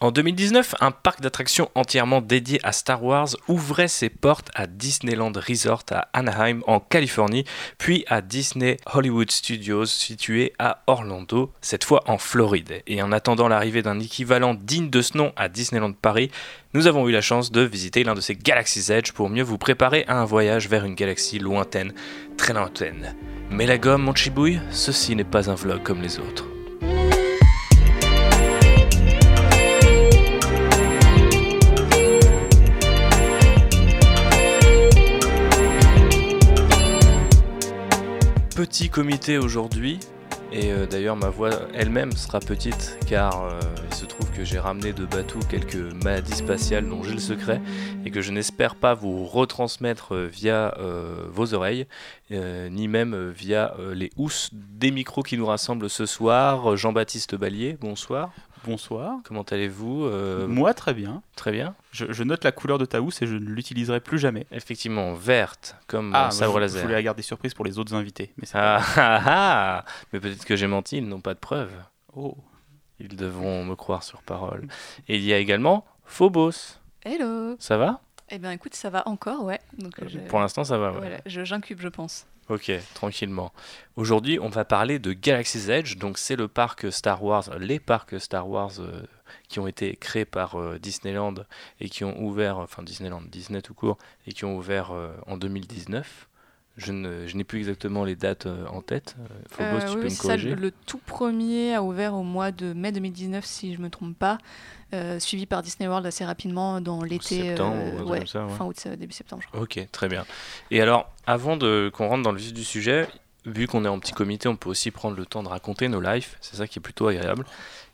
En 0.00 0.10
2019, 0.10 0.74
un 0.80 0.90
parc 0.90 1.20
d'attractions 1.20 1.70
entièrement 1.76 2.20
dédié 2.20 2.58
à 2.64 2.72
Star 2.72 3.04
Wars 3.04 3.28
ouvrait 3.46 3.86
ses 3.86 4.08
portes 4.08 4.50
à 4.56 4.66
Disneyland 4.66 5.30
Resort 5.36 5.84
à 5.92 6.08
Anaheim 6.12 6.62
en 6.66 6.80
Californie, 6.80 7.44
puis 7.78 8.04
à 8.08 8.20
Disney 8.20 8.76
Hollywood 8.92 9.30
Studios 9.30 9.86
situé 9.86 10.52
à 10.58 10.82
Orlando, 10.88 11.52
cette 11.60 11.84
fois 11.84 12.02
en 12.06 12.18
Floride. 12.18 12.82
Et 12.88 13.02
en 13.02 13.12
attendant 13.12 13.46
l'arrivée 13.46 13.82
d'un 13.82 14.00
équivalent 14.00 14.54
digne 14.54 14.90
de 14.90 15.00
ce 15.00 15.16
nom 15.16 15.32
à 15.36 15.48
Disneyland 15.48 15.92
Paris, 15.92 16.28
nous 16.74 16.88
avons 16.88 17.08
eu 17.08 17.12
la 17.12 17.20
chance 17.20 17.52
de 17.52 17.60
visiter 17.60 18.02
l'un 18.02 18.14
de 18.14 18.20
ces 18.20 18.34
Galaxy's 18.34 18.90
Edge 18.90 19.12
pour 19.12 19.30
mieux 19.30 19.44
vous 19.44 19.58
préparer 19.58 20.04
à 20.08 20.18
un 20.18 20.24
voyage 20.24 20.68
vers 20.68 20.84
une 20.84 20.96
galaxie 20.96 21.38
lointaine, 21.38 21.94
très 22.36 22.52
lointaine. 22.52 23.14
Mais 23.48 23.66
la 23.66 23.78
gomme, 23.78 24.02
mon 24.02 24.14
chibouille, 24.14 24.60
ceci 24.72 25.14
n'est 25.14 25.22
pas 25.22 25.48
un 25.48 25.54
vlog 25.54 25.84
comme 25.84 26.02
les 26.02 26.18
autres. 26.18 26.46
Petit 38.74 38.90
comité 38.90 39.38
aujourd'hui, 39.38 40.00
et 40.50 40.72
euh, 40.72 40.84
d'ailleurs 40.84 41.14
ma 41.14 41.28
voix 41.28 41.52
elle-même 41.74 42.10
sera 42.10 42.40
petite 42.40 42.98
car 43.06 43.44
euh, 43.44 43.60
il 43.88 43.94
se 43.94 44.04
trouve 44.04 44.28
que 44.32 44.42
j'ai 44.42 44.58
ramené 44.58 44.92
de 44.92 45.04
Batou 45.04 45.38
quelques 45.48 45.76
maladies 46.02 46.34
spatiales 46.34 46.88
dont 46.88 47.04
j'ai 47.04 47.12
le 47.12 47.20
secret 47.20 47.60
et 48.04 48.10
que 48.10 48.20
je 48.20 48.32
n'espère 48.32 48.74
pas 48.74 48.94
vous 48.94 49.26
retransmettre 49.26 50.16
euh, 50.16 50.26
via 50.26 50.74
vos 51.28 51.54
oreilles, 51.54 51.86
ni 52.32 52.88
même 52.88 53.30
via 53.30 53.76
les 53.92 54.10
housses 54.16 54.50
des 54.52 54.90
micros 54.90 55.22
qui 55.22 55.38
nous 55.38 55.46
rassemblent 55.46 55.88
ce 55.88 56.04
soir. 56.04 56.76
Jean-Baptiste 56.76 57.36
Ballier, 57.36 57.78
bonsoir. 57.80 58.32
Bonsoir. 58.64 59.18
Comment 59.24 59.42
allez-vous 59.42 60.08
Moi, 60.48 60.74
très 60.74 60.94
bien. 60.94 61.22
Très 61.36 61.52
bien. 61.52 61.74
Je, 61.92 62.22
note 62.22 62.44
la 62.44 62.52
couleur 62.52 62.78
de 62.78 62.84
ta 62.84 63.00
housse 63.00 63.22
et 63.22 63.26
je 63.26 63.34
ne 63.34 63.50
l'utiliserai 63.50 64.00
plus 64.00 64.18
jamais. 64.18 64.46
Effectivement, 64.50 65.14
verte, 65.14 65.76
comme 65.86 66.12
ah, 66.14 66.30
sabre 66.30 66.58
laser. 66.58 66.78
Je 66.78 66.82
voulais 66.82 66.94
la 66.94 67.02
garder 67.02 67.22
surprise 67.22 67.54
pour 67.54 67.64
les 67.64 67.78
autres 67.78 67.94
invités. 67.94 68.32
Mais, 68.36 68.48
ah, 68.54 68.80
ah, 68.96 69.22
ah, 69.26 69.84
mais 70.12 70.20
peut-être 70.20 70.44
que 70.44 70.56
j'ai 70.56 70.66
menti, 70.66 70.98
ils 70.98 71.08
n'ont 71.08 71.20
pas 71.20 71.34
de 71.34 71.38
preuves. 71.38 71.72
Oh. 72.14 72.36
Ils 73.00 73.16
devront 73.16 73.64
me 73.64 73.74
croire 73.74 74.02
sur 74.02 74.22
parole. 74.22 74.68
Et 75.08 75.16
il 75.16 75.24
y 75.24 75.32
a 75.32 75.38
également 75.38 75.84
Phobos. 76.04 76.78
Hello. 77.04 77.56
Ça 77.58 77.76
va? 77.76 78.00
Eh 78.30 78.38
bien, 78.38 78.52
écoute, 78.52 78.74
ça 78.74 78.88
va 78.88 79.06
encore, 79.06 79.44
ouais. 79.44 79.60
Donc, 79.78 80.00
Pour 80.28 80.40
l'instant, 80.40 80.64
ça 80.64 80.78
va. 80.78 80.92
Ouais. 80.92 80.98
Voilà, 80.98 81.18
j'incube, 81.26 81.80
je 81.80 81.88
pense. 81.88 82.26
Ok, 82.50 82.70
tranquillement. 82.92 83.52
Aujourd'hui, 83.96 84.38
on 84.38 84.50
va 84.50 84.66
parler 84.66 84.98
de 84.98 85.14
Galaxy's 85.14 85.68
Edge. 85.68 85.96
Donc, 85.96 86.18
c'est 86.18 86.36
le 86.36 86.46
parc 86.46 86.92
Star 86.92 87.24
Wars, 87.24 87.48
les 87.58 87.80
parcs 87.80 88.20
Star 88.20 88.46
Wars 88.46 88.72
euh, 88.80 89.02
qui 89.48 89.60
ont 89.60 89.66
été 89.66 89.96
créés 89.96 90.26
par 90.26 90.56
euh, 90.56 90.78
Disneyland 90.78 91.34
et 91.80 91.88
qui 91.88 92.04
ont 92.04 92.20
ouvert, 92.22 92.58
enfin 92.58 92.82
Disneyland, 92.82 93.22
Disney 93.22 93.62
tout 93.62 93.72
court, 93.72 93.96
et 94.26 94.32
qui 94.32 94.44
ont 94.44 94.58
ouvert 94.58 94.90
euh, 94.90 95.14
en 95.26 95.38
2019. 95.38 96.28
Je, 96.76 96.92
n'ai 96.92 97.44
plus 97.44 97.58
exactement 97.60 98.04
les 98.04 98.16
dates 98.16 98.46
en 98.46 98.82
tête. 98.82 99.16
Phobos, 99.50 99.92
tu 99.92 99.96
peux 99.96 100.04
me 100.04 100.20
corriger. 100.20 100.54
le 100.56 100.72
tout 100.86 100.98
premier 100.98 101.74
a 101.74 101.82
ouvert 101.82 102.14
au 102.14 102.24
mois 102.24 102.50
de 102.50 102.72
mai 102.72 102.90
2019, 102.90 103.44
si 103.44 103.74
je 103.74 103.78
ne 103.78 103.84
me 103.84 103.90
trompe 103.90 104.18
pas. 104.18 104.38
Euh, 104.94 105.18
suivi 105.18 105.46
par 105.46 105.62
Disney 105.62 105.88
World 105.88 106.06
assez 106.06 106.24
rapidement 106.24 106.80
dans 106.80 107.02
l'été. 107.02 107.54
Euh, 107.58 108.26
fin 108.56 108.64
août, 108.64 108.86
début 108.96 109.12
septembre. 109.12 109.42
Ok, 109.52 109.80
très 109.90 110.08
bien. 110.08 110.24
Et 110.70 110.80
alors, 110.80 111.10
avant 111.26 111.58
qu'on 111.58 112.08
rentre 112.08 112.22
dans 112.22 112.32
le 112.32 112.38
vif 112.38 112.52
du 112.52 112.64
sujet, 112.64 113.08
vu 113.44 113.66
qu'on 113.66 113.84
est 113.84 113.88
en 113.88 113.98
petit 113.98 114.12
comité, 114.12 114.46
on 114.46 114.56
peut 114.56 114.68
aussi 114.68 114.90
prendre 114.90 115.16
le 115.16 115.26
temps 115.26 115.42
de 115.42 115.48
raconter 115.48 115.88
nos 115.88 116.00
lives. 116.00 116.36
C'est 116.40 116.56
ça 116.56 116.68
qui 116.68 116.78
est 116.78 116.82
plutôt 116.82 117.08
agréable. 117.08 117.44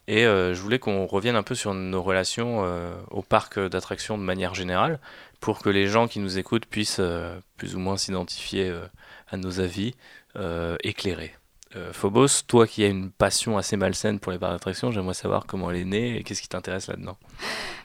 Et 0.09 0.27
euh, 0.27 0.55
je 0.55 0.61
voulais 0.61 0.79
qu'on 0.79 1.07
revienne 1.07 1.37
un 1.37 1.43
peu 1.43 1.55
sur 1.55 1.73
nos 1.73 2.03
relations 2.03 2.67
au 3.11 3.23
parc 3.23 3.59
d'attractions 3.59 4.19
de 4.19 4.23
manière 4.23 4.55
générale, 4.55 4.99
pour 5.41 5.63
que 5.63 5.71
les 5.71 5.87
gens 5.87 6.07
qui 6.07 6.19
nous 6.19 6.39
écoutent 6.39 6.67
puissent 6.67 7.01
plus 7.57 7.75
ou 7.75 7.79
moins 7.79 7.97
s'identifier 7.97 8.73
à 9.31 9.37
nos 9.37 9.61
avis 9.61 9.95
éclairés. 10.83 11.35
Euh, 11.77 11.93
Phobos, 11.93 12.43
toi 12.49 12.67
qui 12.67 12.83
as 12.83 12.89
une 12.89 13.13
passion 13.13 13.57
assez 13.57 13.77
malsaine 13.77 14.19
pour 14.19 14.33
les 14.33 14.39
parcs 14.39 14.53
d'attractions, 14.53 14.91
j'aimerais 14.91 15.15
savoir 15.15 15.47
comment 15.47 15.71
elle 15.71 15.77
est 15.77 15.85
née 15.85 16.17
et 16.17 16.25
qu'est-ce 16.25 16.43
qui 16.43 16.49
t'intéresse 16.49 16.89
là-dedans. 16.89 17.17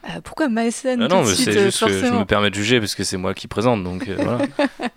Euh, 0.05 0.21
pourquoi 0.23 0.49
malsaine 0.49 1.03
ah 1.03 1.07
Non, 1.07 1.23
c'est 1.23 1.51
juste 1.51 1.85
que 1.85 1.91
je 1.91 2.11
me 2.11 2.25
permets 2.25 2.49
de 2.49 2.55
juger 2.55 2.79
parce 2.79 2.95
que 2.95 3.03
c'est 3.03 3.17
moi 3.17 3.35
qui 3.35 3.47
présente, 3.47 3.83
donc 3.83 4.07
euh, 4.07 4.15
voilà. 4.17 4.39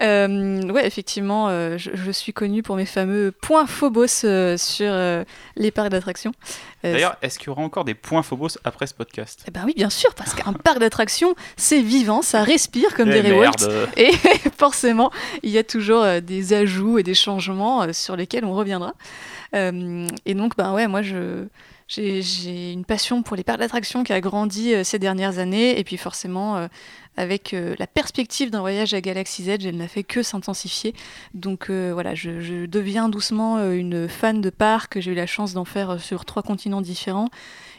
Euh, 0.00 0.62
ouais, 0.70 0.86
effectivement, 0.86 1.48
euh, 1.48 1.78
je, 1.78 2.10
suis 2.10 2.32
connue 2.32 2.62
pour 2.62 2.76
mes 2.76 2.86
fameux 2.86 3.32
points 3.32 3.66
Phobos 3.66 4.24
euh, 4.24 4.56
sur 4.56 4.92
les 5.56 5.70
parcs 5.70 5.90
d'attractions. 5.90 6.32
D'ailleurs, 6.82 7.16
est-ce 7.22 7.38
qu'il 7.38 7.48
y 7.48 7.50
aura 7.50 7.62
encore 7.62 7.84
des 7.84 7.94
points 7.94 8.22
Phobos 8.22 8.58
après 8.64 8.86
ce 8.86 8.94
podcast? 8.94 9.44
Eh 9.48 9.50
ben 9.50 9.62
oui, 9.64 9.72
bien 9.74 9.90
sûr, 9.90 10.14
parce 10.14 10.34
qu'un 10.34 10.52
parc 10.52 10.78
d'attractions, 10.78 11.34
c'est 11.56 11.80
vivant, 11.80 12.22
ça 12.22 12.42
respire, 12.42 12.94
comme 12.94 13.10
dirait 13.10 13.32
Walt. 13.32 13.52
Et 13.96 14.10
forcément, 14.58 15.10
il 15.42 15.50
y 15.50 15.58
a 15.58 15.64
toujours 15.64 16.04
des 16.20 16.52
ajouts 16.52 16.98
et 16.98 17.02
des 17.02 17.14
changements 17.14 17.92
sur 17.92 18.16
lesquels 18.16 18.44
on 18.44 18.54
reviendra. 18.54 18.94
et 19.54 20.34
donc, 20.34 20.56
ben 20.56 20.72
ouais, 20.72 20.88
moi, 20.88 21.02
je 21.02 21.46
j'ai 21.86 22.72
une 22.72 22.86
passion 22.86 23.22
pour 23.22 23.36
les 23.36 23.44
parcs 23.44 23.58
d'attractions 23.58 24.04
qui 24.04 24.12
a 24.14 24.20
grandi 24.20 24.72
ces 24.84 24.98
dernières 24.98 25.38
années. 25.38 25.78
Et 25.78 25.84
puis 25.84 25.96
forcément, 25.96 26.68
avec 27.16 27.54
euh, 27.54 27.74
la 27.78 27.86
perspective 27.86 28.50
d'un 28.50 28.60
voyage 28.60 28.94
à 28.94 29.00
Galaxy's 29.00 29.48
Edge, 29.48 29.66
elle 29.66 29.76
n'a 29.76 29.88
fait 29.88 30.04
que 30.04 30.22
s'intensifier. 30.22 30.94
Donc 31.32 31.70
euh, 31.70 31.90
voilà, 31.92 32.14
je, 32.14 32.66
deviens 32.66 33.08
doucement 33.08 33.58
euh, 33.58 33.72
une 33.72 34.08
fan 34.08 34.40
de 34.40 34.50
parc. 34.50 35.00
J'ai 35.00 35.12
eu 35.12 35.14
la 35.14 35.26
chance 35.26 35.52
d'en 35.54 35.64
faire 35.64 36.00
sur 36.00 36.24
trois 36.24 36.42
continents 36.42 36.80
différents. 36.80 37.28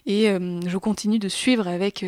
Et 0.08 0.28
je 0.28 0.78
continue 0.78 1.18
de 1.18 1.28
suivre 1.28 1.68
avec, 1.68 2.06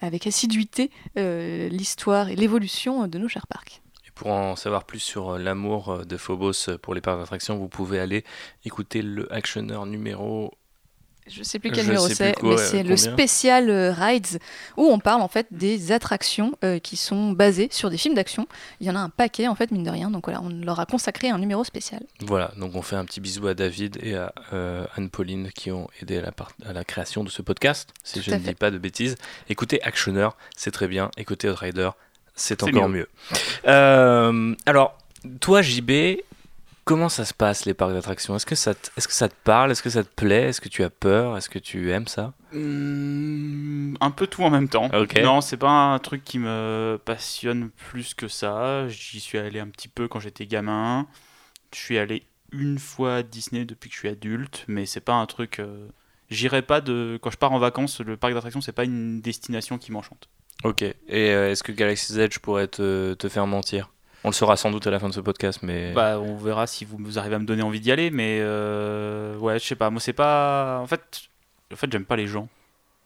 avec 0.00 0.28
assiduité 0.28 0.92
l'histoire 1.16 2.28
et 2.28 2.36
l'évolution 2.36 3.08
de 3.08 3.18
nos 3.18 3.26
chers 3.26 3.48
parcs. 3.48 3.82
Et 4.06 4.12
pour 4.14 4.28
en 4.28 4.54
savoir 4.54 4.84
plus 4.84 5.00
sur 5.00 5.36
l'amour 5.36 6.06
de 6.06 6.16
Phobos 6.16 6.78
pour 6.80 6.94
les 6.94 7.00
parcs 7.00 7.18
d'attractions, 7.18 7.56
vous 7.56 7.66
pouvez 7.66 7.98
aller 7.98 8.22
écouter 8.64 9.02
le 9.02 9.32
actionneur 9.32 9.86
numéro 9.86 10.52
je 11.28 11.42
sais 11.42 11.58
plus 11.58 11.70
quel 11.70 11.86
numéro 11.86 12.08
c'est, 12.08 12.40
mais 12.42 12.56
c'est 12.56 12.82
le 12.82 12.96
spécial 12.96 13.68
euh, 13.70 13.92
Rides 13.92 14.38
où 14.76 14.84
on 14.84 14.98
parle 14.98 15.22
en 15.22 15.28
fait 15.28 15.46
des 15.50 15.92
attractions 15.92 16.56
euh, 16.64 16.78
qui 16.78 16.96
sont 16.96 17.32
basées 17.32 17.68
sur 17.70 17.90
des 17.90 17.96
films 17.96 18.14
d'action. 18.14 18.46
Il 18.80 18.86
y 18.86 18.90
en 18.90 18.96
a 18.96 19.00
un 19.00 19.08
paquet 19.08 19.48
en 19.48 19.54
fait 19.54 19.70
mine 19.70 19.82
de 19.82 19.90
rien, 19.90 20.10
donc 20.10 20.26
voilà, 20.26 20.40
on 20.42 20.48
leur 20.48 20.80
a 20.80 20.86
consacré 20.86 21.28
un 21.28 21.38
numéro 21.38 21.64
spécial. 21.64 22.02
Voilà, 22.20 22.52
donc 22.56 22.74
on 22.74 22.82
fait 22.82 22.96
un 22.96 23.04
petit 23.04 23.20
bisou 23.20 23.46
à 23.48 23.54
David 23.54 23.98
et 24.02 24.14
à 24.14 24.32
euh, 24.52 24.86
Anne-Pauline 24.96 25.50
qui 25.52 25.70
ont 25.70 25.88
aidé 26.00 26.18
à 26.18 26.22
la, 26.22 26.32
à 26.64 26.72
la, 26.72 26.84
création 26.84 27.24
de 27.24 27.30
ce 27.30 27.42
podcast, 27.42 27.90
si 28.04 28.22
je 28.22 28.30
ne 28.30 28.36
dis 28.36 28.54
pas 28.54 28.70
de 28.70 28.78
bêtises. 28.78 29.16
Écoutez 29.48 29.82
Actionneur, 29.82 30.36
c'est 30.56 30.70
très 30.70 30.88
bien. 30.88 31.10
Écoutez 31.16 31.50
Rider, 31.50 31.90
c'est 32.34 32.62
encore 32.62 32.88
mieux. 32.88 33.08
mieux. 33.64 34.56
alors, 34.66 34.96
toi 35.40 35.62
JB, 35.62 35.90
Comment 36.86 37.08
ça 37.08 37.24
se 37.24 37.34
passe 37.34 37.64
les 37.64 37.74
parcs 37.74 37.92
d'attractions? 37.92 38.36
Est-ce 38.36 38.46
que, 38.46 38.54
ça 38.54 38.72
te, 38.72 38.90
est-ce 38.96 39.08
que 39.08 39.12
ça 39.12 39.28
te 39.28 39.34
parle? 39.42 39.72
Est-ce 39.72 39.82
que 39.82 39.90
ça 39.90 40.04
te 40.04 40.08
plaît? 40.14 40.44
Est-ce 40.50 40.60
que 40.60 40.68
tu 40.68 40.84
as 40.84 40.88
peur? 40.88 41.36
Est-ce 41.36 41.50
que 41.50 41.58
tu 41.58 41.90
aimes 41.90 42.06
ça? 42.06 42.32
Mmh, 42.52 43.96
Un 44.00 44.10
peu 44.12 44.28
tout 44.28 44.44
en 44.44 44.50
même 44.50 44.68
temps. 44.68 44.88
Non, 45.24 45.40
c'est 45.40 45.56
pas 45.56 45.68
un 45.68 45.98
truc 45.98 46.22
qui 46.22 46.38
me 46.38 46.96
passionne 47.04 47.70
plus 47.70 48.14
que 48.14 48.28
ça. 48.28 48.86
J'y 48.86 49.18
suis 49.18 49.36
allé 49.36 49.58
un 49.58 49.66
petit 49.66 49.88
peu 49.88 50.06
quand 50.06 50.20
j'étais 50.20 50.46
gamin. 50.46 51.08
Je 51.74 51.78
suis 51.80 51.98
allé 51.98 52.22
une 52.52 52.78
fois 52.78 53.16
à 53.16 53.22
Disney 53.24 53.64
depuis 53.64 53.88
que 53.90 53.94
je 53.94 53.98
suis 53.98 54.08
adulte, 54.08 54.64
mais 54.68 54.86
c'est 54.86 55.00
pas 55.00 55.14
un 55.14 55.26
truc. 55.26 55.58
Euh, 55.58 55.88
j'irai 56.30 56.62
pas 56.62 56.80
de. 56.80 57.18
Quand 57.20 57.30
je 57.32 57.36
pars 57.36 57.50
en 57.50 57.58
vacances, 57.58 58.00
le 58.00 58.16
parc 58.16 58.32
d'attractions, 58.32 58.60
c'est 58.60 58.70
pas 58.70 58.84
une 58.84 59.20
destination 59.20 59.76
qui 59.78 59.90
m'enchante. 59.90 60.28
Ok. 60.62 60.82
Et 60.82 60.94
euh, 61.10 61.50
est-ce 61.50 61.64
que 61.64 61.72
Galaxy's 61.72 62.16
Edge 62.16 62.38
pourrait 62.38 62.68
te, 62.68 63.14
te 63.14 63.28
faire 63.28 63.48
mentir? 63.48 63.90
On 64.26 64.30
le 64.30 64.34
saura 64.34 64.56
sans 64.56 64.72
doute 64.72 64.84
à 64.88 64.90
la 64.90 64.98
fin 64.98 65.08
de 65.08 65.14
ce 65.14 65.20
podcast, 65.20 65.60
mais. 65.62 65.92
Bah, 65.92 66.18
on 66.18 66.36
verra 66.36 66.66
si 66.66 66.84
vous, 66.84 67.16
arrivez 67.16 67.36
à 67.36 67.38
me 67.38 67.44
donner 67.44 67.62
envie 67.62 67.78
d'y 67.78 67.92
aller, 67.92 68.10
mais 68.10 68.40
euh, 68.40 69.38
ouais, 69.38 69.60
je 69.60 69.64
sais 69.64 69.76
pas. 69.76 69.88
Moi, 69.88 70.00
c'est 70.00 70.12
pas. 70.12 70.80
En 70.80 70.86
fait, 70.88 71.28
en 71.72 71.76
fait, 71.76 71.90
j'aime 71.92 72.04
pas 72.04 72.16
les 72.16 72.26
gens 72.26 72.48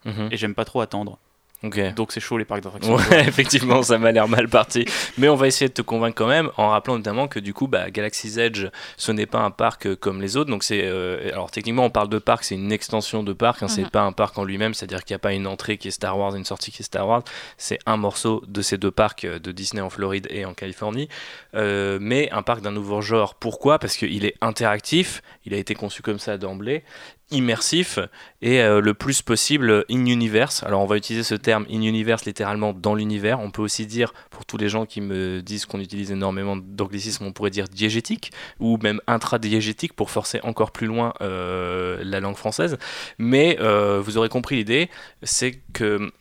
mhm. 0.06 0.30
et 0.30 0.38
j'aime 0.38 0.54
pas 0.54 0.64
trop 0.64 0.80
attendre. 0.80 1.18
Donc 1.62 2.12
c'est 2.12 2.20
chaud 2.20 2.38
les 2.38 2.46
parcs 2.46 2.62
d'attractions. 2.62 2.96
Ouais, 2.96 3.20
effectivement, 3.28 3.82
ça 3.82 3.98
m'a 3.98 4.12
l'air 4.12 4.28
mal 4.28 4.48
parti. 4.48 4.86
Mais 5.18 5.28
on 5.28 5.36
va 5.36 5.46
essayer 5.46 5.68
de 5.68 5.74
te 5.74 5.82
convaincre 5.82 6.16
quand 6.16 6.26
même 6.26 6.50
en 6.56 6.70
rappelant 6.70 6.96
notamment 6.96 7.28
que 7.28 7.38
du 7.38 7.52
coup, 7.52 7.66
bah, 7.66 7.90
Galaxy's 7.90 8.38
Edge, 8.38 8.66
ce 8.96 9.12
n'est 9.12 9.26
pas 9.26 9.40
un 9.40 9.50
parc 9.50 9.86
euh, 9.86 9.94
comme 9.94 10.22
les 10.22 10.38
autres. 10.38 10.50
Donc 10.50 10.64
c'est, 10.64 10.82
euh, 10.84 11.28
alors 11.32 11.50
techniquement, 11.50 11.84
on 11.84 11.90
parle 11.90 12.08
de 12.08 12.18
parc, 12.18 12.44
c'est 12.44 12.54
une 12.54 12.72
extension 12.72 13.22
de 13.22 13.34
parc. 13.34 13.62
Hein, 13.62 13.68
C'est 13.68 13.82
mhm. 13.82 13.90
pas 13.90 14.02
un 14.02 14.12
parc 14.12 14.38
en 14.38 14.44
lui-même, 14.44 14.72
c'est-à-dire 14.72 15.04
qu'il 15.04 15.12
n'y 15.14 15.16
a 15.16 15.20
pas 15.20 15.34
une 15.34 15.46
entrée 15.46 15.76
qui 15.76 15.88
est 15.88 15.90
Star 15.90 16.18
Wars, 16.18 16.34
et 16.34 16.38
une 16.38 16.46
sortie 16.46 16.72
qui 16.72 16.82
est 16.82 16.86
Star 16.86 17.06
Wars. 17.06 17.22
C'est 17.58 17.78
un 17.84 17.98
morceau 17.98 18.42
de 18.48 18.62
ces 18.62 18.78
deux 18.78 18.90
parcs 18.90 19.24
euh, 19.24 19.38
de 19.38 19.52
Disney 19.52 19.82
en 19.82 19.90
Floride 19.90 20.28
et 20.30 20.46
en 20.46 20.54
Californie. 20.54 21.08
mais 21.52 22.30
un 22.30 22.42
parc 22.42 22.62
d'un 22.62 22.72
nouveau 22.72 23.02
genre. 23.02 23.34
Pourquoi? 23.34 23.78
Parce 23.78 23.96
qu'il 23.96 24.24
est 24.24 24.36
interactif. 24.40 25.22
Il 25.44 25.52
a 25.52 25.58
été 25.58 25.74
conçu 25.74 26.00
comme 26.00 26.18
ça 26.18 26.38
d'emblée 26.38 26.84
immersif 27.30 27.98
et 28.42 28.60
euh, 28.60 28.80
le 28.80 28.94
plus 28.94 29.22
possible 29.22 29.84
in-universe. 29.90 30.62
Alors 30.64 30.82
on 30.82 30.86
va 30.86 30.96
utiliser 30.96 31.22
ce 31.22 31.34
terme 31.34 31.49
in-universe 31.52 32.24
littéralement 32.24 32.72
dans 32.72 32.94
l'univers. 32.94 33.40
On 33.40 33.50
peut 33.50 33.62
aussi 33.62 33.86
dire, 33.86 34.12
pour 34.30 34.44
tous 34.44 34.56
les 34.56 34.68
gens 34.68 34.86
qui 34.86 35.00
me 35.00 35.42
disent 35.42 35.66
qu'on 35.66 35.80
utilise 35.80 36.10
énormément 36.10 36.56
d'anglicisme, 36.56 37.24
on 37.26 37.32
pourrait 37.32 37.50
dire 37.50 37.68
diégétique 37.68 38.32
ou 38.58 38.78
même 38.78 39.00
intradiégétique 39.06 39.94
pour 39.94 40.10
forcer 40.10 40.40
encore 40.42 40.70
plus 40.70 40.86
loin 40.86 41.14
euh, 41.20 42.00
la 42.02 42.20
langue 42.20 42.36
française. 42.36 42.78
Mais 43.18 43.58
euh, 43.60 44.00
vous 44.00 44.18
aurez 44.18 44.28
compris 44.28 44.56
l'idée, 44.56 44.90
c'est 45.22 45.60
que 45.72 46.12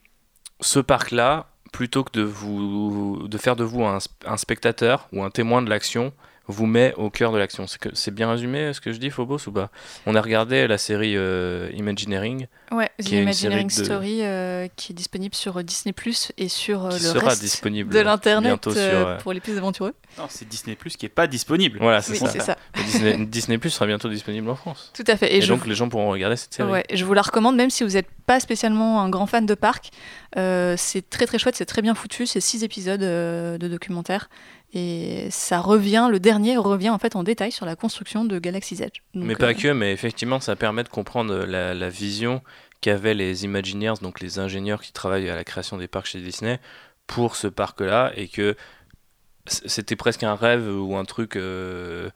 ce 0.61 0.79
parc-là, 0.79 1.47
plutôt 1.71 2.03
que 2.03 2.11
de, 2.11 2.23
vous, 2.23 3.27
de 3.27 3.37
faire 3.37 3.55
de 3.55 3.63
vous 3.63 3.83
un 3.85 4.37
spectateur 4.37 5.07
ou 5.13 5.23
un 5.23 5.29
témoin 5.29 5.61
de 5.61 5.69
l'action, 5.69 6.13
vous 6.49 6.65
met 6.65 6.93
au 6.97 7.11
cœur 7.11 7.31
de 7.31 7.37
l'action. 7.37 7.65
C'est 7.93 8.13
bien 8.13 8.29
résumé 8.29 8.73
ce 8.73 8.81
que 8.81 8.91
je 8.91 8.97
dis, 8.97 9.11
Phobos, 9.11 9.47
ou 9.47 9.51
pas? 9.51 9.69
On 10.07 10.15
a 10.15 10.21
regardé 10.21 10.67
la 10.67 10.79
série 10.79 11.15
euh, 11.15 11.69
Imagineering. 11.75 12.47
Ouais, 12.71 12.89
The 12.99 13.11
Imagineering 13.11 13.69
Story, 13.69 14.21
euh, 14.23 14.67
qui 14.75 14.91
est 14.91 14.95
disponible 14.95 15.35
sur 15.35 15.57
euh, 15.57 15.63
Disney 15.63 15.93
Plus 15.93 16.31
et 16.39 16.49
sur 16.49 16.89
le 16.89 17.19
reste 17.19 17.41
disponible 17.41 17.93
de 17.93 17.99
l'internet 17.99 18.67
pour 19.21 19.31
les 19.31 19.39
plus 19.39 19.57
aventureux. 19.57 19.93
Non, 20.17 20.25
c'est 20.27 20.47
Disney 20.47 20.75
Plus 20.75 20.97
qui 20.97 21.05
est 21.05 21.09
pas 21.09 21.27
disponible. 21.27 21.77
Voilà, 21.79 22.01
c'est 22.01 22.15
ça. 22.15 22.55
Disney, 22.83 23.17
Disney, 23.27 23.57
Plus 23.59 23.69
sera 23.69 23.85
bientôt 23.85 24.09
disponible 24.09 24.49
en 24.49 24.55
France. 24.55 24.91
Tout 24.95 25.03
à 25.05 25.15
fait. 25.17 25.35
Et, 25.35 25.45
donc 25.45 25.67
les 25.67 25.75
gens 25.75 25.87
pourront 25.87 26.09
regarder 26.09 26.35
cette 26.35 26.53
série. 26.55 26.71
Ouais, 26.71 26.83
je 26.91 27.05
vous 27.05 27.13
la 27.13 27.21
recommande, 27.21 27.55
même 27.57 27.69
si 27.69 27.83
vous 27.83 27.91
n'êtes 27.91 28.09
pas 28.25 28.39
spécialement 28.39 29.01
un 29.01 29.09
grand 29.09 29.27
fan 29.27 29.45
de 29.45 29.53
parc. 29.53 29.91
c'est 30.35 31.09
très 31.11 31.27
très 31.27 31.37
chouette, 31.37 31.55
c'est 31.55 31.65
très 31.65 31.83
bien 31.83 31.93
foutu. 31.93 32.25
C'est 32.25 32.41
six 32.41 32.63
épisodes 32.63 33.01
de 33.01 33.67
documentaire 33.67 34.29
et 34.73 35.27
ça 35.31 35.59
revient, 35.59 36.09
le 36.11 36.19
dernier 36.19 36.57
revient 36.57 36.89
en 36.89 36.99
fait 36.99 37.15
en 37.15 37.23
détail 37.23 37.51
sur 37.51 37.65
la 37.65 37.75
construction 37.75 38.23
de 38.23 38.37
Galaxy's 38.37 38.81
Edge. 38.81 39.01
mais 39.15 39.35
pas 39.35 39.47
euh, 39.47 39.53
que, 39.53 39.69
mais 39.69 39.91
effectivement, 39.91 40.39
ça 40.39 40.55
permet 40.55 40.83
de 40.83 40.89
comprendre 40.89 41.35
la, 41.45 41.89
vision 41.89 42.41
qu'avaient 42.81 43.15
les 43.15 43.45
Imagineers, 43.45 43.95
donc 44.01 44.19
les 44.19 44.37
ingénieurs 44.37 44.81
qui 44.81 44.93
travaillent 44.93 45.29
à 45.29 45.35
la 45.35 45.43
création 45.43 45.77
des 45.77 45.87
parcs 45.87 46.05
chez 46.05 46.19
Disney, 46.19 46.59
pour 47.07 47.35
ce 47.35 47.47
parc-là, 47.47 48.11
et 48.15 48.27
que 48.27 48.55
c'était 49.47 49.95
presque 49.95 50.21
un 50.21 50.35
rêve 50.35 50.67
ou 50.69 50.95
un 50.95 51.05
truc 51.05 51.35
euh, 51.35 52.11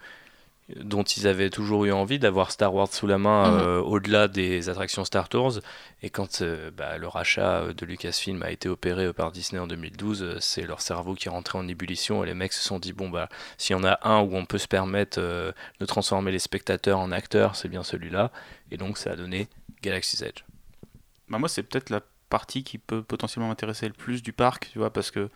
dont 0.69 1.03
ils 1.03 1.27
avaient 1.27 1.49
toujours 1.49 1.85
eu 1.85 1.91
envie 1.91 2.19
d'avoir 2.19 2.51
Star 2.51 2.73
Wars 2.73 2.87
sous 2.91 3.05
la 3.05 3.17
main 3.17 3.51
mhm. 3.51 3.59
euh, 3.59 3.81
au-delà 3.81 4.27
des 4.27 4.69
attractions 4.69 5.03
Star 5.03 5.27
Tours. 5.27 5.59
Et 6.01 6.09
quand 6.09 6.41
euh, 6.41 6.71
bah, 6.71 6.97
le 6.97 7.07
rachat 7.07 7.61
euh, 7.61 7.73
de 7.73 7.85
Lucasfilm 7.85 8.41
a 8.43 8.51
été 8.51 8.69
opéré 8.69 9.11
par 9.13 9.31
Disney 9.31 9.59
en 9.59 9.67
2012, 9.67 10.37
c'est 10.39 10.63
leur 10.63 10.81
cerveau 10.81 11.15
qui 11.15 11.27
est 11.27 11.31
rentré 11.31 11.57
en 11.57 11.67
ébullition 11.67 12.23
et 12.23 12.27
les 12.27 12.33
mecs 12.33 12.53
se 12.53 12.63
sont 12.63 12.79
dit 12.79 12.93
bon 12.93 13.09
bah 13.09 13.27
s'il 13.57 13.75
y 13.75 13.79
en 13.79 13.83
a 13.83 13.99
un 14.03 14.21
où 14.21 14.35
on 14.35 14.45
peut 14.45 14.57
se 14.57 14.67
permettre 14.67 15.19
de 15.19 15.85
transformer 15.85 16.31
les 16.31 16.39
spectateurs 16.39 16.99
en 16.99 17.11
acteurs, 17.11 17.55
c'est 17.55 17.69
bien 17.69 17.83
celui-là. 17.83 18.31
Et 18.71 18.77
donc 18.77 18.97
ça 18.97 19.11
a 19.11 19.15
donné 19.15 19.49
Galaxy's 19.81 20.21
Edge. 20.21 20.43
Bah 21.29 21.39
moi 21.39 21.49
c'est 21.49 21.63
peut-être 21.63 21.89
la 21.89 22.01
partie 22.29 22.63
qui 22.63 22.77
peut 22.77 23.03
potentiellement 23.03 23.49
m'intéresser 23.49 23.87
le 23.87 23.93
plus 23.93 24.23
du 24.23 24.33
parc, 24.33 24.69
tu 24.71 24.79
vois, 24.79 24.91
parce 24.91 25.11
que 25.11 25.29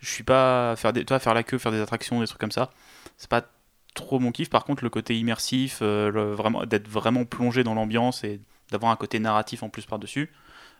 je 0.00 0.10
suis 0.10 0.24
pas 0.24 0.72
à 0.72 0.76
faire 0.76 0.92
des, 0.92 1.04
toi, 1.04 1.18
faire 1.18 1.34
la 1.34 1.42
queue, 1.42 1.58
faire 1.58 1.70
des 1.70 1.80
attractions, 1.80 2.20
des 2.20 2.26
trucs 2.26 2.40
comme 2.40 2.50
ça. 2.50 2.70
C'est 3.18 3.30
pas 3.30 3.44
trop 3.94 4.18
mon 4.18 4.32
kiff. 4.32 4.50
Par 4.50 4.64
contre, 4.64 4.84
le 4.84 4.90
côté 4.90 5.18
immersif, 5.18 5.78
euh, 5.82 6.34
vraiment, 6.36 6.64
d'être 6.64 6.88
vraiment 6.88 7.24
plongé 7.24 7.64
dans 7.64 7.74
l'ambiance 7.74 8.24
et 8.24 8.40
d'avoir 8.70 8.92
un 8.92 8.96
côté 8.96 9.18
narratif 9.18 9.62
en 9.62 9.68
plus 9.68 9.86
par-dessus, 9.86 10.30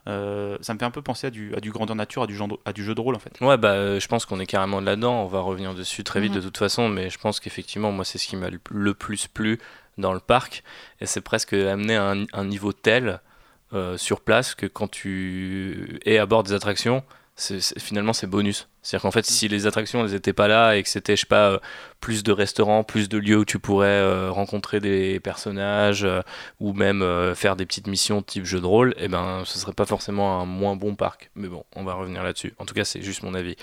euh, 0.08 0.56
ça 0.60 0.72
me 0.72 0.78
fait 0.78 0.84
un 0.84 0.90
peu 0.90 1.02
penser 1.02 1.26
à 1.26 1.30
du, 1.30 1.54
à 1.54 1.60
du 1.60 1.70
grandeur 1.70 1.96
nature, 1.96 2.22
à 2.22 2.26
du, 2.26 2.34
genre, 2.34 2.58
à 2.64 2.72
du 2.72 2.84
jeu 2.84 2.94
de 2.94 3.00
rôle 3.00 3.14
en 3.14 3.18
fait. 3.18 3.38
Ouais, 3.40 3.58
bah, 3.58 3.72
euh, 3.72 4.00
je 4.00 4.08
pense 4.08 4.24
qu'on 4.24 4.40
est 4.40 4.46
carrément 4.46 4.80
là-dedans. 4.80 5.24
On 5.24 5.26
va 5.26 5.40
revenir 5.40 5.74
dessus 5.74 6.04
très 6.04 6.20
vite 6.20 6.32
mhm. 6.32 6.38
de 6.38 6.42
toute 6.42 6.58
façon, 6.58 6.88
mais 6.88 7.10
je 7.10 7.18
pense 7.18 7.40
qu'effectivement, 7.40 7.92
moi, 7.92 8.04
c'est 8.04 8.18
ce 8.18 8.26
qui 8.26 8.36
m'a 8.36 8.48
le 8.70 8.94
plus 8.94 9.26
plu 9.26 9.58
dans 9.98 10.12
le 10.12 10.20
parc. 10.20 10.62
Et 11.00 11.06
c'est 11.06 11.20
presque 11.20 11.52
amené 11.52 11.96
à 11.96 12.14
un, 12.32 12.44
niveau 12.44 12.72
tel 12.72 13.20
sur 13.96 14.20
place 14.20 14.56
que 14.56 14.66
quand 14.66 14.88
tu 14.88 16.00
es 16.04 16.18
à 16.18 16.26
bord 16.26 16.42
des 16.42 16.54
attractions, 16.54 17.04
finalement 17.37 18.12
c'est 18.12 18.27
bonus. 18.27 18.69
C'est-à-dire 18.82 19.03
qu'en 19.03 19.11
fait, 19.11 19.27
si 19.27 19.49
les 19.49 19.67
attractions 19.67 20.05
n'étaient 20.06 20.32
pas 20.32 20.49
là 20.49 20.77
et 20.77 20.82
que 20.82 20.88
c'était, 20.88 21.17
je 21.17 21.21
sais 21.21 21.27
pas, 21.27 21.50
euh, 21.50 21.59
plus 22.00 22.23
de 22.23 22.32
restaurants, 22.32 22.82
plus 22.82 23.09
de 23.09 23.19
lieux 23.19 23.38
où 23.38 23.44
tu 23.44 23.59
pourrais 23.59 23.88
euh, 23.88 24.31
rencontrer 24.31 24.81
des 24.81 25.21
personnages 25.21 26.05
euh, 26.05 26.23
ou 26.61 26.73
même 26.73 27.05
faire 27.35 27.56
des 27.56 27.67
petites 27.67 27.87
missions 27.87 28.23
type 28.23 28.44
jeu 28.44 28.61
de 28.61 28.67
rôle, 28.67 28.94
eh 28.99 29.09
ben, 29.09 29.43
ce 29.44 29.59
serait 29.59 29.73
pas 29.73 29.87
forcément 29.87 30.41
un 30.41 30.47
moins 30.47 30.77
bon 30.77 30.94
parc. 30.94 31.31
Mais 31.35 31.49
bon, 31.49 31.65
on 31.77 31.85
va 31.85 31.94
revenir 31.94 32.23
là-dessus. 32.23 32.55
En 32.59 32.65
tout 32.65 32.75
cas, 32.75 32.85
c'est 32.85 33.03
juste 33.03 33.23
mon 33.23 33.35
avis. 33.35 33.56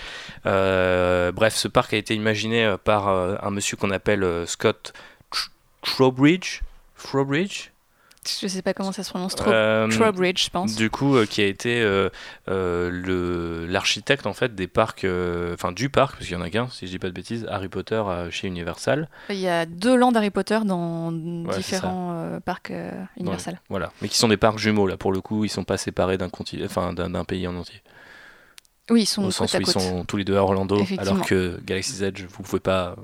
bref, 0.43 1.55
ce 1.55 1.67
parc 1.67 1.93
a 1.93 1.97
été 1.97 2.13
imaginé 2.13 2.75
par 2.83 3.07
un 3.07 3.51
monsieur 3.51 3.77
qu'on 3.77 3.91
appelle 3.91 4.25
Scott 4.45 4.93
Trowbridge? 5.81 6.61
Trowbridge? 6.97 7.69
Je 8.29 8.47
sais 8.47 8.61
pas 8.61 8.73
comment 8.73 8.91
ça 8.91 9.03
se 9.03 9.09
prononce, 9.09 9.35
trop, 9.35 9.51
euh, 9.51 9.87
Trowbridge, 9.87 10.45
je 10.45 10.49
pense. 10.49 10.75
Du 10.75 10.89
coup, 10.89 11.15
euh, 11.15 11.25
qui 11.25 11.41
a 11.41 11.45
été 11.45 11.81
euh, 11.81 12.09
le 12.47 13.65
l'architecte 13.67 14.25
en 14.25 14.33
fait 14.33 14.55
des 14.55 14.67
parcs, 14.67 15.05
enfin 15.53 15.71
du 15.71 15.89
parc, 15.89 16.15
parce 16.15 16.25
qu'il 16.25 16.35
y 16.35 16.39
en 16.39 16.43
a 16.43 16.49
qu'un, 16.49 16.69
si 16.69 16.87
je 16.87 16.91
dis 16.91 16.99
pas 16.99 17.07
de 17.07 17.13
bêtises, 17.13 17.45
Harry 17.49 17.69
Potter 17.69 18.03
chez 18.31 18.47
Universal. 18.47 19.09
Il 19.29 19.37
y 19.37 19.47
a 19.47 19.65
deux 19.65 19.95
lands 19.95 20.11
d'Harry 20.11 20.29
Potter 20.29 20.59
dans 20.65 21.11
différents 21.11 22.39
parcs 22.45 22.71
Universal. 23.17 23.59
voilà, 23.69 23.91
mais 24.01 24.07
qui 24.07 24.17
sont 24.17 24.27
des 24.27 24.37
parcs 24.37 24.59
jumeaux 24.59 24.87
là 24.87 24.97
pour 24.97 25.11
le 25.11 25.21
coup, 25.21 25.43
ils 25.43 25.49
sont 25.49 25.63
pas 25.63 25.77
séparés 25.77 26.17
d'un 26.17 26.29
enfin 26.65 26.93
d'un 26.93 27.25
pays 27.25 27.47
en 27.47 27.55
entier. 27.55 27.81
Oui, 28.89 29.01
ils 29.01 29.05
sont 29.05 29.25
au 29.25 29.31
sens 29.31 29.53
où 29.53 29.57
ils 29.59 29.67
sont 29.67 30.05
tous 30.05 30.17
les 30.17 30.23
deux 30.23 30.37
à 30.37 30.43
Orlando, 30.43 30.81
alors 30.97 31.21
que 31.25 31.59
Galaxy's 31.65 32.01
Edge, 32.01 32.25
vous 32.29 32.43
pouvez 32.43 32.61
pas 32.61 32.95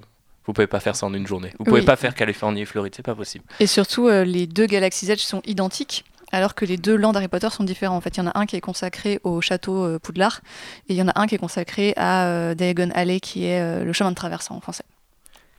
vous 0.45 0.53
pouvez 0.53 0.67
pas 0.67 0.79
faire 0.79 0.95
ça 0.95 1.05
en 1.05 1.13
une 1.13 1.27
journée. 1.27 1.51
Vous 1.57 1.65
pouvez 1.65 1.81
pas 1.81 1.95
faire 1.95 2.15
Californie 2.15 2.61
et 2.61 2.65
Floride, 2.65 2.93
c'est 2.95 3.03
pas 3.03 3.15
possible. 3.15 3.45
Et 3.59 3.67
surtout, 3.67 4.07
euh, 4.07 4.23
les 4.23 4.47
deux 4.47 4.65
Galaxy's 4.65 5.09
Edge 5.09 5.21
sont 5.21 5.41
identiques, 5.45 6.03
alors 6.31 6.55
que 6.55 6.65
les 6.65 6.77
deux 6.77 6.95
lands 6.95 7.13
d'Harry 7.13 7.27
Potter 7.27 7.49
sont 7.49 7.63
différents. 7.63 7.95
En 7.95 8.01
fait, 8.01 8.17
il 8.17 8.19
y 8.19 8.23
en 8.23 8.27
a 8.27 8.37
un 8.37 8.45
qui 8.45 8.55
est 8.55 8.61
consacré 8.61 9.19
au 9.23 9.39
château 9.41 9.85
euh, 9.85 9.99
Poudlard, 9.99 10.41
et 10.89 10.93
il 10.93 10.95
y 10.95 11.01
en 11.01 11.07
a 11.07 11.19
un 11.19 11.27
qui 11.27 11.35
est 11.35 11.39
consacré 11.39 11.93
à 11.95 12.27
euh, 12.27 12.55
Diagon 12.55 12.89
Alley, 12.93 13.19
qui 13.19 13.45
est 13.45 13.83
le 13.83 13.93
chemin 13.93 14.11
de 14.11 14.15
traversant 14.15 14.55
en 14.55 14.61
français. 14.61 14.83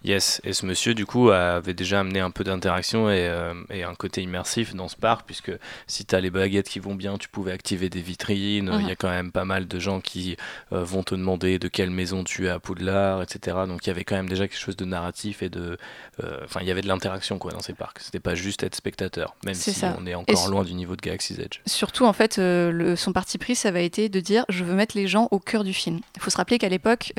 Yes, 0.05 0.43
et 0.45 0.53
ce 0.53 0.67
monsieur 0.67 0.93
du 0.93 1.07
coup 1.07 1.31
avait 1.31 1.73
déjà 1.73 2.01
amené 2.01 2.21
un 2.21 2.31
peu 2.31 2.45
d'interaction 2.45 3.09
et, 3.11 3.27
euh, 3.27 3.55
et, 3.71 3.85
un 3.85 3.95
côté 3.95 4.21
immersif 4.21 4.75
dans 4.75 4.89
ce 4.89 4.97
parc, 4.97 5.25
puisque 5.25 5.53
si 5.87 6.05
tu 6.05 6.15
as 6.15 6.21
les 6.21 6.31
baguettes 6.31 6.69
qui 6.69 6.79
vont 6.79 6.95
bien, 6.95 7.17
tu 7.17 7.29
pouvais 7.31 7.53
activer 7.53 7.89
des 7.89 8.03
vitrines, 8.03 8.71
il 8.81 8.83
y 8.83 8.85
a 8.85 8.89
mhm. 8.91 8.97
quand 8.99 9.09
même 9.09 9.33
pas 9.33 9.47
mal 9.47 9.67
de 9.67 9.79
gens 9.79 10.01
qui 10.01 10.37
euh, 10.73 10.85
vont 10.85 11.03
te 11.03 11.15
demander 11.15 11.59
de 11.59 11.69
quelle 11.69 11.89
maison 11.89 12.23
tu 12.23 12.47
es 12.47 12.51
à 12.51 12.59
Poudlard, 12.59 13.23
etc. 13.23 13.57
Donc 13.67 13.87
il 13.87 13.89
y 13.89 13.91
avait 13.91 14.05
quand 14.05 14.17
même 14.17 14.29
déjà 14.29 14.47
quelque 14.47 14.61
chose 14.61 14.77
de 14.77 14.85
narratif 14.85 15.43
et 15.43 15.49
de... 15.49 15.79
Euh, 16.23 16.41
enfin, 16.45 16.61
il 16.61 16.69
y 16.69 16.71
avait 16.71 16.83
de 16.83 16.89
l'interaction 16.89 17.39
quoi 17.39 17.53
dans 17.53 17.63
ces 17.63 17.73
parcs, 17.73 18.01
c'était 18.01 18.21
pas 18.21 18.35
juste 18.35 18.63
être 18.63 18.75
spectateur, 18.75 19.35
même 19.47 19.55
si 19.55 19.75
on 19.99 20.07
est 20.07 20.15
encore 20.15 20.49
loin 20.49 20.65
du 20.65 20.75
niveau 20.75 20.97
de 20.97 21.01
Galaxy's 21.01 21.39
Edge. 21.39 21.61
Surtout 21.65 22.05
en 22.05 22.13
fait, 22.13 22.37
le, 22.37 22.95
son 22.95 23.15
parti 23.15 23.39
pris, 23.39 23.55
ça 23.55 23.71
va 23.71 23.81
été 23.81 24.11
de 24.11 24.21
dire 24.21 24.45
je 24.51 24.65
veux 24.65 24.75
mettre 24.75 24.99
les 24.99 25.07
gens 25.07 25.29
au 25.31 25.39
cœur 25.39 25.65
du 25.65 25.73
film. 25.73 26.01
Il 26.15 26.21
faut 26.21 26.31
se 26.31 26.37
rappeler 26.37 26.59
qu'à 26.59 26.69
l'époque, 26.69 27.15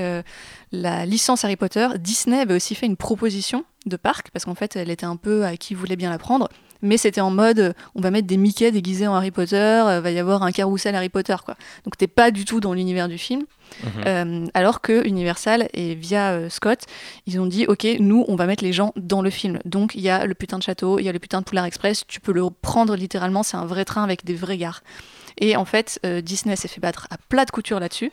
la 0.71 1.05
licence 1.05 1.45
Harry 1.45 1.55
Potter, 1.55 1.87
Disney 1.99 2.39
avait 2.39 2.55
aussi 2.55 2.75
fait 2.75 2.85
une 2.85 2.97
proposition 2.97 3.65
de 3.85 3.97
parc, 3.97 4.31
parce 4.31 4.45
qu'en 4.45 4.55
fait, 4.55 4.75
elle 4.75 4.89
était 4.89 5.05
un 5.05 5.15
peu 5.15 5.45
à 5.45 5.57
qui 5.57 5.75
voulait 5.75 5.95
bien 5.95 6.09
la 6.09 6.17
prendre, 6.17 6.49
mais 6.81 6.97
c'était 6.97 7.21
en 7.21 7.31
mode 7.31 7.73
on 7.95 8.01
va 8.01 8.11
mettre 8.11 8.27
des 8.27 8.37
Mickey 8.37 8.71
déguisés 8.71 9.07
en 9.07 9.15
Harry 9.15 9.31
Potter, 9.31 9.55
euh, 9.55 10.01
va 10.01 10.11
y 10.11 10.19
avoir 10.19 10.43
un 10.43 10.51
carrousel 10.51 10.95
Harry 10.95 11.09
Potter, 11.09 11.35
quoi. 11.43 11.55
Donc 11.83 11.97
t'es 11.97 12.07
pas 12.07 12.31
du 12.31 12.45
tout 12.45 12.59
dans 12.59 12.73
l'univers 12.73 13.07
du 13.07 13.17
film. 13.17 13.43
Mhm. 13.83 13.89
Euh, 14.05 14.45
alors 14.53 14.81
que 14.81 15.05
Universal 15.07 15.69
et 15.73 15.95
via 15.95 16.31
euh, 16.31 16.49
Scott, 16.49 16.81
ils 17.25 17.39
ont 17.39 17.47
dit 17.47 17.65
ok, 17.65 17.87
nous 17.99 18.23
on 18.27 18.35
va 18.35 18.45
mettre 18.45 18.63
les 18.63 18.73
gens 18.73 18.93
dans 18.95 19.21
le 19.21 19.29
film. 19.29 19.59
Donc 19.65 19.95
il 19.95 20.01
y 20.01 20.09
a 20.09 20.25
le 20.25 20.35
putain 20.35 20.57
de 20.57 20.63
château, 20.63 20.99
il 20.99 21.05
y 21.05 21.09
a 21.09 21.11
le 21.11 21.19
putain 21.19 21.39
de 21.39 21.45
Poulard 21.45 21.65
Express, 21.65 22.05
tu 22.07 22.19
peux 22.19 22.31
le 22.31 22.43
prendre 22.61 22.95
littéralement, 22.95 23.41
c'est 23.43 23.57
un 23.57 23.65
vrai 23.65 23.85
train 23.85 24.03
avec 24.03 24.23
des 24.23 24.35
vraies 24.35 24.57
gares. 24.57 24.83
Et 25.37 25.55
en 25.55 25.65
fait, 25.65 25.99
euh, 26.05 26.21
Disney 26.21 26.55
s'est 26.55 26.67
fait 26.67 26.79
battre 26.79 27.07
à 27.09 27.17
plat 27.17 27.45
de 27.45 27.51
couture 27.51 27.79
là-dessus. 27.79 28.11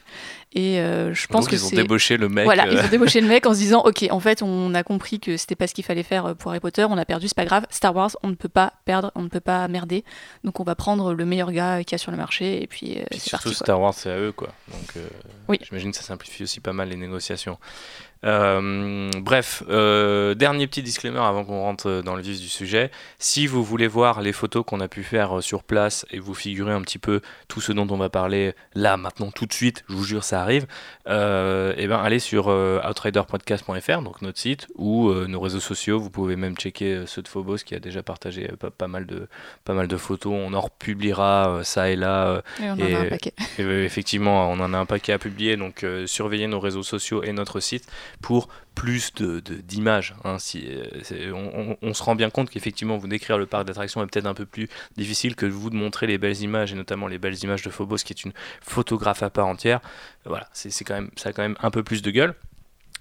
Et 0.54 0.80
euh, 0.80 1.14
je 1.14 1.26
pense 1.28 1.48
que 1.48 1.54
ils 1.54 1.64
ont 1.64 1.70
débauché 1.70 2.16
le 2.16 2.28
mec. 2.28 2.44
Voilà, 2.44 2.66
ils 2.66 2.78
ont 2.78 2.88
débauché 2.88 3.20
le 3.20 3.28
mec 3.28 3.46
en 3.46 3.54
se 3.54 3.58
disant, 3.58 3.82
ok, 3.84 4.06
en 4.10 4.20
fait, 4.20 4.42
on 4.42 4.74
a 4.74 4.82
compris 4.82 5.20
que 5.20 5.36
c'était 5.36 5.54
pas 5.54 5.66
ce 5.66 5.74
qu'il 5.74 5.84
fallait 5.84 6.02
faire 6.02 6.34
pour 6.36 6.50
Harry 6.50 6.60
Potter, 6.60 6.84
on 6.84 6.98
a 6.98 7.04
perdu, 7.04 7.28
c'est 7.28 7.36
pas 7.36 7.44
grave. 7.44 7.66
Star 7.70 7.94
Wars, 7.94 8.10
on 8.22 8.28
ne 8.28 8.34
peut 8.34 8.48
pas 8.48 8.72
perdre, 8.84 9.12
on 9.14 9.22
ne 9.22 9.28
peut 9.28 9.40
pas 9.40 9.66
merder. 9.68 10.04
Donc 10.44 10.60
on 10.60 10.64
va 10.64 10.74
prendre 10.74 11.14
le 11.14 11.24
meilleur 11.24 11.52
gars 11.52 11.84
qu'il 11.84 11.92
y 11.92 11.94
a 11.94 11.98
sur 11.98 12.10
le 12.10 12.16
marché 12.16 12.62
et 12.62 12.66
puis, 12.66 12.98
euh, 12.98 13.04
c'est 13.12 13.30
parti. 13.30 13.54
Star 13.54 13.80
Wars, 13.80 13.94
c'est 13.94 14.10
à 14.10 14.18
eux, 14.18 14.32
quoi. 14.32 14.48
Donc 14.68 14.94
oui. 15.48 15.58
j'imagine 15.62 15.92
que 15.92 15.96
ça 15.96 16.02
simplifie 16.02 16.42
aussi 16.42 16.60
pas 16.60 16.72
mal 16.72 16.88
les 16.88 16.96
négociations. 16.96 17.58
Euh, 18.24 19.10
bref, 19.18 19.64
euh, 19.68 20.34
dernier 20.34 20.66
petit 20.66 20.82
disclaimer 20.82 21.18
avant 21.18 21.44
qu'on 21.44 21.60
rentre 21.60 22.02
dans 22.04 22.14
le 22.14 22.22
vif 22.22 22.40
du 22.40 22.48
sujet. 22.48 22.90
Si 23.18 23.46
vous 23.46 23.64
voulez 23.64 23.88
voir 23.88 24.20
les 24.20 24.32
photos 24.32 24.64
qu'on 24.64 24.80
a 24.80 24.88
pu 24.88 25.02
faire 25.02 25.38
euh, 25.38 25.40
sur 25.40 25.64
place 25.64 26.06
et 26.10 26.18
vous 26.18 26.34
figurer 26.34 26.72
un 26.72 26.82
petit 26.82 26.98
peu 26.98 27.20
tout 27.48 27.60
ce 27.60 27.72
dont 27.72 27.86
on 27.90 27.96
va 27.96 28.10
parler 28.10 28.54
là, 28.74 28.96
maintenant, 28.96 29.30
tout 29.30 29.46
de 29.46 29.52
suite, 29.52 29.84
je 29.88 29.94
vous 29.94 30.04
jure, 30.04 30.24
ça 30.24 30.40
arrive, 30.40 30.66
et 31.06 31.74
eh 31.76 31.86
ben 31.86 31.98
allez 31.98 32.18
sur 32.18 32.46
outriderpodcast.fr, 32.48 34.02
donc 34.02 34.22
notre 34.22 34.38
site, 34.38 34.68
ou 34.76 35.12
nos 35.12 35.40
réseaux 35.40 35.60
sociaux. 35.60 35.98
Vous 35.98 36.10
pouvez 36.10 36.36
même 36.36 36.56
checker 36.56 37.04
ceux 37.06 37.22
de 37.22 37.28
Phobos 37.28 37.58
qui 37.58 37.74
a 37.74 37.80
déjà 37.80 38.02
partagé 38.02 38.48
pas, 38.78 38.88
mal, 38.88 39.06
de, 39.06 39.28
pas 39.64 39.74
mal 39.74 39.88
de 39.88 39.96
photos. 39.96 40.32
On 40.34 40.54
en 40.54 40.60
republiera 40.60 41.60
ça 41.64 41.90
et 41.90 41.96
là. 41.96 42.42
Et 42.60 42.70
on 42.70 42.72
en 42.72 42.80
a 42.80 42.98
un 43.00 43.08
paquet. 43.08 43.34
effectivement, 43.58 44.50
on 44.50 44.60
en 44.60 44.72
a 44.74 44.78
un 44.78 44.86
paquet 44.86 45.12
à 45.12 45.18
publier, 45.18 45.56
donc 45.56 45.84
surveillez 46.06 46.46
nos 46.46 46.60
réseaux 46.60 46.82
sociaux 46.82 47.22
et 47.22 47.32
notre 47.32 47.60
site. 47.60 47.88
Pour 48.20 48.48
plus 48.74 49.12
d'images. 49.14 50.14
De, 50.24 50.28
hein. 50.28 50.38
si, 50.38 50.66
on, 51.32 51.76
on, 51.80 51.94
se 51.94 52.02
rend 52.02 52.14
bien 52.14 52.30
compte 52.30 52.50
qu'effectivement, 52.50 52.96
vous 52.96 53.08
décrire 53.08 53.38
le 53.38 53.46
parc 53.46 53.66
d'attractions 53.66 54.02
est 54.02 54.06
peut-être 54.06 54.26
un 54.26 54.34
peu 54.34 54.46
plus 54.46 54.68
difficile 54.96 55.36
que 55.36 55.46
vous 55.46 55.70
de 55.70 55.76
montrer 55.76 56.06
les 56.06 56.18
belles 56.18 56.40
images, 56.40 56.72
et 56.72 56.76
notamment 56.76 57.06
les 57.06 57.18
belles 57.18 57.42
images 57.42 57.62
de 57.62 57.70
Phobos, 57.70 57.98
qui 57.98 58.12
est 58.12 58.24
une 58.24 58.32
photographe 58.60 59.22
à 59.22 59.30
part 59.30 59.46
entière. 59.46 59.80
Voilà, 60.24 60.48
c'est 60.52 60.84
quand 60.84 60.94
même, 60.94 61.10
ça 61.16 61.30
a 61.30 61.32
quand 61.32 61.42
même 61.42 61.56
un 61.60 61.70
peu 61.70 61.82
plus 61.82 62.02
de 62.02 62.10
gueule. 62.10 62.34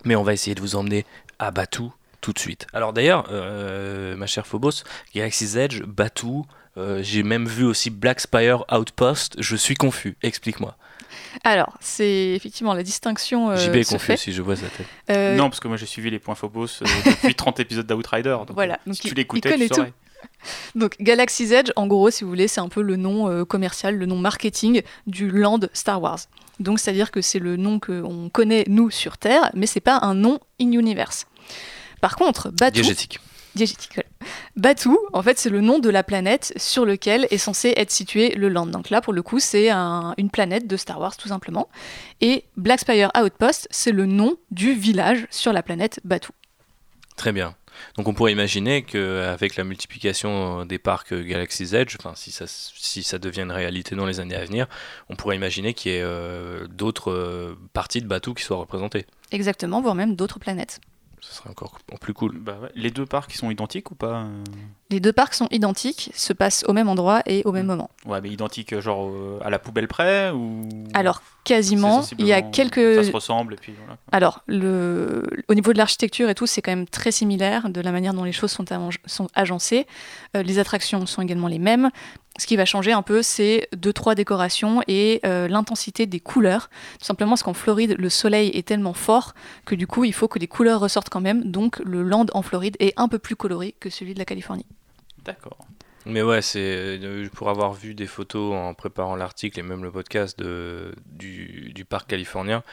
Mais 0.03 0.15
on 0.15 0.23
va 0.23 0.33
essayer 0.33 0.55
de 0.55 0.61
vous 0.61 0.75
emmener 0.75 1.05
à 1.37 1.51
Batou 1.51 1.93
tout 2.21 2.33
de 2.33 2.39
suite. 2.39 2.67
Alors 2.73 2.93
d'ailleurs, 2.93 3.27
euh, 3.31 4.15
ma 4.15 4.27
chère 4.27 4.47
Phobos, 4.47 4.83
Galaxy's 5.13 5.55
Edge, 5.55 5.83
Batou, 5.83 6.45
euh, 6.77 7.03
j'ai 7.03 7.23
même 7.23 7.47
vu 7.47 7.65
aussi 7.65 7.89
Black 7.89 8.21
Spire 8.21 8.63
Outpost, 8.71 9.35
je 9.39 9.55
suis 9.55 9.75
confus, 9.75 10.17
explique-moi. 10.21 10.77
Alors, 11.43 11.77
c'est 11.79 12.33
effectivement 12.35 12.73
la 12.73 12.83
distinction. 12.83 13.51
Euh, 13.51 13.57
JB 13.57 13.75
est 13.75 13.89
confus 13.89 14.17
si 14.17 14.33
je 14.33 14.41
vois 14.41 14.55
sa 14.55 14.67
tête. 14.67 14.87
Euh, 15.09 15.35
non, 15.35 15.49
parce 15.49 15.59
que 15.59 15.67
moi 15.67 15.77
j'ai 15.77 15.85
suivi 15.85 16.09
les 16.09 16.19
points 16.19 16.35
Phobos 16.35 16.67
depuis 17.05 17.35
30 17.35 17.59
épisodes 17.59 17.87
d'Outrider. 17.87 18.37
voilà, 18.49 18.79
donc 18.85 18.95
si 18.95 19.09
tu 19.09 19.15
l'écoutais, 19.15 19.57
tu 19.57 19.67
saurais. 19.67 19.93
Donc 20.75 20.95
Galaxy's 20.99 21.51
Edge, 21.51 21.71
en 21.75 21.87
gros, 21.87 22.09
si 22.11 22.23
vous 22.23 22.29
voulez, 22.29 22.47
c'est 22.47 22.61
un 22.61 22.69
peu 22.69 22.81
le 22.81 22.95
nom 22.95 23.45
commercial, 23.45 23.95
le 23.97 24.05
nom 24.05 24.17
marketing 24.17 24.81
du 25.07 25.29
land 25.29 25.59
Star 25.73 26.01
Wars. 26.01 26.19
Donc 26.59 26.79
c'est-à-dire 26.79 27.11
que 27.11 27.21
c'est 27.21 27.39
le 27.39 27.57
nom 27.57 27.79
qu'on 27.79 28.29
connaît 28.29 28.65
nous 28.67 28.91
sur 28.91 29.17
Terre, 29.17 29.49
mais 29.53 29.65
c'est 29.65 29.79
pas 29.79 29.99
un 30.01 30.13
nom 30.13 30.39
in 30.59 30.71
universe. 30.71 31.25
Par 32.01 32.15
contre, 32.15 32.49
Batuu. 32.49 32.81
Diégétique. 32.81 33.19
Diégétique, 33.55 33.99
Batuu, 34.55 34.97
en 35.13 35.21
fait, 35.21 35.37
c'est 35.37 35.49
le 35.49 35.61
nom 35.61 35.79
de 35.79 35.89
la 35.89 36.03
planète 36.03 36.53
sur 36.55 36.85
lequel 36.85 37.27
est 37.31 37.37
censé 37.37 37.73
être 37.75 37.91
situé 37.91 38.35
le 38.35 38.49
land. 38.49 38.67
Donc 38.67 38.89
là, 38.89 39.01
pour 39.01 39.13
le 39.13 39.21
coup, 39.21 39.39
c'est 39.39 39.69
une 39.71 40.29
planète 40.31 40.67
de 40.67 40.77
Star 40.77 40.99
Wars, 40.99 41.17
tout 41.17 41.27
simplement. 41.27 41.67
Et 42.21 42.45
Black 42.57 42.81
Spire 42.81 43.11
Outpost, 43.17 43.67
c'est 43.71 43.91
le 43.91 44.05
nom 44.05 44.35
du 44.51 44.73
village 44.73 45.27
sur 45.31 45.53
la 45.53 45.63
planète 45.63 45.99
Batuu. 46.03 46.33
Très 47.17 47.31
bien. 47.31 47.55
Donc 47.97 48.07
on 48.07 48.13
pourrait 48.13 48.31
imaginer 48.31 48.83
qu'avec 48.83 49.55
la 49.55 49.63
multiplication 49.63 50.65
des 50.65 50.77
parcs 50.77 51.13
Galaxy's 51.13 51.73
Edge, 51.73 51.95
enfin, 51.99 52.13
si, 52.15 52.31
ça, 52.31 52.45
si 52.47 53.03
ça 53.03 53.17
devient 53.17 53.41
une 53.41 53.51
réalité 53.51 53.95
dans 53.95 54.05
les 54.05 54.19
années 54.19 54.35
à 54.35 54.45
venir, 54.45 54.67
on 55.09 55.15
pourrait 55.15 55.35
imaginer 55.35 55.73
qu'il 55.73 55.91
y 55.91 55.95
ait 55.95 56.01
euh, 56.03 56.67
d'autres 56.67 57.11
euh, 57.11 57.55
parties 57.73 58.01
de 58.01 58.07
Batuu 58.07 58.33
qui 58.33 58.43
soient 58.43 58.57
représentées. 58.57 59.05
Exactement, 59.31 59.81
voire 59.81 59.95
même 59.95 60.15
d'autres 60.15 60.39
planètes 60.39 60.79
ce 61.21 61.35
serait 61.35 61.51
encore 61.51 61.77
plus 62.01 62.13
cool. 62.13 62.37
Bah 62.39 62.57
les 62.73 62.89
deux 62.89 63.05
parcs 63.05 63.31
sont 63.33 63.51
identiques 63.51 63.91
ou 63.91 63.95
pas 63.95 64.23
euh 64.23 64.43
Les 64.89 64.99
deux 64.99 65.13
parcs 65.13 65.35
sont 65.35 65.47
identiques, 65.51 66.11
se 66.15 66.33
passent 66.33 66.65
au 66.67 66.73
même 66.73 66.89
endroit 66.89 67.21
et 67.27 67.43
au 67.45 67.51
même 67.51 67.65
hmm. 67.65 67.67
moment. 67.67 67.89
Ouais, 68.05 68.19
mais 68.21 68.29
identiques 68.29 68.79
genre 68.79 69.07
euh, 69.07 69.39
à 69.43 69.51
la 69.51 69.59
poubelle 69.59 69.87
près 69.87 70.31
ou 70.31 70.67
Alors 70.95 71.21
quasiment, 71.43 72.03
il 72.17 72.25
y 72.25 72.33
a 72.33 72.41
quelques 72.41 72.95
ça 72.95 73.03
se 73.03 73.11
ressemble 73.11 73.53
et 73.53 73.57
puis 73.57 73.73
voilà. 73.77 73.97
Alors 74.11 74.41
le 74.47 75.23
au 75.47 75.53
niveau 75.53 75.73
de 75.73 75.77
l'architecture 75.77 76.27
et 76.27 76.35
tout, 76.35 76.47
c'est 76.47 76.63
quand 76.63 76.71
même 76.71 76.87
très 76.87 77.11
similaire 77.11 77.69
de 77.69 77.81
la 77.81 77.91
manière 77.91 78.15
dont 78.15 78.23
les 78.23 78.31
choses 78.31 78.51
sont, 78.51 78.65
sont 79.05 79.27
agencées. 79.35 79.85
Euh, 80.35 80.41
les 80.41 80.57
attractions 80.57 81.05
sont 81.05 81.21
également 81.21 81.47
les 81.47 81.59
mêmes. 81.59 81.91
Ce 82.37 82.47
qui 82.47 82.55
va 82.55 82.65
changer 82.65 82.93
un 82.93 83.01
peu, 83.01 83.21
c'est 83.21 83.67
deux 83.75 83.91
trois 83.93 84.15
décorations 84.15 84.81
et 84.87 85.19
euh, 85.25 85.47
l'intensité 85.47 86.05
des 86.05 86.19
couleurs. 86.19 86.69
Tout 86.97 87.05
simplement 87.05 87.31
parce 87.31 87.43
qu'en 87.43 87.53
Floride, 87.53 87.95
le 87.99 88.09
soleil 88.09 88.49
est 88.53 88.65
tellement 88.65 88.93
fort 88.93 89.33
que 89.65 89.75
du 89.75 89.85
coup, 89.85 90.05
il 90.05 90.13
faut 90.13 90.27
que 90.27 90.39
les 90.39 90.47
couleurs 90.47 90.79
ressortent 90.79 91.09
quand 91.09 91.21
même. 91.21 91.51
Donc, 91.51 91.79
le 91.79 92.03
land 92.03 92.27
en 92.33 92.41
Floride 92.41 92.77
est 92.79 92.93
un 92.97 93.09
peu 93.09 93.19
plus 93.19 93.35
coloré 93.35 93.75
que 93.79 93.89
celui 93.89 94.13
de 94.13 94.19
la 94.19 94.25
Californie. 94.25 94.65
D'accord. 95.25 95.67
Mais 96.05 96.21
ouais, 96.23 96.41
c'est 96.41 96.59
euh, 97.03 97.27
pour 97.33 97.49
avoir 97.49 97.73
vu 97.73 97.93
des 97.93 98.07
photos 98.07 98.55
en 98.55 98.73
préparant 98.73 99.15
l'article 99.15 99.59
et 99.59 99.63
même 99.63 99.83
le 99.83 99.91
podcast 99.91 100.39
de, 100.39 100.95
du, 101.05 101.71
du 101.75 101.85
parc 101.85 102.09
californien, 102.09 102.63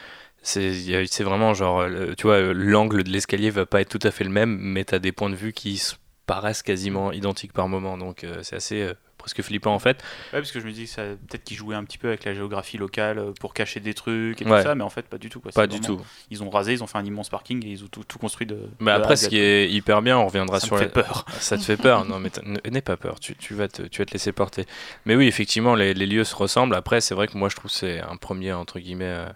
c'est 0.40 1.22
vraiment 1.22 1.52
genre, 1.52 1.84
tu 2.16 2.26
vois, 2.26 2.40
l'angle 2.54 3.02
de 3.02 3.10
l'escalier 3.10 3.50
va 3.50 3.66
pas 3.66 3.80
être 3.80 3.90
tout 3.90 4.06
à 4.06 4.12
fait 4.12 4.24
le 4.24 4.30
même, 4.30 4.56
mais 4.56 4.84
tu 4.84 4.94
as 4.94 4.98
des 4.98 5.12
points 5.12 5.30
de 5.30 5.34
vue 5.34 5.52
qui 5.52 5.82
paraissent 6.26 6.62
quasiment 6.62 7.12
identiques 7.12 7.52
par 7.52 7.68
moment. 7.68 7.98
Donc 7.98 8.22
euh, 8.24 8.38
c'est 8.42 8.56
assez 8.56 8.88
presque 9.28 9.42
flippant 9.42 9.74
en 9.74 9.78
fait. 9.78 9.98
Ouais, 10.32 10.40
parce 10.40 10.52
que 10.52 10.60
je 10.60 10.66
me 10.66 10.72
dis 10.72 10.84
que 10.84 10.90
ça 10.90 11.02
peut-être 11.02 11.44
qu'ils 11.44 11.56
jouaient 11.56 11.76
un 11.76 11.84
petit 11.84 11.98
peu 11.98 12.08
avec 12.08 12.24
la 12.24 12.34
géographie 12.34 12.78
locale 12.78 13.18
euh, 13.18 13.32
pour 13.38 13.52
cacher 13.52 13.80
des 13.80 13.94
trucs 13.94 14.40
et 14.40 14.44
tout 14.44 14.50
ça, 14.50 14.74
mais 14.74 14.84
en 14.84 14.88
fait 14.88 15.06
pas 15.06 15.18
du 15.18 15.28
tout. 15.28 15.40
Quoi. 15.40 15.52
Pas 15.52 15.66
du 15.66 15.80
tout. 15.80 16.00
Ils 16.30 16.42
ont 16.42 16.50
rasé, 16.50 16.72
ils 16.72 16.82
ont 16.82 16.86
fait 16.86 16.98
un 16.98 17.04
immense 17.04 17.28
parking 17.28 17.64
et 17.64 17.70
ils 17.70 17.84
ont 17.84 17.88
tout, 17.88 18.18
construit 18.18 18.46
de. 18.46 18.58
Mais 18.80 18.90
après, 18.90 19.16
ce 19.16 19.28
qui 19.28 19.38
est 19.38 19.70
hyper 19.70 20.02
bien, 20.02 20.18
on 20.18 20.26
reviendra 20.26 20.60
ça 20.60 20.66
sur. 20.66 20.78
Ça 20.78 20.84
fait 20.84 20.92
peur. 20.92 21.26
Ça 21.40 21.56
te 21.56 21.62
fait 21.62 21.76
peur. 21.76 22.04
Non, 22.04 22.18
mais 22.18 22.30
n'aie 22.70 22.80
pas 22.80 22.96
peur. 22.96 23.20
Tu, 23.20 23.34
tu, 23.36 23.54
vas 23.54 23.68
te, 23.68 23.82
tu 23.82 24.00
vas 24.00 24.06
te 24.06 24.12
laisser 24.12 24.32
porter. 24.32 24.66
Mais 25.04 25.14
oui, 25.16 25.26
effectivement, 25.26 25.74
les, 25.74 25.94
les 25.94 26.06
lieux 26.06 26.24
se 26.24 26.34
ressemblent. 26.34 26.74
Après, 26.74 27.00
c'est 27.00 27.14
vrai 27.14 27.26
que 27.26 27.36
moi, 27.36 27.48
je 27.48 27.56
trouve 27.56 27.70
c'est 27.70 28.00
un 28.00 28.16
premier 28.16 28.52
entre 28.52 28.78
guillemets. 28.78 29.04
Euh, 29.04 29.28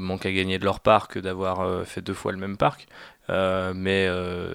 manque 0.00 0.26
à 0.26 0.32
gagner 0.32 0.58
de 0.58 0.64
leur 0.64 0.80
part 0.80 1.08
que 1.08 1.18
d'avoir 1.18 1.86
fait 1.86 2.00
deux 2.00 2.14
fois 2.14 2.32
le 2.32 2.38
même 2.38 2.56
parc. 2.56 2.86
Euh, 3.30 3.72
mais 3.74 4.06
euh, 4.08 4.52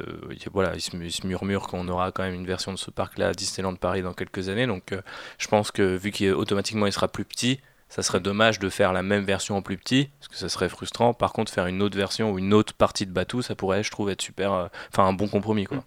voilà, 0.53 0.73
il 0.75 0.81
se, 0.81 1.25
murmure 1.25 1.67
qu'on 1.67 1.87
aura 1.87 2.11
quand 2.11 2.23
même 2.23 2.35
une 2.35 2.45
version 2.45 2.71
de 2.71 2.77
ce 2.77 2.91
parc-là 2.91 3.29
à 3.29 3.33
Disneyland 3.33 3.75
Paris 3.75 4.01
dans 4.01 4.13
quelques 4.13 4.49
années. 4.49 4.67
Donc 4.67 4.91
euh, 4.91 5.01
je 5.37 5.47
pense 5.47 5.71
que 5.71 5.95
vu 5.95 6.11
qu'automatiquement 6.11 6.85
il 6.85 6.93
sera 6.93 7.07
plus 7.07 7.25
petit, 7.25 7.59
ça 7.89 8.03
serait 8.03 8.19
dommage 8.19 8.59
de 8.59 8.69
faire 8.69 8.93
la 8.93 9.01
même 9.01 9.23
version 9.23 9.57
en 9.57 9.63
plus 9.63 9.77
petit, 9.77 10.09
parce 10.19 10.27
que 10.27 10.35
ça 10.35 10.49
serait 10.49 10.69
frustrant. 10.69 11.13
Par 11.15 11.33
contre, 11.33 11.51
faire 11.51 11.65
une 11.65 11.81
autre 11.81 11.97
version 11.97 12.31
ou 12.31 12.37
une 12.37 12.53
autre 12.53 12.73
partie 12.73 13.07
de 13.07 13.11
Batou, 13.11 13.41
ça 13.41 13.55
pourrait, 13.55 13.83
je 13.83 13.89
trouve, 13.89 14.11
être 14.11 14.21
super, 14.21 14.69
enfin 14.91 15.07
un 15.07 15.13
bon 15.13 15.27
compromis. 15.27 15.65
Quoi. 15.65 15.83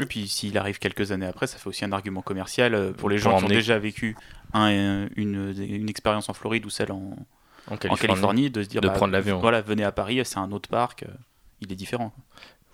Et 0.00 0.06
puis 0.06 0.28
s'il 0.28 0.56
arrive 0.56 0.78
quelques 0.78 1.12
années 1.12 1.26
après, 1.26 1.46
ça 1.46 1.58
fait 1.58 1.68
aussi 1.68 1.84
un 1.84 1.92
argument 1.92 2.22
commercial 2.22 2.94
pour 2.94 3.10
les 3.10 3.18
gens 3.18 3.36
qui 3.36 3.44
ont 3.44 3.48
déjà 3.48 3.78
vécu 3.78 4.16
un, 4.54 5.08
une, 5.16 5.54
une, 5.58 5.90
expérience 5.90 6.30
en 6.30 6.32
Floride 6.32 6.64
ou 6.64 6.70
celle 6.70 6.92
en, 6.92 7.16
en, 7.68 7.76
Californie. 7.76 8.50
de 8.50 8.62
se 8.62 8.68
dire 8.68 8.80
de 8.80 8.88
bah, 8.88 8.94
prendre 8.94 9.12
l'avion. 9.12 9.38
Voilà, 9.38 9.60
venez 9.60 9.84
à 9.84 9.92
Paris, 9.92 10.20
c'est 10.24 10.38
un 10.38 10.52
autre 10.52 10.68
parc 10.68 11.04
il 11.60 11.72
est 11.72 11.76
différent. 11.76 12.12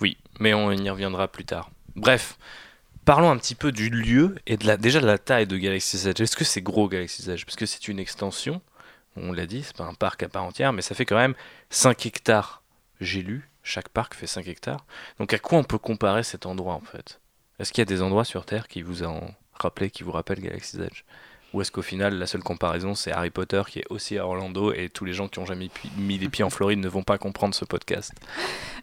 Oui, 0.01 0.17
mais 0.41 0.55
on 0.55 0.73
y 0.73 0.91
reviendra 0.91 1.29
plus 1.29 1.45
tard. 1.45 1.71
Bref, 1.95 2.39
parlons 3.05 3.31
un 3.31 3.37
petit 3.37 3.55
peu 3.55 3.73
du 3.73 3.91
lieu 3.91 4.37
et 4.47 4.57
de 4.57 4.67
la, 4.67 4.77
déjà 4.77 5.01
de 5.01 5.07
la 5.07 5.19
taille 5.19 5.47
de 5.47 5.57
Galaxy's 5.57 6.07
Edge. 6.07 6.21
Est-ce 6.21 6.37
que 6.37 6.45
c'est 6.45 6.63
gros 6.63 6.89
Galaxy's 6.89 7.29
Edge 7.29 7.45
Parce 7.45 7.57
que 7.57 7.67
c'est 7.67 7.89
une 7.89 7.99
extension, 7.99 8.61
on 9.17 9.33
l'a 9.33 9.47
dit, 9.47 9.63
c'est 9.63 9.77
pas 9.77 9.85
un 9.85 9.95
parc 9.95 10.23
à 10.23 10.29
part 10.29 10.45
entière, 10.45 10.73
mais 10.73 10.83
ça 10.83 10.95
fait 10.95 11.05
quand 11.05 11.17
même 11.17 11.35
5 11.71 12.07
hectares. 12.07 12.63
J'ai 13.01 13.23
lu, 13.23 13.49
chaque 13.63 13.89
parc 13.89 14.15
fait 14.15 14.27
5 14.27 14.47
hectares. 14.49 14.85
Donc 15.19 15.33
à 15.33 15.39
quoi 15.39 15.59
on 15.59 15.65
peut 15.65 15.79
comparer 15.79 16.23
cet 16.23 16.47
endroit 16.47 16.75
en 16.75 16.81
fait? 16.81 17.21
Est-ce 17.59 17.73
qu'il 17.73 17.83
y 17.83 17.83
a 17.83 17.87
des 17.87 18.03
endroits 18.03 18.25
sur 18.25 18.45
Terre 18.45 18.67
qui 18.67 18.83
vous 18.83 19.05
ont 19.05 19.33
rappelé, 19.53 19.91
qui 19.91 20.03
vous 20.03 20.13
rappellent 20.13 20.41
Galaxy's 20.41 20.81
Edge 20.81 21.05
ou 21.53 21.61
est-ce 21.61 21.71
qu'au 21.71 21.83
final, 21.83 22.15
la 22.15 22.27
seule 22.27 22.43
comparaison, 22.43 22.95
c'est 22.95 23.13
Harry 23.13 23.31
Potter 23.31 23.63
qui 23.69 23.81
est 23.81 23.85
aussi 23.91 24.19
à 24.19 24.27
Orlando 24.27 24.73
et 24.73 24.89
tous 24.89 25.05
les 25.05 25.13
gens 25.13 25.29
qui 25.29 25.39
ont 25.39 25.47
jamais 25.47 25.71
mis 25.97 26.19
les 26.19 26.29
pieds 26.29 26.45
en 26.45 26.51
Floride 26.51 26.79
ne 26.79 26.89
vont 26.89 27.03
pas 27.03 27.19
comprendre 27.19 27.55
ce 27.55 27.65
podcast? 27.65 28.13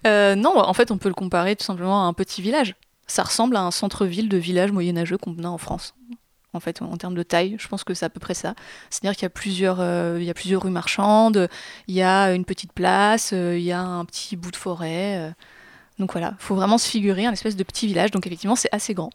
Euh, 0.05 0.35
Non, 0.35 0.57
en 0.57 0.73
fait, 0.73 0.91
on 0.91 0.97
peut 0.97 1.09
le 1.09 1.15
comparer 1.15 1.55
tout 1.55 1.65
simplement 1.65 2.05
à 2.05 2.07
un 2.07 2.13
petit 2.13 2.41
village. 2.41 2.75
Ça 3.07 3.23
ressemble 3.23 3.55
à 3.55 3.61
un 3.61 3.71
centre-ville 3.71 4.29
de 4.29 4.37
village 4.37 4.71
moyenâgeux 4.71 5.17
qu'on 5.17 5.35
a 5.43 5.47
en 5.47 5.57
France. 5.57 5.95
En 6.53 6.59
fait, 6.59 6.81
en 6.81 6.97
termes 6.97 7.15
de 7.15 7.23
taille, 7.23 7.55
je 7.59 7.67
pense 7.67 7.83
que 7.83 7.93
c'est 7.93 8.05
à 8.05 8.09
peu 8.09 8.19
près 8.19 8.33
ça. 8.33 8.55
C'est-à-dire 8.89 9.15
qu'il 9.15 9.23
y 9.23 9.27
a 9.27 9.29
plusieurs, 9.31 9.79
euh, 9.79 10.17
il 10.19 10.25
y 10.25 10.29
a 10.29 10.33
plusieurs 10.33 10.63
rues 10.63 10.71
marchandes, 10.71 11.47
il 11.87 11.95
y 11.95 12.01
a 12.01 12.33
une 12.33 12.45
petite 12.45 12.73
place, 12.73 13.31
euh, 13.33 13.57
il 13.57 13.63
y 13.63 13.71
a 13.71 13.81
un 13.81 14.05
petit 14.05 14.35
bout 14.35 14.51
de 14.51 14.55
forêt. 14.55 15.33
donc 15.97 16.11
voilà, 16.11 16.33
il 16.39 16.43
faut 16.43 16.55
vraiment 16.55 16.77
se 16.77 16.87
figurer 16.87 17.25
un 17.25 17.33
espèce 17.33 17.55
de 17.55 17.63
petit 17.63 17.87
village. 17.87 18.11
Donc 18.11 18.25
effectivement, 18.27 18.55
c'est 18.55 18.69
assez 18.71 18.93
grand 18.93 19.11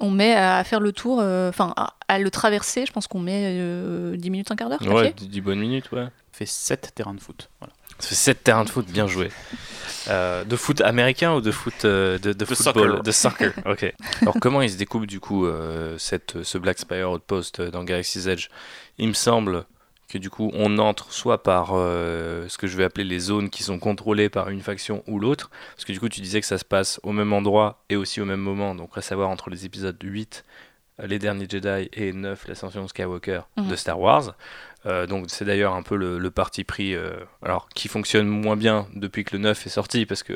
on 0.00 0.10
met 0.10 0.34
à 0.34 0.64
faire 0.64 0.80
le 0.80 0.92
tour, 0.92 1.20
euh, 1.20 1.50
enfin 1.50 1.74
à, 2.08 2.18
le 2.18 2.30
traverser, 2.30 2.86
je 2.86 2.92
pense 2.92 3.06
qu'on 3.06 3.20
met 3.20 3.52
10 3.52 3.58
euh, 3.60 4.16
minutes, 4.30 4.50
un 4.50 4.56
quart 4.56 4.68
d'heure. 4.68 4.80
Ouais, 4.82 5.14
10 5.16 5.40
bonnes 5.40 5.60
minutes, 5.60 5.92
ouais. 5.92 6.04
Ça 6.04 6.38
fait 6.38 6.46
7 6.46 6.92
terrains 6.94 7.14
de 7.14 7.20
foot. 7.20 7.50
Voilà. 7.60 7.72
Ça 7.98 8.08
fait 8.08 8.14
7 8.14 8.42
terrains 8.44 8.64
de 8.64 8.70
foot, 8.70 8.86
bien 8.86 9.06
joué. 9.06 9.30
Euh, 10.08 10.44
de 10.44 10.56
foot 10.56 10.80
américain 10.80 11.34
ou 11.34 11.42
de 11.42 11.50
foot 11.50 11.84
de, 11.84 12.18
de, 12.18 12.44
football 12.46 13.02
De 13.02 13.12
soccer, 13.12 13.52
ok. 13.66 13.94
Alors 14.22 14.36
comment 14.40 14.62
il 14.62 14.70
se 14.70 14.78
découpe 14.78 15.06
du 15.06 15.20
coup 15.20 15.46
cette, 15.98 16.42
ce 16.42 16.58
Black 16.58 16.78
Spire 16.78 17.10
Outpost 17.10 17.60
dans 17.60 17.84
Galaxy's 17.84 18.26
Edge? 18.26 18.48
Il 18.98 19.08
me 19.08 19.12
semble 19.12 19.66
que 20.10 20.18
du 20.18 20.28
coup 20.28 20.50
on 20.54 20.78
entre 20.78 21.12
soit 21.12 21.42
par 21.42 21.70
euh, 21.72 22.48
ce 22.48 22.58
que 22.58 22.66
je 22.66 22.76
vais 22.76 22.84
appeler 22.84 23.04
les 23.04 23.18
zones 23.18 23.48
qui 23.48 23.62
sont 23.62 23.78
contrôlées 23.78 24.28
par 24.28 24.50
une 24.50 24.60
faction 24.60 25.02
ou 25.06 25.18
l'autre, 25.18 25.50
parce 25.74 25.84
que 25.84 25.92
du 25.92 26.00
coup 26.00 26.08
tu 26.08 26.20
disais 26.20 26.40
que 26.40 26.46
ça 26.46 26.58
se 26.58 26.64
passe 26.64 27.00
au 27.02 27.12
même 27.12 27.32
endroit 27.32 27.82
et 27.88 27.96
aussi 27.96 28.20
au 28.20 28.24
même 28.24 28.40
moment, 28.40 28.74
donc 28.74 28.90
à 28.96 29.02
savoir 29.02 29.30
entre 29.30 29.50
les 29.50 29.64
épisodes 29.64 29.96
8 30.02 30.44
les 31.06 31.18
derniers 31.18 31.46
Jedi 31.48 31.88
et 31.92 32.12
9, 32.12 32.48
l'ascension 32.48 32.82
de 32.82 32.88
Skywalker 32.88 33.42
de 33.56 33.62
mhm. 33.62 33.76
Star 33.76 33.98
Wars. 33.98 34.34
Euh, 34.86 35.06
donc 35.06 35.26
c'est 35.28 35.44
d'ailleurs 35.44 35.74
un 35.74 35.82
peu 35.82 35.96
le, 35.96 36.30
parti 36.30 36.64
pris, 36.64 36.94
euh, 36.94 37.12
alors 37.42 37.68
qui 37.74 37.88
fonctionne 37.88 38.28
moins 38.28 38.56
bien 38.56 38.86
depuis 38.94 39.24
que 39.24 39.36
le 39.36 39.42
9 39.42 39.66
est 39.66 39.70
sorti 39.70 40.06
parce 40.06 40.22
que 40.22 40.34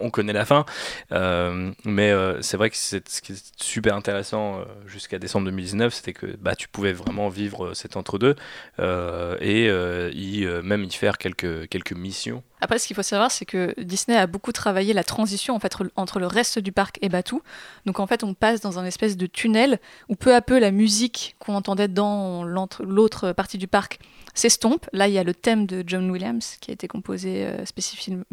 on, 0.00 0.10
connaît 0.10 0.32
la 0.32 0.44
fin. 0.44 0.64
Euh, 1.12 1.70
mais 1.84 2.12
c'est 2.40 2.56
vrai 2.56 2.70
que 2.70 2.76
c'est, 2.76 3.08
ce 3.08 3.22
qui 3.22 3.32
est 3.32 3.62
super 3.62 3.94
intéressant 3.94 4.60
jusqu'à 4.86 5.18
décembre 5.18 5.46
2019, 5.46 5.92
c'était 5.92 6.12
que 6.12 6.26
bah, 6.40 6.54
tu 6.56 6.68
pouvais 6.68 6.92
vraiment 6.92 7.28
vivre 7.28 7.74
cet 7.74 7.96
entre-deux 7.96 8.34
et 8.78 9.66
y, 9.66 10.46
même 10.62 10.84
y 10.84 10.90
faire 10.90 11.18
quelques, 11.18 11.68
quelques 11.68 11.92
missions 11.92 12.42
Après, 12.60 12.78
ce 12.78 12.86
qu'il 12.86 12.96
faut 12.96 13.02
savoir, 13.02 13.30
c'est 13.30 13.44
que 13.44 13.74
Disney 13.78 14.16
a 14.16 14.26
beaucoup 14.26 14.52
travaillé 14.52 14.94
la 14.94 15.04
transition 15.04 15.54
en 15.54 15.60
fait, 15.60 15.76
entre 15.96 16.18
le 16.18 16.26
reste 16.26 16.58
du 16.58 16.72
parc 16.72 16.98
et 17.02 17.08
Batuu. 17.08 17.42
Donc 17.84 18.00
en 18.00 18.06
fait, 18.06 18.24
on 18.24 18.34
passe 18.34 18.60
dans 18.60 18.78
un 18.78 18.84
espèce 18.84 19.16
de 19.16 19.26
tunnel 19.26 19.78
où 20.08 20.16
peu 20.16 20.34
à 20.34 20.40
peu 20.40 20.58
la 20.58 20.70
musique 20.70 21.36
qu'on 21.38 21.54
entendait 21.54 21.88
dans 21.88 22.44
l'autre 22.44 23.32
partie 23.32 23.58
du 23.58 23.66
parc 23.66 23.98
s'estompe. 24.34 24.86
Là, 24.92 25.08
il 25.08 25.14
y 25.14 25.18
a 25.18 25.24
le 25.24 25.34
thème 25.34 25.66
de 25.66 25.82
John 25.86 26.10
Williams 26.10 26.56
qui 26.60 26.70
a 26.70 26.74
été 26.74 26.88
composé 26.88 27.46
euh, 27.46 27.64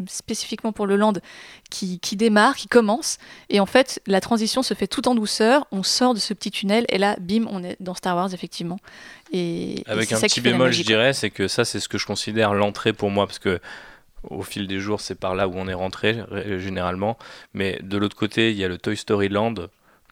spécifiquement 0.06 0.72
pour 0.72 0.86
le 0.86 0.96
Land 0.96 1.14
qui, 1.70 1.98
qui, 1.98 2.16
démarre, 2.16 2.56
qui 2.56 2.68
commence. 2.68 3.18
Et 3.48 3.60
en 3.60 3.66
fait, 3.66 4.00
la 4.06 4.20
transition 4.20 4.62
se 4.62 4.74
fait 4.74 4.86
tout 4.86 5.08
en 5.08 5.14
douceur. 5.14 5.66
On 5.72 5.82
sort 5.82 6.14
de 6.14 6.18
ce 6.18 6.34
petit 6.34 6.50
tunnel 6.50 6.84
et 6.88 6.98
là, 6.98 7.16
bim, 7.20 7.46
on 7.50 7.62
est 7.62 7.76
dans 7.80 7.94
Star 7.94 8.16
Wars, 8.16 8.32
effectivement. 8.32 8.78
Et, 9.32 9.82
Avec 9.86 10.12
un 10.12 10.20
petit 10.20 10.40
bémol, 10.40 10.72
je 10.72 10.82
dirais, 10.82 11.12
c'est 11.12 11.30
que 11.30 11.48
ça, 11.48 11.64
c'est 11.64 11.80
ce 11.80 11.88
que 11.88 11.98
je 11.98 12.06
considère 12.06 12.54
l'entrée 12.54 12.92
pour 12.92 13.10
moi 13.10 13.26
parce 13.26 13.38
que 13.38 13.60
au 14.30 14.42
fil 14.42 14.66
des 14.66 14.78
jours, 14.78 15.00
c'est 15.00 15.14
par 15.14 15.34
là 15.34 15.48
où 15.48 15.54
on 15.56 15.68
est 15.68 15.74
rentré 15.74 16.18
généralement. 16.58 17.18
Mais 17.52 17.78
de 17.82 17.96
l'autre 17.98 18.16
côté, 18.16 18.50
il 18.50 18.56
y 18.56 18.64
a 18.64 18.68
le 18.68 18.78
Toy 18.78 18.96
Story 18.96 19.28
Land, 19.28 19.54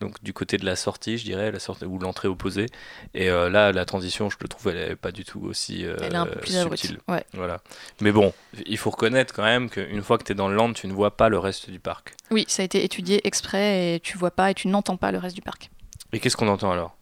donc 0.02 0.22
du 0.22 0.32
côté 0.32 0.58
de 0.58 0.64
la 0.64 0.74
sortie, 0.74 1.16
je 1.16 1.24
dirais, 1.24 1.52
la 1.52 1.60
sortie 1.60 1.84
ou 1.84 1.98
l'entrée 1.98 2.26
opposée. 2.26 2.66
Et 3.14 3.30
euh, 3.30 3.48
là, 3.48 3.70
la 3.72 3.84
transition, 3.84 4.30
je 4.30 4.36
le 4.40 4.48
trouve, 4.48 4.72
elle 4.72 4.88
n'est 4.88 4.96
pas 4.96 5.12
du 5.12 5.24
tout 5.24 5.40
aussi 5.44 5.86
euh, 5.86 5.96
elle 6.02 6.14
est 6.14 6.16
un 6.16 6.26
peu 6.26 6.40
plus 6.40 6.60
subtile. 6.60 6.98
Voilà. 7.34 7.60
Mais 8.00 8.10
bon, 8.10 8.32
il 8.66 8.78
faut 8.78 8.90
reconnaître 8.90 9.32
quand 9.32 9.44
même 9.44 9.70
qu'une 9.70 10.02
fois 10.02 10.18
que 10.18 10.24
tu 10.24 10.32
es 10.32 10.34
dans 10.34 10.48
le 10.48 10.56
land, 10.56 10.72
tu 10.72 10.88
ne 10.88 10.92
vois 10.92 11.16
pas 11.16 11.28
le 11.28 11.38
reste 11.38 11.70
du 11.70 11.78
parc. 11.78 12.14
Oui, 12.32 12.44
ça 12.48 12.62
a 12.62 12.64
été 12.64 12.84
étudié 12.84 13.26
exprès 13.26 13.94
et 13.94 14.00
tu 14.00 14.18
vois 14.18 14.32
pas 14.32 14.50
et 14.50 14.54
tu 14.54 14.68
n'entends 14.68 14.96
pas 14.96 15.12
le 15.12 15.18
reste 15.18 15.36
du 15.36 15.42
parc. 15.42 15.70
Et 16.12 16.18
qu'est-ce 16.18 16.36
qu'on 16.36 16.48
entend 16.48 16.72
alors? 16.72 16.96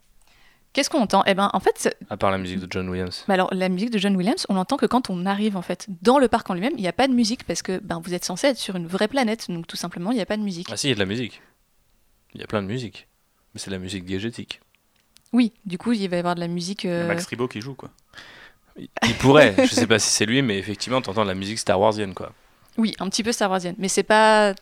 Qu'est-ce 0.73 0.89
qu'on 0.89 1.01
entend? 1.01 1.23
Eh 1.25 1.33
ben, 1.33 1.49
en 1.53 1.59
fait. 1.59 1.97
À 2.09 2.15
part 2.15 2.31
la 2.31 2.37
musique 2.37 2.59
de 2.59 2.67
John 2.69 2.87
Williams. 2.87 3.25
alors, 3.27 3.53
la 3.53 3.67
musique 3.67 3.89
de 3.89 3.97
John 3.97 4.15
Williams, 4.15 4.45
on 4.47 4.53
l'entend 4.53 4.77
que 4.77 4.85
quand 4.85 5.09
on 5.09 5.25
arrive 5.25 5.57
en 5.57 5.61
fait 5.61 5.87
dans 6.01 6.17
le 6.17 6.27
parc 6.27 6.49
en 6.49 6.53
lui-même, 6.53 6.73
il 6.77 6.81
n'y 6.81 6.87
a 6.87 6.93
pas 6.93 7.07
de 7.07 7.13
musique 7.13 7.43
parce 7.43 7.61
que 7.61 7.79
ben, 7.79 8.01
vous 8.03 8.13
êtes 8.13 8.23
censé 8.23 8.47
être 8.47 8.57
sur 8.57 8.75
une 8.75 8.87
vraie 8.87 9.09
planète, 9.09 9.51
donc 9.51 9.67
tout 9.67 9.75
simplement, 9.75 10.11
il 10.11 10.15
n'y 10.15 10.21
a 10.21 10.25
pas 10.25 10.37
de 10.37 10.43
musique. 10.43 10.67
Ah 10.71 10.77
si, 10.77 10.87
il 10.87 10.89
y 10.91 10.93
a 10.93 10.95
de 10.95 10.99
la 10.99 11.05
musique. 11.05 11.41
Il 12.33 12.41
y 12.41 12.43
a 12.43 12.47
plein 12.47 12.61
de 12.61 12.67
musique. 12.67 13.07
Mais 13.53 13.59
c'est 13.59 13.69
de 13.69 13.75
la 13.75 13.79
musique 13.79 14.05
diégétique. 14.05 14.61
Oui, 15.33 15.51
du 15.65 15.77
coup, 15.77 15.91
il 15.91 16.09
va 16.09 16.15
y 16.15 16.19
avoir 16.19 16.35
de 16.35 16.39
la 16.39 16.47
musique. 16.47 16.85
Euh... 16.85 17.07
Max 17.07 17.25
Ribot 17.25 17.47
qui 17.47 17.61
joue, 17.61 17.75
quoi. 17.75 17.89
Il 18.77 19.15
pourrait, 19.19 19.53
je 19.57 19.73
sais 19.73 19.87
pas 19.87 19.99
si 19.99 20.09
c'est 20.09 20.25
lui, 20.25 20.41
mais 20.41 20.57
effectivement, 20.57 21.01
tu 21.01 21.09
entends 21.09 21.23
de 21.23 21.27
la 21.27 21.35
musique 21.35 21.59
Star 21.59 21.79
Warsienne, 21.79 22.13
quoi. 22.13 22.31
Oui, 22.77 22.95
un 22.99 23.09
petit 23.09 23.23
peu 23.23 23.33
Star 23.33 23.51
Warsienne, 23.51 23.75
mais 23.77 23.89
c'est 23.89 24.03
pas 24.03 24.53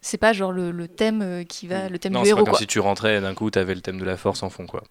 c'est 0.00 0.18
pas 0.18 0.32
genre 0.32 0.50
le, 0.50 0.88
thème 0.88 1.22
euh, 1.22 1.44
qui 1.44 1.68
va 1.68 1.88
le 1.88 1.96
thème 1.98 2.14
non, 2.14 2.22
du 2.22 2.28
héros 2.28 2.42
pas 2.42 2.50
comme 2.50 2.58
si 2.58 2.66
tu 2.66 2.80
rentrais 2.80 3.20
d'un 3.20 3.34
coup 3.34 3.52
tu 3.52 3.58
avais 3.60 3.74
le 3.74 3.80
thème 3.80 3.98
de 3.98 4.04
la 4.04 4.16
force 4.16 4.42
en 4.42 4.50
fond 4.50 4.66
quoi 4.66 4.82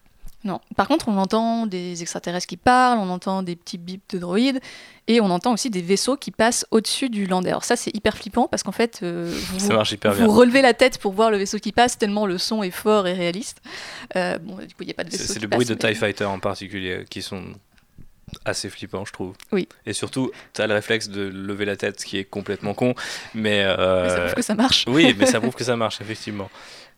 non. 0.43 0.59
Par 0.75 0.87
contre, 0.87 1.07
on 1.07 1.17
entend 1.17 1.67
des 1.67 2.01
extraterrestres 2.01 2.47
qui 2.47 2.57
parlent, 2.57 2.99
on 2.99 3.09
entend 3.09 3.43
des 3.43 3.55
petits 3.55 3.77
bips 3.77 4.09
de 4.13 4.19
droïdes, 4.19 4.59
et 5.07 5.21
on 5.21 5.29
entend 5.29 5.53
aussi 5.53 5.69
des 5.69 5.81
vaisseaux 5.81 6.17
qui 6.17 6.31
passent 6.31 6.65
au-dessus 6.71 7.09
du 7.09 7.25
lander. 7.25 7.49
Alors 7.49 7.63
ça, 7.63 7.75
c'est 7.75 7.95
hyper 7.95 8.17
flippant 8.17 8.47
parce 8.47 8.63
qu'en 8.63 8.71
fait, 8.71 9.01
euh, 9.03 9.31
vous, 9.57 10.31
relevez 10.31 10.61
la 10.61 10.73
tête 10.73 10.97
pour 10.97 11.13
voir 11.13 11.31
le 11.31 11.37
vaisseau 11.37 11.59
qui 11.59 11.71
passe, 11.71 11.97
tellement 11.97 12.25
le 12.25 12.37
son 12.37 12.63
est 12.63 12.71
fort 12.71 13.07
et 13.07 13.13
réaliste. 13.13 13.61
Euh, 14.15 14.37
bon, 14.39 14.55
du 14.57 14.67
coup, 14.67 14.81
il 14.81 14.85
n'y 14.85 14.91
a 14.91 14.95
pas 14.95 15.03
de 15.03 15.09
vaisseau. 15.09 15.33
C'est 15.33 15.39
le 15.39 15.47
bruit 15.47 15.65
de 15.65 15.73
TIE 15.73 15.95
Fighter 15.95 16.25
en 16.25 16.39
particulier 16.39 17.05
qui 17.09 17.21
sont 17.21 17.43
assez 18.45 18.69
flippants, 18.69 19.05
je 19.05 19.11
trouve. 19.11 19.35
Oui. 19.51 19.67
Et 19.85 19.93
surtout, 19.93 20.31
tu 20.53 20.61
as 20.61 20.67
le 20.67 20.73
réflexe 20.73 21.09
de 21.09 21.21
lever 21.21 21.65
la 21.65 21.75
tête, 21.75 21.99
ce 21.99 22.05
qui 22.05 22.17
est 22.17 22.23
complètement 22.23 22.73
con, 22.73 22.95
mais... 23.33 23.63
Euh, 23.63 24.03
mais 24.03 24.09
ça 24.09 24.19
prouve 24.21 24.33
que 24.35 24.41
ça 24.41 24.55
marche. 24.55 24.85
oui, 24.87 25.15
mais 25.17 25.25
ça 25.25 25.39
prouve 25.41 25.53
que 25.53 25.63
ça 25.63 25.75
marche, 25.75 26.01
effectivement. 26.01 26.49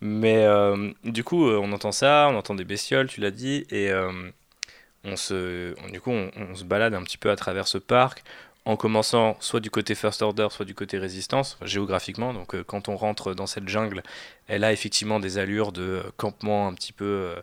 Mais 0.05 0.45
euh, 0.45 0.91
du 1.05 1.24
coup, 1.24 1.48
euh, 1.48 1.57
on 1.63 1.72
entend 1.72 1.93
ça, 1.93 2.27
on 2.29 2.36
entend 2.36 2.55
des 2.55 2.65
bestioles, 2.65 3.07
tu 3.07 3.22
l'as 3.22 3.31
dit, 3.31 3.65
et 3.72 3.89
euh, 3.89 4.12
on 5.05 5.15
se, 5.15 5.74
du 5.91 6.01
coup, 6.01 6.12
on, 6.12 6.55
se 6.55 6.65
balade 6.65 6.93
un 6.93 7.03
petit 7.03 7.17
peu 7.17 7.31
à 7.31 7.38
travers 7.38 7.69
ce 7.69 7.77
parc 7.77 8.22
en 8.65 8.75
commençant 8.75 9.38
soit 9.39 9.62
du 9.62 9.69
côté 9.69 9.95
First 9.95 10.22
Order, 10.22 10.48
soit 10.51 10.65
du 10.65 10.75
côté 10.75 10.98
Résistance, 10.98 11.57
géographiquement. 11.62 12.33
Donc 12.33 12.62
quand 12.63 12.89
on 12.89 12.98
rentre 12.98 13.33
dans 13.33 13.48
cette 13.48 13.69
jungle, 13.69 14.03
elle 14.48 14.65
a 14.65 14.74
effectivement 14.74 15.22
des 15.22 15.38
allures 15.38 15.72
de 15.72 16.01
campement 16.17 16.67
un 16.67 16.74
petit 16.74 16.93
peu 16.93 17.36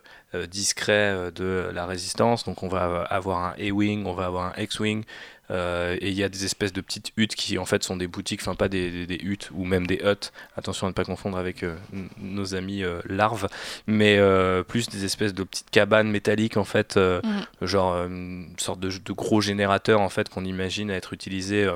discret 0.49 1.31
de 1.31 1.69
la 1.73 1.85
Résistance. 1.85 2.43
Donc 2.43 2.63
on 2.63 2.67
va 2.67 3.03
avoir 3.03 3.39
un 3.39 3.53
A-Wing, 3.59 4.05
on 4.05 4.13
va 4.13 4.25
avoir 4.25 4.45
un 4.45 4.61
X-Wing, 4.61 5.03
euh, 5.51 5.97
et 5.99 6.09
il 6.09 6.15
y 6.15 6.23
a 6.23 6.29
des 6.29 6.45
espèces 6.45 6.73
de 6.73 6.81
petites 6.81 7.11
huttes 7.17 7.35
qui 7.35 7.57
en 7.57 7.65
fait 7.65 7.83
sont 7.83 7.97
des 7.97 8.07
boutiques, 8.07 8.41
enfin 8.41 8.55
pas 8.55 8.69
des, 8.69 9.05
des, 9.05 9.19
huttes 9.21 9.49
ou 9.53 9.65
même 9.65 9.85
des 9.85 10.01
huttes. 10.03 10.31
Attention 10.55 10.87
à 10.87 10.89
ne 10.89 10.93
pas 10.93 11.03
confondre 11.03 11.37
avec 11.37 11.63
euh, 11.63 11.75
nos 12.19 12.55
amis 12.55 12.83
euh, 12.83 13.01
larves, 13.05 13.47
mais 13.87 14.19
plus 14.67 14.89
des 14.89 15.05
espèces 15.05 15.33
de 15.33 15.43
petites 15.43 15.69
cabanes 15.69 16.09
métalliques 16.09 16.57
en 16.57 16.63
fait, 16.63 16.97
mhm. 16.97 17.21
genre 17.61 17.95
une 18.05 18.53
sorte 18.57 18.79
de, 18.79 18.89
de, 18.89 19.13
gros 19.13 19.41
générateur 19.41 20.01
en 20.01 20.09
fait 20.09 20.29
qu'on 20.29 20.45
imagine 20.45 20.89
être 20.89 21.13
utilisé 21.13 21.69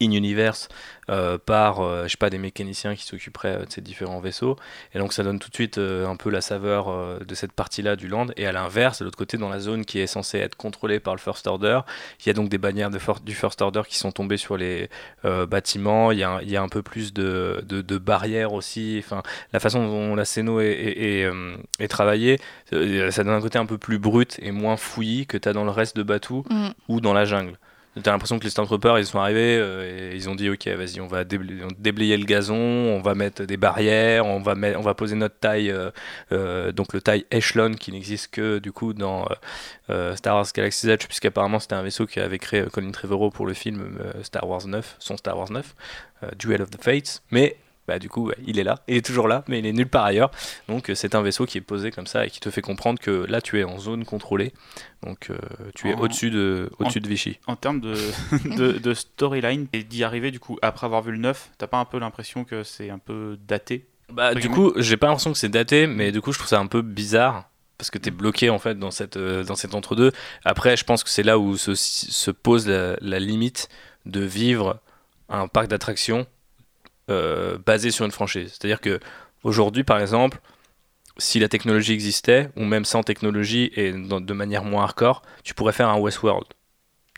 in-universe 0.00 0.68
euh, 1.08 1.38
par 1.38 1.80
euh, 1.80 2.04
je 2.04 2.08
sais 2.08 2.16
pas 2.16 2.30
des 2.30 2.38
mécaniciens 2.38 2.96
qui 2.96 3.04
s'occuperaient 3.04 3.62
euh, 3.62 3.64
de 3.64 3.70
ces 3.70 3.80
différents 3.80 4.20
vaisseaux. 4.20 4.56
Et 4.94 4.98
donc 4.98 5.12
ça 5.12 5.22
donne 5.22 5.38
tout 5.38 5.48
de 5.48 5.54
suite 5.54 5.78
un 5.78 6.16
peu 6.16 6.30
la 6.30 6.40
saveur 6.40 7.20
de 7.24 7.34
cette 7.34 7.52
partie 7.52 7.82
là 7.82 7.96
du 7.96 8.08
land. 8.08 8.26
Et 8.36 8.46
à 8.46 8.52
l'inverse 8.52 8.98
de 8.98 9.04
l'autre 9.04 9.18
côté 9.18 9.36
dans 9.36 9.48
la 9.48 9.60
zone 9.60 9.84
qui 9.84 10.00
est 10.00 10.06
censée 10.06 10.38
être 10.38 10.56
contrôlée 10.56 11.00
par 11.00 11.14
le 11.14 11.20
first 11.20 11.46
order 11.46 11.80
il 12.20 12.26
y 12.26 12.30
a 12.30 12.32
donc 12.32 12.48
des 12.48 12.58
bannières 12.58 12.90
de 12.90 12.98
du 13.24 13.34
first 13.34 13.62
order 13.62 13.82
qui 13.86 13.96
sont 13.96 14.10
tombées 14.10 14.36
sur 14.36 14.56
les 14.56 14.88
bâtiments. 15.22 16.10
Il 16.12 16.18
y, 16.18 16.24
a, 16.24 16.40
il 16.42 16.50
y, 16.50 16.56
a, 16.56 16.62
un 16.62 16.68
peu 16.68 16.82
plus 16.82 17.12
de, 17.12 17.62
de, 17.66 17.98
barrières 17.98 18.52
aussi. 18.52 18.96
Enfin 18.98 19.22
la 19.52 19.60
façon 19.60 19.86
dont 19.86 20.14
la 20.14 20.24
scéno 20.24 20.60
est, 20.60 20.66
est, 20.66 21.30
est, 21.78 21.88
travaillée 21.88 22.40
ça 22.70 23.24
donne 23.24 23.34
un 23.34 23.40
côté 23.40 23.58
un 23.58 23.66
peu 23.66 23.78
plus 23.78 23.98
brut 23.98 24.38
et 24.40 24.50
moins 24.50 24.76
fouillis 24.76 25.26
que 25.26 25.36
tu 25.36 25.48
as 25.48 25.52
dans 25.52 25.64
le 25.64 25.70
reste 25.70 25.96
de 25.96 26.02
Batou 26.02 26.44
mm. 26.50 26.68
ou 26.88 27.00
dans 27.00 27.12
la 27.12 27.24
jungle 27.24 27.58
T'as 28.02 28.12
l'impression 28.12 28.38
que 28.38 28.44
les 28.44 28.50
Stormtroopers, 28.50 28.98
ils 28.98 29.06
sont 29.06 29.18
arrivés 29.18 29.56
euh, 29.58 30.10
et 30.12 30.14
ils 30.14 30.28
ont 30.28 30.34
dit 30.34 30.50
ok, 30.50 30.68
vas-y, 30.68 31.00
on 31.00 31.06
va 31.06 31.24
déblayer, 31.24 32.16
le 32.18 32.26
gazon, 32.26 32.54
on 32.54 33.00
va 33.00 33.14
mettre 33.14 33.44
des 33.44 33.56
barrières, 33.56 34.26
on 34.26 34.40
va, 34.40 34.54
on 34.76 34.82
va 34.82 34.94
poser 34.94 35.16
notre 35.16 35.38
taille, 35.38 35.70
euh, 35.70 35.90
euh, 36.30 36.72
donc 36.72 36.92
le 36.92 37.00
taille 37.00 37.24
Echelon 37.32 37.72
qui 37.72 37.92
n'existe 37.92 38.30
que 38.30 38.58
du 38.58 38.70
coup 38.70 38.92
dans 38.92 39.26
Star 40.14 40.36
Wars 40.36 40.46
Galaxy's 40.54 40.84
Edge, 40.90 41.06
puisqu'apparemment 41.06 41.58
c'était 41.58 41.74
un 41.74 41.82
vaisseau 41.82 42.06
qui 42.06 42.20
avait 42.20 42.38
créé 42.38 42.64
Colin 42.70 42.90
Trevorrow 42.90 43.30
pour 43.30 43.46
le 43.46 43.54
film 43.54 43.98
Star 44.22 44.46
Wars 44.46 44.66
9, 44.66 44.96
son 44.98 45.16
Star 45.16 45.38
Wars 45.38 45.50
9, 45.50 45.74
Duel 46.38 46.62
of 46.62 46.70
the 46.70 46.82
Fates. 46.82 47.22
Mais 47.30 47.56
bah 47.86 47.98
du 47.98 48.08
coup 48.08 48.32
il 48.46 48.58
est 48.58 48.64
là, 48.64 48.76
il 48.88 48.96
est 48.96 49.04
toujours 49.04 49.28
là, 49.28 49.44
mais 49.48 49.58
il 49.58 49.66
est 49.66 49.72
nulle 49.72 49.88
part 49.88 50.04
ailleurs. 50.04 50.30
Donc 50.68 50.90
euh, 50.90 50.94
c'est 50.94 51.14
un 51.14 51.22
vaisseau 51.22 51.46
qui 51.46 51.58
est 51.58 51.62
posé 51.62 51.90
comme 51.90 52.06
ça 52.06 52.26
et 52.26 52.30
qui 52.30 52.40
te 52.40 52.50
fait 52.50 52.62
comprendre 52.62 52.98
que 52.98 53.10
là 53.10 53.40
tu 53.40 53.58
es 53.60 53.64
en 53.64 53.78
zone 53.78 54.04
contrôlée, 54.04 54.52
donc 55.02 55.30
euh, 55.30 55.38
tu 55.74 55.90
es 55.90 55.94
au-dessus 55.94 56.30
de, 56.30 56.70
au 56.78 56.84
de 56.84 57.08
Vichy. 57.08 57.38
En 57.46 57.56
termes 57.56 57.80
de, 57.80 58.78
de, 58.78 58.94
storyline, 58.94 59.66
et 59.72 59.84
d'y 59.84 60.04
arriver 60.04 60.30
du 60.30 60.40
coup 60.40 60.58
après 60.62 60.86
avoir 60.86 61.02
vu 61.02 61.12
le 61.12 61.18
9, 61.18 61.50
t'as 61.58 61.66
pas 61.66 61.78
un 61.78 61.84
peu 61.84 61.98
l'impression 61.98 62.44
que 62.44 62.62
c'est 62.62 62.90
un 62.90 62.98
peu 62.98 63.38
daté? 63.46 63.86
Bah 64.12 64.34
du 64.34 64.48
coup 64.48 64.72
j'ai 64.76 64.96
pas 64.96 65.08
l'impression 65.08 65.32
que 65.32 65.38
c'est 65.38 65.48
daté, 65.48 65.86
mais 65.86 66.12
du 66.12 66.20
coup 66.20 66.32
je 66.32 66.38
trouve 66.38 66.48
ça 66.48 66.60
un 66.60 66.66
peu 66.66 66.82
bizarre 66.82 67.50
parce 67.78 67.90
que 67.90 67.98
tu 67.98 68.08
es 68.08 68.10
bloqué 68.10 68.50
en 68.50 68.58
fait 68.58 68.78
dans 68.78 68.90
cette 68.90 69.16
euh, 69.16 69.44
dans 69.44 69.56
cet 69.56 69.74
entre-deux. 69.74 70.12
Après, 70.44 70.76
je 70.76 70.84
pense 70.84 71.04
que 71.04 71.10
c'est 71.10 71.22
là 71.22 71.38
où 71.38 71.56
se, 71.56 71.74
se 71.74 72.30
pose 72.30 72.66
la, 72.66 72.96
la, 73.00 73.18
limite 73.18 73.68
de 74.06 74.20
vivre 74.20 74.80
un 75.28 75.48
parc 75.48 75.68
d'attractions 75.68 76.26
euh, 77.10 77.58
basé 77.64 77.90
sur 77.90 78.04
une 78.04 78.10
franchise. 78.10 78.50
C'est-à-dire 78.50 78.80
que 78.80 79.00
aujourd'hui, 79.42 79.84
par 79.84 79.98
exemple, 79.98 80.38
si 81.18 81.38
la 81.38 81.48
technologie 81.48 81.92
existait, 81.92 82.50
ou 82.56 82.64
même 82.64 82.84
sans 82.84 83.02
technologie 83.02 83.70
et 83.74 83.92
de 83.92 84.32
manière 84.32 84.64
moins 84.64 84.84
hardcore, 84.84 85.22
tu 85.44 85.54
pourrais 85.54 85.72
faire 85.72 85.88
un 85.88 85.98
Westworld 85.98 86.46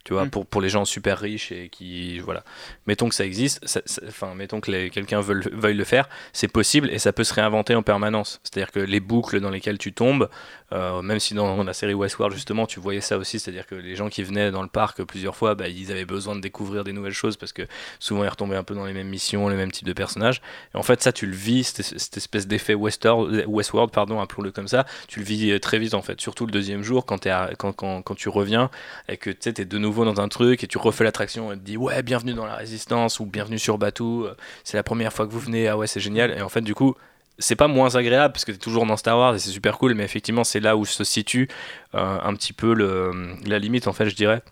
tu 0.08 0.14
vois, 0.14 0.24
mm. 0.24 0.30
pour, 0.30 0.46
pour 0.46 0.62
les 0.62 0.70
gens 0.70 0.86
super 0.86 1.18
riches 1.18 1.52
et 1.52 1.68
qui, 1.68 2.18
voilà. 2.20 2.42
Mettons 2.86 3.10
que 3.10 3.14
ça 3.14 3.26
existe, 3.26 3.62
enfin, 4.08 4.32
mettons 4.34 4.58
que 4.58 4.88
quelqu'un 4.88 5.20
veuille, 5.20 5.74
le 5.74 5.84
faire, 5.84 6.08
c'est 6.32 6.48
possible 6.48 6.88
et 6.90 6.98
ça 6.98 7.12
peut 7.12 7.24
se 7.24 7.34
réinventer 7.34 7.74
en 7.74 7.82
permanence. 7.82 8.40
C'est-à-dire 8.42 8.72
que 8.72 8.80
les 8.80 9.00
boucles 9.00 9.38
dans 9.40 9.50
lesquelles 9.50 9.76
tu 9.76 9.92
tombes, 9.92 10.30
euh, 10.72 11.02
même 11.02 11.18
si 11.18 11.34
dans 11.34 11.62
la 11.62 11.74
série 11.74 11.92
Westworld, 11.92 12.34
justement, 12.34 12.66
tu 12.66 12.80
voyais 12.80 13.02
ça 13.02 13.18
aussi, 13.18 13.38
c'est-à-dire 13.38 13.66
que 13.66 13.74
les 13.74 13.96
gens 13.96 14.08
qui 14.08 14.22
venaient 14.22 14.50
dans 14.50 14.62
le 14.62 14.68
parc 14.68 15.02
plusieurs 15.02 15.36
fois, 15.36 15.54
bah, 15.54 15.68
ils 15.68 15.92
avaient 15.92 16.06
besoin 16.06 16.34
de 16.34 16.40
découvrir 16.40 16.84
des 16.84 16.94
nouvelles 16.94 17.12
choses 17.12 17.36
parce 17.36 17.52
que 17.52 17.66
souvent 17.98 18.24
ils 18.24 18.28
retombaient 18.28 18.56
un 18.56 18.64
peu 18.64 18.74
dans 18.74 18.86
les 18.86 18.94
mêmes 18.94 19.08
missions, 19.08 19.50
les 19.50 19.56
mêmes 19.56 19.72
types 19.72 19.86
de 19.86 19.92
personnages. 19.92 20.40
Et 20.74 20.78
en 20.78 20.82
fait, 20.82 21.02
ça, 21.02 21.12
tu 21.12 21.26
le 21.26 21.36
vis, 21.36 21.64
cette, 21.64 22.16
espèce 22.16 22.46
d'effet 22.46 22.72
Westworld, 22.72 23.44
Westworld, 23.46 23.92
pardon, 23.92 24.20
appelons-le 24.20 24.52
comme 24.52 24.68
ça, 24.68 24.86
tu 25.06 25.18
le 25.18 25.26
vis 25.26 25.50
euh, 25.50 25.58
très 25.58 25.78
vite 25.78 25.92
en 25.92 26.00
fait, 26.00 26.18
surtout 26.18 26.46
le 26.46 26.52
deuxième 26.52 26.82
jour 26.82 27.04
quand, 27.04 27.26
es 27.26 27.32
quand, 27.58 27.74
quand, 27.74 28.00
quand 28.00 28.14
tu 28.14 28.30
reviens 28.30 28.70
et 29.08 29.18
que 29.18 29.28
tu 29.28 29.50
es 29.50 29.64
de 29.66 29.78
nouveau 29.78 29.97
dans 30.04 30.20
un 30.20 30.28
truc 30.28 30.64
et 30.64 30.66
tu 30.66 30.78
refais 30.78 31.04
l'attraction 31.04 31.52
et 31.52 31.56
te 31.56 31.60
dis 31.60 31.76
ouais 31.76 32.02
bienvenue 32.02 32.34
dans 32.34 32.46
la 32.46 32.56
résistance 32.56 33.20
ou 33.20 33.26
bienvenue 33.26 33.58
sur 33.58 33.78
Batou 33.78 34.24
euh, 34.24 34.36
c'est 34.64 34.76
la 34.76 34.82
première 34.82 35.12
fois 35.12 35.26
que 35.26 35.32
vous 35.32 35.40
venez 35.40 35.68
ah 35.68 35.76
ouais 35.76 35.86
c'est 35.86 36.00
génial 36.00 36.36
et 36.36 36.42
en 36.42 36.48
fait 36.48 36.60
du 36.60 36.74
coup 36.74 36.94
c'est 37.38 37.56
pas 37.56 37.68
moins 37.68 37.94
agréable 37.94 38.32
parce 38.32 38.44
que 38.44 38.52
tu 38.52 38.56
es 38.56 38.60
toujours 38.60 38.86
dans 38.86 38.96
Star 38.96 39.18
Wars 39.18 39.34
et 39.34 39.38
c'est 39.38 39.50
super 39.50 39.78
cool 39.78 39.94
mais 39.94 40.04
effectivement 40.04 40.44
c'est 40.44 40.60
là 40.60 40.76
où 40.76 40.84
se 40.84 41.04
situe 41.04 41.48
euh, 41.94 42.18
un 42.22 42.34
petit 42.34 42.52
peu 42.52 42.74
le, 42.74 43.34
la 43.46 43.58
limite 43.58 43.86
en 43.86 43.92
fait 43.92 44.08
je 44.08 44.14
dirais 44.14 44.42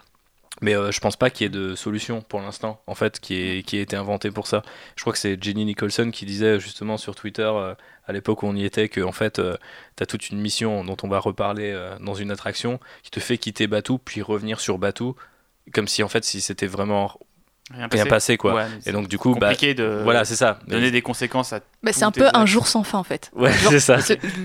mais 0.63 0.75
euh, 0.75 0.91
je 0.91 1.01
pense 1.01 1.17
pas 1.17 1.29
qu'il 1.29 1.45
y 1.45 1.47
ait 1.47 1.51
de 1.51 1.75
solution 1.75 2.23
pour 2.23 2.41
l'instant, 2.41 2.81
en 2.87 2.95
fait, 2.95 3.21
qui 3.21 3.35
ait, 3.35 3.63
qui 3.63 3.77
ait 3.77 3.83
été 3.83 3.95
inventée 3.95 4.31
pour 4.31 4.47
ça. 4.47 4.63
Je 4.97 5.03
crois 5.03 5.13
que 5.13 5.19
c'est 5.19 5.37
Jenny 5.43 5.67
Nicholson 5.67 6.11
qui 6.11 6.25
disait 6.25 6.59
justement 6.59 6.97
sur 6.97 7.15
Twitter, 7.15 7.53
à 8.07 8.13
l'époque 8.15 8.43
où 8.43 8.47
on 8.47 8.57
y 8.57 8.65
était, 8.65 8.89
que 8.89 9.03
en 9.03 9.13
fait, 9.13 9.35
tu 9.35 10.03
as 10.03 10.07
toute 10.07 10.31
une 10.31 10.41
mission 10.41 10.83
dont 10.83 10.97
on 11.03 11.09
va 11.09 11.19
reparler 11.19 11.79
dans 12.01 12.15
une 12.15 12.31
attraction 12.31 12.81
qui 13.03 13.11
te 13.11 13.21
fait 13.21 13.37
quitter 13.37 13.67
Batou, 13.67 13.99
puis 13.99 14.23
revenir 14.23 14.59
sur 14.61 14.79
Batou, 14.79 15.15
comme 15.73 15.89
si 15.89 16.03
en 16.03 16.09
fait, 16.09 16.25
si 16.25 16.41
c'était 16.41 16.67
vraiment 16.67 17.19
rien 17.73 18.07
passé, 18.07 18.37
quoi. 18.37 18.67
et 18.85 18.93
donc 18.93 19.09
du 19.09 19.19
coup, 19.19 19.35
bah, 19.35 19.55
de 19.55 20.01
voilà, 20.05 20.25
c'est 20.25 20.37
ça. 20.37 20.61
Donner 20.67 20.91
des 20.91 21.03
conséquences 21.03 21.53
à. 21.53 21.61
Bah, 21.83 21.93
c'est 21.93 22.05
un 22.05 22.11
peu 22.11 22.29
un 22.33 22.47
jour 22.47 22.67
sans 22.67 22.85
fin 22.85 22.99
en 22.99 23.05
fait. 23.05 23.31
Ouais, 23.35 23.53
c'est 23.53 23.81
ça. 23.81 23.99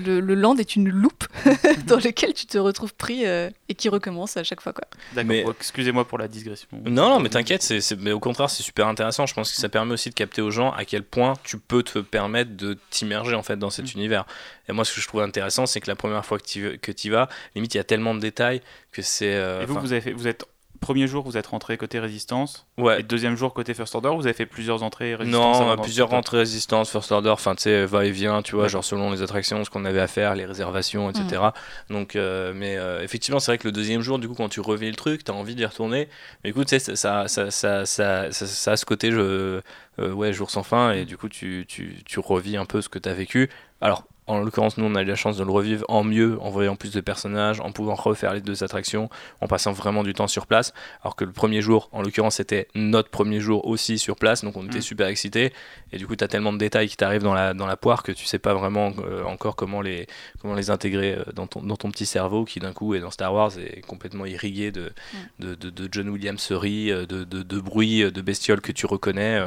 Le, 0.04 0.20
land 0.34 0.56
est 0.56 0.76
une 0.76 0.88
loupe 0.88 1.24
dans 1.86 1.98
laquelle 1.98 2.34
tu 2.34 2.46
te 2.46 2.58
retrouves 2.58 2.94
pris 2.94 3.26
euh, 3.26 3.50
et 3.68 3.74
qui 3.74 3.88
recommence 3.88 4.36
à 4.36 4.44
chaque 4.44 4.60
fois, 4.60 4.72
quoi. 4.72 4.84
D'accord. 5.14 5.54
Excusez-moi 5.58 6.06
pour 6.06 6.18
la 6.18 6.28
digression. 6.28 6.68
Non, 6.84 7.10
non, 7.10 7.20
mais 7.20 7.28
t'inquiète. 7.28 7.62
C'est, 7.62 7.96
mais 7.98 8.12
au 8.12 8.20
contraire, 8.20 8.50
c'est 8.50 8.62
super 8.62 8.86
intéressant. 8.88 9.26
Je 9.26 9.34
pense 9.34 9.52
que 9.52 9.60
ça 9.60 9.68
permet 9.68 9.92
aussi 9.92 10.10
de 10.10 10.14
capter 10.14 10.42
aux 10.42 10.50
gens 10.50 10.72
à 10.72 10.84
quel 10.84 11.02
point 11.02 11.34
tu 11.44 11.58
peux 11.58 11.82
te 11.82 11.98
permettre 12.00 12.56
de 12.56 12.76
t'immerger 12.90 13.34
en 13.34 13.42
fait 13.42 13.56
dans 13.56 13.70
cet 13.70 13.94
mm. 13.94 13.98
univers. 13.98 14.24
Et 14.68 14.72
moi, 14.72 14.84
ce 14.84 14.94
que 14.94 15.00
je 15.00 15.06
trouve 15.06 15.22
intéressant, 15.22 15.66
c'est 15.66 15.80
que 15.80 15.88
la 15.88 15.96
première 15.96 16.24
fois 16.24 16.38
que 16.38 16.44
tu 16.44 16.78
que 16.78 16.92
y 17.04 17.08
vas, 17.08 17.28
limite, 17.54 17.74
il 17.74 17.78
y 17.78 17.80
a 17.80 17.84
tellement 17.84 18.14
de 18.14 18.20
détails 18.20 18.62
que 18.90 19.02
c'est. 19.02 19.34
Euh, 19.34 19.62
et 19.62 19.66
vous, 19.66 19.78
vous 19.80 19.92
avez 19.92 20.00
fait, 20.00 20.12
vous 20.12 20.28
êtes 20.28 20.44
premier 20.82 21.06
jour, 21.06 21.24
vous 21.24 21.38
êtes 21.38 21.46
rentré 21.46 21.78
côté 21.78 21.98
résistance. 21.98 22.66
Ouais. 22.76 23.00
Et 23.00 23.02
deuxième 23.02 23.36
jour, 23.36 23.54
côté 23.54 23.72
First 23.72 23.94
Order, 23.94 24.10
vous 24.14 24.26
avez 24.26 24.34
fait 24.34 24.44
plusieurs 24.44 24.82
entrées 24.82 25.14
résistance 25.14 25.60
Non, 25.60 25.76
plusieurs 25.78 26.12
entrées 26.12 26.38
résistance, 26.38 26.90
First 26.90 27.10
Order, 27.10 27.30
enfin, 27.30 27.54
tu 27.54 27.62
sais, 27.62 27.86
va-et-vient, 27.86 28.42
tu 28.42 28.54
vois, 28.54 28.68
genre 28.68 28.84
selon 28.84 29.10
les 29.10 29.22
attractions, 29.22 29.64
ce 29.64 29.70
qu'on 29.70 29.86
avait 29.86 30.00
à 30.00 30.06
faire, 30.06 30.34
les 30.34 30.44
réservations, 30.44 31.08
etc. 31.08 31.42
Mm. 31.88 31.94
Donc, 31.94 32.16
euh, 32.16 32.52
mais 32.54 32.76
euh, 32.76 33.02
effectivement, 33.02 33.40
c'est 33.40 33.52
vrai 33.52 33.58
que 33.58 33.66
le 33.66 33.72
deuxième 33.72 34.02
jour, 34.02 34.18
du 34.18 34.28
coup, 34.28 34.34
quand 34.34 34.50
tu 34.50 34.60
revis 34.60 34.90
le 34.90 34.96
truc, 34.96 35.24
t'as 35.24 35.32
envie 35.32 35.54
d'y 35.54 35.64
retourner. 35.64 36.08
Mais 36.44 36.50
écoute, 36.50 36.68
tu 36.68 36.78
sais, 36.78 36.96
ça, 36.96 37.28
ça, 37.28 37.50
ça, 37.50 37.86
ça, 37.86 38.30
ça, 38.30 38.72
a 38.72 38.76
ce 38.76 38.84
côté, 38.84 39.10
je, 39.10 39.62
euh, 39.98 40.12
ouais, 40.12 40.32
jour 40.32 40.50
sans 40.50 40.64
fin, 40.64 40.92
et 40.92 41.04
du 41.04 41.16
coup, 41.16 41.28
tu, 41.28 41.64
tu, 41.66 41.96
tu 42.04 42.20
revis 42.20 42.56
un 42.56 42.66
peu 42.66 42.82
ce 42.82 42.88
que 42.88 42.98
t'as 42.98 43.14
vécu. 43.14 43.48
Alors, 43.80 44.04
en 44.32 44.40
l'occurrence, 44.40 44.78
nous, 44.78 44.84
on 44.84 44.94
a 44.94 45.02
eu 45.02 45.06
la 45.06 45.14
chance 45.14 45.36
de 45.36 45.44
le 45.44 45.50
revivre 45.50 45.84
en 45.88 46.04
mieux, 46.04 46.38
en 46.40 46.50
voyant 46.50 46.76
plus 46.76 46.92
de 46.92 47.00
personnages, 47.00 47.60
en 47.60 47.72
pouvant 47.72 47.94
refaire 47.94 48.32
les 48.32 48.40
deux 48.40 48.64
attractions, 48.64 49.10
en 49.40 49.46
passant 49.46 49.72
vraiment 49.72 50.02
du 50.02 50.14
temps 50.14 50.26
sur 50.26 50.46
place. 50.46 50.72
Alors 51.02 51.16
que 51.16 51.24
le 51.24 51.32
premier 51.32 51.60
jour, 51.60 51.88
en 51.92 52.02
l'occurrence, 52.02 52.36
c'était 52.36 52.68
notre 52.74 53.10
premier 53.10 53.40
jour 53.40 53.66
aussi 53.66 53.98
sur 53.98 54.16
place, 54.16 54.44
donc 54.44 54.56
on 54.56 54.66
était 54.66 54.78
mm. 54.78 54.82
super 54.82 55.06
excités. 55.08 55.52
Et 55.92 55.98
du 55.98 56.06
coup, 56.06 56.16
tu 56.16 56.24
as 56.24 56.28
tellement 56.28 56.52
de 56.52 56.58
détails 56.58 56.88
qui 56.88 56.96
t'arrivent 56.96 57.22
dans 57.22 57.34
la, 57.34 57.54
dans 57.54 57.66
la 57.66 57.76
poire 57.76 58.02
que 58.02 58.12
tu 58.12 58.24
sais 58.24 58.38
pas 58.38 58.54
vraiment 58.54 58.92
euh, 58.98 59.24
encore 59.24 59.56
comment 59.56 59.82
les, 59.82 60.06
comment 60.40 60.54
les 60.54 60.70
intégrer 60.70 61.14
euh, 61.14 61.24
dans, 61.34 61.46
ton, 61.46 61.62
dans 61.62 61.76
ton 61.76 61.90
petit 61.90 62.06
cerveau 62.06 62.44
qui, 62.44 62.60
d'un 62.60 62.72
coup, 62.72 62.94
est 62.94 63.00
dans 63.00 63.10
Star 63.10 63.32
Wars 63.34 63.52
et 63.58 63.82
complètement 63.82 64.26
irrigué 64.26 64.72
de, 64.72 64.92
mm. 65.40 65.54
de, 65.54 65.70
de, 65.70 65.88
John 65.90 66.08
Williams 66.08 66.48
de, 66.50 67.04
de, 67.04 67.24
de 67.24 67.60
bruit, 67.60 68.10
de 68.10 68.22
bestioles 68.22 68.60
que 68.60 68.72
tu 68.72 68.86
reconnais. 68.86 69.42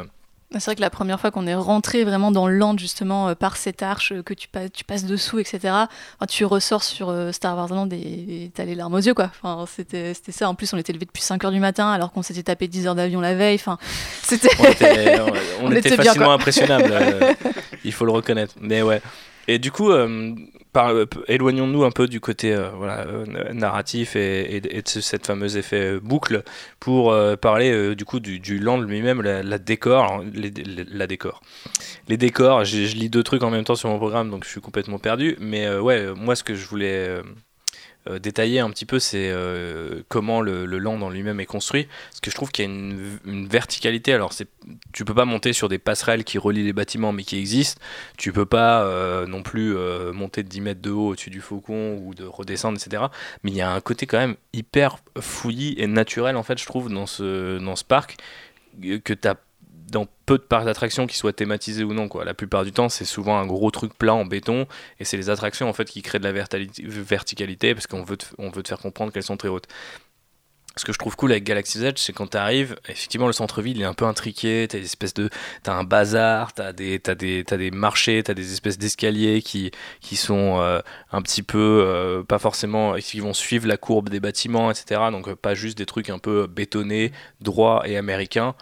C'est 0.59 0.65
vrai 0.65 0.75
que 0.75 0.81
la 0.81 0.89
première 0.89 1.19
fois 1.19 1.31
qu'on 1.31 1.47
est 1.47 1.55
rentré 1.55 2.03
vraiment 2.03 2.31
dans 2.31 2.47
le 2.47 2.57
land, 2.57 2.77
justement, 2.77 3.29
euh, 3.29 3.35
par 3.35 3.57
cette 3.57 3.83
arche, 3.83 4.11
euh, 4.11 4.23
que 4.23 4.33
tu, 4.33 4.47
passes, 4.47 4.71
tu 4.71 4.83
passes 4.83 5.05
dessous, 5.05 5.39
etc., 5.39 5.73
tu 6.29 6.45
ressors 6.45 6.83
sur 6.83 7.09
euh, 7.09 7.31
Star 7.31 7.57
Wars 7.57 7.73
Land 7.73 7.89
et 7.91 8.51
t'as 8.53 8.65
les 8.65 8.75
larmes 8.75 8.93
aux 8.93 8.99
yeux, 8.99 9.13
quoi. 9.13 9.31
Enfin, 9.41 9.65
c'était 9.67 10.13
ça. 10.29 10.49
En 10.49 10.55
plus, 10.55 10.73
on 10.73 10.77
était 10.77 10.93
levé 10.93 11.05
depuis 11.05 11.23
5 11.23 11.43
h 11.43 11.51
du 11.51 11.59
matin, 11.59 11.91
alors 11.91 12.11
qu'on 12.11 12.21
s'était 12.21 12.43
tapé 12.43 12.67
10 12.67 12.87
heures 12.87 12.95
d'avion 12.95 13.21
la 13.21 13.35
veille. 13.35 13.55
Enfin, 13.55 13.77
c'était. 14.21 14.49
On 15.61 15.71
était, 15.71 15.89
facilement 15.95 16.31
impressionnable, 16.31 16.93
il 17.83 17.91
faut 17.91 18.05
le 18.05 18.11
reconnaître. 18.11 18.55
Mais 18.61 18.81
ouais. 18.81 19.01
Et 19.47 19.59
du 19.59 19.71
coup, 19.71 19.91
euh, 19.91 20.35
éloignons-nous 21.27 21.83
un 21.83 21.91
peu 21.91 22.07
du 22.07 22.19
côté 22.19 22.53
euh, 22.53 22.69
euh, 22.81 23.53
narratif 23.53 24.15
et, 24.15 24.61
de 24.61 24.81
cette 24.85 25.25
fameuse 25.25 25.57
effet 25.57 25.99
boucle 25.99 26.43
pour 26.79 27.15
parler 27.39 27.95
du 27.95 28.05
coup 28.05 28.19
du, 28.19 28.59
land 28.59 28.79
lui-même, 28.79 29.21
la, 29.21 29.57
décor, 29.57 30.23
les, 30.33 30.51
la 30.91 31.07
décor. 31.07 31.41
Les 32.07 32.17
décors, 32.17 32.65
je 32.65 32.95
lis 32.95 33.09
deux 33.09 33.23
trucs 33.23 33.43
en 33.43 33.49
même 33.49 33.63
temps 33.63 33.75
sur 33.75 33.89
mon 33.89 33.97
programme, 33.97 34.29
donc 34.29 34.43
je 34.43 34.49
suis 34.49 34.61
complètement 34.61 34.99
perdu. 34.99 35.35
Mais 35.39 35.69
ouais, 35.77 36.13
moi 36.15 36.35
ce 36.35 36.43
que 36.43 36.55
je 36.55 36.67
voulais 36.67 37.21
euh, 38.07 38.19
détailler 38.19 38.59
un 38.59 38.69
petit 38.69 38.85
peu 38.85 38.99
c'est 38.99 39.29
euh, 39.29 40.03
comment 40.09 40.41
le, 40.41 40.65
land 40.65 41.01
en 41.01 41.09
lui-même 41.09 41.39
est 41.39 41.45
construit. 41.45 41.87
Parce 42.09 42.19
que 42.21 42.29
je 42.29 42.35
trouve 42.35 42.51
qu'il 42.51 42.65
y 42.65 42.67
a 42.67 42.71
une, 42.71 43.47
verticalité. 43.47 44.13
Alors 44.13 44.33
c'est 44.33 44.47
tu 44.93 45.05
peux 45.05 45.13
pas 45.13 45.25
monter 45.25 45.53
sur 45.53 45.69
des 45.69 45.79
passerelles 45.79 46.23
qui 46.23 46.37
relient 46.37 46.63
les 46.63 46.73
bâtiments 46.73 47.11
mais 47.11 47.23
qui 47.23 47.37
existent. 47.37 47.81
Tu 48.17 48.31
peux 48.31 48.45
pas 48.45 48.83
euh, 48.83 49.25
non 49.25 49.43
plus 49.43 49.75
monter 50.13 50.43
de 50.43 50.47
10 50.47 50.61
mètres 50.61 50.81
de 50.81 50.91
haut 50.91 51.09
au-dessus 51.09 51.29
du 51.29 51.41
faucon 51.41 51.97
ou 52.03 52.13
de 52.13 52.25
redescendre 52.25 52.77
etc 52.77 53.03
mais 53.43 53.51
il 53.51 53.57
y 53.57 53.61
a 53.61 53.71
un 53.71 53.81
côté 53.81 54.05
quand 54.05 54.17
même 54.17 54.35
hyper 54.53 54.97
fouillis 55.19 55.75
et 55.77 55.87
naturel 55.87 56.35
en 56.37 56.43
fait 56.43 56.59
je 56.59 56.65
trouve 56.65 56.91
dans 56.91 57.05
ce, 57.05 57.59
dans 57.59 57.75
ce 57.75 57.83
parc 57.83 58.17
que 58.81 59.13
tu 59.13 59.27
as 59.27 59.35
dans 59.91 60.07
peu 60.25 60.37
de 60.37 60.43
parcs 60.43 60.65
d'attractions 60.65 61.07
qui 61.07 61.17
soient 61.17 61.33
thématisés 61.33 61.83
ou 61.83 61.93
non. 61.93 62.07
Quoi. 62.07 62.25
La 62.25 62.33
plupart 62.33 62.63
du 62.63 62.71
temps, 62.71 62.89
c'est 62.89 63.05
souvent 63.05 63.37
un 63.37 63.45
gros 63.45 63.71
truc 63.71 63.93
plat 63.97 64.13
en 64.13 64.25
béton, 64.25 64.67
et 64.99 65.05
c'est 65.05 65.17
les 65.17 65.29
attractions 65.29 65.69
en 65.69 65.73
fait 65.73 65.85
qui 65.85 66.01
créent 66.01 66.19
de 66.19 66.23
la 66.23 66.33
verticalité 66.33 67.73
parce 67.73 67.87
qu'on 67.87 68.03
veut, 68.03 68.17
te, 68.17 68.25
veut 68.37 68.63
te 68.63 68.67
faire 68.67 68.79
comprendre 68.79 69.11
qu'elles 69.11 69.23
sont 69.23 69.37
très 69.37 69.49
hautes. 69.49 69.67
Ce 70.77 70.83
que 70.83 70.91
je 70.91 70.97
trouve 70.97 71.15
cool 71.15 71.31
avec 71.31 71.45
Galaxy's 71.45 71.83
Edge, 71.83 71.99
c'est 71.99 72.11
quand 72.11 72.31
tu 72.31 72.37
arrives, 72.37 72.75
effectivement, 72.89 73.27
le 73.27 73.33
centre-ville 73.33 73.81
est 73.81 73.85
un 73.85 73.93
peu 73.93 74.03
intriqué, 74.03 74.67
t'as 74.69 74.77
des 74.77 74.83
espèces 74.83 75.13
de, 75.13 75.29
t'as 75.63 75.73
un 75.73 75.85
bazar, 75.85 76.51
t'as 76.51 76.73
des, 76.73 77.01
as 77.07 77.15
des, 77.15 77.45
as 77.49 77.55
des 77.55 77.71
marchés, 77.71 78.21
t'as 78.23 78.33
des 78.33 78.51
espèces 78.51 78.77
d'escaliers 78.77 79.41
qui, 79.41 79.71
qui 80.01 80.17
sont 80.17 80.59
euh, 80.59 80.81
un 81.13 81.21
petit 81.21 81.43
peu, 81.43 81.85
euh, 81.87 82.23
pas 82.23 82.39
forcément, 82.39 82.95
qui 82.95 83.21
vont 83.21 83.33
suivre 83.33 83.67
la 83.67 83.77
courbe 83.77 84.09
des 84.09 84.19
bâtiments, 84.19 84.69
etc. 84.69 84.99
Donc 85.11 85.33
pas 85.35 85.55
juste 85.55 85.77
des 85.77 85.85
trucs 85.85 86.09
un 86.09 86.19
peu 86.19 86.45
bétonnés, 86.45 87.13
droits 87.39 87.87
et 87.87 87.95
américains 87.95 88.53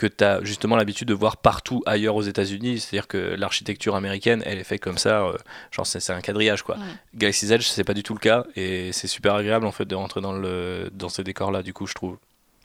que 0.00 0.06
tu 0.06 0.24
as 0.24 0.42
justement 0.42 0.76
l'habitude 0.76 1.08
de 1.08 1.12
voir 1.12 1.36
partout 1.36 1.82
ailleurs 1.84 2.16
aux 2.16 2.22
États-Unis. 2.22 2.80
C'est-à-dire 2.80 3.06
que 3.06 3.18
l'architecture 3.18 3.96
américaine, 3.96 4.42
elle 4.46 4.56
est 4.56 4.64
faite 4.64 4.80
comme 4.80 4.96
ça, 4.96 5.24
euh, 5.24 5.36
genre 5.70 5.86
c'est 5.86 6.10
un 6.10 6.22
quadrillage 6.22 6.62
quoi. 6.62 6.78
Galaxy's 7.14 7.50
Edge, 7.50 7.66
c'est 7.66 7.84
pas 7.84 7.92
du 7.92 8.02
tout 8.02 8.14
le 8.14 8.18
cas 8.18 8.44
et 8.56 8.92
c'est 8.92 9.08
super 9.08 9.34
agréable 9.34 9.66
en 9.66 9.72
fait 9.72 9.84
de 9.84 9.94
rentrer 9.94 10.22
dans, 10.22 10.32
le, 10.32 10.90
dans 10.94 11.10
ces 11.10 11.22
décors-là, 11.22 11.62
du 11.62 11.74
coup, 11.74 11.86
je 11.86 11.92
trouve. 11.92 12.16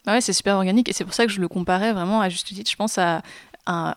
Ah 0.05 0.13
ouais, 0.13 0.21
c'est 0.21 0.31
super 0.31 0.55
organique 0.55 0.87
et 0.87 0.93
c'est 0.93 1.03
pour 1.03 1.13
ça 1.13 1.25
que 1.25 1.31
je 1.31 1.41
le 1.41 1.49
comparais 1.49 1.91
vraiment 1.91 2.21
à 2.21 2.29
juste 2.29 2.47
titre. 2.47 2.71
Je 2.71 2.77
pense 2.77 2.97
à 2.97 3.21
un, 3.67 3.95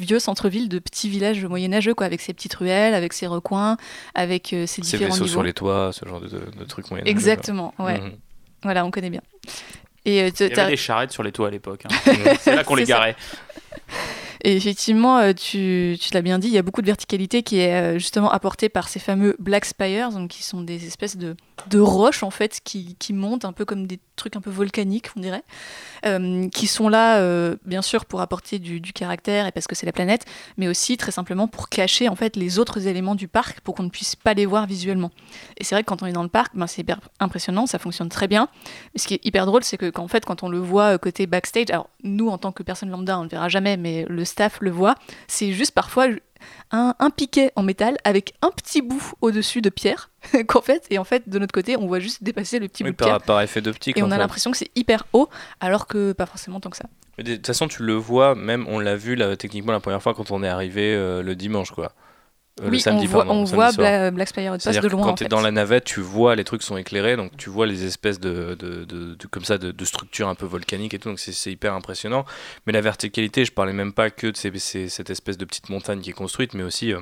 vieux 0.00 0.18
centre-ville 0.18 0.70
de 0.70 0.78
petits 0.78 1.10
villages 1.10 1.44
moyenâgeux, 1.44 1.92
quoi, 1.92 2.06
avec 2.06 2.22
ses 2.22 2.32
petites 2.32 2.54
ruelles, 2.54 2.94
avec 2.94 3.12
ses 3.12 3.26
recoins, 3.26 3.76
avec 4.14 4.54
euh, 4.54 4.66
ses 4.66 4.80
différents 4.80 5.12
vaisseaux 5.12 5.26
sur 5.26 5.42
les 5.42 5.52
toits, 5.52 5.90
ce 5.92 6.08
genre 6.08 6.22
de, 6.22 6.28
de, 6.28 6.64
trucs 6.64 6.90
moyenâgeux. 6.90 7.10
Exactement, 7.10 7.74
ouais. 7.78 8.00
Mhm. 8.00 8.12
Voilà, 8.62 8.86
on 8.86 8.90
connaît 8.90 9.10
bien. 9.10 9.22
Et 10.08 10.22
euh, 10.22 10.30
Il 10.40 10.48
y 10.48 10.58
avait 10.58 10.70
des 10.70 10.76
charrettes 10.78 11.12
sur 11.12 11.22
les 11.22 11.32
toits 11.32 11.48
à 11.48 11.50
l'époque. 11.50 11.82
Hein. 11.84 12.12
c'est 12.40 12.56
là 12.56 12.64
qu'on 12.64 12.76
les 12.76 12.84
garait. 12.84 13.14
Et 14.44 14.56
effectivement, 14.56 15.18
euh, 15.18 15.32
tu, 15.32 15.96
l'as 16.12 16.22
bien 16.22 16.38
dit, 16.38 16.48
il 16.48 16.54
y 16.54 16.58
a 16.58 16.62
beaucoup 16.62 16.80
de 16.80 16.86
verticalité 16.86 17.42
qui 17.42 17.58
est 17.58 17.74
euh, 17.74 17.98
justement 17.98 18.30
apportée 18.30 18.68
par 18.68 18.88
ces 18.88 19.00
fameux 19.00 19.34
Black 19.38 19.64
Spires, 19.64 20.10
donc 20.10 20.30
qui 20.30 20.42
sont 20.42 20.62
des 20.62 20.86
espèces 20.86 21.16
de, 21.16 21.36
roches 21.74 22.22
en 22.22 22.30
fait 22.30 22.60
qui, 22.62 22.96
montent 23.12 23.44
un 23.44 23.52
peu 23.52 23.64
comme 23.64 23.86
des 23.86 23.98
trucs 24.16 24.36
un 24.36 24.40
peu 24.40 24.50
volcaniques, 24.50 25.08
on 25.16 25.20
dirait, 25.20 25.42
euh, 26.06 26.48
qui 26.50 26.66
sont 26.66 26.88
là 26.88 27.20
bien 27.64 27.82
sûr 27.82 28.04
pour 28.04 28.20
apporter 28.20 28.58
du, 28.58 28.80
caractère 28.92 29.46
et 29.46 29.52
parce 29.52 29.66
que 29.66 29.74
c'est 29.74 29.86
la 29.86 29.92
planète, 29.92 30.24
mais 30.56 30.68
aussi 30.68 30.96
très 30.96 31.10
simplement 31.10 31.48
pour 31.48 31.68
cacher 31.68 32.08
en 32.08 32.16
fait 32.16 32.36
les 32.36 32.58
autres 32.58 32.86
éléments 32.86 33.14
du 33.14 33.28
parc 33.28 33.60
pour 33.60 33.74
qu'on 33.74 33.82
ne 33.82 33.90
puisse 33.90 34.16
pas 34.16 34.34
les 34.34 34.46
voir 34.46 34.66
visuellement. 34.66 35.10
Et 35.56 35.64
c'est 35.64 35.74
vrai 35.74 35.82
que 35.82 35.88
quand 35.88 36.02
on 36.02 36.06
est 36.06 36.12
dans 36.12 36.22
le 36.22 36.28
parc, 36.28 36.56
ben, 36.56 36.66
c'est 36.66 36.82
hyper 36.82 37.00
impressionnant, 37.20 37.66
ça 37.66 37.78
fonctionne 37.78 38.08
très 38.08 38.28
bien. 38.28 38.48
Ce 38.96 39.06
qui 39.06 39.14
est 39.14 39.24
hyper 39.24 39.46
drôle, 39.46 39.64
c'est 39.64 39.76
que 39.76 39.90
qu'en 39.90 40.08
fait 40.08 40.24
quand 40.24 40.42
on 40.42 40.48
le 40.48 40.58
voit 40.58 40.98
côté 40.98 41.26
backstage, 41.26 41.70
alors 41.70 41.90
nous 42.02 42.28
en 42.28 42.38
tant 42.38 42.52
que 42.52 42.62
personne 42.62 42.90
lambda 42.90 43.16
on 43.18 43.20
ne 43.20 43.24
le 43.24 43.30
verra 43.30 43.48
jamais, 43.48 43.76
mais 43.76 44.06
le 44.08 44.24
staff 44.28 44.58
le 44.60 44.70
voit, 44.70 44.94
c'est 45.26 45.52
juste 45.52 45.72
parfois 45.72 46.06
un, 46.70 46.94
piquet 47.10 47.50
en 47.56 47.62
métal 47.62 47.96
avec 48.04 48.34
un 48.42 48.50
petit 48.50 48.82
bout 48.82 49.12
au-dessus 49.20 49.62
de 49.62 49.70
pierre 49.70 50.10
qu'en 50.46 50.60
fait 50.60 50.86
et 50.90 50.98
en 50.98 51.04
fait 51.04 51.28
de 51.28 51.38
notre 51.38 51.52
côté 51.52 51.76
on 51.76 51.86
voit 51.86 51.98
juste 51.98 52.22
dépasser 52.22 52.58
le 52.58 52.68
petit 52.68 52.84
bout 52.84 52.90
de 52.90 52.94
par, 52.94 53.08
pierre. 53.08 53.22
par 53.22 53.40
effet 53.40 53.60
d'optique 53.60 53.96
et 53.98 54.02
on 54.02 54.10
a 54.10 54.18
l'impression 54.18 54.50
que 54.50 54.56
c'est 54.56 54.70
hyper 54.76 55.06
haut 55.12 55.28
alors 55.60 55.86
que 55.86 56.12
pas 56.12 56.26
forcément 56.26 56.60
tant 56.60 56.70
que 56.70 56.76
ça. 56.76 56.84
De 57.18 57.34
toute 57.36 57.46
façon 57.46 57.66
tu 57.68 57.82
le 57.82 57.94
vois 57.94 58.34
même 58.34 58.66
on 58.68 58.78
l'a 58.78 58.96
vu 58.96 59.16
là, 59.16 59.36
techniquement 59.36 59.72
la 59.72 59.80
première 59.80 60.02
fois 60.02 60.14
quand 60.14 60.30
on 60.30 60.42
est 60.42 60.48
arrivé 60.48 60.94
euh, 60.94 61.22
le 61.22 61.34
dimanche 61.34 61.70
quoi 61.70 61.92
euh, 62.62 62.68
oui, 62.70 62.82
on 62.86 63.04
voit, 63.04 63.26
on 63.28 63.44
voit 63.44 63.72
Black 64.10 64.28
Spire 64.28 64.56
de 64.56 64.88
loin. 64.88 65.02
Quand 65.02 65.14
tu 65.14 65.24
es 65.24 65.28
dans 65.28 65.40
la 65.40 65.50
navette, 65.50 65.84
tu 65.84 66.00
vois 66.00 66.36
les 66.36 66.44
trucs 66.44 66.62
sont 66.62 66.76
éclairés, 66.76 67.16
donc 67.16 67.36
tu 67.36 67.50
vois 67.50 67.66
les 67.66 67.84
espèces 67.84 68.20
de, 68.20 68.54
de, 68.54 68.84
de, 68.84 69.26
comme 69.30 69.44
ça 69.44 69.58
de, 69.58 69.84
structures 69.84 70.28
un 70.28 70.34
peu 70.34 70.46
volcaniques 70.46 70.94
et 70.94 70.98
tout, 70.98 71.08
donc 71.08 71.18
c'est 71.18 71.50
hyper 71.50 71.74
impressionnant. 71.74 72.24
Mais 72.66 72.72
la 72.72 72.80
verticalité, 72.80 73.44
je 73.44 73.52
parlais 73.52 73.72
même 73.72 73.92
pas 73.92 74.10
que 74.10 74.26
de 74.26 74.36
cette 74.36 75.10
espèce 75.10 75.38
de 75.38 75.44
petite 75.44 75.68
montagne 75.68 76.00
qui 76.00 76.10
est 76.10 76.14
construite, 76.14 76.54
mais 76.54 76.62
aussi 76.62 76.92
euh, 76.92 77.00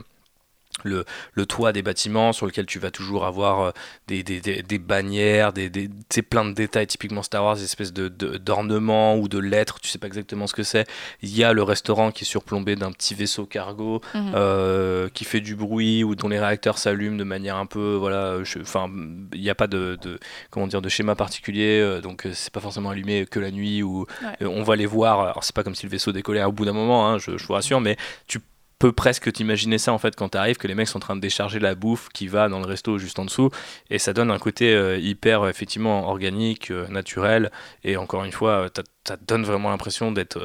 le, 0.85 1.05
le, 1.33 1.47
toit 1.47 1.73
des 1.73 1.83
bâtiments 1.83 2.33
sur 2.33 2.47
lequel 2.47 2.67
tu 2.67 2.79
vas 2.79 2.91
toujours 2.91 3.25
avoir 3.25 3.61
euh, 3.61 3.71
des, 4.09 4.23
des, 4.23 4.41
des, 4.41 4.79
bannières, 4.79 5.53
des, 5.53 5.71
des 5.71 5.89
plein 6.29 6.45
de 6.45 6.53
détails 6.53 6.87
typiquement 6.87 7.23
Star 7.23 7.45
Wars, 7.45 7.57
des 7.57 7.65
espèces 7.65 7.93
de, 7.93 8.09
d'ornements 8.09 9.17
ou 9.17 9.29
de 9.29 9.39
lettres, 9.39 9.81
tu 9.81 9.89
sais 9.89 9.99
pas 9.99 10.07
exactement 10.07 10.47
ce 10.47 10.55
que 10.55 10.63
c'est. 10.63 10.87
Il 11.23 11.35
y 11.35 11.45
a 11.45 11.53
le 11.53 11.63
restaurant 11.63 12.11
qui 12.11 12.25
est 12.25 12.27
surplombé 12.27 12.77
d'un 12.77 12.93
petit 12.93 13.15
vaisseau 13.15 13.47
cargo 13.47 14.03
mhm. 14.15 14.33
euh, 14.35 15.09
qui 15.15 15.25
fait 15.25 15.41
du 15.41 15.57
bruit 15.57 16.05
ou 16.05 16.15
dont 16.15 16.29
les 16.29 16.39
réacteurs 16.39 16.79
s'allument 16.79 17.17
de 17.17 17.25
manière 17.25 17.57
un 17.57 17.67
peu 17.67 17.95
voilà, 17.95 18.39
enfin 18.61 18.91
il 19.33 19.41
n'y 19.41 19.51
a 19.51 19.55
pas 19.55 19.67
de, 19.67 19.99
de, 20.03 20.19
comment 20.51 20.67
dire 20.67 20.83
de 20.83 20.89
schéma 20.89 21.15
particulier, 21.15 21.81
euh, 21.81 22.01
donc 22.01 22.29
c'est 22.33 22.53
pas 22.53 22.61
forcément 22.61 22.91
allumé 22.91 23.27
que 23.27 23.41
la 23.41 23.51
nuit 23.51 23.83
ou 23.83 24.07
on 24.41 24.63
va 24.63 24.77
les 24.77 24.87
voir. 24.87 25.21
Alors 25.21 25.45
c'est 25.45 25.55
pas 25.55 25.63
comme 25.63 25.75
si 25.75 25.87
le 25.87 25.91
vaisseau 25.91 26.13
décollait 26.13 26.45
au 26.45 26.53
bout 26.53 26.67
d'un 26.67 26.73
moment, 26.73 27.09
hein, 27.09 27.19
je, 27.19 27.39
je 27.39 27.47
vous 27.47 27.55
rassure, 27.55 27.81
mais 27.81 27.97
tu 28.27 28.41
peux 28.79 28.93
presque 28.93 29.33
t'imaginer 29.33 29.79
ça 29.79 29.93
en 29.93 29.99
fait 29.99 30.15
quand 30.17 30.31
t'arrives 30.31 30.57
que 30.57 30.69
les 30.69 30.75
mecs 30.75 30.89
sont 30.89 30.99
en 30.99 31.01
train 31.01 31.17
de 31.17 31.21
décharger 31.21 31.59
la 31.59 31.75
bouffe 31.75 32.09
qui 32.11 32.29
va 32.29 32.49
dans 32.49 32.61
le 32.61 32.67
resto 32.67 32.99
juste 32.99 33.19
en 33.19 33.25
dessous 33.25 33.51
et 33.91 33.99
ça 33.99 34.13
donne 34.13 34.31
un 34.31 34.39
côté 34.39 34.75
euh, 34.75 34.99
hyper 34.99 35.47
effectivement 35.49 36.09
organique, 36.09 36.71
euh, 36.71 36.87
naturel 36.89 37.51
et 37.85 37.97
encore 37.97 38.25
une 38.25 38.33
fois 38.33 38.69
ça 39.07 39.17
donne 39.27 39.45
vraiment 39.45 39.71
l'impression 39.71 40.13
d'être 40.13 40.39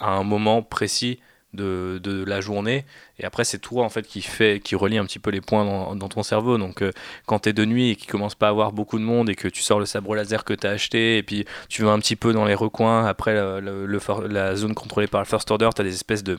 à 0.00 0.10
un 0.10 0.24
moment 0.24 0.62
précis 0.62 1.20
de, 1.54 1.98
de, 2.02 2.24
la 2.24 2.42
journée 2.42 2.84
et 3.18 3.24
après 3.24 3.44
c'est 3.44 3.58
toi 3.58 3.84
en 3.84 3.88
fait 3.88 4.06
qui 4.06 4.20
fait 4.20 4.60
qui 4.60 4.74
relie 4.74 4.98
un 4.98 5.06
petit 5.06 5.18
peu 5.18 5.30
les 5.30 5.40
points 5.40 5.64
dans, 5.64 6.08
ton 6.08 6.22
cerveau. 6.22 6.58
Donc 6.58 6.84
quand 7.26 7.38
tu 7.40 7.48
es 7.48 7.52
de 7.52 7.64
nuit 7.64 7.90
et 7.90 7.96
qu'il 7.96 8.10
commence 8.10 8.34
pas 8.34 8.48
à 8.48 8.50
avoir 8.50 8.72
beaucoup 8.72 8.98
de 8.98 9.04
monde 9.04 9.30
et 9.30 9.34
que 9.34 9.48
tu 9.48 9.62
sors 9.62 9.78
le 9.78 9.86
sabre 9.86 10.14
laser 10.14 10.44
que 10.44 10.52
tu 10.52 10.66
as 10.66 10.70
acheté 10.70 11.16
et 11.16 11.22
puis 11.22 11.46
tu 11.68 11.84
vas 11.84 11.92
un 11.92 12.00
petit 12.00 12.16
peu 12.16 12.32
dans 12.32 12.44
les 12.44 12.54
recoins 12.54 13.06
après 13.06 13.34
le, 13.60 13.86
la 14.28 14.56
zone 14.56 14.74
contrôlée 14.74 15.06
par 15.06 15.20
le 15.20 15.26
first 15.26 15.50
order 15.50 15.70
tu 15.74 15.80
as 15.80 15.84
des 15.84 15.94
espèces 15.94 16.24
de 16.24 16.38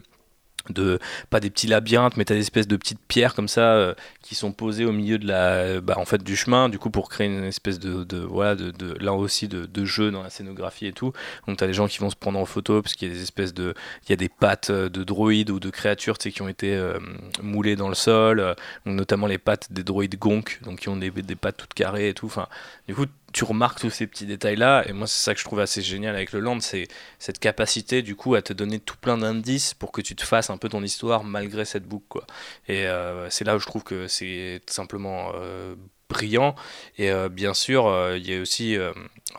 de 0.69 0.99
pas 1.29 1.39
des 1.39 1.49
petits 1.49 1.67
labyrinthes 1.67 2.17
mais 2.17 2.25
tu 2.25 2.33
as 2.33 2.35
des 2.35 2.41
espèces 2.41 2.67
de 2.67 2.77
petites 2.77 2.99
pierres 3.07 3.33
comme 3.35 3.47
ça 3.47 3.73
euh, 3.73 3.93
qui 4.21 4.35
sont 4.35 4.51
posées 4.51 4.85
au 4.85 4.91
milieu 4.91 5.17
de 5.17 5.27
la 5.27 5.81
bah, 5.81 5.95
en 5.97 6.05
fait 6.05 6.23
du 6.23 6.35
chemin 6.35 6.69
du 6.69 6.79
coup 6.79 6.89
pour 6.89 7.09
créer 7.09 7.27
une 7.27 7.43
espèce 7.43 7.79
de, 7.79 8.03
de 8.03 8.19
voilà 8.19 8.55
de, 8.55 8.71
de, 8.71 8.93
là 8.99 9.13
aussi 9.13 9.47
de, 9.47 9.65
de, 9.65 9.85
jeu 9.85 10.11
dans 10.11 10.23
la 10.23 10.29
scénographie 10.29 10.87
et 10.87 10.93
tout. 10.93 11.13
Donc 11.47 11.57
tu 11.57 11.63
as 11.63 11.67
des 11.67 11.73
gens 11.73 11.87
qui 11.87 11.99
vont 11.99 12.09
se 12.09 12.15
prendre 12.15 12.39
en 12.39 12.45
photo 12.45 12.81
parce 12.81 12.93
qu'il 12.93 13.07
y 13.07 13.11
a 13.11 13.13
des 13.13 13.23
espèces 13.23 13.53
de 13.53 13.73
il 14.05 14.09
y 14.09 14.13
a 14.13 14.17
des 14.17 14.29
pattes 14.29 14.69
euh, 14.69 14.89
de 14.89 15.03
droïdes 15.03 15.49
ou 15.49 15.59
de 15.59 15.69
créatures 15.69 16.17
qui 16.17 16.41
ont 16.41 16.49
été 16.49 16.75
euh, 16.75 16.99
moulées 17.41 17.75
dans 17.75 17.89
le 17.89 17.95
sol 17.95 18.55
notamment 18.85 19.27
les 19.27 19.37
pattes 19.37 19.71
des 19.71 19.83
droïdes 19.83 20.17
gonk 20.17 20.59
donc 20.63 20.79
qui 20.79 20.89
ont 20.89 20.97
des, 20.97 21.09
des 21.09 21.35
pattes 21.35 21.57
toutes 21.57 21.73
carrées 21.73 22.09
et 22.09 22.13
tout. 22.13 22.27
Enfin 22.27 22.47
du 22.87 22.95
coup 22.95 23.05
tu 23.31 23.43
remarques 23.43 23.79
tous 23.79 23.89
ces 23.89 24.07
petits 24.07 24.25
détails 24.25 24.55
là 24.55 24.83
et 24.87 24.93
moi 24.93 25.07
c'est 25.07 25.23
ça 25.23 25.33
que 25.33 25.39
je 25.39 25.45
trouve 25.45 25.59
assez 25.59 25.81
génial 25.81 26.15
avec 26.15 26.31
le 26.31 26.39
land 26.39 26.59
c'est 26.59 26.87
cette 27.19 27.39
capacité 27.39 28.01
du 28.01 28.15
coup 28.15 28.35
à 28.35 28.41
te 28.41 28.53
donner 28.53 28.79
tout 28.79 28.97
plein 28.97 29.17
d'indices 29.17 29.73
pour 29.73 29.91
que 29.91 30.01
tu 30.01 30.15
te 30.15 30.23
fasses 30.23 30.49
un 30.49 30.57
peu 30.57 30.69
ton 30.69 30.83
histoire 30.83 31.23
malgré 31.23 31.65
cette 31.65 31.85
boucle 31.85 32.07
quoi. 32.07 32.25
Et 32.67 32.87
euh, 32.87 33.29
c'est 33.29 33.45
là 33.45 33.55
où 33.55 33.59
je 33.59 33.65
trouve 33.65 33.83
que 33.83 34.07
c'est 34.07 34.61
simplement 34.67 35.31
euh, 35.35 35.75
brillant. 36.09 36.55
Et 36.97 37.11
euh, 37.11 37.29
bien 37.29 37.53
sûr 37.53 38.15
il 38.15 38.27
y 38.27 38.35
a 38.35 38.41
aussi 38.41 38.77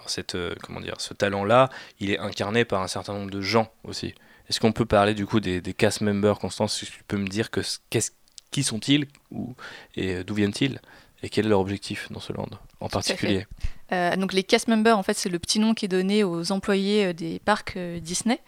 cette 0.07 0.37
comment 0.63 0.81
dire 0.81 0.95
ce 0.99 1.15
talent 1.15 1.45
là 1.45 1.69
il 1.99 2.11
est 2.11 2.19
incarné 2.19 2.65
par 2.65 2.83
un 2.83 2.89
certain 2.89 3.15
nombre 3.15 3.31
de 3.31 3.41
gens 3.41 3.73
aussi. 3.85 4.15
Est-ce 4.49 4.59
qu'on 4.61 4.73
peut 4.73 4.87
parler 4.87 5.15
du 5.15 5.27
coup 5.27 5.41
des, 5.41 5.61
des 5.61 5.75
cast 5.75 6.01
members 6.01 6.39
Constance 6.39 6.79
tu 6.79 7.05
peux 7.07 7.17
me 7.17 7.29
dire 7.29 7.51
que 7.51 7.61
qu'est-ce 7.91 8.13
qui 8.51 8.65
sont-ils 8.65 9.07
et 9.95 10.25
d'où 10.25 10.35
viennent-ils 10.35 10.81
et 11.23 11.29
quel 11.29 11.47
est 11.47 11.49
leur 11.51 11.61
objectif 11.61 12.11
dans 12.11 12.21
ce 12.21 12.33
land 12.33 12.49
en 12.81 12.89
particulier? 12.89 13.47
Euh, 13.93 14.17
donc 14.17 14.33
les 14.33 14.43
cast 14.43 14.69
members, 14.69 14.97
en 14.97 15.03
fait, 15.03 15.15
c'est 15.15 15.29
le 15.29 15.39
petit 15.39 15.59
nom 15.59 15.75
qui 15.75 15.85
est 15.85 15.89
donné 15.89 16.25
aux 16.25 16.53
employés 16.53 17.07
euh, 17.07 17.13
des 17.13 17.39
parcs 17.39 17.75
euh, 17.77 18.01
Disney. 18.01 18.41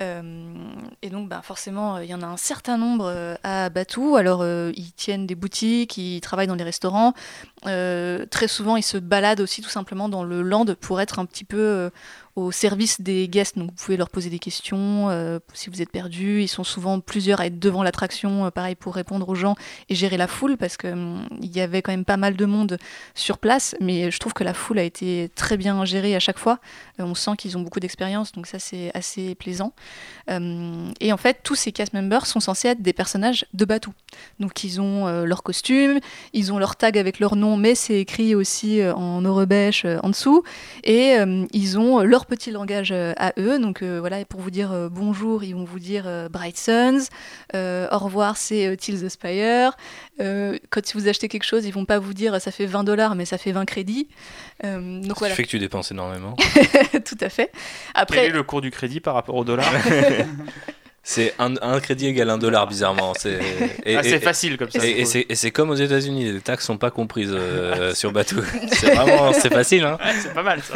et 0.00 1.10
donc, 1.10 1.28
bah, 1.28 1.40
forcément, 1.42 1.98
il 1.98 2.08
y 2.08 2.14
en 2.14 2.22
a 2.22 2.26
un 2.26 2.36
certain 2.36 2.78
nombre 2.78 3.36
à 3.42 3.68
Batou. 3.70 4.16
Alors, 4.16 4.44
ils 4.46 4.92
tiennent 4.92 5.26
des 5.26 5.34
boutiques, 5.34 5.96
ils 5.96 6.20
travaillent 6.20 6.46
dans 6.46 6.54
les 6.54 6.64
restaurants. 6.64 7.14
très 7.62 8.48
souvent, 8.48 8.76
ils 8.76 8.82
se 8.82 8.98
baladent 8.98 9.40
aussi 9.40 9.62
tout 9.62 9.68
simplement 9.68 10.08
dans 10.08 10.24
le 10.24 10.42
land 10.42 10.66
pour 10.80 11.00
être 11.00 11.18
un 11.18 11.26
petit 11.26 11.44
peu 11.44 11.90
au 12.36 12.52
service 12.52 13.00
des 13.00 13.28
guests. 13.28 13.58
Donc 13.58 13.70
vous 13.70 13.76
pouvez 13.76 13.96
leur 13.96 14.10
poser 14.10 14.28
des 14.30 14.38
questions 14.38 15.08
euh, 15.08 15.38
si 15.54 15.70
vous 15.70 15.80
êtes 15.82 15.90
perdu. 15.90 16.42
Ils 16.42 16.48
sont 16.48 16.64
souvent 16.64 17.00
plusieurs 17.00 17.40
à 17.40 17.46
être 17.46 17.58
devant 17.58 17.82
l'attraction, 17.82 18.44
euh, 18.44 18.50
pareil 18.50 18.74
pour 18.74 18.94
répondre 18.94 19.28
aux 19.28 19.34
gens 19.34 19.56
et 19.88 19.94
gérer 19.94 20.18
la 20.18 20.26
foule 20.26 20.58
parce 20.58 20.76
que 20.76 20.88
hum, 20.88 21.26
il 21.40 21.54
y 21.56 21.60
avait 21.60 21.80
quand 21.80 21.92
même 21.92 22.04
pas 22.04 22.18
mal 22.18 22.36
de 22.36 22.44
monde 22.44 22.76
sur 23.14 23.38
place. 23.38 23.74
Mais 23.80 24.10
je 24.10 24.18
trouve 24.18 24.34
que 24.34 24.44
la 24.44 24.54
foule 24.54 24.78
été 24.86 25.30
très 25.34 25.56
bien 25.56 25.84
gérée 25.84 26.16
à 26.16 26.20
chaque 26.20 26.38
fois. 26.38 26.58
Euh, 27.00 27.04
on 27.04 27.14
sent 27.14 27.32
qu'ils 27.38 27.58
ont 27.58 27.60
beaucoup 27.60 27.80
d'expérience, 27.80 28.32
donc 28.32 28.46
ça 28.46 28.58
c'est 28.58 28.90
assez 28.94 29.34
plaisant. 29.34 29.72
Hum, 30.28 30.92
et 31.00 31.12
en 31.12 31.16
fait, 31.16 31.40
tous 31.42 31.54
ces 31.54 31.72
cast 31.72 31.92
members 31.92 32.26
sont 32.26 32.40
censés 32.40 32.68
être 32.68 32.82
des 32.82 32.92
personnages 32.92 33.46
de 33.54 33.64
Batou. 33.64 33.92
Donc 34.40 34.64
ils 34.64 34.80
ont 34.80 35.06
leur 35.24 35.42
costume, 35.42 36.00
ils 36.32 36.52
ont 36.52 36.58
leur 36.58 36.76
tag 36.76 36.98
avec 36.98 37.20
leur 37.20 37.36
nom, 37.36 37.56
mais 37.56 37.74
c'est 37.74 38.00
écrit 38.00 38.34
aussi 38.34 38.82
en 38.82 39.24
orebèche 39.24 39.84
en 40.02 40.08
dessous. 40.08 40.42
Et 40.84 41.16
ils 41.52 41.78
ont 41.78 42.00
leur 42.00 42.26
petit 42.26 42.50
langage 42.50 42.92
euh, 42.92 43.12
à 43.16 43.32
eux. 43.38 43.58
Donc 43.58 43.82
euh, 43.82 43.98
voilà, 44.00 44.24
pour 44.24 44.40
vous 44.40 44.50
dire 44.50 44.72
euh, 44.72 44.88
bonjour, 44.88 45.44
ils 45.44 45.54
vont 45.54 45.64
vous 45.64 45.78
dire 45.78 46.04
Bright 46.30 46.56
Suns. 46.56 47.08
au 47.54 47.98
revoir, 47.98 48.36
c'est 48.36 48.76
Till 48.76 49.00
the 49.00 49.08
Spire. 49.08 49.76
quand 50.18 50.94
vous 50.94 51.08
achetez 51.08 51.28
quelque 51.28 51.44
chose, 51.44 51.64
ils 51.66 51.72
vont 51.72 51.84
pas 51.84 51.98
vous 51.98 52.14
dire 52.14 52.40
ça 52.40 52.50
fait 52.50 52.66
20 52.66 52.84
dollars, 52.84 53.14
mais 53.14 53.24
ça 53.24 53.38
fait 53.38 53.52
20 53.52 53.64
crédits. 53.64 54.08
Donc 54.80 55.18
voilà. 55.18 55.34
fait 55.34 55.44
que 55.44 55.48
tu 55.48 55.58
dépenses 55.58 55.90
énormément. 55.90 56.36
Tout 57.04 57.18
à 57.20 57.28
fait. 57.28 57.50
Après, 57.94 58.16
Quel 58.18 58.26
est 58.26 58.34
le 58.34 58.42
cours 58.42 58.60
du 58.60 58.70
crédit 58.70 59.00
par 59.00 59.14
rapport 59.14 59.34
au 59.34 59.44
dollar 59.44 59.66
C'est 61.08 61.34
un, 61.38 61.78
crédit 61.78 62.08
égale 62.08 62.30
un 62.30 62.38
dollar, 62.38 62.66
bizarrement. 62.66 63.12
C'est 63.16 63.38
ah, 63.86 64.02
facile 64.18 64.56
comme 64.56 64.70
ça. 64.70 64.84
Et, 64.84 65.04
c'est 65.04 65.50
comme 65.52 65.70
aux 65.70 65.76
États-Unis, 65.76 66.32
les 66.32 66.40
taxes 66.40 66.66
sont 66.66 66.78
pas 66.78 66.90
comprises 66.90 67.36
sur 67.94 68.10
bateau. 68.10 68.36
C'est 68.72 68.92
vraiment 68.92 69.32
c'est 69.32 69.52
facile. 69.52 69.84
Hein. 69.84 69.98
c'est 70.20 70.34
pas 70.34 70.42
mal 70.42 70.60
ça. 70.62 70.74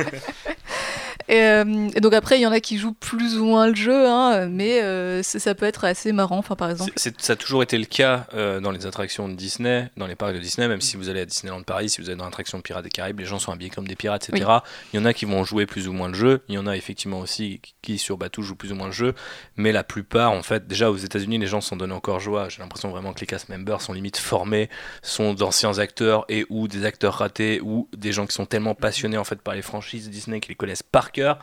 Euh, 1.30 1.88
et, 1.94 2.00
donc 2.00 2.12
après, 2.12 2.38
il 2.38 2.42
y 2.42 2.46
en 2.46 2.52
a 2.52 2.60
qui 2.60 2.78
jouent 2.78 2.92
plus 2.92 3.38
ou 3.38 3.44
moins 3.44 3.68
le 3.68 3.74
jeu, 3.74 4.06
hein, 4.06 4.46
mais 4.46 4.82
euh, 4.82 5.22
ça 5.22 5.54
peut 5.54 5.66
être 5.66 5.84
assez 5.84 6.12
marrant. 6.12 6.38
Enfin, 6.38 6.56
par 6.56 6.70
exemple, 6.70 6.92
ça 6.96 7.32
a 7.32 7.36
toujours 7.36 7.62
été 7.62 7.78
le 7.78 7.84
cas 7.84 8.26
euh, 8.34 8.60
dans 8.60 8.70
les 8.70 8.86
attractions 8.86 9.28
de 9.28 9.34
Disney, 9.34 9.90
dans 9.96 10.06
les 10.06 10.16
parcs 10.16 10.34
de 10.34 10.38
Disney. 10.38 10.66
Même 10.66 10.80
si 10.80 10.96
vous 10.96 11.08
allez 11.08 11.20
à 11.20 11.24
Disneyland 11.26 11.62
Paris, 11.62 11.90
si 11.90 12.00
vous 12.00 12.08
allez 12.08 12.16
dans 12.16 12.24
l'attraction 12.24 12.60
Pirates 12.60 12.84
des 12.84 12.90
Caraïbes, 12.90 13.20
les 13.20 13.26
gens 13.26 13.38
sont 13.38 13.52
habillés 13.52 13.70
comme 13.70 13.86
des 13.86 13.96
pirates, 13.96 14.28
etc. 14.28 14.50
Il 14.92 14.98
y 14.98 15.02
en 15.02 15.04
a 15.04 15.12
qui 15.12 15.24
vont 15.24 15.44
jouer 15.44 15.66
plus 15.66 15.88
ou 15.88 15.92
moins 15.92 16.08
le 16.08 16.14
jeu. 16.14 16.42
Il 16.48 16.54
y 16.54 16.58
en 16.58 16.66
a 16.66 16.76
effectivement 16.76 17.20
aussi 17.20 17.60
qui 17.82 17.98
sur 17.98 18.18
bateau 18.18 18.42
jouent 18.42 18.56
plus 18.56 18.72
ou 18.72 18.74
moins 18.74 18.86
le 18.86 18.92
jeu, 18.92 19.14
mais 19.56 19.72
la 19.72 19.84
plupart, 19.84 20.32
en 20.32 20.42
fait, 20.42 20.66
déjà 20.66 20.90
aux 20.90 20.96
États-Unis, 20.96 21.38
les 21.38 21.46
gens 21.46 21.60
s'en 21.60 21.76
donnent 21.76 21.92
encore 21.92 22.20
joie. 22.20 22.48
J'ai 22.48 22.60
l'impression 22.60 22.90
vraiment 22.90 23.12
que 23.12 23.20
les 23.20 23.26
cast 23.26 23.48
members 23.48 23.82
sont 23.82 23.92
limite 23.92 24.16
formés, 24.16 24.68
sont 25.02 25.34
d'anciens 25.34 25.78
acteurs 25.78 26.24
et 26.28 26.44
ou 26.50 26.66
des 26.66 26.84
acteurs 26.84 27.14
ratés 27.14 27.60
ou 27.62 27.88
des 27.96 28.12
gens 28.12 28.26
qui 28.26 28.34
sont 28.34 28.46
tellement 28.46 28.74
passionnés 28.74 29.18
en 29.18 29.24
fait 29.24 29.40
par 29.40 29.54
les 29.54 29.62
franchises 29.62 30.10
Disney 30.10 30.40
qu'ils 30.40 30.50
les 30.50 30.56
connaissent 30.56 30.82
par 30.82 31.12
cœur 31.12 31.19
Walker 31.20 31.38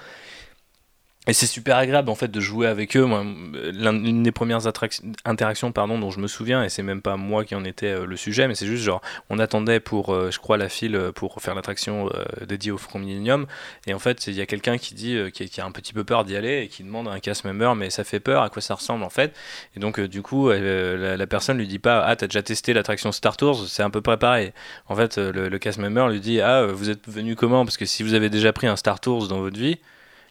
et 1.28 1.34
c'est 1.34 1.46
super 1.46 1.76
agréable 1.78 2.10
en 2.10 2.16
fait 2.16 2.30
de 2.30 2.40
jouer 2.40 2.68
avec 2.68 2.96
eux. 2.96 3.06
L'une 3.74 4.24
des 4.24 4.32
premières 4.32 4.66
interactions 4.66 5.72
pardon, 5.72 6.00
dont 6.00 6.10
je 6.10 6.20
me 6.20 6.28
souviens, 6.28 6.63
et 6.63 6.70
c'est 6.70 6.84
même 6.84 7.02
pas 7.02 7.18
moi 7.18 7.44
qui 7.44 7.54
en 7.54 7.66
était 7.66 7.88
euh, 7.88 8.06
le 8.06 8.16
sujet, 8.16 8.48
mais 8.48 8.56
c'est 8.56 8.66
juste 8.66 8.84
genre 8.84 9.02
on 9.30 9.38
attendait 9.38 9.80
pour, 9.80 10.13
euh, 10.13 10.32
je 10.32 10.40
crois, 10.40 10.58
la 10.58 10.70
file 10.70 10.96
euh, 10.96 11.12
pour 11.12 11.42
faire 11.42 11.54
l'attraction 11.54 12.10
dédiée 12.48 12.72
au 12.72 12.80
Millennium. 12.96 13.46
Et 13.86 13.94
en 13.94 14.00
fait, 14.00 14.28
il 14.28 14.34
y 14.34 14.42
a 14.42 14.46
quelqu'un 14.46 14.78
qui 14.78 14.96
dit 14.96 15.20
qui, 15.34 15.62
a 15.62 15.66
un 15.66 15.72
petit 15.72 15.94
peu 15.94 16.04
peur 16.04 16.24
d'y 16.24 16.36
aller 16.36 16.63
et 16.63 16.68
qui 16.68 16.84
demande 16.84 17.08
à 17.08 17.12
un 17.12 17.20
cast 17.20 17.44
member, 17.44 17.76
mais 17.76 17.90
ça 17.90 18.04
fait 18.04 18.20
peur, 18.20 18.42
à 18.42 18.50
quoi 18.50 18.62
ça 18.62 18.76
ressemble 18.76 19.04
en 19.04 19.10
fait? 19.10 19.36
Et 19.76 19.80
donc, 19.80 20.00
du 20.00 20.22
coup, 20.22 20.50
la, 20.50 21.28
personne 21.28 21.58
lui 21.58 21.68
dit 21.68 21.80
pas 21.80 22.04
Ah, 22.06 22.16
t'as 22.16 22.28
déjà 22.28 22.42
testé 22.42 22.74
l'attraction 22.74 23.12
Star 23.12 23.38
Tours? 23.38 23.68
C'est 23.68 23.84
un 23.84 23.90
peu 23.90 24.02
préparé. 24.02 24.54
En 24.88 24.96
fait, 24.96 25.18
le, 25.18 25.50
le 25.50 25.60
cast 25.60 25.80
lui 25.80 26.20
dit 26.20 26.42
Ah, 26.42 26.66
vous 26.66 26.90
êtes 26.90 27.08
venu 27.08 27.36
comment? 27.36 27.66
Parce 27.66 27.78
que 27.78 27.86
si 27.86 28.04
vous 28.04 28.13
avez 28.13 28.30
déjà 28.30 28.54
pris 28.54 28.68
un 28.68 28.76
Star 28.76 29.00
Tours 29.00 29.28
dans 29.28 29.40
votre 29.40 29.60
vie, 29.60 29.78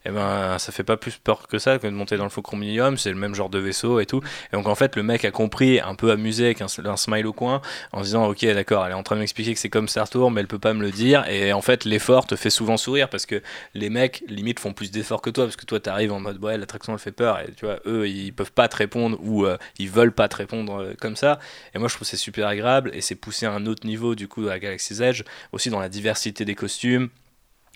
eh 0.06 0.10
ben 0.10 0.58
ça 0.58 0.72
fait 0.72 0.84
pas 0.84 0.96
plus 0.96 1.16
peur 1.16 1.48
que 1.48 1.58
ça 1.58 1.78
que 1.78 1.86
de 1.86 1.92
monter 1.92 2.16
dans 2.16 2.24
le 2.24 2.30
Faucon 2.30 2.56
Millennium, 2.56 2.96
c'est 2.96 3.10
le 3.10 3.16
même 3.16 3.34
genre 3.34 3.50
de 3.50 3.58
vaisseau 3.58 4.00
et 4.00 4.06
tout. 4.06 4.20
Et 4.52 4.56
donc 4.56 4.68
en 4.68 4.74
fait 4.74 4.94
le 4.96 5.02
mec 5.02 5.24
a 5.24 5.30
compris, 5.30 5.80
un 5.80 5.94
peu 5.94 6.10
amusé 6.10 6.46
avec 6.46 6.60
un, 6.60 6.68
smile 6.96 7.26
au 7.26 7.32
coin, 7.32 7.60
en 7.92 8.00
disant 8.02 8.26
ok 8.28 8.44
d'accord, 8.46 8.86
elle 8.86 8.92
est 8.92 8.94
en 8.94 9.02
train 9.02 9.16
de 9.16 9.20
m'expliquer 9.20 9.54
que 9.54 9.60
c'est 9.60 9.68
comme 9.68 9.88
Star 9.88 10.08
Tour, 10.08 10.30
mais 10.30 10.40
elle 10.40 10.46
peut 10.46 10.58
pas 10.58 10.74
me 10.74 10.82
le 10.82 10.90
dire. 10.90 11.28
Et 11.28 11.52
en 11.52 11.62
fait 11.62 11.84
l'effort 11.84 12.26
te 12.26 12.36
fait 12.36 12.50
souvent 12.50 12.76
sourire 12.76 13.08
parce 13.08 13.26
que 13.26 13.42
les 13.74 13.90
mecs 13.90 14.22
limite 14.28 14.60
font 14.60 14.72
plus 14.72 14.90
d'efforts 14.90 15.22
que 15.22 15.30
toi 15.30 15.44
parce 15.44 15.56
que 15.56 15.66
toi 15.66 15.80
t'arrives 15.80 16.12
en 16.12 16.20
mode 16.20 16.42
ouais 16.42 16.56
l'attraction 16.56 16.92
elle 16.92 16.98
fait 16.98 17.12
peur 17.12 17.40
et 17.40 17.52
tu 17.56 17.66
vois 17.66 17.80
eux 17.86 18.08
ils 18.08 18.32
peuvent 18.32 18.52
pas 18.52 18.68
te 18.68 18.76
répondre 18.76 19.18
ou 19.22 19.44
euh, 19.44 19.56
ils 19.78 19.90
veulent 19.90 20.12
pas 20.12 20.28
te 20.28 20.36
répondre 20.36 20.80
euh, 20.82 20.94
comme 21.00 21.16
ça. 21.16 21.38
Et 21.74 21.78
moi 21.78 21.88
je 21.88 21.94
trouve 21.94 22.06
c'est 22.06 22.16
super 22.16 22.46
agréable 22.46 22.90
et 22.94 23.00
c'est 23.00 23.16
poussé 23.16 23.46
à 23.46 23.52
un 23.52 23.66
autre 23.66 23.86
niveau 23.86 24.14
du 24.14 24.28
coup 24.28 24.48
à 24.48 24.58
Galaxy's 24.58 25.00
Edge 25.00 25.22
aussi 25.52 25.70
dans 25.70 25.80
la 25.80 25.88
diversité 25.88 26.44
des 26.44 26.54
costumes 26.54 27.08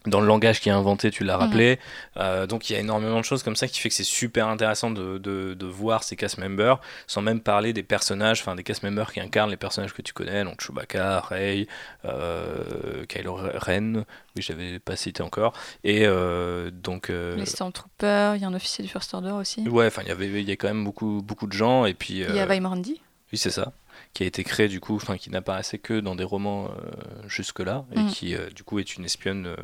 dans 0.06 0.20
le 0.20 0.26
langage 0.26 0.60
qui 0.60 0.68
est 0.68 0.72
inventé, 0.72 1.10
tu 1.10 1.24
l'as 1.24 1.36
mhm. 1.36 1.42
rappelé. 1.42 1.78
Euh, 2.16 2.46
donc 2.46 2.70
il 2.70 2.72
y 2.72 2.76
a 2.76 2.80
énormément 2.80 3.18
de 3.18 3.24
choses 3.24 3.42
comme 3.42 3.56
ça 3.56 3.68
qui 3.68 3.80
fait 3.80 3.88
que 3.88 3.94
c'est 3.94 4.02
super 4.02 4.48
intéressant 4.48 4.90
de, 4.90 5.18
de, 5.18 5.66
voir 5.66 6.02
ces 6.02 6.16
cast 6.16 6.38
members, 6.38 6.80
sans 7.06 7.22
même 7.22 7.40
parler 7.40 7.72
des 7.72 7.82
personnages, 7.82 8.40
enfin 8.40 8.54
des 8.54 8.62
cast 8.62 8.82
members 8.82 9.12
qui 9.12 9.20
incarnent 9.20 9.50
les 9.50 9.56
personnages 9.56 9.92
que 9.92 10.02
tu 10.02 10.12
connais, 10.12 10.42
donc 10.44 10.60
Chewbacca, 10.60 11.20
Rey, 11.20 11.66
euh, 12.04 13.04
Kylo 13.06 13.36
Ren, 13.36 14.04
oui 14.36 14.42
j'avais 14.42 14.78
pas 14.78 14.96
cité 14.96 15.22
encore, 15.22 15.52
et 15.84 16.06
euh, 16.06 16.70
donc... 16.70 17.10
Euh, 17.10 17.36
les 17.36 17.46
Stormtroopers, 17.46 18.36
il 18.36 18.42
y 18.42 18.44
a 18.44 18.48
un 18.48 18.54
officier 18.54 18.82
du 18.82 18.90
First 18.90 19.14
Order 19.14 19.30
aussi. 19.30 19.66
Ouais, 19.68 19.86
enfin 19.86 20.02
il 20.02 20.08
y 20.08 20.12
avait 20.12 20.26
il 20.26 20.48
y 20.48 20.52
a 20.52 20.56
quand 20.56 20.68
même 20.68 20.84
beaucoup, 20.84 21.22
beaucoup 21.22 21.46
de 21.46 21.52
gens, 21.52 21.84
et 21.84 21.94
puis... 21.94 22.20
Il 22.28 22.34
y 22.34 22.40
a 22.40 22.46
Vaimorandi 22.46 23.00
Oui 23.32 23.38
c'est 23.38 23.50
ça 23.50 23.72
qui 24.14 24.24
a 24.24 24.26
été 24.26 24.44
créé 24.44 24.68
du 24.68 24.80
coup, 24.80 24.96
enfin 24.96 25.16
qui 25.16 25.30
n'apparaissait 25.30 25.78
que 25.78 26.00
dans 26.00 26.14
des 26.14 26.24
romans 26.24 26.66
euh, 26.66 27.28
jusque-là 27.28 27.84
et 27.94 28.00
mm. 28.00 28.06
qui 28.08 28.34
euh, 28.34 28.50
du 28.50 28.64
coup 28.64 28.78
est 28.78 28.96
une 28.96 29.04
espionne 29.04 29.46
euh, 29.46 29.56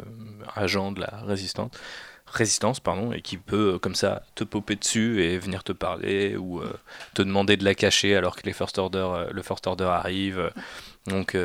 agent 0.54 0.92
de 0.92 1.00
la 1.00 1.20
résistance, 1.24 1.72
résistance 2.26 2.80
pardon, 2.80 3.12
et 3.12 3.22
qui 3.22 3.38
peut 3.38 3.78
comme 3.78 3.94
ça 3.94 4.22
te 4.35 4.44
popper 4.44 4.76
dessus 4.76 5.22
et 5.22 5.38
venir 5.38 5.64
te 5.64 5.72
parler 5.72 6.37
ou 6.37 6.62
te 7.14 7.22
demander 7.22 7.56
de 7.56 7.64
la 7.64 7.74
cacher 7.74 8.16
alors 8.16 8.37
que 8.37 8.42
les 8.44 8.52
first 8.52 8.78
order, 8.78 9.26
le 9.30 9.42
first 9.42 9.66
order 9.66 9.85
arrive. 9.85 10.52
Donc 11.06 11.37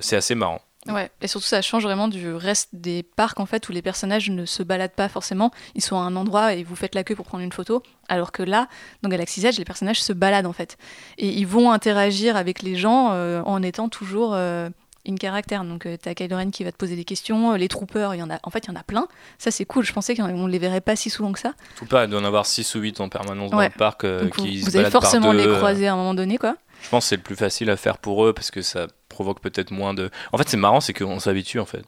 c'est 0.00 0.16
assez 0.16 0.34
marrant. 0.34 0.62
Ouais, 0.88 1.10
et 1.22 1.28
surtout 1.28 1.46
ça 1.46 1.62
change 1.62 1.82
vraiment 1.84 2.08
du 2.08 2.34
reste 2.34 2.68
des 2.74 3.02
parcs 3.02 3.40
en 3.40 3.46
fait 3.46 3.68
où 3.68 3.72
les 3.72 3.80
personnages 3.80 4.28
ne 4.28 4.44
se 4.44 4.62
baladent 4.62 4.92
pas 4.92 5.08
forcément, 5.08 5.50
ils 5.74 5.82
sont 5.82 5.96
à 5.96 6.00
un 6.00 6.14
endroit 6.14 6.52
et 6.52 6.62
vous 6.62 6.76
faites 6.76 6.94
la 6.94 7.04
queue 7.04 7.14
pour 7.14 7.24
prendre 7.24 7.42
une 7.42 7.52
photo, 7.52 7.82
alors 8.08 8.32
que 8.32 8.42
là, 8.42 8.68
dans 9.02 9.08
Galaxy's 9.08 9.44
Edge, 9.44 9.58
les 9.58 9.64
personnages 9.64 10.02
se 10.02 10.12
baladent 10.12 10.46
en 10.46 10.52
fait 10.52 10.76
et 11.16 11.28
ils 11.28 11.46
vont 11.46 11.70
interagir 11.70 12.36
avec 12.36 12.60
les 12.60 12.76
gens 12.76 13.12
euh, 13.12 13.40
en 13.46 13.62
étant 13.62 13.88
toujours 13.88 14.32
euh, 14.34 14.68
in 15.08 15.14
caractère. 15.14 15.64
Donc 15.64 15.86
euh, 15.86 15.96
t'as 16.00 16.12
Kylo 16.12 16.36
Ren 16.36 16.50
qui 16.50 16.64
va 16.64 16.72
te 16.72 16.76
poser 16.76 16.96
des 16.96 17.04
questions, 17.04 17.54
les 17.54 17.68
troopers, 17.68 18.14
il 18.14 18.18
y 18.18 18.22
en 18.22 18.28
a, 18.28 18.38
en 18.42 18.50
fait 18.50 18.66
il 18.66 18.68
y 18.68 18.70
en 18.70 18.78
a 18.78 18.82
plein. 18.82 19.08
Ça 19.38 19.50
c'est 19.50 19.64
cool. 19.64 19.84
Je 19.86 19.92
pensais 19.94 20.14
qu'on 20.14 20.46
les 20.46 20.58
verrait 20.58 20.82
pas 20.82 20.96
si 20.96 21.08
souvent 21.08 21.32
que 21.32 21.38
ça. 21.38 21.54
Troopers, 21.76 22.04
il 22.04 22.10
doit 22.10 22.20
en 22.20 22.24
avoir 22.24 22.44
6 22.44 22.74
ou 22.74 22.80
8 22.80 23.00
en 23.00 23.08
permanence 23.08 23.50
dans 23.50 23.58
le 23.58 23.70
parc 23.70 24.04
qui 24.36 24.60
vous, 24.60 24.76
allez 24.76 24.90
forcément 24.90 25.32
les 25.32 25.46
croiser 25.46 25.88
à 25.88 25.94
un 25.94 25.96
moment 25.96 26.12
donné 26.12 26.36
quoi. 26.36 26.56
Je 26.84 26.90
pense 26.90 27.04
que 27.04 27.08
c'est 27.08 27.16
le 27.16 27.22
plus 27.22 27.34
facile 27.34 27.70
à 27.70 27.76
faire 27.76 27.96
pour 27.96 28.26
eux 28.26 28.34
parce 28.34 28.50
que 28.50 28.60
ça 28.60 28.88
provoque 29.08 29.40
peut-être 29.40 29.70
moins 29.70 29.94
de. 29.94 30.10
En 30.32 30.38
fait, 30.38 30.48
c'est 30.48 30.58
marrant, 30.58 30.80
c'est 30.80 30.92
qu'on 30.92 31.18
s'habitue 31.18 31.58
en 31.58 31.64
fait. 31.64 31.82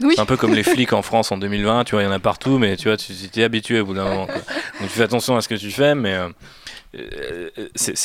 Oui. 0.00 0.12
C'est 0.14 0.20
un 0.20 0.26
peu 0.26 0.36
comme 0.36 0.54
les 0.54 0.62
flics 0.74 0.92
en 0.92 1.00
France 1.00 1.32
en 1.32 1.38
2020, 1.38 1.84
tu 1.84 1.94
vois, 1.94 2.02
il 2.02 2.06
y 2.06 2.08
en 2.08 2.12
a 2.12 2.18
partout, 2.18 2.58
mais 2.58 2.76
tu 2.76 2.88
vois, 2.88 2.98
tu 2.98 3.14
t'es 3.14 3.42
habitué 3.42 3.80
au 3.80 3.86
bout 3.86 3.94
d'un 3.94 4.04
moment. 4.04 4.26
Donc 4.26 4.36
tu 4.82 4.88
fais 4.88 5.02
attention 5.02 5.34
à 5.36 5.40
ce 5.40 5.48
que 5.48 5.54
tu 5.54 5.70
fais, 5.70 5.94
mais 5.94 6.12
euh, 6.12 6.28
euh, 6.28 6.32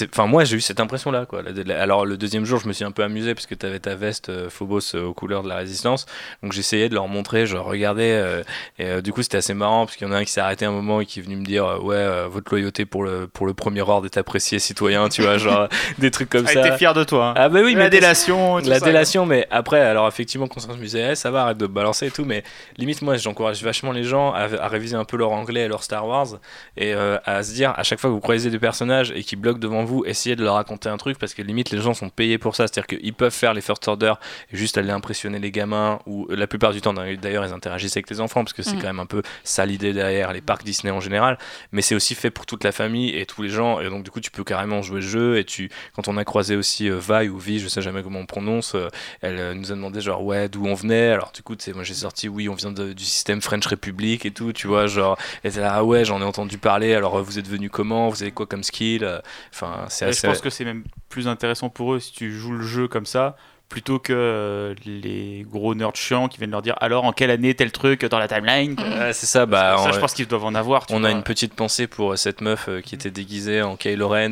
enfin 0.03 0.25
moi 0.25 0.43
j'ai 0.43 0.57
eu 0.57 0.61
cette 0.61 0.79
impression 0.79 1.11
là 1.11 1.25
quoi 1.25 1.43
alors 1.79 2.05
le 2.05 2.17
deuxième 2.17 2.45
jour 2.45 2.59
je 2.59 2.67
me 2.67 2.73
suis 2.73 2.85
un 2.85 2.91
peu 2.91 3.03
amusé 3.03 3.33
parce 3.33 3.45
que 3.45 3.55
tu 3.55 3.65
avais 3.65 3.79
ta 3.79 3.95
veste 3.95 4.29
euh, 4.29 4.49
Phobos 4.49 4.95
euh, 4.95 5.05
aux 5.05 5.13
couleurs 5.13 5.43
de 5.43 5.49
la 5.49 5.57
résistance. 5.57 6.05
Donc 6.43 6.53
j'essayais 6.53 6.89
de 6.89 6.95
leur 6.95 7.07
montrer 7.07 7.45
je 7.45 7.57
regardais 7.57 8.43
et 8.77 9.01
du 9.01 9.13
coup 9.13 9.21
c'était 9.21 9.37
assez 9.37 9.53
marrant 9.53 9.85
parce 9.85 9.97
qu'il 9.97 10.07
y 10.07 10.09
en 10.09 10.13
a 10.13 10.17
un 10.17 10.23
qui 10.23 10.31
s'est 10.31 10.41
arrêté 10.41 10.65
un 10.65 10.71
moment 10.71 11.01
et 11.01 11.05
qui 11.05 11.19
est 11.19 11.23
venu 11.23 11.35
me 11.35 11.45
dire 11.45 11.83
ouais 11.83 12.27
votre 12.27 12.51
loyauté 12.51 12.85
pour 12.85 13.03
le 13.03 13.27
pour 13.27 13.45
le 13.45 13.53
premier 13.53 13.81
ordre 13.81 14.05
est 14.05 14.17
appréciée 14.17 14.59
citoyen 14.59 15.09
tu 15.09 15.21
vois 15.21 15.37
genre 15.37 15.67
des 15.97 16.11
trucs 16.11 16.29
comme 16.29 16.47
ça. 16.47 16.61
t'es 16.61 16.77
fier 16.77 16.93
de 16.93 17.03
toi 17.03 17.29
hein. 17.29 17.33
ah 17.35 17.49
bah 17.49 17.59
oui 17.63 17.75
la 17.75 17.89
délation 17.89 18.57
la 18.57 18.79
délation 18.79 19.25
mais 19.25 19.47
après 19.51 19.79
alors 19.79 20.07
effectivement 20.07 20.47
quand 20.47 20.65
on 20.67 20.73
se 20.73 20.77
disait 20.77 21.15
ça 21.15 21.31
va 21.31 21.43
arrête 21.43 21.57
de 21.57 21.67
balancer 21.67 22.07
et 22.07 22.11
tout 22.11 22.25
mais 22.25 22.43
limite 22.77 23.01
moi 23.01 23.17
j'encourage 23.17 23.63
vachement 23.63 23.91
les 23.91 24.03
gens 24.03 24.31
à, 24.33 24.47
à, 24.59 24.67
réviser 24.67 24.95
un 24.95 25.05
peu 25.05 25.17
leur 25.17 25.31
anglais 25.31 25.61
et 25.61 25.67
leur 25.67 25.83
Star 25.83 26.07
Wars 26.07 26.39
et 26.77 26.93
à 26.93 27.43
se 27.43 27.53
dire 27.53 27.73
à 27.75 27.83
chaque 27.83 27.99
fois 27.99 28.09
que 28.09 28.13
vous 28.13 28.21
croisez 28.21 28.49
des 28.49 28.59
personnes 28.59 28.78
et 28.81 29.23
qui 29.23 29.35
bloquent 29.35 29.59
devant 29.59 29.83
vous, 29.83 30.03
essayez 30.05 30.35
de 30.35 30.43
leur 30.43 30.55
raconter 30.55 30.89
un 30.89 30.97
truc 30.97 31.17
parce 31.17 31.33
que 31.33 31.41
limite 31.41 31.71
les 31.71 31.79
gens 31.79 31.93
sont 31.93 32.09
payés 32.09 32.37
pour 32.37 32.55
ça. 32.55 32.67
C'est-à-dire 32.67 32.87
qu'ils 32.87 33.13
peuvent 33.13 33.33
faire 33.33 33.53
les 33.53 33.61
first 33.61 33.87
order 33.87 34.13
et 34.51 34.57
juste 34.57 34.77
aller 34.77 34.91
impressionner 34.91 35.39
les 35.39 35.51
gamins 35.51 35.99
ou 36.05 36.27
la 36.29 36.47
plupart 36.47 36.71
du 36.71 36.81
temps 36.81 36.93
d'ailleurs 36.93 37.45
ils 37.45 37.53
interagissent 37.53 37.97
avec 37.97 38.09
les 38.09 38.21
enfants 38.21 38.43
parce 38.43 38.53
que 38.53 38.63
c'est 38.63 38.75
mm. 38.75 38.81
quand 38.81 38.87
même 38.87 38.99
un 38.99 39.05
peu 39.05 39.21
ça 39.43 39.65
l'idée 39.65 39.93
derrière 39.93 40.33
les 40.33 40.41
parcs 40.41 40.63
Disney 40.63 40.91
en 40.91 40.99
général. 40.99 41.37
Mais 41.71 41.81
c'est 41.81 41.95
aussi 41.95 42.15
fait 42.15 42.31
pour 42.31 42.45
toute 42.45 42.63
la 42.63 42.71
famille 42.71 43.09
et 43.09 43.25
tous 43.25 43.41
les 43.41 43.49
gens 43.49 43.79
et 43.79 43.89
donc 43.89 44.03
du 44.03 44.11
coup 44.11 44.19
tu 44.19 44.31
peux 44.31 44.43
carrément 44.43 44.81
jouer 44.81 45.01
le 45.01 45.07
jeu 45.07 45.37
et 45.37 45.43
tu 45.43 45.69
quand 45.93 46.07
on 46.07 46.17
a 46.17 46.25
croisé 46.25 46.55
aussi 46.55 46.89
euh, 46.89 46.99
Vi 46.99 47.29
ou 47.29 47.37
Vi, 47.37 47.59
je 47.59 47.67
sais 47.67 47.81
jamais 47.81 48.03
comment 48.03 48.19
on 48.19 48.25
prononce, 48.25 48.75
euh, 48.75 48.87
elle 49.21 49.39
euh, 49.39 49.53
nous 49.53 49.71
a 49.71 49.75
demandé 49.75 50.01
genre 50.01 50.23
ouais 50.23 50.49
d'où 50.49 50.65
on 50.65 50.73
venait. 50.73 51.09
Alors 51.09 51.31
du 51.33 51.41
coup 51.41 51.55
tu 51.55 51.65
sais 51.65 51.73
moi 51.73 51.83
j'ai 51.83 51.93
sorti 51.93 52.29
oui 52.29 52.49
on 52.49 52.55
vient 52.55 52.71
du 52.71 53.03
système 53.03 53.41
French 53.41 53.65
Republic 53.67 54.25
et 54.25 54.31
tout 54.31 54.53
tu 54.53 54.67
vois 54.67 54.87
genre 54.87 55.17
et 55.43 55.49
là 55.49 55.73
ah 55.75 55.83
ouais 55.83 56.05
j'en 56.05 56.21
ai 56.21 56.23
entendu 56.23 56.57
parler 56.57 56.93
alors 56.93 57.21
vous 57.21 57.39
êtes 57.39 57.47
venu 57.47 57.69
comment? 57.69 58.09
Vous 58.09 58.21
avez 58.21 58.31
quoi 58.31 58.45
comme 58.45 58.63
skill 58.69 59.21
Enfin, 59.53 59.85
c'est 59.89 60.11
Je 60.13 60.21
pense 60.25 60.41
que 60.41 60.49
c'est 60.49 60.65
même 60.65 60.83
plus 61.09 61.27
intéressant 61.27 61.69
pour 61.69 61.93
eux 61.93 61.99
si 61.99 62.11
tu 62.11 62.31
joues 62.31 62.53
le 62.53 62.63
jeu 62.63 62.87
comme 62.87 63.05
ça 63.05 63.35
plutôt 63.69 63.99
que 63.99 64.13
euh, 64.13 64.75
les 64.85 65.45
gros 65.49 65.75
nerds 65.75 65.95
chiants 65.95 66.27
qui 66.27 66.39
viennent 66.39 66.49
leur 66.49 66.63
dire 66.63 66.75
alors 66.81 67.05
en 67.05 67.13
quelle 67.13 67.29
année 67.29 67.53
tel 67.53 67.71
truc 67.71 68.03
dans 68.03 68.17
la 68.17 68.27
timeline 68.27 68.75
c'est 69.13 69.27
ça 69.27 69.45
bah 69.45 69.77
ça, 69.77 69.91
je 69.91 69.99
pense 69.99 70.13
qu'ils 70.13 70.27
doivent 70.27 70.45
en 70.45 70.55
avoir 70.55 70.87
on 70.89 71.03
a 71.03 71.11
une 71.11 71.21
petite 71.21 71.53
pensée 71.53 71.85
pour 71.85 72.13
euh, 72.13 72.15
cette 72.15 72.41
meuf 72.41 72.65
euh, 72.67 72.81
qui 72.81 72.95
était 72.95 73.11
déguisée 73.11 73.61
en 73.61 73.75
Kylo 73.75 74.09
Ren 74.09 74.31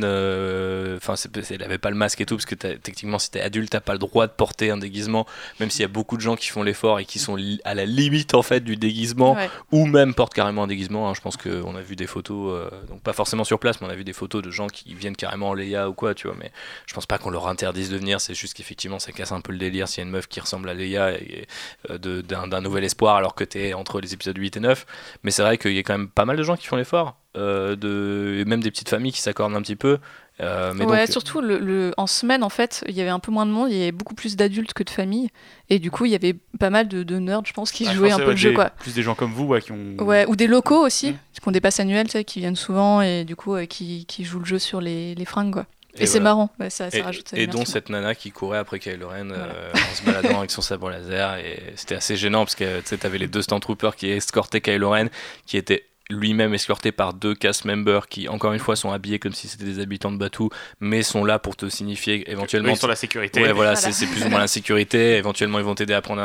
enfin 0.97 1.13
elle 1.51 1.63
avait 1.63 1.77
pas 1.77 1.91
le 1.91 1.95
masque 1.95 2.19
et 2.19 2.25
tout 2.25 2.35
parce 2.35 2.47
que 2.47 2.55
techniquement 2.55 3.19
si 3.19 3.29
t'es 3.29 3.39
adulte 3.39 3.69
t'as 3.69 3.79
pas 3.79 3.93
le 3.93 3.99
droit 3.99 4.25
de 4.25 4.31
porter 4.31 4.71
un 4.71 4.77
déguisement 4.77 5.27
même 5.59 5.69
s'il 5.69 5.81
y 5.81 5.85
a 5.85 5.89
beaucoup 5.89 6.17
de 6.17 6.21
gens 6.21 6.35
qui 6.35 6.47
font 6.47 6.63
l'effort 6.63 6.99
et 6.99 7.05
qui 7.05 7.19
sont 7.19 7.37
à 7.63 7.75
la 7.75 7.85
limite 7.85 8.33
en 8.33 8.41
fait 8.41 8.61
du 8.61 8.75
déguisement 8.75 9.37
ou 9.71 9.85
même 9.85 10.15
portent 10.15 10.33
carrément 10.33 10.63
un 10.63 10.67
déguisement 10.67 11.09
hein. 11.09 11.13
je 11.13 11.21
pense 11.21 11.37
qu'on 11.37 11.75
a 11.75 11.81
vu 11.81 11.95
des 11.95 12.07
photos 12.07 12.71
donc 12.89 13.01
pas 13.01 13.13
forcément 13.13 13.43
sur 13.43 13.59
place 13.59 13.81
mais 13.81 13.87
on 13.87 13.91
a 13.91 13.95
vu 13.95 14.03
des 14.03 14.13
photos 14.13 14.41
de 14.41 14.49
gens 14.49 14.67
qui 14.67 14.95
viennent 14.95 15.15
carrément 15.15 15.49
en 15.49 15.53
Leia 15.53 15.87
ou 15.89 15.93
quoi 15.93 16.15
tu 16.15 16.27
vois 16.27 16.35
mais 16.39 16.51
je 16.87 16.95
pense 16.95 17.05
pas 17.05 17.19
qu'on 17.19 17.29
leur 17.29 17.47
interdise 17.47 17.91
de 17.91 17.97
venir 17.97 18.19
c'est 18.19 18.33
juste 18.33 18.55
qu'effectivement 18.55 18.97
ça 18.97 19.11
un 19.31 19.41
peu 19.41 19.51
le 19.51 19.57
délire 19.57 19.87
s'il 19.87 19.99
y 19.99 20.05
a 20.05 20.07
une 20.07 20.11
meuf 20.11 20.27
qui 20.27 20.39
ressemble 20.39 20.69
à 20.69 20.73
Leia 20.73 21.11
et, 21.11 21.47
euh, 21.89 21.97
d'un 22.21 22.61
nouvel 22.61 22.83
espoir 22.83 23.15
alors 23.15 23.35
que 23.35 23.43
t'es 23.43 23.73
entre 23.73 23.99
les 23.99 24.13
épisodes 24.13 24.37
8 24.37 24.57
et 24.57 24.59
9. 24.59 24.85
Mais 25.23 25.31
c'est 25.31 25.41
vrai 25.41 25.57
qu'il 25.57 25.73
y 25.73 25.79
a 25.79 25.83
quand 25.83 25.97
même 25.97 26.09
pas 26.09 26.25
mal 26.25 26.37
de 26.37 26.43
gens 26.43 26.55
qui 26.55 26.67
font 26.67 26.75
l'effort, 26.75 27.17
euh, 27.35 27.75
de, 27.75 28.43
même 28.47 28.61
des 28.61 28.71
petites 28.71 28.89
familles 28.89 29.11
qui 29.11 29.21
s'accordent 29.21 29.55
un 29.55 29.61
petit 29.61 29.75
peu. 29.75 29.99
Euh, 30.39 30.71
mais 30.75 30.85
ouais, 30.85 31.07
surtout 31.07 31.41
le, 31.41 31.93
en 31.97 32.05
semaine 32.05 32.43
en 32.43 32.49
fait, 32.49 32.83
il 32.87 32.93
y 32.93 33.01
avait 33.01 33.09
un 33.09 33.19
peu 33.19 33.31
moins 33.31 33.47
de 33.47 33.51
monde, 33.51 33.71
il 33.71 33.77
y 33.77 33.81
avait 33.81 33.91
beaucoup 33.91 34.13
plus 34.13 34.35
d'adultes 34.35 34.73
que 34.73 34.83
de 34.83 34.89
familles, 34.91 35.29
et 35.71 35.79
du 35.79 35.89
coup 35.89 36.05
il 36.05 36.11
y 36.11 36.15
avait 36.15 36.35
pas 36.59 36.69
mal 36.69 36.87
de, 36.87 37.17
nerds, 37.17 37.41
je 37.45 37.53
pense, 37.53 37.71
qui 37.71 37.85
jouaient 37.85 38.11
un 38.11 38.19
peu 38.19 38.31
le 38.31 38.35
jeu 38.35 38.53
quoi. 38.53 38.69
Plus 38.69 38.93
des 38.93 39.01
gens 39.01 39.15
comme 39.15 39.31
vous 39.31 39.57
qui 39.59 39.71
ont. 39.71 39.95
Ouais, 39.99 40.27
ou 40.27 40.35
des 40.35 40.45
locaux 40.45 40.85
aussi, 40.85 41.15
qui 41.33 41.47
ont 41.47 41.51
des 41.51 41.61
passes 41.61 41.79
annuelles, 41.79 42.05
tu 42.05 42.13
sais, 42.13 42.23
qui 42.23 42.39
viennent 42.39 42.55
souvent 42.55 43.01
et 43.01 43.23
du 43.23 43.35
coup 43.35 43.57
qui, 43.67 44.05
qui, 44.05 44.25
jouent 44.25 44.39
le 44.39 44.45
jeu 44.45 44.59
sur 44.59 44.79
les, 44.79 45.15
les 45.15 45.25
fringues 45.25 45.53
quoi. 45.53 45.65
Et, 45.99 46.05
c'est 46.05 46.19
marrant, 46.19 46.49
ça, 46.69 46.89
ça 46.89 46.97
et, 46.97 47.01
rajoute 47.01 47.33
Et 47.33 47.47
dont 47.47 47.65
cette 47.65 47.89
nana 47.89 48.15
qui 48.15 48.31
courait 48.31 48.57
après 48.57 48.79
Kylo 48.79 49.09
Ren 49.09 49.31
euh, 49.31 49.71
en 49.73 49.95
se 49.95 50.03
baladant 50.03 50.39
avec 50.39 50.51
son 50.51 50.61
sabre 50.61 50.89
laser. 50.89 51.37
Et 51.37 51.73
c'était 51.75 51.95
assez 51.95 52.15
gênant 52.15 52.45
parce 52.45 52.55
que 52.55 52.81
tu 52.81 53.05
avais 53.05 53.17
les 53.17 53.27
deux 53.27 53.41
Stormtroopers 53.41 53.95
qui 53.95 54.09
escortaient 54.09 54.61
Kylo 54.61 54.91
Ren, 54.91 55.07
qui 55.45 55.57
étaient 55.57 55.85
lui-même 56.09 56.53
escorté 56.53 56.91
par 56.91 57.13
deux 57.13 57.35
cast 57.35 57.65
members 57.65 58.07
qui, 58.07 58.29
encore 58.29 58.53
une 58.53 58.59
fois, 58.59 58.75
sont 58.75 58.91
habillés 58.91 59.19
comme 59.19 59.33
si 59.33 59.47
c'était 59.47 59.65
des 59.65 59.79
habitants 59.79 60.11
de 60.11 60.17
Batou, 60.17 60.49
mais 60.79 61.03
sont 61.03 61.25
là 61.25 61.37
pour 61.37 61.55
te 61.55 61.67
signifier 61.67 62.29
éventuellement. 62.31 62.75
sur 62.75 62.87
la 62.87 62.95
sécurité. 62.95 63.41
Ouais, 63.41 63.51
voilà, 63.51 63.75
c'est 63.75 64.07
plus 64.07 64.23
ou 64.23 64.29
moins 64.29 64.39
la 64.39 64.47
sécurité. 64.47 65.17
Éventuellement, 65.17 65.59
ils 65.59 65.65
vont 65.65 65.75
t'aider 65.75 65.93
à 65.93 66.01
prendre 66.01 66.21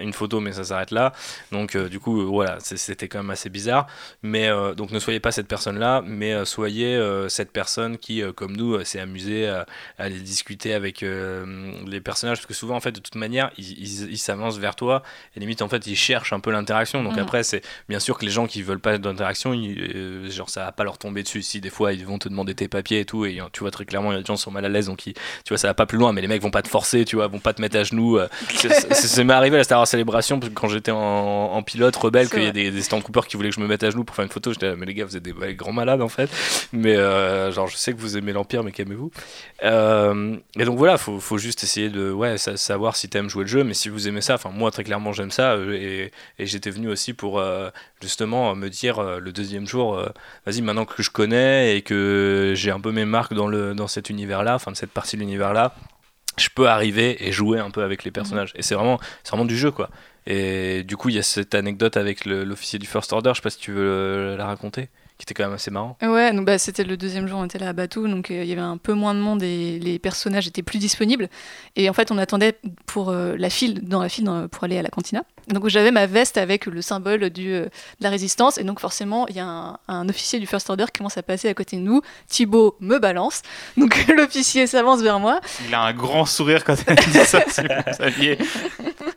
une 0.00 0.12
photo, 0.12 0.40
mais 0.40 0.52
ça 0.52 0.64
s'arrête 0.64 0.90
là. 0.90 1.12
Donc, 1.52 1.76
euh, 1.76 1.88
du 1.88 2.00
coup, 2.00 2.20
euh, 2.20 2.24
voilà, 2.24 2.58
c'était 2.60 3.08
quand 3.08 3.18
même 3.18 3.30
assez 3.30 3.50
bizarre. 3.50 3.86
Mais 4.22 4.48
euh, 4.48 4.74
donc, 4.74 4.90
ne 4.90 4.98
soyez 4.98 5.20
pas 5.20 5.32
cette 5.32 5.48
personne-là, 5.48 6.02
mais 6.04 6.44
soyez 6.44 6.98
cette 7.28 7.52
personne 7.52 7.98
qui, 7.98 8.22
comme 8.34 8.56
nous, 8.56 8.82
s'est 8.84 9.00
amusée 9.00 9.48
à, 9.48 9.66
aller 9.98 10.18
discuter 10.18 10.72
avec 10.72 11.02
les 11.02 12.00
personnages, 12.00 12.38
parce 12.38 12.46
que 12.46 12.54
souvent, 12.54 12.76
en 12.76 12.80
fait, 12.80 12.92
de 12.92 13.00
toute 13.00 13.16
manière, 13.16 13.50
ils 13.58 14.18
s'avancent 14.18 14.58
vers 14.58 14.76
toi 14.76 15.02
et 15.36 15.40
limite, 15.40 15.60
en 15.60 15.68
fait, 15.68 15.86
ils 15.86 15.96
cherchent 15.96 16.32
un 16.32 16.40
peu 16.40 16.50
l'interaction. 16.50 17.02
Donc, 17.02 17.16
mm. 17.16 17.20
après, 17.20 17.42
c'est 17.42 17.62
bien 17.88 18.00
sûr 18.00 18.16
que 18.16 18.24
les 18.24 18.30
gens 18.30 18.46
qui 18.46 18.62
veulent 18.62 18.80
pas 18.80 18.96
d'interaction 18.96 19.25
euh, 19.34 20.30
genre 20.30 20.50
ça 20.50 20.64
va 20.64 20.72
pas 20.72 20.84
leur 20.84 20.98
tomber 20.98 21.22
dessus. 21.22 21.42
Si 21.42 21.60
des 21.60 21.70
fois 21.70 21.92
ils 21.92 22.04
vont 22.04 22.18
te 22.18 22.28
demander 22.28 22.54
tes 22.54 22.68
papiers 22.68 23.00
et 23.00 23.04
tout, 23.04 23.24
et 23.24 23.40
tu 23.52 23.60
vois 23.60 23.70
très 23.70 23.84
clairement, 23.84 24.12
il 24.12 24.16
y 24.16 24.18
a 24.18 24.20
des 24.20 24.26
gens 24.26 24.34
qui 24.34 24.42
sont 24.42 24.50
mal 24.50 24.64
à 24.64 24.68
l'aise, 24.68 24.86
donc 24.86 24.98
tu 24.98 25.12
vois, 25.48 25.58
ça 25.58 25.68
va 25.68 25.74
pas 25.74 25.86
plus 25.86 25.98
loin, 25.98 26.12
mais 26.12 26.20
les 26.20 26.28
mecs 26.28 26.42
vont 26.42 26.50
pas 26.50 26.62
te 26.62 26.68
forcer, 26.68 27.04
tu 27.04 27.16
vois, 27.16 27.26
vont 27.28 27.38
pas 27.38 27.52
te 27.52 27.60
mettre 27.60 27.76
à 27.76 27.84
genoux. 27.84 28.18
Euh. 28.18 28.28
c'est 28.90 29.24
m'est 29.24 29.32
arrivé 29.32 29.56
à 29.56 29.58
la 29.58 29.64
Star 29.64 29.78
Wars 29.78 29.86
Célébration, 29.86 30.40
quand 30.54 30.68
j'étais 30.68 30.92
en, 30.92 31.62
pilote 31.62 31.96
rebelle, 31.96 32.28
qu'il 32.28 32.42
y 32.42 32.46
a 32.46 32.52
des, 32.52 32.70
des 32.70 32.82
stand 32.82 33.02
qui 33.02 33.36
voulaient 33.36 33.48
que 33.48 33.54
je 33.54 33.60
me 33.60 33.66
mette 33.66 33.82
à 33.82 33.90
genoux 33.90 34.04
pour 34.04 34.14
faire 34.14 34.24
une 34.24 34.30
photo. 34.30 34.52
J'étais 34.52 34.76
mais 34.76 34.86
les 34.86 34.94
gars, 34.94 35.04
vous 35.04 35.16
êtes 35.16 35.22
des, 35.22 35.54
grands 35.54 35.72
malades 35.72 36.02
en 36.02 36.08
fait. 36.08 36.30
Mais 36.72 36.96
euh, 36.96 37.50
genre, 37.52 37.66
je 37.66 37.76
sais 37.76 37.92
que 37.92 37.98
vous 37.98 38.16
aimez 38.16 38.32
l'Empire, 38.32 38.62
mais 38.62 38.72
calmez-vous. 38.72 39.10
et 39.62 40.64
donc 40.64 40.78
voilà, 40.78 40.98
faut, 40.98 41.18
faut 41.20 41.38
juste 41.38 41.64
essayer 41.64 41.88
de 41.88 42.10
ouais, 42.10 42.36
savoir 42.38 42.96
si 42.96 43.08
t'aimes 43.08 43.30
jouer 43.30 43.42
le 43.42 43.48
jeu, 43.48 43.64
mais 43.64 43.74
si 43.74 43.88
vous 43.88 44.08
aimez 44.08 44.20
ça, 44.20 44.34
enfin, 44.34 44.50
moi 44.50 44.70
très 44.70 44.84
clairement, 44.84 45.12
j'aime 45.12 45.30
ça, 45.30 45.56
et, 45.56 46.12
et 46.38 46.46
j'étais 46.46 46.70
venu 46.70 46.88
aussi 46.88 47.12
pour 47.12 47.42
justement 48.00 48.54
me 48.54 48.68
dire 48.68 48.98
euh, 48.98 49.18
le 49.18 49.32
deuxième 49.32 49.66
jour, 49.66 49.96
euh, 49.96 50.08
vas-y, 50.44 50.62
maintenant 50.62 50.84
que 50.84 51.02
je 51.02 51.10
connais 51.10 51.76
et 51.76 51.82
que 51.82 52.52
j'ai 52.54 52.70
un 52.70 52.80
peu 52.80 52.92
mes 52.92 53.04
marques 53.04 53.34
dans, 53.34 53.48
le, 53.48 53.74
dans 53.74 53.88
cet 53.88 54.10
univers-là, 54.10 54.54
enfin 54.54 54.70
de 54.70 54.76
cette 54.76 54.90
partie 54.90 55.16
de 55.16 55.22
l'univers-là, 55.22 55.74
je 56.36 56.48
peux 56.54 56.68
arriver 56.68 57.26
et 57.26 57.32
jouer 57.32 57.58
un 57.58 57.70
peu 57.70 57.82
avec 57.82 58.04
les 58.04 58.10
personnages. 58.10 58.52
Et 58.56 58.62
c'est 58.62 58.74
vraiment, 58.74 59.00
vraiment 59.26 59.46
du 59.46 59.56
jeu, 59.56 59.70
quoi. 59.70 59.88
Et 60.26 60.82
du 60.82 60.96
coup, 60.96 61.08
il 61.08 61.14
y 61.14 61.18
a 61.18 61.22
cette 61.22 61.54
anecdote 61.54 61.96
avec 61.96 62.26
l'officier 62.26 62.78
du 62.78 62.86
First 62.86 63.12
Order, 63.12 63.30
je 63.30 63.36
sais 63.36 63.42
pas 63.42 63.50
si 63.50 63.58
tu 63.58 63.72
veux 63.72 64.36
la 64.36 64.46
raconter 64.46 64.88
qui 65.18 65.22
était 65.22 65.32
quand 65.32 65.44
même 65.44 65.54
assez 65.54 65.70
marrant. 65.70 65.96
Ouais, 66.02 66.30
donc 66.34 66.44
bah, 66.44 66.58
c'était 66.58 66.84
le 66.84 66.98
deuxième 66.98 67.26
jour, 67.26 67.38
on 67.38 67.46
était 67.46 67.58
là 67.58 67.70
à 67.70 67.72
Batou, 67.72 68.06
donc 68.06 68.30
euh, 68.30 68.42
il 68.42 68.48
y 68.48 68.52
avait 68.52 68.60
un 68.60 68.76
peu 68.76 68.92
moins 68.92 69.14
de 69.14 69.20
monde 69.20 69.42
et 69.42 69.78
les 69.78 69.98
personnages 69.98 70.46
étaient 70.46 70.62
plus 70.62 70.78
disponibles. 70.78 71.30
Et 71.74 71.88
en 71.88 71.94
fait, 71.94 72.10
on 72.10 72.18
attendait 72.18 72.58
pour 72.84 73.12
la 73.12 73.48
file, 73.48 73.80
dans 73.88 74.02
la 74.02 74.10
file 74.10 74.30
pour 74.50 74.64
aller 74.64 74.76
à 74.76 74.82
la 74.82 74.90
cantina. 74.90 75.24
Donc 75.48 75.68
j'avais 75.68 75.92
ma 75.92 76.06
veste 76.06 76.38
avec 76.38 76.66
le 76.66 76.82
symbole 76.82 77.30
du, 77.30 77.52
euh, 77.52 77.64
de 77.64 77.70
la 78.00 78.10
résistance 78.10 78.58
et 78.58 78.64
donc 78.64 78.80
forcément 78.80 79.28
il 79.28 79.36
y 79.36 79.40
a 79.40 79.78
un, 79.86 80.08
officier 80.08 80.40
du 80.40 80.46
First 80.46 80.68
Order 80.70 80.86
qui 80.86 80.98
commence 80.98 81.16
à 81.16 81.22
passer 81.22 81.48
à 81.48 81.54
côté 81.54 81.76
de 81.76 81.82
nous. 81.82 82.00
Thibaut 82.28 82.76
me 82.80 82.98
balance, 82.98 83.42
donc 83.76 84.06
l'officier 84.08 84.66
s'avance 84.66 85.02
vers 85.02 85.20
moi. 85.20 85.40
Il 85.68 85.74
a 85.74 85.82
un 85.82 85.92
grand 85.92 86.26
sourire 86.26 86.64
quand 86.64 86.74
il 86.88 87.12
dit 87.12 87.24
ça, 87.24 87.40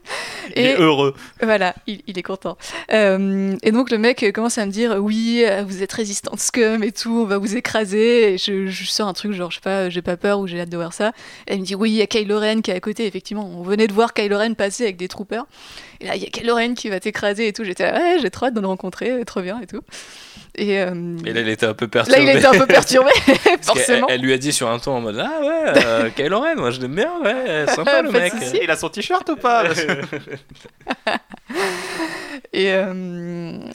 Il 0.56 0.66
est 0.66 0.80
heureux. 0.80 1.16
Voilà, 1.42 1.76
il, 1.88 2.18
est 2.18 2.24
content. 2.24 2.58
Euh, 2.92 3.56
et 3.64 3.72
donc 3.72 3.92
le 3.92 3.98
mec 3.98 4.26
commence 4.34 4.58
à 4.58 4.66
me 4.66 4.72
dire 4.72 4.98
oui, 5.00 5.44
vous 5.68 5.84
êtes 5.84 5.94
résistante 5.94 6.40
scum 6.40 6.84
et 6.84 6.92
tout, 6.92 7.22
on 7.22 7.26
va 7.26 7.38
vous 7.38 7.56
écraser. 7.56 8.34
Et 8.34 8.38
je, 8.38 8.68
je 8.68 8.86
sors 8.86 9.08
un 9.08 9.14
truc 9.14 9.34
genre 9.34 9.52
je 9.52 9.56
sais 9.56 9.62
pas, 9.62 9.90
j'ai 9.90 10.02
pas 10.02 10.18
peur 10.18 10.40
ou 10.40 10.48
j'ai 10.48 10.60
hâte 10.60 10.70
de 10.70 10.78
voir 10.78 10.94
ça. 10.94 11.12
Et 11.48 11.56
il 11.56 11.62
me 11.62 11.66
dit 11.66 11.76
oui, 11.76 11.92
il 11.92 11.96
y 11.96 12.02
a 12.02 12.08
Kylo 12.08 12.40
Ren 12.40 12.62
qui 12.62 12.72
est 12.72 12.76
à 12.76 12.80
côté. 12.80 13.06
Effectivement, 13.06 13.50
on 13.56 13.64
venait 13.64 13.88
de 13.88 13.94
voir 13.94 14.14
Kylo 14.14 14.38
Ren 14.38 14.54
passer 14.54 14.84
avec 14.84 14.98
des 14.98 15.08
troopers. 15.08 15.46
Et 16.02 16.08
là, 16.08 16.16
il 16.16 16.24
y 16.24 16.26
a 16.26 16.30
Kylo 16.30 16.56
qui 16.76 16.90
va 16.90 17.00
t'écraser 17.00 17.48
et 17.48 17.54
tout. 17.54 17.64
J'étais 17.64 17.92
là, 17.92 17.98
ouais, 17.98 18.18
j'ai 18.22 18.30
trop 18.30 18.48
hâte 18.48 18.54
de 18.54 18.62
le 18.62 18.68
rencontrer, 18.68 19.24
trop 19.26 19.42
bien 19.42 19.60
et 19.62 19.68
tout. 19.68 19.82
Et, 20.56 20.76
là, 20.78 20.92
il 21.26 21.48
était 21.48 21.66
un 21.66 21.74
peu 21.74 21.88
perturbé. 21.88 22.26
Là, 22.26 22.32
il 22.34 22.38
était 22.38 22.48
un 22.48 22.58
peu 22.58 22.66
perturbé, 22.66 23.12
forcément. 23.62 24.08
Elle, 24.10 24.22
lui 24.22 24.34
a 24.34 24.38
dit 24.38 24.52
sur 24.52 24.70
un 24.70 24.80
ton 24.80 24.94
en 24.94 25.02
mode 25.02 25.18
Ah 25.20 25.40
ouais, 25.42 25.64
euh, 25.86 26.10
Kylo 26.16 26.40
Ren, 26.40 26.56
moi 26.56 26.72
je 26.72 26.82
l'aime 26.82 26.96
bien, 26.96 27.12
ouais, 27.24 27.66
sympa 27.68 28.02
le 28.02 28.12
mec. 28.12 28.34
Il 28.62 28.70
a 28.70 28.76
son 28.76 28.90
t-shirt 28.90 29.30
ou 29.30 29.36
pas 29.36 29.64
Et 32.52 32.74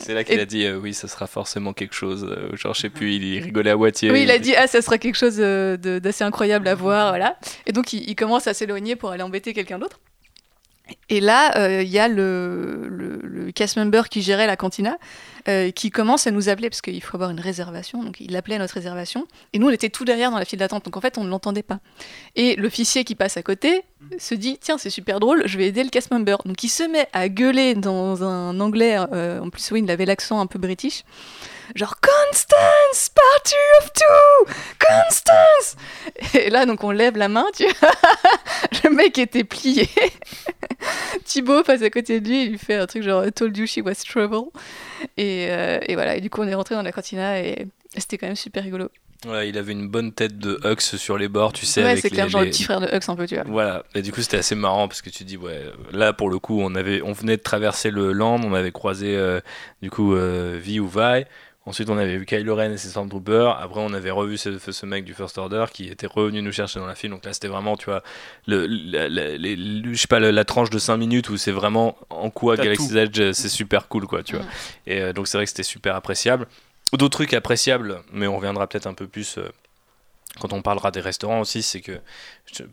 c'est 0.01 0.15
là 0.15 0.25
qu'il 0.25 0.41
a 0.41 0.45
dit 0.45 0.69
oui, 0.71 0.95
ça 0.95 1.09
sera 1.09 1.27
forcément 1.27 1.73
quelque 1.73 1.95
chose. 1.95 2.29
genre, 2.55 2.75
je 2.75 2.81
sais 2.81 2.91
plus, 2.91 3.15
il 3.15 3.43
rigolait 3.43 3.71
à 3.71 3.77
moitié. 3.77 4.11
Oui, 4.11 4.23
il 4.25 4.31
a 4.31 4.39
dit 4.39 4.55
ah, 4.57 4.67
ça 4.67 4.83
sera 4.83 4.99
quelque 4.99 5.17
chose 5.17 5.37
d'assez 5.39 6.25
incroyable 6.25 6.69
à 6.69 6.75
voir, 6.75 7.11
voilà. 7.11 7.37
Et 7.67 7.73
donc 7.73 7.93
il, 7.93 8.09
il 8.09 8.17
commence 8.17 8.47
à 8.47 8.55
s'éloigner 8.55 8.97
pour 8.97 9.11
aller 9.11 9.23
embêter 9.23 9.53
quelqu'un 9.55 9.79
d'autre. 9.79 10.01
Et 11.09 11.21
là, 11.21 11.53
il 11.57 11.61
euh, 11.61 11.83
y 11.83 11.99
a 11.99 12.09
le, 12.09 12.89
le, 12.89 13.53
cast 13.53 13.77
member 13.77 14.09
qui 14.11 14.21
gérait 14.21 14.47
la 14.47 14.57
cantina 14.57 14.99
euh, 15.49 15.71
qui 15.71 15.91
commence 15.91 16.27
à 16.27 16.31
nous 16.31 16.49
appeler 16.49 16.69
parce 16.69 16.83
qu'il 16.83 17.03
faut 17.03 17.17
avoir 17.17 17.31
une 17.31 17.41
réservation. 17.41 18.03
Donc 18.03 18.21
il 18.21 18.35
appelait 18.37 18.57
à 18.57 18.59
notre 18.59 18.75
réservation. 18.75 19.27
Et 19.53 19.59
nous, 19.59 19.69
on 19.69 19.71
était 19.71 19.89
tout 19.89 20.05
derrière 20.05 20.31
dans 20.31 20.39
la 20.39 20.45
file 20.45 20.59
d'attente. 20.59 20.85
Donc 20.85 20.97
en 20.97 21.01
fait, 21.01 21.17
on 21.17 21.25
ne 21.25 21.31
l'entendait 21.31 21.63
pas. 21.63 21.81
Et 22.37 22.57
l'officier 22.57 23.05
qui 23.05 23.15
passe 23.15 23.37
à 23.37 23.43
côté 23.43 23.83
se 24.19 24.35
dit 24.35 24.59
Tiens, 24.61 24.77
c'est 24.77 24.91
super 24.91 25.21
drôle, 25.21 25.45
je 25.47 25.57
vais 25.57 25.69
aider 25.69 25.85
le 25.85 25.91
cast 25.91 26.11
member. 26.11 26.39
Donc 26.45 26.63
il 26.65 26.69
se 26.69 26.83
met 26.83 27.09
à 27.13 27.29
gueuler 27.29 27.75
dans 27.75 28.23
un 28.23 28.59
anglais. 28.61 28.97
Euh, 29.13 29.41
en 29.41 29.49
plus, 29.51 29.71
oui, 29.71 29.81
il 29.83 29.91
avait 29.91 30.07
l'accent 30.07 30.41
un 30.41 30.47
peu 30.47 30.59
british 30.59 31.05
genre 31.75 31.97
Constance, 32.01 33.11
party 33.11 33.55
of 33.81 33.93
two, 33.93 34.55
Constance. 34.79 35.77
Et 36.35 36.51
là, 36.51 36.67
donc 36.67 36.85
on 36.85 36.91
lève 36.91 37.17
la 37.17 37.29
main, 37.29 37.47
tu 37.57 37.65
vois. 37.65 37.91
le 38.85 38.91
mec 38.91 39.19
était 39.19 39.45
plié. 39.45 39.89
Thibaut 41.25 41.63
passe 41.63 41.83
à 41.83 41.91
côté 41.91 42.21
de 42.21 42.29
lui, 42.29 42.45
il 42.45 42.51
lui 42.53 42.59
fait 42.59 42.75
un 42.75 42.87
truc 42.87 43.03
genre 43.03 43.25
Told 43.35 43.57
you 43.57 43.67
she 43.67 43.79
was 43.79 43.95
trouble. 44.07 44.51
Et, 45.17 45.49
euh, 45.51 45.79
et 45.87 45.95
voilà, 45.95 46.17
et 46.17 46.21
du 46.21 46.31
coup, 46.31 46.43
on 46.43 46.49
est 46.49 46.55
rentré 46.55 46.75
dans 46.75 46.83
la 46.83 46.93
cantina 46.93 47.41
et, 47.41 47.67
c'était 47.97 48.19
quand 48.19 48.27
même 48.27 48.37
super 48.37 48.65
rigolo. 48.65 48.89
Ouais, 49.27 49.49
il 49.49 49.57
avait 49.57 49.73
une 49.73 49.89
bonne 49.89 50.13
tête 50.13 50.39
de 50.39 50.61
Hux 50.65 50.97
sur 50.97 51.17
les 51.17 51.29
bords, 51.29 51.53
tu 51.53 51.65
sais. 51.65 51.83
Ouais, 51.83 51.97
c'est 51.97 52.11
clair, 52.11 52.29
genre 52.29 52.43
le 52.43 52.49
petit 52.49 52.65
frère 52.65 52.81
de 52.81 52.87
Hux 52.87 53.09
un 53.09 53.17
peu, 53.17 53.27
tu 53.27 53.37
vois. 53.37 53.45
Voilà, 53.45 53.85
et 53.95 54.03
du 54.03 54.13
coup 54.13 54.21
c'était 54.21 54.37
assez 54.37 54.55
marrant 54.55 54.89
parce 54.89 55.01
que 55.01 55.11
tu 55.11 55.25
dis, 55.25 55.37
ouais, 55.37 55.63
là 55.93 56.13
pour 56.13 56.29
le 56.29 56.39
coup, 56.39 56.61
on, 56.61 56.75
avait, 56.75 57.01
on 57.03 57.13
venait 57.13 57.37
de 57.37 57.43
traverser 57.43 57.91
le 57.91 58.13
land, 58.13 58.41
on 58.43 58.53
avait 58.53 58.73
croisé 58.73 59.17
euh, 59.17 59.41
du 59.81 59.91
coup 59.91 60.15
euh, 60.15 60.59
Vi 60.61 60.81
ou 60.81 60.89
Vi, 60.89 61.25
Ensuite, 61.67 61.89
on 61.89 61.97
avait 61.97 62.19
vu 62.19 62.27
Kylo 62.27 62.57
Ren 62.57 62.73
et 62.73 62.77
ses 62.77 62.89
Stormtroopers. 62.89 63.59
Après, 63.59 63.81
on 63.81 63.95
avait 63.95 64.11
revu 64.11 64.37
ce, 64.37 64.59
ce, 64.59 64.85
mec 64.85 65.05
du 65.05 65.15
First 65.15 65.39
Order 65.39 65.65
qui 65.73 65.89
était 65.89 66.07
revenu 66.07 66.43
nous 66.43 66.53
chercher 66.53 66.79
dans 66.79 66.87
la 66.87 66.95
file. 66.95 67.09
Donc 67.09 67.25
là, 67.25 67.33
c'était 67.33 67.49
vraiment, 67.49 67.77
tu 67.79 67.87
vois, 67.87 68.03
le, 68.47 68.67
je 68.69 69.99
sais 69.99 70.07
pas, 70.07 70.21
la, 70.21 70.45
tranche 70.45 70.69
de 70.69 70.79
5 70.79 70.99
minutes 70.99 71.31
où 71.31 71.39
c'est 71.39 71.53
vraiment 71.53 71.97
en 72.11 72.29
quoi 72.29 72.57
Galaxy's 72.57 72.95
Edge, 72.95 73.33
c'est 73.33 73.49
super 73.49 73.89
cool, 73.89 74.07
quoi, 74.07 74.23
tu 74.23 74.37
vois. 74.37 74.45
Et 74.87 75.01
euh, 75.01 75.13
donc, 75.15 75.27
c'est 75.27 75.39
vrai 75.39 75.47
que 75.47 75.51
c'était 75.51 75.63
super 75.63 75.97
appréciable. 75.97 76.47
D'autres 76.93 77.17
trucs 77.17 77.33
appréciables, 77.33 78.03
mais 78.13 78.27
on 78.27 78.37
reviendra 78.37 78.67
peut-être 78.67 78.87
un 78.87 78.95
peu 78.95 79.07
plus 79.07 79.39
euh, 79.39 79.49
quand 80.41 80.53
on 80.53 80.61
parlera 80.61 80.91
des 80.91 81.01
restaurants 81.01 81.41
aussi, 81.41 81.63
c'est 81.63 81.81
que, 81.81 81.99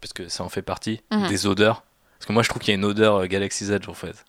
parce 0.01 0.11
que 0.11 0.27
ça 0.27 0.43
en 0.43 0.49
fait 0.49 0.61
partie, 0.61 1.01
mhm. 1.11 1.29
des 1.29 1.47
odeurs. 1.47 1.83
Parce 2.19 2.27
que 2.27 2.33
moi, 2.33 2.43
je 2.43 2.49
trouve 2.49 2.61
qu'il 2.61 2.71
y 2.71 2.75
a 2.75 2.77
une 2.77 2.85
odeur 2.85 3.15
euh, 3.15 3.27
Galaxy's 3.27 3.69
Edge, 3.69 3.87
en 3.87 3.93
fait 3.93 4.25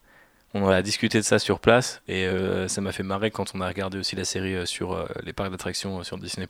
on 0.55 0.69
a 0.69 0.83
discuté 0.83 1.19
de 1.19 1.25
ça 1.25 1.39
sur 1.39 1.61
place 1.61 2.03
et 2.09 2.27
euh, 2.27 2.69
ça 2.69 2.81
m'a 2.81 2.93
fait 2.93 3.03
marrer 3.03 3.31
quand 3.31 3.53
on 3.55 3.61
a 3.61 3.69
regardé 3.69 3.99
aussi 3.99 4.17
la 4.17 4.25
série 4.25 4.55
euh, 4.55 4.67
sur 4.67 4.93
euh, 4.93 5.07
les 5.25 5.33
parcs 5.33 5.51
d'attractions 5.51 6.03
sur 6.03 6.19
Disney 6.19 6.47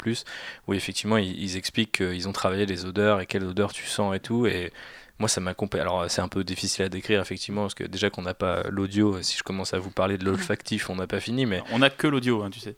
où 0.67 0.75
effectivement 0.75 1.19
ils, 1.19 1.57
expliquent 1.57 1.99
qu'ils 1.99 2.29
ont 2.29 2.33
travaillé 2.33 2.67
les 2.67 2.85
odeurs 2.85 3.21
et 3.21 3.27
quelles 3.27 3.45
odeurs 3.45 3.73
tu 3.73 3.87
sens 3.87 4.15
et 4.17 4.21
tout 4.21 4.47
et 4.47 4.73
moi 5.19 5.29
ça 5.29 5.41
m'a 5.41 5.55
compé 5.55 5.79
alors 5.79 6.11
c'est 6.11 6.21
un 6.21 6.29
peu 6.29 6.43
difficile 6.43 6.85
à 6.85 6.89
décrire 6.89 7.21
effectivement 7.21 7.63
parce 7.63 7.75
que 7.75 7.85
déjà 7.85 8.11
qu'on 8.11 8.23
n'a 8.23 8.35
pas 8.35 8.65
l'audio 8.71 9.23
si 9.23 9.37
je 9.39 9.43
commence 9.43 9.75
à 9.75 9.79
vous 9.79 9.91
parler 9.91 10.19
de 10.19 10.25
l'olfactif 10.25 10.91
on 10.91 10.97
n'a 10.97 11.07
pas 11.07 11.21
fini 11.21 11.47
mais 11.47 11.63
on 11.71 11.79
n'a 11.79 11.91
que 11.91 12.07
l'audio 12.07 12.43
hein, 12.43 12.51
tu 12.51 12.61
sais 12.61 12.75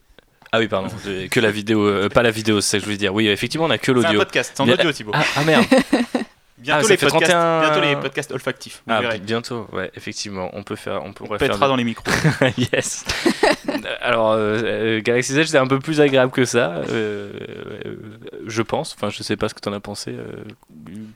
ah 0.52 0.60
oui, 0.60 0.68
pardon, 0.68 0.88
que 1.32 1.40
la 1.40 1.50
vidéo, 1.50 2.08
pas 2.10 2.22
la 2.22 2.30
vidéo, 2.30 2.60
c'est 2.60 2.68
ce 2.68 2.72
que 2.76 2.78
je 2.78 2.84
voulais 2.84 2.96
dire. 2.96 3.12
Oui, 3.12 3.26
effectivement, 3.26 3.66
on 3.66 3.70
a 3.70 3.78
que 3.78 3.90
l'audio. 3.90 4.10
C'est 4.10 4.14
un 4.14 4.18
podcast, 4.20 4.60
en 4.60 4.68
audio, 4.68 4.92
Thibaut. 4.92 5.10
Ah, 5.12 5.24
ah 5.34 5.42
merde. 5.42 5.64
Bientôt, 6.64 6.86
ah, 6.86 6.88
les 6.88 6.96
podcasts, 6.96 7.30
bientôt 7.30 7.80
les 7.82 7.96
podcasts 7.96 8.32
olfactifs. 8.32 8.82
Ah, 8.88 9.02
bientôt, 9.18 9.68
ouais, 9.72 9.90
effectivement. 9.96 10.48
On 10.54 10.62
peut 10.62 10.76
faire. 10.76 11.02
On, 11.04 11.12
pourrait 11.12 11.36
on 11.36 11.38
faire 11.38 11.58
dans 11.58 11.76
les 11.76 11.84
micros. 11.84 12.10
yes. 12.56 13.04
Alors, 14.00 14.30
euh, 14.32 14.62
euh, 14.64 15.00
Galaxy 15.02 15.38
Edge, 15.38 15.48
c'est 15.48 15.58
un 15.58 15.66
peu 15.66 15.78
plus 15.78 16.00
agréable 16.00 16.32
que 16.32 16.46
ça, 16.46 16.76
euh, 16.88 17.32
je 18.46 18.62
pense. 18.62 18.94
Enfin, 18.94 19.10
je 19.10 19.22
sais 19.22 19.36
pas 19.36 19.50
ce 19.50 19.54
que 19.54 19.60
tu 19.60 19.68
en 19.68 19.74
as 19.74 19.80
pensé, 19.80 20.16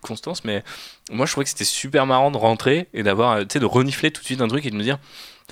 Constance, 0.03 0.45
mais 0.45 0.63
moi, 1.11 1.25
je 1.25 1.33
trouvais 1.33 1.45
que 1.45 1.51
c'était 1.51 1.65
super 1.65 2.05
marrant 2.05 2.31
de 2.31 2.37
rentrer 2.37 2.89
et 2.93 3.03
d'avoir, 3.03 3.39
tu 3.41 3.47
sais, 3.55 3.59
de 3.59 3.65
renifler 3.65 4.11
tout 4.11 4.21
de 4.21 4.27
suite 4.27 4.43
un 4.43 4.49
truc 4.49 4.67
et 4.67 4.71
de 4.71 4.77
me 4.77 4.83
dire, 4.83 4.99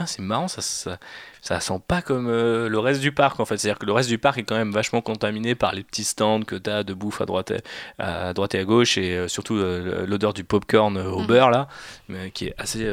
c'est 0.04 0.20
marrant, 0.20 0.48
ça, 0.48 0.60
ça, 0.60 0.98
ça 1.40 1.60
sent 1.60 1.80
pas 1.88 2.02
comme 2.02 2.28
euh, 2.28 2.68
le 2.68 2.78
reste 2.78 3.00
du 3.00 3.12
parc 3.12 3.40
en 3.40 3.46
fait. 3.46 3.56
C'est-à-dire 3.56 3.78
que 3.78 3.86
le 3.86 3.92
reste 3.92 4.10
du 4.10 4.18
parc 4.18 4.38
est 4.38 4.42
quand 4.42 4.56
même 4.56 4.72
vachement 4.72 5.00
contaminé 5.00 5.54
par 5.54 5.74
les 5.74 5.82
petits 5.82 6.04
stands 6.04 6.42
que 6.42 6.56
tu 6.56 6.68
as 6.68 6.82
de 6.82 6.92
bouffe 6.92 7.22
à 7.22 7.26
droite 7.26 7.52
et 7.52 7.60
à, 7.98 8.34
droite 8.34 8.54
et 8.54 8.58
à 8.58 8.64
gauche 8.64 8.98
et 8.98 9.16
euh, 9.16 9.28
surtout 9.28 9.56
euh, 9.56 10.04
l'odeur 10.06 10.34
du 10.34 10.44
popcorn 10.44 10.98
au 10.98 11.20
mhm. 11.20 11.26
beurre 11.26 11.50
là, 11.50 11.68
mais, 12.08 12.30
qui 12.30 12.48
est 12.48 12.54
assez, 12.58 12.86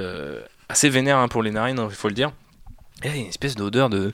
assez 0.69 0.89
vénère 0.89 1.17
hein, 1.17 1.27
pour 1.27 1.43
les 1.43 1.51
narines, 1.51 1.79
hein, 1.79 1.87
il 1.89 1.95
faut 1.95 2.07
le 2.07 2.13
dire. 2.13 2.31
Et 3.03 3.09
il 3.09 3.15
y 3.15 3.19
a 3.19 3.21
une 3.21 3.27
espèce 3.27 3.55
d'odeur 3.55 3.89
de 3.89 4.13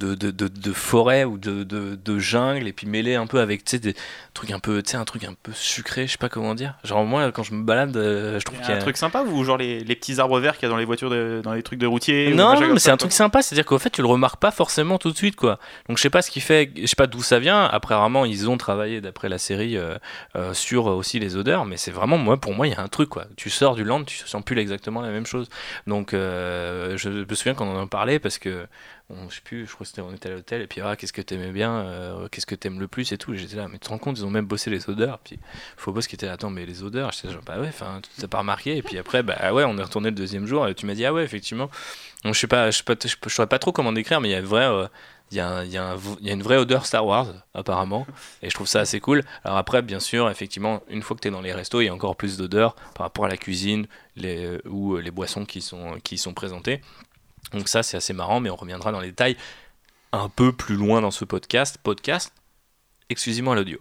de, 0.00 0.30
de, 0.30 0.48
de, 0.48 0.72
forêt 0.72 1.24
ou 1.24 1.36
de, 1.36 1.62
de, 1.62 2.18
jungle 2.18 2.66
et 2.66 2.72
puis 2.72 2.86
mêlé 2.86 3.14
un 3.14 3.26
peu 3.26 3.40
avec 3.40 3.64
des 3.76 3.94
trucs 4.34 4.50
un 4.50 4.58
peu 4.58 4.82
un 4.94 5.04
truc 5.04 5.24
un 5.24 5.34
peu 5.34 5.52
sucré 5.54 6.06
je 6.06 6.12
sais 6.12 6.18
pas 6.18 6.28
comment 6.28 6.54
dire. 6.54 6.74
Genre 6.84 7.04
moi 7.04 7.30
quand 7.32 7.42
je 7.42 7.54
me 7.54 7.62
balade 7.62 7.96
euh, 7.96 8.38
je 8.38 8.44
trouve 8.44 8.58
qu'il 8.58 8.68
y 8.68 8.72
a 8.72 8.76
un 8.76 8.80
truc 8.80 8.96
sympa 8.96 9.22
ou 9.22 9.44
genre 9.44 9.58
les, 9.58 9.80
les 9.80 9.96
petits 9.96 10.18
arbres 10.18 10.40
verts 10.40 10.56
qu'il 10.56 10.64
y 10.64 10.66
a 10.66 10.70
dans 10.70 10.78
les 10.78 10.84
voitures 10.84 11.10
dans 11.42 11.52
les 11.52 11.62
trucs 11.62 11.78
de 11.78 11.86
routier 11.86 12.32
non, 12.34 12.58
non 12.58 12.72
mais 12.72 12.78
c'est 12.78 12.90
un 12.90 12.96
truc 12.96 13.12
sympa 13.12 13.42
c'est 13.42 13.54
à 13.54 13.56
dire 13.56 13.64
qu'en 13.64 13.78
fait 13.78 13.90
tu 13.90 14.00
le 14.00 14.08
remarques 14.08 14.40
pas 14.40 14.50
forcément 14.50 14.98
tout 14.98 15.10
de 15.10 15.16
suite 15.16 15.36
quoi. 15.36 15.58
Donc 15.88 15.98
je 15.98 16.02
sais 16.02 16.10
pas 16.10 16.22
ce 16.22 16.30
qui 16.30 16.40
fait 16.40 16.70
je 16.76 16.86
sais 16.86 16.96
pas 16.96 17.06
d'où 17.06 17.22
ça 17.22 17.38
vient. 17.38 17.64
Après 17.64 17.94
rarement 17.94 18.24
ils 18.24 18.48
ont 18.48 18.56
travaillé 18.56 19.00
d'après 19.00 19.28
la 19.28 19.38
série 19.38 19.76
euh, 19.76 19.96
euh, 20.36 20.54
sur 20.54 20.86
aussi 20.86 21.18
les 21.18 21.36
odeurs 21.36 21.66
mais 21.66 21.76
c'est 21.76 21.90
vraiment 21.90 22.18
moi 22.18 22.38
pour 22.38 22.54
moi 22.54 22.66
il 22.66 22.72
y 22.72 22.76
a 22.76 22.80
un 22.80 22.88
truc 22.88 23.10
quoi. 23.10 23.26
Tu 23.36 23.50
sors 23.50 23.74
du 23.74 23.84
land 23.84 24.04
tu 24.04 24.16
sens 24.26 24.42
plus 24.42 24.58
exactement 24.58 25.02
la 25.02 25.10
même 25.10 25.26
chose. 25.26 25.48
Donc 25.86 26.10
je 26.12 27.08
me 27.08 27.34
souviens 27.34 27.54
qu'on 27.54 27.76
en 27.76 27.86
parlait 27.86 28.18
parce 28.18 28.38
que 28.38 28.66
on, 29.10 29.28
je 29.28 29.36
sais 29.36 29.40
plus, 29.42 29.66
je 29.66 29.72
crois 29.72 29.84
que 29.84 29.88
c'était 29.88 30.02
on 30.02 30.12
était 30.12 30.28
à 30.28 30.32
l'hôtel 30.32 30.62
et 30.62 30.66
puis 30.66 30.80
ah 30.80 30.96
qu'est-ce 30.96 31.12
que 31.12 31.22
t'aimais 31.22 31.52
bien, 31.52 31.80
euh, 31.80 32.28
qu'est-ce 32.28 32.46
que 32.46 32.54
t'aimes 32.54 32.80
le 32.80 32.88
plus 32.88 33.12
et 33.12 33.18
tout. 33.18 33.34
J'étais 33.34 33.56
là, 33.56 33.66
mais 33.68 33.78
tu 33.78 33.80
te 33.80 33.88
rends 33.88 33.98
compte 33.98 34.18
ils 34.18 34.24
ont 34.24 34.30
même 34.30 34.46
bossé 34.46 34.70
les 34.70 34.88
odeurs. 34.88 35.18
Puis 35.18 35.38
Phobos 35.76 36.02
qui 36.02 36.14
était 36.14 36.26
là, 36.26 36.32
attends 36.32 36.50
mais 36.50 36.66
les 36.66 36.82
odeurs, 36.82 37.12
j'étais 37.12 37.32
genre 37.32 37.42
bah 37.44 37.58
ouais, 37.60 37.68
enfin 37.68 38.00
t'as 38.18 38.28
pas 38.28 38.38
remarqué. 38.38 38.76
Et 38.76 38.82
puis 38.82 38.98
après 38.98 39.22
bah 39.22 39.52
ouais 39.52 39.64
on 39.64 39.76
est 39.78 39.82
retourné 39.82 40.10
le 40.10 40.16
deuxième 40.16 40.46
jour 40.46 40.66
et 40.68 40.74
tu 40.74 40.86
m'as 40.86 40.94
dit 40.94 41.04
ah 41.04 41.12
ouais 41.12 41.24
effectivement. 41.24 41.70
Je 42.24 42.32
sais 42.32 42.46
pas, 42.46 42.70
je 42.70 42.78
sais 42.78 42.84
pas, 42.84 42.94
je, 43.02 43.32
saurais 43.32 43.48
pas 43.48 43.58
trop 43.58 43.72
comment 43.72 43.92
décrire, 43.92 44.20
mais 44.20 44.28
il 44.28 44.32
y 44.32 44.34
a 44.34 44.42
vrai. 44.42 44.64
Euh, 44.64 44.86
il 45.30 45.36
y, 45.36 45.40
a, 45.40 45.58
a 45.58 45.64
y, 45.64 45.78
a 45.78 46.32
une 46.32 46.42
vraie 46.42 46.56
odeur 46.56 46.86
Star 46.86 47.06
Wars, 47.06 47.28
apparemment, 47.54 48.04
et 48.42 48.50
je 48.50 48.54
trouve 48.54 48.66
ça 48.66 48.80
assez 48.80 48.98
cool. 48.98 49.22
Alors 49.44 49.58
après, 49.58 49.80
bien 49.80 50.00
sûr, 50.00 50.28
effectivement, 50.28 50.82
une 50.88 51.02
fois 51.02 51.16
que 51.16 51.20
tu 51.20 51.28
es 51.28 51.30
dans 51.30 51.40
les 51.40 51.52
restos, 51.52 51.80
il 51.80 51.84
y 51.84 51.88
a 51.88 51.94
encore 51.94 52.16
plus 52.16 52.36
d'odeur 52.36 52.74
par 52.94 53.06
rapport 53.06 53.26
à 53.26 53.28
la 53.28 53.36
cuisine 53.36 53.86
les, 54.16 54.58
ou 54.66 54.96
les 54.96 55.12
boissons 55.12 55.44
qui 55.44 55.60
sont, 55.62 56.00
qui 56.02 56.18
sont 56.18 56.34
présentées. 56.34 56.80
Donc 57.52 57.68
ça, 57.68 57.82
c'est 57.82 57.96
assez 57.96 58.12
marrant, 58.12 58.40
mais 58.40 58.50
on 58.50 58.56
reviendra 58.56 58.92
dans 58.92 59.00
les 59.00 59.08
détails 59.08 59.36
un 60.12 60.28
peu 60.28 60.52
plus 60.52 60.76
loin 60.76 61.00
dans 61.00 61.10
ce 61.10 61.24
podcast. 61.24 61.78
Podcast 61.82 62.32
exclusivement 63.10 63.52
à 63.52 63.54
l'audio. 63.56 63.78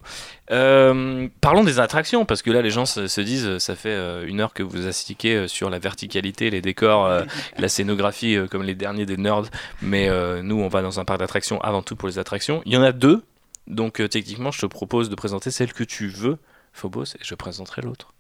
Euh, 0.51 1.27
parlons 1.39 1.63
des 1.63 1.79
attractions, 1.79 2.25
parce 2.25 2.41
que 2.41 2.51
là, 2.51 2.61
les 2.61 2.71
gens 2.71 2.85
se, 2.85 3.21
disent, 3.21 3.59
ça 3.59 3.75
fait 3.75 3.89
euh, 3.89 4.25
une 4.27 4.41
heure 4.41 4.53
que 4.53 4.63
vous 4.63 4.87
astiquez 4.87 5.35
euh, 5.35 5.47
sur 5.47 5.69
la 5.69 5.79
verticalité, 5.79 6.49
les 6.49 6.61
décors, 6.61 7.07
la 7.57 7.69
scénographie, 7.69 8.37
comme 8.49 8.63
les 8.63 8.75
derniers 8.75 9.05
des 9.05 9.17
nerds, 9.17 9.49
mais 9.81 10.09
nous, 10.41 10.59
on 10.59 10.67
va 10.67 10.81
dans 10.81 10.99
un 10.99 11.05
parc 11.05 11.19
d'attractions 11.19 11.61
avant 11.61 11.81
tout 11.81 11.95
pour 11.95 12.09
les 12.09 12.19
attractions. 12.19 12.61
Il 12.65 12.73
y 12.73 12.77
en 12.77 12.83
a 12.83 12.91
deux, 12.91 13.23
donc 13.67 14.01
techniquement, 14.09 14.51
je 14.51 14.61
te 14.61 14.65
propose 14.65 15.09
de 15.09 15.15
présenter 15.15 15.51
celle 15.51 15.73
que 15.73 15.83
tu 15.83 16.07
veux, 16.07 16.37
Phobos, 16.73 17.15
et 17.15 17.23
je 17.23 17.35
présenterai 17.35 17.81
l'autre. 17.83 18.13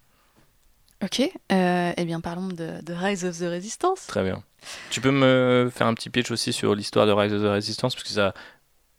Ok, 1.03 1.21
eh 1.49 2.05
bien 2.05 2.19
parlons 2.19 2.49
de, 2.49 2.81
de 2.83 2.93
Rise 2.93 3.23
of 3.23 3.37
the 3.37 3.43
Resistance. 3.43 4.07
Très 4.07 4.23
bien. 4.23 4.43
Tu 4.89 4.99
peux 4.99 5.11
me 5.11 5.71
faire 5.73 5.87
un 5.87 5.93
petit 5.93 6.09
pitch 6.09 6.31
aussi 6.31 6.51
sur 6.51 6.75
l'histoire 6.75 7.05
de 7.05 7.13
Rise 7.13 7.33
of 7.33 7.41
the 7.41 7.45
Resistance, 7.45 7.95
parce 7.95 8.03
que 8.03 8.13
ça 8.13 8.33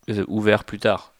a 0.08 0.12
ouvert 0.28 0.64
plus 0.64 0.78
tard. 0.78 1.12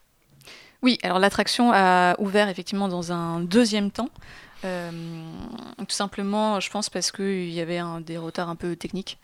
Oui, 0.82 0.98
alors 1.02 1.18
l'attraction 1.18 1.72
a 1.74 2.18
ouvert 2.18 2.48
effectivement 2.48 2.88
dans 2.88 3.12
un 3.12 3.40
deuxième 3.40 3.90
temps. 3.90 4.08
Euh, 4.64 4.90
tout 5.78 5.94
simplement, 5.94 6.60
je 6.60 6.70
pense 6.70 6.90
parce 6.90 7.12
qu'il 7.12 7.50
y 7.50 7.60
avait 7.60 7.78
un, 7.78 8.00
des 8.00 8.18
retards 8.18 8.48
un 8.48 8.56
peu 8.56 8.76
techniques, 8.76 9.18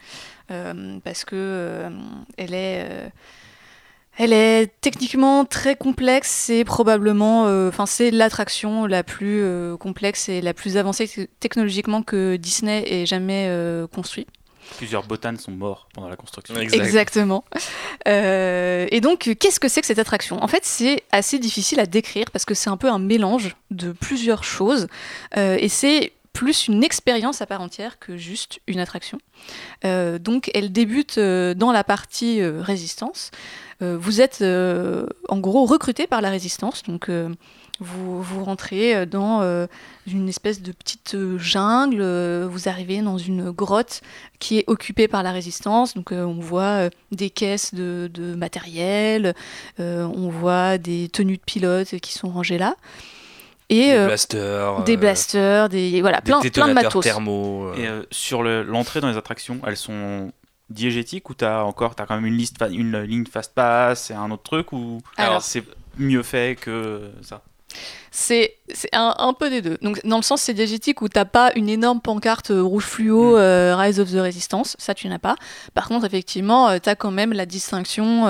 euh, 0.51 0.99
parce 1.05 1.25
que 1.25 1.37
euh, 1.37 1.91
elle 2.37 2.55
est, 2.55 3.13
elle 4.17 4.33
est 4.33 4.73
techniquement 4.81 5.45
très 5.45 5.77
complexe. 5.77 6.31
C'est 6.31 6.65
probablement, 6.65 7.43
enfin, 7.69 7.87
c'est 7.87 8.11
l'attraction 8.11 8.87
la 8.87 9.03
plus 9.03 9.45
complexe 9.79 10.29
et 10.29 10.41
la 10.41 10.55
plus 10.55 10.77
avancée 10.77 11.29
technologiquement 11.41 12.03
que 12.03 12.37
Disney 12.37 12.85
ait 12.87 13.07
jamais 13.07 13.51
construit. 13.93 14.27
Plusieurs 14.77 15.05
botanes 15.05 15.39
sont 15.39 15.53
morts 15.53 15.89
pendant 15.95 16.09
la 16.09 16.17
construction. 16.17 16.55
Exactement. 16.57 17.45
Euh, 18.09 18.87
et 18.91 19.01
donc, 19.01 19.31
qu'est-ce 19.39 19.61
que 19.61 19.69
c'est 19.69 19.81
que 19.81 19.87
cette 19.87 19.99
attraction? 19.99 20.43
En 20.43 20.49
fait, 20.49 20.65
c'est 20.65 21.03
assez 21.13 21.39
difficile 21.39 21.81
à 21.81 21.87
décrire 21.87 22.31
parce 22.31 22.45
que 22.45 22.55
c'est 22.55 22.71
un 22.71 22.77
peu 22.77 22.91
un 22.91 22.99
mélange 22.99 23.57
de 23.71 23.93
plusieurs 23.93 24.45
choses. 24.45 24.89
Euh, 25.37 25.57
et 25.61 25.69
c'est 25.69 26.13
plus 26.33 26.69
une 26.69 26.85
expérience 26.85 27.41
à 27.41 27.47
part 27.47 27.63
entière 27.63 27.99
que 27.99 28.17
juste 28.17 28.61
une 28.67 28.79
attraction. 28.79 29.19
Euh, 29.87 30.19
donc 30.19 30.51
elle 30.53 30.71
débute 30.71 31.19
dans 31.19 31.73
la 31.73 31.83
partie 31.83 32.45
résistance, 32.45 33.31
vous 33.81 34.21
êtes 34.21 34.43
en 34.43 35.39
gros 35.39 35.67
recruté 35.67 36.07
par 36.07 36.21
la 36.21 36.31
résistance, 36.31 36.83
donc 36.85 37.11
vous, 37.79 38.23
vous 38.23 38.45
rentrez 38.45 39.07
dans 39.07 39.67
une 40.07 40.29
espèce 40.29 40.63
de 40.63 40.73
petite 40.73 41.17
jungle, 41.37 42.03
vous 42.45 42.69
arrivez 42.69 43.03
dans 43.03 43.19
une 43.19 43.51
grotte 43.51 44.01
qui 44.39 44.59
est 44.59 44.65
occupée 44.67 45.09
par 45.09 45.23
la 45.23 45.33
résistance, 45.33 45.95
donc 45.95 46.13
on 46.13 46.41
voit 46.41 46.89
des 47.13 47.31
caisses 47.31 47.75
de, 47.75 48.11
de 48.13 48.35
matériel, 48.35 49.35
on 49.79 50.29
voit 50.31 50.79
des 50.79 51.09
tenues 51.09 51.37
de 51.37 51.43
pilote 51.43 51.99
qui 52.01 52.13
sont 52.13 52.29
rangées 52.29 52.59
là. 52.59 52.77
Et, 53.69 53.91
des 53.91 54.07
blasters, 54.07 54.85
des 54.85 54.97
blasters, 54.97 55.69
des 55.69 56.01
voilà, 56.01 56.21
plein, 56.21 56.41
plein 56.41 56.69
de 56.69 56.73
matos. 56.73 57.05
thermo. 57.05 57.73
Et 57.75 57.89
sur 58.13 58.43
l'entrée 58.43 59.01
dans 59.01 59.11
les 59.11 59.17
attractions, 59.17 59.61
elles 59.67 59.77
sont 59.77 60.31
diégétique 60.71 61.31
ou 61.31 61.35
t'as 61.35 61.63
encore 61.63 61.95
as 61.99 62.07
quand 62.07 62.17
même 62.17 62.27
une 62.27 62.37
liste 62.37 62.63
une 62.71 63.01
ligne 63.03 63.27
fast 63.27 63.55
pass 63.55 64.11
et 64.11 64.15
un 64.15 64.31
autre 64.31 64.43
truc 64.43 64.73
ou 64.73 65.01
alors 65.17 65.43
c'est 65.43 65.65
mieux 65.97 66.23
fait 66.23 66.59
que 66.59 67.11
ça? 67.23 67.43
C'est 68.11 68.57
un, 68.93 69.15
un, 69.19 69.33
peu 69.33 69.51
des 69.51 69.63
deux. 69.63 69.79
Donc, 69.83 70.05
dans 70.05 70.17
le 70.17 70.23
sens, 70.23 70.43
c'est 70.43 70.55
diégétique 70.55 71.03
où 71.03 71.09
t'as 71.09 71.25
pas 71.25 71.53
une 71.55 71.69
énorme 71.69 72.01
pancarte 72.01 72.51
euh, 72.51 72.63
rouge 72.63 72.85
fluo 72.85 73.33
mm. 73.33 73.39
euh, 73.39 73.77
Rise 73.77 74.01
of 74.01 74.11
the 74.11 74.17
Resistance, 74.19 74.77
ça 74.79 74.95
tu 74.95 75.09
n'as 75.09 75.19
pas. 75.19 75.37
Par 75.75 75.89
contre, 75.89 76.05
effectivement, 76.05 76.69
euh, 76.69 76.79
tu 76.83 76.89
as 76.89 76.97
quand 76.97 77.11
même 77.11 77.33
la 77.33 77.47
distinction 77.47 78.27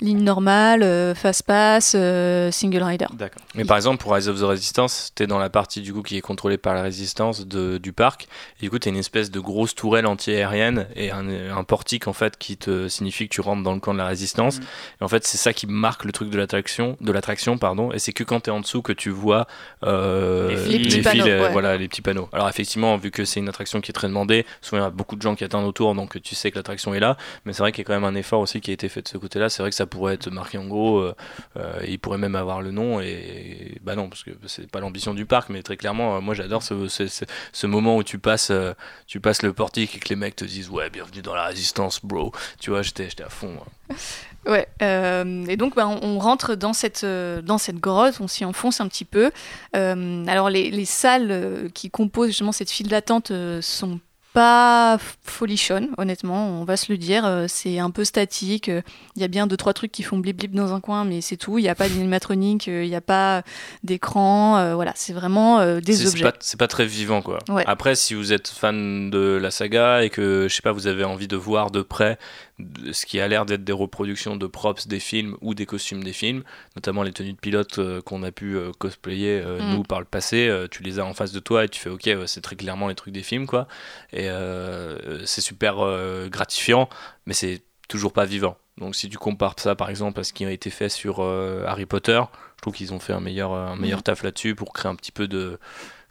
ligne 0.00 0.22
normale, 0.22 0.82
euh, 0.82 1.14
fast 1.14 1.42
pass, 1.44 1.92
euh, 1.94 2.50
single 2.50 2.82
rider. 2.82 3.06
D'accord. 3.12 3.42
Mais 3.54 3.64
par 3.64 3.76
exemple, 3.76 4.02
pour 4.02 4.14
Rise 4.14 4.28
of 4.28 4.38
the 4.38 4.44
Resistance, 4.44 5.12
tu 5.14 5.22
es 5.22 5.26
dans 5.26 5.38
la 5.38 5.50
partie 5.50 5.80
du 5.80 5.92
coup 5.92 6.02
qui 6.02 6.16
est 6.16 6.20
contrôlée 6.20 6.58
par 6.58 6.74
la 6.74 6.82
résistance 6.82 7.46
de, 7.46 7.78
du 7.78 7.92
parc. 7.92 8.28
Et 8.58 8.64
du 8.64 8.70
coup, 8.70 8.78
tu 8.78 8.88
une 8.88 8.96
espèce 8.96 9.30
de 9.30 9.38
grosse 9.38 9.74
tourelle 9.74 10.06
anti-aérienne 10.06 10.86
et 10.96 11.10
un, 11.10 11.56
un, 11.56 11.64
portique 11.64 12.08
en 12.08 12.12
fait 12.12 12.36
qui 12.38 12.56
te 12.56 12.88
signifie 12.88 13.28
que 13.28 13.34
tu 13.34 13.40
rentres 13.40 13.62
dans 13.62 13.74
le 13.74 13.80
camp 13.80 13.92
de 13.92 13.98
la 13.98 14.06
résistance. 14.06 14.58
Mm. 14.58 14.62
Et 15.00 15.04
en 15.04 15.08
fait, 15.08 15.26
c'est 15.26 15.38
ça 15.38 15.52
qui 15.52 15.66
marque 15.66 16.04
le 16.04 16.12
truc 16.12 16.30
de 16.30 16.38
l'attraction, 16.38 16.96
de 17.00 17.12
l'attraction 17.12 17.58
pardon. 17.58 17.92
Et 17.92 17.98
c'est 17.98 18.12
que 18.12 18.24
quand 18.24 18.40
tu 18.40 18.50
es 18.50 18.52
en 18.52 18.60
dessous 18.60 18.82
que 18.82 18.92
tu 18.92 19.09
vois 19.10 19.46
euh, 19.84 20.66
les, 20.66 20.78
petits 20.78 21.02
panneaux, 21.02 21.50
voilà, 21.52 21.76
les 21.76 21.88
petits 21.88 22.02
panneaux. 22.02 22.28
Alors 22.32 22.48
effectivement, 22.48 22.96
vu 22.96 23.10
que 23.10 23.24
c'est 23.24 23.40
une 23.40 23.48
attraction 23.48 23.80
qui 23.80 23.90
est 23.90 23.94
très 23.94 24.08
demandée, 24.08 24.46
souvent 24.60 24.82
il 24.82 24.84
y 24.84 24.86
a 24.86 24.90
beaucoup 24.90 25.16
de 25.16 25.22
gens 25.22 25.34
qui 25.34 25.44
attendent 25.44 25.66
autour, 25.66 25.94
donc 25.94 26.20
tu 26.22 26.34
sais 26.34 26.50
que 26.50 26.56
l'attraction 26.56 26.94
est 26.94 27.00
là. 27.00 27.16
Mais 27.44 27.52
c'est 27.52 27.62
vrai 27.62 27.72
qu'il 27.72 27.82
y 27.82 27.84
a 27.84 27.86
quand 27.86 27.98
même 27.98 28.04
un 28.04 28.14
effort 28.14 28.40
aussi 28.40 28.60
qui 28.60 28.70
a 28.70 28.74
été 28.74 28.88
fait 28.88 29.02
de 29.02 29.08
ce 29.08 29.18
côté-là. 29.18 29.48
C'est 29.48 29.62
vrai 29.62 29.70
que 29.70 29.76
ça 29.76 29.86
pourrait 29.86 30.14
être 30.14 30.30
marqué 30.30 30.58
en 30.58 30.66
gros, 30.66 30.98
euh, 30.98 31.14
euh, 31.56 31.80
il 31.86 31.98
pourrait 31.98 32.18
même 32.18 32.34
avoir 32.34 32.62
le 32.62 32.70
nom, 32.70 33.00
et, 33.00 33.78
bah 33.82 33.94
non, 33.94 34.08
parce 34.08 34.22
que 34.22 34.30
c'est 34.46 34.70
pas 34.70 34.80
l'ambition 34.80 35.14
du 35.14 35.26
parc, 35.26 35.48
mais 35.48 35.62
très 35.62 35.76
clairement, 35.76 36.16
euh, 36.16 36.20
moi 36.20 36.34
j'adore 36.34 36.62
ce, 36.62 36.88
ce, 36.88 37.66
moment 37.66 37.96
où 37.96 38.02
tu 38.02 38.18
passes, 38.18 38.52
tu 39.06 39.20
passes 39.20 39.42
le 39.42 39.52
portique 39.52 39.96
et 39.96 39.98
que 39.98 40.08
les 40.08 40.16
mecs 40.16 40.36
te 40.36 40.44
disent 40.44 40.70
ouais, 40.70 40.90
bienvenue 40.90 41.22
dans 41.22 41.34
la 41.34 41.46
résistance, 41.46 42.04
bro. 42.04 42.32
Tu 42.58 42.70
vois, 42.70 42.82
j'étais 42.82 43.08
à 43.22 43.28
fond. 43.28 43.58
Ouais, 44.46 44.66
et 44.80 45.56
donc 45.56 45.76
bah, 45.76 45.86
on, 45.86 46.18
rentre 46.18 46.54
dans 46.54 46.72
cette, 46.72 47.04
dans 47.04 47.58
cette 47.58 47.78
grotte, 47.78 48.20
on 48.20 48.28
s'y 48.28 48.44
enfonce 48.44 48.80
un 48.80 48.88
petit 48.88 49.04
peu. 49.04 49.30
alors 49.74 50.50
les, 50.50 50.70
les, 50.70 50.84
salles 50.84 51.70
qui 51.74 51.90
composent 51.90 52.28
justement 52.28 52.52
cette 52.52 52.70
file 52.70 52.88
d'attente 52.88 53.32
sont 53.60 54.00
pas 54.32 54.98
folichonne, 55.24 55.88
honnêtement, 55.98 56.60
on 56.60 56.64
va 56.64 56.76
se 56.76 56.92
le 56.92 56.98
dire. 56.98 57.24
Euh, 57.24 57.46
c'est 57.48 57.78
un 57.78 57.90
peu 57.90 58.04
statique. 58.04 58.68
Il 58.68 59.22
y 59.22 59.24
a 59.24 59.28
bien 59.28 59.46
deux, 59.46 59.56
trois 59.56 59.72
trucs 59.72 59.90
qui 59.90 60.02
font 60.02 60.18
blip 60.18 60.36
blip 60.36 60.52
dans 60.52 60.72
un 60.72 60.80
coin, 60.80 61.04
mais 61.04 61.20
c'est 61.20 61.36
tout. 61.36 61.58
Il 61.58 61.62
n'y 61.62 61.68
a 61.68 61.74
pas 61.74 61.88
d'animatronique, 61.88 62.68
euh, 62.68 62.84
il 62.84 62.88
n'y 62.88 62.96
a 62.96 63.00
pas 63.00 63.42
d'écran. 63.82 64.58
Euh, 64.58 64.74
voilà, 64.74 64.92
c'est 64.94 65.12
vraiment 65.12 65.58
des 65.80 66.06
objets. 66.06 66.30
C'est 66.40 66.58
pas, 66.58 66.68
très 66.68 66.86
vivant, 66.86 67.22
quoi. 67.22 67.38
Après, 67.66 67.94
si 67.94 68.14
vous 68.14 68.32
êtes 68.32 68.48
fan 68.48 69.10
de 69.10 69.38
la 69.40 69.50
saga 69.50 70.04
et 70.04 70.10
que, 70.10 70.46
je 70.48 70.54
sais 70.54 70.62
pas, 70.62 70.72
vous 70.72 70.86
avez 70.86 71.04
envie 71.04 71.28
de 71.28 71.36
voir 71.36 71.70
de 71.70 71.82
près 71.82 72.18
ce 72.92 73.06
qui 73.06 73.20
a 73.20 73.28
l'air 73.28 73.46
d'être 73.46 73.64
des 73.64 73.72
reproductions 73.72 74.36
de 74.36 74.46
props 74.46 74.86
des 74.86 75.00
films 75.00 75.36
ou 75.40 75.54
des 75.54 75.66
costumes 75.66 76.02
des 76.02 76.12
films, 76.12 76.42
notamment 76.76 77.02
les 77.02 77.12
tenues 77.12 77.32
de 77.32 77.38
pilote 77.38 77.78
euh, 77.78 78.00
qu'on 78.00 78.22
a 78.22 78.32
pu 78.32 78.56
euh, 78.56 78.72
cosplayer 78.78 79.40
euh, 79.44 79.60
mm. 79.60 79.70
nous 79.74 79.82
par 79.82 80.00
le 80.00 80.04
passé, 80.04 80.50
tu 80.70 80.82
les 80.82 80.98
as 80.98 81.04
en 81.04 81.14
face 81.14 81.32
de 81.32 81.40
toi 81.40 81.64
et 81.64 81.68
tu 81.68 81.80
fais 81.80 81.90
ok, 81.90 82.08
c'est 82.26 82.40
très 82.40 82.56
clairement 82.56 82.88
les 82.88 82.94
trucs 82.94 83.14
des 83.14 83.22
films 83.22 83.46
quoi. 83.46 83.66
Et 84.12 84.28
c'est 85.24 85.40
super 85.40 85.76
gratifiant, 86.28 86.88
mais 87.26 87.34
c'est 87.34 87.62
toujours 87.88 88.12
pas 88.12 88.24
vivant. 88.24 88.56
Donc 88.78 88.96
si 88.96 89.08
tu 89.08 89.18
compares 89.18 89.54
ça 89.58 89.74
par 89.74 89.90
exemple 89.90 90.20
à 90.20 90.24
ce 90.24 90.32
qui 90.32 90.44
a 90.44 90.50
été 90.50 90.70
fait 90.70 90.88
sur 90.88 91.20
Harry 91.20 91.86
Potter, 91.86 92.22
je 92.56 92.62
trouve 92.62 92.74
qu'ils 92.74 92.92
ont 92.92 93.00
fait 93.00 93.12
un 93.12 93.20
meilleur, 93.20 93.52
un 93.52 93.76
meilleur 93.76 94.00
mm. 94.00 94.04
taf 94.04 94.22
là-dessus 94.22 94.54
pour 94.54 94.72
créer 94.72 94.90
un 94.90 94.96
petit 94.96 95.12
peu 95.12 95.28
de 95.28 95.58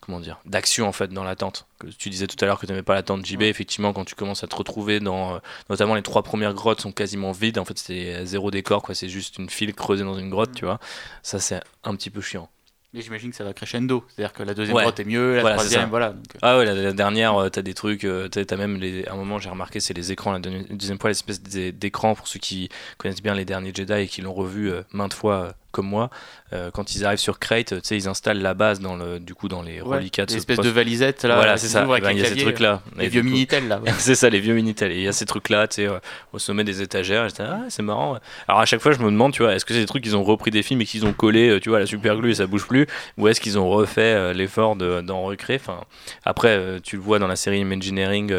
comment 0.10 0.20
dire 0.20 0.40
d'action 0.46 0.88
en 0.88 0.92
fait 0.92 1.10
dans 1.10 1.24
l'attente. 1.24 1.68
Tu 1.98 2.10
disais 2.10 2.28
tout 2.28 2.36
à 2.42 2.46
l'heure 2.48 2.60
que 2.60 2.66
tu 2.66 2.72
n'aimais 2.72 2.84
pas 2.84 2.96
l'attente 2.96 3.26
JB. 3.26 3.44
Effectivement, 3.44 3.94
quand 3.94 4.06
tu 4.06 4.16
commences 4.16 4.44
à 4.44 4.48
te 4.48 4.56
retrouver 4.56 5.00
dans, 5.00 5.36
euh, 5.36 5.40
notamment 5.70 5.96
les 5.96 6.02
trois 6.02 6.24
premières 6.24 6.54
grottes 6.54 6.82
sont 6.82 6.92
quasiment 6.92 7.32
vides. 7.32 7.60
En 7.60 7.66
fait, 7.66 7.78
c'est 7.78 8.26
zéro 8.26 8.52
décor, 8.52 8.82
quoi. 8.82 8.96
C'est 8.96 9.10
juste 9.10 9.38
une 9.38 9.50
file 9.50 9.74
creusée 9.74 10.04
dans 10.04 10.18
une 10.18 10.30
grotte, 10.30 10.54
tu 10.56 10.66
vois. 10.66 10.80
Ça, 11.22 11.40
c'est 11.40 11.62
un 11.84 11.96
petit 11.96 12.10
peu 12.10 12.22
chiant. 12.22 12.50
Mais 12.94 13.02
j'imagine 13.02 13.30
que 13.30 13.36
ça 13.36 13.44
va 13.44 13.54
crescendo. 13.54 14.04
C'est-à-dire 14.10 14.34
que 14.34 14.42
la 14.42 14.56
deuxième 14.56 14.76
grotte 14.76 15.00
est 15.00 15.06
mieux, 15.06 15.36
la 15.36 15.54
troisième, 15.54 15.90
voilà. 15.90 16.08
Euh. 16.08 16.40
Ah 16.42 16.58
ouais, 16.58 16.66
la, 16.66 16.92
dernière, 16.92 17.36
euh, 17.36 17.50
t'as 17.50 17.62
des 17.62 17.76
trucs, 17.76 18.08
t'as 18.32 18.58
même 18.58 18.78
les, 18.78 19.06
à 19.06 19.14
un 19.14 19.16
moment 19.16 19.38
j'ai 19.38 19.52
remarqué, 19.52 19.80
c'est 19.80 19.94
les 19.94 20.12
écrans, 20.12 20.32
la 20.32 20.40
deuxième 20.40 20.98
fois, 20.98 21.12
l'espèce 21.12 21.40
d'écran 21.40 22.16
pour 22.16 22.28
ceux 22.28 22.40
qui 22.40 22.68
connaissent 22.98 23.22
bien 23.22 23.36
les 23.36 23.46
derniers 23.46 23.72
Jedi 23.76 23.94
et 23.94 24.08
qui 24.08 24.24
l'ont 24.24 24.34
revu 24.34 24.72
maintes 24.92 25.14
fois 25.14 25.54
comme 25.72 25.88
moi, 25.88 26.10
euh, 26.52 26.72
quand 26.72 26.96
ils 26.96 27.06
arrivent 27.06 27.20
sur 27.20 27.38
Crate, 27.38 27.68
tu 27.68 27.80
sais, 27.84 27.96
ils 27.96 28.08
installent 28.08 28.42
la 28.42 28.54
base 28.54 28.80
dans 28.80 28.96
le, 28.96 29.20
du 29.20 29.36
coup, 29.36 29.48
dans 29.48 29.62
les 29.62 29.82
reliquats 29.82 30.26
espèce 30.28 30.60
de 30.60 30.70
valisette 30.70 31.24
là. 31.24 31.36
Voilà, 31.36 31.58
c'est 31.58 31.68
ça. 31.68 31.84
Eh 31.86 32.02
ben, 32.02 32.12
il 32.12 32.20
y 32.20 32.26
a 32.26 32.26
ces 32.26 32.38
trucs 32.38 32.60
là. 32.60 32.82
Les 32.98 33.08
vieux 33.08 33.22
minitel 33.22 33.68
là. 33.68 33.82
c'est 33.98 34.16
ça, 34.16 34.30
les 34.30 34.40
vieux 34.40 34.56
minitel. 34.56 34.92
Et 34.92 34.98
il 34.98 35.04
y 35.04 35.08
a 35.08 35.12
ces 35.12 35.26
trucs 35.26 35.50
là, 35.50 35.68
tu 35.68 35.76
sais, 35.76 35.88
euh, 35.88 36.00
au 36.34 36.40
sommet 36.40 36.64
des 36.64 36.82
étagères. 36.82 37.28
Ah, 37.40 37.62
c'est 37.70 37.84
marrant. 37.84 38.18
Alors 38.48 38.62
à 38.62 38.66
chaque 38.66 38.82
fois, 38.82 38.92
je 38.94 39.00
me 39.00 39.06
demande, 39.06 39.34
tu 39.34 39.44
vois, 39.44 39.54
est-ce 39.54 39.66
que 39.66 39.74
c'est 39.74 39.80
des 39.80 39.86
trucs 39.86 40.04
qu'ils 40.04 40.16
ont 40.16 40.24
repris 40.24 40.52
des 40.52 40.64
films 40.64 40.82
et 40.82 40.86
qu'ils 40.86 41.06
ont 41.06 41.14
collé, 41.14 41.50
euh, 41.50 41.60
tu 41.60 41.70
vois, 41.70 41.80
la 41.80 41.86
super 41.86 42.18
glue 42.18 42.32
et 42.32 42.36
ça 42.36 42.48
bouge 42.48 42.66
plus, 42.66 42.88
ou 43.18 43.28
est-ce 43.28 43.40
qu'ils 43.40 43.60
ont 43.60 43.70
refait 43.70 44.34
l'effort 44.34 44.76
d'en 44.76 45.24
recréer. 45.24 45.60
Enfin, 45.62 45.82
après, 46.26 46.80
tu 46.84 46.96
le 46.96 47.02
vois 47.02 47.20
dans 47.20 47.28
la 47.28 47.36
série 47.36 47.60
Imagineering 47.60 48.34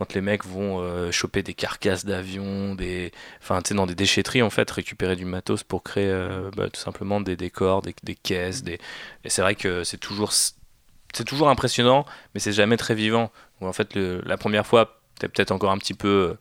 quand 0.00 0.14
les 0.14 0.22
mecs 0.22 0.46
vont 0.46 0.80
euh, 0.80 1.12
choper 1.12 1.42
des 1.42 1.52
carcasses 1.52 2.06
d'avions, 2.06 2.74
des, 2.74 3.12
enfin, 3.42 3.60
dans 3.72 3.84
des 3.84 3.94
déchetteries 3.94 4.40
en 4.40 4.48
fait, 4.48 4.70
récupérer 4.70 5.14
du 5.14 5.26
matos 5.26 5.62
pour 5.62 5.82
créer 5.82 6.08
euh, 6.08 6.50
bah, 6.56 6.70
tout 6.70 6.80
simplement 6.80 7.20
des 7.20 7.36
décors, 7.36 7.82
des, 7.82 7.92
caisses, 8.14 8.62
des... 8.62 8.78
et 9.24 9.28
c'est 9.28 9.42
vrai 9.42 9.54
que 9.54 9.84
c'est 9.84 9.98
toujours, 9.98 10.32
c'est 10.32 11.24
toujours 11.26 11.50
impressionnant, 11.50 12.06
mais 12.32 12.40
c'est 12.40 12.52
jamais 12.52 12.78
très 12.78 12.94
vivant. 12.94 13.30
en 13.60 13.74
fait, 13.74 13.94
la 13.94 14.38
première 14.38 14.66
fois, 14.66 15.02
t'es 15.18 15.28
peut-être 15.28 15.50
encore 15.50 15.70
un 15.70 15.78
petit 15.78 15.94
peu 15.94 16.34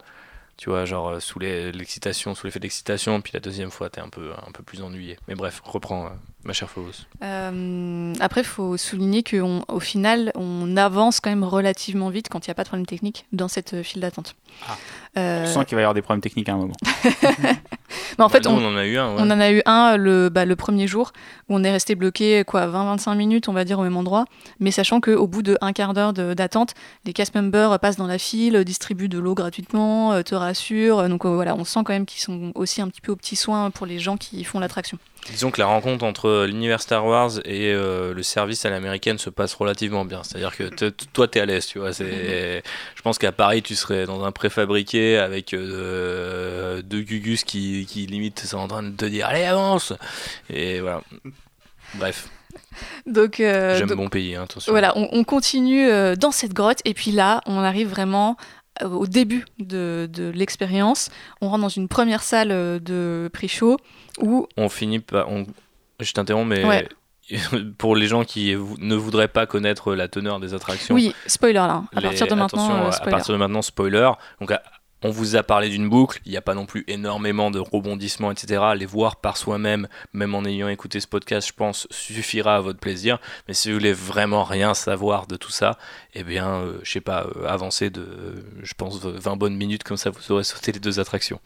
tu 0.60 0.70
vois, 0.70 0.84
genre 0.84 1.08
euh, 1.08 1.20
sous 1.22 1.40
l'excitation, 1.40 2.36
sous 2.36 2.46
l'effet 2.46 2.60
d'excitation, 2.60 3.22
puis 3.22 3.32
la 3.34 3.40
deuxième 3.40 3.72
fois, 3.72 3.90
t'es 3.90 4.02
un 4.02 4.10
peu, 4.10 4.34
un 4.46 4.52
peu 4.52 4.62
plus 4.62 4.82
ennuyé. 4.82 5.18
Mais 5.30 5.36
bref, 5.36 5.62
reprends, 5.64 6.08
euh, 6.08 6.10
ma 6.44 6.54
chère 6.54 6.70
Phobos. 6.70 7.06
Euh, 7.22 8.14
après, 8.20 8.42
il 8.42 8.48
faut 8.48 8.78
souligner 8.78 9.24
qu'au 9.24 9.80
final, 9.80 10.32
on 10.36 10.78
avance 10.78 11.20
quand 11.20 11.30
même 11.30 11.44
relativement 11.44 12.10
vite 12.10 12.30
quand 12.30 12.48
il 12.48 12.50
n'y 12.50 12.52
a 12.52 12.56
pas 12.56 12.64
de 12.64 12.70
problème 12.70 12.86
technique 12.86 13.26
dans 13.34 13.48
cette 13.48 13.82
file 13.84 14.02
d'attente. 14.02 14.36
Ah. 14.68 14.78
Euh... 15.18 15.46
Je 15.46 15.52
sens 15.52 15.66
qu'il 15.66 15.76
va 15.76 15.82
y 15.82 15.84
avoir 15.84 15.94
des 15.94 16.02
problèmes 16.02 16.22
techniques 16.22 16.50
à 16.50 16.54
un 16.54 16.58
moment. 16.58 16.76
Mais 18.18 18.24
en 18.24 18.30
fait, 18.30 18.48
on, 18.48 18.58
en 18.58 18.76
a 18.76 18.86
eu 18.86 18.98
un. 18.98 19.08
On 19.08 19.30
en 19.30 19.40
a 19.40 19.52
eu 19.52 19.62
un 19.66 19.98
le, 19.98 20.30
bah, 20.30 20.46
le 20.46 20.56
premier 20.56 20.88
jour 20.88 21.12
où 21.48 21.56
on 21.56 21.64
est 21.64 21.72
resté 21.72 21.96
bloqué 21.96 22.44
quoi 22.46 22.68
20-25 22.68 23.16
minutes, 23.16 23.50
on 23.50 23.54
va 23.54 23.66
dire, 23.66 23.80
au 23.80 23.84
même 23.84 23.98
endroit. 23.98 24.26
Mais 24.60 24.72
sachant 24.72 25.02
qu'au 25.02 25.28
bout 25.28 25.42
d'un 25.42 25.74
quart 25.74 25.94
d'heure 25.94 26.14
d'attente, 26.14 26.74
les 27.06 27.14
cast 27.14 27.34
members 27.36 27.80
passent 27.80 27.98
dans 27.98 28.08
la 28.08 28.18
file, 28.18 28.64
distribuent 28.64 29.10
de 29.10 29.20
l'eau 29.20 29.36
gratuitement, 29.36 30.14
euh, 30.14 30.22
te 30.22 30.36
rassurent. 30.36 31.08
Donc 31.10 31.26
euh, 31.26 31.34
voilà, 31.34 31.56
on 31.56 31.64
sent 31.64 31.82
quand 31.86 31.94
même 31.94 32.06
qu'ils 32.06 32.22
sont 32.22 32.52
aussi 32.56 32.82
un 32.82 32.88
petit 32.88 33.02
peu 33.02 33.12
aux 33.12 33.16
petits 33.16 33.36
soins 33.36 33.72
pour 33.72 33.86
les 33.86 34.00
gens 34.00 34.18
qui 34.18 34.44
font 34.44 34.60
l'attraction. 34.60 35.00
Disons 35.28 35.52
que 35.52 35.60
la 35.60 35.68
rencontre 35.68 36.04
entre 36.06 36.46
l'univers 36.46 36.82
Star 36.82 37.06
Wars 37.06 37.32
et 37.46 37.72
euh, 37.74 38.14
le 38.14 38.24
service 38.24 38.66
à 38.66 38.70
l'américaine 38.70 39.18
se 39.18 39.30
passe 39.30 39.54
relativement 39.54 40.06
bien. 40.06 40.24
C'est-à-dire 40.24 40.56
que 40.56 40.64
toi, 41.14 41.28
tu 41.28 41.38
es 41.38 41.42
à 41.42 41.46
l'aise, 41.46 41.68
tu 41.68 41.80
vois. 41.80 41.92
Je 41.92 42.62
pense 43.04 43.20
qu'à 43.20 43.32
Paris, 43.32 43.62
tu 43.62 43.76
serais 43.76 44.06
dans 44.06 44.24
un 44.24 44.32
préfabriqué 44.32 45.18
avec 45.18 45.54
euh, 45.54 46.82
deux 46.82 47.02
gugus 47.02 47.44
qui, 47.44 47.86
qui 47.88 48.06
limite 48.08 48.40
sont 48.40 48.58
en 48.58 48.68
train 48.68 48.84
de 48.84 48.96
te 48.96 49.06
dire 49.06 49.28
Allez, 49.28 49.44
avance 49.44 49.94
Et 50.50 50.80
voilà. 50.80 51.02
Bref. 51.96 52.30
Donc, 53.06 53.40
euh, 53.40 53.78
J'aime 53.78 53.94
mon 53.94 54.10
pays, 54.10 54.36
hein, 54.36 54.44
attention. 54.44 54.72
Voilà, 54.72 54.98
on, 54.98 55.10
on 55.12 55.24
continue 55.24 55.90
dans 56.18 56.32
cette 56.32 56.54
grotte 56.54 56.80
et 56.86 56.94
puis 56.94 57.12
là, 57.12 57.42
on 57.46 57.60
arrive 57.60 57.90
vraiment 57.90 58.38
au 58.84 59.08
début 59.08 59.46
de, 59.60 60.10
de 60.12 60.30
l'expérience. 60.30 61.10
On 61.42 61.50
rentre 61.50 61.62
dans 61.62 61.70
une 61.70 61.88
première 61.88 62.24
salle 62.24 62.50
de 62.50 63.30
pré-show 63.34 63.78
où... 64.20 64.48
On 64.58 64.70
finit 64.70 65.00
par... 65.00 65.30
On... 65.30 65.46
Je 66.00 66.14
t'interromps, 66.14 66.48
mais... 66.48 66.88
pour 67.78 67.96
les 67.96 68.08
gens 68.08 68.24
qui 68.24 68.56
ne 68.80 68.96
voudraient 68.96 69.28
pas 69.28 69.46
connaître 69.46 69.94
la 69.94 70.08
teneur 70.08 70.40
des 70.40 70.54
attractions. 70.54 70.96
Oui, 70.96 71.14
spoiler 71.28 71.54
là. 71.54 71.84
À 71.96 72.02
partir 72.02 72.28
de 72.28 72.34
maintenant, 72.34 72.86
euh, 72.86 72.92
à 72.92 73.10
partir 73.10 73.34
de 73.34 73.40
maintenant, 73.40 73.62
spoiler. 73.62 74.10
Donc 74.40 74.52
on 75.04 75.12
vous 75.12 75.36
a 75.36 75.44
parlé 75.44 75.70
d'une 75.70 75.90
boucle, 75.90 76.20
il 76.26 76.32
n'y 76.32 76.38
a 76.38 76.42
pas 76.42 76.54
non 76.54 76.66
plus 76.66 76.84
énormément 76.88 77.52
de 77.52 77.60
rebondissements, 77.60 78.32
etc. 78.32 78.64
Les 78.76 78.86
voir 78.86 79.16
par 79.16 79.38
soi-même, 79.38 79.88
même 80.14 80.36
en 80.36 80.44
ayant 80.44 80.68
écouté 80.68 81.00
ce 81.00 81.08
podcast, 81.08 81.48
je 81.48 81.54
pense, 81.54 81.88
suffira 81.90 82.58
à 82.58 82.60
votre 82.60 82.80
plaisir. 82.80 83.20
Mais 83.48 83.54
si 83.54 83.70
vous 83.70 83.76
voulez 83.76 83.94
vraiment 83.94 84.44
rien 84.44 84.74
savoir 84.74 85.28
de 85.28 85.38
tout 85.38 85.52
ça, 85.52 85.78
eh 86.16 86.24
bien, 86.24 86.48
euh, 86.48 86.80
je 86.84 86.92
sais 86.92 87.02
pas, 87.02 87.26
euh, 87.36 87.48
avancez 87.48 87.90
de, 87.90 88.44
je 88.62 88.74
pense, 88.74 89.00
20 89.00 89.38
bonnes 89.38 89.56
minutes, 89.56 89.84
comme 89.84 89.98
ça 89.98 90.10
vous 90.10 90.32
aurez 90.32 90.44
sauté 90.44 90.72
les 90.72 90.80
deux 90.80 91.00
attractions. 91.00 91.40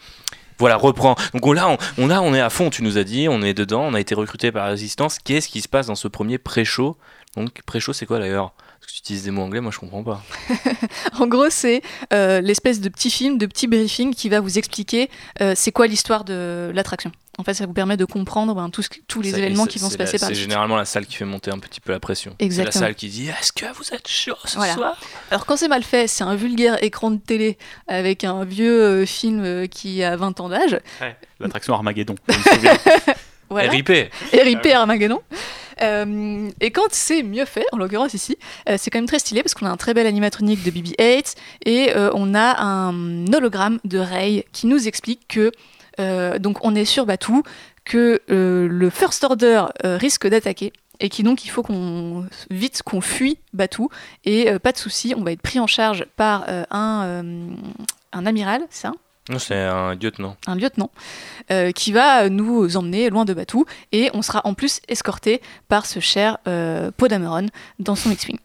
Voilà, 0.59 0.75
reprend. 0.75 1.15
Donc 1.33 1.55
là, 1.55 1.69
on, 1.69 1.77
on 2.09 2.33
est 2.33 2.39
à 2.39 2.49
fond, 2.49 2.69
tu 2.69 2.83
nous 2.83 2.97
as 2.97 3.03
dit, 3.03 3.27
on 3.29 3.41
est 3.41 3.53
dedans, 3.53 3.81
on 3.81 3.93
a 3.93 3.99
été 3.99 4.15
recruté 4.15 4.51
par 4.51 4.65
la 4.65 4.71
Résistance. 4.71 5.17
Qu'est-ce 5.19 5.49
qui 5.49 5.61
se 5.61 5.67
passe 5.67 5.87
dans 5.87 5.95
ce 5.95 6.07
premier 6.07 6.37
pré-show? 6.37 6.97
Donc, 7.35 7.61
pré-show, 7.65 7.93
c'est 7.93 8.05
quoi 8.05 8.19
d'ailleurs? 8.19 8.53
Parce 8.83 8.91
que 8.91 8.97
tu 8.97 8.99
utilises 8.99 9.23
des 9.23 9.31
mots 9.31 9.43
anglais, 9.43 9.61
moi 9.61 9.71
je 9.71 9.79
comprends 9.79 10.03
pas. 10.03 10.21
en 11.19 11.27
gros, 11.27 11.49
c'est 11.49 11.81
euh, 12.11 12.41
l'espèce 12.41 12.81
de 12.81 12.89
petit 12.89 13.09
film, 13.09 13.37
de 13.37 13.45
petit 13.45 13.67
briefing 13.67 14.13
qui 14.13 14.27
va 14.27 14.41
vous 14.41 14.57
expliquer 14.57 15.09
euh, 15.41 15.53
c'est 15.55 15.71
quoi 15.71 15.87
l'histoire 15.87 16.25
de 16.25 16.69
l'attraction. 16.73 17.11
En 17.37 17.43
fait, 17.43 17.53
ça 17.53 17.65
vous 17.65 17.73
permet 17.73 17.95
de 17.95 18.03
comprendre 18.03 18.53
ben, 18.53 18.69
tous, 18.69 18.89
tous 19.07 19.21
les 19.21 19.37
événements 19.39 19.65
qui 19.65 19.79
vont 19.79 19.89
se 19.89 19.95
passer 19.95 20.19
par 20.19 20.27
C'est 20.27 20.35
généralement 20.35 20.75
la 20.75 20.83
salle 20.83 21.05
qui 21.05 21.15
fait 21.15 21.25
monter 21.25 21.49
un 21.49 21.59
petit 21.59 21.79
peu 21.79 21.93
la 21.93 21.99
pression. 22.01 22.35
Exactement. 22.39 22.71
C'est 22.73 22.79
la 22.79 22.85
salle 22.87 22.95
qui 22.95 23.07
dit 23.07 23.29
Est-ce 23.29 23.53
que 23.53 23.65
vous 23.73 23.93
êtes 23.93 24.07
chaud 24.07 24.35
ce 24.43 24.59
soir? 24.59 24.97
Alors, 25.31 25.45
quand 25.45 25.55
c'est 25.55 25.69
mal 25.69 25.83
fait, 25.83 26.07
c'est 26.07 26.25
un 26.25 26.35
vulgaire 26.35 26.83
écran 26.83 27.09
de 27.09 27.17
télé 27.17 27.57
avec 27.87 28.25
un 28.25 28.43
vieux 28.43 28.83
euh, 28.83 29.05
film 29.05 29.67
qui 29.69 30.03
a 30.03 30.17
20 30.17 30.41
ans 30.41 30.49
d'âge. 30.49 30.77
Ouais, 30.99 31.15
l'attraction 31.39 31.73
Armageddon. 31.73 32.15
voilà. 33.49 33.69
RIP. 33.69 33.89
RIP 34.33 34.65
Armageddon. 34.73 35.21
Euh, 35.81 36.49
et 36.59 36.71
quand 36.71 36.87
c'est 36.91 37.23
mieux 37.23 37.45
fait, 37.45 37.65
en 37.71 37.77
l'occurrence 37.77 38.13
ici, 38.13 38.37
euh, 38.69 38.75
c'est 38.77 38.89
quand 38.89 38.99
même 38.99 39.07
très 39.07 39.19
stylé 39.19 39.41
parce 39.41 39.53
qu'on 39.53 39.65
a 39.65 39.69
un 39.69 39.77
très 39.77 39.93
bel 39.93 40.07
animatronique 40.07 40.63
de 40.63 40.71
BB-8 40.71 41.35
et 41.65 41.95
euh, 41.95 42.11
on 42.13 42.35
a 42.35 42.61
un 42.61 43.25
hologramme 43.33 43.79
de 43.83 43.97
Ray 43.97 44.45
qui 44.51 44.67
nous 44.67 44.87
explique 44.87 45.27
que 45.27 45.51
donc 46.39 46.65
on 46.65 46.73
est 46.73 46.85
sur 46.85 47.05
Batuu, 47.05 47.43
que 47.85 48.19
le 48.27 48.89
First 48.89 49.23
Order 49.23 49.65
risque 49.83 50.27
d'attaquer 50.27 50.73
et 50.99 51.09
qui 51.09 51.21
donc 51.21 51.45
il 51.45 51.49
faut 51.49 51.61
qu'on 51.61 52.25
vite 52.49 52.81
qu'on 52.81 52.99
fuit 52.99 53.37
Batuu 53.53 53.89
et 54.25 54.57
pas 54.57 54.71
de 54.71 54.77
souci, 54.77 55.13
on 55.15 55.21
va 55.21 55.33
être 55.33 55.41
pris 55.41 55.59
en 55.59 55.67
charge 55.67 56.07
par 56.15 56.45
un, 56.71 57.27
un 58.11 58.25
amiral, 58.25 58.65
c'est 58.71 58.87
ça? 58.87 58.93
C'est 59.37 59.55
un 59.55 59.95
lieutenant. 59.95 60.35
Un 60.47 60.55
lieutenant 60.55 60.91
euh, 61.51 61.71
qui 61.71 61.91
va 61.91 62.29
nous 62.29 62.75
emmener 62.75 63.09
loin 63.09 63.25
de 63.25 63.33
Batou 63.33 63.65
et 63.91 64.09
on 64.13 64.21
sera 64.21 64.41
en 64.43 64.53
plus 64.53 64.81
escorté 64.87 65.41
par 65.69 65.85
ce 65.85 65.99
cher 65.99 66.37
euh, 66.47 66.91
Podameron 66.95 67.47
dans 67.79 67.95
son 67.95 68.11
X-Wing. 68.11 68.37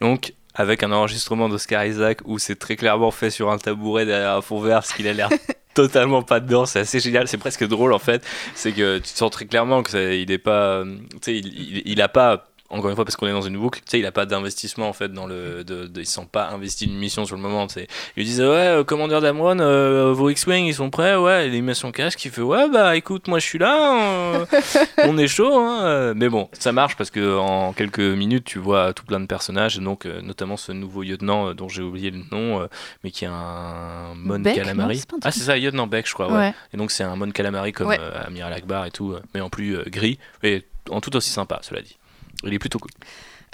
Donc, 0.00 0.32
avec 0.54 0.82
un 0.82 0.92
enregistrement 0.92 1.48
d'Oscar 1.48 1.84
Isaac 1.84 2.20
où 2.24 2.38
c'est 2.38 2.56
très 2.56 2.76
clairement 2.76 3.10
fait 3.10 3.30
sur 3.30 3.50
un 3.50 3.58
tabouret 3.58 4.06
derrière 4.06 4.36
un 4.36 4.42
fond 4.42 4.60
vert 4.60 4.80
parce 4.80 4.92
qu'il 4.92 5.06
a 5.06 5.12
l'air 5.12 5.28
totalement 5.74 6.22
pas 6.22 6.40
dedans, 6.40 6.66
c'est 6.66 6.80
assez 6.80 7.00
génial, 7.00 7.28
c'est 7.28 7.38
presque 7.38 7.66
drôle 7.66 7.92
en 7.92 7.98
fait. 7.98 8.24
C'est 8.54 8.72
que 8.72 8.98
tu 8.98 9.08
sens 9.08 9.30
très 9.30 9.46
clairement 9.46 9.82
qu'il 9.82 10.30
est 10.30 10.38
pas. 10.38 10.82
Tu 10.84 11.18
sais, 11.22 11.36
il, 11.36 11.46
il, 11.46 11.82
il 11.86 12.02
a 12.02 12.08
pas 12.08 12.51
encore 12.72 12.88
une 12.88 12.96
fois 12.96 13.04
parce 13.04 13.16
qu'on 13.16 13.26
est 13.26 13.32
dans 13.32 13.42
une 13.42 13.58
boucle, 13.58 13.80
tu 13.80 13.90
sais, 13.90 13.98
il 13.98 14.06
a 14.06 14.12
pas 14.12 14.24
d'investissement 14.24 14.88
en 14.88 14.94
fait 14.94 15.12
dans 15.12 15.26
le, 15.26 15.62
de, 15.62 15.86
de, 15.86 16.00
ils 16.00 16.06
sont 16.06 16.24
pas 16.24 16.48
investis 16.48 16.88
une 16.88 16.96
mission 16.96 17.26
sur 17.26 17.36
le 17.36 17.42
moment, 17.42 17.66
tu 17.66 17.74
sais. 17.74 17.86
Ils 18.16 18.24
disent 18.24 18.40
ouais, 18.40 18.46
euh, 18.46 18.84
commandeur 18.84 19.20
d'Amron, 19.20 19.58
euh, 19.60 20.12
vos 20.12 20.30
X-wing 20.30 20.64
ils 20.64 20.74
sont 20.74 20.88
prêts, 20.88 21.14
ouais, 21.14 21.50
il 21.50 21.62
met 21.62 21.74
son 21.74 21.92
casque, 21.92 22.24
il 22.24 22.30
fait 22.30 22.40
ouais 22.40 22.68
bah 22.70 22.96
écoute 22.96 23.28
moi 23.28 23.38
je 23.38 23.46
suis 23.46 23.58
là, 23.58 24.34
euh, 24.34 24.46
on 25.04 25.18
est 25.18 25.28
chaud, 25.28 25.54
hein. 25.54 26.14
mais 26.16 26.30
bon 26.30 26.48
ça 26.52 26.72
marche 26.72 26.96
parce 26.96 27.10
que 27.10 27.38
en 27.38 27.74
quelques 27.74 28.00
minutes 28.00 28.44
tu 28.44 28.58
vois 28.58 28.94
tout 28.94 29.04
plein 29.04 29.20
de 29.20 29.26
personnages, 29.26 29.78
donc 29.78 30.06
notamment 30.06 30.56
ce 30.56 30.72
nouveau 30.72 31.02
lieutenant 31.02 31.52
dont 31.52 31.68
j'ai 31.68 31.82
oublié 31.82 32.10
le 32.10 32.22
nom, 32.32 32.66
mais 33.04 33.10
qui 33.10 33.26
est 33.26 33.30
un 33.30 34.14
Mon 34.16 34.42
Calamari. 34.42 35.02
ah 35.22 35.30
c'est 35.30 35.40
ça, 35.40 35.56
lieutenant 35.56 35.86
Beck 35.86 36.08
je 36.08 36.14
crois, 36.14 36.32
ouais. 36.32 36.54
Et 36.72 36.78
donc 36.78 36.90
c'est 36.90 37.04
un 37.04 37.16
Mon 37.16 37.30
Calamari 37.30 37.72
comme 37.72 37.94
Amiral 38.26 38.54
Akbar 38.54 38.86
et 38.86 38.90
tout, 38.90 39.14
mais 39.34 39.42
en 39.42 39.50
plus 39.50 39.78
gris 39.90 40.18
et 40.42 40.64
en 40.90 41.02
tout 41.02 41.14
aussi 41.14 41.30
sympa 41.30 41.60
cela 41.62 41.82
dit. 41.82 41.98
Il 42.44 42.54
est 42.54 42.58
plutôt 42.58 42.78
cool. 42.78 42.90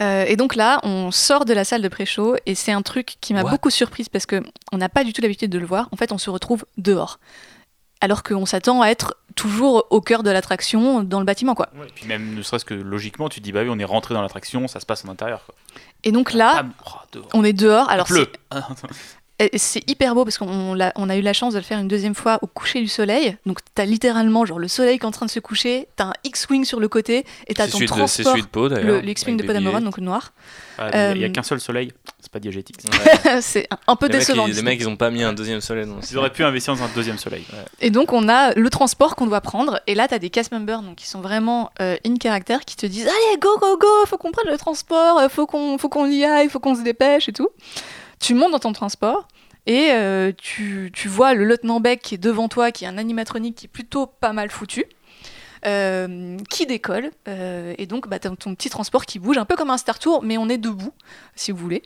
Euh, 0.01 0.25
et 0.27 0.37
donc 0.37 0.55
là, 0.55 0.81
on 0.85 1.11
sort 1.11 1.45
de 1.45 1.53
la 1.53 1.65
salle 1.65 1.83
de 1.83 1.89
pré-show 1.89 2.37
et 2.47 2.55
c'est 2.55 2.73
un 2.73 2.83
truc 2.83 3.17
qui 3.21 3.35
m'a 3.35 3.43
beaucoup 3.43 3.71
surprise 3.71 4.09
parce 4.09 4.27
que 4.27 4.43
on 4.73 4.79
n'a 4.79 4.89
pas 4.89 5.03
du 5.03 5.13
tout 5.13 5.23
l'habitude 5.23 5.51
de 5.51 5.59
le 5.59 5.67
voir. 5.67 5.89
En 5.93 5.97
fait, 5.97 6.13
on 6.13 6.19
se 6.19 6.31
retrouve 6.31 6.65
dehors, 6.77 7.19
alors 8.01 8.23
qu'on 8.23 8.47
s'attend 8.47 8.81
à 8.81 8.89
être 8.89 9.17
toujours 9.35 9.87
au 9.91 10.01
cœur 10.01 10.23
de 10.23 10.31
l'attraction 10.31 11.03
dans 11.03 11.19
le 11.19 11.25
bâtiment, 11.25 11.55
quoi. 11.55 11.69
et 11.87 11.93
puis 11.93 12.07
même 12.07 12.35
ne 12.35 12.43
serait-ce 12.43 12.65
que 12.65 12.75
logiquement, 12.75 13.29
tu 13.29 13.41
te 13.41 13.45
dis 13.45 13.53
bah 13.53 13.63
oui, 13.63 13.69
on 13.71 13.79
est 13.79 13.85
rentré 13.85 14.15
dans 14.15 14.23
l'attraction, 14.23 14.69
ça 14.69 14.79
se 14.79 14.87
passe 14.87 15.05
en 15.05 15.09
intérieur. 15.09 15.47
Et 16.05 16.13
donc 16.13 16.33
là, 16.33 16.65
oh, 16.87 17.19
on 17.35 17.43
est 17.43 17.53
dehors. 17.53 17.91
Alors 17.91 18.07
c'est 18.07 18.31
c'est 19.55 19.89
hyper 19.89 20.15
beau 20.15 20.25
parce 20.25 20.37
qu'on 20.37 20.81
a, 20.81 20.93
on 20.97 21.09
a 21.09 21.17
eu 21.17 21.21
la 21.21 21.33
chance 21.33 21.55
de 21.55 21.59
le 21.59 21.65
faire 21.65 21.79
une 21.79 21.87
deuxième 21.87 22.15
fois 22.15 22.39
au 22.43 22.49
coucher 22.49 22.81
du 22.81 22.89
soleil. 22.89 23.37
Donc 23.47 23.61
t'as 23.75 23.85
littéralement 23.85 24.45
genre 24.45 24.59
le 24.59 24.67
soleil 24.67 24.99
qui 24.99 25.05
est 25.05 25.09
en 25.09 25.13
train 25.13 25.27
de 25.27 25.31
se 25.31 25.39
coucher, 25.39 25.87
t'as 25.95 26.07
un 26.07 26.13
X-wing 26.25 26.65
sur 26.65 26.81
le 26.81 26.89
côté 26.89 27.25
et 27.47 27.55
t'as 27.55 27.69
ton 27.69 27.79
transport, 27.87 28.35
de, 28.69 28.77
le, 28.77 29.01
le 29.01 29.09
X-wing 29.09 29.37
de 29.37 29.45
Podameron, 29.45 29.81
donc 29.81 29.99
le 29.99 30.05
noir. 30.05 30.33
Ah, 30.79 31.13
il 31.13 31.19
n'y 31.19 31.25
a 31.25 31.29
euh, 31.29 31.33
qu'un 31.33 31.43
seul 31.43 31.61
soleil, 31.61 31.93
c'est 32.21 32.33
pas 32.33 32.41
diégétique. 32.41 32.79
c'est 33.41 33.69
un, 33.87 33.97
peu 33.97 34.09
décevant. 34.09 34.47
les 34.47 34.63
mecs 34.63 34.81
ils 34.81 34.89
ont 34.89 34.97
pas 34.97 35.11
mis 35.11 35.23
un 35.23 35.33
deuxième 35.33 35.61
soleil. 35.61 35.87
Ils 36.11 36.19
auraient 36.19 36.33
pu 36.33 36.43
investir 36.43 36.75
dans 36.75 36.83
un 36.83 36.91
deuxième 36.95 37.19
soleil. 37.19 37.45
Et 37.81 37.91
donc 37.91 38.13
on 38.13 38.29
a 38.29 38.55
le 38.55 38.71
transport 38.71 39.15
qu'on 39.15 39.27
doit 39.27 39.41
prendre 39.41 39.81
et 39.87 39.95
là 39.95 40.09
t'as 40.09 40.19
des 40.19 40.31
cast 40.31 40.51
members 40.51 40.83
donc 40.83 40.97
qui 40.97 41.07
sont 41.07 41.21
vraiment 41.21 41.71
euh, 41.81 41.97
in 42.05 42.15
character 42.21 42.59
qui 42.67 42.77
te 42.77 42.87
disent 42.87 43.07
allez 43.07 43.39
go 43.41 43.57
go 43.61 43.77
go, 43.77 43.87
faut 44.07 44.19
qu'on 44.19 44.33
prenne 44.33 44.51
le 44.51 44.59
transport, 44.59 45.21
faut 45.31 45.47
qu'on 45.47 45.79
faut 45.79 45.89
qu'on 45.89 46.07
y 46.07 46.25
aille, 46.25 46.49
faut 46.49 46.61
qu'on 46.61 46.75
se 46.75 46.83
dépêche 46.83 47.29
et 47.29 47.33
tout 47.33 47.51
tu 48.21 48.35
montes 48.35 48.53
dans 48.53 48.59
ton 48.59 48.73
transport 48.73 49.29
et 49.67 49.91
euh, 49.93 50.33
tu, 50.37 50.91
vois 51.07 51.35
le 51.35 51.45
lieutenant 51.45 51.79
Beck 51.79 52.01
qui 52.01 52.15
est 52.15 52.19
devant 52.19 52.49
toi, 52.49 52.73
qui 52.73 52.85
est 52.85 52.89
un 52.89 52.99
animatronique 52.99 53.57
qui 53.57 53.67
est 53.67 53.69
plutôt 53.69 54.07
pas 54.07 54.33
mal 54.33 54.51
foutu. 54.51 54.85
Euh, 55.67 56.37
qui 56.51 56.67
décolle 56.67 57.11
euh, 57.27 57.75
et 57.79 57.87
donc 57.87 58.09
bah, 58.09 58.21
ton 58.21 58.37
petit 58.55 58.71
transport 58.71 59.05
qui 59.07 59.19
bouge 59.19 59.39
un 59.39 59.45
peu 59.45 59.57
comme 59.57 59.71
un 59.71 59.77
Star 59.77 59.99
Tour 59.99 60.23
mais 60.23 60.39
on 60.39 60.49
est 60.49 60.57
debout 60.57 60.93
si 61.35 61.51
vous 61.51 61.59
voulez 61.59 61.83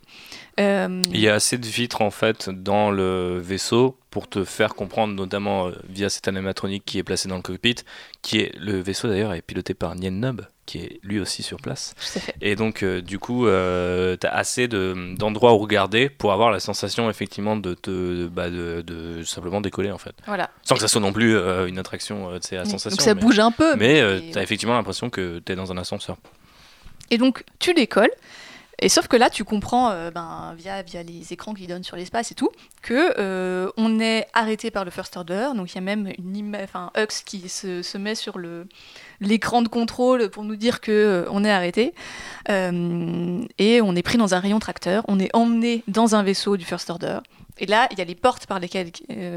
il 0.59 1.19
y 1.19 1.27
a 1.27 1.33
assez 1.33 1.57
de 1.57 1.65
vitres 1.65 2.03
en 2.03 2.11
fait 2.11 2.51
dans 2.51 2.91
le 2.91 3.39
vaisseau 3.39 3.97
pour 4.11 4.29
te 4.29 4.45
faire 4.45 4.75
comprendre, 4.75 5.15
notamment 5.15 5.71
via 5.89 6.11
cet 6.11 6.29
animatronique 6.29 6.85
qui 6.85 6.99
est 6.99 7.03
placé 7.03 7.31
dans 7.31 7.37
le 7.37 7.43
cockpit, 7.43 7.77
qui 8.21 8.41
est 8.41 8.55
le 8.59 8.79
vaisseau 8.79 9.09
d'ailleurs 9.09 9.33
est 9.33 9.41
piloté 9.41 9.73
par 9.73 9.95
Nien 9.97 10.11
Nub, 10.11 10.43
qui 10.67 10.79
est 10.79 11.01
lui 11.03 11.19
aussi 11.19 11.43
sur 11.43 11.59
place. 11.59 11.95
Et 12.41 12.57
donc, 12.57 12.83
euh, 12.83 13.03
du 13.03 13.19
coup, 13.19 13.47
euh, 13.47 14.17
tu 14.21 14.27
as 14.27 14.35
assez 14.35 14.69
d'endroits 14.69 15.55
où 15.55 15.59
regarder 15.59 16.09
pour 16.09 16.33
avoir 16.33 16.51
la 16.51 16.61
sensation, 16.61 17.11
effectivement, 17.11 17.57
de, 17.57 17.75
te, 17.75 18.27
bah, 18.27 18.49
de, 18.49 18.83
de, 18.83 19.25
simplement 19.25 19.61
décoller, 19.61 19.91
en 19.91 19.99
fait. 19.99 20.15
Voilà. 20.27 20.51
Sans 20.63 20.75
que 20.77 20.81
ça 20.81 20.89
soit 20.89 21.01
non 21.01 21.13
plus 21.13 21.37
euh, 21.37 21.67
une 21.67 21.79
attraction, 21.79 22.39
tu 22.39 22.57
à 22.57 22.65
sensation. 22.65 22.91
Donc 22.91 23.01
ça 23.01 23.15
bouge 23.15 23.39
un 23.39 23.51
peu. 23.51 23.77
Mais, 23.77 24.03
tu 24.33 24.39
as 24.39 24.43
effectivement 24.43 24.75
l'impression 24.75 25.11
que 25.11 25.41
tu 25.45 25.53
es 25.53 25.57
dans 25.57 25.73
un 25.73 25.77
ascenseur. 25.79 26.17
Et 27.11 27.19
donc, 27.19 27.45
tu 27.59 27.75
décolles. 27.75 28.11
Et 28.83 28.89
sauf 28.89 29.07
que 29.07 29.17
là, 29.17 29.31
tu 29.31 29.45
comprends, 29.45 29.91
euh, 29.91 30.11
ben, 30.11 30.55
via, 30.59 30.83
via 30.83 31.05
les 31.05 31.33
écrans 31.33 31.55
qui 31.55 31.69
donnent 31.69 31.85
sur 31.85 31.97
l'espace 31.97 32.33
et 32.33 32.35
tout, 32.35 32.51
que 32.83 33.15
euh, 33.17 33.71
on 33.77 34.01
est 34.01 34.27
arrêté 34.33 34.73
par 34.73 34.85
le 34.85 34.91
First 34.91 35.17
Order. 35.17 35.51
Donc 35.55 35.71
il 35.71 35.77
y 35.77 35.79
a 35.79 35.83
même 35.83 36.13
une 36.19 36.57
enfin, 36.57 36.91
Hux 36.97 37.23
qui 37.25 37.49
se, 37.49 37.81
se 37.83 37.97
met 37.97 38.17
sur 38.17 38.39
le, 38.39 38.67
l'écran 39.21 39.63
de 39.63 39.69
contrôle 39.69 40.31
pour 40.31 40.43
nous 40.43 40.57
dire 40.57 40.81
que 40.81 40.91
euh, 40.91 41.25
on 41.31 41.45
est 41.45 41.51
arrêté. 41.51 41.95
et 42.49 43.81
on 43.81 43.97
est 43.97 44.03
pris 44.03 44.19
dans 44.19 44.35
un 44.35 44.41
rayon 44.41 44.59
tracteur. 44.59 45.05
On 45.07 45.21
est 45.21 45.31
emmené 45.33 45.85
dans 45.87 46.17
un 46.17 46.25
vaisseau 46.25 46.57
du 46.57 46.65
First 46.65 46.91
Order. 46.91 47.21
Et 47.59 47.67
là, 47.67 47.87
il 47.93 47.99
y 48.01 48.03
a 48.03 48.05
les 48.05 48.17
portes 48.17 48.47
par 48.47 48.59
lesquelles 48.59 48.91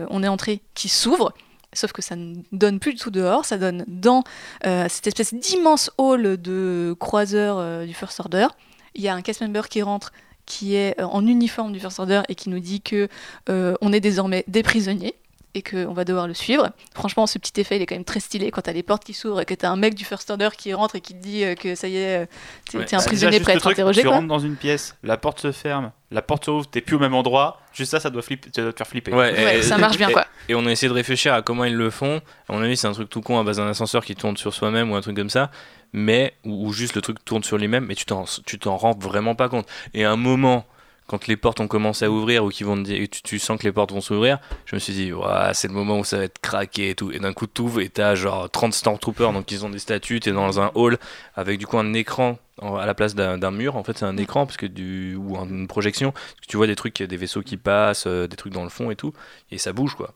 on 0.10 0.24
est 0.24 0.28
entré 0.28 0.62
qui 0.74 0.90
s'ouvrent. 0.90 1.34
Sauf 1.72 1.92
que 1.92 2.02
ça 2.02 2.16
ne 2.16 2.38
donne 2.52 2.80
plus 2.80 2.94
du 2.94 3.00
tout 3.00 3.12
dehors, 3.12 3.46
ça 3.46 3.58
donne 3.58 3.84
dans 3.88 4.24
cette 4.64 5.06
espèce 5.06 5.36
d'immense 5.36 5.92
hall 6.00 6.42
de 6.42 6.96
croiseurs 6.98 7.86
du 7.86 7.94
First 7.94 8.20
Order 8.20 8.48
il 8.96 9.02
y 9.02 9.08
a 9.08 9.14
un 9.14 9.22
cast 9.22 9.42
member 9.42 9.68
qui 9.70 9.82
rentre 9.82 10.12
qui 10.46 10.76
est 10.76 11.00
euh, 11.00 11.06
en 11.06 11.26
uniforme 11.26 11.72
du 11.72 11.80
First 11.80 12.00
Order 12.00 12.22
et 12.30 12.36
qui 12.36 12.50
nous 12.50 12.60
dit 12.60 12.82
que 12.82 13.08
euh, 13.50 13.76
on 13.82 13.92
est 13.92 14.00
désormais 14.00 14.44
des 14.48 14.64
prisonniers 14.64 15.16
et 15.56 15.62
qu'on 15.62 15.94
va 15.94 16.04
devoir 16.04 16.28
le 16.28 16.34
suivre. 16.34 16.70
Franchement, 16.94 17.26
ce 17.28 17.40
petit 17.40 17.60
effet, 17.60 17.78
il 17.78 17.82
est 17.82 17.86
quand 17.86 17.96
même 17.96 18.04
très 18.04 18.20
stylé 18.20 18.52
quand 18.52 18.62
t'as 18.62 18.74
les 18.74 18.84
portes 18.84 19.04
qui 19.04 19.14
s'ouvrent 19.14 19.42
et 19.42 19.46
que 19.46 19.54
t'as 19.54 19.70
un 19.70 19.78
mec 19.78 19.96
du 19.96 20.06
First 20.06 20.30
Order 20.30 20.50
qui 20.58 20.74
rentre 20.74 20.96
et 20.96 21.02
qui 21.02 21.14
te 21.14 21.24
dit 21.24 21.44
euh, 21.44 21.56
que 21.56 21.76
ça 21.76 21.88
y 21.88 21.98
est, 21.98 22.28
t'es 22.70 22.78
un 22.94 22.98
bah, 22.98 23.04
prisonnier 23.06 23.40
prêt 23.40 23.54
à 23.54 23.56
être 23.56 23.68
interrogé. 23.68 24.02
Tu 24.02 24.08
rentres 24.08 24.28
dans 24.28 24.40
une 24.40 24.56
pièce, 24.56 24.96
la 25.04 25.18
porte 25.18 25.40
se 25.40 25.52
ferme, 25.52 25.92
la 26.12 26.22
porte 26.22 26.46
s'ouvre, 26.46 26.68
t'es 26.68 26.82
plus 26.82 26.98
au 26.98 27.00
même 27.00 27.16
endroit. 27.16 27.62
Juste 27.74 27.92
ça, 27.92 28.00
ça 28.00 28.10
doit, 28.10 28.22
flipper, 28.22 28.50
ça 28.54 28.62
doit 28.62 28.74
te 28.74 28.78
faire 28.78 28.88
flipper. 28.88 29.14
Ouais, 29.14 29.62
ça 29.62 29.78
marche 29.78 29.98
bien 29.98 30.12
quoi. 30.12 30.26
Et 30.50 30.56
on 30.56 30.66
a 30.66 30.72
essayé 30.72 30.90
de 30.90 30.94
réfléchir 30.94 31.34
à 31.34 31.42
comment 31.42 31.64
ils 31.64 31.76
le 31.76 31.90
font. 31.90 32.22
À 32.50 32.54
mon 32.54 32.62
avis, 32.62 32.78
c'est 32.78 32.88
un 32.88 32.94
truc 32.94 33.10
tout 33.10 33.22
con 33.22 33.40
à 33.40 33.44
base 33.44 33.58
d'un 33.58 33.68
ascenseur 33.68 34.06
qui 34.06 34.16
tourne 34.16 34.38
sur 34.38 34.54
soi-même 34.54 34.92
ou 34.92 34.96
un 34.96 35.02
truc 35.02 35.16
comme 35.16 35.30
ça 35.30 35.50
mais 35.94 36.34
ou, 36.44 36.74
juste 36.74 36.96
le 36.96 37.02
truc 37.02 37.24
tourne 37.24 37.44
sur 37.44 37.58
lui-même, 37.58 37.86
mais 37.86 37.96
tu 37.96 38.04
t'en 38.04 38.26
tu 38.46 38.60
t'en 38.60 38.76
rends 38.76 38.98
vraiment 39.00 39.34
pas 39.34 39.48
compte. 39.48 39.66
Et 39.94 40.04
à 40.04 40.12
un 40.12 40.18
moment 40.18 40.66
quand 41.08 41.28
les 41.28 41.38
portes 41.38 41.60
ont 41.60 41.68
commencé 41.68 42.06
à 42.06 42.12
ouvrir 42.12 42.44
ou 42.44 42.50
qui 42.50 42.64
vont 42.64 42.78
dire, 42.78 43.08
tu, 43.24 43.38
sens 43.38 43.60
que 43.60 43.64
les 43.64 43.72
portes 43.72 43.92
vont 43.92 44.02
s'ouvrir, 44.02 44.40
je 44.66 44.76
me 44.76 44.80
suis 44.80 44.94
dit, 44.94 45.12
c'est 45.54 45.68
le 45.68 45.74
moment 45.74 46.00
où 46.00 46.04
ça 46.04 46.18
va 46.18 46.24
être 46.24 46.40
craqué 46.40 46.90
et 46.90 46.96
tout. 46.96 47.12
Et 47.12 47.20
d'un 47.20 47.34
coup, 47.34 47.46
tu 47.46 47.62
ouvres 47.62 47.82
et 47.82 47.90
t'as 47.90 48.16
genre 48.16 48.50
30 48.50 48.74
Stormtroopers, 48.74 49.32
donc 49.32 49.52
ils 49.52 49.66
ont 49.66 49.70
des 49.70 49.80
statues, 49.80 50.20
t'es 50.20 50.32
dans 50.32 50.60
un 50.60 50.72
hall 50.74 50.98
avec 51.36 51.60
du 51.60 51.68
coup 51.68 51.78
un 51.78 51.94
écran 51.94 52.40
à 52.62 52.86
la 52.86 52.94
place 52.94 53.16
d'un 53.16 53.52
mur. 53.52 53.76
En 53.76 53.84
fait, 53.84 53.98
c'est 53.98 54.06
un 54.06 54.18
écran 54.18 54.46
parce 54.46 54.58
que 54.58 54.66
du, 54.66 55.16
ou 55.16 55.38
une 55.38 55.68
projection. 55.68 56.14
tu 56.48 56.58
vois 56.58 56.68
des 56.68 56.76
trucs, 56.76 57.02
des 57.02 57.18
vaisseaux 57.18 57.42
qui 57.42 57.58
passent, 57.58 58.08
euh, 58.08 58.28
des 58.28 58.36
trucs 58.36 58.54
dans 58.54 58.64
le 58.64 58.70
fond 58.70 58.90
et 58.92 58.96
tout. 58.96 59.14
Et 59.52 59.58
ça 59.58 59.74
bouge 59.74 59.96
quoi. 59.96 60.14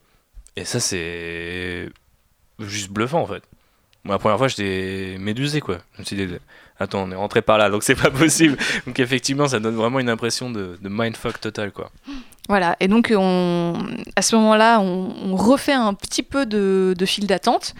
Et 0.55 0.65
ça, 0.65 0.79
c'est 0.79 1.89
juste 2.59 2.89
bluffant 2.91 3.21
en 3.21 3.27
fait. 3.27 3.43
Moi, 4.05 4.15
la 4.15 4.19
première 4.19 4.37
fois, 4.37 4.47
j'étais 4.47 5.17
médusé 5.19 5.61
quoi. 5.61 5.79
Je 5.93 6.01
me 6.01 6.05
suis 6.05 6.15
dit, 6.15 6.27
attends, 6.79 7.03
on 7.03 7.11
est 7.11 7.15
rentré 7.15 7.41
par 7.41 7.57
là, 7.57 7.69
donc 7.69 7.83
c'est 7.83 7.95
pas 7.95 8.11
possible. 8.11 8.57
donc 8.85 8.99
effectivement, 8.99 9.47
ça 9.47 9.59
donne 9.59 9.75
vraiment 9.75 9.99
une 9.99 10.09
impression 10.09 10.49
de, 10.49 10.77
de 10.81 10.89
mindfuck 10.89 11.39
total, 11.39 11.71
quoi. 11.71 11.91
Voilà, 12.47 12.75
et 12.79 12.87
donc 12.87 13.13
on, 13.15 13.75
à 14.15 14.21
ce 14.23 14.35
moment-là, 14.35 14.79
on, 14.79 15.35
refait 15.35 15.73
un 15.73 15.93
petit 15.93 16.23
peu 16.23 16.47
de, 16.47 16.95
de 16.97 17.05
file 17.05 17.27
d'attente. 17.27 17.75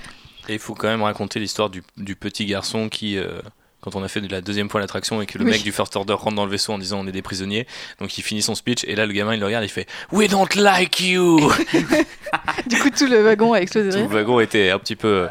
Et 0.48 0.54
il 0.54 0.60
faut 0.60 0.76
quand 0.76 0.88
même 0.88 1.02
raconter 1.02 1.40
l'histoire 1.40 1.70
du, 1.70 1.82
du, 1.98 2.16
petit 2.16 2.46
garçon 2.46 2.88
qui, 2.88 3.18
euh, 3.18 3.42
quand 3.82 3.96
on 3.96 4.04
a 4.04 4.08
fait 4.08 4.20
la 4.22 4.42
deuxième 4.42 4.70
fois 4.70 4.80
l'attraction 4.80 5.22
et 5.22 5.26
que 5.26 5.40
le 5.40 5.46
mec 5.46 5.64
du 5.64 5.72
First 5.72 5.96
Order 5.96 6.14
rentre 6.14 6.36
dans 6.36 6.46
le 6.46 6.52
vaisseau 6.52 6.74
en 6.74 6.78
disant 6.78 7.00
on 7.00 7.08
est 7.08 7.12
des 7.12 7.22
prisonniers, 7.24 7.66
donc 8.00 8.16
il 8.18 8.22
finit 8.22 8.44
son 8.44 8.54
speech 8.54 8.84
et 8.84 8.96
là 8.96 9.08
le 9.08 9.14
gamin 9.14 9.34
il 9.34 9.40
le 9.40 9.46
regarde, 9.46 9.66
il 9.66 9.70
fait 9.70 9.88
We 10.12 10.30
don't 10.30 10.56
like 10.56 11.00
you 11.00 11.40
Du 12.68 12.78
coup 12.78 12.90
tout 12.90 13.08
le 13.08 13.24
wagon 13.24 13.54
a 13.54 13.60
explosé. 13.60 13.90
Tout 13.90 14.08
le 14.08 14.16
wagon 14.16 14.40
était 14.40 14.70
un 14.70 14.80
petit 14.80 14.96
peu 14.96 15.08
euh, 15.08 15.28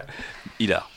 hilar. 0.59 0.91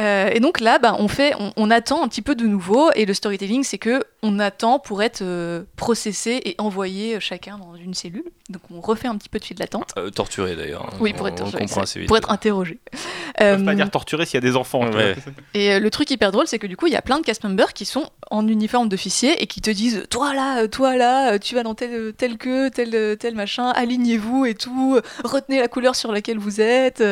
Euh, 0.00 0.30
et 0.32 0.40
donc 0.40 0.60
là, 0.60 0.78
bah, 0.78 0.96
on, 0.98 1.08
fait, 1.08 1.34
on, 1.56 1.70
attend 1.70 2.02
un 2.02 2.08
petit 2.08 2.22
peu 2.22 2.34
de 2.34 2.46
nouveau, 2.46 2.90
et 2.94 3.06
le 3.06 3.14
storytelling, 3.14 3.62
c'est 3.62 3.78
que 3.78 4.04
on 4.24 4.38
attend 4.38 4.78
pour 4.78 5.02
être 5.02 5.20
euh, 5.20 5.64
processé 5.76 6.40
et 6.46 6.54
envoyé 6.56 7.16
euh, 7.16 7.20
chacun 7.20 7.58
dans 7.58 7.76
une 7.76 7.92
cellule. 7.92 8.24
Donc 8.48 8.62
on 8.74 8.80
refait 8.80 9.06
un 9.06 9.16
petit 9.18 9.28
peu 9.28 9.38
de 9.38 9.44
fil 9.44 9.56
d'attente. 9.56 9.94
torturé 10.14 10.56
d'ailleurs. 10.56 10.86
Hein. 10.86 10.96
Oui, 10.98 11.12
pour 11.12 11.28
être 11.28 11.36
torturé. 11.36 12.06
Pour 12.06 12.16
être 12.16 12.30
interrogé. 12.30 12.78
On 13.38 13.58
peut 13.58 13.64
pas 13.64 13.74
dire 13.74 13.90
torturé 13.90 14.24
s'il 14.24 14.34
y 14.34 14.38
a 14.38 14.40
des 14.48 14.56
enfants. 14.56 14.88
Et 15.54 15.78
le 15.78 15.90
truc 15.90 16.10
hyper 16.10 16.32
drôle, 16.32 16.46
c'est 16.46 16.58
que 16.58 16.66
du 16.66 16.76
coup, 16.76 16.86
il 16.86 16.92
y 16.94 16.96
a 16.96 17.02
plein 17.02 17.18
de 17.20 17.24
cast 17.24 17.44
members 17.44 17.74
qui 17.74 17.84
sont 17.84 18.08
en 18.30 18.48
uniforme 18.48 18.88
d'officier 18.88 19.42
et 19.42 19.46
qui 19.46 19.60
te 19.60 19.70
disent 19.70 20.04
Toi 20.08 20.34
là, 20.34 20.68
toi 20.68 20.96
là, 20.96 21.38
tu 21.38 21.54
vas 21.54 21.62
dans 21.62 21.74
tel, 21.74 22.14
tel 22.16 22.38
que, 22.38 22.68
tel, 22.70 23.18
tel 23.18 23.34
machin, 23.34 23.70
alignez-vous 23.70 24.46
et 24.46 24.54
tout, 24.54 25.00
retenez 25.22 25.60
la 25.60 25.68
couleur 25.68 25.96
sur 25.96 26.12
laquelle 26.12 26.38
vous 26.38 26.60
êtes 26.60 27.02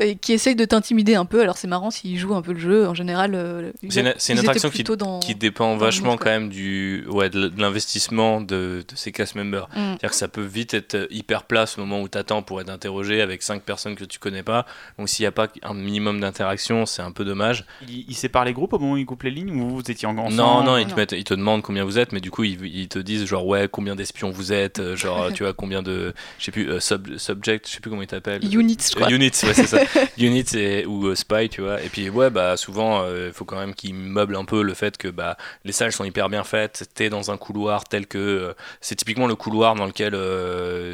et 0.00 0.16
qui 0.16 0.32
essaye 0.32 0.54
de 0.54 0.64
t'intimider 0.64 1.14
un 1.14 1.24
peu. 1.24 1.42
Alors 1.42 1.56
c'est 1.56 1.68
marrant 1.68 1.90
s'il 1.90 2.18
joue 2.18 2.34
un 2.34 2.42
peu 2.42 2.52
le 2.52 2.58
jeu. 2.58 2.86
En 2.88 2.94
général, 2.94 3.32
euh, 3.34 3.72
c'est 3.88 4.00
une, 4.32 4.38
attraction 4.38 4.70
qui, 4.70 4.84
qui, 5.20 5.34
dépend 5.34 5.76
vachement 5.76 6.16
quand 6.16 6.30
même 6.30 6.37
du, 6.46 7.04
ouais, 7.08 7.30
de, 7.30 7.52
l'investissement 7.56 8.40
de, 8.40 8.84
de, 8.88 8.96
ses 8.96 9.12
cast 9.12 9.34
members. 9.34 9.68
Mm. 9.70 9.74
C'est-à-dire 9.74 10.10
que 10.10 10.16
ça 10.16 10.28
peut 10.28 10.44
vite 10.44 10.74
être 10.74 11.08
hyper 11.10 11.44
place 11.44 11.78
au 11.78 11.80
moment 11.80 12.00
où 12.00 12.08
tu 12.08 12.18
attends 12.18 12.42
pour 12.42 12.60
être 12.60 12.70
interrogé 12.70 13.20
avec 13.20 13.42
cinq 13.42 13.62
personnes 13.62 13.96
que 13.96 14.04
tu 14.04 14.18
connais 14.18 14.42
pas. 14.42 14.66
Donc 14.98 15.08
s'il 15.08 15.24
n'y 15.24 15.28
a 15.28 15.32
pas 15.32 15.48
un 15.62 15.74
minimum 15.74 16.20
d'interaction, 16.20 16.86
c'est 16.86 17.02
un 17.02 17.12
peu 17.12 17.24
dommage. 17.24 17.64
Il, 17.88 18.04
il, 18.08 18.14
sépare 18.14 18.44
les 18.44 18.52
groupes 18.52 18.72
au 18.72 18.78
moment 18.78 18.92
où 18.92 18.96
il 18.96 19.06
coupe 19.06 19.24
les 19.24 19.30
lignes 19.30 19.60
ou 19.60 19.70
vous 19.70 19.90
étiez 19.90 20.06
ensemble 20.06 20.34
Non, 20.34 20.62
non, 20.62 20.76
ils 20.76 20.86
te, 20.86 20.94
mettent, 20.94 21.12
ils 21.12 21.24
te 21.24 21.34
demandent 21.34 21.62
combien 21.62 21.84
vous 21.84 21.98
êtes, 21.98 22.12
mais 22.12 22.20
du 22.20 22.30
coup 22.30 22.44
ils, 22.44 22.64
ils, 22.64 22.88
te 22.88 22.98
disent 22.98 23.24
genre 23.24 23.46
ouais 23.46 23.68
combien 23.70 23.96
d'espions 23.96 24.30
vous 24.30 24.52
êtes, 24.52 24.78
euh, 24.78 24.96
genre 24.96 25.32
tu 25.34 25.42
vois 25.42 25.52
combien 25.52 25.82
de, 25.82 26.14
je 26.38 26.44
sais 26.44 26.52
plus, 26.52 26.70
euh, 26.70 26.80
sub, 26.80 27.16
subject, 27.16 27.66
je 27.66 27.74
sais 27.74 27.80
plus 27.80 27.90
comment 27.90 28.02
ils 28.02 28.08
t'appellent. 28.08 28.44
Units, 28.44 28.78
je 28.90 28.94
crois. 28.94 29.10
units, 29.10 29.26
ouais 29.42 29.54
c'est 29.54 29.66
ça. 29.66 29.78
Units 30.18 30.54
et, 30.54 30.86
ou 30.86 31.06
euh, 31.06 31.14
Spy, 31.14 31.48
tu 31.48 31.62
vois. 31.62 31.82
Et 31.82 31.88
puis, 31.88 32.08
ouais, 32.10 32.30
bah, 32.30 32.56
souvent, 32.56 33.04
il 33.04 33.08
euh, 33.08 33.32
faut 33.32 33.44
quand 33.44 33.58
même 33.58 33.74
qu'ils 33.74 33.94
meublent 33.94 34.36
un 34.36 34.44
peu 34.44 34.62
le 34.62 34.74
fait 34.74 34.96
que 34.96 35.08
bah, 35.08 35.36
les 35.64 35.72
salles 35.72 35.92
sont 35.92 36.04
hyper 36.04 36.27
bien 36.28 36.44
faites. 36.44 36.88
T'es 36.94 37.10
dans 37.10 37.30
un 37.30 37.36
couloir 37.36 37.84
tel 37.84 38.06
que. 38.06 38.18
Euh, 38.18 38.54
c'est 38.80 38.96
typiquement 38.96 39.26
le 39.26 39.34
couloir 39.34 39.74
dans 39.74 39.86
lequel 39.86 40.14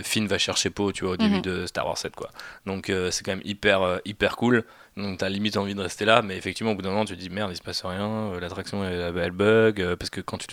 Finn 0.02 0.26
va 0.26 0.38
chercher 0.38 0.70
Poe, 0.70 0.92
tu 0.92 1.04
vois, 1.04 1.14
au 1.14 1.16
début 1.16 1.36
mhm. 1.36 1.42
de 1.42 1.66
Star 1.66 1.86
Wars 1.86 1.98
7, 1.98 2.14
quoi. 2.14 2.30
Donc, 2.66 2.92
c'est 3.10 3.24
quand 3.24 3.32
même 3.32 3.42
hyper, 3.44 4.00
hyper 4.04 4.36
cool. 4.36 4.64
Donc 4.96 5.18
t'as 5.18 5.28
limite 5.28 5.56
envie 5.56 5.74
de 5.74 5.80
rester 5.80 6.04
là, 6.04 6.22
mais 6.22 6.36
effectivement 6.36 6.70
au 6.70 6.76
bout 6.76 6.82
d'un 6.82 6.90
moment 6.90 7.04
tu 7.04 7.16
te 7.16 7.20
dis 7.20 7.28
merde 7.28 7.50
il 7.50 7.56
se 7.56 7.62
passe 7.62 7.84
rien, 7.84 8.32
l'attraction 8.38 8.84
elle, 8.84 9.12
elle, 9.18 9.30
bug, 9.32 9.96
parce 9.96 10.08
que 10.08 10.20
quand 10.20 10.38
tu 10.38 10.46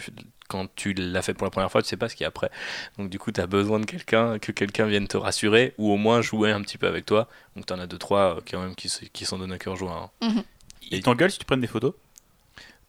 quand 0.51 0.67
tu 0.75 0.93
l'as 0.93 1.21
fait 1.21 1.33
pour 1.33 1.45
la 1.45 1.51
première 1.51 1.71
fois, 1.71 1.81
tu 1.81 1.87
sais 1.87 1.95
pas 1.95 2.09
ce 2.09 2.15
qu'il 2.15 2.25
y 2.25 2.25
a 2.25 2.27
après. 2.27 2.51
Donc 2.97 3.09
du 3.09 3.17
coup, 3.17 3.31
tu 3.31 3.39
as 3.39 3.47
besoin 3.47 3.79
de 3.79 3.85
quelqu'un, 3.85 4.37
que 4.37 4.51
quelqu'un 4.51 4.85
vienne 4.85 5.07
te 5.07 5.15
rassurer 5.15 5.73
ou 5.77 5.91
au 5.91 5.97
moins 5.97 6.21
jouer 6.21 6.51
un 6.51 6.61
petit 6.61 6.77
peu 6.77 6.87
avec 6.87 7.05
toi. 7.05 7.29
Donc 7.55 7.65
tu 7.65 7.73
en 7.73 7.79
as 7.79 7.87
deux 7.87 7.97
trois 7.97 8.35
euh, 8.35 8.41
quand 8.49 8.61
même 8.61 8.75
qui, 8.75 8.91
qui 9.13 9.25
s'en 9.25 9.37
donnent 9.37 9.53
à 9.53 9.57
cœur 9.57 9.77
joie. 9.77 10.11
Hein. 10.21 10.27
Mhm. 10.27 10.43
Il 10.91 11.01
t'engueule 11.03 11.31
si 11.31 11.39
tu 11.39 11.45
prennes 11.45 11.61
des 11.61 11.67
photos? 11.67 11.93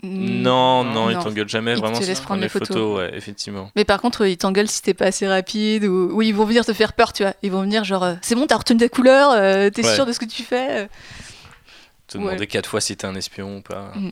Non, 0.03 0.85
non, 0.85 1.11
il 1.11 1.19
t'engueule 1.19 1.49
jamais 1.49 1.75
vraiment 1.75 2.01
si 2.01 2.13
tu 2.13 2.23
prendre 2.23 2.41
des 2.41 2.49
photos. 2.49 2.99
ouais, 2.99 3.17
effectivement. 3.17 3.71
Mais 3.77 3.85
par 3.85 4.01
contre, 4.01 4.27
il 4.27 4.37
t'engueule 4.37 4.69
si 4.69 4.83
t'es 4.83 4.95
pas 4.95 5.07
assez 5.07 5.29
rapide 5.29 5.85
ou... 5.85 6.21
ils 6.23 6.35
vont 6.35 6.45
venir 6.45 6.65
te 6.65 6.73
faire 6.73 6.93
peur, 6.93 7.13
tu 7.13 7.23
vois. 7.23 7.35
Ils 7.43 7.53
vont 7.53 7.63
venir 7.63 7.85
genre, 7.85 8.03
euh, 8.03 8.15
c'est 8.23 8.35
bon, 8.35 8.47
t'as 8.47 8.57
retenu 8.57 8.79
ta 8.81 8.89
couleur, 8.89 9.31
euh, 9.33 9.71
t'es 9.71 9.83
sûr 9.83 10.05
de 10.05 10.13
ce 10.13 10.19
que 10.19 10.25
tu 10.25 10.43
fais. 10.43 10.89
Te 12.09 12.19
demander 12.19 12.47
quatre 12.47 12.69
fois 12.69 12.81
si 12.81 12.97
t'es 12.97 13.07
un 13.07 13.15
espion 13.15 13.59
ou 13.59 13.61
pas. 13.63 13.93
Mhm. 13.95 14.11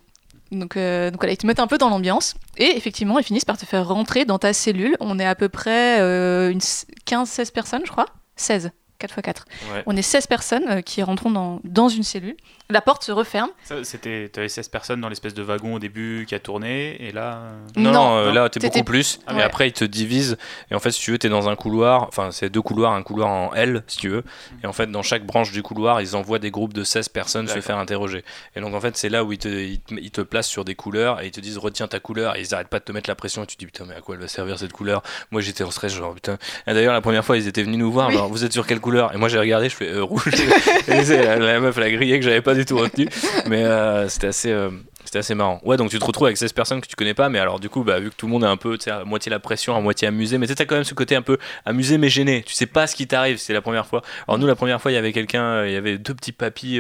Donc, 0.52 0.76
euh, 0.76 1.10
donc 1.10 1.20
voilà, 1.20 1.32
ils 1.32 1.36
te 1.36 1.46
mettent 1.46 1.60
un 1.60 1.66
peu 1.66 1.78
dans 1.78 1.88
l'ambiance. 1.88 2.34
Et 2.56 2.76
effectivement, 2.76 3.18
ils 3.18 3.24
finissent 3.24 3.44
par 3.44 3.56
te 3.56 3.64
faire 3.64 3.86
rentrer 3.86 4.24
dans 4.24 4.38
ta 4.38 4.52
cellule. 4.52 4.96
On 5.00 5.18
est 5.18 5.26
à 5.26 5.34
peu 5.34 5.48
près 5.48 6.00
euh, 6.00 6.50
une 6.50 6.58
15-16 6.58 7.52
personnes, 7.52 7.82
je 7.84 7.90
crois. 7.90 8.06
16. 8.36 8.70
4 8.98 9.18
x 9.18 9.22
4. 9.22 9.44
On 9.86 9.96
est 9.96 10.02
16 10.02 10.26
personnes 10.26 10.68
euh, 10.68 10.80
qui 10.82 11.02
rentrons 11.02 11.30
dans, 11.30 11.60
dans 11.64 11.88
une 11.88 12.02
cellule 12.02 12.36
la 12.70 12.80
porte 12.80 13.04
se 13.04 13.12
referme. 13.12 13.50
C'était, 13.82 14.30
avais 14.36 14.48
16 14.48 14.68
personnes 14.68 15.00
dans 15.00 15.08
l'espèce 15.08 15.34
de 15.34 15.42
wagon 15.42 15.74
au 15.74 15.78
début 15.78 16.24
qui 16.26 16.34
a 16.34 16.38
tourné, 16.38 16.96
et 17.02 17.12
là. 17.12 17.34
Euh, 17.34 17.66
non, 17.76 17.92
non, 17.92 18.16
euh, 18.16 18.32
là, 18.32 18.48
t'es 18.48 18.60
beaucoup 18.60 18.84
plus. 18.84 19.20
Mais 19.32 19.42
après, 19.42 19.68
ils 19.68 19.72
te 19.72 19.84
divisent. 19.84 20.36
Et 20.70 20.74
en 20.74 20.78
fait, 20.78 20.90
si 20.90 21.00
tu 21.00 21.12
veux, 21.12 21.18
t'es 21.18 21.28
dans 21.28 21.48
un 21.48 21.56
couloir. 21.56 22.04
Enfin, 22.08 22.30
c'est 22.30 22.50
deux 22.50 22.62
couloirs, 22.62 22.92
un 22.92 23.02
couloir 23.02 23.28
en 23.28 23.54
L, 23.54 23.82
si 23.86 23.98
tu 23.98 24.08
veux. 24.08 24.24
Et 24.62 24.66
en 24.66 24.72
fait, 24.72 24.90
dans 24.90 25.02
chaque 25.02 25.24
branche 25.24 25.52
du 25.52 25.62
couloir, 25.62 26.00
ils 26.00 26.16
envoient 26.16 26.38
des 26.38 26.50
groupes 26.50 26.72
de 26.72 26.84
16 26.84 27.08
personnes 27.08 27.48
se 27.48 27.60
faire 27.60 27.78
interroger. 27.78 28.24
Et 28.56 28.60
donc, 28.60 28.74
en 28.74 28.80
fait, 28.80 28.96
c'est 28.96 29.08
là 29.08 29.24
où 29.24 29.32
ils 29.32 29.38
te, 29.38 29.48
ils, 29.48 30.10
te, 30.10 30.20
placent 30.20 30.48
sur 30.48 30.64
des 30.64 30.74
couleurs 30.74 31.20
et 31.20 31.26
ils 31.26 31.30
te 31.30 31.40
disent 31.40 31.58
retiens 31.58 31.88
ta 31.88 32.00
couleur. 32.00 32.36
Et 32.36 32.40
ils 32.40 32.54
arrêtent 32.54 32.68
pas 32.68 32.78
de 32.78 32.84
te 32.84 32.92
mettre 32.92 33.10
la 33.10 33.16
pression. 33.16 33.42
Et 33.44 33.46
tu 33.46 33.56
te 33.56 33.60
dis 33.60 33.66
putain, 33.66 33.84
mais 33.88 33.94
à 33.94 34.00
quoi 34.00 34.14
elle 34.14 34.20
va 34.20 34.28
servir 34.28 34.58
cette 34.58 34.72
couleur? 34.72 35.02
Moi, 35.30 35.40
j'étais 35.40 35.64
en 35.64 35.70
stress, 35.70 35.94
genre 35.94 36.14
putain. 36.14 36.38
Et 36.66 36.74
d'ailleurs, 36.74 36.94
la 36.94 37.00
première 37.00 37.24
fois, 37.24 37.36
ils 37.36 37.48
étaient 37.48 37.62
venus 37.62 37.78
nous 37.78 37.90
voir. 37.90 38.10
vous 38.28 38.44
êtes 38.44 38.52
sur 38.52 38.66
quelle 38.66 38.80
couleur? 38.80 39.14
Et 39.14 39.16
moi, 39.16 39.28
j'ai 39.28 39.38
regardé, 39.38 39.68
je 39.68 39.76
fais 39.76 39.88
euh, 39.88 40.02
rouge. 40.02 40.30
la, 40.88 41.36
la, 41.36 41.60
meuf, 41.60 41.76
elle 41.76 41.82
a 41.82 41.90
grillé 41.90 42.18
que 42.18 42.24
j'avais 42.24 42.42
pas 42.42 42.54
tout 42.64 42.78
retenu 42.78 43.08
mais 43.46 43.64
euh, 43.64 44.08
c'était 44.08 44.28
assez. 44.28 44.50
Euh, 44.50 44.70
c'était 45.02 45.20
assez 45.20 45.34
marrant. 45.34 45.60
Ouais, 45.64 45.78
donc 45.78 45.90
tu 45.90 45.98
te 45.98 46.04
retrouves 46.04 46.26
avec 46.26 46.36
16 46.36 46.52
personnes 46.52 46.80
que 46.80 46.86
tu 46.86 46.94
connais 46.94 47.14
pas, 47.14 47.30
mais 47.30 47.38
alors 47.38 47.58
du 47.58 47.70
coup, 47.70 47.82
bah, 47.82 47.98
vu 47.98 48.10
que 48.10 48.14
tout 48.14 48.26
le 48.26 48.32
monde 48.32 48.44
est 48.44 48.46
un 48.46 48.58
peu, 48.58 48.78
à 48.86 49.04
moitié 49.04 49.30
la 49.30 49.40
pression, 49.40 49.74
à 49.74 49.80
moitié 49.80 50.06
amusé, 50.06 50.36
mais 50.36 50.46
tu 50.46 50.52
as 50.52 50.66
quand 50.66 50.74
même 50.74 50.84
ce 50.84 50.94
côté 50.94 51.16
un 51.16 51.22
peu 51.22 51.38
amusé 51.64 51.96
mais 51.96 52.10
gêné. 52.10 52.42
Tu 52.46 52.52
sais 52.52 52.66
pas 52.66 52.86
ce 52.86 52.94
qui 52.94 53.06
t'arrive, 53.08 53.38
c'est 53.38 53.54
la 53.54 53.62
première 53.62 53.86
fois. 53.86 54.02
Alors 54.28 54.38
nous, 54.38 54.46
la 54.46 54.54
première 54.54 54.80
fois, 54.80 54.92
il 54.92 54.94
y 54.94 54.98
avait 54.98 55.12
quelqu'un, 55.12 55.42
euh, 55.42 55.68
il 55.68 55.72
y 55.72 55.76
avait 55.76 55.96
deux 55.96 56.14
petits 56.14 56.32
papis 56.32 56.78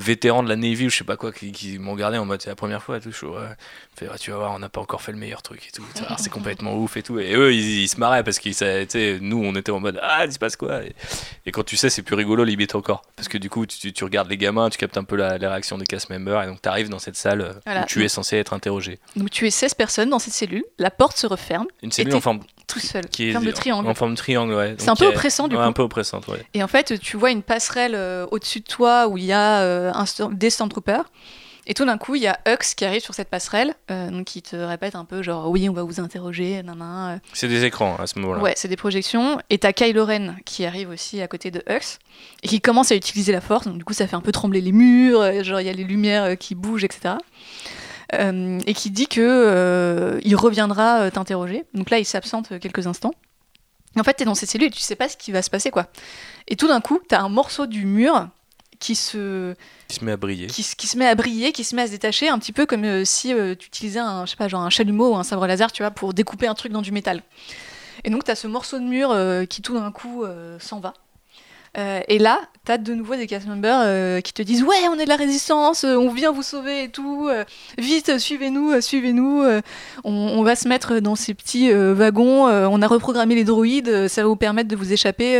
vétérans 0.00 0.42
de 0.42 0.48
la 0.48 0.56
Navy 0.56 0.86
ou 0.86 0.90
je 0.90 0.96
sais 0.96 1.04
pas 1.04 1.16
quoi 1.16 1.32
qui, 1.32 1.78
m'ont 1.78 1.92
regardé 1.92 2.18
en 2.18 2.24
mode 2.24 2.42
c'est 2.42 2.50
la 2.50 2.56
première 2.56 2.82
fois 2.82 2.98
et 2.98 3.00
tout. 3.00 3.12
fait, 3.12 4.08
tu 4.18 4.30
vas 4.30 4.36
voir, 4.36 4.52
on 4.52 4.58
n'a 4.58 4.68
pas 4.68 4.80
encore 4.80 5.02
fait 5.02 5.12
le 5.12 5.18
meilleur 5.18 5.42
truc 5.42 5.68
et 5.68 5.70
tout. 5.70 5.84
C'est 6.18 6.30
complètement 6.30 6.76
ouf 6.76 6.96
et 6.96 7.02
tout. 7.02 7.18
Et 7.18 7.34
eux, 7.34 7.52
ils, 7.52 7.88
se 7.88 7.98
marraient 7.98 8.24
parce 8.24 8.38
que 8.38 9.18
nous, 9.18 9.42
on 9.42 9.54
était 9.54 9.72
en 9.72 9.80
mode 9.80 10.00
ah, 10.02 10.24
il 10.24 10.32
se 10.32 10.38
passe 10.38 10.56
quoi? 10.56 10.80
Et, 11.46 11.52
quand 11.52 11.64
tu 11.64 11.76
sais, 11.76 11.90
c'est 11.90 12.02
plus 12.02 12.14
rigolo, 12.14 12.44
limite 12.44 12.74
encore. 12.74 13.02
Parce 13.16 13.28
que 13.28 13.38
du 13.38 13.50
coup, 13.50 13.66
tu, 13.66 13.92
tu, 13.92 14.04
regardes 14.04 14.28
les 14.28 14.36
gamins, 14.36 14.70
tu 14.70 14.78
captes 14.78 14.96
un 14.96 15.04
peu 15.04 15.16
la, 15.16 15.36
réaction 15.36 15.78
des 15.78 15.86
cast 15.86 16.10
members 16.10 16.42
et 16.42 16.46
donc 16.46 16.62
tu 16.62 16.68
arrives 16.68 16.88
dans 16.88 16.98
cette 16.98 17.16
salle 17.16 17.60
où 17.66 17.86
tu 17.86 18.04
es 18.04 18.08
censé 18.08 18.36
être 18.36 18.52
interrogé. 18.52 18.98
Donc 19.16 19.30
tu 19.30 19.46
es 19.46 19.50
16 19.50 19.74
personnes 19.74 20.10
dans 20.10 20.18
cette 20.18 20.34
cellule, 20.34 20.64
la 20.78 20.90
porte 20.90 21.16
se 21.16 21.26
referme. 21.26 21.66
Une 21.82 21.92
cellule 21.92 22.14
en 22.14 22.20
forme 22.20 22.40
tout 22.70 22.80
seul, 22.80 23.06
qui 23.06 23.28
est 23.28 23.32
forme 23.32 23.44
de 23.44 23.50
triangle. 23.50 23.88
En 23.88 23.94
forme 23.94 24.12
de 24.12 24.16
triangle, 24.16 24.54
ouais. 24.54 24.74
C'est 24.78 24.88
un 24.88 24.96
peu 24.96 25.06
oppressant 25.06 25.48
du 25.48 25.56
coup. 25.56 25.62
Un 25.62 25.72
peu 25.72 25.82
oppressant, 25.82 26.20
ouais. 26.28 26.44
Et 26.54 26.62
en 26.62 26.68
fait, 26.68 26.98
tu 27.00 27.16
vois 27.16 27.30
une 27.30 27.42
passerelle 27.42 27.94
euh, 27.94 28.26
au-dessus 28.30 28.60
de 28.60 28.66
toi 28.66 29.08
où 29.08 29.18
il 29.18 29.24
y 29.24 29.32
a 29.32 29.60
euh, 29.60 29.92
un, 29.92 30.04
des 30.30 30.50
Stormtroopers. 30.50 31.04
Et 31.66 31.74
tout 31.74 31.84
d'un 31.84 31.98
coup, 31.98 32.14
il 32.14 32.22
y 32.22 32.26
a 32.26 32.38
Hux 32.48 32.74
qui 32.74 32.84
arrive 32.84 33.02
sur 33.02 33.14
cette 33.14 33.28
passerelle, 33.28 33.74
euh, 33.90 34.10
donc 34.10 34.24
qui 34.24 34.42
te 34.42 34.56
répète 34.56 34.96
un 34.96 35.04
peu 35.04 35.22
genre 35.22 35.48
oui, 35.50 35.68
on 35.68 35.72
va 35.72 35.82
vous 35.82 36.00
interroger, 36.00 36.62
nanana. 36.62 37.20
C'est 37.32 37.48
des 37.48 37.64
écrans 37.64 37.96
à 37.96 38.06
ce 38.06 38.18
moment-là. 38.18 38.42
Ouais, 38.42 38.54
c'est 38.56 38.66
des 38.66 38.76
projections. 38.76 39.38
Et 39.50 39.58
t'as 39.58 39.72
Kylo 39.72 40.04
Ren 40.04 40.36
qui 40.44 40.64
arrive 40.64 40.88
aussi 40.88 41.20
à 41.20 41.28
côté 41.28 41.50
de 41.50 41.62
Hux 41.68 41.98
et 42.42 42.48
qui 42.48 42.60
commence 42.60 42.90
à 42.90 42.96
utiliser 42.96 43.32
la 43.32 43.40
force. 43.40 43.66
Donc 43.66 43.76
du 43.78 43.84
coup, 43.84 43.92
ça 43.92 44.06
fait 44.06 44.16
un 44.16 44.20
peu 44.20 44.32
trembler 44.32 44.60
les 44.60 44.72
murs, 44.72 45.44
genre 45.44 45.60
il 45.60 45.66
y 45.66 45.70
a 45.70 45.74
les 45.74 45.84
lumières 45.84 46.36
qui 46.38 46.54
bougent, 46.54 46.84
etc. 46.84 47.14
et 48.12 48.74
qui 48.74 48.90
dit 48.90 49.06
que 49.06 50.18
il 50.22 50.36
reviendra 50.36 51.10
t'interroger. 51.10 51.64
Donc 51.74 51.90
là, 51.90 51.98
il 51.98 52.04
s'absente 52.04 52.58
quelques 52.58 52.86
instants. 52.86 53.12
En 53.98 54.04
fait, 54.04 54.14
tu 54.14 54.22
es 54.22 54.26
dans 54.26 54.34
cette 54.34 54.50
cellule 54.50 54.68
et 54.68 54.70
tu 54.70 54.80
sais 54.80 54.96
pas 54.96 55.08
ce 55.08 55.16
qui 55.16 55.32
va 55.32 55.42
se 55.42 55.50
passer, 55.50 55.70
quoi. 55.70 55.88
Et 56.48 56.56
tout 56.56 56.68
d'un 56.68 56.80
coup, 56.80 57.00
tu 57.08 57.14
as 57.14 57.22
un 57.22 57.28
morceau 57.28 57.66
du 57.66 57.86
mur 57.86 58.28
qui 58.78 58.94
se... 58.94 59.54
Qui 59.88 59.96
se 59.96 60.04
met 60.04 60.12
à 60.12 60.16
briller. 60.16 60.46
Qui, 60.46 60.62
se 60.62 60.96
met 60.96 61.06
à 61.06 61.14
briller, 61.14 61.52
qui 61.52 61.64
se 61.64 61.74
met 61.74 61.82
à 61.82 61.86
se 61.86 61.92
détacher, 61.92 62.28
un 62.28 62.38
petit 62.38 62.52
peu 62.52 62.66
comme 62.66 62.84
euh, 62.84 63.04
si 63.04 63.32
euh, 63.32 63.54
tu 63.54 63.66
utilisais 63.66 63.98
un, 63.98 64.24
je 64.26 64.30
sais 64.30 64.36
pas, 64.36 64.48
genre 64.48 64.62
un 64.62 64.70
chalumeau 64.70 65.12
ou 65.12 65.16
un 65.16 65.24
sabre 65.24 65.46
laser, 65.46 65.72
tu 65.72 65.82
vois, 65.82 65.90
pour 65.90 66.14
découper 66.14 66.46
un 66.46 66.54
truc 66.54 66.72
dans 66.72 66.82
du 66.82 66.92
métal. 66.92 67.22
Et 68.04 68.10
donc, 68.10 68.24
tu 68.24 68.30
as 68.30 68.36
ce 68.36 68.46
morceau 68.46 68.78
de 68.78 68.84
mur 68.84 69.10
euh, 69.10 69.44
qui 69.44 69.60
tout 69.60 69.74
d'un 69.74 69.92
coup 69.92 70.24
s'en 70.58 70.80
va. 70.80 70.94
Et 71.76 72.18
là, 72.18 72.40
t'as 72.64 72.78
de 72.78 72.94
nouveau 72.94 73.16
des 73.16 73.26
cast 73.26 73.46
members 73.46 74.22
qui 74.22 74.32
te 74.32 74.42
disent 74.42 74.62
Ouais, 74.62 74.88
on 74.88 74.98
est 74.98 75.04
de 75.04 75.08
la 75.08 75.16
résistance, 75.16 75.84
on 75.84 76.10
vient 76.10 76.32
vous 76.32 76.42
sauver 76.42 76.84
et 76.84 76.88
tout, 76.88 77.28
vite, 77.78 78.18
suivez-nous, 78.18 78.80
suivez-nous, 78.80 79.44
on, 80.04 80.12
on, 80.12 80.42
va 80.42 80.56
se 80.56 80.68
mettre 80.68 81.00
dans 81.00 81.14
ces 81.14 81.34
petits 81.34 81.72
wagons, 81.72 82.46
on 82.46 82.82
a 82.82 82.86
reprogrammé 82.86 83.34
les 83.34 83.44
droïdes, 83.44 84.08
ça 84.08 84.22
va 84.22 84.28
vous 84.28 84.36
permettre 84.36 84.68
de 84.68 84.76
vous 84.76 84.92
échapper 84.92 85.36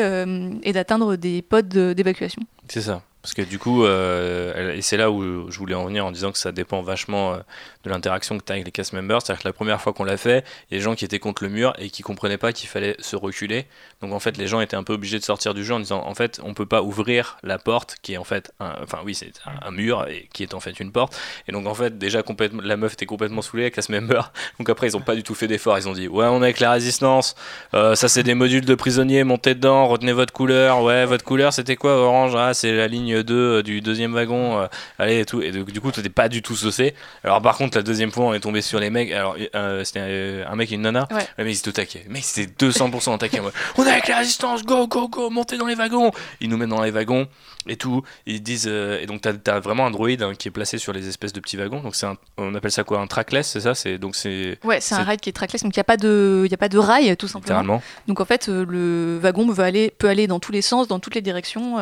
et 0.63 0.73
d'atteindre 0.73 1.17
des 1.17 1.43
pods 1.43 1.63
d'évacuation. 1.63 2.43
C'est 2.69 2.83
ça. 2.83 3.03
Parce 3.23 3.35
que 3.35 3.43
du 3.43 3.59
coup, 3.59 3.85
euh, 3.85 4.75
et 4.75 4.81
c'est 4.81 4.97
là 4.97 5.11
où 5.11 5.51
je 5.51 5.59
voulais 5.59 5.75
en 5.75 5.85
venir 5.85 6.07
en 6.07 6.11
disant 6.11 6.33
que 6.33 6.39
ça 6.39 6.53
dépend 6.53 6.81
vachement 6.81 7.35
euh, 7.35 7.37
de 7.85 7.91
l'interaction 7.91 8.39
que 8.39 8.45
tu 8.45 8.51
as 8.51 8.55
avec 8.55 8.65
les 8.65 8.73
cast 8.73 8.95
members. 8.95 9.21
C'est-à-dire 9.21 9.43
que 9.43 9.49
la 9.49 9.53
première 9.53 9.81
fois 9.83 9.93
qu'on 9.93 10.05
l'a 10.05 10.17
fait, 10.17 10.43
il 10.71 10.75
y 10.75 10.77
a 10.77 10.79
des 10.79 10.83
gens 10.83 10.95
qui 10.95 11.05
étaient 11.05 11.19
contre 11.19 11.43
le 11.45 11.51
mur 11.51 11.75
et 11.79 11.91
qui 11.91 12.03
comprenaient 12.03 12.39
pas 12.39 12.55
qu'il 12.55 12.69
fallait 12.69 12.97
se 12.99 13.17
reculer. 13.17 13.67
Donc 14.01 14.15
en 14.15 14.21
fait, 14.21 14.39
les 14.39 14.47
gens 14.47 14.63
étaient 14.63 14.77
un 14.77 14.85
peu 14.85 14.95
obligés 14.95 15.19
de 15.19 15.25
sortir 15.25 15.53
du 15.53 15.65
jeu 15.65 15.75
en 15.75 15.81
disant 15.81 16.03
en 16.07 16.15
fait, 16.15 16.41
on 16.43 16.55
peut 16.55 16.65
pas 16.65 16.83
ouvrir 16.83 17.37
la 17.43 17.59
porte 17.59 17.97
qui 18.01 18.15
est 18.15 18.17
en 18.17 18.25
fait, 18.25 18.53
un, 18.59 18.73
enfin 18.83 19.01
oui, 19.05 19.15
c'est 19.15 19.33
un, 19.45 19.71
mur 19.71 20.07
et 20.09 20.29
qui 20.33 20.43
est 20.43 20.55
en 20.55 20.61
fait 20.61 20.81
une 20.81 20.91
porte. 20.91 21.15
Et 21.47 21.53
donc 21.53 21.67
en 21.67 21.75
fait, 21.75 21.99
déjà 21.99 22.23
complètement, 22.23 22.63
la 22.65 22.79
meuf 22.79 22.95
était 22.95 23.07
complètement 23.07 23.43
saoulée, 23.43 23.65
les 23.65 23.71
cast 23.71 23.91
members. 23.91 24.33
Donc 24.59 24.69
après, 24.69 24.89
ils 24.89 24.97
ont 24.97 25.01
pas 25.01 25.15
du 25.15 25.23
tout 25.23 25.35
fait 25.35 25.47
d'effort. 25.47 25.79
Ils 25.79 25.89
ont 25.89 25.93
dit 25.93 26.09
ouais, 26.09 26.27
on 26.27 26.41
est 26.41 26.45
avec 26.45 26.61
la 26.61 26.73
résistance. 26.73 27.35
Euh, 27.75 27.95
ça 27.95 28.09
c'est 28.09 28.23
des 28.23 28.35
modules 28.35 28.65
de 28.65 28.75
prisonniers, 28.75 29.25
montez 29.25 29.55
dedans, 29.55 29.87
retenez 29.87 30.13
votre 30.13 30.33
couleur. 30.33 30.83
Ouais, 30.83 31.05
votre 31.05 31.25
couleur 31.25 31.53
c'était 31.53 31.77
quoi? 31.77 31.93
Orange 31.97 32.35
Ah, 32.37 32.55
c'est 32.55 32.73
la 32.75 32.89
ligne 32.89 33.10
2 33.15 33.63
du 33.63 33.81
deuxième 33.81 34.15
wagon, 34.15 34.61
euh, 34.61 34.67
allez 34.99 35.21
et 35.21 35.25
tout. 35.25 35.43
Et 35.43 35.51
du 35.51 35.81
coup, 35.81 35.91
t'étais 35.91 36.09
pas 36.09 36.29
du 36.29 36.43
tout 36.43 36.57
saucé. 36.57 36.95
Alors 37.25 37.43
par 37.43 37.57
contre, 37.57 37.77
la 37.77 37.83
deuxième 37.83 38.11
fois, 38.11 38.27
on 38.27 38.35
est 38.35 38.41
tombé 38.41 38.63
sur 38.63 38.81
les 38.81 38.91
mecs. 38.91 39.11
Alors 39.13 39.37
euh, 39.55 39.85
c'était 39.85 40.01
euh, 40.03 40.45
un 40.49 40.57
mec 40.57 40.71
et 40.73 40.75
une 40.75 40.83
nana. 40.83 41.09
Ouais. 41.11 41.27
Le 41.39 41.45
mec 41.45 41.57
c'était 41.57 41.69
au 41.69 41.73
taquet. 41.73 42.03
Le 42.07 42.13
mec 42.13 42.25
c'était 42.25 42.67
200% 42.67 43.15
au 43.15 43.19
taquet. 43.19 43.41
on 43.77 43.85
est 43.85 43.91
avec 43.91 44.09
la 44.09 44.19
résistance, 44.19 44.65
go, 44.65 44.87
go, 44.87 45.09
go, 45.09 45.31
montez 45.31 45.57
dans 45.59 45.67
les 45.67 45.75
wagons. 45.75 46.11
Ils 46.41 46.49
nous 46.49 46.57
mettent 46.57 46.69
dans 46.69 46.83
les 46.83 46.91
wagons 46.91 47.29
et 47.67 47.77
tout. 47.77 48.03
Ils 48.27 48.43
disent 48.43 48.67
et 48.67 49.07
donc 49.07 49.21
t'as 49.21 49.55
as 49.55 49.61
vraiment 49.61 49.87
un 49.87 49.91
droïde 49.91 50.23
hein, 50.23 50.33
qui 50.39 50.49
est 50.49 50.53
placé 50.53 50.79
sur 50.79 50.93
les 50.93 51.09
espèces 51.09 51.33
de 51.33 51.41
petits 51.41 51.57
wagons. 51.57 51.81
Donc 51.81 51.95
c'est 51.95 52.07
on 52.37 52.55
appelle 52.55 52.73
ça 52.73 52.85
quoi? 52.85 53.01
Un 53.01 53.07
trackless, 53.07 53.49
c'est 53.49 53.61
ça? 53.61 53.75
C'est 53.75 53.99
donc 53.99 54.17
c'est. 54.17 54.59
Ouais, 54.65 54.81
c'est 54.81 54.95
un 54.95 55.03
ride 55.03 55.21
qui 55.21 55.29
est 55.29 55.33
trackless. 55.33 55.63
Donc 55.63 55.75
il 55.75 55.79
y 55.79 55.81
a 55.81 55.85
pas 55.85 55.97
de 55.97 56.45
il 56.47 56.55
a 56.55 56.57
pas 56.57 56.69
de 56.69 56.79
rail 56.79 57.17
tout 57.17 57.29
simplement. 57.29 57.83
Donc 58.07 58.21
en 58.21 58.25
fait 58.25 58.49
le 58.49 59.19
wagon 59.21 59.51
veut 59.51 59.65
aller 59.65 59.91
peut 59.97 60.09
aller 60.09 60.27
dans 60.27 60.41
tous 60.41 60.53
les 60.53 60.63
sens, 60.63 60.89
dans 60.89 60.99
toutes 60.99 61.15
les 61.15 61.23
directions 61.23 61.77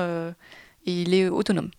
il 0.88 1.14
est 1.14 1.28
autonome. 1.28 1.70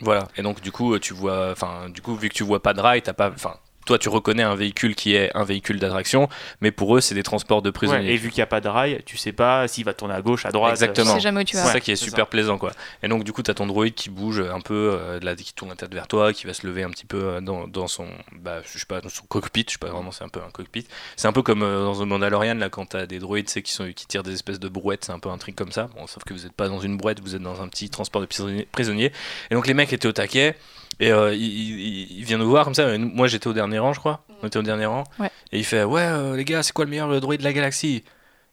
Voilà, 0.00 0.28
et 0.36 0.42
donc 0.42 0.60
du 0.60 0.72
coup, 0.72 0.98
tu 0.98 1.14
vois, 1.14 1.52
enfin, 1.52 1.88
du 1.88 2.02
coup, 2.02 2.14
vu 2.16 2.28
que 2.28 2.34
tu 2.34 2.44
vois 2.44 2.62
pas 2.62 2.74
de 2.74 2.80
rail, 2.80 3.02
t'as 3.02 3.14
pas, 3.14 3.30
enfin, 3.30 3.54
toi 3.86 3.98
tu 3.98 4.08
reconnais 4.08 4.42
un 4.42 4.54
véhicule 4.54 4.94
qui 4.94 5.14
est 5.14 5.34
un 5.34 5.44
véhicule 5.44 5.78
d'attraction, 5.78 6.28
mais 6.60 6.70
pour 6.70 6.96
eux 6.96 7.00
c'est 7.00 7.14
des 7.14 7.22
transports 7.22 7.62
de 7.62 7.70
prisonniers. 7.70 8.12
et 8.12 8.16
vu 8.16 8.28
qu'il 8.28 8.38
n'y 8.38 8.42
a 8.42 8.46
pas 8.46 8.60
de 8.60 8.68
rail, 8.68 9.02
tu 9.06 9.16
sais 9.16 9.32
pas 9.32 9.66
s'il 9.68 9.84
va 9.84 9.94
tourner 9.94 10.14
à 10.14 10.20
gauche, 10.20 10.44
à 10.44 10.50
droite. 10.50 10.72
Exactement. 10.72 11.14
Tu 11.14 11.20
jamais 11.20 11.40
où 11.40 11.44
tu 11.44 11.56
vas. 11.56 11.64
C'est 11.64 11.72
ça 11.72 11.80
qui 11.80 11.92
est, 11.92 11.96
super 11.96 12.26
plaisant 12.26 12.58
quoi. 12.58 12.72
Et 13.02 13.08
donc 13.08 13.24
du 13.24 13.32
coup 13.32 13.42
tu 13.42 13.50
as 13.50 13.54
ton 13.54 13.66
droïde 13.66 13.94
qui 13.94 14.10
bouge 14.10 14.40
un 14.40 14.60
peu, 14.60 14.98
euh, 15.00 15.20
là, 15.20 15.34
qui 15.34 15.54
tourne 15.54 15.70
la 15.70 15.76
tête 15.76 15.94
vers 15.94 16.08
toi, 16.08 16.32
qui 16.32 16.46
va 16.46 16.54
se 16.54 16.66
lever 16.66 16.82
un 16.82 16.90
petit 16.90 17.06
peu 17.06 17.22
euh, 17.22 17.40
dans, 17.40 17.66
dans, 17.68 17.86
son, 17.86 18.06
bah, 18.32 18.60
je 18.64 18.78
sais 18.78 18.86
pas, 18.86 19.00
dans 19.00 19.08
son 19.08 19.24
cockpit, 19.26 19.64
je 19.66 19.72
sais 19.72 19.78
pas 19.78 19.88
vraiment, 19.88 20.10
c'est 20.10 20.24
un 20.24 20.28
peu 20.28 20.40
un 20.40 20.50
cockpit. 20.50 20.86
C'est 21.16 21.28
un 21.28 21.32
peu 21.32 21.42
comme 21.42 21.62
euh, 21.62 21.84
dans 21.84 21.94
The 21.94 22.06
Mandalorian 22.06 22.54
là 22.54 22.68
quand 22.68 22.86
tu 22.86 22.96
as 22.96 23.06
des 23.06 23.18
droïdes 23.18 23.46
qui, 23.46 23.72
sont, 23.72 23.92
qui 23.92 24.06
tirent 24.06 24.22
des 24.22 24.32
espèces 24.32 24.60
de 24.60 24.68
brouettes, 24.68 25.04
c'est 25.04 25.12
un 25.12 25.18
peu 25.18 25.28
un 25.28 25.38
truc 25.38 25.54
comme 25.54 25.72
ça. 25.72 25.88
Bon, 25.96 26.06
sauf 26.06 26.24
que 26.24 26.34
vous 26.34 26.42
n'êtes 26.42 26.52
pas 26.52 26.68
dans 26.68 26.80
une 26.80 26.96
brouette, 26.96 27.20
vous 27.20 27.34
êtes 27.34 27.42
dans 27.42 27.62
un 27.62 27.68
petit 27.68 27.90
transport 27.90 28.20
de 28.20 28.26
prisonniers. 28.26 29.12
Et 29.50 29.54
donc 29.54 29.66
les 29.66 29.74
mecs 29.74 29.92
étaient 29.92 30.08
au 30.08 30.12
taquet. 30.12 30.56
Et 30.98 31.12
euh, 31.12 31.34
il, 31.34 32.24
vient 32.24 32.38
nous 32.38 32.48
voir 32.48 32.64
comme 32.64 32.74
ça. 32.74 32.96
Moi, 32.98 33.26
j'étais 33.26 33.48
au 33.48 33.52
dernier 33.52 33.78
rang, 33.78 33.92
je 33.92 34.00
crois. 34.00 34.24
On 34.42 34.46
était 34.46 34.58
au 34.58 34.62
dernier 34.62 34.86
rang. 34.86 35.04
Et 35.52 35.58
il 35.58 35.64
fait 35.64 35.84
Ouais, 35.84 36.02
euh, 36.02 36.36
les 36.36 36.44
gars, 36.44 36.62
c'est 36.62 36.72
quoi 36.72 36.84
le 36.84 36.90
meilleur 36.90 37.20
droïde 37.20 37.40
de 37.40 37.44
la 37.44 37.52
galaxie? 37.52 38.02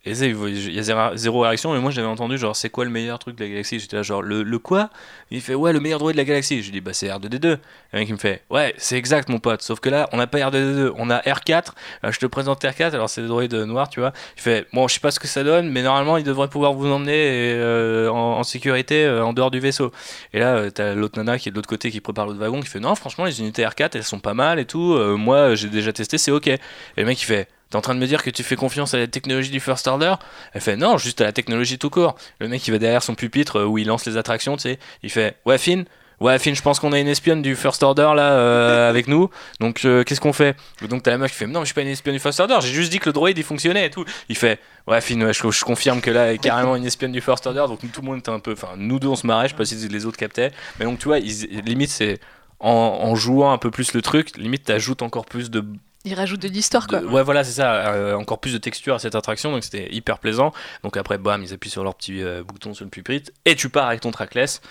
Et 0.05 0.11
il 0.11 0.73
y 0.73 0.79
a 0.79 1.15
zéro 1.15 1.39
réaction, 1.39 1.71
mais 1.73 1.79
moi 1.79 1.89
j'avais 1.89 2.07
entendu 2.07 2.37
genre 2.37 2.57
c'est 2.57 2.69
quoi 2.69 2.83
le 2.83 2.91
meilleur 2.91 3.19
truc 3.19 3.37
de 3.37 3.43
la 3.45 3.49
galaxie? 3.49 3.79
J'étais 3.79 3.95
là 3.95 4.03
genre 4.03 4.21
le, 4.21 4.43
quoi? 4.59 4.89
Il 5.31 5.39
fait 5.39 5.55
ouais 5.55 5.71
le 5.71 5.79
meilleur 5.79 5.97
droïde 5.99 6.17
de 6.17 6.21
la 6.21 6.25
galaxie. 6.25 6.59
Je 6.61 6.65
lui 6.65 6.71
dis 6.73 6.81
bah 6.81 6.91
c'est 6.91 7.07
R2D2. 7.07 7.45
Et 7.45 7.59
le 7.93 7.99
mec 7.99 8.09
il 8.09 8.13
me 8.13 8.17
fait 8.17 8.41
ouais 8.49 8.73
c'est 8.77 8.97
exact 8.97 9.29
mon 9.29 9.39
pote, 9.39 9.61
sauf 9.61 9.79
que 9.79 9.87
là 9.87 10.09
on 10.11 10.17
n'a 10.17 10.27
pas 10.27 10.39
R2D2, 10.39 10.91
on 10.97 11.09
a 11.09 11.19
R4. 11.19 11.69
Euh, 12.03 12.11
je 12.11 12.19
te 12.19 12.25
présente 12.25 12.61
R4, 12.61 12.91
alors 12.93 13.09
c'est 13.09 13.21
le 13.21 13.29
droïde 13.29 13.53
noir 13.53 13.87
tu 13.87 14.01
vois. 14.01 14.11
Il 14.35 14.41
fait 14.41 14.67
bon 14.73 14.89
je 14.89 14.95
sais 14.95 14.99
pas 14.99 15.11
ce 15.11 15.21
que 15.21 15.27
ça 15.27 15.41
donne, 15.45 15.69
mais 15.69 15.83
normalement 15.83 16.17
il 16.17 16.25
devrait 16.25 16.49
pouvoir 16.49 16.73
vous 16.73 16.91
emmener 16.91 17.53
euh, 17.55 18.09
en, 18.09 18.43
sécurité 18.43 19.05
euh, 19.05 19.23
en 19.23 19.31
dehors 19.31 19.51
du 19.51 19.61
vaisseau. 19.61 19.93
Et 20.33 20.39
là 20.39 20.69
t'as 20.69 20.95
l'autre 20.95 21.17
nana 21.17 21.39
qui 21.39 21.47
est 21.47 21.51
de 21.53 21.55
l'autre 21.55 21.69
côté 21.69 21.91
qui 21.91 22.01
prépare 22.01 22.25
l'autre 22.25 22.39
wagon 22.39 22.59
qui 22.59 22.67
fait 22.67 22.81
non 22.81 22.93
franchement 22.95 23.23
les 23.23 23.39
unités 23.39 23.63
R4 23.63 23.91
elles 23.93 24.03
sont 24.03 24.19
pas 24.19 24.33
mal 24.33 24.59
et 24.59 24.65
tout. 24.65 24.97
moi 25.17 25.55
j'ai 25.55 25.69
déjà 25.69 25.93
testé 25.93 26.17
c'est 26.17 26.31
ok. 26.31 26.47
Et 26.47 26.59
le 26.97 27.05
mec 27.05 27.21
il 27.21 27.25
fait 27.25 27.47
T'es 27.73 27.77
en 27.77 27.81
train 27.81 27.95
de 27.95 27.99
me 27.99 28.05
dire 28.05 28.21
que 28.21 28.29
tu 28.29 28.43
fais 28.43 28.55
confiance 28.55 28.93
à 28.93 28.99
la 28.99 29.07
technologie 29.07 29.49
du 29.49 29.59
First 29.59 29.87
Order? 29.87 30.13
Elle 30.53 30.61
fait 30.61 30.75
non, 30.75 30.99
juste 30.99 31.21
à 31.21 31.23
la 31.23 31.31
technologie 31.31 31.79
tout 31.79 31.89
court. 31.89 32.13
Le 32.37 32.47
mec 32.47 32.67
il 32.67 32.69
va 32.69 32.77
derrière 32.77 33.01
son 33.01 33.15
pupitre 33.15 33.61
euh, 33.61 33.65
où 33.65 33.79
il 33.79 33.87
lance 33.87 34.05
les 34.05 34.15
attractions, 34.15 34.57
tu 34.57 34.61
sais. 34.61 34.79
Il 35.01 35.09
fait 35.09 35.37
ouais 35.47 35.57
Finn, 35.57 35.85
ouais 36.19 36.37
Finn, 36.37 36.55
je 36.55 36.61
pense 36.61 36.79
qu'on 36.79 36.93
a 36.93 36.99
une 36.99 37.07
espionne 37.07 37.41
du 37.41 37.55
First 37.55 37.81
Order 37.81 38.11
là 38.15 38.33
euh, 38.33 38.87
avec 38.87 39.07
nous. 39.07 39.27
Donc 39.59 39.85
euh, 39.85 40.03
qu'est-ce 40.03 40.21
qu'on 40.21 40.33
fait? 40.33 40.55
Donc 40.87 41.01
t'as 41.01 41.09
la 41.09 41.17
meuf 41.17 41.31
qui 41.31 41.37
fait 41.37 41.47
non, 41.47 41.61
je 41.61 41.65
suis 41.65 41.73
pas 41.73 41.81
une 41.81 41.87
espionne 41.87 42.13
du 42.13 42.19
First 42.19 42.39
Order. 42.41 42.59
J'ai 42.61 42.73
juste 42.73 42.91
dit 42.91 42.99
que 42.99 43.09
le 43.09 43.13
droïde 43.13 43.39
il 43.39 43.43
fonctionnait 43.43 43.87
et 43.87 43.89
tout. 43.89 44.05
Il 44.29 44.37
fait 44.37 44.59
ouais 44.85 45.01
Finn, 45.01 45.33
je, 45.33 45.63
confirme 45.63 45.99
que 45.99 46.11
là 46.11 46.31
est 46.31 46.37
carrément 46.37 46.75
une 46.75 46.85
espionne 46.85 47.11
du 47.11 47.21
First 47.21 47.47
Order. 47.47 47.65
Donc 47.67 47.79
tout 47.79 48.01
le 48.01 48.05
monde 48.05 48.19
était 48.19 48.29
un 48.29 48.37
peu, 48.37 48.51
enfin 48.51 48.73
nous 48.77 48.99
deux 48.99 49.07
on 49.07 49.15
se 49.15 49.25
marrait, 49.25 49.47
je 49.47 49.53
sais 49.53 49.57
pas 49.57 49.65
si 49.65 49.75
les 49.87 50.05
autres 50.05 50.17
captaient. 50.17 50.51
Mais 50.77 50.85
donc 50.85 50.99
tu 50.99 51.07
vois, 51.07 51.17
limite 51.17 51.89
c'est 51.89 52.19
en, 52.59 52.69
en, 52.69 53.15
jouant 53.15 53.51
un 53.51 53.57
peu 53.57 53.71
plus 53.71 53.93
le 53.93 54.03
truc, 54.03 54.37
limite 54.37 54.65
t'ajoutes 54.65 55.01
encore 55.01 55.25
plus 55.25 55.49
de 55.49 55.65
il 56.05 56.13
rajoute 56.13 56.41
de 56.41 56.47
l'histoire 56.47 56.87
quoi. 56.87 57.01
ouais 57.01 57.23
voilà 57.23 57.43
c'est 57.43 57.53
ça, 57.53 57.93
euh, 57.93 58.15
encore 58.15 58.39
plus 58.39 58.53
de 58.53 58.57
texture 58.57 58.95
à 58.95 58.99
cette 58.99 59.15
attraction 59.15 59.51
donc 59.51 59.63
c'était 59.63 59.93
hyper 59.93 60.19
plaisant. 60.19 60.51
Donc 60.83 60.97
après 60.97 61.17
bam 61.17 61.41
ils 61.43 61.53
appuient 61.53 61.69
sur 61.69 61.83
leur 61.83 61.95
petit 61.95 62.21
euh, 62.21 62.43
bouton 62.43 62.73
sur 62.73 62.85
le 62.85 62.89
pupitre 62.89 63.31
et 63.45 63.55
tu 63.55 63.69
pars 63.69 63.87
avec 63.87 64.01
ton 64.01 64.11
trackless. 64.11 64.61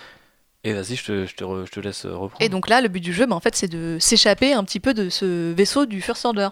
Et 0.65 0.71
vas-y, 0.71 0.95
je 0.95 1.03
te, 1.03 1.25
je, 1.25 1.35
te 1.35 1.43
je 1.65 1.71
te, 1.71 1.79
laisse 1.81 2.05
reprendre. 2.05 2.37
Et 2.39 2.47
donc 2.47 2.69
là, 2.69 2.79
le 2.79 2.87
but 2.87 3.01
du 3.01 3.11
jeu, 3.11 3.25
bah, 3.25 3.35
en 3.35 3.41
fait, 3.41 3.53
c'est 3.53 3.67
de 3.67 3.97
s'échapper 3.99 4.53
un 4.53 4.63
petit 4.63 4.79
peu 4.79 4.93
de 4.93 5.09
ce 5.09 5.51
vaisseau 5.51 5.85
du 5.85 6.01
First 6.01 6.23
Order. 6.23 6.47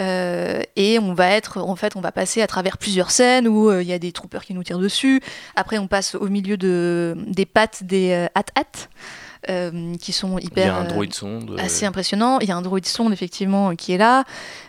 Euh, 0.00 0.60
et 0.76 0.98
on 0.98 1.14
va 1.14 1.30
être, 1.30 1.56
en 1.56 1.74
fait, 1.74 1.96
on 1.96 2.02
va 2.02 2.12
passer 2.12 2.42
à 2.42 2.46
travers 2.46 2.76
plusieurs 2.76 3.10
scènes 3.10 3.48
où 3.48 3.72
il 3.72 3.86
y 3.86 3.94
a 3.94 3.98
des 3.98 4.12
troopers 4.12 4.44
qui 4.44 4.52
nous 4.52 4.62
tirent 4.64 4.78
dessus. 4.78 5.22
Après, 5.56 5.78
on 5.78 5.86
passe 5.86 6.14
au 6.14 6.28
milieu 6.28 6.58
de, 6.58 7.16
des 7.26 7.46
pattes 7.46 7.84
des 7.84 8.28
hat-hat. 8.34 8.90
Euh, 9.50 9.96
qui 9.96 10.12
sont 10.12 10.38
hyper. 10.38 10.64
Il 10.64 10.66
y 10.66 10.70
a 10.70 10.76
un 10.76 10.84
euh, 10.84 10.88
droïde 10.88 11.14
sonde. 11.14 11.56
Assez 11.58 11.86
impressionnant. 11.86 12.38
Il 12.40 12.48
y 12.48 12.52
a 12.52 12.56
un 12.56 12.60
droïde 12.60 12.84
sonde, 12.84 13.14
effectivement, 13.14 13.74
qui 13.76 13.92
est 13.92 13.98
là. 13.98 14.24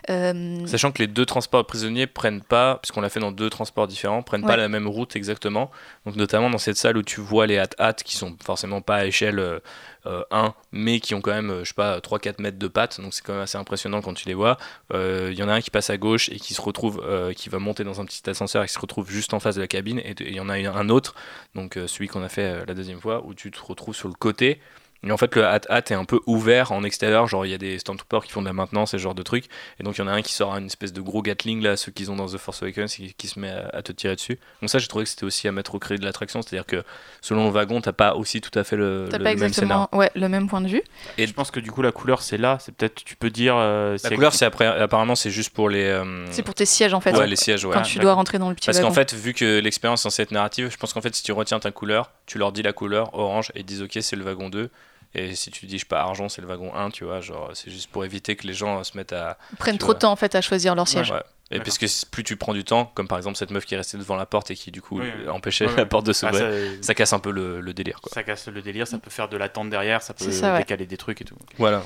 Euh, 0.08 0.66
Sachant 0.66 0.90
que 0.90 1.02
les 1.02 1.06
deux 1.06 1.26
transports 1.26 1.66
prisonniers 1.66 2.06
prennent 2.06 2.40
pas, 2.40 2.78
puisqu'on 2.80 3.02
l'a 3.02 3.10
fait 3.10 3.20
dans 3.20 3.30
deux 3.30 3.50
transports 3.50 3.86
différents, 3.86 4.22
prennent 4.22 4.46
pas 4.46 4.56
la 4.56 4.68
même 4.68 4.88
route 4.88 5.16
exactement. 5.16 5.70
Donc, 6.06 6.16
notamment 6.16 6.48
dans 6.48 6.58
cette 6.58 6.78
salle 6.78 6.96
où 6.96 7.02
tu 7.02 7.20
vois 7.20 7.46
les 7.46 7.58
hat-hat 7.58 7.92
qui 7.92 8.16
sont 8.16 8.34
forcément 8.42 8.80
pas 8.80 8.96
à 8.96 9.04
échelle 9.04 9.60
1, 10.04 10.08
euh, 10.08 10.48
mais 10.72 11.00
qui 11.00 11.14
ont 11.14 11.20
quand 11.20 11.32
même, 11.32 11.50
euh, 11.50 11.64
je 11.64 11.68
sais 11.68 11.74
pas, 11.74 12.00
3-4 12.00 12.40
mètres 12.40 12.58
de 12.58 12.68
pattes, 12.68 13.00
donc 13.00 13.14
c'est 13.14 13.22
quand 13.24 13.32
même 13.32 13.42
assez 13.42 13.58
impressionnant 13.58 14.00
quand 14.00 14.14
tu 14.14 14.26
les 14.26 14.34
vois. 14.34 14.56
Il 14.90 14.96
euh, 14.96 15.32
y 15.32 15.42
en 15.42 15.48
a 15.48 15.54
un 15.54 15.60
qui 15.60 15.70
passe 15.70 15.90
à 15.90 15.96
gauche 15.96 16.28
et 16.30 16.36
qui 16.36 16.54
se 16.54 16.60
retrouve, 16.60 17.02
qui 17.36 17.48
va 17.48 17.58
monter 17.58 17.84
dans 17.84 18.00
un 18.00 18.04
petit 18.04 18.28
ascenseur 18.28 18.62
et 18.62 18.66
qui 18.66 18.72
se 18.72 18.78
retrouve 18.78 19.10
juste 19.10 19.34
en 19.34 19.40
face 19.40 19.56
de 19.56 19.60
la 19.60 19.68
cabine, 19.68 19.98
et 19.98 20.14
il 20.20 20.34
y 20.34 20.40
en 20.40 20.48
a 20.48 20.56
un 20.56 20.88
autre, 20.88 21.14
donc 21.54 21.78
celui 21.86 22.08
qu'on 22.08 22.22
a 22.22 22.28
fait 22.28 22.64
la 22.66 22.74
deuxième 22.74 23.00
fois, 23.00 23.24
où 23.24 23.34
tu 23.34 23.50
te 23.50 23.60
retrouves 23.60 23.94
sur 23.94 24.08
le 24.08 24.14
côté 24.14 24.60
et 25.02 25.12
en 25.12 25.16
fait, 25.16 25.34
le 25.34 25.46
hat-hat 25.46 25.82
est 25.90 25.94
un 25.94 26.04
peu 26.04 26.20
ouvert 26.26 26.72
en 26.72 26.84
extérieur, 26.84 27.26
genre 27.26 27.46
il 27.46 27.50
y 27.50 27.54
a 27.54 27.58
des 27.58 27.78
stormtroopers 27.78 28.24
qui 28.24 28.32
font 28.32 28.42
de 28.42 28.46
la 28.46 28.52
maintenance 28.52 28.92
et 28.92 28.98
ce 28.98 29.02
genre 29.02 29.14
de 29.14 29.22
trucs. 29.22 29.46
Et 29.78 29.82
donc 29.82 29.96
il 29.96 30.00
y 30.00 30.04
en 30.04 30.08
a 30.08 30.12
un 30.12 30.20
qui 30.20 30.34
sort 30.34 30.54
une 30.56 30.66
espèce 30.66 30.92
de 30.92 31.00
gros 31.00 31.22
Gatling, 31.22 31.62
là, 31.62 31.78
ceux 31.78 31.90
qu'ils 31.90 32.10
ont 32.10 32.16
dans 32.16 32.26
The 32.26 32.36
Force 32.36 32.62
Awakens, 32.62 32.94
qui, 32.94 33.14
qui 33.14 33.26
se 33.26 33.38
met 33.38 33.50
à, 33.50 33.80
te 33.82 33.92
tirer 33.92 34.14
dessus. 34.14 34.38
Donc 34.60 34.68
ça, 34.68 34.78
j'ai 34.78 34.88
trouvé 34.88 35.04
que 35.04 35.10
c'était 35.10 35.24
aussi 35.24 35.48
à 35.48 35.52
mettre 35.52 35.74
au 35.74 35.78
crédit 35.78 36.00
de 36.00 36.04
l'attraction, 36.04 36.42
c'est-à-dire 36.42 36.66
que 36.66 36.84
selon 37.22 37.46
le 37.46 37.50
wagon, 37.50 37.80
t'as 37.80 37.92
pas 37.92 38.14
aussi 38.14 38.42
tout 38.42 38.56
à 38.58 38.62
fait 38.62 38.76
le, 38.76 39.06
le, 39.06 39.10
pas 39.10 39.18
même 39.18 39.52
scénario. 39.52 39.86
Ouais, 39.92 40.10
le 40.14 40.28
même 40.28 40.48
point 40.48 40.60
de 40.60 40.68
vue. 40.68 40.82
Et 41.16 41.26
je 41.26 41.32
pense 41.32 41.50
que 41.50 41.60
du 41.60 41.70
coup, 41.70 41.80
la 41.80 41.92
couleur, 41.92 42.20
c'est 42.20 42.38
là, 42.38 42.58
c'est 42.60 42.74
peut-être, 42.74 43.02
tu 43.02 43.16
peux 43.16 43.30
dire. 43.30 43.54
Euh, 43.56 43.96
la 44.04 44.10
couleur, 44.10 44.34
c'est 44.34 44.44
après, 44.44 44.66
apparemment, 44.66 45.14
c'est 45.14 45.30
juste 45.30 45.54
pour 45.54 45.70
les. 45.70 45.84
Euh, 45.84 46.26
c'est 46.30 46.42
pour 46.42 46.54
tes 46.54 46.66
sièges 46.66 46.92
en 46.92 47.00
fait. 47.00 47.16
Ouais, 47.16 47.26
les 47.26 47.36
sièges, 47.36 47.64
ouais. 47.64 47.72
Quand 47.72 47.82
tu 47.82 48.00
dois 48.00 48.12
rentrer 48.12 48.38
dans 48.38 48.50
le 48.50 48.54
petit 48.54 48.66
Parce 48.66 48.80
qu'en 48.80 48.92
fait, 48.92 49.14
vu 49.14 49.32
que 49.32 49.60
l'expérience 49.60 50.00
est 50.00 50.04
censée 50.04 50.22
être 50.22 50.32
narrative, 50.32 50.68
je 50.70 50.76
pense 50.76 50.92
qu'en 50.92 51.00
fait, 51.00 51.14
si 51.14 51.22
tu 51.22 51.32
retiens 51.32 51.58
ta 51.58 51.70
couleur, 51.70 52.10
tu 52.26 52.36
leur 52.36 52.52
dis 52.52 52.62
la 52.62 52.74
couleur 52.74 53.14
orange 53.14 53.50
et 53.54 53.60
ils 53.60 53.64
disent 53.64 53.82
ok, 53.82 53.96
c'est 54.02 54.16
le 54.16 54.24
wagon 54.24 54.50
2 54.50 54.70
et 55.14 55.34
si 55.34 55.50
tu 55.50 55.66
dis, 55.66 55.76
je 55.76 55.80
sais 55.80 55.88
pas, 55.88 56.00
argent, 56.00 56.28
c'est 56.28 56.40
le 56.40 56.46
wagon 56.46 56.74
1, 56.74 56.90
tu 56.90 57.04
vois, 57.04 57.20
genre, 57.20 57.50
c'est 57.54 57.70
juste 57.70 57.90
pour 57.90 58.04
éviter 58.04 58.36
que 58.36 58.46
les 58.46 58.52
gens 58.52 58.84
se 58.84 58.96
mettent 58.96 59.12
à. 59.12 59.38
Ils 59.52 59.56
prennent 59.56 59.78
trop 59.78 59.94
de 59.94 59.98
temps, 59.98 60.12
en 60.12 60.16
fait, 60.16 60.34
à 60.34 60.40
choisir 60.40 60.74
leur 60.74 60.86
siège. 60.86 61.10
Ouais. 61.10 61.22
Et 61.52 61.58
puisque 61.58 61.84
plus 62.10 62.22
tu 62.22 62.36
prends 62.36 62.54
du 62.54 62.62
temps, 62.62 62.92
comme 62.94 63.08
par 63.08 63.18
exemple 63.18 63.36
cette 63.36 63.50
meuf 63.50 63.66
qui 63.66 63.74
est 63.74 63.76
restée 63.76 63.98
devant 63.98 64.14
la 64.14 64.24
porte 64.24 64.52
et 64.52 64.54
qui 64.54 64.70
du 64.70 64.80
coup 64.80 65.00
empêchait 65.28 65.66
la 65.76 65.84
porte 65.84 66.06
de 66.06 66.12
s'ouvrir, 66.12 66.48
ah, 66.48 66.78
ça, 66.80 66.94
casse 66.94 67.12
un 67.12 67.18
peu 67.18 67.32
le, 67.32 67.74
délire. 67.74 68.00
Quoi. 68.00 68.12
Ça 68.14 68.22
casse 68.22 68.46
le 68.46 68.62
délire, 68.62 68.86
ça 68.86 68.98
peut 68.98 69.10
faire 69.10 69.28
de 69.28 69.36
l'attente 69.36 69.68
derrière, 69.68 70.00
ça 70.00 70.14
peut 70.14 70.26
décaler 70.58 70.86
des 70.86 70.96
trucs 70.96 71.20
et 71.20 71.24
tout. 71.24 71.34
Voilà. 71.58 71.82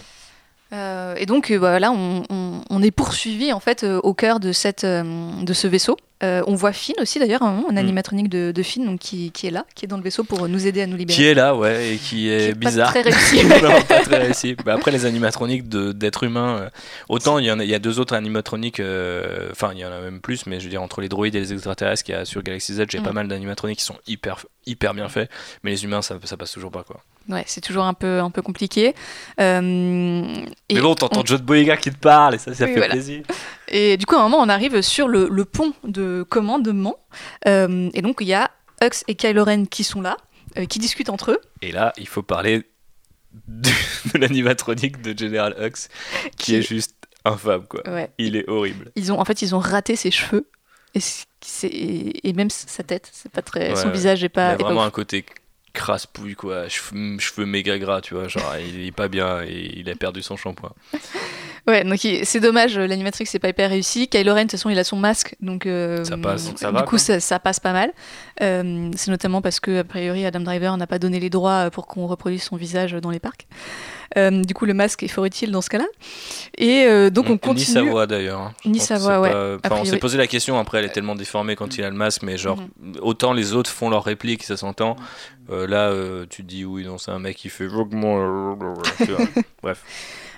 Euh, 0.72 1.14
et 1.16 1.26
donc 1.26 1.50
voilà, 1.52 1.90
euh, 1.90 2.20
bah, 2.20 2.26
on, 2.30 2.62
on, 2.68 2.82
est 2.82 2.90
poursuivi 2.90 3.52
en 3.52 3.60
fait 3.60 3.84
euh, 3.84 4.00
au 4.02 4.12
cœur 4.12 4.40
de, 4.40 4.52
cette, 4.52 4.84
de 4.84 5.52
ce 5.52 5.66
vaisseau. 5.66 5.96
Euh, 6.22 6.42
on 6.46 6.54
voit 6.54 6.72
Finn 6.72 6.94
aussi 7.00 7.18
d'ailleurs, 7.18 7.42
un, 7.42 7.64
mm. 7.70 7.76
animatronique 7.76 8.28
de, 8.28 8.52
de 8.52 8.62
Finn 8.62 8.84
donc, 8.86 9.00
qui, 9.00 9.32
est 9.42 9.50
là, 9.50 9.66
qui 9.74 9.84
est 9.84 9.88
dans 9.88 9.96
le 9.96 10.02
vaisseau 10.02 10.22
pour 10.22 10.48
nous 10.48 10.66
aider 10.66 10.82
à 10.82 10.86
nous 10.86 10.96
libérer. 10.96 11.16
Qui 11.16 11.26
est 11.26 11.34
là, 11.34 11.56
ouais, 11.56 11.94
et 11.94 11.96
qui 11.96 12.30
est, 12.30 12.56
bizarre. 12.56 12.92
Pas 12.92 13.02
très 13.02 13.10
réussi. 13.10 13.44
pas 13.88 14.00
très 14.00 14.18
réussi. 14.18 14.56
Bah, 14.64 14.74
après, 14.74 14.92
les 14.92 15.06
animatroniques 15.06 15.68
d'êtres 15.68 16.22
humains, 16.22 16.58
euh, 16.58 16.70
autant 17.08 17.38
il 17.38 17.46
y, 17.46 17.50
en 17.50 17.58
a, 17.58 17.64
il 17.64 17.70
y 17.70 17.74
a 17.74 17.80
deux 17.80 17.98
autres 17.98 18.14
animatroniques, 18.14 18.80
euh, 18.80 19.48
enfin 19.50 19.72
il 19.74 19.80
y 19.80 19.84
en 19.84 19.92
a 19.92 20.00
même 20.00 20.20
plus, 20.20 20.46
mais 20.46 20.60
je 20.60 20.64
veux 20.64 20.70
dire, 20.70 20.82
entre 20.82 21.00
les 21.00 21.08
droïdes 21.08 21.34
et 21.34 21.40
les 21.40 21.52
extraterrestres 21.52 22.04
qu'il 22.04 22.14
y 22.14 22.18
a 22.18 22.24
sur 22.24 22.42
Galaxy 22.42 22.74
Z, 22.74 22.84
j'ai 22.88 23.00
mm. 23.00 23.02
pas 23.02 23.12
mal 23.12 23.28
d'animatroniques 23.28 23.78
qui 23.78 23.84
sont 23.84 23.98
hyper, 24.06 24.46
hyper 24.66 24.94
bien 24.94 25.08
faits, 25.08 25.28
mais 25.64 25.72
les 25.72 25.84
humains, 25.84 26.02
ça, 26.02 26.16
ça 26.24 26.36
passe 26.36 26.52
toujours 26.52 26.70
pas. 26.70 26.84
quoi. 26.84 27.00
Ouais, 27.28 27.44
c'est 27.46 27.62
toujours 27.62 27.84
un 27.84 27.94
peu, 27.94 28.20
un 28.20 28.30
peu 28.30 28.42
compliqué. 28.42 28.94
Euh, 29.40 29.60
mais 29.62 30.80
bon, 30.80 30.94
t'entends 30.94 31.20
ouais. 31.20 31.26
John 31.26 31.40
Boyega 31.40 31.76
qui 31.78 31.90
te 31.90 31.96
parle 31.96 32.34
et 32.34 32.38
ça, 32.38 32.52
ça 32.52 32.66
fait 32.66 32.88
plaisir. 32.88 33.22
Et 33.74 33.96
du 33.96 34.06
coup, 34.06 34.14
à 34.14 34.20
un 34.20 34.22
moment, 34.22 34.40
on 34.40 34.48
arrive 34.48 34.80
sur 34.82 35.08
le, 35.08 35.28
le 35.28 35.44
pont 35.44 35.74
de 35.82 36.24
commandement. 36.28 36.96
Euh, 37.48 37.90
et 37.92 38.02
donc, 38.02 38.18
il 38.20 38.28
y 38.28 38.32
a 38.32 38.52
Hux 38.80 39.02
et 39.08 39.16
Kylo 39.16 39.44
Ren 39.44 39.66
qui 39.66 39.82
sont 39.82 40.00
là, 40.00 40.16
euh, 40.56 40.64
qui 40.64 40.78
discutent 40.78 41.10
entre 41.10 41.32
eux. 41.32 41.40
Et 41.60 41.72
là, 41.72 41.92
il 41.98 42.06
faut 42.06 42.22
parler 42.22 42.62
de, 43.48 43.70
l'animatronique 44.18 45.02
de 45.02 45.18
General 45.18 45.56
Hux, 45.58 45.88
qui, 46.38 46.54
est 46.54 46.62
juste 46.62 46.94
infâme, 47.24 47.66
quoi. 47.66 47.82
Il 48.16 48.36
est 48.36 48.48
horrible. 48.48 48.92
Ils 48.94 49.12
ont, 49.12 49.18
en 49.18 49.24
fait, 49.24 49.42
ils 49.42 49.56
ont 49.56 49.58
raté 49.58 49.96
ses 49.96 50.12
cheveux. 50.12 50.48
Et, 50.94 52.28
et 52.28 52.32
même 52.32 52.50
sa 52.50 52.84
tête, 52.84 53.10
c'est 53.12 53.32
pas 53.32 53.42
très. 53.42 53.74
son 53.74 53.90
visage 53.90 54.22
est 54.22 54.28
pas. 54.28 54.50
Il 54.50 54.62
a 54.62 54.64
vraiment 54.64 54.84
un 54.84 54.90
côté 54.90 55.26
crasse-pouille, 55.72 56.36
quoi. 56.36 56.68
Cheveux, 56.68 57.18
cheveux 57.18 57.44
méga 57.44 57.76
gras, 57.80 58.00
tu 58.00 58.14
vois. 58.14 58.28
Genre, 58.28 58.54
il 58.58 58.86
est 58.86 58.92
pas 58.92 59.08
bien 59.08 59.42
et 59.42 59.72
il 59.74 59.90
a 59.90 59.96
perdu 59.96 60.22
son 60.22 60.36
shampoing. 60.36 60.72
Ouais, 61.66 61.82
donc 61.82 61.98
c'est 62.24 62.40
dommage, 62.40 62.78
l'animatrix 62.78 63.24
c'est 63.24 63.38
pas 63.38 63.48
hyper 63.48 63.70
réussi. 63.70 64.08
Kylo 64.08 64.34
Ren, 64.34 64.40
de 64.40 64.42
toute 64.42 64.50
façon, 64.52 64.68
il 64.68 64.78
a 64.78 64.84
son 64.84 64.96
masque, 64.96 65.34
donc 65.40 65.64
euh, 65.64 66.04
ça 66.04 66.18
passe. 66.18 66.52
ça 66.56 66.70
du 66.70 66.82
coup, 66.82 66.98
ça, 66.98 67.38
passe 67.38 67.58
pas 67.58 67.72
mal. 67.72 67.90
Euh, 68.42 68.90
c'est 68.94 69.10
notamment 69.10 69.40
parce 69.40 69.60
que, 69.60 69.80
a 69.80 69.84
priori, 69.84 70.26
Adam 70.26 70.40
Driver 70.40 70.76
n'a 70.76 70.86
pas 70.86 70.98
donné 70.98 71.20
les 71.20 71.30
droits 71.30 71.70
pour 71.70 71.86
qu'on 71.86 72.06
reproduise 72.06 72.42
son 72.42 72.56
visage 72.56 72.92
dans 72.92 73.10
les 73.10 73.18
parcs. 73.18 73.46
Euh, 74.18 74.42
du 74.42 74.52
coup, 74.52 74.66
le 74.66 74.74
masque 74.74 75.02
est 75.04 75.08
fort 75.08 75.24
utile 75.24 75.52
dans 75.52 75.62
ce 75.62 75.70
cas-là. 75.70 75.86
Et 76.58 77.10
donc, 77.10 77.30
on 77.30 77.38
continue. 77.38 77.66
Ni 77.66 77.72
sa 77.72 77.82
voix 77.82 78.06
d'ailleurs. 78.06 78.40
Hein. 78.40 78.54
Ni 78.66 78.78
sa 78.78 78.98
voix, 78.98 79.20
ouais. 79.20 79.58
on 79.70 79.84
s'est 79.86 79.96
posé 79.96 80.18
la 80.18 80.26
question, 80.26 80.58
après, 80.58 80.80
elle 80.80 80.84
est 80.84 80.92
tellement 80.92 81.14
déformée 81.14 81.56
quand 81.56 81.78
il 81.78 81.84
a 81.84 81.88
le 81.88 81.96
masque, 81.96 82.24
mais 82.24 82.36
genre, 82.36 82.58
mm-hmm. 82.58 82.98
autant 83.00 83.32
les 83.32 83.54
autres 83.54 83.70
font 83.70 83.88
leur 83.88 84.04
réplique, 84.04 84.42
ça 84.42 84.58
s'entend. 84.58 84.96
là, 85.48 85.90
tu 86.28 86.42
te 86.42 86.46
dis, 86.48 86.66
oui, 86.66 86.84
non, 86.84 86.98
c'est 86.98 87.10
un 87.10 87.20
mec 87.20 87.38
qui 87.38 87.48
fait. 87.48 87.68
Bref. 89.62 89.82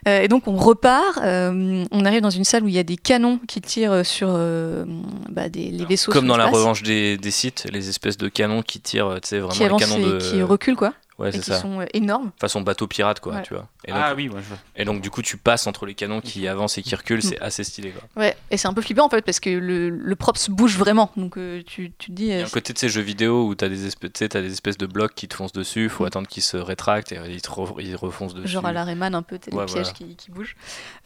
Euh, 0.07 0.22
et 0.22 0.28
donc 0.28 0.46
on 0.46 0.57
repart, 0.57 1.18
euh, 1.22 1.84
on 1.90 2.04
arrive 2.04 2.20
dans 2.20 2.30
une 2.30 2.44
salle 2.44 2.62
où 2.62 2.68
il 2.68 2.74
y 2.74 2.78
a 2.78 2.84
des 2.84 2.96
canons 2.96 3.40
qui 3.48 3.61
tirent 3.61 4.07
sur 4.07 4.28
euh, 4.30 4.84
bah, 5.28 5.48
des, 5.48 5.70
les 5.70 5.84
vaisseaux. 5.84 6.12
Comme 6.12 6.28
dans 6.28 6.36
la 6.36 6.46
revanche 6.46 6.82
des, 6.82 7.16
des, 7.16 7.30
sites, 7.32 7.66
les 7.72 7.88
espèces 7.88 8.16
de 8.16 8.28
canons 8.28 8.62
qui 8.62 8.80
tirent, 8.80 9.18
tu 9.20 9.28
sais, 9.28 9.38
vraiment 9.40 9.76
qui 9.76 9.84
les 9.84 9.96
canons 9.96 10.07
de... 10.07 10.18
qui 10.18 10.42
reculent 10.42 10.76
quoi. 10.76 10.92
Ouais, 11.19 11.33
c'est 11.33 11.43
ça. 11.43 11.61
sont 11.61 11.85
énormes. 11.95 12.31
Façon 12.39 12.61
bateau 12.61 12.87
pirate, 12.87 13.21
quoi, 13.21 13.41
tu 13.41 13.55
vois. 13.55 13.69
Et 13.87 13.93
donc, 13.93 14.01
ah 14.05 14.14
oui, 14.14 14.29
moi 14.29 14.41
je 14.43 14.49
vois. 14.49 14.59
Et 14.77 14.85
donc, 14.85 15.01
du 15.01 15.11
coup, 15.11 15.23
tu 15.23 15.39
passes 15.39 15.67
entre 15.67 15.87
les 15.87 15.95
canons 15.95 16.21
qui 16.21 16.47
avancent 16.47 16.77
et 16.77 16.83
qui 16.83 16.95
reculent, 16.95 17.23
c'est 17.23 17.41
assez 17.41 17.64
stylé, 17.64 17.91
quoi. 17.91 18.03
Ouais, 18.23 18.37
et 18.51 18.59
c'est 18.59 18.69
un 18.69 18.75
peu 18.75 18.83
flippant 18.83 19.07
en 19.07 19.09
fait, 19.09 19.23
parce 19.23 19.41
que 19.41 19.49
le, 19.49 19.89
le 19.89 20.17
props 20.17 20.51
bouge 20.51 20.77
vraiment. 20.77 21.11
Donc, 21.17 21.39
euh, 21.39 21.62
tu, 21.67 21.93
tu 21.97 22.11
te 22.11 22.12
dis. 22.12 22.27
Il 22.27 22.37
y 22.37 22.41
a 22.41 22.45
un 22.45 22.49
côté 22.49 22.73
de 22.73 22.79
ces 22.79 22.91
jeux 22.91 23.01
vidéo 23.01 23.47
où 23.47 23.55
tu 23.55 23.64
as, 23.64 23.69
des 23.69 23.87
espèces, 23.87 24.35
as 24.35 24.43
des 24.43 24.53
espèces 24.53 24.77
de 24.77 24.87
blocs 24.87 25.14
qui 25.14 25.27
te 25.27 25.35
foncent 25.35 25.53
dessus, 25.53 25.85
il 25.85 25.89
faut 25.89 26.05
mm. 26.05 26.09
attendre 26.09 26.29
qu'ils 26.29 26.43
se 26.43 26.59
rétractent 26.59 27.12
et 27.12 27.19
ils, 27.29 27.41
te 27.41 27.51
ils 27.81 27.97
refoncent 27.97 28.35
dessus. 28.35 28.49
Genre 28.49 28.67
à 28.67 28.73
la 28.73 28.85
Rayman, 28.85 29.14
un 29.14 29.23
peu, 29.23 29.39
t'as 29.39 29.51
des 29.51 29.73
pièges 29.73 29.93
qui, 29.95 30.17
qui, 30.17 30.31
bougent. 30.31 30.57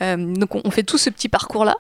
Euh, 0.03 0.17
donc, 0.17 0.57
on, 0.57 0.71
fait 0.71 0.83
tout 0.83 0.99
ce 0.99 1.11
petit 1.11 1.29
parcours-là. 1.29 1.77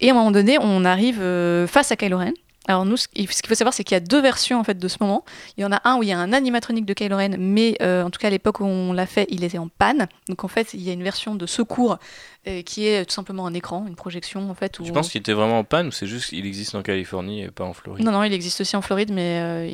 Et 0.00 0.08
à 0.08 0.12
un 0.12 0.14
moment 0.14 0.30
donné, 0.30 0.58
on 0.60 0.84
arrive 0.84 1.20
euh, 1.20 1.66
face 1.66 1.92
à 1.92 1.96
Kylo 1.96 2.18
Ren. 2.18 2.32
Alors 2.68 2.84
nous, 2.84 2.98
ce 2.98 3.08
qu'il 3.08 3.26
faut 3.26 3.54
savoir, 3.54 3.72
c'est 3.72 3.82
qu'il 3.82 3.94
y 3.94 3.96
a 3.96 4.00
deux 4.00 4.20
versions 4.20 4.60
en 4.60 4.64
fait 4.64 4.78
de 4.78 4.88
ce 4.88 4.98
moment. 5.00 5.24
Il 5.56 5.62
y 5.62 5.64
en 5.64 5.72
a 5.72 5.80
un 5.84 5.96
où 5.96 6.02
il 6.02 6.10
y 6.10 6.12
a 6.12 6.18
un 6.18 6.34
animatronique 6.34 6.84
de 6.84 6.92
Kylo 6.92 7.16
Ren, 7.16 7.36
mais 7.38 7.76
euh, 7.80 8.04
en 8.04 8.10
tout 8.10 8.20
cas 8.20 8.28
à 8.28 8.30
l'époque 8.30 8.60
où 8.60 8.64
on 8.64 8.92
l'a 8.92 9.06
fait, 9.06 9.26
il 9.30 9.42
était 9.42 9.56
en 9.56 9.68
panne. 9.68 10.06
Donc 10.28 10.44
en 10.44 10.48
fait, 10.48 10.74
il 10.74 10.82
y 10.82 10.90
a 10.90 10.92
une 10.92 11.02
version 11.02 11.34
de 11.34 11.46
secours 11.46 11.98
euh, 12.46 12.60
qui 12.60 12.86
est 12.86 13.06
tout 13.06 13.14
simplement 13.14 13.46
un 13.46 13.54
écran, 13.54 13.86
une 13.88 13.96
projection 13.96 14.50
en 14.50 14.54
fait. 14.54 14.78
Où 14.80 14.84
Je 14.84 14.92
pense 14.92 15.08
qu'il 15.08 15.18
était 15.18 15.32
vraiment 15.32 15.60
en 15.60 15.64
panne 15.64 15.86
ou 15.86 15.92
c'est 15.92 16.06
juste 16.06 16.28
qu'il 16.28 16.46
existe 16.46 16.74
en 16.74 16.82
Californie 16.82 17.42
et 17.44 17.50
pas 17.50 17.64
en 17.64 17.72
Floride? 17.72 18.04
Non, 18.04 18.12
non, 18.12 18.22
il 18.22 18.34
existe 18.34 18.60
aussi 18.60 18.76
en 18.76 18.82
Floride, 18.82 19.12
mais 19.12 19.40
euh, 19.40 19.70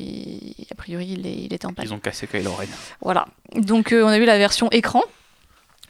a 0.70 0.74
priori 0.76 1.08
il, 1.08 1.26
il, 1.26 1.52
était 1.52 1.66
en 1.66 1.72
panne. 1.72 1.84
Ils 1.84 1.92
ont 1.92 1.98
cassé 1.98 2.28
Kylo 2.28 2.52
Ren. 2.52 2.66
Voilà. 3.00 3.26
Donc 3.56 3.92
on 3.92 4.06
a 4.06 4.18
eu 4.18 4.24
la 4.24 4.38
version 4.38 4.68
écran 4.70 5.02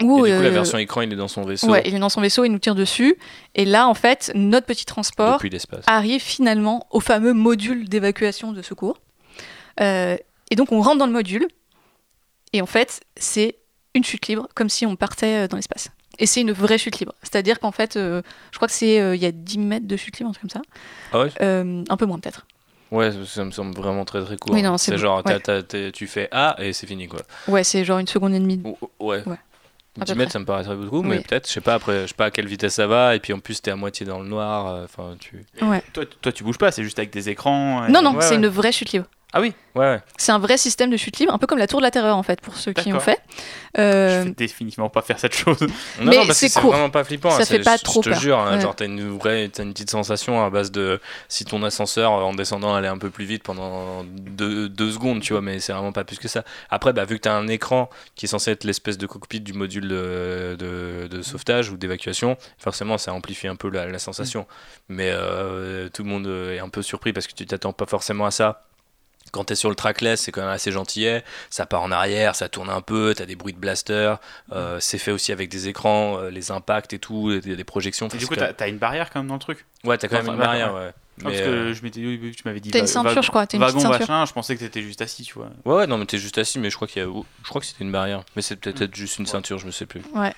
et 0.01 0.05
du 0.05 0.11
coup, 0.11 0.25
la 0.25 0.35
euh, 0.35 0.51
version 0.51 0.79
écran, 0.79 1.03
il 1.03 1.13
est 1.13 1.17
dans 1.17 1.29
son 1.29 1.43
vaisseau. 1.43 1.69
Ouais, 1.69 1.83
il 1.87 1.95
est 1.95 1.99
dans 1.99 2.09
son 2.09 2.21
vaisseau, 2.21 2.45
il 2.45 2.51
nous 2.51 2.59
tire 2.59 2.75
dessus. 2.75 3.17
Et 3.55 3.65
là, 3.65 3.89
en 3.89 3.95
fait, 3.95 4.33
notre 4.35 4.67
petit 4.67 4.85
transport 4.85 5.41
arrive 5.87 6.21
finalement 6.21 6.87
au 6.91 7.01
fameux 7.01 7.33
module 7.33 7.89
d'évacuation 7.89 8.53
de 8.53 8.63
secours. 8.63 8.99
Euh, 9.81 10.17
et 10.51 10.57
donc, 10.57 10.73
on 10.73 10.81
rentre 10.81 10.99
dans 10.99 11.07
le 11.07 11.13
module. 11.13 11.47
Et 12.53 12.61
en 12.61 12.67
fait, 12.67 13.01
c'est 13.17 13.57
une 13.95 14.05
chute 14.05 14.27
libre, 14.27 14.49
comme 14.55 14.69
si 14.69 14.87
on 14.87 14.97
partait 14.97 15.45
euh, 15.45 15.49
dans 15.49 15.57
l'espace. 15.57 15.91
Et 16.19 16.27
c'est 16.27 16.41
une 16.41 16.53
vraie 16.53 16.79
chute 16.79 16.99
libre. 16.99 17.15
C'est-à-dire 17.23 17.59
qu'en 17.59 17.73
fait, 17.73 17.95
je 17.95 18.23
crois 18.55 18.69
que 18.69 18.75
c'est 18.75 19.17
il 19.17 19.21
y 19.21 19.27
a 19.27 19.33
10 19.33 19.59
mètres 19.59 19.87
de 19.87 19.97
chute 19.97 20.19
libre, 20.19 20.31
un 20.31 20.33
truc 20.33 20.43
comme 20.43 20.63
ça. 20.63 20.63
Ah 21.13 21.23
ouais? 21.23 21.85
Un 21.89 21.97
peu 21.97 22.07
moins, 22.07 22.19
peut-être. 22.19 22.47
Ouais, 22.93 23.11
ça 23.27 23.45
me 23.45 23.51
semble 23.51 23.75
vraiment 23.75 24.05
très 24.05 24.23
très 24.25 24.37
court. 24.37 24.55
Oui, 24.55 24.63
c'est 24.77 24.97
genre, 24.99 25.25
tu 25.93 26.07
fais 26.07 26.29
A 26.31 26.55
et 26.61 26.73
c'est 26.73 26.87
fini 26.87 27.09
quoi. 27.09 27.21
Ouais, 27.49 27.65
c'est 27.65 27.85
genre 27.85 27.99
une 27.99 28.07
seconde 28.07 28.35
et 28.35 28.39
demie. 28.39 28.63
ouais. 29.01 29.23
ouais. 29.27 29.37
10 29.97 30.15
mètres, 30.17 30.33
ça 30.33 30.39
me 30.39 30.45
paraîtrait 30.45 30.75
beaucoup, 30.77 31.03
mais 31.03 31.21
peut-être, 31.21 31.47
je 31.49 31.53
sais 31.53 31.61
pas, 31.61 31.75
après, 31.75 32.03
je 32.03 32.07
sais 32.09 32.15
pas 32.15 32.27
à 32.27 32.31
quelle 32.31 32.47
vitesse 32.49 32.75
ça 32.75 32.87
va, 32.87 33.15
et 33.15 33.21
puis 33.21 33.33
en 33.33 33.39
plus, 33.39 33.63
t'es 33.63 33.71
à 33.71 33.77
moitié 33.77 34.05
dans 34.05 34.19
le 34.21 34.27
noir, 34.29 34.67
euh, 34.67 34.85
enfin, 34.85 35.17
tu... 35.21 35.45
Toi, 35.93 36.05
toi, 36.21 36.33
tu 36.33 36.43
bouges 36.45 36.59
pas, 36.59 36.73
c'est 36.73 36.83
juste 36.83 36.99
avec 36.99 37.11
des 37.13 37.29
écrans. 37.29 37.89
Non, 37.89 38.03
non, 38.03 38.17
c'est 38.21 38.35
une 38.35 38.49
vraie 38.49 38.73
chute 38.73 38.93
libre. 38.93 39.07
Ah 39.37 39.41
oui, 39.41 39.53
ouais. 39.75 40.01
C'est 40.17 40.31
un 40.31 40.39
vrai 40.39 40.57
système 40.57 40.91
de 40.91 40.97
chute 40.97 41.19
libre, 41.19 41.35
un 41.35 41.39
peu 41.39 41.49
comme 41.49 41.59
la 41.59 41.67
tour 41.67 41.81
de 41.81 41.85
la 41.85 41.91
terreur 41.91 42.17
en 42.17 42.23
fait, 42.23 42.41
pour 42.41 42.57
ceux 42.57 42.73
qui 42.73 42.93
ont 42.93 43.01
fait. 43.01 43.19
Euh... 43.77 44.21
Je 44.23 44.29
vais 44.29 44.35
définitivement 44.35 44.89
pas 44.89 45.03
faire 45.03 45.19
cette 45.19 45.35
chose. 45.35 45.59
Non, 46.01 46.25
mais 46.25 46.33
c'est 46.33 46.53
vraiment 46.61 46.89
pas 46.89 47.03
flippant. 47.03 47.31
Ça 47.31 47.45
fait 47.45 47.59
pas 47.59 47.77
trop 47.77 48.01
Je 48.01 48.11
te 48.11 48.15
jure, 48.15 48.39
hein, 48.39 48.61
genre 48.61 48.77
t'as 48.77 48.85
une 48.85 49.19
vraie, 49.19 49.51
as 49.59 49.63
une 49.63 49.73
petite 49.73 49.91
sensation 49.91 50.45
à 50.45 50.51
base 50.51 50.71
de 50.71 51.01
si 51.29 51.45
ton 51.45 51.65
ascenseur 51.65 52.13
en 52.13 52.33
descendant 52.33 52.77
allait 52.77 52.87
un 52.87 52.99
peu 52.99 53.11
plus 53.11 53.25
vite 53.25 53.43
pendant 53.43 54.05
deux, 54.05 54.69
deux 54.69 54.93
secondes, 54.93 55.21
tu 55.21 55.33
vois, 55.33 55.43
mais 55.43 55.59
c'est 55.59 55.73
vraiment 55.73 55.91
pas 55.91 56.05
plus 56.05 56.21
que 56.21 56.29
ça. 56.29 56.45
Après, 56.71 56.93
bah, 56.93 57.05
vu 57.05 57.17
que 57.17 57.23
t'as 57.23 57.35
un 57.35 57.49
écran 57.49 57.91
qui 58.15 58.27
est 58.27 58.29
censé 58.29 58.53
être 58.53 58.63
l'espèce 58.63 58.99
de 58.99 59.07
cockpit 59.09 59.41
du 59.41 59.53
module 59.53 59.89
de, 59.89 60.57
de, 60.57 61.09
de 61.09 61.23
sauvetage 61.23 61.71
ou 61.71 61.77
d'évacuation, 61.77 62.37
forcément 62.59 62.99
ça 62.99 63.13
amplifie 63.13 63.49
un 63.49 63.57
peu 63.57 63.69
la, 63.69 63.87
la 63.87 63.99
sensation. 63.99 64.43
Mm. 64.43 64.95
Mais 64.95 65.11
euh, 65.11 65.89
tout 65.89 66.05
le 66.05 66.09
monde 66.09 66.29
est 66.29 66.61
un 66.61 66.69
peu 66.69 66.83
surpris 66.83 67.13
parce 67.13 67.27
que 67.27 67.33
tu 67.33 67.47
t'attends 67.47 67.73
pas 67.73 67.87
forcément 67.87 68.27
à 68.27 68.31
ça 68.31 68.63
quand 69.35 69.45
t'es 69.45 69.57
sur 69.57 69.69
le 69.69 69.75
trackless, 69.75 70.21
c'est 70.23 70.33
quand 70.33 70.43
même 70.43 70.51
assez 70.51 70.71
gentillet. 70.71 71.25
Ça 71.51 71.67
part 71.67 71.83
en 71.83 71.91
arrière, 71.91 72.37
ça 72.37 72.49
tourne 72.49 72.71
un 72.71 72.81
peu, 72.81 73.15
t'as 73.17 73.27
des 73.27 73.35
bruits 73.35 73.53
de 73.53 73.59
blaster. 73.59 74.15
Euh, 74.53 74.79
c'est 74.79 74.99
fait 74.99 75.11
aussi 75.11 75.33
avec 75.33 75.51
des 75.51 75.67
écrans, 75.67 76.19
euh, 76.19 76.31
les 76.31 76.53
impacts 76.53 76.93
et 76.93 77.01
tout, 77.01 77.41
des, 77.41 77.57
des 77.57 77.65
projections. 77.65 78.07
Et 78.09 78.17
du 78.17 78.29
coup, 78.29 78.37
t'as 78.37 78.69
une 78.69 78.79
barrière 78.79 79.11
quand 79.11 79.19
même 79.19 79.29
dans 79.29 79.35
le 79.35 79.41
truc? 79.41 79.67
Ouais, 79.83 79.99
t'as 79.99 80.07
quand 80.07 80.23
même 80.23 80.33
une 80.33 80.39
barrière, 80.39 80.73
ouais. 80.73 80.93
Parce 81.23 81.37
que 81.37 81.43
euh, 81.43 81.75
je 81.75 81.83
m'étais, 81.83 82.01
tu 82.01 82.43
m'avais 82.45 82.61
dit. 82.61 82.71
T'as 82.71 82.81
une 82.81 82.87
ceinture, 82.87 83.23
je 83.23 83.29
crois. 83.29 83.43
As 83.43 83.55
une 83.55 83.61
wagon 83.61 83.79
ceinture. 83.79 84.01
machin. 84.01 84.25
Je 84.27 84.33
pensais 84.33 84.55
que 84.57 84.61
t'étais 84.61 84.83
juste 84.83 85.01
assis, 85.01 85.23
tu 85.23 85.35
vois. 85.35 85.51
Ouais, 85.65 85.75
ouais, 85.75 85.87
non, 85.87 85.97
mais 85.97 86.07
t'es 86.07 86.19
juste 86.19 86.39
assis, 86.39 86.59
mais 86.59 86.71
je 86.71 86.77
crois 86.77 86.89
qu'il 86.89 87.03
y 87.03 87.05
a, 87.05 87.09
je 87.09 87.49
crois 87.49 87.61
que 87.61 87.67
c'était 87.67 87.85
une 87.85 87.93
barrière, 87.93 88.25
mais 88.35 88.43
c'est 88.43 88.57
peut-être 88.57 88.95
juste 88.95 89.19
une 89.19 89.27
ceinture, 89.27 89.59
je 89.59 89.67
me 89.67 89.71
sais 89.71 89.87
plus. 89.87 90.03
Ouais. 90.15 90.35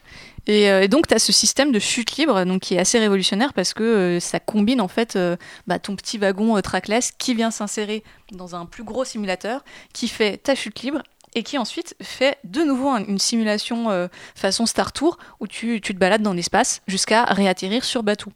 Et, 0.46 0.70
euh, 0.70 0.82
et 0.82 0.88
donc 0.88 1.06
t'as 1.06 1.18
ce 1.18 1.32
système 1.32 1.72
de 1.72 1.78
chute 1.78 2.16
libre, 2.16 2.44
donc 2.44 2.62
qui 2.62 2.74
est 2.74 2.78
assez 2.78 2.98
révolutionnaire 2.98 3.52
parce 3.54 3.72
que 3.72 3.82
euh, 3.82 4.20
ça 4.20 4.38
combine 4.38 4.80
en 4.80 4.88
fait 4.88 5.18
bah, 5.66 5.78
ton 5.78 5.96
petit 5.96 6.18
wagon 6.18 6.60
trackless 6.60 7.12
qui 7.12 7.34
vient 7.34 7.50
s'insérer 7.50 8.04
dans 8.32 8.54
un 8.54 8.66
plus 8.66 8.84
gros 8.84 9.04
simulateur, 9.04 9.64
qui 9.94 10.08
fait 10.08 10.36
ta 10.36 10.54
chute 10.54 10.80
libre 10.82 11.02
et 11.34 11.42
qui 11.42 11.58
ensuite 11.58 11.96
fait 12.02 12.38
de 12.44 12.62
nouveau 12.62 12.90
une 12.96 13.18
simulation 13.18 14.08
façon 14.34 14.66
Star 14.66 14.92
Tour 14.92 15.18
où 15.40 15.46
tu, 15.46 15.80
tu 15.80 15.94
te 15.94 15.98
balades 15.98 16.22
dans 16.22 16.32
l'espace 16.32 16.82
jusqu'à 16.86 17.24
réatterrir 17.24 17.84
sur 17.84 18.02
Batuu. 18.02 18.32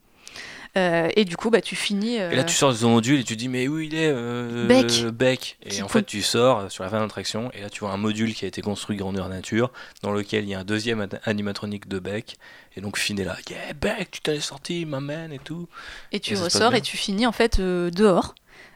Euh, 0.77 1.09
et 1.17 1.25
du 1.25 1.37
coup, 1.37 1.51
bah, 1.51 1.61
tu 1.61 1.75
finis. 1.75 2.17
Et 2.17 2.35
là, 2.35 2.45
tu 2.45 2.55
sors 2.55 2.73
de 2.73 2.79
ton 2.79 2.91
module 2.91 3.19
et 3.19 3.25
tu 3.25 3.37
dis, 3.37 3.49
mais 3.49 3.67
où 3.69 3.81
il 3.81 3.95
est 3.95 4.11
euh, 4.13 4.67
Beck. 4.67 5.07
Beck. 5.07 5.59
Et 5.65 5.83
en 5.83 5.89
fait, 5.89 6.05
tu 6.05 6.23
sors 6.23 6.71
sur 6.71 6.85
la 6.85 6.91
fin 6.91 6.99
de 6.99 7.03
l'attraction 7.03 7.51
et 7.53 7.61
là, 7.61 7.71
tu 7.71 7.81
vois 7.81 7.91
un 7.91 7.97
module 7.97 8.35
qui 8.35 8.45
a 8.45 8.49
été 8.49 8.63
construit 8.63 8.97
grandeur 8.97 9.29
nature 9.29 9.71
dans 10.03 10.13
lequel 10.13 10.45
il 10.45 10.51
y 10.51 10.55
a 10.55 10.61
un 10.61 10.65
deuxième 10.65 11.09
animatronique 11.25 11.89
de 11.89 11.99
Beck. 11.99 12.37
Et 12.77 12.81
donc, 12.81 12.99
Finn 12.99 13.19
est 13.19 13.25
là, 13.25 13.37
yeah, 13.51 13.73
Beck, 13.75 14.11
tu 14.13 14.21
t'en 14.21 14.33
es 14.33 14.41
sorti, 14.41 14.85
ma 14.87 15.01
man 15.01 15.33
et 15.33 15.41
tout. 15.41 15.69
Et 16.13 16.21
tu 16.21 16.37
ressors 16.37 16.75
et 16.75 16.81
tu 16.81 16.97
finis 16.97 17.27
en 17.27 17.33
fait 17.33 17.59
euh, 17.59 17.91
dehors. 17.91 18.35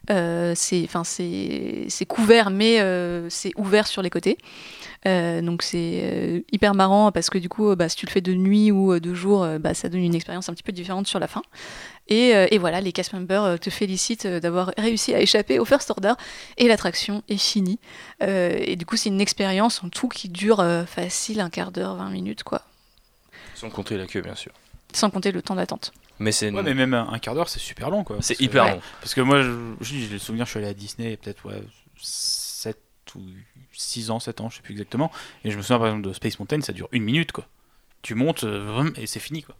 c'est 0.09 0.89
couvert, 2.09 2.51
mais 2.51 2.79
c'est 3.31 3.53
ouvert 3.57 3.87
sur 3.87 4.03
les 4.03 4.11
côtés. 4.11 4.39
Euh, 5.07 5.43
donc 5.43 5.63
c'est 5.63 6.01
euh, 6.03 6.41
hyper 6.51 6.75
marrant 6.75 7.13
parce 7.13 7.29
que 7.29 7.39
du 7.39 7.49
coup, 7.49 7.75
bah, 7.77 7.89
si 7.89 7.97
tu 7.97 8.07
le 8.07 8.11
fais 8.11 8.23
de 8.23 8.33
nuit 8.33 8.71
ou 8.71 8.93
euh, 8.93 9.01
de 9.01 9.13
jour, 9.13 9.47
bah, 9.61 9.75
ça 9.75 9.89
donne 9.89 10.03
une 10.03 10.15
expérience 10.15 10.49
un 10.49 10.55
petit 10.55 10.63
peu 10.63 10.73
différente 10.73 11.07
sur 11.07 11.19
la 11.19 11.29
fin. 11.29 11.43
Et, 12.09 12.33
et 12.51 12.59
voilà, 12.59 12.83
les 12.83 12.93
cast 12.93 13.15
members 13.15 13.59
te 13.59 13.71
félicitent 13.71 14.27
d'avoir 14.27 14.73
réussi 14.77 15.15
à 15.15 15.21
échapper 15.21 15.59
au 15.59 15.65
first 15.65 15.91
order 15.91 16.13
et 16.59 16.69
l'attraction 16.69 17.23
est 17.31 17.39
finie. 17.39 17.79
et 18.21 18.77
du 18.77 18.85
coup, 18.85 18.97
c'est 18.99 19.09
une 19.09 19.23
expérience 19.23 19.83
en 19.83 19.89
tout 19.89 20.09
qui 20.09 20.29
dure 20.29 20.63
facile 20.87 21.41
un 21.41 21.49
quart 21.49 21.73
d'heure, 21.73 21.97
20 21.97 22.11
minutes 22.11 22.43
quoi. 22.43 22.61
Sans 23.55 23.71
compter 23.71 23.97
la 23.97 24.07
queue, 24.07 24.21
bien 24.21 24.35
sûr. 24.35 24.53
Sans 24.93 25.09
compter 25.09 25.33
le 25.33 25.41
temps 25.41 25.55
d'attente. 25.55 25.95
Mais 26.19 26.31
c'est 26.31 26.51
mais 26.51 26.75
même 26.75 26.93
un 26.93 27.19
quart 27.19 27.35
d'heure, 27.35 27.49
c'est 27.49 27.59
super 27.59 27.89
long, 27.89 28.05
quoi. 28.05 28.19
C'est 28.21 28.39
hyper 28.39 28.75
long. 28.75 28.81
Parce 29.01 29.15
que 29.15 29.23
moi, 29.23 29.43
j'ai 29.81 30.07
le 30.07 30.19
souvenir, 30.19 30.45
je 30.45 30.51
suis 30.51 30.59
allé 30.59 30.69
à 30.69 30.75
Disney, 30.75 31.17
peut-être 31.17 31.47
ouais, 31.47 31.63
7 31.97 32.77
ou 33.17 33.21
6 33.75 34.11
ans, 34.11 34.21
7 34.21 34.41
ans, 34.41 34.51
je 34.51 34.57
sais 34.57 34.63
plus 34.63 34.73
exactement. 34.73 35.11
Et 35.45 35.51
je 35.51 35.57
me 35.57 35.63
souviens 35.63 35.79
par 35.79 35.89
exemple 35.89 36.07
de 36.07 36.13
Space 36.13 36.39
Mountain, 36.39 36.61
ça 36.61 36.73
dure 36.73 36.89
une 36.93 37.05
minute, 37.05 37.33
quoi. 37.33 37.47
Tu 38.03 38.15
montes 38.15 38.45
euh, 38.45 38.91
et 38.97 39.07
c'est 39.07 39.21
fini, 39.21 39.43
quoi. 39.43 39.55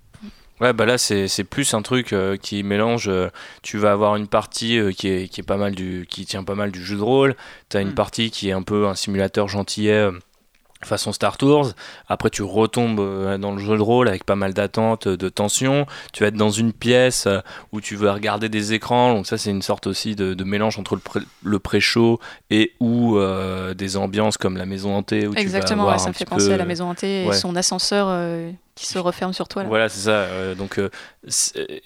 Ouais, 0.61 0.73
bah 0.73 0.87
là, 0.87 0.99
c'est 0.99 1.45
plus 1.45 1.75
un 1.75 1.83
truc 1.83 2.13
euh, 2.13 2.37
qui 2.37 2.63
mélange. 2.63 3.09
Euh, 3.09 3.29
tu 3.63 3.77
vas 3.77 3.91
avoir 3.91 4.15
une 4.15 4.29
partie 4.29 4.79
qui, 4.97 5.09
est, 5.09 5.29
qui, 5.29 5.41
est 5.41 5.45
pas 5.45 5.57
mal 5.57 5.75
du, 5.75 6.07
qui 6.09 6.27
tient 6.27 6.45
pas 6.45 6.55
mal 6.55 6.71
du 6.71 6.85
jeu 6.85 6.97
de 6.97 7.03
rôle. 7.03 7.35
Tu 7.71 7.77
as 7.77 7.81
une 7.81 7.91
mm. 7.91 7.95
partie 7.95 8.31
qui 8.31 8.51
est 8.51 8.53
un 8.53 8.63
peu 8.63 8.87
un 8.87 8.95
simulateur 8.95 9.49
gentillet 9.49 10.11
façon 10.87 11.13
Star 11.13 11.37
Tours. 11.37 11.73
Après, 12.09 12.31
tu 12.31 12.43
retombes 12.43 13.01
euh, 13.01 13.39
dans 13.39 13.53
le 13.53 13.59
jeu 13.59 13.77
de 13.77 13.83
rôle 13.83 14.09
avec 14.09 14.25
pas 14.25 14.37
mal 14.37 14.55
d'attentes, 14.55 15.09
de 15.09 15.29
tension. 15.29 15.87
Tu 16.13 16.23
vas 16.23 16.29
être 16.29 16.37
dans 16.37 16.51
une 16.51 16.73
pièce 16.73 17.27
euh, 17.27 17.41
où 17.73 17.81
tu 17.81 17.97
veux 17.97 18.11
regarder 18.11 18.49
des 18.49 18.73
écrans. 18.73 19.15
Donc 19.15 19.27
ça, 19.27 19.39
c'est 19.39 19.51
une 19.51 19.63
sorte 19.63 19.87
aussi 19.87 20.15
de, 20.15 20.45
mélange 20.45 20.79
entre 20.79 20.99
le, 21.43 21.59
pré-show 21.59 22.21
et 22.51 22.73
ou 22.81 23.17
euh, 23.17 23.75
des 23.75 23.97
ambiances 23.97 24.37
comme 24.37 24.57
la 24.57 24.67
maison 24.67 24.95
hantée. 24.95 25.27
Où 25.27 25.35
Exactement, 25.35 25.97
ça 25.99 26.09
me 26.09 26.15
fait 26.15 26.25
penser 26.25 26.53
à 26.53 26.57
la 26.57 26.65
maison 26.65 26.91
hantée 26.91 27.27
et 27.27 27.33
son 27.33 27.57
ascenseur 27.57 28.09
qui 28.75 28.87
se 28.87 28.99
referme 28.99 29.33
sur 29.33 29.49
toi. 29.49 29.63
Voilà, 29.65 29.89
c'est 29.89 30.01
ça. 30.01 30.55
donc, 30.55 30.81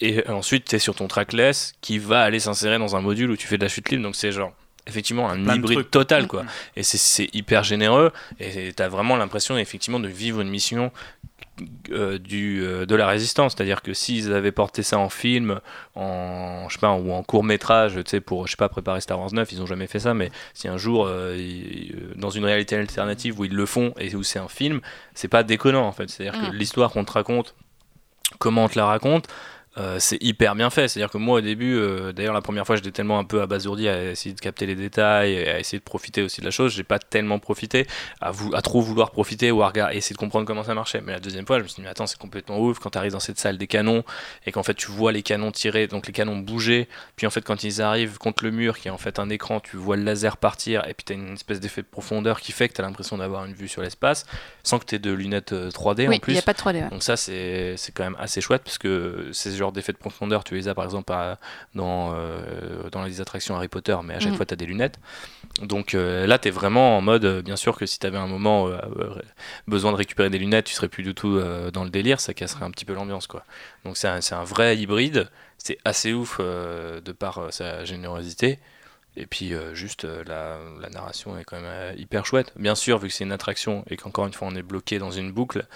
et 0.00 0.28
ensuite, 0.28 0.64
tu 0.64 0.76
es 0.76 0.78
sur 0.78 0.94
ton 0.94 1.06
trackless 1.06 1.74
qui 1.80 1.98
va 1.98 2.22
aller 2.22 2.40
s'insérer 2.40 2.78
dans 2.78 2.96
un 2.96 3.00
module 3.00 3.30
où 3.30 3.36
tu 3.36 3.46
fais 3.46 3.58
de 3.58 3.62
la 3.62 3.68
chute 3.68 3.90
libre. 3.90 4.02
Donc 4.02 4.16
c'est 4.16 4.32
genre 4.32 4.52
effectivement 4.88 5.30
un 5.30 5.54
hybride 5.54 5.90
total 5.90 6.26
quoi. 6.26 6.42
Mm. 6.42 6.48
Et 6.76 6.82
c'est 6.82 7.28
hyper 7.34 7.62
généreux 7.62 8.12
et 8.40 8.72
tu 8.74 8.82
as 8.82 8.88
vraiment 8.88 9.16
l'impression 9.16 9.56
effectivement 9.58 10.00
de 10.00 10.08
vivre 10.08 10.40
une 10.40 10.48
mission 10.48 10.90
euh, 11.90 12.18
du, 12.18 12.62
euh, 12.62 12.86
de 12.86 12.94
la 12.94 13.06
résistance. 13.06 13.54
C'est-à-dire 13.54 13.82
que 13.82 13.92
s'ils 13.92 14.32
avaient 14.32 14.52
porté 14.52 14.82
ça 14.82 14.98
en 14.98 15.08
film, 15.08 15.60
en, 15.94 16.66
je 16.68 16.74
sais 16.74 16.80
pas, 16.80 16.92
ou 16.92 17.12
en 17.12 17.22
court 17.22 17.42
métrage, 17.42 17.94
tu 17.96 18.02
sais, 18.06 18.20
pour 18.20 18.46
je 18.46 18.52
sais 18.52 18.56
pas, 18.56 18.68
préparer 18.68 19.00
Star 19.00 19.18
Wars 19.18 19.32
9, 19.32 19.50
ils 19.52 19.62
ont 19.62 19.66
jamais 19.66 19.86
fait 19.86 19.98
ça, 19.98 20.14
mais 20.14 20.30
si 20.54 20.68
un 20.68 20.76
jour, 20.76 21.06
euh, 21.08 21.36
dans 22.16 22.30
une 22.30 22.44
réalité 22.44 22.76
alternative 22.76 23.40
où 23.40 23.44
ils 23.44 23.54
le 23.54 23.66
font 23.66 23.92
et 23.98 24.14
où 24.14 24.22
c'est 24.22 24.38
un 24.38 24.48
film, 24.48 24.80
c'est 25.14 25.28
pas 25.28 25.42
déconnant 25.42 25.86
en 25.86 25.92
fait. 25.92 26.08
C'est-à-dire 26.10 26.40
que 26.40 26.50
mm. 26.50 26.54
l'histoire 26.54 26.90
qu'on 26.90 27.04
te 27.04 27.12
raconte, 27.12 27.54
comment 28.38 28.64
on 28.64 28.68
te 28.68 28.78
la 28.78 28.86
raconte, 28.86 29.26
euh, 29.78 29.98
c'est 30.00 30.22
hyper 30.22 30.54
bien 30.54 30.70
fait. 30.70 30.88
C'est-à-dire 30.88 31.10
que 31.10 31.18
moi, 31.18 31.38
au 31.38 31.40
début, 31.40 31.76
euh, 31.76 32.12
d'ailleurs, 32.12 32.34
la 32.34 32.40
première 32.40 32.66
fois, 32.66 32.76
j'étais 32.76 32.90
tellement 32.90 33.18
un 33.18 33.24
peu 33.24 33.40
abasourdi 33.40 33.88
à 33.88 34.10
essayer 34.10 34.34
de 34.34 34.40
capter 34.40 34.66
les 34.66 34.74
détails 34.74 35.34
et 35.34 35.48
à 35.48 35.58
essayer 35.60 35.78
de 35.78 35.84
profiter 35.84 36.22
aussi 36.22 36.40
de 36.40 36.46
la 36.46 36.50
chose. 36.50 36.72
J'ai 36.72 36.82
pas 36.82 36.98
tellement 36.98 37.38
profité 37.38 37.86
à, 38.20 38.32
à 38.54 38.62
trop 38.62 38.80
vouloir 38.80 39.10
profiter 39.10 39.50
ou 39.50 39.62
à 39.62 39.68
regarder, 39.68 39.96
essayer 39.96 40.14
de 40.14 40.18
comprendre 40.18 40.46
comment 40.46 40.64
ça 40.64 40.74
marchait. 40.74 41.00
Mais 41.00 41.12
la 41.12 41.20
deuxième 41.20 41.46
fois, 41.46 41.58
je 41.58 41.64
me 41.64 41.68
suis 41.68 41.76
dit, 41.76 41.82
mais 41.82 41.88
attends, 41.88 42.06
c'est 42.06 42.18
complètement 42.18 42.58
ouf 42.58 42.78
quand 42.78 42.90
tu 42.90 42.98
arrives 42.98 43.12
dans 43.12 43.20
cette 43.20 43.38
salle 43.38 43.58
des 43.58 43.66
canons 43.66 44.02
et 44.46 44.52
qu'en 44.52 44.62
fait, 44.62 44.74
tu 44.74 44.90
vois 44.90 45.12
les 45.12 45.22
canons 45.22 45.52
tirer, 45.52 45.86
donc 45.86 46.06
les 46.06 46.12
canons 46.12 46.36
bouger. 46.36 46.88
Puis 47.16 47.26
en 47.26 47.30
fait, 47.30 47.42
quand 47.42 47.62
ils 47.62 47.80
arrivent 47.80 48.18
contre 48.18 48.44
le 48.44 48.50
mur, 48.50 48.78
qui 48.78 48.88
est 48.88 48.90
en 48.90 48.98
fait 48.98 49.18
un 49.18 49.30
écran, 49.30 49.60
tu 49.60 49.76
vois 49.76 49.96
le 49.96 50.02
laser 50.02 50.36
partir 50.36 50.86
et 50.88 50.94
puis 50.94 51.04
tu 51.04 51.12
as 51.12 51.16
une 51.16 51.34
espèce 51.34 51.60
d'effet 51.60 51.82
de 51.82 51.86
profondeur 51.86 52.40
qui 52.40 52.52
fait 52.52 52.68
que 52.68 52.74
tu 52.74 52.80
as 52.80 52.84
l'impression 52.84 53.18
d'avoir 53.18 53.44
une 53.44 53.54
vue 53.54 53.68
sur 53.68 53.82
l'espace 53.82 54.26
sans 54.62 54.78
que 54.78 54.84
tu 54.84 54.96
aies 54.96 54.98
de 54.98 55.12
lunettes 55.12 55.52
3D 55.52 56.08
euh, 56.08 56.14
en 56.14 56.18
plus. 56.18 56.32
Il 56.32 56.34
n'y 56.34 56.38
a 56.38 56.42
pas 56.42 56.52
de 56.52 56.58
3D. 56.58 56.90
Donc 56.90 57.02
ça, 57.02 57.16
c'est 57.16 57.76
quand 57.94 58.04
même 58.04 58.16
assez 58.18 58.40
chouette 58.40 58.62
parce 58.64 58.78
que 58.78 59.30
c'est 59.32 59.50
ce 59.50 59.67
genre 59.68 59.72
d'effet 59.72 59.92
de 59.92 59.98
profondeur 59.98 60.44
tu 60.44 60.54
les 60.54 60.68
as 60.68 60.74
par 60.74 60.84
exemple 60.84 61.12
dans, 61.74 62.12
euh, 62.14 62.88
dans 62.90 63.02
les 63.02 63.20
attractions 63.20 63.54
Harry 63.56 63.68
Potter, 63.68 63.96
mais 64.02 64.14
à 64.14 64.20
chaque 64.20 64.32
mm. 64.32 64.36
fois 64.36 64.46
tu 64.46 64.54
as 64.54 64.56
des 64.56 64.66
lunettes. 64.66 64.98
Donc 65.62 65.94
euh, 65.94 66.26
là, 66.26 66.38
tu 66.38 66.48
es 66.48 66.50
vraiment 66.50 66.96
en 66.96 67.00
mode, 67.00 67.24
euh, 67.24 67.42
bien 67.42 67.56
sûr 67.56 67.76
que 67.76 67.86
si 67.86 67.98
tu 67.98 68.06
avais 68.06 68.18
un 68.18 68.26
moment 68.26 68.70
besoin 69.66 69.92
de 69.92 69.96
récupérer 69.96 70.30
des 70.30 70.38
lunettes, 70.38 70.66
tu 70.66 70.74
serais 70.74 70.88
plus 70.88 71.02
du 71.02 71.14
tout 71.14 71.40
dans 71.72 71.84
le 71.84 71.90
délire, 71.90 72.20
ça 72.20 72.34
casserait 72.34 72.64
un 72.64 72.70
petit 72.70 72.84
peu 72.84 72.94
l'ambiance. 72.94 73.26
quoi. 73.26 73.44
Donc 73.84 73.96
c'est 73.96 74.08
un, 74.08 74.20
un, 74.30 74.44
vrai 74.44 74.76
hybride, 74.76 75.28
c'est 75.58 75.78
assez 75.84 76.12
ouf 76.12 76.40
de 76.40 77.12
par 77.12 77.52
sa 77.52 77.84
générosité. 77.84 78.58
Et 79.16 79.26
puis 79.26 79.52
juste 79.72 80.04
la, 80.04 80.58
la, 80.80 80.88
narration 80.90 81.36
est 81.38 81.44
quand 81.44 81.60
même 81.60 81.94
hyper 81.98 82.24
chouette. 82.24 82.52
Bien 82.56 82.74
sûr, 82.74 82.98
vu 82.98 83.08
que 83.08 83.14
c'est 83.14 83.24
une 83.24 83.32
attraction 83.32 83.84
et 83.90 83.96
qu'encore 83.96 84.26
une 84.26 84.32
fois 84.32 84.48
on 84.48 84.54
est 84.54 84.62
bloqué 84.62 84.98
dans 84.98 85.10
une 85.10 85.32
boucle, 85.32 85.66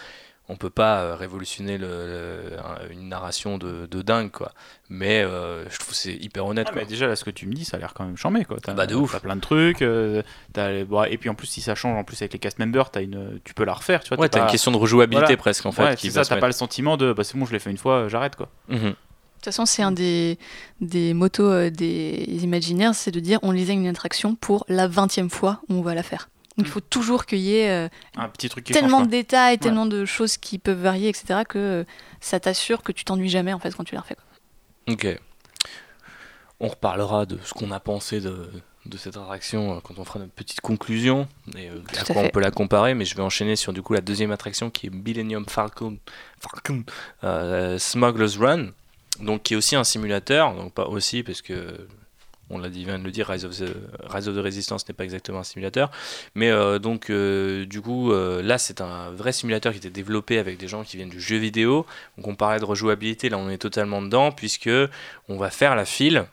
on 0.53 0.57
peut 0.57 0.71
pas 0.71 1.01
euh, 1.01 1.15
révolutionner 1.17 1.79
le, 1.79 2.57
une 2.91 3.09
narration 3.09 3.59
de, 3.59 4.03
dingue 4.03 4.31
quoi. 4.31 4.53
Mais 4.91 5.23
euh, 5.23 5.69
je 5.71 5.79
trouve 5.79 5.95
c'est 5.95 6.15
hyper 6.15 6.45
honnête 6.45 6.69
ah, 6.71 6.85
déjà 6.85 7.07
là 7.07 7.17
ce 7.17 7.25
que 7.25 7.31
tu 7.31 7.47
me 7.47 7.55
dis 7.55 7.65
ça 7.65 7.79
a 7.79 7.81
l'air 7.81 7.95
quand 7.95 8.05
même 8.05 8.17
chambé 8.17 8.45
quoi. 8.45 8.59
As, 8.67 8.75
bah 8.75 8.87
de 8.87 8.95
ouf. 8.95 9.15
as 9.15 9.21
plein 9.21 9.37
de 9.37 9.41
trucs 9.41 9.81
euh, 9.81 10.23
et 10.57 11.19
puis 11.19 11.31
en 11.31 11.35
plus 11.35 11.47
si 11.47 11.61
ça 11.61 11.75
change 11.75 11.97
en 11.97 12.05
plus 12.05 12.21
avec 12.21 12.35
les 12.35 12.39
cast 12.39 12.59
members 12.59 12.91
as 12.95 13.01
une 13.01 13.41
tu 13.45 13.55
peux 13.55 13.65
la 13.65 13.73
refaire 13.73 14.03
tu 14.03 14.11
vois 14.11 14.19
ouais 14.19 14.29
t'as 14.29 14.43
une 14.43 14.51
question 14.51 14.71
de 14.71 14.77
rejouabilité 14.77 15.37
presque 15.37 15.65
en 15.65 15.73
fait 15.73 15.85
ouais, 15.85 15.97
qui 15.97 16.11
ça 16.11 16.25
t'as 16.25 16.37
pas 16.37 16.47
le 16.47 16.53
sentiment 16.53 16.97
de 16.97 17.13
bah 17.13 17.25
c'est 17.25 17.39
bon 17.39 17.47
je 17.47 17.53
l'ai 17.53 17.59
fait 17.59 17.71
une 17.71 17.79
fois 17.79 18.09
j'arrête 18.09 18.37
quoi. 18.37 18.49
Mhm. 18.69 18.95
De 19.43 19.47
toute 19.47 19.55
façon, 19.55 19.67
c'est 19.67 19.83
un 19.83 19.91
des, 19.91 20.39
des 20.81 21.15
motos 21.15 21.69
des 21.69 22.45
imaginaires, 22.45 22.95
c'est 22.95 23.11
de 23.11 23.19
dire 23.19 23.41
on 23.43 23.51
lisait 23.51 23.73
une 23.73 23.89
attraction 23.89 24.37
pour 24.37 24.65
la 24.69 24.87
20 24.87 25.29
fois 25.31 25.61
où 25.69 25.75
on 25.75 25.83
va 25.83 25.97
la 25.97 26.05
faire. 26.05 26.29
Il 26.59 26.67
faut 26.67 26.81
toujours 26.81 27.25
qu'il 27.25 27.39
y 27.39 27.57
ait 27.57 27.71
euh, 27.71 27.89
un 28.17 28.29
petit 28.29 28.49
truc 28.49 28.65
tellement 28.65 29.03
de 29.03 29.09
détails, 29.09 29.59
tellement 29.59 29.87
de 29.87 30.05
choses 30.05 30.37
qui 30.37 30.59
peuvent 30.59 30.81
varier, 30.81 31.09
etc., 31.09 31.41
que 31.49 31.59
euh, 31.59 31.85
ça 32.21 32.41
t'assure 32.41 32.83
que 32.83 32.93
tu 32.93 33.05
t'ennuies 33.05 33.31
jamais 33.31 33.53
en 33.53 33.59
fait 33.59 33.75
quand 33.75 33.85
tu 33.85 33.95
la 33.95 34.03
refais. 34.03 34.17
Ok. 34.89 35.07
On 36.61 36.69
reparlera 36.69 37.27
de 37.27 37.39
ce 37.43 37.55
qu'on 37.55 37.71
a 37.71 37.81
pensé 37.81 38.21
de, 38.21 38.51
de, 38.87 38.97
cette 38.97 39.17
attraction 39.17 39.77
euh, 39.77 39.81
quand 39.83 39.99
on 39.99 40.05
fera 40.05 40.19
notre 40.19 40.33
petite 40.33 40.61
conclusion 40.61 41.27
et 41.57 41.69
à 41.99 42.05
quoi 42.13 42.23
on 42.23 42.29
peut 42.29 42.41
la 42.41 42.51
comparer. 42.51 42.95
Mais 42.95 43.07
je 43.07 43.17
vais 43.17 43.23
enchaîner 43.23 43.57
sur 43.57 43.73
du 43.73 43.81
coup 43.81 43.95
la 43.95 44.03
deuxième 44.03 44.31
attraction 44.31 44.71
qui 44.71 44.89
est 44.89 44.91
Millennium 44.91 45.47
Falcon, 45.49 45.99
Falcon 46.39 46.85
Smuggler's 47.79 48.37
Run, 48.37 48.73
donc 49.21 49.45
qui 49.45 49.55
est 49.55 49.57
aussi 49.57 49.75
un 49.75 49.85
simulateur, 49.85 50.55
donc 50.55 50.75
pas 50.75 50.87
aussi 50.87 51.23
parce 51.23 51.41
que 51.41 51.89
on 52.53 52.59
l'a 52.59 52.69
dit, 52.69 52.85
vient 52.85 52.99
de 52.99 53.05
le 53.05 53.11
dire, 53.11 53.29
Rise 53.29 53.45
of 53.45 53.57
the, 53.57 54.39
Resistance 54.39 54.87
n'est 54.87 54.95
pas 54.95 55.05
exactement 55.05 55.41
un 55.41 55.45
simulateur. 55.45 55.91
Mais 56.35 56.51
euh, 56.51 56.79
donc, 56.79 57.11
euh, 57.11 57.65
du 57.65 57.81
coup, 57.81 58.13
euh, 58.13 58.43
là, 58.43 58.59
c'est 58.59 58.81
un 58.81 59.11
vrai 59.11 59.33
simulateur 59.33 59.73
qui 59.73 59.79
était 59.79 59.91
développé 59.91 60.39
avec 60.39 60.59
des 60.59 60.69
gens 60.69 60.85
qui 60.85 60.99
viennent 60.99 61.09
du 61.09 61.21
jeu 61.21 61.39
vidéo. 61.39 61.87
Donc, 62.17 62.29
on 62.29 62.35
parlait 62.35 62.61
de 62.61 62.65
rejouabilité, 62.65 63.31
là, 63.31 63.39
on 63.39 63.49
est 63.49 63.59
totalement 63.59 64.03
dedans, 64.03 64.31
puisque 64.31 64.71
on 65.29 65.37
va 65.37 65.51
faire 65.51 65.75
la 65.75 65.87
file. 65.87 66.27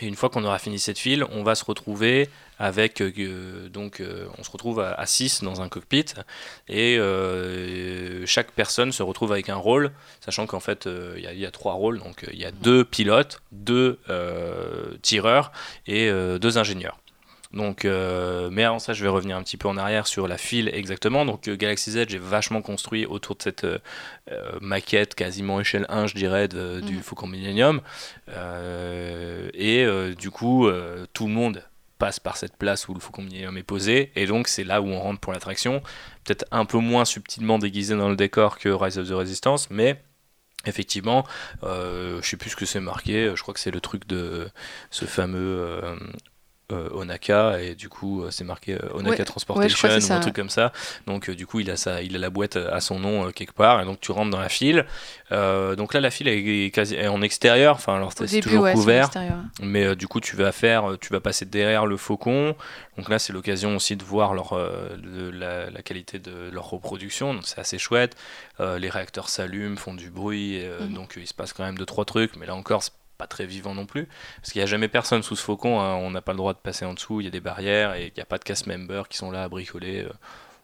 Et 0.00 0.06
une 0.06 0.14
fois 0.14 0.28
qu'on 0.28 0.44
aura 0.44 0.58
fini 0.58 0.78
cette 0.78 0.98
file, 0.98 1.24
on 1.30 1.42
va 1.42 1.54
se 1.54 1.64
retrouver 1.64 2.28
avec 2.58 3.00
euh, 3.00 3.68
donc 3.68 4.00
euh, 4.00 4.28
on 4.38 4.42
se 4.42 4.50
retrouve 4.50 4.80
à 4.80 5.04
6 5.04 5.42
dans 5.42 5.60
un 5.60 5.68
cockpit 5.68 6.06
et 6.68 6.98
euh, 6.98 8.24
chaque 8.26 8.52
personne 8.52 8.92
se 8.92 9.02
retrouve 9.02 9.32
avec 9.32 9.48
un 9.48 9.56
rôle, 9.56 9.92
sachant 10.20 10.46
qu'en 10.46 10.60
fait 10.60 10.88
il 11.16 11.22
y, 11.22 11.46
a 11.46 11.50
trois 11.50 11.74
rôles, 11.74 11.98
donc 11.98 12.26
il 12.32 12.38
y 12.38 12.44
a 12.44 12.50
deux 12.50 12.84
pilotes, 12.84 13.42
deux 13.52 13.98
tireurs 15.02 15.52
et 15.86 16.10
deux 16.40 16.58
ingénieurs. 16.58 16.98
Donc, 17.56 17.84
mais 17.84 18.64
avant 18.64 18.78
ça, 18.78 18.92
je 18.92 19.02
vais 19.02 19.08
revenir 19.08 19.36
un 19.36 19.42
petit 19.42 19.56
peu 19.56 19.68
en 19.68 19.76
arrière 19.76 20.06
sur 20.06 20.28
la 20.28 20.38
file 20.38 20.70
exactement. 20.72 21.24
Donc, 21.24 21.48
Galaxy 21.48 21.98
Edge 21.98 22.14
est 22.14 22.18
vachement 22.18 22.62
construit 22.62 23.06
autour 23.06 23.36
de 23.36 23.42
cette 23.42 23.66
maquette 24.60 25.14
quasiment 25.14 25.60
échelle 25.60 25.86
1, 25.88 26.06
je 26.06 26.14
dirais, 26.14 26.48
du 26.48 26.56
mmh. 26.56 27.02
Faucon 27.02 27.26
Millennium. 27.26 27.80
et 29.54 29.86
du 30.18 30.30
coup, 30.30 30.68
tout 31.12 31.26
le 31.26 31.32
monde 31.32 31.62
passe 31.98 32.20
par 32.20 32.36
cette 32.36 32.56
place 32.56 32.88
où 32.88 32.94
le 32.94 33.00
Faucon 33.00 33.22
Millennium 33.22 33.56
est 33.56 33.62
posé, 33.62 34.12
et 34.16 34.26
donc 34.26 34.48
c'est 34.48 34.64
là 34.64 34.80
où 34.80 34.86
on 34.86 35.00
rentre 35.00 35.20
pour 35.20 35.32
l'attraction, 35.32 35.82
peut-être 36.24 36.44
un 36.50 36.64
peu 36.64 36.78
moins 36.78 37.04
subtilement 37.04 37.58
déguisé 37.58 37.96
dans 37.96 38.08
le 38.08 38.16
décor 38.16 38.58
que 38.58 38.68
Rise 38.68 38.98
of 38.98 39.08
the 39.08 39.12
Resistance, 39.12 39.70
mais 39.70 40.02
effectivement, 40.66 41.26
euh, 41.62 42.20
je 42.22 42.28
sais 42.28 42.36
plus 42.36 42.50
ce 42.50 42.56
que 42.56 42.66
c'est 42.66 42.80
marqué, 42.80 43.32
je 43.34 43.42
crois 43.42 43.54
que 43.54 43.60
c'est 43.60 43.70
le 43.70 43.80
truc 43.80 44.06
de 44.06 44.48
ce 44.90 45.04
fameux 45.04 45.58
euh, 45.60 45.96
euh, 46.72 46.88
Onaka 46.94 47.60
et 47.60 47.76
du 47.76 47.88
coup 47.88 48.22
euh, 48.22 48.32
c'est 48.32 48.42
marqué 48.42 48.74
euh, 48.74 48.88
Onaka 48.92 49.24
Transportation 49.24 49.88
ou 49.88 50.12
un 50.12 50.18
truc 50.18 50.34
comme 50.34 50.50
ça. 50.50 50.72
Donc 51.06 51.30
du 51.30 51.46
coup 51.46 51.60
il 51.60 51.70
a 51.70 51.76
ça 51.76 52.02
il 52.02 52.16
a 52.16 52.18
la 52.18 52.28
boîte 52.28 52.56
à 52.56 52.80
son 52.80 52.98
nom 52.98 53.30
quelque 53.30 53.52
part 53.52 53.80
et 53.80 53.84
donc 53.84 54.00
tu 54.00 54.10
rentres 54.10 54.32
dans 54.32 54.40
la 54.40 54.48
file. 54.48 54.84
Donc 55.30 55.94
là 55.94 56.00
la 56.00 56.10
file 56.10 56.26
est, 56.26 56.74
quasi 56.74 56.98
en 57.06 57.22
extérieur 57.22 57.76
enfin 57.76 57.94
alors 57.94 58.12
c'est 58.12 58.40
toujours 58.40 58.68
couvert. 58.72 59.10
mais 59.62 59.94
du 59.94 60.08
coup 60.08 60.20
tu 60.20 60.34
vas 60.34 60.50
faire 60.50 60.96
tu 61.00 61.12
vas 61.12 61.20
passer 61.20 61.44
derrière 61.44 61.86
le 61.86 61.96
faucon. 61.96 62.56
Donc 62.96 63.10
là 63.10 63.20
c'est 63.20 63.32
l'occasion 63.32 63.76
aussi 63.76 63.94
de 63.94 64.02
voir 64.02 64.34
leur 64.34 64.58
la, 65.00 65.82
qualité 65.82 66.18
de 66.18 66.50
leur 66.50 66.68
reproduction. 66.68 67.32
Donc 67.32 67.46
c'est 67.46 67.60
assez 67.60 67.78
chouette. 67.78 68.16
Les 68.58 68.90
réacteurs 68.90 69.28
s'allument 69.28 69.76
font 69.76 69.94
du 69.94 70.10
bruit 70.10 70.60
mhm. 70.80 70.94
donc 70.94 71.14
il 71.16 71.28
se 71.28 71.34
passe 71.34 71.52
quand 71.52 71.64
même 71.64 71.78
deux 71.78 71.86
trois 71.86 72.04
trucs. 72.04 72.34
Mais 72.34 72.46
là 72.46 72.56
encore 72.56 72.82
pas 73.16 73.26
très 73.26 73.46
vivant 73.46 73.74
non 73.74 73.86
plus, 73.86 74.08
parce 74.40 74.52
qu'il 74.52 74.60
n'y 74.60 74.64
a 74.64 74.66
jamais 74.66 74.88
personne 74.88 75.22
sous 75.22 75.36
ce 75.36 75.42
faucon, 75.42 75.80
hein. 75.80 75.94
on 75.94 76.10
n'a 76.10 76.20
pas 76.20 76.32
le 76.32 76.38
droit 76.38 76.52
de 76.52 76.58
passer 76.58 76.84
en 76.84 76.94
dessous, 76.94 77.20
il 77.20 77.24
y 77.24 77.26
a 77.26 77.30
des 77.30 77.40
barrières 77.40 77.94
et 77.94 78.06
il 78.06 78.12
n'y 78.16 78.22
a 78.22 78.26
pas 78.26 78.38
de 78.38 78.44
cast 78.44 78.66
members 78.66 79.08
qui 79.08 79.16
sont 79.16 79.30
là 79.30 79.44
à 79.44 79.48
bricoler. 79.48 80.02
Euh, 80.02 80.12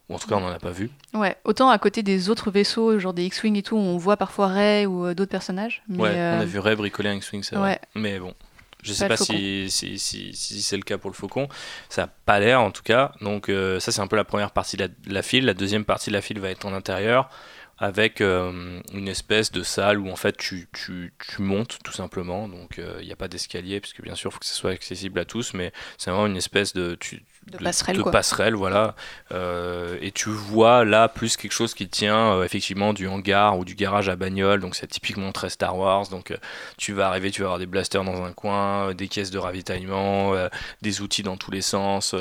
ou 0.08 0.16
en 0.16 0.18
tout 0.18 0.28
cas, 0.28 0.34
on 0.34 0.40
n'en 0.40 0.48
a 0.48 0.58
pas 0.58 0.72
vu. 0.72 0.90
Ouais, 1.14 1.36
autant 1.44 1.70
à 1.70 1.78
côté 1.78 2.02
des 2.02 2.28
autres 2.28 2.50
vaisseaux, 2.50 2.98
genre 2.98 3.14
des 3.14 3.24
X-Wing 3.24 3.56
et 3.56 3.62
tout, 3.62 3.76
on 3.76 3.96
voit 3.96 4.16
parfois 4.16 4.48
Rey 4.48 4.84
ou 4.84 5.06
euh, 5.06 5.14
d'autres 5.14 5.30
personnages. 5.30 5.82
ouais, 5.88 5.96
on 5.98 6.04
a 6.04 6.42
euh, 6.42 6.44
vu 6.44 6.58
Rey 6.58 6.74
bricoler 6.74 7.10
un 7.10 7.14
X-Wing, 7.14 7.44
c'est 7.44 7.54
vrai. 7.54 7.80
Mais 7.94 8.18
bon, 8.18 8.34
je 8.82 8.92
sais 8.92 9.06
pas, 9.06 9.16
si, 9.16 9.70
si, 9.70 9.98
si, 9.98 10.62
c'est 10.62 10.76
le 10.76 10.82
cas 10.82 10.98
pour 10.98 11.08
le 11.08 11.14
faucon. 11.14 11.48
Ça 11.88 12.02
n'a 12.02 12.08
pas 12.26 12.40
l'air 12.40 12.60
en 12.60 12.72
tout 12.72 12.82
cas. 12.82 13.12
Donc 13.20 13.46
ça 13.78 13.92
c'est 13.92 14.00
un 14.00 14.08
peu 14.08 14.16
la 14.16 14.24
première 14.24 14.50
partie 14.50 14.76
de 14.76 14.82
la, 14.82 14.88
de 14.88 15.14
la, 15.14 15.22
file. 15.22 15.46
La 15.46 15.54
deuxième 15.54 15.84
partie 15.84 16.10
de 16.10 16.14
la 16.14 16.20
file 16.20 16.40
va 16.40 16.50
être 16.50 16.66
en 16.66 16.74
intérieur. 16.74 17.30
Avec 17.78 18.20
une 18.20 19.08
espèce 19.08 19.50
de 19.50 19.62
salle 19.62 19.98
où 19.98 20.08
en 20.10 20.16
fait 20.16 20.36
tu, 20.36 20.68
tu, 20.72 21.12
tu 21.18 21.42
montes 21.42 21.78
tout 21.82 21.92
simplement. 21.92 22.48
Donc 22.48 22.80
il 23.00 23.06
n'y 23.06 23.12
a 23.12 23.16
pas 23.16 23.28
d'escalier, 23.28 23.80
puisque 23.80 24.02
bien 24.02 24.14
sûr 24.14 24.30
il 24.30 24.34
faut 24.34 24.40
que 24.40 24.46
ce 24.46 24.54
soit 24.54 24.70
accessible 24.70 25.18
à 25.18 25.24
tous, 25.24 25.54
mais 25.54 25.72
c'est 25.98 26.10
vraiment 26.10 26.26
une 26.26 26.36
espèce 26.36 26.72
de, 26.74 26.94
tu, 26.94 27.22
de, 27.46 27.58
passerelle, 27.58 27.96
de 27.96 28.02
passerelle, 28.02 28.54
voilà. 28.54 28.94
Euh, 29.32 29.98
et 30.00 30.12
tu 30.12 30.28
vois 30.28 30.84
là 30.84 31.08
plus 31.08 31.36
quelque 31.36 31.52
chose 31.52 31.74
qui 31.74 31.88
tient 31.88 32.34
euh, 32.34 32.44
effectivement 32.44 32.92
du 32.92 33.08
hangar 33.08 33.58
ou 33.58 33.64
du 33.64 33.74
garage 33.74 34.08
à 34.08 34.16
bagnole, 34.16 34.60
donc 34.60 34.76
c'est 34.76 34.86
typiquement 34.86 35.32
très 35.32 35.50
Star 35.50 35.76
Wars. 35.76 36.08
Donc 36.08 36.30
euh, 36.30 36.36
tu 36.76 36.92
vas 36.92 37.08
arriver, 37.08 37.30
tu 37.30 37.42
vas 37.42 37.46
avoir 37.46 37.58
des 37.58 37.66
blasters 37.66 38.04
dans 38.04 38.22
un 38.22 38.32
coin, 38.32 38.94
des 38.94 39.08
caisses 39.08 39.30
de 39.30 39.38
ravitaillement, 39.38 40.34
des 40.82 41.00
outils 41.00 41.22
dans 41.22 41.36
tous 41.36 41.50
les 41.50 41.62
sens, 41.62 42.14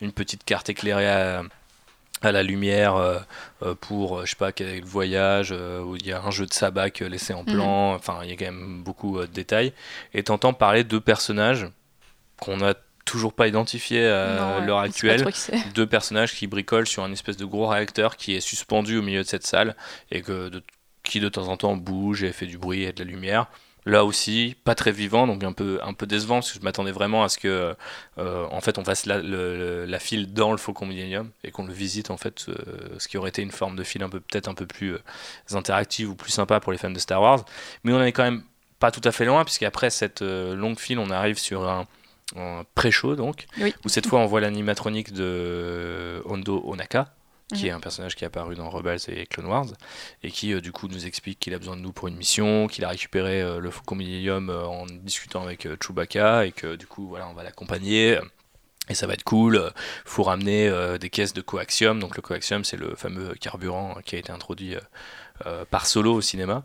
une 0.00 0.12
petite 0.12 0.44
carte 0.44 0.68
éclairée 0.68 1.08
à, 1.08 1.42
la 2.22 2.42
lumière 2.42 3.24
pour 3.80 4.24
je 4.24 4.30
sais 4.30 4.36
pas 4.36 4.52
quel 4.52 4.82
voyage 4.84 5.52
où 5.52 5.96
il 5.96 6.06
y 6.06 6.12
a 6.12 6.22
un 6.22 6.30
jeu 6.30 6.46
de 6.46 6.52
sabac 6.52 7.00
laissé 7.00 7.32
en 7.32 7.44
mhm. 7.44 7.54
plan 7.54 7.94
enfin 7.94 8.20
il 8.24 8.30
y 8.30 8.32
a 8.32 8.36
quand 8.36 8.46
même 8.46 8.82
beaucoup 8.82 9.20
de 9.20 9.26
détails 9.26 9.72
et 10.14 10.22
t'entends 10.22 10.52
parler 10.52 10.84
de 10.84 10.98
personnages 10.98 11.68
qu'on 12.40 12.60
a 12.60 12.74
toujours 13.08 13.32
pas 13.32 13.48
identifié 13.48 14.06
à 14.06 14.60
l'heure 14.60 14.80
actuelle. 14.80 15.26
Deux 15.74 15.86
personnages 15.86 16.34
qui 16.34 16.46
bricolent 16.46 16.86
sur 16.86 17.02
un 17.04 17.12
espèce 17.12 17.36
de 17.36 17.46
gros 17.46 17.66
réacteur 17.66 18.16
qui 18.16 18.34
est 18.34 18.40
suspendu 18.40 18.98
au 18.98 19.02
milieu 19.02 19.22
de 19.22 19.28
cette 19.28 19.46
salle 19.46 19.74
et 20.10 20.20
que 20.20 20.50
qui 21.02 21.20
de 21.20 21.28
temps 21.28 21.48
en 21.48 21.56
temps 21.56 21.76
bouge 21.76 22.22
et 22.22 22.32
fait 22.32 22.46
du 22.46 22.58
bruit 22.58 22.82
et 22.82 22.92
de 22.92 23.02
la 23.02 23.10
lumière. 23.10 23.46
Là 23.86 24.04
aussi, 24.04 24.56
pas 24.64 24.74
très 24.74 24.92
vivant, 24.92 25.26
donc 25.26 25.42
un 25.44 25.52
peu, 25.52 25.78
un 25.82 25.94
peu 25.94 26.06
décevant, 26.06 26.36
parce 26.36 26.52
que 26.52 26.58
je 26.58 26.64
m'attendais 26.64 26.92
vraiment 26.92 27.24
à 27.24 27.28
ce 27.28 27.38
que, 27.38 27.74
euh, 28.18 28.46
en 28.50 28.60
fait, 28.60 28.76
on 28.78 28.84
fasse 28.84 29.06
la, 29.06 29.18
la, 29.18 29.98
file 29.98 30.32
dans 30.32 30.52
le 30.52 30.58
Faucon 30.58 30.84
Millennium 30.84 31.30
et 31.44 31.50
qu'on 31.50 31.66
le 31.66 31.72
visite, 31.72 32.10
en 32.10 32.16
fait, 32.16 32.46
euh, 32.48 32.54
ce 32.98 33.08
qui 33.08 33.16
aurait 33.16 33.30
été 33.30 33.40
une 33.40 33.50
forme 33.50 33.76
de 33.76 33.84
file 33.84 34.02
un 34.02 34.10
peu, 34.10 34.20
peut-être 34.20 34.48
un 34.48 34.54
peu 34.54 34.66
plus 34.66 34.94
euh, 34.94 34.98
interactive 35.52 36.10
ou 36.10 36.14
plus 36.14 36.30
sympa 36.30 36.60
pour 36.60 36.72
les 36.72 36.78
fans 36.78 36.90
de 36.90 36.98
Star 36.98 37.22
Wars. 37.22 37.44
Mais 37.84 37.92
on 37.92 38.02
est 38.02 38.12
quand 38.12 38.24
même 38.24 38.42
pas 38.78 38.90
tout 38.90 39.00
à 39.04 39.12
fait 39.12 39.24
loin, 39.24 39.44
puisqu'après 39.44 39.90
cette 39.90 40.20
longue 40.22 40.78
file, 40.78 40.98
on 40.98 41.10
arrive 41.10 41.38
sur 41.38 41.68
un, 41.68 41.86
pré-show 42.74 43.16
donc, 43.16 43.46
où 43.84 43.88
cette 43.88 44.06
fois 44.06 44.20
on 44.20 44.26
voit 44.26 44.40
l'animatronique 44.40 45.14
de 45.14 46.22
Hondo 46.26 46.62
Onaka, 46.66 47.10
qui 47.54 47.64
mhm. 47.64 47.68
est 47.68 47.72
un 47.72 47.80
personnage 47.80 48.14
qui 48.14 48.24
est 48.24 48.26
apparu 48.26 48.54
dans 48.54 48.68
Rebels 48.68 49.00
et 49.08 49.26
Clone 49.26 49.46
Wars, 49.46 49.66
et 50.22 50.30
qui 50.30 50.52
euh, 50.52 50.60
du 50.60 50.72
coup 50.72 50.88
nous 50.88 51.06
explique 51.06 51.40
qu'il 51.40 51.54
a 51.54 51.58
besoin 51.58 51.76
de 51.76 51.80
nous 51.80 51.92
pour 51.92 52.08
une 52.08 52.16
mission, 52.16 52.66
qu'il 52.66 52.84
a 52.84 52.88
récupéré 52.88 53.40
euh, 53.40 53.58
le 53.58 53.70
Faucon 53.70 53.94
Millennium 53.94 54.50
euh, 54.50 54.64
en 54.64 54.86
discutant 54.86 55.42
avec 55.42 55.66
Chewbacca, 55.82 56.46
et 56.46 56.52
que 56.52 56.76
du 56.76 56.86
coup 56.86 57.08
voilà 57.08 57.28
on 57.28 57.34
va 57.34 57.42
l'accompagner. 57.42 58.18
Et 58.90 58.94
ça 58.94 59.06
va 59.06 59.12
être 59.12 59.24
cool. 59.24 59.70
Faut 60.06 60.22
ramener 60.22 60.72
des 60.98 61.10
caisses 61.10 61.34
de 61.34 61.42
coaxium. 61.42 62.00
Donc 62.00 62.16
le 62.16 62.22
coaxium, 62.22 62.64
c'est 62.64 62.78
le 62.78 62.94
fameux 62.94 63.34
carburant 63.34 63.98
qui 64.02 64.16
a 64.16 64.18
été 64.18 64.32
introduit 64.32 64.76
par 65.70 65.86
solo 65.86 66.14
au 66.14 66.20
cinéma. 66.20 66.62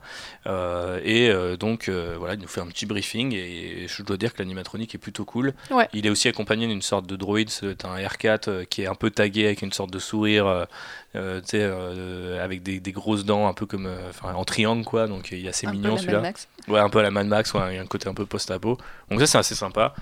Euh, 0.48 1.00
et 1.04 1.30
euh, 1.30 1.58
donc 1.58 1.90
voilà, 1.90 2.34
il 2.36 2.40
nous 2.40 2.48
fait 2.48 2.62
un 2.62 2.68
petit 2.68 2.86
briefing 2.86 3.34
et 3.34 3.86
je 3.88 4.04
dois 4.04 4.18
dire 4.18 4.34
que 4.34 4.40
l'animatronique 4.40 4.95
est 4.95 5.00
plutôt 5.00 5.26
cool. 5.26 5.54
Il 5.94 6.06
est 6.06 6.10
aussi 6.10 6.28
accompagné 6.28 6.68
d'une 6.68 6.82
sorte 6.82 7.08
de 7.08 7.16
droïde, 7.16 7.50
c'est 7.50 7.86
un 7.86 7.98
R4 7.98 8.66
qui 8.66 8.84
est 8.84 8.88
un 8.88 8.95
peu 8.95 9.10
tagué 9.10 9.45
avec 9.45 9.62
une 9.62 9.74
sorte 9.74 9.91
de 9.91 10.00
sourire. 10.00 10.68
avec 11.16 12.64
des, 12.64 12.91
grosses 12.94 13.26
dents 13.26 13.48
un 13.48 13.54
peu 13.54 13.66
comme 13.66 13.90
en 14.22 14.45
triangle 14.45 14.86
quoi 14.86 15.08
donc 15.08 15.32
il 15.32 15.45
est 15.45 15.50
assez 15.50 15.66
mignon 15.68 15.98
celui-là 15.98 16.22
ouais 16.68 16.80
un 16.80 16.90
peu 16.90 17.00
à 17.00 17.02
la 17.02 17.10
Mad 17.10 17.26
Max 17.26 17.54
ouais, 17.54 17.78
un 17.80 17.86
côté 17.88 18.08
un 18.08 18.14
peu 18.14 18.26
post-apo 18.26 18.78
donc 19.10 19.20
ça 19.20 19.26
c'est 19.26 19.38
assez 19.40 19.56
sympa 19.56 19.95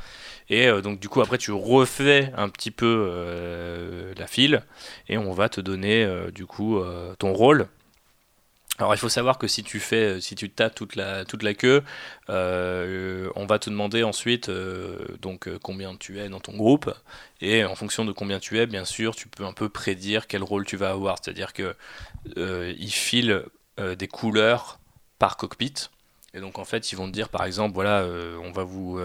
et 0.49 0.69
donc 0.81 0.99
du 0.99 1.07
coup 1.07 1.21
après 1.21 1.37
tu 1.37 1.51
refais 1.51 2.33
un 2.35 2.49
petit 2.49 2.71
peu 2.71 4.13
la 4.17 4.27
file 4.27 4.63
et 5.07 5.17
on 5.17 5.31
va 5.31 5.47
te 5.47 5.61
donner 5.61 6.07
du 6.33 6.45
coup 6.45 6.81
ton 7.17 7.33
rôle 7.33 7.67
alors 8.81 8.95
il 8.95 8.97
faut 8.97 9.09
savoir 9.09 9.37
que 9.37 9.47
si 9.47 9.63
tu 9.63 9.79
fais, 9.79 10.19
si 10.21 10.33
tu 10.33 10.49
tapes 10.49 10.73
toute 10.73 10.95
la, 10.95 11.23
toute 11.23 11.43
la 11.43 11.53
queue, 11.53 11.83
euh, 12.29 13.29
on 13.35 13.45
va 13.45 13.59
te 13.59 13.69
demander 13.69 14.01
ensuite 14.01 14.49
euh, 14.49 15.05
donc 15.21 15.47
euh, 15.47 15.59
combien 15.61 15.95
tu 15.95 16.19
es 16.19 16.29
dans 16.29 16.39
ton 16.39 16.53
groupe 16.57 16.91
et 17.41 17.63
en 17.63 17.75
fonction 17.75 18.05
de 18.05 18.11
combien 18.11 18.39
tu 18.39 18.59
es, 18.59 18.65
bien 18.65 18.83
sûr, 18.85 19.15
tu 19.15 19.27
peux 19.27 19.45
un 19.45 19.53
peu 19.53 19.69
prédire 19.69 20.25
quel 20.25 20.41
rôle 20.41 20.65
tu 20.65 20.77
vas 20.77 20.89
avoir. 20.89 21.17
C'est-à-dire 21.21 21.53
que 21.53 21.75
il 22.35 22.91
file 22.91 23.43
des 23.77 24.07
couleurs 24.07 24.79
par 25.17 25.37
cockpit. 25.37 25.73
Et 26.33 26.39
donc 26.39 26.59
en 26.59 26.65
fait, 26.65 26.91
ils 26.91 26.95
vont 26.95 27.07
te 27.07 27.11
dire 27.11 27.29
par 27.29 27.45
exemple, 27.45 27.73
voilà, 27.73 28.05
on 28.43 28.51
va 28.51 28.63
vous, 28.63 28.99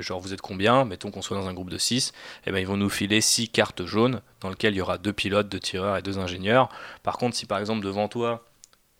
genre 0.00 0.20
vous 0.20 0.32
êtes 0.34 0.40
combien? 0.40 0.84
Mettons 0.84 1.10
qu'on 1.12 1.22
soit 1.22 1.36
dans 1.36 1.46
un 1.46 1.54
groupe 1.54 1.70
de 1.70 1.78
6, 1.78 2.08
et 2.08 2.12
eh 2.48 2.52
ben 2.52 2.58
ils 2.58 2.66
vont 2.66 2.76
nous 2.76 2.90
filer 2.90 3.20
6 3.20 3.48
cartes 3.50 3.86
jaunes 3.86 4.20
dans 4.40 4.50
lesquelles 4.50 4.74
il 4.74 4.78
y 4.78 4.80
aura 4.80 4.98
deux 4.98 5.12
pilotes, 5.12 5.48
deux 5.48 5.60
tireurs 5.60 5.96
et 5.96 6.02
deux 6.02 6.18
ingénieurs. 6.18 6.68
Par 7.04 7.18
contre, 7.18 7.36
si 7.36 7.46
par 7.46 7.58
exemple 7.58 7.84
devant 7.84 8.08
toi 8.08 8.45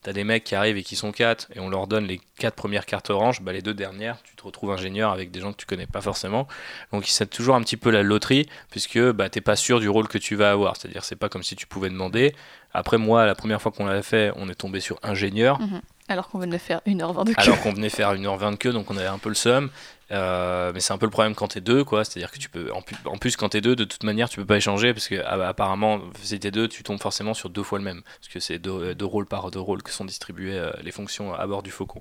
t'as 0.06 0.12
des 0.12 0.22
mecs 0.22 0.44
qui 0.44 0.54
arrivent 0.54 0.76
et 0.76 0.84
qui 0.84 0.94
sont 0.94 1.10
4 1.10 1.48
et 1.56 1.58
on 1.58 1.68
leur 1.68 1.88
donne 1.88 2.06
les 2.06 2.20
4 2.38 2.54
premières 2.54 2.86
cartes 2.86 3.10
oranges, 3.10 3.40
bah 3.42 3.52
les 3.52 3.60
deux 3.60 3.74
dernières, 3.74 4.22
tu 4.22 4.36
te 4.36 4.44
retrouves 4.44 4.70
ingénieur 4.70 5.10
avec 5.10 5.32
des 5.32 5.40
gens 5.40 5.50
que 5.50 5.56
tu 5.56 5.66
connais 5.66 5.88
pas 5.88 6.00
forcément. 6.00 6.46
Donc 6.92 7.06
c'est 7.08 7.26
toujours 7.26 7.56
un 7.56 7.60
petit 7.60 7.76
peu 7.76 7.90
la 7.90 8.04
loterie 8.04 8.48
puisque 8.70 9.00
bah, 9.00 9.28
t'es 9.28 9.40
pas 9.40 9.56
sûr 9.56 9.80
du 9.80 9.88
rôle 9.88 10.06
que 10.06 10.18
tu 10.18 10.36
vas 10.36 10.52
avoir. 10.52 10.76
C'est-à-dire 10.76 11.02
c'est 11.02 11.16
pas 11.16 11.28
comme 11.28 11.42
si 11.42 11.56
tu 11.56 11.66
pouvais 11.66 11.90
demander. 11.90 12.36
Après 12.72 12.98
moi, 12.98 13.26
la 13.26 13.34
première 13.34 13.60
fois 13.60 13.72
qu'on 13.72 13.84
l'avait 13.84 14.02
fait, 14.02 14.30
on 14.36 14.48
est 14.48 14.54
tombé 14.54 14.78
sur 14.78 15.00
ingénieur. 15.02 15.60
Mhm. 15.60 15.80
Alors 16.06 16.28
qu'on 16.28 16.38
venait 16.38 16.56
de 16.56 16.62
faire 16.62 16.82
1h20 16.86 17.24
de 17.24 17.32
queue. 17.32 17.42
Alors 17.42 17.60
qu'on 17.60 17.72
venait 17.72 17.88
faire 17.88 18.14
1h20 18.14 18.52
de 18.52 18.56
queue, 18.58 18.72
donc 18.72 18.88
on 18.92 18.96
avait 18.96 19.08
un 19.08 19.18
peu 19.18 19.28
le 19.28 19.34
seum. 19.34 19.70
Euh, 20.12 20.72
mais 20.72 20.80
c'est 20.80 20.92
un 20.92 20.98
peu 20.98 21.06
le 21.06 21.10
problème 21.10 21.34
quand 21.34 21.48
t'es 21.48 21.60
deux, 21.60 21.84
quoi. 21.84 22.04
C'est-à-dire 22.04 22.30
que 22.30 22.38
tu 22.38 22.48
peux, 22.48 22.72
en 22.72 22.82
plus, 22.82 22.96
en 23.06 23.16
plus 23.16 23.36
quand 23.36 23.48
t'es 23.50 23.60
deux, 23.60 23.74
de 23.74 23.84
toute 23.84 24.04
manière, 24.04 24.28
tu 24.28 24.36
peux 24.36 24.46
pas 24.46 24.56
échanger 24.56 24.92
parce 24.92 25.08
que 25.08 25.16
ah, 25.24 25.48
apparemment, 25.48 26.00
si 26.22 26.38
t'es 26.38 26.50
deux, 26.50 26.68
tu 26.68 26.82
tombes 26.82 27.00
forcément 27.00 27.34
sur 27.34 27.50
deux 27.50 27.62
fois 27.62 27.78
le 27.78 27.84
même, 27.84 28.02
parce 28.02 28.32
que 28.32 28.40
c'est 28.40 28.58
deux, 28.58 28.94
deux, 28.94 29.04
rôles 29.04 29.26
par 29.26 29.50
deux 29.50 29.60
rôles 29.60 29.82
que 29.82 29.90
sont 29.90 30.04
distribués 30.04 30.58
euh, 30.58 30.70
les 30.82 30.92
fonctions 30.92 31.34
à 31.34 31.46
bord 31.46 31.62
du 31.62 31.70
Faucon. 31.70 32.00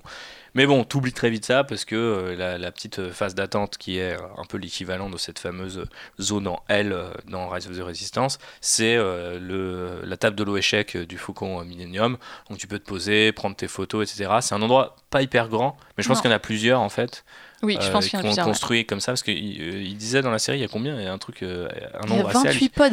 Mais 0.54 0.66
bon, 0.66 0.84
t'oublies 0.84 1.12
très 1.12 1.30
vite 1.30 1.44
ça 1.44 1.64
parce 1.64 1.84
que 1.84 1.96
euh, 1.96 2.58
la, 2.58 2.70
petite 2.70 3.10
phase 3.10 3.34
d'attente 3.34 3.76
qui 3.78 3.98
est 3.98 4.14
un 4.14 4.44
peu 4.44 4.58
l'équivalent 4.58 5.10
de 5.10 5.16
cette 5.16 5.38
fameuse 5.38 5.86
zone 6.20 6.46
en 6.46 6.62
L 6.68 6.96
dans 7.28 7.48
Rise 7.48 7.68
of 7.68 7.76
the 7.76 7.82
Resistance, 7.82 8.38
c'est 8.60 8.96
le, 8.96 10.02
la 10.04 10.16
table 10.16 10.36
de 10.36 10.44
l'eau 10.44 10.56
échec 10.56 10.96
du 10.96 11.18
Faucon 11.18 11.64
Millennium. 11.64 12.18
Donc 12.48 12.58
tu 12.58 12.66
peux 12.66 12.78
te 12.78 12.86
poser, 12.86 13.32
prendre 13.32 13.56
tes 13.56 13.68
photos, 13.68 14.10
etc. 14.10 14.30
C'est 14.40 14.54
un 14.54 14.62
endroit 14.62 14.96
pas 15.10 15.22
hyper 15.22 15.48
grand, 15.48 15.76
mais 15.96 16.02
je 16.02 16.08
pense 16.08 16.20
qu'il 16.20 16.30
y 16.30 16.32
en 16.32 16.36
a 16.36 16.40
plusieurs 16.40 16.80
en 16.80 16.88
fait. 16.88 17.24
Oui, 17.62 17.78
je 17.80 17.90
pense 17.90 18.06
euh, 18.06 18.08
qu'il 18.08 18.20
y 18.20 18.32
en 18.32 18.42
a 18.42 18.44
construit 18.44 18.84
comme 18.84 19.00
ça, 19.00 19.12
parce 19.12 19.22
qu'il 19.22 19.60
euh, 19.60 19.94
disait 19.94 20.22
dans 20.22 20.30
la 20.30 20.38
série, 20.38 20.58
il 20.58 20.62
y 20.62 20.64
a 20.64 20.68
combien? 20.68 20.96
Il 20.96 21.04
y 21.04 21.06
a 21.06 21.12
un 21.12 21.18
truc, 21.18 21.42
euh, 21.42 21.68
un 21.94 22.06
nombre 22.06 22.30
il 22.30 22.34
y 22.34 22.38
a 22.38 22.42
28 22.42 22.68
pods. 22.70 22.84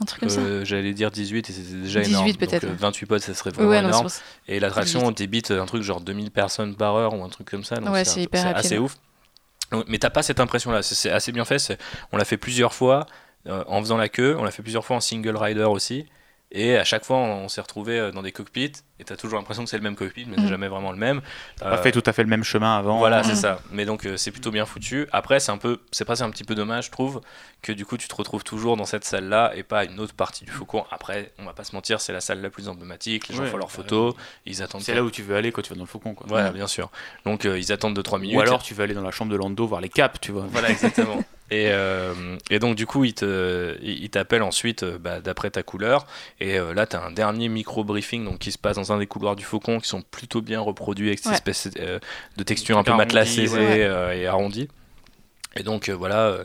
Un 0.00 0.04
truc 0.04 0.20
comme 0.20 0.28
ça. 0.28 0.64
J'allais 0.64 0.94
dire 0.94 1.10
18 1.10 1.48
et 1.48 1.52
c'était 1.52 1.74
déjà 1.74 2.00
18 2.00 2.10
énorme. 2.10 2.32
peut-être. 2.34 2.66
28 2.66 3.06
pods, 3.06 3.18
ça 3.18 3.34
serait 3.34 3.50
vraiment 3.50 3.88
énorme. 3.88 4.08
et 4.48 4.58
l'attraction 4.60 5.10
débite 5.10 5.50
un 5.50 5.66
truc 5.66 5.82
genre 5.82 6.00
2000 6.00 6.30
personnes 6.30 6.74
par 6.74 6.96
heure 6.96 7.14
ou 7.14 7.22
un 7.24 7.28
truc 7.28 7.50
comme 7.50 7.64
ça. 7.64 7.76
Donc 7.76 7.90
ouais, 7.90 8.04
c'est 8.04 8.22
hyper 8.22 8.56
assez 8.56 8.78
ouf. 8.78 8.96
Mais 9.86 9.98
t'as 9.98 10.10
pas 10.10 10.22
cette 10.22 10.40
impression-là. 10.40 10.82
C'est 10.82 11.10
assez 11.10 11.32
bien 11.32 11.44
fait. 11.44 11.78
On 12.12 12.16
l'a 12.16 12.24
fait 12.24 12.36
plusieurs 12.36 12.74
fois 12.74 13.06
en 13.48 13.80
faisant 13.80 13.96
la 13.96 14.08
queue. 14.08 14.36
On 14.38 14.44
l'a 14.44 14.50
fait 14.50 14.62
plusieurs 14.62 14.84
fois 14.84 14.96
en 14.96 15.00
single 15.00 15.36
rider 15.36 15.64
aussi. 15.64 16.06
Et 16.52 16.76
à 16.76 16.84
chaque 16.84 17.04
fois, 17.04 17.16
on 17.16 17.48
s'est 17.48 17.62
retrouvé 17.62 18.10
dans 18.12 18.22
des 18.22 18.30
cockpits 18.30 18.72
et 19.02 19.04
t'as 19.04 19.16
toujours 19.16 19.38
l'impression 19.38 19.64
que 19.64 19.70
c'est 19.70 19.76
le 19.76 19.82
même 19.82 19.96
cockpit, 19.96 20.26
mais 20.28 20.36
c'est 20.36 20.42
mhm. 20.42 20.48
jamais 20.48 20.68
vraiment 20.68 20.92
le 20.92 20.96
même. 20.96 21.22
T'as 21.56 21.70
pas 21.70 21.78
fait 21.78 21.90
tout 21.90 22.02
à 22.06 22.12
fait 22.12 22.22
le 22.22 22.28
même 22.28 22.44
chemin 22.44 22.78
avant. 22.78 22.98
Voilà, 22.98 23.24
c'est 23.24 23.30
mhm. 23.30 23.36
ça. 23.36 23.60
Mais 23.72 23.84
donc 23.84 24.06
euh, 24.06 24.16
c'est 24.16 24.30
plutôt 24.30 24.52
bien 24.52 24.64
foutu. 24.64 25.08
Après, 25.12 25.40
c'est 25.40 25.50
un 25.50 25.56
peu, 25.56 25.80
c'est 25.90 26.04
presque 26.04 26.22
un 26.22 26.30
petit 26.30 26.44
peu 26.44 26.54
dommage, 26.54 26.86
je 26.86 26.90
trouve, 26.92 27.20
que 27.62 27.72
du 27.72 27.84
coup 27.84 27.96
tu 27.96 28.06
te 28.06 28.14
retrouves 28.14 28.44
toujours 28.44 28.76
dans 28.76 28.84
cette 28.84 29.04
salle-là 29.04 29.52
et 29.56 29.64
pas 29.64 29.84
une 29.84 29.98
autre 29.98 30.14
partie 30.14 30.44
du 30.44 30.52
Faucon. 30.52 30.84
Après, 30.90 31.32
on 31.38 31.44
va 31.44 31.52
pas 31.52 31.64
se 31.64 31.74
mentir, 31.74 32.00
c'est 32.00 32.12
la 32.12 32.20
salle 32.20 32.40
la 32.40 32.50
plus 32.50 32.68
emblématique. 32.68 33.28
Les 33.28 33.34
gens 33.34 33.44
font 33.46 33.56
leurs 33.56 33.72
photos, 33.72 34.14
ils 34.46 34.62
attendent. 34.62 34.82
C'est 34.82 34.94
là 34.94 35.02
où 35.02 35.10
tu 35.10 35.22
veux 35.22 35.34
aller 35.34 35.50
quand 35.50 35.62
tu 35.62 35.70
vas 35.70 35.76
dans 35.76 35.82
le 35.82 35.88
Faucon, 35.88 36.14
quoi. 36.14 36.26
Voilà, 36.28 36.50
bien 36.50 36.68
sûr. 36.68 36.90
Donc 37.24 37.44
euh, 37.44 37.58
ils 37.58 37.72
attendent 37.72 37.98
2-3 37.98 38.20
minutes. 38.20 38.36
Ou 38.36 38.40
alors 38.40 38.62
tu 38.62 38.74
veux 38.74 38.84
aller 38.84 38.94
dans 38.94 39.02
la 39.02 39.10
chambre 39.10 39.32
de 39.32 39.36
Lando 39.36 39.66
voir 39.66 39.80
les 39.80 39.88
caps, 39.88 40.20
tu 40.20 40.30
vois. 40.30 40.46
Voilà, 40.48 40.70
exactement. 40.70 41.24
Et, 41.52 41.68
euh, 41.70 42.14
et, 42.48 42.58
donc 42.58 42.76
du 42.76 42.86
coup, 42.86 43.04
il 43.04 43.12
t'appelle 43.12 44.40
il 44.40 44.42
ensuite 44.42 44.84
bah, 44.84 45.20
d'après 45.20 45.50
ta 45.50 45.62
couleur. 45.62 46.06
Et 46.40 46.58
là, 46.58 46.86
tu 46.86 46.96
as 46.96 47.04
un 47.04 47.10
dernier 47.10 47.50
micro-briefing 47.50 48.24
donc, 48.24 48.38
qui 48.38 48.52
se 48.52 48.58
passe 48.58 48.76
dans 48.76 48.90
un 48.90 48.98
des 48.98 49.06
couloirs 49.06 49.36
du 49.36 49.44
Faucon 49.44 49.78
qui 49.78 49.86
sont 49.86 50.00
plutôt 50.00 50.40
bien 50.40 50.60
reproduits 50.60 51.08
avec 51.08 51.18
cette 51.18 51.34
espèce 51.34 51.68
euh, 51.78 51.98
de 52.38 52.42
texture 52.42 52.78
un 52.78 52.84
peu 52.84 52.94
matelassée 52.94 53.46
euh, 53.52 54.12
et 54.12 54.26
arrondie. 54.26 54.68
Et 55.54 55.62
donc 55.62 55.90
euh, 55.90 55.92
voilà, 55.92 56.38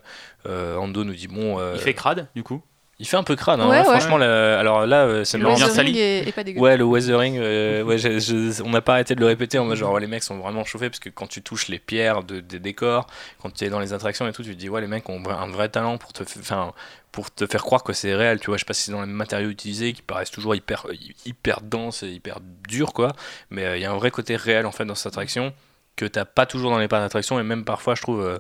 Ando 0.46 1.06
nous 1.06 1.14
dit 1.14 1.30
bon. 1.30 1.58
il 1.74 1.80
fait 1.80 1.94
crade 1.94 2.28
du 2.36 2.44
coup? 2.44 2.62
Il 3.00 3.08
fait 3.08 3.18
un 3.18 3.24
peu 3.24 3.36
crade, 3.36 3.60
hein. 3.60 3.84
franchement. 3.84 4.16
alors 4.16 4.88
là, 4.88 5.24
c'est 5.24 5.38
bien 5.38 5.56
sali. 5.56 6.00
Est, 6.00 6.32
pas 6.34 6.44
ouais, 6.60 6.78
le 6.78 6.84
weathering, 6.84 7.40
ouais, 7.40 8.62
on 8.66 8.70
n'a 8.70 8.82
pas 8.82 8.94
arrêté 8.94 9.14
de 9.14 9.20
le 9.20 9.28
répéter. 9.28 9.60
En 9.60 9.66
mode 9.66 9.78
genre, 9.78 10.00
les 10.00 10.08
mecs 10.08 10.24
sont 10.24 10.38
vraiment 10.38 10.66
chauffés 10.66 10.90
parce 10.90 11.00
que 11.00 11.10
quand 11.10 11.28
tu 11.28 11.42
touches 11.42 11.68
les 11.68 11.80
pierres 11.80 12.24
de, 12.24 12.40
des 12.40 12.60
décors, 12.60 13.08
quand 13.42 13.54
tu 13.54 13.66
es 13.66 13.70
dans 13.70 13.80
les 13.80 13.94
attractions 13.94 14.28
et 14.28 14.34
tout, 14.34 14.44
tu 14.44 14.56
te 14.56 14.60
dis, 14.60 14.70
ouais, 14.70 14.82
les 14.82 14.88
mecs 14.88 15.08
ont 15.10 15.22
un 15.30 15.48
vrai 15.48 15.70
talent 15.70 15.98
pour 15.98 16.12
te, 16.12 16.24
enfin, 16.40 16.74
pour 17.12 17.32
te 17.32 17.46
faire 17.46 17.64
croire 17.64 17.84
que 17.84 17.94
c'est 17.94 18.16
réel. 18.16 18.40
Tu 18.40 18.48
vois, 18.48 18.58
je 18.58 18.62
sais 18.62 18.66
pas 18.66 18.74
si 18.74 18.84
c'est 18.84 18.92
dans 18.92 19.02
les 19.02 19.08
matériaux 19.08 19.50
utilisés 19.50 19.94
qui 19.94 20.02
paraissent 20.02 20.32
toujours 20.32 20.56
hyper, 20.56 20.88
hyper 21.26 21.62
denses 21.62 22.04
et 22.04 22.10
hyper 22.10 22.40
durs, 22.68 22.94
quoi. 22.94 23.14
Mais 23.50 23.66
euh, 23.66 23.78
il 23.78 23.82
y 23.82 23.86
a 23.86 23.92
un 23.92 23.98
vrai 23.98 24.12
côté 24.12 24.36
réel 24.36 24.66
en 24.66 24.72
fait 24.72 24.86
dans 24.86 24.96
cette 24.96 25.08
attraction 25.08 25.54
que 25.96 26.06
t'as 26.06 26.26
pas 26.26 26.46
toujours 26.46 26.72
dans 26.72 26.78
les 26.78 26.88
parcs 26.88 27.02
d'attraction 27.02 27.40
et 27.40 27.44
même 27.44 27.66
parfois, 27.66 27.96
je 27.96 28.02
trouve. 28.02 28.22
Euh, 28.22 28.38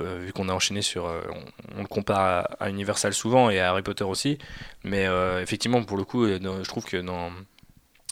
euh, 0.00 0.18
vu 0.24 0.32
qu'on 0.32 0.48
a 0.48 0.52
enchaîné 0.52 0.82
sur. 0.82 1.04
On, 1.04 1.80
le 1.80 1.86
compare 1.86 2.48
à, 2.60 2.70
Universal 2.70 3.14
souvent 3.14 3.50
et 3.50 3.60
à 3.60 3.70
Harry 3.70 3.82
Potter 3.82 4.04
aussi. 4.04 4.38
Mais 4.84 5.06
effectivement, 5.40 5.82
pour 5.82 5.96
le 5.96 6.04
coup, 6.04 6.26
je 6.26 6.68
trouve 6.68 6.84
que 6.84 6.98
dans, 6.98 7.30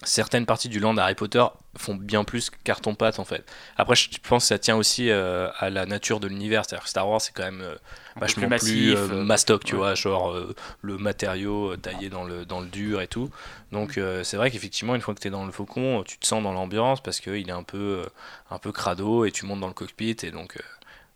certaines 0.04 0.46
parties 0.46 0.68
du 0.68 0.78
land 0.78 0.96
Harry 0.96 1.14
Potter 1.14 1.44
font 1.76 1.94
bien 1.94 2.24
plus 2.24 2.50
carton-pâte 2.64 3.18
en 3.18 3.24
fait. 3.24 3.44
Après, 3.76 3.94
je 3.94 4.08
pense 4.28 4.44
que 4.44 4.48
ça 4.48 4.58
tient 4.58 4.76
aussi 4.76 5.10
euh, 5.10 5.48
à 5.58 5.70
la 5.70 5.86
nature 5.86 6.20
de 6.20 6.28
l'univers. 6.28 6.64
C'est-à-dire 6.64 6.84
que 6.84 6.90
Star 6.90 7.08
Wars, 7.08 7.20
c'est 7.20 7.32
quand 7.32 7.44
même 7.44 7.60
euh, 7.60 7.76
vachement 8.16 8.48
plus, 8.48 8.96
euh, 8.96 9.24
mastoc, 9.24 9.64
tu 9.64 9.76
vois, 9.76 9.94
genre 9.94 10.36
le 10.82 10.98
matériau 10.98 11.76
taillé 11.76 12.08
dans 12.10 12.24
le, 12.24 12.44
dans 12.44 12.60
le 12.60 12.66
dur 12.66 13.00
et 13.00 13.08
tout. 13.08 13.30
Donc, 13.72 14.00
c'est 14.22 14.36
vrai 14.36 14.50
qu'effectivement, 14.50 14.94
une 14.94 15.00
fois 15.00 15.14
que 15.14 15.20
tu 15.20 15.28
es 15.28 15.30
dans 15.30 15.44
le 15.44 15.52
faucon, 15.52 16.02
tu 16.04 16.18
te 16.18 16.26
sens 16.26 16.42
dans 16.42 16.52
l'ambiance 16.52 17.02
parce 17.02 17.20
qu'il 17.20 17.48
est 17.48 17.52
un 17.52 17.62
peu, 17.62 18.02
un 18.50 18.58
peu 18.58 18.72
crado 18.72 19.24
et 19.24 19.30
tu 19.30 19.46
montes 19.46 19.60
dans 19.60 19.68
le 19.68 19.74
cockpit. 19.74 20.16
Et 20.22 20.30
donc, 20.30 20.58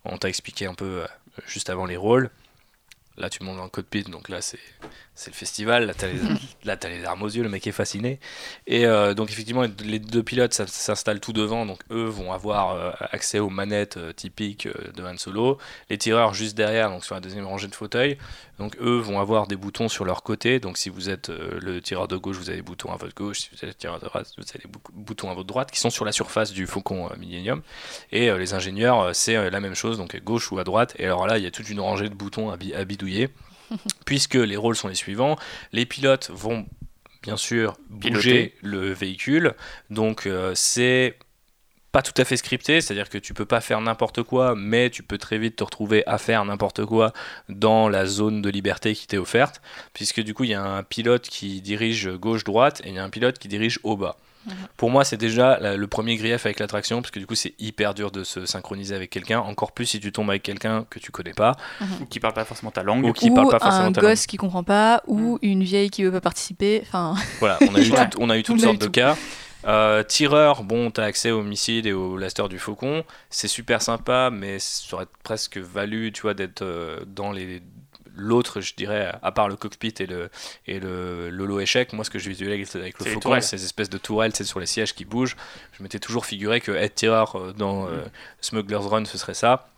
on 0.05 0.17
t'a 0.17 0.29
expliqué 0.29 0.65
un 0.65 0.73
peu 0.73 1.05
juste 1.47 1.69
avant 1.69 1.85
les 1.85 1.97
rôles. 1.97 2.29
Là, 3.17 3.29
tu 3.29 3.43
montes 3.43 3.61
le 3.61 3.69
cockpit, 3.69 4.03
donc 4.03 4.29
là, 4.29 4.41
c'est 4.41 4.59
c'est 5.15 5.29
le 5.29 5.35
festival, 5.35 5.85
là 5.85 5.93
t'as 5.93 6.07
les, 6.07 6.19
là, 6.63 6.75
as 6.81 6.87
les 6.87 6.99
larmes 6.99 7.21
aux 7.21 7.29
yeux, 7.29 7.43
le 7.43 7.49
mec 7.49 7.67
est 7.67 7.71
fasciné. 7.71 8.19
Et 8.65 8.85
euh, 8.85 9.13
donc 9.13 9.31
effectivement, 9.31 9.63
les 9.83 9.99
deux 9.99 10.23
pilotes 10.23 10.53
s'installent 10.53 11.19
tout 11.19 11.33
devant, 11.33 11.65
donc 11.65 11.79
eux 11.91 12.05
vont 12.05 12.33
avoir 12.33 12.71
euh, 12.71 12.91
accès 13.11 13.39
aux 13.39 13.49
manettes 13.49 13.97
euh, 13.97 14.11
typiques 14.11 14.67
de 14.67 15.03
Han 15.03 15.17
Solo. 15.17 15.59
Les 15.89 15.97
tireurs 15.97 16.33
juste 16.33 16.57
derrière, 16.57 16.89
donc 16.89 17.05
sur 17.05 17.13
la 17.13 17.21
deuxième 17.21 17.45
rangée 17.45 17.67
de 17.67 17.75
fauteuils, 17.75 18.17
donc 18.57 18.75
eux 18.81 18.97
vont 18.97 19.19
avoir 19.19 19.45
des 19.45 19.55
boutons 19.55 19.87
sur 19.87 20.03
leur 20.03 20.23
côté. 20.23 20.59
Donc 20.59 20.77
si 20.77 20.89
vous 20.89 21.09
êtes 21.09 21.29
le 21.29 21.79
tireur 21.81 22.07
de 22.07 22.17
gauche, 22.17 22.37
vous 22.37 22.49
avez 22.49 22.57
des 22.57 22.63
boutons 22.63 22.91
à 22.91 22.95
votre 22.95 23.13
gauche. 23.13 23.41
Si 23.41 23.49
vous 23.51 23.57
êtes 23.57 23.69
le 23.69 23.73
tireur 23.73 23.99
de 23.99 24.05
droite, 24.05 24.33
vous 24.37 24.43
avez 24.49 24.63
des 24.63 24.69
boutons 24.93 25.29
à 25.29 25.33
votre 25.33 25.47
droite, 25.47 25.71
qui 25.71 25.79
sont 25.79 25.89
sur 25.89 26.05
la 26.05 26.11
surface 26.11 26.51
du 26.51 26.65
Faucon 26.65 27.09
Millennium. 27.17 27.61
Et 28.11 28.31
les 28.31 28.53
ingénieurs, 28.53 29.15
c'est 29.15 29.49
la 29.49 29.59
même 29.59 29.75
chose, 29.75 29.97
donc 29.97 30.15
à 30.15 30.19
gauche 30.19 30.51
ou 30.51 30.59
à 30.59 30.63
droite. 30.63 30.95
Et 30.97 31.05
alors 31.05 31.27
là, 31.27 31.37
il 31.37 31.43
y 31.43 31.47
a 31.47 31.51
toute 31.51 31.69
une 31.69 31.79
rangée 31.79 32.09
de 32.09 32.15
boutons 32.15 32.49
à 32.51 32.85
bidouiller. 32.85 33.29
Puisque 34.05 34.35
les 34.35 34.57
rôles 34.57 34.75
sont 34.75 34.87
les 34.87 34.95
suivants. 34.95 35.37
Les 35.71 35.85
pilotes 35.85 36.29
vont 36.31 36.65
bien 37.21 37.37
sûr 37.37 37.77
bouger 37.89 38.55
le 38.61 38.91
véhicule, 38.91 39.53
donc 39.89 40.27
euh, 40.27 40.51
c'est 40.55 41.17
pas 41.93 42.01
tout 42.01 42.19
à 42.19 42.25
fait 42.25 42.37
scripté, 42.37 42.81
c'est-à-dire 42.81 43.07
que 43.07 43.19
tu 43.19 43.35
peux 43.35 43.45
pas 43.45 43.61
faire 43.61 43.79
n'importe 43.79 44.23
quoi, 44.23 44.55
mais 44.57 44.89
tu 44.89 45.03
peux 45.03 45.19
très 45.19 45.37
vite 45.37 45.57
te 45.57 45.63
retrouver 45.63 46.03
à 46.07 46.17
faire 46.17 46.43
n'importe 46.43 46.83
quoi 46.85 47.13
dans 47.49 47.87
la 47.87 48.07
zone 48.07 48.41
de 48.41 48.49
liberté 48.49 48.95
qui 48.95 49.05
t'est 49.05 49.19
offerte, 49.19 49.61
puisque 49.93 50.19
du 50.19 50.33
coup 50.33 50.43
il 50.43 50.49
y 50.49 50.55
a 50.55 50.63
un 50.63 50.81
pilote 50.81 51.29
qui 51.29 51.61
dirige 51.61 52.09
gauche-droite 52.09 52.81
et 52.83 52.89
il 52.89 52.95
y 52.95 52.97
a 52.97 53.03
un 53.03 53.11
pilote 53.11 53.37
qui 53.37 53.47
dirige 53.47 53.79
au 53.83 53.95
Mhm. 54.45 54.53
Pour 54.77 54.89
moi, 54.89 55.03
c'est 55.03 55.17
déjà 55.17 55.75
le 55.75 55.87
premier 55.87 56.15
grief 56.15 56.45
avec 56.45 56.59
l'attraction, 56.59 57.01
parce 57.01 57.11
que 57.11 57.19
du 57.19 57.25
coup, 57.25 57.35
c'est 57.35 57.53
hyper 57.59 57.93
dur 57.93 58.11
de 58.11 58.23
se 58.23 58.45
synchroniser 58.45 58.95
avec 58.95 59.09
quelqu'un, 59.09 59.39
encore 59.39 59.71
plus 59.71 59.85
si 59.85 59.99
tu 59.99 60.11
tombes 60.11 60.29
avec 60.29 60.43
quelqu'un 60.43 60.85
que 60.89 60.99
tu 60.99 61.11
connais 61.11 61.33
pas, 61.33 61.55
mhm. 61.81 61.87
ou 62.01 62.05
qui 62.05 62.19
parle 62.19 62.33
pas 62.33 62.45
forcément 62.45 62.71
ta 62.71 62.83
langue, 62.83 63.05
ou 63.05 63.13
qui 63.13 63.31
parle 63.31 63.49
pas 63.49 63.59
forcément 63.59 63.85
un 63.85 63.91
gosse 63.91 64.25
qui 64.27 64.37
comprend 64.37 64.63
pas, 64.63 65.01
ou 65.07 65.33
mhm. 65.33 65.39
une 65.41 65.63
vieille 65.63 65.89
qui 65.89 66.03
veut 66.03 66.11
pas 66.11 66.21
participer. 66.21 66.81
Enfin, 66.83 67.15
voilà, 67.39 67.57
on 67.69 67.75
a 67.75 67.79
eu, 67.79 67.91
on 68.19 68.29
a 68.29 68.37
eu 68.37 68.43
toutes 68.43 68.61
sortes 68.61 68.81
de 68.81 68.87
cas. 68.87 69.15
Euh, 69.65 70.03
tireur, 70.03 70.63
bon, 70.63 70.91
t'as 70.91 71.05
accès 71.05 71.31
aux 71.31 71.43
missiles 71.43 71.87
et 71.87 71.93
au 71.93 72.17
laster 72.17 72.49
du 72.49 72.59
faucon, 72.59 73.03
c'est 73.29 73.47
super 73.47 73.81
sympa, 73.81 74.29
mais 74.31 74.59
ça 74.59 74.95
aurait 74.95 75.07
presque 75.23 75.57
valu, 75.57 76.11
tu 76.11 76.23
vois, 76.23 76.33
d'être 76.33 76.63
euh, 76.63 76.99
dans 77.07 77.31
les 77.31 77.61
l'autre, 78.15 78.61
je 78.61 78.73
dirais, 78.75 79.13
à 79.21 79.31
part 79.31 79.47
le 79.47 79.55
cockpit 79.55 79.93
et 79.99 80.05
le, 80.05 80.29
et 80.67 80.79
le 80.79 81.29
lolo 81.29 81.59
échec, 81.59 81.93
moi 81.93 82.05
ce 82.05 82.09
que 82.09 82.19
je 82.19 82.29
visualise 82.29 82.75
avec 82.75 82.99
le 82.99 83.05
Faucon, 83.05 83.39
c'est 83.41 83.57
ces 83.57 83.65
espèces 83.65 83.89
de 83.89 83.97
tourelles 83.97 84.35
sur 84.35 84.59
les 84.59 84.65
sièges 84.65 84.93
qui 84.93 85.05
bougent. 85.05 85.35
Je 85.77 85.83
m'étais 85.83 85.99
toujours 85.99 86.25
figuré 86.25 86.61
que 86.61 86.71
être 86.71 86.95
tireur 86.95 87.35
euh, 87.35 87.53
dans 87.53 87.87
euh, 87.87 88.03
Smuggler's 88.41 88.85
Run, 88.85 89.05
ce 89.05 89.17
serait 89.17 89.33
ça. 89.33 89.69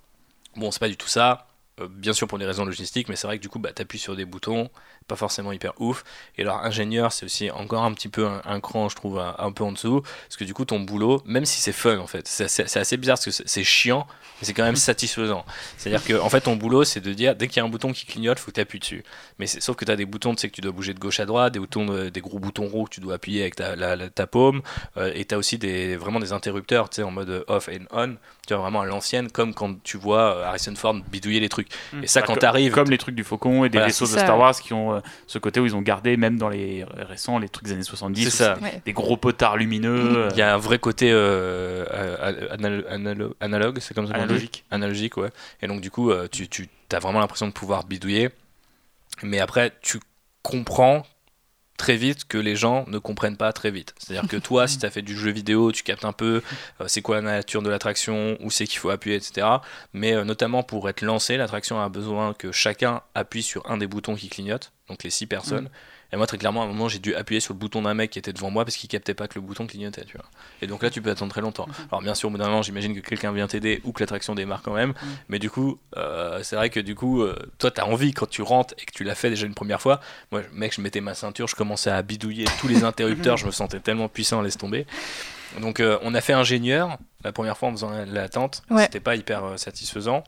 Bon, 0.56 0.72
c'est 0.72 0.80
pas 0.80 0.90
du 0.90 0.98
tout 0.98 1.08
ça. 1.08 1.48
Euh, 1.82 1.90
bien 1.90 2.14
sûr 2.14 2.28
pour 2.28 2.40
des 2.40 2.46
raisons 2.46 2.64
logistiques, 2.64 3.10
mais 3.10 3.18
c'est 3.18 3.28
vrai 3.28 3.38
que 3.38 3.42
du 3.42 3.50
coup, 3.50 3.60
bah, 3.60 3.72
tu 3.76 3.82
appuies 3.82 4.00
sur 4.00 4.16
des 4.16 4.24
boutons, 4.24 4.70
pas 5.08 5.16
forcément 5.16 5.52
hyper 5.52 5.74
ouf. 5.80 6.04
Et 6.38 6.42
alors, 6.42 6.64
ingénieur, 6.64 7.12
c'est 7.12 7.26
aussi 7.26 7.52
encore 7.52 7.84
un 7.84 7.94
petit 7.94 8.10
peu 8.10 8.28
un, 8.44 8.60
cran, 8.60 8.90
je 8.90 8.96
trouve, 8.96 9.20
un, 9.20 9.52
peu 9.52 9.64
en 9.64 9.72
dessous, 9.72 10.02
parce 10.02 10.38
que 10.38 10.44
du 10.44 10.54
coup, 10.54 10.66
ton 10.66 10.80
boulot, 10.80 11.22
même 11.26 11.46
si 11.46 11.62
c'est 11.62 11.72
fun 11.72 11.98
en 12.00 12.08
fait, 12.08 12.28
c'est 12.28 12.78
assez, 12.78 12.98
bizarre 12.98 13.18
parce 13.18 13.26
que 13.26 13.44
c'est 13.46 13.64
chiant, 13.64 14.08
mais 14.40 14.48
c'est 14.48 14.54
quand 14.54 14.64
même 14.64 14.76
satisfaisant. 14.76 15.46
C'est-à-dire 15.78 16.04
que 16.04 16.20
en 16.20 16.30
fait, 16.30 16.42
ton 16.42 16.56
boulot, 16.56 16.84
c'est 16.84 17.02
de 17.02 17.14
dire, 17.14 17.36
dès 17.36 17.48
qu'il 17.48 17.58
y 17.58 17.60
a 17.60 17.66
un 17.66 17.70
bouton 17.70 17.94
qui 17.94 18.06
clignote, 18.06 18.40
faut 18.40 18.52
que 18.52 18.56
tu 18.56 18.62
appuies 18.62 18.80
dessus. 18.80 19.04
Mais 19.40 19.48
sauf 19.48 19.76
que 19.76 19.86
tu 19.86 19.92
as 19.92 19.96
des 19.96 20.06
boutons, 20.06 20.34
tu 20.34 20.42
sais 20.42 20.50
que 20.50 20.56
tu 20.56 20.62
dois 20.62 20.72
bouger 20.72 20.94
de 20.94 21.00
gauche 21.00 21.20
à 21.20 21.26
droite, 21.26 21.54
des, 21.54 21.60
boutons, 21.60 22.10
des 22.10 22.22
gros 22.22 22.40
boutons 22.40 22.68
rouges 22.68 22.90
que 22.90 22.96
tu 22.96 23.02
dois 23.02 23.16
appuyer 23.16 23.42
avec 23.42 23.56
ta, 23.56 23.76
ta 24.10 24.28
paume, 24.28 24.62
euh, 24.98 25.12
et 25.14 25.26
tu 25.26 25.36
as 25.36 25.38
aussi 25.38 25.58
des, 25.58 25.96
vraiment 25.96 26.20
des 26.20 26.34
interrupteurs, 26.34 26.90
tu 26.90 26.98
sais, 26.98 27.04
en 27.04 27.12
mode 27.12 27.46
off 27.48 27.70
and 27.70 27.86
on, 27.92 28.16
tu 28.48 28.54
vois, 28.54 28.64
vraiment 28.64 28.82
à 28.82 28.86
l'ancienne, 28.86 29.30
comme 29.30 29.54
quand 29.54 29.82
tu 29.84 29.98
vois 29.98 30.38
euh, 30.38 30.46
Harrison 30.46 30.76
Ford 30.76 30.96
bidouiller 31.12 31.40
les 31.40 31.50
trucs. 31.50 31.70
Mmh. 31.94 32.04
Et 32.04 32.08
ça, 32.08 32.22
quand 32.22 32.38
tu 32.38 32.46
arrives. 32.46 32.72
Comme 32.72 32.90
les 32.90 32.98
trucs 32.98 33.16
du 33.16 33.24
Faucon 33.24 33.66
et 33.66 33.70
des 33.70 33.80
vaisseaux 33.80 34.06
de 34.06 34.12
Star 34.12 34.38
Wars 34.38 34.56
qui 34.60 34.74
ont 34.74 34.95
euh, 34.96 35.02
ce 35.28 35.38
côté 35.40 35.60
où 35.60 35.66
ils 35.66 35.76
ont 35.76 35.82
gardé, 35.82 36.18
même 36.18 36.38
dans 36.38 36.50
les 36.50 36.86
récents, 36.96 37.40
les 37.40 37.50
trucs 37.50 37.66
des 37.66 37.74
années 37.74 37.84
70, 37.84 38.30
ça. 38.30 38.58
des 38.86 38.94
gros 38.94 39.18
potards 39.18 39.58
lumineux. 39.58 40.28
Il 40.32 40.38
y 40.38 40.42
a 40.42 40.54
un 40.54 40.58
vrai 40.58 40.80
côté 40.80 41.10
euh, 41.12 41.86
analogue, 43.40 43.80
c'est 43.80 43.94
comme 43.94 44.08
ça 44.08 44.14
Analogique. 44.14 44.66
Analogique, 44.72 45.18
ouais. 45.18 45.30
Et 45.62 45.68
donc, 45.68 45.82
du 45.82 45.92
coup, 45.92 46.12
tu, 46.32 46.48
tu 46.48 46.70
as 46.92 47.00
vraiment 47.00 47.20
l'impression 47.20 47.48
de 47.48 47.54
pouvoir 47.54 47.86
bidouiller. 47.86 48.30
Mais 49.24 49.40
après, 49.40 49.74
tu 49.82 50.00
comprends 50.44 51.06
très 51.78 51.98
vite 51.98 52.26
que 52.26 52.38
les 52.38 52.56
gens 52.56 52.86
ne 52.88 53.00
comprennent 53.00 53.38
pas 53.38 53.52
très 53.54 53.72
vite. 53.72 53.94
C'est-à-dire 53.98 54.30
que 54.30 54.38
toi, 54.38 54.68
si 54.68 54.78
tu 54.78 54.86
as 54.86 54.90
fait 54.90 55.02
du 55.02 55.18
jeu 55.18 55.32
vidéo, 55.32 55.72
tu 55.72 55.84
captes 55.84 56.06
un 56.06 56.14
peu 56.14 56.42
euh, 56.82 56.86
c'est 56.88 57.02
quoi 57.02 57.18
la 57.18 57.22
nature 57.22 57.62
de 57.62 57.70
l'attraction, 57.70 58.38
où 58.40 58.50
c'est 58.50 58.66
qu'il 58.66 58.80
faut 58.80 58.90
appuyer, 58.90 59.18
etc. 59.18 59.48
Mais 59.94 60.14
euh, 60.14 60.24
notamment 60.24 60.64
pour 60.64 60.88
être 60.90 61.02
lancé, 61.02 61.38
l'attraction 61.38 61.82
a 61.82 61.90
besoin 61.90 62.34
que 62.34 62.52
chacun 62.52 63.02
appuie 63.14 63.44
sur 63.44 63.70
un 63.70 63.78
des 63.78 63.88
boutons 63.88 64.16
qui 64.16 64.30
clignotent, 64.30 64.72
donc 64.88 65.04
les 65.04 65.10
six 65.10 65.26
personnes. 65.26 65.70
Et 66.14 66.18
moi, 66.18 66.28
très 66.28 66.38
clairement, 66.38 66.62
à 66.62 66.66
un 66.66 66.68
moment, 66.68 66.88
j'ai 66.88 67.00
dû 67.00 67.16
appuyer 67.16 67.40
sur 67.40 67.54
le 67.54 67.60
bouton 67.60 67.82
d'un 67.82 67.94
mec 67.94 68.12
qui 68.12 68.20
était 68.20 68.32
devant 68.32 68.52
moi 68.52 68.64
parce 68.64 68.78
qu'il 68.78 68.88
captait 68.88 69.14
pas 69.14 69.28
que 69.28 69.36
le 69.36 69.42
bouton 69.42 69.66
clignotait, 69.66 70.06
tu 70.06 70.16
vois. 70.18 70.26
Et 70.62 70.68
donc 70.68 70.84
là, 70.84 70.90
tu 70.90 71.02
peux 71.02 71.10
attendre 71.10 71.32
très 71.32 71.42
longtemps. 71.42 71.66
Mhm. 71.68 71.88
Alors, 71.92 72.02
bien 72.02 72.14
sûr, 72.14 72.30
au 72.30 72.32
bout 72.32 72.38
d'un 72.38 72.46
moment, 72.46 72.62
j'imagine 72.62 72.96
que 72.96 73.06
quelqu'un 73.06 73.32
vient 73.32 73.48
t'aider 73.48 73.82
ou 73.84 73.92
que 73.92 74.02
l'attraction 74.02 74.36
démarre 74.36 74.62
quand 74.62 74.74
même. 74.74 74.90
Mhm. 74.90 74.96
Mais 75.30 75.40
du 75.40 75.50
coup, 75.50 75.80
euh, 75.98 76.42
c'est 76.44 76.56
vrai 76.56 76.70
que 76.70 76.80
du 76.80 76.96
coup, 76.96 77.22
euh, 77.22 77.36
toi, 77.58 77.72
tu 77.72 77.82
as 77.82 77.88
envie 77.88 78.14
quand 78.14 78.30
tu 78.30 78.44
rentres 78.44 78.76
et 78.78 78.86
que 78.86 78.92
tu 78.92 79.04
l'as 79.04 79.16
fait 79.16 79.30
déjà 79.30 79.48
une 79.48 79.56
première 79.56 79.82
fois. 79.82 80.00
Moi, 80.32 80.44
mec, 80.54 80.76
je 80.76 80.82
mettais 80.82 81.02
ma 81.02 81.16
ceinture, 81.16 81.48
je 81.48 81.56
commençais 81.56 81.90
à 81.90 82.02
bidouiller 82.02 82.46
tous 82.60 82.68
les 82.68 82.84
interrupteurs, 82.84 83.38
je 83.38 83.48
me 83.48 83.52
sentais 83.52 83.80
tellement 83.80 84.08
puissant, 84.08 84.42
laisse 84.42 84.58
tomber. 84.58 84.86
Donc, 85.60 85.80
euh, 85.80 85.98
on 86.04 86.14
a 86.14 86.22
fait 86.22 86.34
ingénieur 86.34 86.98
la 87.24 87.32
première 87.32 87.58
fois 87.58 87.70
en 87.70 87.72
faisant 87.72 87.92
l'attente. 88.06 88.62
C'était 88.78 89.00
pas 89.00 89.16
hyper 89.16 89.58
satisfaisant. 89.58 90.24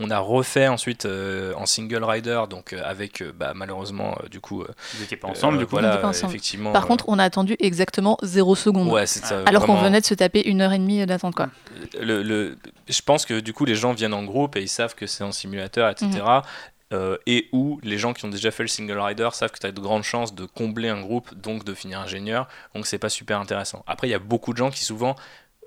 On 0.00 0.10
a 0.10 0.18
refait 0.18 0.68
ensuite 0.68 1.06
euh, 1.06 1.54
en 1.54 1.66
single 1.66 2.04
rider, 2.04 2.42
donc 2.48 2.72
euh, 2.72 2.82
avec 2.84 3.22
euh, 3.22 3.32
bah, 3.34 3.52
malheureusement 3.54 4.16
du 4.30 4.40
coup. 4.40 4.64
Vous 4.94 5.00
n'étiez 5.00 5.16
pas 5.16 5.28
ensemble, 5.28 5.58
du 5.58 5.64
coup. 5.64 5.72
Voilà, 5.72 6.00
effectivement. 6.10 6.72
Par 6.72 6.86
contre, 6.86 7.06
on 7.08 7.18
a 7.18 7.24
attendu 7.24 7.56
exactement 7.58 8.18
0 8.22 8.54
secondes. 8.54 8.88
Ouais, 8.88 9.06
ça, 9.06 9.42
alors 9.46 9.64
qu'on 9.66 9.76
venait 9.76 10.00
de 10.00 10.06
se 10.06 10.14
taper 10.14 10.46
une 10.46 10.60
heure 10.60 10.72
et 10.72 10.78
demie 10.78 11.04
d'attente, 11.06 11.34
quoi. 11.34 11.48
Le, 12.00 12.22
le, 12.22 12.58
je 12.88 13.00
pense 13.02 13.24
que 13.24 13.40
du 13.40 13.52
coup, 13.52 13.64
les 13.64 13.74
gens 13.74 13.92
viennent 13.92 14.14
en 14.14 14.24
groupe 14.24 14.56
et 14.56 14.62
ils 14.62 14.68
savent 14.68 14.94
que 14.94 15.06
c'est 15.06 15.24
en 15.24 15.32
simulateur, 15.32 15.88
etc. 15.88 16.08
Mhm. 16.90 17.16
et 17.26 17.48
où 17.52 17.80
les 17.82 17.98
gens 17.98 18.12
qui 18.12 18.24
ont 18.24 18.30
déjà 18.30 18.50
fait 18.50 18.62
le 18.62 18.68
single 18.68 18.98
rider 18.98 19.28
savent 19.32 19.50
que 19.50 19.58
tu 19.58 19.66
as 19.66 19.72
de 19.72 19.80
grandes 19.80 20.04
chances 20.04 20.34
de 20.34 20.44
combler 20.44 20.88
un 20.88 21.00
groupe, 21.00 21.34
donc 21.34 21.64
de 21.64 21.74
finir 21.74 22.00
ingénieur, 22.00 22.48
donc 22.74 22.86
c'est 22.86 22.98
pas 22.98 23.10
super 23.10 23.40
intéressant. 23.40 23.84
Après, 23.86 24.08
il 24.08 24.10
y 24.10 24.14
a 24.14 24.18
beaucoup 24.18 24.52
de 24.52 24.58
gens 24.58 24.70
qui 24.70 24.84
souvent 24.84 25.16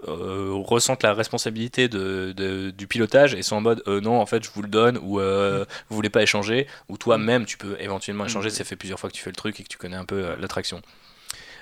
euh, 0.08 0.52
ressentent 0.54 1.04
la 1.04 1.14
responsabilité 1.14 1.88
de, 1.88 2.72
du 2.76 2.88
pilotage 2.88 3.34
et 3.36 3.44
sont 3.44 3.56
en 3.56 3.62
mode 3.62 3.84
euh, 3.88 4.02
non 4.02 4.20
en 4.20 4.26
fait 4.26 4.44
je 4.44 4.50
vous 4.50 4.62
le 4.62 4.68
donne 4.68 4.98
ou 5.02 5.20
euh, 5.20 5.66
vous 5.90 5.96
voulez 5.96 6.10
pas 6.10 6.24
échanger 6.24 6.68
ou 6.90 6.98
toi-même 6.98 7.46
tu 7.46 7.58
peux 7.58 7.76
éventuellement 7.80 8.26
échanger. 8.26 8.50
Mm. 8.50 8.52
ça 8.52 8.64
fait 8.64 8.76
plusieurs 8.76 9.00
fois 9.00 9.10
que 9.10 9.16
tu 9.16 9.22
fais 9.22 9.30
le 9.30 9.36
truc 9.36 9.60
et 9.60 9.64
que 9.64 9.68
tu 9.68 9.78
connais 9.78 9.96
un 9.96 10.06
peu 10.06 10.36
l'attraction. 10.40 10.82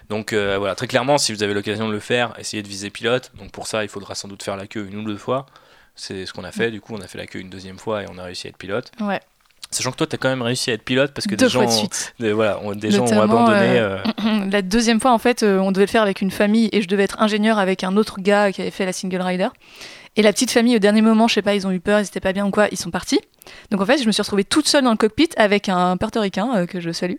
Donc 0.09 0.33
voilà 0.33 0.75
très 0.75 0.87
clairement 0.87 1.17
si 1.17 1.33
vous 1.33 1.43
avez 1.43 1.53
l'occasion 1.53 1.87
de 1.87 1.93
le 1.93 1.99
faire 1.99 2.33
essayez 2.37 2.63
de 2.63 2.67
viser 2.67 2.89
pilote. 2.89 3.31
Donc 3.37 3.51
pour 3.51 3.67
ça 3.67 3.83
il 3.83 3.89
faudra 3.89 4.15
sans 4.15 4.27
doute 4.27 4.43
faire 4.43 4.57
la 4.57 4.67
queue 4.67 4.87
une 4.87 4.97
ou 4.97 5.03
deux 5.03 5.17
fois. 5.17 5.45
C'est 5.95 6.25
ce 6.25 6.33
qu'on 6.33 6.43
a 6.43 6.51
fait. 6.51 6.69
Mm. 6.69 6.71
du 6.71 6.81
coup 6.81 6.95
on 6.95 7.01
a 7.01 7.07
fait 7.07 7.17
la 7.17 7.27
queue 7.27 7.39
une 7.39 7.49
deuxième 7.49 7.77
fois 7.77 8.03
et 8.03 8.05
on 8.09 8.17
a 8.17 8.23
réussi 8.23 8.47
à 8.47 8.49
être 8.49 8.57
pilote. 8.57 8.91
Ouais 9.01 9.21
Sachant 9.71 9.91
que 9.91 9.97
toi, 9.97 10.07
tu 10.07 10.15
as 10.15 10.17
quand 10.17 10.29
même 10.29 10.41
réussi 10.41 10.71
à 10.71 10.73
être 10.73 10.83
pilote 10.83 11.11
parce 11.13 11.27
que 11.27 11.35
des 11.35 11.47
gens, 11.47 11.63
voilà, 12.19 12.59
des 12.73 12.89
gens 12.89 13.05
ont 13.05 13.21
abandonné. 13.21 13.77
Euh, 13.77 13.97
euh. 14.25 14.45
La 14.51 14.63
deuxième 14.63 14.99
fois, 14.99 15.11
en 15.11 15.19
fait, 15.19 15.43
euh, 15.43 15.59
on 15.59 15.71
devait 15.71 15.85
le 15.85 15.91
faire 15.91 16.01
avec 16.01 16.21
une 16.21 16.31
famille 16.31 16.69
et 16.71 16.81
je 16.81 16.87
devais 16.87 17.03
être 17.03 17.21
ingénieur 17.21 17.59
avec 17.59 17.83
un 17.83 17.95
autre 17.95 18.19
gars 18.19 18.51
qui 18.51 18.61
avait 18.61 18.71
fait 18.71 18.85
la 18.85 18.93
single 18.93 19.21
rider. 19.21 19.49
Et 20.19 20.21
la 20.21 20.33
petite 20.33 20.51
famille, 20.51 20.75
au 20.75 20.79
dernier 20.79 21.01
moment, 21.01 21.29
je 21.29 21.35
sais 21.35 21.41
pas, 21.41 21.55
ils 21.55 21.65
ont 21.65 21.71
eu 21.71 21.79
peur, 21.79 22.01
ils 22.01 22.05
étaient 22.05 22.19
pas 22.19 22.33
bien 22.33 22.45
ou 22.45 22.51
quoi, 22.51 22.67
ils 22.73 22.77
sont 22.77 22.91
partis. 22.91 23.21
Donc 23.71 23.79
en 23.79 23.85
fait, 23.85 23.99
je 23.99 24.05
me 24.05 24.11
suis 24.11 24.21
retrouvée 24.21 24.43
toute 24.43 24.67
seule 24.67 24.83
dans 24.83 24.91
le 24.91 24.97
cockpit 24.97 25.29
avec 25.37 25.69
un 25.69 25.95
portoricain 25.95 26.53
euh, 26.57 26.65
que 26.65 26.81
je 26.81 26.91
salue. 26.91 27.15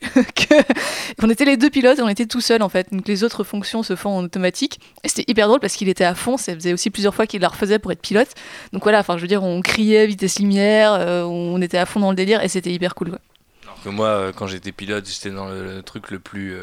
on 1.23 1.31
était 1.31 1.47
les 1.47 1.57
deux 1.57 1.71
pilotes 1.71 1.99
et 1.99 2.03
on 2.03 2.11
était 2.11 2.27
tout 2.27 2.43
seuls 2.43 2.61
en 2.61 2.69
fait. 2.69 2.93
Donc 2.93 3.09
les 3.09 3.25
autres 3.25 3.43
fonctions 3.43 3.83
se 3.83 3.97
font 3.97 4.11
en 4.11 4.25
automatique. 4.25 4.81
Et 5.03 5.09
c'était 5.09 5.25
hyper 5.33 5.49
drôle 5.49 5.61
parce 5.61 5.77
qu'il 5.77 5.89
était 5.89 6.05
à 6.05 6.15
fond. 6.15 6.37
Ça 6.37 6.53
faisait 6.53 6.75
aussi 6.75 6.91
plusieurs 6.91 7.15
fois 7.15 7.27
qu'il 7.27 7.41
la 7.41 7.49
refaisait 7.49 7.79
pour 7.79 7.91
être 7.91 8.03
pilote. 8.03 8.29
Donc 8.75 8.83
voilà, 8.83 9.01
enfin 9.01 9.17
je 9.17 9.23
veux 9.23 9.29
dire, 9.29 9.43
on 9.45 9.63
criait 9.63 10.07
vitesse 10.07 10.39
lumière, 10.39 10.93
euh, 10.93 11.23
on 11.23 11.63
était 11.63 11.79
à 11.79 11.87
fond 11.87 12.01
dans 12.01 12.11
le 12.11 12.17
délire 12.17 12.45
et 12.45 12.49
c'était 12.49 12.71
hyper 12.71 12.95
cool. 12.95 13.19
Alors 13.63 13.83
que 13.83 13.89
moi, 13.89 14.09
euh, 14.09 14.33
quand 14.37 14.47
j'étais 14.47 14.73
pilote, 14.73 15.09
j'étais 15.09 15.31
dans 15.31 15.49
le, 15.49 15.83
truc 15.83 16.11
le 16.11 16.19
plus. 16.19 16.55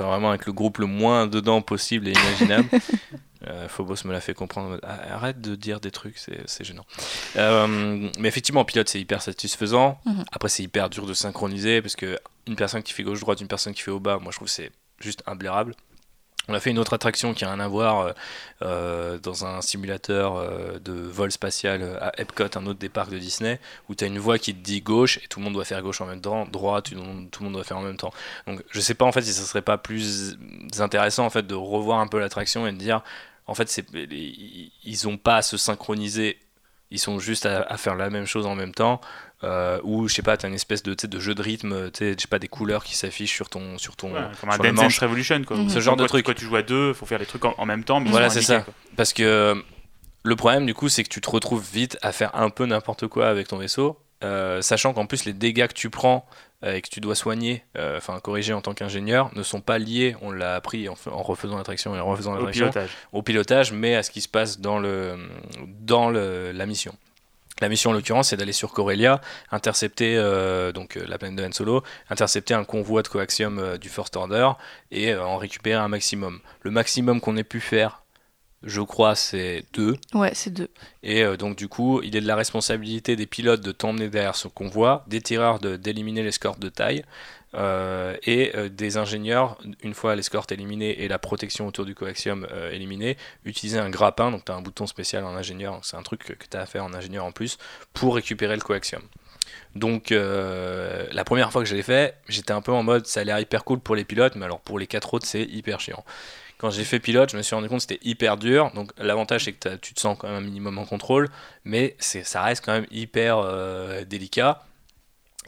Enfin, 0.00 0.08
vraiment 0.08 0.30
avec 0.30 0.46
le 0.46 0.52
groupe 0.54 0.78
le 0.78 0.86
moins 0.86 1.26
dedans 1.26 1.60
possible 1.60 2.08
et 2.08 2.12
imaginable. 2.12 2.68
Euh, 3.46 3.68
Phobos 3.68 3.94
me 4.04 4.12
l'a 4.12 4.20
fait 4.20 4.34
comprendre. 4.34 4.78
Ah, 4.82 5.14
arrête 5.14 5.40
de 5.40 5.54
dire 5.54 5.80
des 5.80 5.90
trucs, 5.90 6.18
c'est 6.18 6.62
gênant. 6.62 6.84
Euh, 7.36 8.10
mais 8.18 8.28
effectivement, 8.28 8.60
en 8.60 8.64
pilote, 8.66 8.90
c'est 8.90 9.00
hyper 9.00 9.22
satisfaisant. 9.22 9.98
Mhm. 10.04 10.24
Après, 10.30 10.50
c'est 10.50 10.62
hyper 10.62 10.90
dur 10.90 11.06
de 11.06 11.14
synchroniser 11.14 11.80
parce 11.80 11.96
que 11.96 12.18
une 12.46 12.54
personne 12.54 12.82
qui 12.82 12.92
fait 12.92 13.02
gauche-droite, 13.02 13.40
une 13.40 13.48
personne 13.48 13.72
qui 13.72 13.80
fait 13.80 13.90
au 13.90 13.98
bas, 13.98 14.18
moi 14.18 14.30
je 14.30 14.36
trouve 14.36 14.48
c'est 14.48 14.70
juste 14.98 15.22
imblairable. 15.26 15.74
On 16.48 16.54
a 16.54 16.60
fait 16.60 16.70
une 16.70 16.78
autre 16.78 16.94
attraction 16.94 17.34
qui 17.34 17.44
a 17.44 17.48
rien 17.48 17.60
à 17.60 17.68
voir 17.68 18.00
euh, 18.00 18.12
euh, 18.62 19.18
dans 19.18 19.44
un 19.44 19.60
simulateur 19.60 20.36
euh, 20.36 20.78
de 20.78 20.92
vol 20.92 21.30
spatial 21.30 21.98
à 22.00 22.18
Epcot, 22.20 22.56
un 22.56 22.66
autre 22.66 22.78
des 22.78 22.88
parcs 22.88 23.10
de 23.10 23.18
Disney, 23.18 23.60
où 23.88 23.94
tu 23.94 24.04
as 24.04 24.06
une 24.06 24.18
voix 24.18 24.38
qui 24.38 24.54
te 24.54 24.60
dit 24.60 24.80
gauche 24.80 25.18
et 25.18 25.28
tout 25.28 25.38
le 25.38 25.44
monde 25.44 25.54
doit 25.54 25.64
faire 25.64 25.82
gauche 25.82 26.00
en 26.00 26.06
même 26.06 26.20
temps, 26.20 26.46
droite, 26.46 26.90
tout 26.90 26.96
le 26.96 27.44
monde, 27.44 27.52
doit 27.52 27.64
faire 27.64 27.78
en 27.78 27.82
même 27.82 27.96
temps. 27.96 28.12
Donc 28.46 28.62
je 28.70 28.80
sais 28.80 28.94
pas 28.94 29.04
en 29.04 29.12
fait 29.12 29.22
si 29.22 29.32
ce 29.32 29.42
serait 29.42 29.62
pas 29.62 29.78
plus 29.78 30.36
intéressant 30.78 31.24
en 31.24 31.30
fait 31.30 31.46
de 31.46 31.54
revoir 31.54 32.00
un 32.00 32.06
peu 32.06 32.18
l'attraction 32.18 32.66
et 32.66 32.72
de 32.72 32.78
dire 32.78 33.02
en 33.46 33.54
fait 33.54 33.82
ils 34.84 35.08
ont 35.08 35.18
pas 35.18 35.36
à 35.36 35.42
se 35.42 35.56
synchroniser, 35.56 36.38
ils 36.90 36.98
sont 36.98 37.18
juste 37.18 37.46
à 37.46 37.76
faire 37.76 37.94
la 37.94 38.10
même 38.10 38.26
chose 38.26 38.46
en 38.46 38.56
même 38.56 38.74
temps 38.74 39.00
euh, 39.42 39.80
ou 39.82 40.08
je 40.08 40.14
sais 40.14 40.22
pas, 40.22 40.36
tu 40.36 40.46
as 40.46 40.48
une 40.48 40.54
espèce 40.54 40.82
de, 40.82 40.94
de 40.94 41.20
jeu 41.20 41.34
de 41.34 41.42
rythme, 41.42 41.90
je 41.98 42.14
sais 42.18 42.28
pas, 42.28 42.38
des 42.38 42.48
couleurs 42.48 42.84
qui 42.84 42.96
s'affichent 42.96 43.34
sur 43.34 43.48
ton. 43.48 43.78
Sur 43.78 43.96
ton 43.96 44.12
comme 44.40 44.50
un 44.50 44.72
Dance 44.72 44.98
Revolution, 44.98 45.42
quoi. 45.44 45.56
Ce 45.68 45.80
genre 45.80 45.96
de 45.96 46.06
truc. 46.06 46.26
Quand 46.26 46.34
tu 46.34 46.44
joues 46.44 46.56
à 46.56 46.62
deux, 46.62 46.92
faut 46.92 47.06
faire 47.06 47.18
les 47.18 47.26
trucs 47.26 47.44
en, 47.44 47.66
même 47.66 47.84
temps. 47.84 48.00
Mais 48.00 48.10
voilà, 48.10 48.30
c'est 48.30 48.42
ça. 48.42 48.64
Parce 48.96 49.12
que 49.12 49.62
le 50.22 50.36
problème, 50.36 50.66
du 50.66 50.74
coup, 50.74 50.88
c'est 50.88 51.02
que 51.02 51.08
tu 51.08 51.20
te 51.20 51.30
retrouves 51.30 51.66
vite 51.72 51.98
à 52.02 52.12
faire 52.12 52.34
un 52.34 52.50
peu 52.50 52.66
n'importe 52.66 53.06
quoi 53.06 53.28
avec 53.28 53.48
ton 53.48 53.56
vaisseau, 53.56 53.98
euh, 54.22 54.60
sachant 54.60 54.92
qu'en 54.92 55.06
plus, 55.06 55.24
les 55.24 55.32
dégâts 55.32 55.66
que 55.66 55.72
tu 55.72 55.88
prends 55.88 56.26
euh, 56.62 56.74
et 56.74 56.82
que 56.82 56.88
tu 56.90 57.00
dois 57.00 57.14
soigner, 57.14 57.64
euh, 57.78 57.96
enfin 57.96 58.20
corriger 58.20 58.52
en 58.52 58.60
tant 58.60 58.74
qu'ingénieur, 58.74 59.30
ne 59.34 59.42
sont 59.42 59.62
pas 59.62 59.78
liés, 59.78 60.14
on 60.20 60.30
l'a 60.30 60.56
appris 60.56 60.88
en, 60.90 60.96
en 61.10 61.22
refaisant 61.22 61.56
l'attraction 61.56 61.96
et 61.96 62.00
en 62.00 62.06
refaisant 62.06 62.34
l'attraction, 62.34 62.66
au 62.66 62.70
pilotage. 62.70 62.90
au 63.12 63.22
pilotage, 63.22 63.72
mais 63.72 63.94
à 63.94 64.02
ce 64.02 64.10
qui 64.10 64.20
se 64.20 64.28
passe 64.28 64.60
dans, 64.60 64.78
le, 64.78 65.16
dans 65.80 66.10
le, 66.10 66.52
la 66.52 66.66
mission. 66.66 66.94
La 67.60 67.68
mission 67.68 67.90
en 67.90 67.92
l'occurrence, 67.92 68.28
c'est 68.28 68.36
d'aller 68.36 68.52
sur 68.52 68.72
Corellia, 68.72 69.20
intercepter 69.50 70.16
euh, 70.16 70.72
donc 70.72 70.96
euh, 70.96 71.04
la 71.06 71.18
planète 71.18 71.38
de 71.38 71.44
Han 71.44 71.52
Solo, 71.52 71.82
intercepter 72.08 72.54
un 72.54 72.64
convoi 72.64 73.02
de 73.02 73.08
coaxium 73.08 73.58
euh, 73.58 73.76
du 73.76 73.88
First 73.88 74.16
Order 74.16 74.52
et 74.90 75.14
en 75.14 75.36
récupérer 75.36 75.78
un 75.78 75.88
maximum. 75.88 76.40
Le 76.62 76.70
maximum 76.70 77.20
qu'on 77.20 77.36
ait 77.36 77.44
pu 77.44 77.60
faire, 77.60 78.02
je 78.62 78.80
crois, 78.80 79.14
c'est 79.14 79.64
deux. 79.72 79.96
Ouais, 80.14 80.32
c'est 80.34 80.50
deux. 80.50 80.68
Et 81.02 81.24
donc 81.38 81.56
du 81.56 81.68
coup, 81.68 82.02
il 82.02 82.14
est 82.14 82.20
de 82.20 82.26
la 82.26 82.36
responsabilité 82.36 83.16
des 83.16 83.26
pilotes 83.26 83.62
de 83.62 83.72
t'emmener 83.72 84.08
derrière 84.08 84.36
ce 84.36 84.48
convoi, 84.48 85.04
des 85.06 85.22
tireurs 85.22 85.60
d'éliminer 85.60 86.22
l'escorte 86.22 86.60
de 86.60 86.68
taille, 86.68 87.04
euh, 87.54 88.16
et 88.22 88.52
euh, 88.54 88.68
des 88.68 88.96
ingénieurs, 88.96 89.58
une 89.82 89.94
fois 89.94 90.14
l'escorte 90.14 90.52
éliminée 90.52 91.02
et 91.02 91.08
la 91.08 91.18
protection 91.18 91.66
autour 91.66 91.84
du 91.84 91.94
coaxium 91.94 92.46
euh, 92.52 92.70
éliminée, 92.70 93.16
utiliser 93.44 93.78
un 93.78 93.90
grappin, 93.90 94.30
donc 94.30 94.44
tu 94.44 94.52
as 94.52 94.54
un 94.54 94.62
bouton 94.62 94.86
spécial 94.86 95.24
en 95.24 95.34
ingénieur, 95.34 95.80
c'est 95.82 95.96
un 95.96 96.02
truc 96.02 96.24
que, 96.24 96.32
tu 96.32 96.56
as 96.56 96.60
à 96.60 96.66
faire 96.66 96.84
en 96.84 96.94
ingénieur 96.94 97.24
en 97.24 97.32
plus, 97.32 97.58
pour 97.92 98.14
récupérer 98.14 98.54
le 98.54 98.62
coaxium. 98.62 99.02
Donc 99.74 100.10
la 100.10 101.24
première 101.24 101.50
fois 101.52 101.62
que 101.62 101.68
je 101.68 101.74
l'ai 101.74 101.82
fait, 101.82 102.16
j'étais 102.28 102.52
un 102.52 102.60
peu 102.60 102.72
en 102.72 102.82
mode 102.82 103.06
ça 103.06 103.20
a 103.20 103.24
l'air 103.24 103.38
hyper 103.38 103.64
cool 103.64 103.80
pour 103.80 103.94
les 103.96 104.04
pilotes, 104.04 104.34
mais 104.36 104.44
alors 104.44 104.60
pour 104.60 104.78
les 104.78 104.86
quatre 104.86 105.14
autres 105.14 105.26
c'est 105.26 105.42
hyper 105.42 105.80
chiant. 105.80 106.04
Quand 106.58 106.70
j'ai 106.70 106.84
fait 106.84 107.00
pilote, 107.00 107.30
je 107.30 107.36
me 107.36 107.42
suis 107.42 107.54
rendu 107.54 107.68
compte 107.68 107.78
que 107.78 107.86
c'était 107.88 108.06
hyper 108.06 108.36
dur. 108.36 108.70
Donc 108.74 108.92
l'avantage 108.98 109.44
c'est 109.44 109.52
que 109.52 109.76
tu 109.76 109.94
te 109.94 110.00
sens 110.00 110.16
quand 110.18 110.28
même 110.28 110.36
un 110.36 110.40
minimum 110.40 110.78
en 110.78 110.84
contrôle, 110.84 111.28
mais 111.64 111.96
ça 111.98 112.42
reste 112.42 112.64
quand 112.64 112.72
même 112.72 112.86
hyper 112.90 113.44
délicat. 114.06 114.64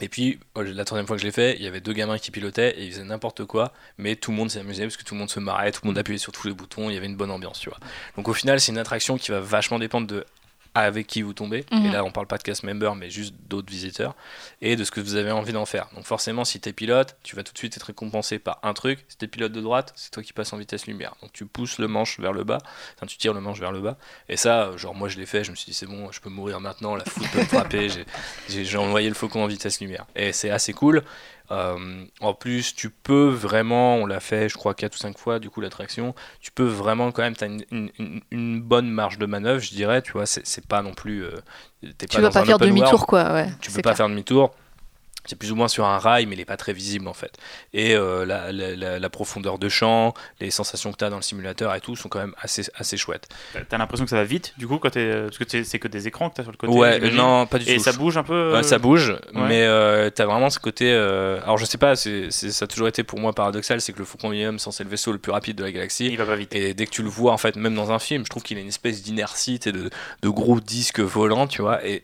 Et 0.03 0.09
puis, 0.09 0.37
oh, 0.55 0.61
la 0.61 0.83
troisième 0.83 1.07
fois 1.07 1.15
que 1.15 1.21
je 1.21 1.25
l'ai 1.25 1.31
fait, 1.31 1.55
il 1.55 1.63
y 1.63 1.67
avait 1.67 1.79
deux 1.79 1.93
gamins 1.93 2.17
qui 2.17 2.29
pilotaient 2.29 2.77
et 2.77 2.83
ils 2.83 2.91
faisaient 2.91 3.05
n'importe 3.05 3.45
quoi, 3.45 3.71
mais 3.97 4.17
tout 4.17 4.31
le 4.31 4.37
monde 4.37 4.51
s'est 4.51 4.59
amusé 4.59 4.83
parce 4.83 4.97
que 4.97 5.03
tout 5.03 5.13
le 5.13 5.19
monde 5.21 5.29
se 5.29 5.39
marrait, 5.39 5.71
tout 5.71 5.79
le 5.83 5.87
monde 5.87 5.97
appuyait 5.97 6.17
sur 6.17 6.33
tous 6.33 6.45
les 6.45 6.53
boutons, 6.53 6.89
il 6.89 6.93
y 6.93 6.97
avait 6.97 7.05
une 7.05 7.15
bonne 7.15 7.31
ambiance, 7.31 7.57
tu 7.57 7.69
vois. 7.69 7.79
Donc 8.17 8.27
au 8.27 8.33
final, 8.33 8.59
c'est 8.59 8.73
une 8.73 8.77
attraction 8.77 9.17
qui 9.17 9.31
va 9.31 9.39
vachement 9.39 9.79
dépendre 9.79 10.07
de 10.07 10.25
avec 10.75 11.07
qui 11.07 11.21
vous 11.21 11.33
tombez. 11.33 11.65
Et 11.71 11.75
mhm. 11.75 11.91
là, 11.91 12.03
on 12.03 12.11
parle 12.11 12.27
pas 12.27 12.37
de 12.37 12.43
cast 12.43 12.63
member, 12.63 12.95
mais 12.95 13.09
juste 13.09 13.35
d'autres 13.47 13.71
visiteurs. 13.71 14.15
Et 14.61 14.75
de 14.75 14.83
ce 14.83 14.91
que 14.91 14.99
vous 14.99 15.15
avez 15.15 15.31
envie 15.31 15.53
d'en 15.53 15.65
faire. 15.65 15.87
Donc 15.95 16.05
forcément, 16.05 16.45
si 16.45 16.59
tu 16.59 16.69
es 16.69 16.73
pilote, 16.73 17.15
tu 17.23 17.35
vas 17.35 17.43
tout 17.43 17.53
de 17.53 17.57
suite 17.57 17.75
être 17.77 17.83
récompensé 17.83 18.39
par 18.39 18.59
un 18.63 18.73
truc. 18.73 19.05
Si 19.07 19.17
tu 19.17 19.25
es 19.25 19.27
pilote 19.27 19.51
de 19.51 19.61
droite, 19.61 19.93
c'est 19.95 20.11
toi 20.11 20.23
qui 20.23 20.33
passes 20.33 20.53
en 20.53 20.57
vitesse 20.57 20.87
lumière. 20.87 21.15
Donc 21.21 21.31
tu 21.33 21.45
pousses 21.45 21.77
le 21.77 21.87
manche 21.87 22.19
vers 22.19 22.33
le 22.33 22.43
bas. 22.43 22.59
Enfin, 22.95 23.05
tu 23.05 23.17
tires 23.17 23.33
le 23.33 23.41
manche 23.41 23.59
vers 23.59 23.71
le 23.71 23.81
bas. 23.81 23.97
Et 24.29 24.37
ça, 24.37 24.75
genre 24.77 24.95
moi 24.95 25.09
je 25.09 25.19
l'ai 25.19 25.25
fait, 25.25 25.43
je 25.43 25.51
me 25.51 25.55
suis 25.55 25.67
dit 25.67 25.73
c'est 25.73 25.85
bon, 25.85 26.11
je 26.11 26.19
peux 26.19 26.29
mourir 26.29 26.59
maintenant, 26.59 26.95
la 26.95 27.05
foot 27.05 27.27
peut 27.31 27.39
me 27.39 27.45
frapper. 27.45 27.87
J'ai 28.49 28.77
envoyé 28.77 29.09
le 29.09 29.15
faucon 29.15 29.43
en 29.43 29.47
vitesse 29.47 29.79
lumière. 29.79 30.05
Et 30.15 30.33
c'est 30.33 30.49
assez 30.49 30.73
cool. 30.73 31.03
Euh, 31.51 32.05
en 32.21 32.33
plus, 32.33 32.73
tu 32.73 32.89
peux 32.89 33.27
vraiment, 33.27 33.95
on 33.97 34.05
l'a 34.05 34.19
fait, 34.19 34.49
je 34.49 34.55
crois, 34.55 34.73
4 34.73 34.95
ou 34.95 34.97
5 34.97 35.17
fois, 35.17 35.39
du 35.39 35.49
coup, 35.49 35.61
l'attraction, 35.61 36.15
tu 36.39 36.51
peux 36.51 36.65
vraiment 36.65 37.11
quand 37.11 37.21
même, 37.21 37.35
tu 37.35 37.43
as 37.43 37.47
une, 38.31 38.61
bonne 38.61 38.89
marge 38.89 39.17
de 39.17 39.25
manœuvre, 39.25 39.59
je 39.59 39.71
dirais, 39.71 40.01
tu 40.01 40.13
vois, 40.13 40.25
c'est 40.25 40.67
pas 40.67 40.81
non 40.81 40.93
plus. 40.93 41.23
Euh, 41.23 41.31
tu 42.09 42.21
vas 42.21 42.29
pas 42.29 42.45
faire 42.45 42.59
demi-tour, 42.59 43.05
quoi, 43.05 43.33
ouais. 43.33 43.49
Tu 43.61 43.71
peux 43.71 43.81
pas 43.81 43.95
faire 43.95 44.09
demi-tour 44.09 44.53
c'est 45.25 45.37
plus 45.37 45.51
ou 45.51 45.55
moins 45.55 45.67
sur 45.67 45.85
un 45.85 45.97
rail, 45.97 46.25
mais 46.25 46.35
il 46.35 46.39
n'est 46.39 46.45
pas 46.45 46.57
très 46.57 46.73
visible 46.73 47.07
en 47.07 47.13
fait. 47.13 47.37
Et 47.73 47.95
euh, 47.95 48.25
la, 48.25 49.09
profondeur 49.09 49.59
de 49.59 49.69
champ, 49.69 50.13
les 50.39 50.49
sensations 50.49 50.91
que 50.91 50.97
tu 50.97 51.05
as 51.05 51.09
dans 51.09 51.17
le 51.17 51.21
simulateur 51.21 51.73
et 51.75 51.81
tout 51.81 51.95
sont 51.95 52.09
quand 52.09 52.19
même 52.19 52.33
assez, 52.41 52.63
assez 52.75 52.97
chouettes. 52.97 53.27
Tu 53.53 53.59
as 53.71 53.77
l'impression 53.77 54.05
que 54.05 54.09
ça 54.09 54.15
va 54.15 54.23
vite 54.23 54.53
du 54.57 54.67
coup 54.67 54.79
quand 54.79 54.95
es, 54.97 55.23
Parce 55.23 55.37
que 55.37 55.63
c'est 55.63 55.79
que 55.79 55.87
des 55.87 56.07
écrans 56.07 56.29
que 56.29 56.35
tu 56.35 56.41
as 56.41 56.43
sur 56.43 56.51
le 56.51 56.57
côté 56.57 56.73
Ouais, 56.73 56.99
non, 57.11 57.45
pas 57.45 57.59
du 57.59 57.65
tout. 57.65 57.71
Et 57.71 57.79
ça 57.79 57.93
bouge 57.93 58.17
un 58.17 58.23
peu 58.23 58.61
Ça 58.63 58.79
bouge, 58.79 59.15
mais 59.33 59.65
euh, 59.65 60.09
tu 60.13 60.21
as 60.21 60.25
vraiment 60.25 60.49
ce 60.49 60.59
côté. 60.59 60.91
Euh, 60.91 61.41
alors 61.43 61.57
je 61.57 61.65
sais 61.65 61.77
pas, 61.77 61.95
c'est 61.95 62.31
ça 62.31 62.65
a 62.65 62.67
toujours 62.67 62.87
été 62.87 63.03
pour 63.03 63.19
moi 63.19 63.33
paradoxal 63.33 63.81
c'est 63.81 63.93
que 63.93 63.99
le 63.99 64.05
Faucon 64.05 64.29
Millennium, 64.29 64.59
c'est 64.59 64.83
le 64.83 64.89
vaisseau 64.89 65.11
le 65.11 65.17
plus 65.17 65.31
rapide 65.31 65.57
de 65.57 65.63
la 65.63 65.71
galaxie. 65.71 66.07
Il 66.07 66.17
va 66.17 66.25
pas 66.25 66.35
vite. 66.35 66.55
Et 66.55 66.73
dès 66.73 66.85
que 66.85 66.91
tu 66.91 67.03
le 67.03 67.09
vois, 67.09 67.33
en 67.33 67.37
fait, 67.37 67.55
même 67.55 67.75
dans 67.75 67.91
un 67.91 67.99
film, 67.99 68.23
je 68.25 68.29
trouve 68.29 68.43
qu'il 68.43 68.57
a 68.57 68.61
une 68.61 68.67
espèce 68.67 69.03
d'inertie, 69.03 69.59
de, 69.59 69.89
de 70.21 70.29
gros 70.29 70.59
disques 70.59 70.99
volants, 70.99 71.47
tu 71.47 71.61
vois. 71.61 71.85
Et 71.85 72.03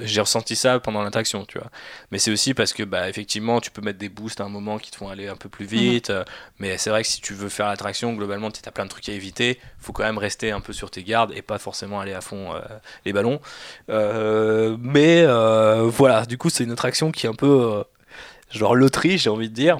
j'ai 0.00 0.20
ressenti 0.20 0.56
ça 0.56 0.80
pendant 0.80 1.02
l'attraction, 1.02 1.44
tu 1.44 1.58
vois. 1.58 1.70
Mais 2.10 2.18
c'est 2.18 2.30
aussi 2.30 2.49
parce 2.54 2.72
que, 2.72 2.82
bah, 2.82 3.08
effectivement, 3.08 3.60
tu 3.60 3.70
peux 3.70 3.82
mettre 3.82 3.98
des 3.98 4.08
boosts 4.08 4.40
à 4.40 4.44
un 4.44 4.48
moment 4.48 4.78
qui 4.78 4.90
te 4.90 4.96
font 4.96 5.08
aller 5.08 5.28
un 5.28 5.36
peu 5.36 5.48
plus 5.48 5.66
vite. 5.66 6.10
Mhm. 6.10 6.16
Euh, 6.16 6.24
mais 6.58 6.78
c'est 6.78 6.90
vrai 6.90 7.02
que 7.02 7.08
si 7.08 7.20
tu 7.20 7.34
veux 7.34 7.48
faire 7.48 7.66
l'attraction, 7.66 8.12
globalement, 8.14 8.50
tu 8.50 8.60
as 8.64 8.70
plein 8.70 8.84
de 8.84 8.90
trucs 8.90 9.08
à 9.08 9.12
éviter. 9.12 9.58
faut 9.78 9.92
quand 9.92 10.04
même 10.04 10.18
rester 10.18 10.50
un 10.50 10.60
peu 10.60 10.72
sur 10.72 10.90
tes 10.90 11.02
gardes 11.02 11.32
et 11.34 11.42
pas 11.42 11.58
forcément 11.58 12.00
aller 12.00 12.12
à 12.12 12.20
fond 12.20 12.54
euh, 12.54 12.60
les 13.04 13.12
ballons. 13.12 13.40
Euh, 13.88 14.76
mais 14.80 15.24
voilà, 15.88 16.26
du 16.26 16.38
coup, 16.38 16.50
c'est 16.50 16.64
une 16.64 16.72
attraction 16.72 17.10
qui 17.12 17.26
est 17.26 17.30
un 17.30 17.34
peu 17.34 17.84
genre 18.50 18.74
loterie, 18.74 19.18
j'ai 19.18 19.30
envie 19.30 19.48
de 19.48 19.54
dire 19.54 19.78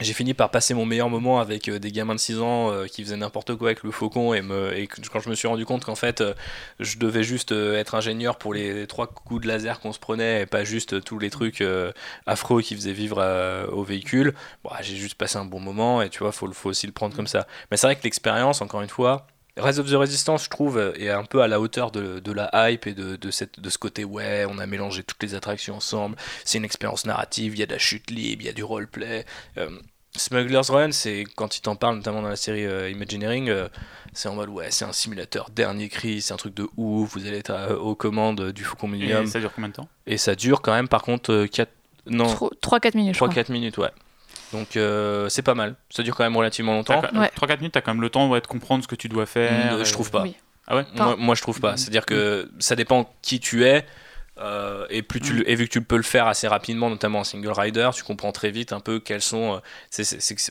j'ai 0.00 0.12
fini 0.12 0.34
par 0.34 0.50
passer 0.50 0.74
mon 0.74 0.86
meilleur 0.86 1.10
moment 1.10 1.40
avec 1.40 1.68
euh, 1.68 1.78
des 1.78 1.90
gamins 1.90 2.14
de 2.14 2.20
6 2.20 2.40
ans 2.40 2.70
euh, 2.70 2.86
qui 2.86 3.02
faisaient 3.02 3.16
n'importe 3.16 3.54
quoi 3.56 3.68
avec 3.68 3.82
le 3.82 3.90
faucon 3.90 4.32
et, 4.34 4.42
me, 4.42 4.76
et 4.76 4.86
quand 4.86 5.20
je 5.20 5.28
me 5.28 5.34
suis 5.34 5.48
rendu 5.48 5.64
compte 5.64 5.84
qu'en 5.84 5.94
fait 5.94 6.20
euh, 6.20 6.34
je 6.78 6.98
devais 6.98 7.22
juste 7.22 7.52
être 7.52 7.94
ingénieur 7.94 8.36
pour 8.38 8.54
les, 8.54 8.86
trois 8.86 9.06
coups 9.06 9.42
de 9.42 9.48
laser 9.48 9.80
qu'on 9.80 9.92
se 9.92 9.98
prenait 9.98 10.42
et 10.42 10.46
pas 10.46 10.64
juste 10.64 11.02
tous 11.02 11.18
les 11.18 11.30
trucs 11.30 11.64
affreux 12.26 12.62
qui 12.62 12.74
faisaient 12.74 12.92
vivre 12.92 13.18
au 13.72 13.82
véhicule, 13.82 14.34
bon, 14.64 14.70
j'ai 14.80 14.96
juste 14.96 15.16
passé 15.16 15.36
un 15.38 15.44
bon 15.44 15.60
moment 15.60 16.02
et 16.02 16.08
tu 16.08 16.20
vois, 16.20 16.32
faut, 16.32 16.50
faut 16.52 16.70
aussi 16.70 16.86
le 16.86 16.92
prendre 16.92 17.14
comme 17.14 17.26
ça. 17.26 17.46
Mais 17.70 17.76
c'est 17.76 17.86
vrai 17.86 17.96
que 17.96 18.04
l'expérience, 18.04 18.62
encore 18.62 18.82
une 18.82 18.88
fois, 18.88 19.26
Rise 19.60 19.80
of 19.80 19.90
the 19.90 19.94
Resistance, 19.94 20.44
je 20.44 20.50
trouve, 20.50 20.78
est 20.78 21.10
un 21.10 21.24
peu 21.24 21.42
à 21.42 21.48
la 21.48 21.60
hauteur 21.60 21.90
de, 21.90 22.18
de 22.18 22.32
la 22.32 22.50
hype 22.70 22.86
et 22.86 22.94
de, 22.94 23.16
de, 23.16 23.30
cette, 23.30 23.60
de 23.60 23.70
ce 23.70 23.78
côté, 23.78 24.04
ouais, 24.04 24.46
on 24.48 24.58
a 24.58 24.66
mélangé 24.66 25.02
toutes 25.02 25.22
les 25.22 25.34
attractions 25.34 25.76
ensemble, 25.76 26.16
c'est 26.44 26.58
une 26.58 26.64
expérience 26.64 27.06
narrative, 27.06 27.54
il 27.54 27.60
y 27.60 27.62
a 27.62 27.66
de 27.66 27.72
la 27.72 27.78
chute 27.78 28.10
libre, 28.10 28.42
il 28.42 28.46
y 28.46 28.48
a 28.48 28.52
du 28.52 28.64
roleplay. 28.64 29.24
Euh, 29.56 29.70
Smuggler's 30.16 30.70
Run, 30.70 30.92
c'est 30.92 31.24
quand 31.36 31.58
il 31.58 31.60
t'en 31.60 31.76
parle, 31.76 31.96
notamment 31.96 32.22
dans 32.22 32.28
la 32.28 32.36
série 32.36 32.64
euh, 32.64 32.90
Imagineering, 32.90 33.50
euh, 33.50 33.68
c'est 34.12 34.28
en 34.28 34.34
mode, 34.34 34.48
ouais, 34.48 34.70
c'est 34.70 34.84
un 34.84 34.92
simulateur 34.92 35.50
dernier 35.50 35.88
cri, 35.88 36.22
c'est 36.22 36.34
un 36.34 36.38
truc 36.38 36.54
de 36.54 36.66
ouf, 36.76 37.12
vous 37.12 37.26
allez 37.26 37.38
être 37.38 37.76
aux 37.80 37.94
commandes 37.94 38.52
du 38.52 38.64
Faucon 38.64 38.88
Millennium. 38.88 39.24
Et 39.24 39.26
ça 39.26 39.38
dure 39.38 39.52
combien 39.54 39.68
de 39.68 39.74
temps? 39.74 39.88
Et 40.06 40.18
ça 40.18 40.34
dure 40.34 40.62
quand 40.62 40.72
même, 40.72 40.88
par 40.88 41.02
contre, 41.02 41.46
4... 41.46 41.70
non, 42.06 42.26
3-4 42.26 42.96
minutes. 42.96 43.16
3-4 43.16 43.52
minutes, 43.52 43.78
ouais. 43.78 43.90
Donc 44.52 44.76
euh, 44.76 45.28
c'est 45.28 45.42
pas 45.42 45.54
mal. 45.54 45.74
Ça 45.90 46.02
dure 46.02 46.16
quand 46.16 46.24
même 46.24 46.36
relativement 46.36 46.72
longtemps. 46.72 47.00
3-4 47.00 47.56
minutes, 47.58 47.72
t'as 47.72 47.80
quand 47.80 47.92
même 47.92 48.02
le 48.02 48.10
temps 48.10 48.28
de 48.28 48.46
comprendre 48.46 48.82
ce 48.82 48.88
que 48.88 48.96
tu 48.96 49.08
dois 49.08 49.26
faire. 49.26 49.84
je 49.84 49.92
trouve 49.92 50.10
pas. 50.10 50.24
Ah 50.70 50.76
ouais 50.76 50.84
moi, 50.94 51.16
moi, 51.18 51.34
je 51.34 51.40
trouve 51.42 51.60
pas. 51.60 51.76
C'est-à-dire 51.76 52.04
que 52.04 52.50
ça 52.58 52.76
dépend 52.76 53.10
qui 53.22 53.40
tu 53.40 53.64
es. 53.64 53.86
Euh, 54.40 54.86
et 54.88 55.02
plus 55.02 55.20
tu 55.20 55.32
mm. 55.34 55.44
et 55.46 55.54
vu 55.56 55.66
que 55.66 55.72
tu 55.72 55.82
peux 55.82 55.96
le 55.96 56.02
faire 56.02 56.26
assez 56.26 56.46
rapidement, 56.46 56.90
notamment 56.90 57.20
en 57.20 57.24
single 57.24 57.50
rider, 57.50 57.90
tu 57.94 58.04
comprends 58.04 58.30
très 58.30 58.50
vite 58.50 58.72
un 58.72 58.80
peu 58.80 59.00
quels 59.00 59.22
sont. 59.22 59.60
Euh, 59.98 60.04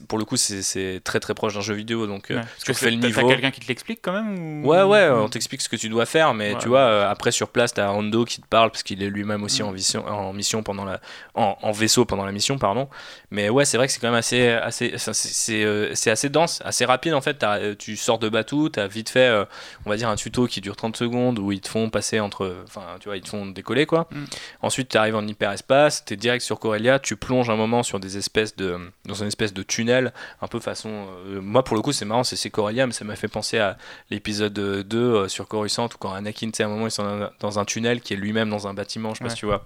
pour 0.07 0.17
le 0.17 0.25
coup, 0.25 0.35
c'est, 0.35 1.01
très 1.03 1.19
très 1.19 1.33
proche 1.33 1.53
d'un 1.53 1.61
jeu 1.61 1.73
vidéo, 1.73 2.05
donc 2.07 2.31
euh, 2.31 2.41
tu 2.63 2.73
fais 2.73 2.91
le 2.91 2.97
niveau. 2.97 3.21
T'as 3.21 3.27
quelqu'un 3.27 3.51
qui 3.51 3.61
te 3.61 3.67
l'explique 3.67 3.99
quand 4.01 4.11
même 4.11 4.65
Ouais, 4.65 4.83
ouais, 4.83 5.09
on 5.09 5.29
t'explique 5.29 5.61
ce 5.61 5.69
que 5.69 5.75
tu 5.75 5.89
dois 5.89 6.05
faire, 6.05 6.33
mais 6.33 6.55
tu 6.57 6.67
vois, 6.67 7.07
après 7.07 7.31
sur 7.31 7.49
place, 7.49 7.73
t'as 7.73 7.91
Hondo 7.91 8.25
qui 8.25 8.41
te 8.41 8.47
parle 8.47 8.71
parce 8.71 8.83
qu'il 8.83 9.01
est 9.01 9.09
lui-même 9.09 9.43
aussi 9.43 9.63
mm. 9.63 9.67
en, 9.67 9.71
mission, 9.71 10.07
en 10.07 10.33
mission 10.33 10.63
pendant 10.63 10.85
la, 10.85 10.99
en, 11.33 11.71
vaisseau 11.71 12.05
pendant 12.05 12.25
la 12.25 12.31
mission, 12.31 12.57
pardon. 12.57 12.89
Mais 13.31 13.49
ouais, 13.49 13.65
c'est 13.65 13.77
vrai 13.77 13.87
que 13.87 13.93
c'est 13.93 13.99
quand 13.99 14.07
même 14.07 14.15
assez, 14.15 14.49
assez, 14.49 14.95
c'est, 14.97 16.11
assez 16.11 16.29
dense, 16.29 16.61
assez 16.65 16.85
rapide 16.85 17.13
en 17.13 17.21
fait. 17.21 17.45
tu 17.77 17.95
sors 17.95 18.19
de 18.19 18.27
Batou, 18.27 18.69
t'as 18.69 18.87
vite 18.87 19.09
fait, 19.09 19.45
on 19.85 19.89
va 19.89 19.95
dire 19.95 20.09
un 20.09 20.15
tuto 20.15 20.47
qui 20.47 20.59
dure 20.59 20.75
30 20.75 20.97
secondes 20.97 21.39
où 21.39 21.51
ils 21.51 21.61
te 21.61 21.69
font 21.69 21.89
passer 21.89 22.19
entre, 22.19 22.57
enfin, 22.65 22.81
tu 22.99 23.07
vois, 23.07 23.17
ils 23.17 23.21
te 23.21 23.29
font 23.29 23.45
décoller 23.45 23.76
quoi. 23.85 24.07
Mm. 24.11 24.23
Ensuite, 24.61 24.89
tu 24.89 24.97
arrives 24.97 25.15
en 25.15 25.25
hyperespace, 25.25 26.05
tu 26.05 26.13
es 26.13 26.17
direct 26.17 26.43
sur 26.43 26.59
Corellia, 26.59 26.99
tu 26.99 27.15
plonges 27.15 27.49
un 27.49 27.55
moment 27.55 27.83
sur 27.83 27.99
des 27.99 28.17
espèces 28.17 28.55
de 28.55 28.77
dans 29.05 29.15
une 29.15 29.27
espèce 29.27 29.53
de 29.53 29.63
tunnel, 29.63 30.13
un 30.41 30.47
peu 30.47 30.59
façon 30.59 31.07
euh, 31.27 31.41
moi 31.41 31.63
pour 31.63 31.75
le 31.75 31.81
coup, 31.81 31.91
c'est 31.91 32.05
marrant, 32.05 32.23
c'est 32.23 32.49
Corellia, 32.49 32.87
mais 32.87 32.93
ça 32.93 33.05
m'a 33.05 33.15
fait 33.15 33.27
penser 33.27 33.59
à 33.59 33.77
l'épisode 34.09 34.53
2 34.53 34.97
euh, 34.97 35.27
sur 35.27 35.47
Coruscant 35.47 35.85
où 35.85 35.97
quand 35.99 36.13
Anakin, 36.13 36.51
tu 36.51 36.61
à 36.61 36.65
un 36.65 36.69
moment 36.69 36.87
ils 36.87 36.91
sont 36.91 37.29
dans 37.39 37.59
un 37.59 37.65
tunnel 37.65 38.01
qui 38.01 38.13
est 38.13 38.17
lui-même 38.17 38.49
dans 38.49 38.67
un 38.67 38.73
bâtiment, 38.73 39.13
je 39.13 39.19
sais 39.19 39.23
pas 39.23 39.29
si 39.29 39.37
tu 39.37 39.45
vois 39.45 39.63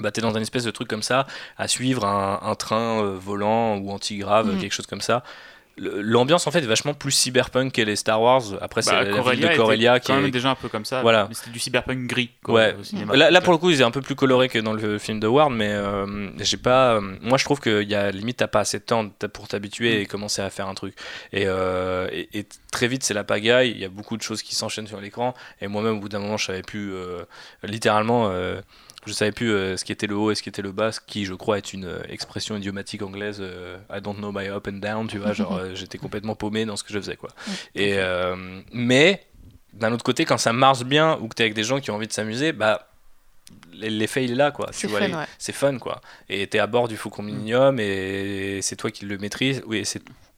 bah, 0.00 0.10
t'es 0.10 0.20
dans 0.20 0.36
un 0.36 0.40
espèce 0.40 0.64
de 0.64 0.70
truc 0.70 0.88
comme 0.88 1.02
ça, 1.02 1.26
à 1.56 1.68
suivre 1.68 2.04
un, 2.04 2.54
train 2.56 3.02
euh, 3.02 3.16
volant 3.16 3.76
ou 3.76 3.90
antigrave, 3.90 4.52
mm. 4.52 4.58
quelque 4.58 4.72
chose 4.72 4.86
comme 4.86 5.00
ça. 5.00 5.22
L'ambiance 5.76 6.46
en 6.46 6.50
fait 6.50 6.58
est 6.58 6.66
vachement 6.66 6.94
plus 6.94 7.10
cyberpunk 7.10 7.72
que 7.72 7.82
les 7.82 7.96
Star 7.96 8.20
Wars. 8.20 8.42
Après, 8.60 8.82
c'est 8.82 8.90
bah, 8.90 9.04
la 9.04 9.32
ville 9.32 9.40
de 9.40 9.56
Corellia 9.56 10.00
qui 10.00 10.08
quand 10.08 10.20
même 10.20 10.30
déjà 10.30 10.50
un 10.50 10.54
peu 10.54 10.68
comme 10.68 10.84
ça. 10.84 11.02
Voilà. 11.02 11.28
C'était 11.32 11.50
du 11.50 11.58
cyberpunk 11.58 12.06
gris. 12.06 12.30
ouais. 12.48 12.74
là, 13.12 13.30
là, 13.30 13.40
pour 13.40 13.52
le 13.52 13.58
coup, 13.58 13.70
il 13.70 13.80
est 13.80 13.84
un 13.84 13.90
peu 13.90 14.00
plus 14.00 14.14
coloré 14.14 14.48
que 14.48 14.58
dans 14.58 14.72
le 14.72 14.98
film 14.98 15.20
de 15.20 15.26
Ward, 15.26 15.52
mais 15.52 15.70
euh, 15.70 16.30
j'ai 16.38 16.56
pas. 16.56 16.94
Euh, 16.94 17.00
moi, 17.22 17.38
je 17.38 17.44
trouve 17.44 17.60
qu'il 17.60 17.88
y 17.88 17.94
a 17.94 18.10
limite, 18.10 18.38
t'as 18.38 18.46
pas 18.46 18.60
assez 18.60 18.78
de 18.78 18.84
temps 18.84 19.08
pour 19.32 19.48
t'habituer 19.48 19.98
mm. 19.98 20.00
et 20.00 20.06
commencer 20.06 20.42
à 20.42 20.50
faire 20.50 20.68
un 20.68 20.74
truc. 20.74 20.94
Euh, 21.34 22.08
et, 22.12 22.28
et, 22.38 22.46
très 22.70 22.88
vite, 22.88 23.02
c'est 23.02 23.14
la 23.14 23.24
pagaille. 23.24 23.70
Il 23.70 23.78
y 23.78 23.84
a 23.84 23.88
beaucoup 23.88 24.16
de 24.16 24.22
choses 24.22 24.42
qui 24.42 24.54
s'enchaînent 24.54 24.86
sur 24.86 25.00
l'écran. 25.00 25.34
Et 25.60 25.68
moi-même, 25.68 25.96
au 25.96 26.00
bout 26.00 26.08
d'un 26.08 26.20
moment, 26.20 26.36
je 26.36 26.46
savais 26.46 26.62
plus 26.62 26.92
littéralement 27.62 28.32
je 29.06 29.12
savais 29.12 29.32
plus 29.32 29.50
euh, 29.50 29.76
ce 29.76 29.84
qui 29.84 29.92
était 29.92 30.06
le 30.06 30.16
haut 30.16 30.30
et 30.30 30.34
ce 30.34 30.42
qui 30.42 30.48
était 30.48 30.62
le 30.62 30.72
bas, 30.72 30.92
ce 30.92 31.00
qui 31.00 31.24
je 31.24 31.34
crois 31.34 31.58
est 31.58 31.72
une 31.72 31.84
euh, 31.84 32.02
expression 32.08 32.56
idiomatique 32.56 33.02
anglaise. 33.02 33.38
Euh, 33.40 33.78
I 33.90 34.00
don't 34.00 34.16
know 34.16 34.32
my 34.32 34.48
up 34.48 34.68
and 34.68 34.78
down, 34.78 35.06
tu 35.06 35.18
vois, 35.18 35.32
genre 35.32 35.60
j'étais 35.74 35.98
complètement 35.98 36.34
paumé 36.34 36.64
dans 36.64 36.76
ce 36.76 36.84
que 36.84 36.92
je 36.92 36.98
faisais 36.98 37.16
quoi. 37.16 37.30
Et 37.74 37.98
mais 38.72 39.24
d'un 39.72 39.92
autre 39.92 40.04
côté, 40.04 40.24
quand 40.24 40.38
ça 40.38 40.52
marche 40.52 40.84
bien 40.84 41.18
ou 41.20 41.28
que 41.28 41.34
tu 41.34 41.42
es 41.42 41.46
avec 41.46 41.54
des 41.54 41.64
gens 41.64 41.80
qui 41.80 41.90
ont 41.90 41.96
envie 41.96 42.06
de 42.06 42.12
s'amuser, 42.12 42.52
bah 42.52 42.88
l'effet 43.74 44.24
il 44.24 44.32
est 44.32 44.36
là 44.36 44.50
quoi 44.50 44.68
c'est 44.72 44.88
fun, 44.88 45.26
c'est 45.36 45.52
fun 45.52 45.78
quoi 45.78 46.00
et 46.30 46.46
tu 46.46 46.56
es 46.56 46.60
à 46.60 46.66
bord 46.66 46.88
du 46.88 46.96
Faucon 46.96 47.22
Millennium 47.22 47.78
et 47.78 48.60
c'est 48.62 48.76
toi 48.76 48.90
qui 48.90 49.04
le 49.04 49.18
maîtrise 49.18 49.62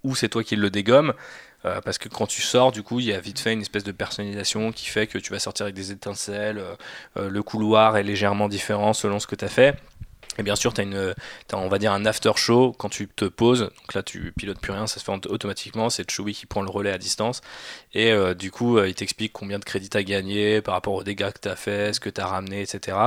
ou 0.03 0.15
c'est 0.17 0.29
toi 0.29 0.43
qui 0.43 0.57
le 0.57 0.71
dégomme 0.71 1.13
euh, 1.67 1.81
parce 1.81 1.99
que 1.99 2.09
quand 2.09 2.27
tu 2.27 2.43
sors, 2.43 2.73
du 2.73 2.83
coup, 2.83 3.01
il 3.01 3.07
y 3.07 3.13
a 3.13 3.21
vite 3.21 3.41
fait 3.41 3.53
une 3.53 3.61
espèce 3.61 3.85
de 3.85 3.93
personnalisation 3.93 4.73
qui 4.73 4.87
fait 4.87 5.07
que 5.07 5.19
tu 5.19 5.33
vas 5.33 5.39
sortir 5.39 5.65
avec 5.65 5.75
des 5.75 5.91
étincelles, 5.91 6.59
euh, 6.59 6.75
euh, 7.19 7.29
le 7.29 7.43
couloir 7.43 7.97
est 7.97 8.03
légèrement 8.03 8.49
différent 8.49 8.93
selon 8.93 9.19
ce 9.19 9.27
que 9.27 9.35
tu 9.35 9.45
as 9.45 9.49
fait. 9.49 9.77
Et 10.39 10.43
bien 10.43 10.55
sûr, 10.55 10.75
tu 10.75 10.83
as, 10.83 11.57
on 11.57 11.69
va 11.69 11.79
dire 11.79 11.93
un 11.93 12.05
after 12.05 12.33
show 12.37 12.75
quand 12.79 12.91
tu 12.91 13.09
te 13.09 13.25
poses. 13.25 13.61
Donc 13.61 13.95
là, 13.95 14.03
tu 14.03 14.33
pilotes 14.37 14.61
plus 14.61 14.73
rien, 14.73 14.87
ça 14.87 15.01
se 15.01 15.05
fait 15.05 15.27
automatiquement. 15.29 15.89
C'est 15.89 16.09
Chewie 16.11 16.35
qui 16.35 16.45
prend 16.45 16.61
le 16.61 16.69
relais 16.69 16.93
à 16.93 16.99
distance. 16.99 17.41
Et 17.95 18.13
du 18.35 18.51
coup, 18.51 18.79
il 18.79 18.95
t'explique 18.95 19.33
combien 19.33 19.59
de 19.59 19.65
crédits 19.65 19.89
tu 19.89 19.97
as 19.97 20.03
gagné 20.03 20.61
par 20.61 20.75
rapport 20.75 20.93
aux 20.93 21.05
dégâts 21.05 21.31
que 21.31 21.41
tu 21.41 21.49
as 21.49 21.57
fait, 21.57 21.95
ce 21.95 22.01
que 22.01 22.11
tu 22.11 22.21
as 22.21 22.27
ramené, 22.27 22.61
etc. 22.61 22.99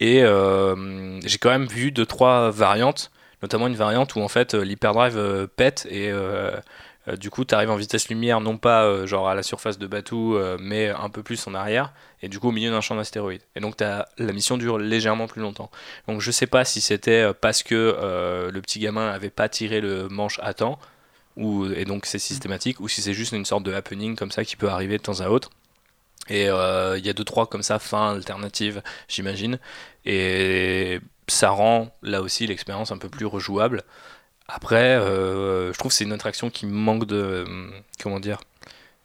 Et 0.00 0.20
j'ai 1.26 1.38
quand 1.38 1.50
même 1.50 1.66
vu 1.66 1.92
deux, 1.92 2.06
trois 2.06 2.50
variantes, 2.50 3.10
notamment 3.42 3.66
une 3.66 3.76
variante 3.76 4.16
où 4.16 4.22
en 4.22 4.28
fait 4.28 4.54
l'hyperdrive 4.54 5.48
pète 5.54 5.86
et 5.90 6.10
euh, 7.08 7.16
du 7.16 7.30
coup, 7.30 7.44
tu 7.44 7.54
arrives 7.54 7.70
en 7.70 7.76
vitesse 7.76 8.08
lumière, 8.08 8.40
non 8.40 8.58
pas 8.58 8.84
euh, 8.84 9.06
genre 9.06 9.28
à 9.28 9.34
la 9.34 9.42
surface 9.42 9.78
de 9.78 9.86
Batuu, 9.86 10.36
euh, 10.36 10.56
mais 10.60 10.88
un 10.88 11.10
peu 11.10 11.22
plus 11.22 11.46
en 11.46 11.54
arrière, 11.54 11.92
et 12.22 12.28
du 12.28 12.38
coup 12.38 12.48
au 12.48 12.52
milieu 12.52 12.70
d'un 12.70 12.80
champ 12.80 12.94
d'astéroïdes. 12.94 13.42
Et 13.56 13.60
donc 13.60 13.80
la 13.80 14.06
mission 14.32 14.56
dure 14.56 14.78
légèrement 14.78 15.26
plus 15.26 15.40
longtemps. 15.40 15.70
Donc 16.08 16.20
je 16.20 16.30
sais 16.30 16.46
pas 16.46 16.64
si 16.64 16.80
c'était 16.80 17.32
parce 17.34 17.62
que 17.62 18.50
le 18.52 18.60
petit 18.60 18.78
gamin 18.78 19.08
avait 19.10 19.30
pas 19.30 19.48
tiré 19.48 19.80
le 19.80 20.08
manche 20.08 20.38
à 20.42 20.54
temps, 20.54 20.78
ou, 21.36 21.66
et 21.66 21.84
donc 21.84 22.06
c'est 22.06 22.18
systématique, 22.18 22.80
ou 22.80 22.88
si 22.88 23.02
c'est 23.02 23.14
juste 23.14 23.32
une 23.32 23.44
sorte 23.44 23.64
de 23.64 23.72
happening 23.72 24.16
comme 24.16 24.30
ça 24.30 24.44
qui 24.44 24.56
peut 24.56 24.68
arriver 24.68 24.98
de 24.98 25.02
temps 25.02 25.20
à 25.20 25.28
autre. 25.28 25.50
Et 26.28 26.44
il 26.44 27.06
y 27.06 27.10
a 27.10 27.12
deux 27.12 27.24
trois 27.24 27.46
comme 27.46 27.64
ça 27.64 27.78
fins 27.80 28.14
alternatives, 28.14 28.82
j'imagine. 29.08 29.58
Et 30.04 31.00
ça 31.28 31.50
rend 31.50 31.92
là 32.02 32.22
aussi 32.22 32.46
l'expérience 32.46 32.92
un 32.92 32.98
peu 32.98 33.08
plus 33.08 33.26
rejouable. 33.26 33.82
Après, 34.48 34.96
euh, 34.96 35.72
je 35.72 35.78
trouve 35.78 35.90
que 35.90 35.96
c'est 35.96 36.04
une 36.04 36.12
attraction 36.12 36.50
qui 36.50 36.66
manque 36.66 37.06
de. 37.06 37.16
Euh, 37.16 37.70
comment 38.02 38.20
dire 38.20 38.40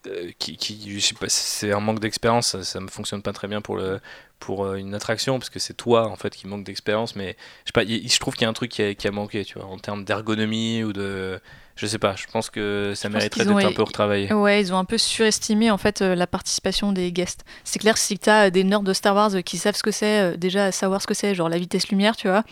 euh, 0.07 0.31
qui, 0.39 0.55
qui, 0.57 0.99
je 0.99 1.05
sais 1.05 1.15
pas, 1.15 1.27
c'est 1.27 1.73
un 1.73 1.79
manque 1.79 1.99
d'expérience, 1.99 2.61
ça, 2.61 2.79
ne 2.79 2.87
fonctionne 2.87 3.21
pas 3.21 3.33
très 3.33 3.47
bien 3.47 3.61
pour, 3.61 3.75
le, 3.75 3.99
pour 4.39 4.73
une 4.75 4.93
attraction, 4.93 5.37
parce 5.37 5.49
que 5.49 5.59
c'est 5.59 5.73
toi 5.73 6.07
en 6.07 6.15
fait 6.15 6.33
qui 6.33 6.47
manque 6.47 6.63
d'expérience, 6.63 7.15
mais 7.15 7.35
je, 7.65 7.69
sais 7.69 7.73
pas, 7.73 7.83
je 7.83 8.19
trouve 8.19 8.35
qu'il 8.35 8.43
y 8.43 8.45
a 8.45 8.49
un 8.49 8.53
truc 8.53 8.71
qui 8.71 8.83
a, 8.83 8.93
qui 8.93 9.07
a 9.07 9.11
manqué, 9.11 9.43
tu 9.43 9.59
vois, 9.59 9.67
en 9.67 9.77
termes 9.79 10.05
d'ergonomie 10.05 10.83
ou 10.83 10.93
de, 10.93 11.41
je 11.75 11.85
sais 11.87 11.97
pas, 11.97 12.15
je 12.15 12.25
pense 12.31 12.49
que 12.49 12.93
ça 12.95 13.09
mériterait 13.09 13.45
d'être 13.45 13.65
un 13.65 13.73
peu 13.73 13.83
retravaillé. 13.83 14.31
Ouais, 14.31 14.61
ils 14.61 14.71
ont 14.71 14.77
un 14.77 14.85
peu 14.85 14.97
surestimé 14.97 15.71
en 15.71 15.77
fait 15.77 15.99
la 15.99 16.27
participation 16.27 16.93
des 16.93 17.11
guests. 17.11 17.43
C'est 17.65 17.79
clair 17.79 17.97
si 17.97 18.17
tu 18.17 18.29
as 18.29 18.49
des 18.49 18.63
nerds 18.63 18.83
de 18.83 18.93
Star 18.93 19.13
Wars 19.13 19.31
qui 19.43 19.57
savent 19.57 19.75
ce 19.75 19.83
que 19.83 19.91
c'est, 19.91 20.37
déjà 20.37 20.71
savoir 20.71 21.01
ce 21.01 21.07
que 21.07 21.15
c'est, 21.15 21.35
genre 21.35 21.49
la 21.49 21.57
vitesse 21.57 21.89
lumière, 21.89 22.15
tu 22.15 22.29
vois, 22.29 22.43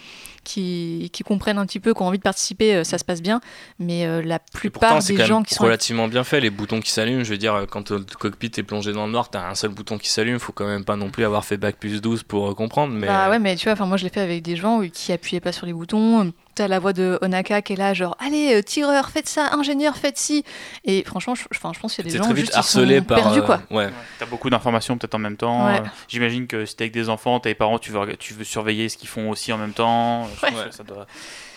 qui, 0.46 1.10
qui, 1.12 1.24
comprennent 1.24 1.58
un 1.58 1.66
petit 1.66 1.80
peu, 1.82 1.94
qui 1.94 2.02
ont 2.02 2.08
envie 2.08 2.18
de 2.18 2.24
participer, 2.24 2.76
euh, 2.76 2.84
ça 2.84 2.98
se 2.98 3.04
passe 3.04 3.22
bien. 3.22 3.42
Mais 3.80 4.06
la 4.24 4.40
plupart 4.40 5.04
des 5.04 5.26
gens 5.26 5.44
qui 5.44 5.56
sont. 5.56 5.64
relativement 5.64 6.08
bien 6.08 6.24
fait, 6.24 6.40
les 6.40 6.50
boutons 6.50 6.80
qui 6.80 6.92
s'allument. 6.92 7.24
Je 7.24 7.30
veux 7.32 7.38
dire, 7.38 7.66
quand 7.70 7.92
le 7.92 8.06
cockpit 8.18 8.52
est 8.56 8.64
plongé 8.64 8.94
dans 8.94 9.06
le 9.06 9.12
noir, 9.12 9.30
tu 9.30 9.38
as 9.38 9.48
un 9.48 9.56
seul 9.56 9.72
bouton 9.72 9.98
qui 9.98 10.10
s'allume, 10.10 10.40
faut 10.40 10.54
quand 10.54 10.68
même 10.68 10.86
pas 10.86 10.96
non 10.96 11.10
plus 11.10 11.26
avoir 11.26 11.44
fait 11.44 11.58
bac 11.58 11.76
plus 11.78 12.02
12 12.02 12.24
pour 12.24 12.56
comprendre. 12.56 12.94
Mais... 12.94 13.08
Bah 13.08 13.30
ouais, 13.30 13.40
mais 13.40 13.56
tu 13.56 13.70
vois, 13.70 13.86
moi 13.86 13.98
je 13.98 14.04
l'ai 14.04 14.10
fait 14.10 14.22
avec 14.22 14.44
des 14.44 14.56
gens 14.56 14.82
qui 14.88 15.12
appuyaient 15.12 15.42
pas 15.42 15.52
sur 15.52 15.66
les 15.66 15.74
boutons 15.74 16.32
T'as 16.56 16.70
la 16.70 16.80
voix 16.80 16.94
de 16.94 17.20
Onaka 17.22 17.62
qui 17.62 17.74
est 17.74 17.76
là, 17.76 17.94
genre 17.94 18.16
allez, 18.18 18.56
euh, 18.56 18.64
tireur, 18.64 19.10
faites 19.10 19.28
ça, 19.28 19.50
ingénieur, 19.52 19.98
faites 19.98 20.18
ci. 20.18 20.46
Et 20.86 21.04
franchement, 21.06 21.36
je, 21.36 21.44
je 21.52 21.60
pense 21.60 21.94
qu'il 21.94 22.06
y 22.06 22.08
a 22.08 22.12
des 22.12 22.18
gens 22.18 22.34
juste 22.34 22.56
harcelés 22.56 23.02
par, 23.02 23.18
perdus, 23.18 23.42
quoi. 23.42 23.60
Euh, 23.72 23.76
ouais. 23.76 23.90
T'as 24.20 24.26
beaucoup 24.26 24.50
d'informations 24.50 24.98
peut-être 24.98 25.16
en 25.16 25.20
même 25.20 25.36
temps. 25.36 25.68
Euh, 25.68 25.80
j'imagine 26.08 26.48
que 26.48 26.66
si 26.66 26.78
t'es 26.78 26.86
avec 26.86 26.94
des 26.94 27.10
enfants, 27.10 27.42
tes 27.42 27.56
parents, 27.56 27.78
tu 27.78 27.92
veux, 27.92 28.16
tu 28.16 28.34
veux 28.34 28.46
surveiller 28.46 28.88
ce 28.88 28.96
qu'ils 28.96 29.10
font 29.10 29.32
aussi 29.32 29.52
en 29.52 29.58
même 29.58 29.74
temps. 29.74 30.30
Ça 30.72 30.84
doit 30.84 31.06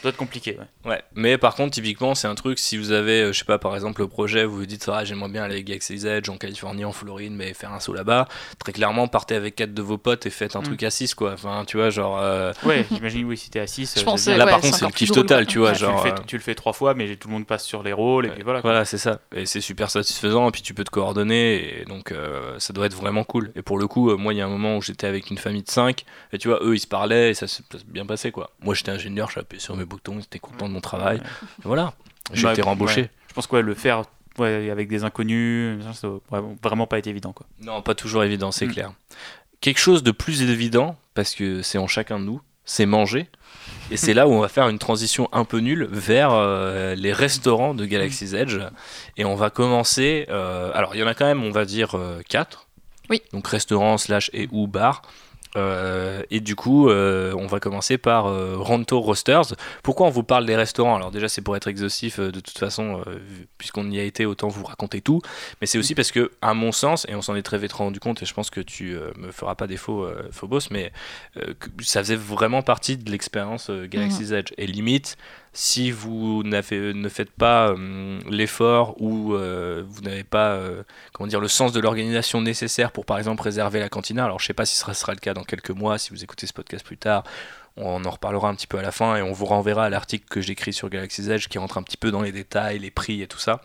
doit 0.03 0.11
être 0.11 0.17
compliqué. 0.17 0.59
Ouais. 0.85 1.03
Mais 1.15 1.39
par 1.39 1.55
contre, 1.55 1.73
typiquement, 1.73 2.15
c'est 2.15 2.29
un 2.29 2.35
truc, 2.35 2.59
si 2.59 2.77
vous 2.77 2.93
avez, 2.93 3.23
euh, 3.23 3.33
je 3.33 3.39
sais 3.39 3.45
pas, 3.45 3.59
par 3.59 3.75
exemple, 3.75 4.01
le 4.01 4.09
projet, 4.09 4.45
vous 4.45 4.57
vous 4.57 4.67
dites, 4.67 4.89
ah, 4.93 5.05
j'aimerais 5.05 5.29
bien 5.29 5.45
aller 5.45 5.57
à 5.57 5.63
Galaxy's 5.63 6.05
Edge 6.05 6.29
en 6.29 6.37
Californie, 6.37 6.85
en 6.85 6.93
Floride, 6.93 7.33
mais 7.33 7.55
faire 7.55 7.73
un 7.73 7.81
saut 7.81 7.95
là-bas. 7.95 8.29
Très 8.59 8.73
clairement, 8.73 9.09
partez 9.09 9.35
avec 9.35 9.57
quatre 9.57 9.75
de 9.75 9.83
vos 9.83 9.99
potes 9.99 10.27
et 10.27 10.31
faites 10.31 10.57
un 10.57 10.61
mm. 10.61 10.65
truc 10.65 10.83
à 10.83 10.91
6, 10.91 11.15
quoi. 11.15 11.33
Enfin, 11.33 11.65
tu 11.67 11.77
vois, 11.77 11.91
genre. 11.91 12.19
Euh, 12.21 12.53
ouais, 12.65 12.87
j'imagine, 12.91 13.25
oui, 13.27 13.37
si 13.37 13.51
t'es 13.51 13.61
à 13.61 13.67
6. 13.67 13.99
Je 13.99 14.31
là, 14.37 14.47
par 14.47 14.61
contre, 14.61 14.77
c'est 14.77 14.85
le 14.85 14.93
kiff 14.93 15.11
total, 15.11 15.47
tu 15.47 15.59
vois. 15.59 15.73
genre, 15.75 16.03
tu, 16.03 16.09
le 16.09 16.15
fais, 16.15 16.23
tu 16.27 16.37
le 16.37 16.43
fais 16.43 16.55
trois 16.55 16.73
fois, 16.73 16.95
mais 16.95 17.17
tout 17.17 17.29
le 17.29 17.35
monde 17.35 17.47
passe 17.47 17.65
sur 17.65 17.83
les 17.83 17.93
rôles, 17.93 18.27
et 18.27 18.31
puis 18.31 18.43
voilà. 18.43 18.61
Voilà, 18.61 18.85
c'est 18.85 18.99
ça. 18.99 19.21
Et 19.35 19.47
c'est 19.47 19.61
super 19.61 19.91
satisfaisant, 19.91 20.49
et 20.49 20.53
puis 20.53 20.63
tu 20.63 20.75
peux 20.75 20.85
te 20.85 20.91
coordonner, 20.91 21.81
et 21.81 21.85
donc 21.85 22.13
euh, 22.13 22.59
ça 22.59 22.73
doit 22.73 22.87
être 22.87 22.97
vraiment 22.97 23.25
cool. 23.25 23.51
Et 23.57 23.63
pour 23.63 23.79
le 23.79 23.87
coup, 23.87 24.17
moi, 24.17 24.33
il 24.33 24.37
y 24.37 24.41
a 24.41 24.47
un 24.47 24.51
moment 24.51 24.77
où 24.77 24.83
j'étais 24.83 25.07
avec 25.07 25.31
une 25.31 25.39
famille 25.39 25.63
de 25.63 25.71
5, 25.71 26.05
et 26.33 26.39
tu 26.39 26.49
vois, 26.49 26.61
eux, 26.63 26.75
ils 26.75 26.81
se 26.81 26.87
parlaient, 26.87 27.31
et 27.31 27.35
ça 27.35 27.47
s'est 27.47 27.63
bien 27.87 28.07
passé, 28.07 28.31
quoi. 28.31 28.51
Moi, 28.61 28.75
j'étais 28.75 28.93
ingénieur, 28.93 29.31
j'appuyais 29.31 29.61
sur 29.61 29.77
mes 29.77 29.85
boutons, 29.89 30.21
j'étais 30.21 30.39
content 30.39 30.69
de 30.69 30.75
mon 30.75 30.81
travail. 30.81 31.21
Voilà, 31.65 31.95
j'ai 32.33 32.49
été 32.51 32.63
rembauché. 32.63 33.11
Je 33.29 33.35
pense 33.35 33.47
que 33.47 33.57
le 33.57 33.75
faire 33.75 34.05
avec 34.41 34.89
des 34.89 35.05
inconnus, 35.05 35.83
ça 35.95 36.09
vraiment 36.63 36.87
pas 36.87 36.99
été 36.99 37.11
évident. 37.11 37.33
Quoi. 37.33 37.47
Non, 37.61 37.83
pas 37.83 37.95
toujours 37.95 38.23
évident, 38.25 38.53
c'est 38.53 38.67
mm. 38.67 38.73
clair. 38.73 38.93
Quelque 39.61 39.81
chose 39.81 40.03
de 40.03 40.13
plus 40.13 40.43
évident, 40.43 40.97
parce 41.15 41.35
que 41.35 41.63
c'est 41.63 41.79
en 41.79 41.89
chacun 41.89 42.21
de 42.21 42.25
nous, 42.25 42.41
c'est 42.65 42.87
manger. 42.87 43.29
Et 43.91 43.97
c'est 43.97 44.15
là 44.15 44.29
où 44.29 44.33
on 44.33 44.41
va 44.41 44.49
faire 44.49 44.69
une 44.69 44.79
transition 44.79 45.29
un 45.33 45.45
peu 45.45 45.59
nulle 45.59 45.89
vers 45.91 46.33
euh, 46.33 46.95
les 46.95 47.13
restaurants 47.13 47.75
de 47.75 47.87
Galaxy's 47.87 48.35
Edge. 48.35 48.59
Et 49.17 49.25
on 49.25 49.35
va 49.35 49.51
commencer. 49.51 50.27
Euh, 50.29 50.71
alors, 50.75 50.95
il 50.95 51.01
y 51.01 51.03
en 51.03 51.07
a 51.07 51.15
quand 51.15 51.25
même, 51.25 51.43
on 51.43 51.51
va 51.51 51.65
dire, 51.65 51.97
4. 52.29 52.59
Euh, 52.59 53.07
oui. 53.11 53.23
Donc, 53.33 53.49
restaurant, 53.49 53.97
slash 53.97 54.31
et 54.35 54.49
ou 54.53 54.67
bar. 54.67 55.03
Euh, 55.57 56.23
et 56.31 56.41
du 56.41 56.57
coup, 56.57 56.89
euh, 56.89 57.33
on 57.37 57.47
va 57.47 57.61
commencer 57.61 57.99
par 57.99 58.27
euh, 58.27 58.57
Ronto 58.57 59.01
Roasters. 59.01 59.55
Pourquoi 59.83 60.07
on 60.07 60.11
vous 60.11 60.23
parle 60.23 60.47
des 60.47 60.57
restaurants? 60.57 60.97
Alors 60.97 61.11
déjà, 61.11 61.29
c'est 61.29 61.43
pour 61.43 61.57
être 61.57 61.69
exhaustif 61.69 62.21
de 62.21 62.41
toute 62.41 62.59
façon, 62.59 63.03
puisqu'on 63.57 63.91
y 63.91 63.99
a 63.99 64.03
été, 64.03 64.27
autant 64.27 64.49
vous 64.49 64.65
raconter 64.65 65.01
tout. 65.01 65.21
Mais 65.61 65.67
c'est 65.67 65.79
aussi 65.79 65.95
parce 65.95 66.11
que, 66.11 66.31
à 66.43 66.55
mon 66.55 66.73
sens, 66.73 67.07
et 67.09 67.15
on 67.15 67.23
s'en 67.23 67.37
est 67.37 67.43
très 67.43 67.59
vite 67.59 67.73
rendu 67.73 68.01
compte, 68.01 68.23
et 68.23 68.27
je 68.27 68.35
pense 68.35 68.51
que 68.51 68.61
tu 68.61 68.97
me 69.17 69.31
feras 69.31 69.55
pas 69.55 69.67
défaut, 69.67 70.07
Phobos, 70.31 70.69
mais 70.71 70.93
ça 71.81 72.03
faisait 72.03 72.17
vraiment 72.17 72.63
partie 72.63 72.97
de 72.97 73.11
l'expérience 73.11 73.71
Galaxy's 73.71 74.31
mhm. 74.31 74.37
Edge. 74.37 74.53
Et 74.59 74.67
limite, 74.67 75.17
si 75.53 75.91
vous 75.91 76.43
ne 76.45 77.09
faites 77.09 77.31
pas 77.31 77.71
euh, 77.71 78.21
l'effort 78.29 79.01
ou 79.01 79.35
euh, 79.35 79.85
vous 79.89 80.03
n'avez 80.03 80.25
pas 80.25 80.53
euh, 80.53 80.83
dire, 81.21 81.41
le 81.41 81.49
sens 81.49 81.73
de 81.73 81.81
l'organisation 81.81 82.41
nécessaire 82.41 82.93
pour 82.93 83.07
par 83.07 83.19
exemple 83.19 83.43
réserver 83.43 83.81
la 83.81 83.89
cantina, 83.89 84.25
alors 84.25 84.39
je 84.39 84.45
ne 84.45 84.47
sais 84.49 84.55
pas 84.55 84.67
si 84.67 84.77
ce 84.77 84.93
sera 84.93 85.13
le 85.13 85.19
cas 85.19 85.35
dans 85.35 85.45
quelques 85.45 85.71
mois, 85.71 85.99
si 85.99 86.11
vous 86.11 86.23
écoutez 86.23 86.47
ce 86.47 86.53
podcast 86.53 86.85
plus 86.85 86.99
tard, 86.99 87.25
on 87.77 88.05
en 88.05 88.11
reparlera 88.11 88.49
un 88.49 88.55
petit 88.55 88.67
peu 88.67 88.79
à 88.79 88.83
la 88.83 88.93
fin 88.93 89.17
et 89.17 89.23
on 89.23 89.33
vous 89.33 89.47
renverra 89.47 89.87
à 89.87 89.91
l'article 89.91 90.27
que 90.29 90.41
j'écris 90.41 90.73
sur 90.73 90.89
Galaxy's 90.89 91.29
Edge 91.29 91.49
qui 91.49 91.59
rentre 91.59 91.79
un 91.79 91.83
petit 91.83 91.97
peu 91.97 92.11
dans 92.11 92.23
les 92.23 92.33
détails, 92.33 92.79
les 92.79 92.91
prix 92.91 93.23
et 93.23 93.27
tout 93.27 93.39
ça 93.39 93.61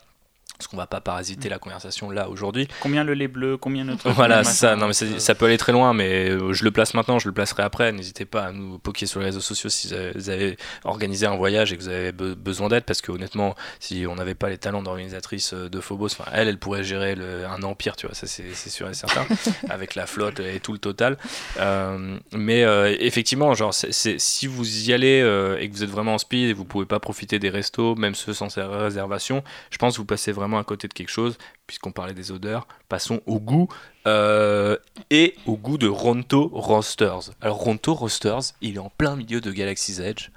parce 0.58 0.68
qu'on 0.68 0.78
va 0.78 0.88
pas 0.88 1.02
parasiter 1.02 1.50
la 1.50 1.60
conversation 1.60 2.10
là 2.10 2.30
aujourd'hui. 2.30 2.68
Combien 2.80 3.04
le 3.04 3.14
lait 3.14 3.28
bleu, 3.28 3.58
combien 3.58 3.84
notre 3.84 4.10
Voilà, 4.12 4.44
ça. 4.44 4.76
Non, 4.76 4.88
mais 4.88 4.94
ça 4.94 5.36
peut 5.36 5.46
aller 5.46 5.58
très 5.58 5.72
loin, 5.72 5.94
mais 5.94 6.30
euh, 6.30 6.54
je 6.54 6.64
le 6.64 6.72
place 6.72 6.94
maintenant, 6.94 7.20
je 7.20 7.28
le 7.28 7.34
placerai 7.34 7.64
après. 7.64 7.92
N'hésitez 7.92 8.26
pas 8.26 8.46
à 8.46 8.52
nous 8.52 8.78
poker 8.80 9.08
sur 9.08 9.20
les 9.20 9.28
réseaux 9.28 9.42
sociaux 9.42 9.70
si 9.70 9.94
vous 10.16 10.30
avez 10.30 10.58
organisé 10.84 11.26
un 11.26 11.36
voyage 11.36 11.74
et 11.74 11.78
que 11.78 11.82
vous 11.82 11.90
avez 11.90 12.12
besoin 12.12 12.70
d'aide, 12.70 12.84
parce 12.84 13.02
que 13.02 13.12
honnêtement, 13.12 13.56
si 13.80 14.06
on 14.08 14.16
n'avait 14.16 14.36
pas 14.36 14.50
les 14.50 14.58
talents 14.58 14.84
d'organisatrice 14.84 15.54
euh, 15.54 15.70
de 15.70 15.80
Phobos, 15.80 16.14
enfin, 16.18 16.30
elle, 16.34 16.48
elle 16.48 16.60
pourrait 16.60 16.84
gérer 16.84 17.16
un 17.50 17.64
empire, 17.64 17.96
tu 17.96 18.06
vois, 18.06 18.16
ça 18.16 18.28
c'est 18.28 18.54
sûr 18.70 18.90
et 18.90 18.94
certain, 18.94 19.26
avec 19.70 19.96
la 19.96 20.06
flotte 20.06 20.40
et 20.40 20.60
tout 20.60 20.74
le 20.74 20.80
total. 20.80 21.18
Euh, 21.60 22.18
mais 22.32 22.62
effectivement, 23.00 23.54
genre, 23.54 23.74
si 23.74 24.48
vous 24.48 24.90
y 24.90 24.94
allez 24.94 25.20
et 25.60 25.70
que 25.70 25.74
vous 25.74 25.84
êtes 25.84 25.90
vraiment 25.90 26.14
en 26.14 26.18
speed 26.18 26.50
et 26.50 26.54
vous 26.54 26.66
pouvez 26.66 26.86
pas 26.86 27.00
profiter 27.00 27.40
des 27.40 27.50
restos, 27.50 27.96
même 27.96 28.16
ceux 28.16 28.34
sans 28.34 28.48
réservation, 28.56 29.44
je 29.72 29.78
pense 29.78 29.94
que 29.94 29.98
vous 29.98 30.06
passez 30.06 30.32
vraiment 30.32 30.43
vraiment 30.44 30.60
à 30.60 30.64
côté 30.64 30.88
de 30.88 30.94
quelque 30.94 31.10
chose, 31.10 31.38
puisqu'on 31.68 31.92
parlait 31.92 32.14
des 32.14 32.32
odeurs. 32.32 32.68
Passons 32.90 33.22
au 33.26 33.40
goût 33.40 33.68
euh, 34.08 34.78
et 35.10 35.36
au 35.46 35.58
goût 35.58 35.78
de 35.78 35.88
Ronto 35.88 36.50
Roasters. 36.54 37.32
Alors 37.42 37.58
Ronto 37.58 37.94
Roasters, 37.94 38.54
il 38.62 38.76
est 38.76 38.80
en 38.80 38.90
plein 38.90 39.16
milieu 39.16 39.42
de 39.42 39.52
Galaxy's 39.52 40.00
Edge. 40.00 40.30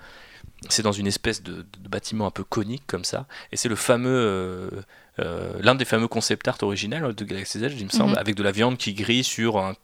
c'est 0.68 0.82
dans 0.82 0.92
une 0.92 1.06
espèce 1.06 1.42
de, 1.42 1.66
bâtiment 1.88 2.26
un 2.26 2.30
peu 2.30 2.44
conique 2.44 2.84
comme 2.86 3.04
ça, 3.04 3.26
et 3.52 3.56
c'est 3.56 3.68
le 3.68 3.76
fameux, 3.76 4.70
l'un 5.18 5.74
des 5.74 5.84
fameux 5.84 6.08
concept 6.08 6.48
art 6.48 6.58
original 6.62 7.14
de 7.14 7.24
Galaxy 7.24 7.62
Edge, 7.62 7.74
il 7.78 7.84
me 7.84 7.90
semble, 7.90 8.12
mhm. 8.12 8.18
avec 8.18 8.34
de 8.34 8.42
la 8.42 8.52
viande 8.52 8.76
qui 8.76 8.94
grille 8.94 9.24
sur 9.24 9.58
un 9.58 9.74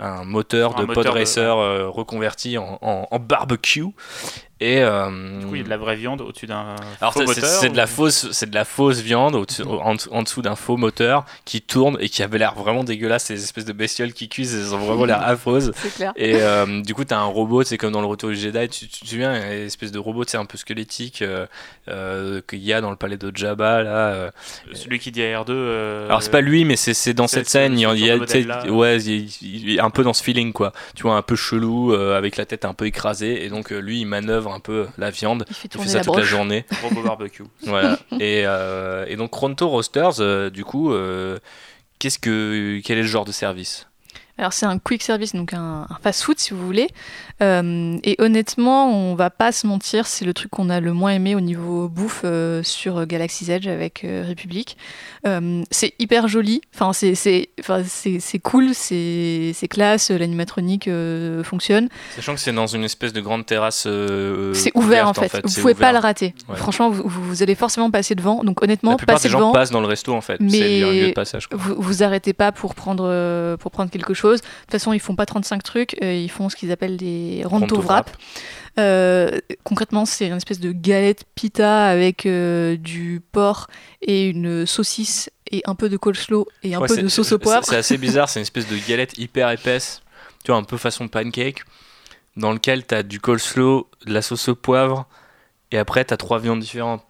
un 0.00 0.22
moteur 0.22 0.76
de 0.76 0.84
pod 0.84 1.06
racer 1.08 1.56
reconverti 1.92 2.56
en, 2.56 2.78
en, 2.80 3.18
barbecue 3.18 3.84
et 4.60 4.82
euh, 4.82 5.38
du 5.38 5.46
coup, 5.46 5.54
il 5.54 5.58
y 5.58 5.60
a 5.60 5.64
de 5.64 5.70
la 5.70 5.76
vraie 5.76 5.94
viande 5.94 6.20
au-dessus 6.20 6.46
d'un 6.46 6.74
faux 7.12 7.20
moteur. 7.24 7.44
C'est 7.44 7.68
de 7.68 7.76
la 7.76 7.86
fausse, 7.86 8.32
c'est 8.32 8.50
de 8.50 8.54
la 8.54 8.64
fausse 8.64 8.98
viande 8.98 9.36
au 9.36 9.46
en, 9.66 9.94
en, 10.10 10.22
dessous 10.22 10.42
d'un 10.42 10.56
faux 10.56 10.76
moteur 10.76 11.24
qui 11.44 11.62
tourne 11.62 11.96
et 12.00 12.08
qui 12.08 12.24
avait 12.24 12.38
l'air 12.38 12.54
vraiment 12.54 12.82
dégueulasse. 12.82 13.26
Ces 13.26 13.42
espèces 13.44 13.66
de 13.66 13.72
bestioles 13.72 14.12
qui 14.12 14.28
cuisent, 14.28 14.54
elles 14.54 14.74
ont 14.74 14.78
vraiment 14.78 15.04
l'air 15.04 15.22
affreuses. 15.22 15.72
Clair. 15.94 16.12
Et 16.16 16.34
euh, 16.36 16.82
du 16.82 16.92
coup, 16.92 17.04
t'as 17.04 17.18
un 17.18 17.24
robot, 17.24 17.62
c'est 17.62 17.78
comme 17.78 17.92
dans 17.92 18.00
le 18.00 18.08
Retour 18.08 18.30
du 18.30 18.36
Jedi. 18.36 18.68
Tu, 18.68 19.06
souviens, 19.06 19.36
une 19.36 19.66
espèce 19.66 19.92
de 19.92 19.98
robot, 20.00 20.24
c'est 20.26 20.38
un 20.38 20.44
peu 20.44 20.58
squelettique 20.58 21.22
euh, 21.22 22.40
qu'il 22.48 22.58
y 22.58 22.72
a 22.72 22.80
dans 22.80 22.90
le 22.90 22.96
palais 22.96 23.16
de 23.16 23.30
Jabba 23.32 23.82
là. 23.84 24.30
Celui 24.72 24.98
qui 24.98 25.12
dit 25.12 25.20
AR2. 25.20 26.06
Alors 26.06 26.20
c'est 26.20 26.30
pas 26.30 26.40
lui, 26.40 26.64
mais 26.64 26.74
c'est 26.74 27.14
dans 27.14 27.28
cette 27.28 27.48
scène. 27.48 27.78
Il 27.78 27.82
y 27.82 28.10
a, 28.10 28.16
ouais, 28.66 28.96
il, 29.02 29.76
est 29.76 29.80
un 29.80 29.90
peu 29.90 30.02
dans 30.02 30.12
ce 30.12 30.24
feeling 30.24 30.52
quoi. 30.52 30.72
Tu 30.96 31.04
vois, 31.04 31.14
un 31.14 31.22
peu 31.22 31.36
chelou, 31.36 31.92
avec 31.92 32.36
la 32.36 32.44
tête 32.44 32.64
un 32.64 32.74
peu 32.74 32.86
écrasée, 32.86 33.44
et 33.44 33.50
donc 33.50 33.70
lui, 33.70 34.00
il 34.00 34.06
manœuvre 34.06 34.47
un 34.54 34.60
peu 34.60 34.86
la 34.98 35.10
viande. 35.10 35.44
Il 35.48 35.54
fait, 35.54 35.88
ça 35.88 36.00
toute 36.00 36.16
la 36.16 36.22
journée. 36.22 36.64
Barbecue. 37.04 37.44
voilà. 37.62 37.98
et, 38.12 38.42
euh, 38.46 39.06
et, 39.08 39.16
donc 39.16 39.34
Ronto 39.34 39.68
Roasters, 39.68 40.20
euh, 40.20 40.50
du 40.50 40.64
coup, 40.64 40.92
euh, 40.92 41.38
qu'est-ce 41.98 42.18
que, 42.18 42.80
quel 42.84 42.98
est 42.98 43.02
le 43.02 43.08
genre 43.08 43.24
de 43.24 43.32
service? 43.32 43.87
Alors 44.38 44.52
c'est 44.52 44.66
un 44.66 44.78
quick 44.78 45.02
service, 45.02 45.34
donc 45.34 45.52
un, 45.52 45.86
fast-food 46.00 46.38
si 46.38 46.54
vous 46.54 46.64
voulez. 46.64 46.88
Euh, 47.42 47.98
et 48.04 48.16
honnêtement, 48.20 48.88
on 48.88 49.14
va 49.16 49.30
pas 49.30 49.50
se 49.50 49.66
mentir, 49.66 50.06
c'est 50.06 50.24
le 50.24 50.32
truc 50.32 50.50
qu'on 50.50 50.70
a 50.70 50.80
le 50.80 50.92
moins 50.92 51.12
aimé 51.12 51.34
au 51.34 51.40
niveau 51.40 51.88
bouffe 51.88 52.22
euh, 52.24 52.62
sur 52.62 53.04
Galaxy's 53.06 53.48
Edge 53.48 53.66
avec 53.66 54.04
euh, 54.04 54.24
République. 54.26 54.76
c'est 55.70 55.94
hyper 55.98 56.28
joli, 56.28 56.62
enfin 56.74 56.92
c'est 56.92 57.14
c'est 57.16 58.38
cool, 58.38 58.74
c'est 58.74 59.68
classe, 59.68 60.10
l'animatronique 60.10 60.88
fonctionne. 61.42 61.88
Sachant 62.14 62.34
que 62.34 62.40
c'est 62.40 62.52
dans 62.52 62.68
une 62.68 62.84
espèce 62.84 63.12
de 63.12 63.20
grande 63.20 63.44
terrasse. 63.44 63.88
c'est 64.52 64.72
ouvert 64.76 65.08
en 65.08 65.14
fait, 65.14 65.32
vous 65.44 65.60
pouvez 65.60 65.74
pas 65.74 65.92
le 65.92 65.98
rater. 65.98 66.34
Franchement, 66.54 66.90
vous, 66.90 67.08
vous, 67.08 67.42
allez 67.42 67.56
forcément 67.56 67.90
passer 67.90 68.14
devant. 68.14 68.44
Donc 68.44 68.62
honnêtement, 68.62 68.96
La 68.98 69.06
passer 69.06 69.28
des 69.28 69.32
gens 69.32 69.38
devant. 69.38 69.52
passent 69.52 69.70
dans 69.70 69.80
le 69.80 69.86
resto 69.86 70.14
en 70.14 70.20
fait. 70.20 70.38
Mais 70.40 70.80
lieu 70.80 71.08
de 71.08 71.12
passage, 71.12 71.48
vous, 71.50 71.74
vous 71.76 72.02
arrêtez 72.04 72.32
pas 72.32 72.52
pour 72.52 72.76
prendre 72.76 73.56
pour 73.56 73.72
prendre 73.72 73.90
quelque 73.90 74.14
chose. 74.14 74.27
De 74.36 74.42
toute 74.42 74.70
façon, 74.70 74.92
ils 74.92 75.00
font 75.00 75.16
pas 75.16 75.26
35 75.26 75.62
trucs, 75.62 75.96
euh, 76.02 76.12
ils 76.12 76.30
font 76.30 76.48
ce 76.48 76.56
qu'ils 76.56 76.72
appellent 76.72 76.96
des 76.96 77.42
ronto 77.44 77.80
wrap. 77.80 78.10
Euh, 78.78 79.38
concrètement, 79.64 80.04
c'est 80.04 80.28
une 80.28 80.36
espèce 80.36 80.60
de 80.60 80.70
galette 80.70 81.24
pita 81.34 81.86
avec 81.86 82.26
euh, 82.26 82.76
du 82.76 83.20
porc 83.32 83.66
et 84.02 84.28
une 84.28 84.66
saucisse 84.66 85.30
et 85.50 85.62
un 85.66 85.74
peu 85.74 85.88
de 85.88 85.96
coleslaw 85.96 86.46
et 86.62 86.74
un 86.74 86.80
peu 86.80 86.96
de 86.96 87.08
sauce 87.08 87.32
au 87.32 87.38
poivre. 87.38 87.64
C'est 87.64 87.76
assez 87.76 87.98
bizarre, 87.98 88.28
c'est 88.28 88.38
une 88.38 88.42
espèce 88.42 88.68
de 88.68 88.76
galette 88.88 89.18
hyper 89.18 89.50
épaisse, 89.50 90.02
tu 90.44 90.52
vois, 90.52 90.60
un 90.60 90.64
peu 90.64 90.76
façon 90.76 91.08
pancake, 91.08 91.64
dans 92.36 92.52
lequel 92.52 92.86
tu 92.86 92.94
as 92.94 93.02
du 93.02 93.20
coleslaw, 93.20 93.88
de 94.06 94.12
la 94.12 94.22
sauce 94.22 94.48
au 94.48 94.54
poivre, 94.54 95.06
et 95.72 95.78
après 95.78 96.04
tu 96.04 96.14
as 96.14 96.16
trois 96.16 96.38
viandes 96.38 96.60
différentes. 96.60 97.02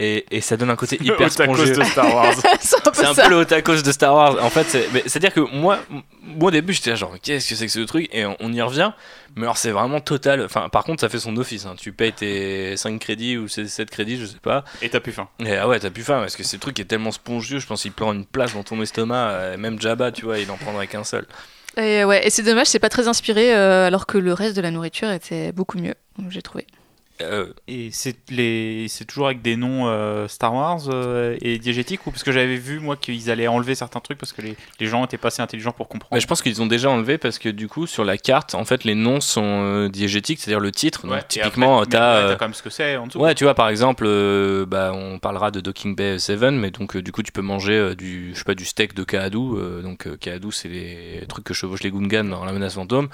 Et, 0.00 0.26
et, 0.32 0.40
ça 0.40 0.56
donne 0.56 0.70
un 0.70 0.76
côté 0.76 0.98
hyper 1.00 1.30
spongieux. 1.30 1.76
de 1.76 1.84
Star 1.84 2.12
Wars. 2.12 2.34
c'est 2.60 3.06
un, 3.06 3.14
peu 3.14 3.30
le 3.30 3.44
tacos 3.44 3.82
de 3.82 3.92
Star 3.92 4.12
Wars. 4.12 4.42
En 4.42 4.50
fait, 4.50 4.66
c'est-à-dire 5.06 5.32
que 5.32 5.40
moi, 5.40 5.78
moi 6.22 6.48
au 6.48 6.50
début, 6.50 6.72
j'étais 6.72 6.96
genre, 6.96 7.14
qu'est-ce 7.22 7.48
que 7.48 7.54
c'est 7.54 7.66
que 7.66 7.72
ce 7.72 7.78
truc? 7.80 8.08
Et 8.12 8.24
on, 8.26 8.52
y 8.52 8.60
revient. 8.60 8.90
Mais 9.36 9.44
alors, 9.44 9.56
c'est 9.56 9.70
vraiment 9.70 10.00
total. 10.00 10.42
Enfin, 10.44 10.68
par 10.68 10.82
contre, 10.82 11.00
ça 11.00 11.08
fait 11.08 11.20
son 11.20 11.36
office. 11.36 11.64
Hein. 11.64 11.76
Tu 11.78 11.92
payes 11.92 12.12
tes 12.12 12.76
5 12.76 12.98
crédits 12.98 13.36
ou 13.36 13.46
7 13.46 13.88
crédits, 13.88 14.16
je 14.16 14.26
sais 14.26 14.40
pas. 14.42 14.64
Et 14.82 14.88
t'as 14.88 14.98
plus 14.98 15.12
faim. 15.12 15.28
Et 15.38 15.56
ah 15.56 15.68
ouais, 15.68 15.78
t'as 15.78 15.90
plus 15.90 16.02
faim 16.02 16.18
parce 16.18 16.34
que 16.34 16.42
ce 16.42 16.56
truc 16.56 16.80
est 16.80 16.86
tellement 16.86 17.12
spongieux. 17.12 17.60
Je 17.60 17.66
pense 17.66 17.82
qu'il 17.82 17.92
prend 17.92 18.12
une 18.12 18.26
place 18.26 18.54
dans 18.54 18.64
ton 18.64 18.82
estomac. 18.82 19.30
Euh, 19.30 19.56
même 19.56 19.80
Jabba, 19.80 20.10
tu 20.10 20.24
vois, 20.24 20.40
il 20.40 20.50
en 20.50 20.56
prendrait 20.56 20.88
qu'un 20.88 21.04
seul. 21.04 21.24
Et 21.76 22.04
ouais, 22.04 22.26
et 22.26 22.30
c'est 22.30 22.42
dommage, 22.42 22.68
c'est 22.68 22.78
pas 22.78 22.88
très 22.88 23.08
inspiré, 23.08 23.54
euh, 23.54 23.86
alors 23.86 24.06
que 24.06 24.16
le 24.18 24.32
reste 24.32 24.56
de 24.56 24.60
la 24.60 24.70
nourriture 24.70 25.10
était 25.10 25.50
beaucoup 25.50 25.78
mieux, 25.78 25.94
j'ai 26.28 26.42
trouvé. 26.42 26.66
Euh, 27.24 27.52
et 27.68 27.90
c'est 27.92 28.30
les 28.30 28.86
c'est 28.88 29.04
toujours 29.04 29.26
avec 29.26 29.42
des 29.42 29.56
noms 29.56 29.88
euh, 29.88 30.28
Star 30.28 30.54
Wars 30.54 30.82
euh, 30.88 31.36
et 31.40 31.58
diégétiques 31.58 32.06
ou 32.06 32.10
parce 32.10 32.22
que 32.22 32.32
j'avais 32.32 32.56
vu 32.56 32.78
moi 32.78 32.96
qu'ils 32.96 33.30
allaient 33.30 33.48
enlever 33.48 33.74
certains 33.74 34.00
trucs 34.00 34.18
parce 34.18 34.32
que 34.32 34.42
les, 34.42 34.56
les 34.80 34.86
gens 34.86 35.04
étaient 35.04 35.18
pas 35.18 35.28
assez 35.28 35.42
intelligents 35.42 35.72
pour 35.72 35.88
comprendre. 35.88 36.12
Mais 36.12 36.20
je 36.20 36.26
pense 36.26 36.42
qu'ils 36.42 36.62
ont 36.62 36.66
déjà 36.66 36.90
enlevé 36.90 37.18
parce 37.18 37.38
que 37.38 37.48
du 37.48 37.68
coup 37.68 37.86
sur 37.86 38.04
la 38.04 38.18
carte 38.18 38.54
en 38.54 38.64
fait 38.64 38.84
les 38.84 38.94
noms 38.94 39.20
sont 39.20 39.88
diégétiques 39.88 40.40
c'est-à-dire 40.40 40.60
le 40.60 40.70
titre. 40.70 41.06
donc, 41.06 41.26
typiquement 41.28 41.84
t'as 41.84 42.32
as 42.32 42.36
quand 42.36 42.46
même 42.46 42.54
ce 42.54 42.62
que 42.62 42.70
c'est 42.70 42.96
en 42.96 43.06
dessous. 43.06 43.18
Ouais 43.18 43.34
tu 43.34 43.44
vois 43.44 43.54
par 43.54 43.68
exemple 43.68 44.04
bah 44.66 44.92
on 44.94 45.18
parlera 45.18 45.50
de 45.50 45.60
Docking 45.60 45.96
Bay 45.96 46.18
7 46.18 46.40
mais 46.52 46.70
donc 46.70 46.96
du 46.96 47.12
coup 47.12 47.22
tu 47.22 47.32
peux 47.32 47.42
manger 47.42 47.94
du 47.96 48.32
je 48.34 48.38
sais 48.38 48.44
pas 48.44 48.54
du 48.54 48.64
steak 48.64 48.94
de 48.94 49.04
Kaadu 49.04 49.38
donc 49.82 50.08
Kaadu 50.18 50.52
c'est 50.52 50.68
les 50.68 51.24
trucs 51.28 51.44
que 51.44 51.54
chevauchent 51.54 51.82
les 51.82 51.90
Gungans 51.90 52.28
dans 52.28 52.44
la 52.44 52.52
menace 52.52 52.74
fantôme 52.74 53.08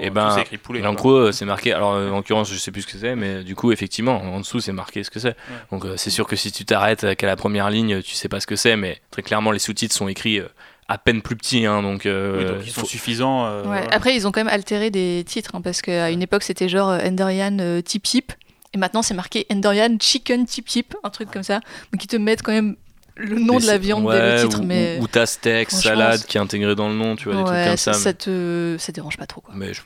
et, 0.00 0.10
ben 0.10 0.36
poulet, 0.62 0.84
en 0.84 0.94
gros 0.94 1.32
c'est 1.32 1.44
marqué 1.44 1.72
alors 1.72 1.90
en 1.90 2.16
l'occurrence 2.16 2.52
je 2.52 2.58
sais 2.58 2.70
plus 2.70 2.82
ce 2.82 2.86
que 2.86 2.98
c'est 2.98 3.16
mais 3.16 3.44
du 3.44 3.53
coup, 3.54 3.72
effectivement, 3.72 4.20
en 4.20 4.40
dessous, 4.40 4.60
c'est 4.60 4.72
marqué 4.72 5.04
ce 5.04 5.10
que 5.10 5.18
c'est. 5.18 5.36
Donc, 5.70 5.84
euh, 5.84 5.96
c'est 5.96 6.10
sûr 6.10 6.26
que 6.26 6.36
si 6.36 6.52
tu 6.52 6.64
t'arrêtes 6.64 7.14
qu'à 7.16 7.26
la 7.26 7.36
première 7.36 7.70
ligne, 7.70 8.02
tu 8.02 8.14
sais 8.14 8.28
pas 8.28 8.40
ce 8.40 8.46
que 8.46 8.56
c'est, 8.56 8.76
mais 8.76 9.00
très 9.10 9.22
clairement, 9.22 9.50
les 9.50 9.58
sous-titres 9.58 9.94
sont 9.94 10.08
écrits 10.08 10.40
euh, 10.40 10.48
à 10.88 10.98
peine 10.98 11.22
plus 11.22 11.36
petits, 11.36 11.66
hein, 11.66 11.82
donc, 11.82 12.06
euh, 12.06 12.60
ils 12.64 12.70
sont 12.70 12.84
suffisants. 12.84 13.44
Après, 13.90 14.14
ils 14.14 14.26
ont 14.26 14.32
quand 14.32 14.40
même 14.40 14.52
altéré 14.52 14.90
des 14.90 15.24
titres, 15.26 15.50
hein, 15.54 15.60
parce 15.60 15.82
qu'à 15.82 16.10
une 16.10 16.22
époque, 16.22 16.42
c'était 16.42 16.68
genre 16.68 16.90
Endorian 16.90 17.80
Tip 17.82 18.02
Tip, 18.02 18.32
et 18.74 18.78
maintenant, 18.78 19.02
c'est 19.02 19.14
marqué 19.14 19.46
Endorian 19.50 19.96
Chicken 20.00 20.46
Tip 20.46 20.66
Tip, 20.66 20.94
un 21.04 21.10
truc 21.10 21.30
comme 21.30 21.44
ça. 21.44 21.60
Donc, 21.92 22.02
ils 22.02 22.08
te 22.08 22.16
mettent 22.16 22.42
quand 22.42 22.52
même 22.52 22.76
le 23.16 23.38
nom 23.38 23.58
de 23.58 23.66
la 23.66 23.78
viande 23.78 24.04
ouais, 24.04 24.36
le 24.36 24.42
titre 24.42 24.60
ou, 24.60 24.64
mais 24.64 24.98
ou, 25.00 25.06
ta 25.06 25.26
steak 25.26 25.70
salade 25.70 26.24
qui 26.24 26.36
est 26.36 26.40
intégrée 26.40 26.74
dans 26.74 26.88
le 26.88 26.94
nom 26.94 27.14
tu 27.16 27.30
vois 27.30 27.38
des 27.38 27.44
trucs 27.44 27.64
comme 27.64 27.76
ça, 27.76 27.92
ça 27.92 28.12
te 28.12 28.76
ça 28.78 28.92
dérange 28.92 29.16
pas 29.16 29.26
trop 29.26 29.40
quoi. 29.40 29.54
Mais 29.56 29.72
je, 29.72 29.82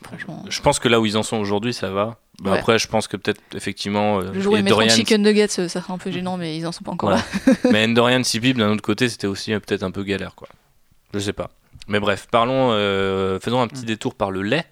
je 0.48 0.60
pense 0.60 0.78
que 0.78 0.88
là 0.88 1.00
où 1.00 1.06
ils 1.06 1.16
en 1.16 1.22
sont 1.22 1.36
aujourd'hui 1.36 1.74
ça 1.74 1.90
va. 1.90 2.16
Bah, 2.40 2.52
après 2.54 2.78
je 2.78 2.88
pense 2.88 3.08
que 3.08 3.16
peut-être 3.16 3.40
effectivement 3.54 4.20
euh, 4.20 4.32
le 4.32 4.40
jour 4.40 4.54
où 4.54 4.56
ils 4.56 4.90
chicken 4.90 5.22
nuggets 5.22 5.48
ça 5.48 5.68
sera 5.68 5.92
un 5.92 5.98
peu 5.98 6.10
gênant 6.10 6.36
mais 6.36 6.56
ils 6.56 6.66
en 6.66 6.72
sont 6.72 6.84
pas 6.84 6.92
encore 6.92 7.10
là. 7.10 7.22
Mais 7.70 7.84
Endorian 7.84 8.22
Sipip 8.22 8.56
d'un 8.56 8.70
autre 8.70 8.82
côté 8.82 9.08
c'était 9.08 9.26
aussi 9.26 9.52
euh, 9.52 9.60
peut-être 9.60 9.82
un 9.82 9.90
peu 9.90 10.04
galère 10.04 10.34
quoi. 10.34 10.48
Je 11.12 11.18
sais 11.18 11.32
pas. 11.32 11.50
Mais 11.88 12.00
bref 12.00 12.28
parlons 12.30 12.70
euh, 12.72 13.38
faisons 13.40 13.60
un 13.60 13.68
petit 13.68 13.82
mm. 13.82 13.86
détour 13.86 14.14
par 14.14 14.30
le 14.30 14.42
lait 14.42 14.64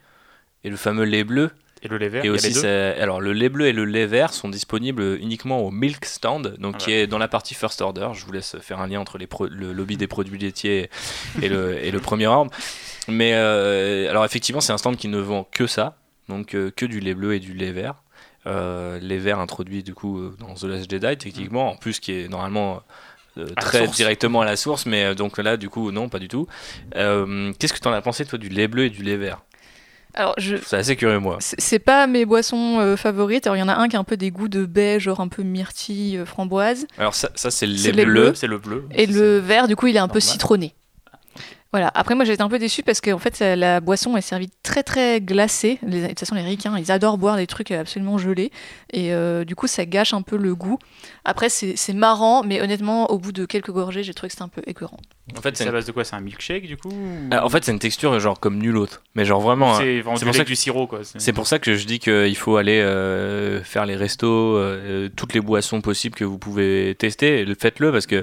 et 0.64 0.70
le 0.70 0.76
fameux 0.76 1.04
lait 1.04 1.24
bleu 1.24 1.50
et 1.86 1.88
le 1.88 1.98
lait 1.98 2.08
vert. 2.08 2.24
Et 2.24 2.30
aussi, 2.30 2.66
alors 2.66 3.20
le 3.20 3.32
lait 3.32 3.48
bleu 3.48 3.66
et 3.66 3.72
le 3.72 3.84
lait 3.84 4.06
vert 4.06 4.32
sont 4.32 4.48
disponibles 4.48 5.16
uniquement 5.20 5.60
au 5.60 5.70
Milk 5.70 6.04
Stand, 6.04 6.56
donc 6.58 6.76
qui 6.78 6.92
est 6.92 7.06
dans 7.06 7.18
la 7.18 7.28
partie 7.28 7.54
First 7.54 7.80
Order. 7.80 8.10
Je 8.12 8.24
vous 8.26 8.32
laisse 8.32 8.56
faire 8.60 8.80
un 8.80 8.86
lien 8.86 9.00
entre 9.00 9.18
les 9.18 9.28
le 9.50 9.72
lobby 9.72 9.96
des 9.96 10.06
produits 10.06 10.38
laitiers 10.38 10.90
et 11.40 11.48
le, 11.48 11.82
et 11.82 11.90
le 11.90 12.00
premier 12.00 12.26
ordre. 12.26 12.50
Mais 13.08 13.32
euh, 13.34 14.10
alors 14.10 14.24
effectivement, 14.24 14.60
c'est 14.60 14.72
un 14.72 14.78
stand 14.78 14.96
qui 14.96 15.08
ne 15.08 15.18
vend 15.18 15.48
que 15.50 15.66
ça, 15.66 15.96
donc 16.28 16.54
euh, 16.54 16.70
que 16.74 16.86
du 16.86 17.00
lait 17.00 17.14
bleu 17.14 17.34
et 17.34 17.40
du 17.40 17.54
lait 17.54 17.72
vert. 17.72 17.94
Euh, 18.46 18.98
lait 19.00 19.18
vert 19.18 19.40
introduit 19.40 19.82
du 19.82 19.94
coup 19.94 20.30
dans 20.38 20.54
The 20.54 20.64
Last 20.64 20.90
Jedi, 20.90 21.16
techniquement, 21.16 21.72
en 21.72 21.76
plus 21.76 22.00
qui 22.00 22.12
est 22.12 22.28
normalement 22.28 22.82
très 23.56 23.86
directement 23.88 24.40
à 24.40 24.44
la 24.44 24.56
source, 24.56 24.86
mais 24.86 25.14
donc 25.14 25.38
là, 25.38 25.56
du 25.56 25.68
coup, 25.68 25.92
non, 25.92 26.08
pas 26.08 26.18
du 26.18 26.28
tout. 26.28 26.46
Qu'est-ce 26.92 27.72
que 27.72 27.80
tu 27.80 27.88
en 27.88 27.92
as 27.92 28.02
pensé, 28.02 28.24
toi, 28.24 28.38
du 28.38 28.48
lait 28.48 28.68
bleu 28.68 28.84
et 28.84 28.90
du 28.90 29.02
lait 29.02 29.16
vert? 29.16 29.42
Alors, 30.16 30.34
je... 30.38 30.56
C'est 30.64 30.78
assez 30.78 30.96
curieux, 30.96 31.18
moi. 31.18 31.36
C'est 31.40 31.78
pas 31.78 32.06
mes 32.06 32.24
boissons 32.24 32.80
euh, 32.80 32.96
favorites. 32.96 33.46
Alors, 33.46 33.56
il 33.56 33.60
y 33.60 33.62
en 33.62 33.68
a 33.68 33.76
un 33.76 33.86
qui 33.86 33.96
a 33.96 33.98
un 33.98 34.04
peu 34.04 34.16
des 34.16 34.30
goûts 34.30 34.48
de 34.48 34.64
baie, 34.64 34.98
genre 34.98 35.20
un 35.20 35.28
peu 35.28 35.42
myrtille, 35.42 36.16
euh, 36.16 36.24
framboise. 36.24 36.86
Alors, 36.98 37.14
ça, 37.14 37.28
ça 37.34 37.50
c'est 37.50 37.66
le 37.66 37.74
lait 37.74 38.04
bleu. 38.04 38.32
C'est 38.34 38.46
le 38.46 38.58
bleu. 38.58 38.86
Et 38.94 39.06
le 39.06 39.38
vert, 39.38 39.68
du 39.68 39.76
coup, 39.76 39.88
il 39.88 39.96
est 39.96 40.00
un 40.00 40.08
peu 40.08 40.20
citronné. 40.20 40.74
Voilà. 41.76 41.90
Après, 41.94 42.14
moi, 42.14 42.24
j'étais 42.24 42.40
un 42.40 42.48
peu 42.48 42.58
déçue 42.58 42.82
parce 42.82 43.02
qu'en 43.02 43.18
fait, 43.18 43.38
la 43.40 43.80
boisson 43.80 44.16
est 44.16 44.22
servie 44.22 44.48
très 44.62 44.82
très 44.82 45.20
glacée. 45.20 45.78
de 45.82 46.06
toute 46.06 46.18
façon, 46.18 46.34
les 46.34 46.40
ricains, 46.40 46.74
ils 46.78 46.90
adorent 46.90 47.18
boire 47.18 47.36
des 47.36 47.46
trucs 47.46 47.70
absolument 47.70 48.16
gelés. 48.16 48.50
Et 48.94 49.12
euh, 49.12 49.44
du 49.44 49.54
coup, 49.54 49.66
ça 49.66 49.84
gâche 49.84 50.14
un 50.14 50.22
peu 50.22 50.38
le 50.38 50.54
goût. 50.54 50.78
Après, 51.26 51.50
c'est 51.50 51.92
marrant, 51.92 52.42
mais 52.42 52.62
honnêtement, 52.62 53.10
au 53.10 53.18
bout 53.18 53.32
de 53.32 53.44
quelques 53.44 53.72
gorgées, 53.72 54.02
j'ai 54.04 54.14
trouvé 54.14 54.28
que 54.28 54.32
c'était 54.32 54.44
un 54.44 54.48
peu 54.48 54.62
écœurant. 54.66 54.96
En 55.36 55.42
fait, 55.42 55.54
c'est 55.54 55.68
à 55.68 55.70
base 55.70 55.84
de 55.84 55.92
quoi? 55.92 56.02
C'est 56.02 56.16
un 56.16 56.20
milkshake 56.20 56.66
du 56.66 56.78
coup 56.78 56.88
ah, 57.30 57.44
En 57.44 57.50
fait, 57.50 57.62
c'est 57.62 57.72
une 57.72 57.78
texture 57.78 58.18
genre 58.20 58.40
comme 58.40 58.56
nulle 58.58 58.78
autre. 58.78 59.02
Mais 59.14 59.26
genre 59.26 59.42
vraiment. 59.42 59.74
C'est 59.74 60.02
pour 60.02 60.34
ça 60.34 60.44
que 60.44 60.48
du 60.48 60.56
sirop 60.56 60.86
quoi. 60.86 61.00
C'est 61.02 61.34
pour 61.34 61.46
ça 61.46 61.58
que 61.58 61.74
je 61.74 61.84
dis 61.84 61.98
qu'il 61.98 62.36
faut 62.36 62.56
aller 62.56 62.80
euh, 62.80 63.62
faire 63.62 63.84
les 63.84 63.96
restos, 63.96 64.56
euh, 64.56 65.10
toutes 65.14 65.34
les 65.34 65.42
boissons 65.42 65.82
possibles 65.82 66.14
que 66.14 66.24
vous 66.24 66.38
pouvez 66.38 66.94
tester. 66.98 67.44
Faites-le 67.60 67.92
parce 67.92 68.06
que 68.06 68.22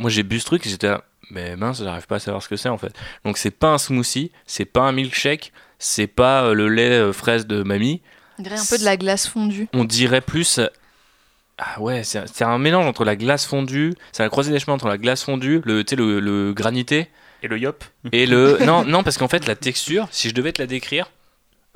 moi 0.00 0.10
j'ai 0.10 0.24
bu 0.24 0.40
ce 0.40 0.46
truc 0.46 0.66
et 0.66 0.70
j'étais 0.70 0.92
mais 1.30 1.56
mince, 1.56 1.82
j'arrive 1.82 2.06
pas 2.06 2.16
à 2.16 2.18
savoir 2.18 2.42
ce 2.42 2.48
que 2.48 2.56
c'est 2.56 2.68
en 2.68 2.78
fait. 2.78 2.92
Donc 3.24 3.38
c'est 3.38 3.50
pas 3.50 3.68
un 3.68 3.78
smoothie, 3.78 4.30
c'est 4.46 4.64
pas 4.64 4.82
un 4.82 4.92
milkshake, 4.92 5.52
c'est 5.78 6.06
pas 6.06 6.44
euh, 6.44 6.54
le 6.54 6.68
lait 6.68 6.90
euh, 6.90 7.12
fraise 7.12 7.46
de 7.46 7.62
mamie. 7.62 8.02
On 8.38 8.42
dirait 8.42 8.58
un 8.58 8.64
peu 8.68 8.78
de 8.78 8.84
la 8.84 8.96
glace 8.96 9.26
fondue. 9.26 9.68
On 9.72 9.84
dirait 9.84 10.20
plus. 10.20 10.60
Ah 11.58 11.80
ouais, 11.80 12.04
c'est 12.04 12.42
un 12.42 12.58
mélange 12.58 12.86
entre 12.86 13.04
la 13.04 13.16
glace 13.16 13.44
fondue, 13.44 13.92
c'est 14.12 14.22
la 14.22 14.30
croisée 14.30 14.50
des 14.50 14.58
chemins 14.58 14.74
entre 14.74 14.88
la 14.88 14.96
glace 14.96 15.24
fondue, 15.24 15.60
le, 15.64 15.82
le, 15.82 16.20
le 16.20 16.54
granité. 16.54 17.08
Et 17.42 17.48
le 17.48 17.58
yop. 17.58 17.84
Et 18.12 18.26
le. 18.26 18.58
Non, 18.64 18.84
non 18.84 19.02
parce 19.02 19.18
qu'en 19.18 19.28
fait, 19.28 19.46
la 19.46 19.56
texture, 19.56 20.08
si 20.10 20.30
je 20.30 20.34
devais 20.34 20.52
te 20.52 20.62
la 20.62 20.66
décrire, 20.66 21.10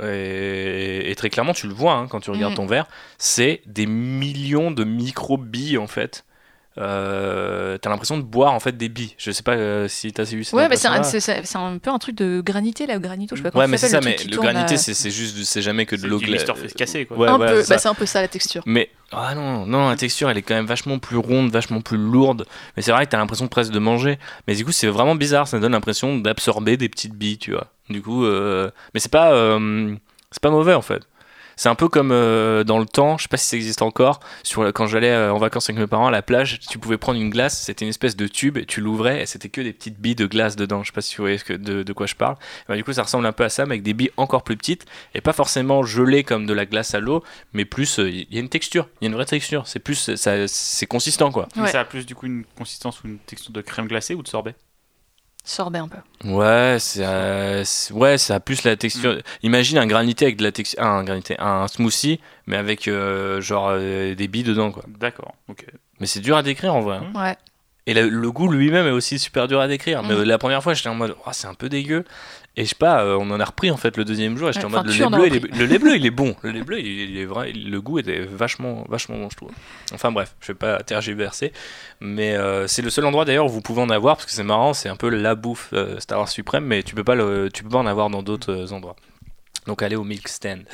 et, 0.03 1.13
très 1.17 1.31
clairement, 1.31 1.53
tu 1.53 1.69
le 1.69 1.75
vois 1.75 1.93
hein, 1.93 2.09
quand 2.09 2.21
tu 2.21 2.31
regardes 2.31 2.55
mm. 2.55 2.57
ton 2.57 2.67
verre, 2.67 2.87
c'est 3.19 3.61
des 3.67 3.87
millions 3.87 4.71
de 4.71 4.85
micro-billes 4.85 5.79
en 5.79 5.87
fait 5.87 6.25
euh, 6.77 7.79
t'as 7.79 7.89
l'impression 7.89 8.19
de 8.19 8.23
boire 8.23 8.53
en 8.53 8.59
fait 8.59 8.77
des 8.77 8.89
billes. 8.89 9.15
Je 9.17 9.31
sais 9.31 9.45
pas 9.45 9.53
euh, 9.53 9.87
si 9.87 10.13
t'as 10.13 10.25
vu 10.25 10.43
ça. 10.43 10.57
Ouais, 10.57 10.69
mais 10.69 10.77
c'est 10.77 10.89
un, 10.89 11.03
un, 11.61 11.79
peu 11.79 11.91
un 11.91 11.99
truc 11.99 12.17
de 12.17 12.41
granité 12.45 12.87
là, 12.87 12.99
granito. 12.99 13.37
Je 13.37 13.43
sais 13.43 13.51
pas 13.51 13.59
ouais, 13.59 13.69
mais 13.69 13.77
c'est 13.77 13.89
ça, 13.89 14.01
mais 14.01 14.17
le 14.29 14.37
granité, 14.37 14.77
c'est 14.77 15.11
juste, 15.11 15.45
c'est 15.45 15.63
jamais 15.63 15.87
que 15.87 15.95
de 15.95 16.07
l'eau 16.07 16.19
glacée. 16.19 16.47
fait 16.55 16.75
casser 16.75 17.07
quoi. 17.07 17.17
Ouais, 17.17 17.29
un 17.29 17.39
peu, 17.39 17.63
bah, 17.69 17.79
c'est 17.79 17.89
un 17.89 17.95
peu 17.95 18.07
ça 18.07 18.21
la 18.21 18.29
texture. 18.29 18.63
Mais 18.67 18.91
ah 19.13 19.35
non, 19.35 19.67
non, 19.67 19.89
la 19.89 19.97
texture 19.97 20.29
elle 20.31 20.39
est 20.39 20.43
quand 20.43 20.55
même 20.55 20.67
vachement 20.67 20.99
plus 20.99 21.17
ronde, 21.17 21.51
vachement 21.51 21.81
plus 21.81 21.99
lourde. 21.99 22.45
Mais 22.77 22.83
c'est 22.83 22.91
vrai 22.91 23.07
que 23.07 23.11
t'as 23.11 23.19
l'impression 23.19 23.47
presque 23.47 23.73
de 23.73 23.79
manger. 23.79 24.19
Mais 24.49 24.57
du 24.57 24.65
coup, 24.65 24.73
c'est 24.73 24.89
vraiment 24.89 25.15
bizarre. 25.15 25.47
Ça 25.47 25.61
donne 25.61 25.73
l'impression 25.73 26.19
d'absorber 26.19 26.77
des 26.77 26.89
petites 26.89 27.15
billes, 27.15 27.39
tu 27.39 27.53
vois. 27.53 27.69
Du 27.89 28.03
coup, 28.03 28.25
euh... 28.25 28.71
mais 28.95 29.01
c'est 29.01 29.13
pas, 29.13 29.33
euh, 29.33 29.95
c'est 30.31 30.43
pas 30.43 30.51
mauvais 30.51 30.75
en 30.75 30.83
fait. 30.83 31.03
C'est 31.57 31.69
un 31.69 31.75
peu 31.75 31.89
comme 31.89 32.11
euh, 32.13 32.65
dans 32.65 32.79
le 32.79 32.87
temps, 32.87 33.19
je 33.19 33.25
sais 33.25 33.29
pas 33.29 33.37
si 33.37 33.47
ça 33.47 33.57
existe 33.57 33.83
encore, 33.83 34.21
sur, 34.43 34.73
quand 34.73 34.87
j'allais 34.87 35.11
euh, 35.11 35.33
en 35.33 35.39
vacances 35.39 35.69
avec 35.69 35.81
mes 35.81 35.87
parents 35.87 36.09
à 36.09 36.11
la 36.11 36.23
plage, 36.23 36.61
tu 36.61 36.79
pouvais 36.79 36.99
prendre 36.99 37.21
une 37.21 37.31
glace, 37.31 37.61
c'était 37.61 37.85
une 37.85 37.91
espèce 37.91 38.17
de 38.17 38.27
tube, 38.27 38.59
et 38.59 38.67
tu 38.67 38.81
l'ouvrais 38.81 39.23
et 39.23 39.27
c'était 39.27 39.49
que 39.49 39.61
des 39.61 39.73
petites 39.73 39.99
billes 39.99 40.15
de 40.15 40.27
glace 40.27 40.57
dedans. 40.57 40.83
Je 40.83 40.89
sais 40.89 40.93
pas 40.93 41.01
si 41.01 41.17
vous 41.17 41.23
voyez 41.23 41.39
ce 41.39 41.45
que, 41.45 41.53
de, 41.53 41.93
quoi 41.93 42.07
je 42.07 42.15
parle. 42.15 42.37
Bah, 42.69 42.77
du 42.77 42.85
coup, 42.85 42.93
ça 42.93 43.03
ressemble 43.03 43.27
un 43.27 43.33
peu 43.33 43.45
à 43.45 43.49
ça, 43.49 43.67
mais 43.67 43.75
avec 43.75 43.83
des 43.83 43.95
billes 43.95 44.11
encore 44.17 44.43
plus 44.43 44.57
petites 44.57 44.87
et 45.15 45.21
pas 45.21 45.33
forcément 45.33 45.83
gelées 45.83 46.25
comme 46.25 46.47
de 46.47 46.53
la 46.53 46.67
glace 46.67 46.95
à 46.95 47.01
l'eau, 47.01 47.23
mais 47.53 47.65
plus 47.65 47.99
il 47.99 48.05
euh, 48.05 48.25
y 48.31 48.37
a 48.37 48.41
une 48.41 48.49
texture, 48.49 48.89
il 49.01 49.05
y 49.05 49.07
a 49.07 49.11
une 49.11 49.15
vraie 49.15 49.25
texture. 49.27 49.67
C'est 49.67 49.79
plus, 49.79 50.15
c'est 50.17 50.87
consistant 50.87 51.31
quoi. 51.31 51.49
Ça 51.67 51.81
a 51.81 51.85
plus 51.85 52.07
du 52.07 52.15
coup 52.15 52.27
une 52.27 52.45
consistance 52.57 53.03
ou 53.03 53.09
une 53.09 53.19
texture 53.19 53.53
de 53.53 53.61
crème 53.61 53.87
glacée 53.87 54.15
ou 54.15 54.23
de 54.23 54.29
sorbet? 54.29 54.55
Sorbet 55.45 55.79
un 55.79 55.89
peu. 55.89 55.99
Ouais, 56.29 56.79
c'est 56.81 57.93
ouais, 57.93 58.19
ça 58.19 58.37
a 58.37 58.41
plus 58.41 58.65
la 58.65 58.77
texture. 58.77 59.13
Mm. 59.13 59.21
Imagine 59.43 59.79
un 59.79 59.87
granité 59.87 60.25
avec 60.25 60.37
de 60.37 60.43
la 60.43 60.53
texture, 60.53 60.83
un 60.83 61.05
granité, 61.05 61.37
un 61.39 61.69
smoothie, 61.69 62.21
mais 62.47 62.57
avec 62.57 62.89
euh, 62.89 63.41
genre 63.41 63.69
euh, 63.71 64.15
des 64.15 64.27
billes 64.27 64.43
dedans 64.43 64.73
quoi. 64.73 64.85
D'accord. 64.89 65.35
Ok. 65.49 65.67
Mais 66.01 66.07
c'est 66.07 66.21
dur 66.21 66.37
à 66.37 66.43
décrire 66.43 66.75
en 66.75 66.81
vrai. 66.81 66.97
Hein. 66.97 67.13
Ouais. 67.15 67.37
Et 67.87 67.93
le, 67.93 68.31
goût 68.31 68.49
lui-même 68.49 68.87
est 68.87 68.91
aussi 68.93 69.19
super 69.19 69.47
dur 69.47 69.61
à 69.61 69.69
décrire. 69.69 70.03
Mais 70.03 70.15
mm. 70.15 70.23
la 70.23 70.39
première 70.39 70.63
fois, 70.63 70.73
j'étais 70.73 70.89
en 70.89 70.95
mode, 70.95 71.15
oh, 71.27 71.31
c'est 71.33 71.47
un 71.47 71.55
peu 71.55 71.69
dégueu. 71.69 72.05
Et 72.57 72.65
je 72.65 72.69
sais 72.69 72.77
pas, 72.77 73.03
euh, 73.03 73.19
on 73.21 73.31
en 73.31 73.41
a 73.41 73.45
repris 73.45 73.71
en 73.73 73.77
fait 73.77 73.97
le 73.97 74.05
deuxième 74.05 74.37
jour. 74.37 74.49
Et 74.49 74.53
j'étais 74.53 74.67
en 74.67 74.71
mode, 74.71 74.87
le 74.87 74.93
lait, 74.93 75.09
bleu, 75.09 75.27
il 75.27 75.37
est, 75.37 75.57
le 75.59 75.67
lait 75.67 75.79
bleu, 75.79 75.97
il 75.97 76.07
est 76.07 76.11
bon. 76.11 76.37
Le 76.43 76.51
lait 76.51 76.63
bleu, 76.63 76.81
il 76.81 77.19
est 77.19 77.25
vrai. 77.25 77.53
Le 77.53 77.81
goût 77.81 77.99
était 77.99 78.21
vachement, 78.21 78.85
vachement 78.89 79.17
bon, 79.17 79.29
je 79.31 79.37
trouve. 79.37 79.51
Enfin 79.93 80.13
bref, 80.13 80.37
je 80.41 80.49
vais 80.49 80.59
pas 80.59 80.81
tergiverser. 80.83 81.53
Mais 82.01 82.37
euh, 82.37 82.69
c'est 82.69 82.83
le 82.83 82.91
seul 82.91 83.07
endroit 83.07 83.25
d'ailleurs 83.25 83.47
où 83.47 83.51
vous 83.51 83.61
pouvez 83.61 83.83
en 83.83 83.91
avoir 83.91 84.17
parce 84.17 84.27
que 84.27 84.33
c'est 84.33 84.45
marrant, 84.45 84.73
c'est 84.73 84.89
un 84.89 84.97
peu 84.97 85.09
la 85.09 85.35
bouffe 85.35 85.71
euh, 85.73 85.99
Star 85.99 86.19
Wars 86.19 86.29
suprême, 86.29 86.65
mais 86.65 86.85
tu 86.85 86.95
peux 86.95 87.05
pas, 87.05 87.17
le, 87.17 87.51
tu 87.53 87.65
peux 87.65 87.71
pas 87.71 87.79
en 87.79 87.87
avoir 87.87 88.09
dans 88.09 88.23
d'autres 88.23 88.73
endroits. 88.73 88.95
Donc 89.67 89.83
allez 89.83 89.97
au 89.97 90.05
Milk 90.05 90.29
Stand. 90.29 90.65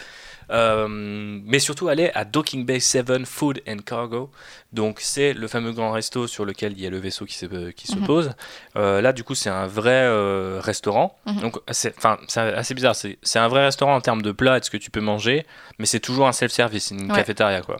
Euh, 0.50 0.88
mais 0.88 1.58
surtout 1.58 1.88
aller 1.88 2.10
à 2.14 2.24
Docking 2.24 2.64
Bay 2.64 2.80
7 2.80 3.24
Food 3.24 3.62
and 3.68 3.78
Cargo. 3.86 4.30
Donc 4.72 4.98
c'est 5.00 5.32
le 5.32 5.46
fameux 5.48 5.72
grand 5.72 5.92
resto 5.92 6.26
sur 6.26 6.44
lequel 6.44 6.72
il 6.72 6.80
y 6.80 6.86
a 6.86 6.90
le 6.90 6.98
vaisseau 6.98 7.24
qui 7.24 7.34
se, 7.34 7.70
qui 7.70 7.86
se 7.86 7.96
mhm. 7.96 8.06
pose. 8.06 8.32
Euh, 8.76 9.00
là 9.00 9.12
du 9.12 9.22
coup 9.22 9.34
c'est 9.34 9.50
un 9.50 9.66
vrai 9.66 10.02
euh, 10.04 10.60
restaurant. 10.60 11.16
Mhm. 11.26 11.40
Donc 11.40 11.58
c'est 11.70 11.94
assez 12.36 12.74
bizarre. 12.74 12.96
C'est 12.96 13.38
un 13.38 13.48
vrai 13.48 13.64
restaurant 13.64 13.94
en 13.94 14.00
termes 14.00 14.22
de 14.22 14.32
plats 14.32 14.56
et 14.56 14.60
de 14.60 14.64
ce 14.64 14.70
que 14.70 14.76
tu 14.76 14.90
peux 14.90 15.00
manger, 15.00 15.46
mais 15.78 15.86
c'est 15.86 16.00
toujours 16.00 16.26
un 16.26 16.32
self-service, 16.32 16.90
une 16.90 17.12
cafétéria 17.12 17.62
quoi. 17.62 17.76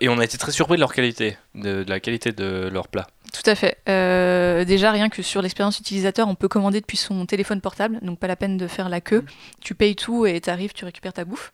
et 0.00 0.08
on 0.08 0.18
a 0.18 0.24
été 0.24 0.38
très 0.38 0.52
surpris 0.52 0.76
de 0.76 0.80
leur 0.80 0.94
qualité, 0.94 1.36
de, 1.54 1.82
de 1.82 1.90
la 1.90 2.00
qualité 2.00 2.32
de 2.32 2.68
leurs 2.72 2.88
plats. 2.88 3.08
Tout 3.32 3.48
à 3.50 3.54
fait. 3.54 3.78
Euh, 3.88 4.66
déjà, 4.66 4.90
rien 4.90 5.08
que 5.08 5.22
sur 5.22 5.40
l'expérience 5.40 5.80
utilisateur, 5.80 6.28
on 6.28 6.34
peut 6.34 6.48
commander 6.48 6.82
depuis 6.82 6.98
son 6.98 7.24
téléphone 7.24 7.62
portable, 7.62 7.98
donc 8.02 8.18
pas 8.18 8.26
la 8.26 8.36
peine 8.36 8.58
de 8.58 8.66
faire 8.66 8.90
la 8.90 9.00
queue. 9.00 9.24
Tu 9.60 9.74
payes 9.74 9.96
tout 9.96 10.26
et 10.26 10.38
tu 10.42 10.50
arrives, 10.50 10.74
tu 10.74 10.84
récupères 10.84 11.14
ta 11.14 11.24
bouffe. 11.24 11.50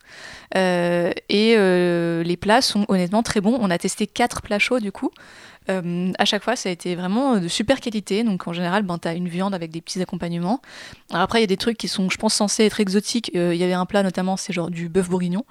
Euh, 0.57 1.11
et 1.29 1.55
euh, 1.57 2.21
les 2.23 2.35
plats 2.35 2.61
sont 2.61 2.83
honnêtement 2.89 3.23
très 3.23 3.39
bons. 3.39 3.57
On 3.61 3.71
a 3.71 3.77
testé 3.77 4.07
quatre 4.07 4.41
plats 4.41 4.59
chauds 4.59 4.81
du 4.81 4.91
coup. 4.91 5.11
Euh, 5.69 6.11
à 6.17 6.25
chaque 6.25 6.43
fois, 6.43 6.55
ça 6.55 6.69
a 6.69 6.71
été 6.71 6.95
vraiment 6.95 7.37
de 7.37 7.47
super 7.47 7.79
qualité. 7.79 8.23
Donc 8.23 8.47
en 8.47 8.53
général, 8.53 8.83
ben, 8.83 8.97
tu 8.97 9.07
as 9.07 9.13
une 9.13 9.27
viande 9.27 9.53
avec 9.53 9.71
des 9.71 9.81
petits 9.81 10.01
accompagnements. 10.01 10.61
Alors, 11.11 11.23
après, 11.23 11.39
il 11.39 11.41
y 11.41 11.43
a 11.43 11.47
des 11.47 11.57
trucs 11.57 11.77
qui 11.77 11.87
sont, 11.87 12.09
je 12.09 12.17
pense, 12.17 12.33
censés 12.33 12.65
être 12.65 12.79
exotiques. 12.79 13.31
Euh, 13.35 13.53
il 13.53 13.59
y 13.59 13.63
avait 13.63 13.73
un 13.73 13.85
plat 13.85 14.03
notamment, 14.03 14.37
c'est 14.37 14.53
genre 14.53 14.69
du 14.69 14.89
bœuf 14.89 15.09
bourguignon. 15.09 15.45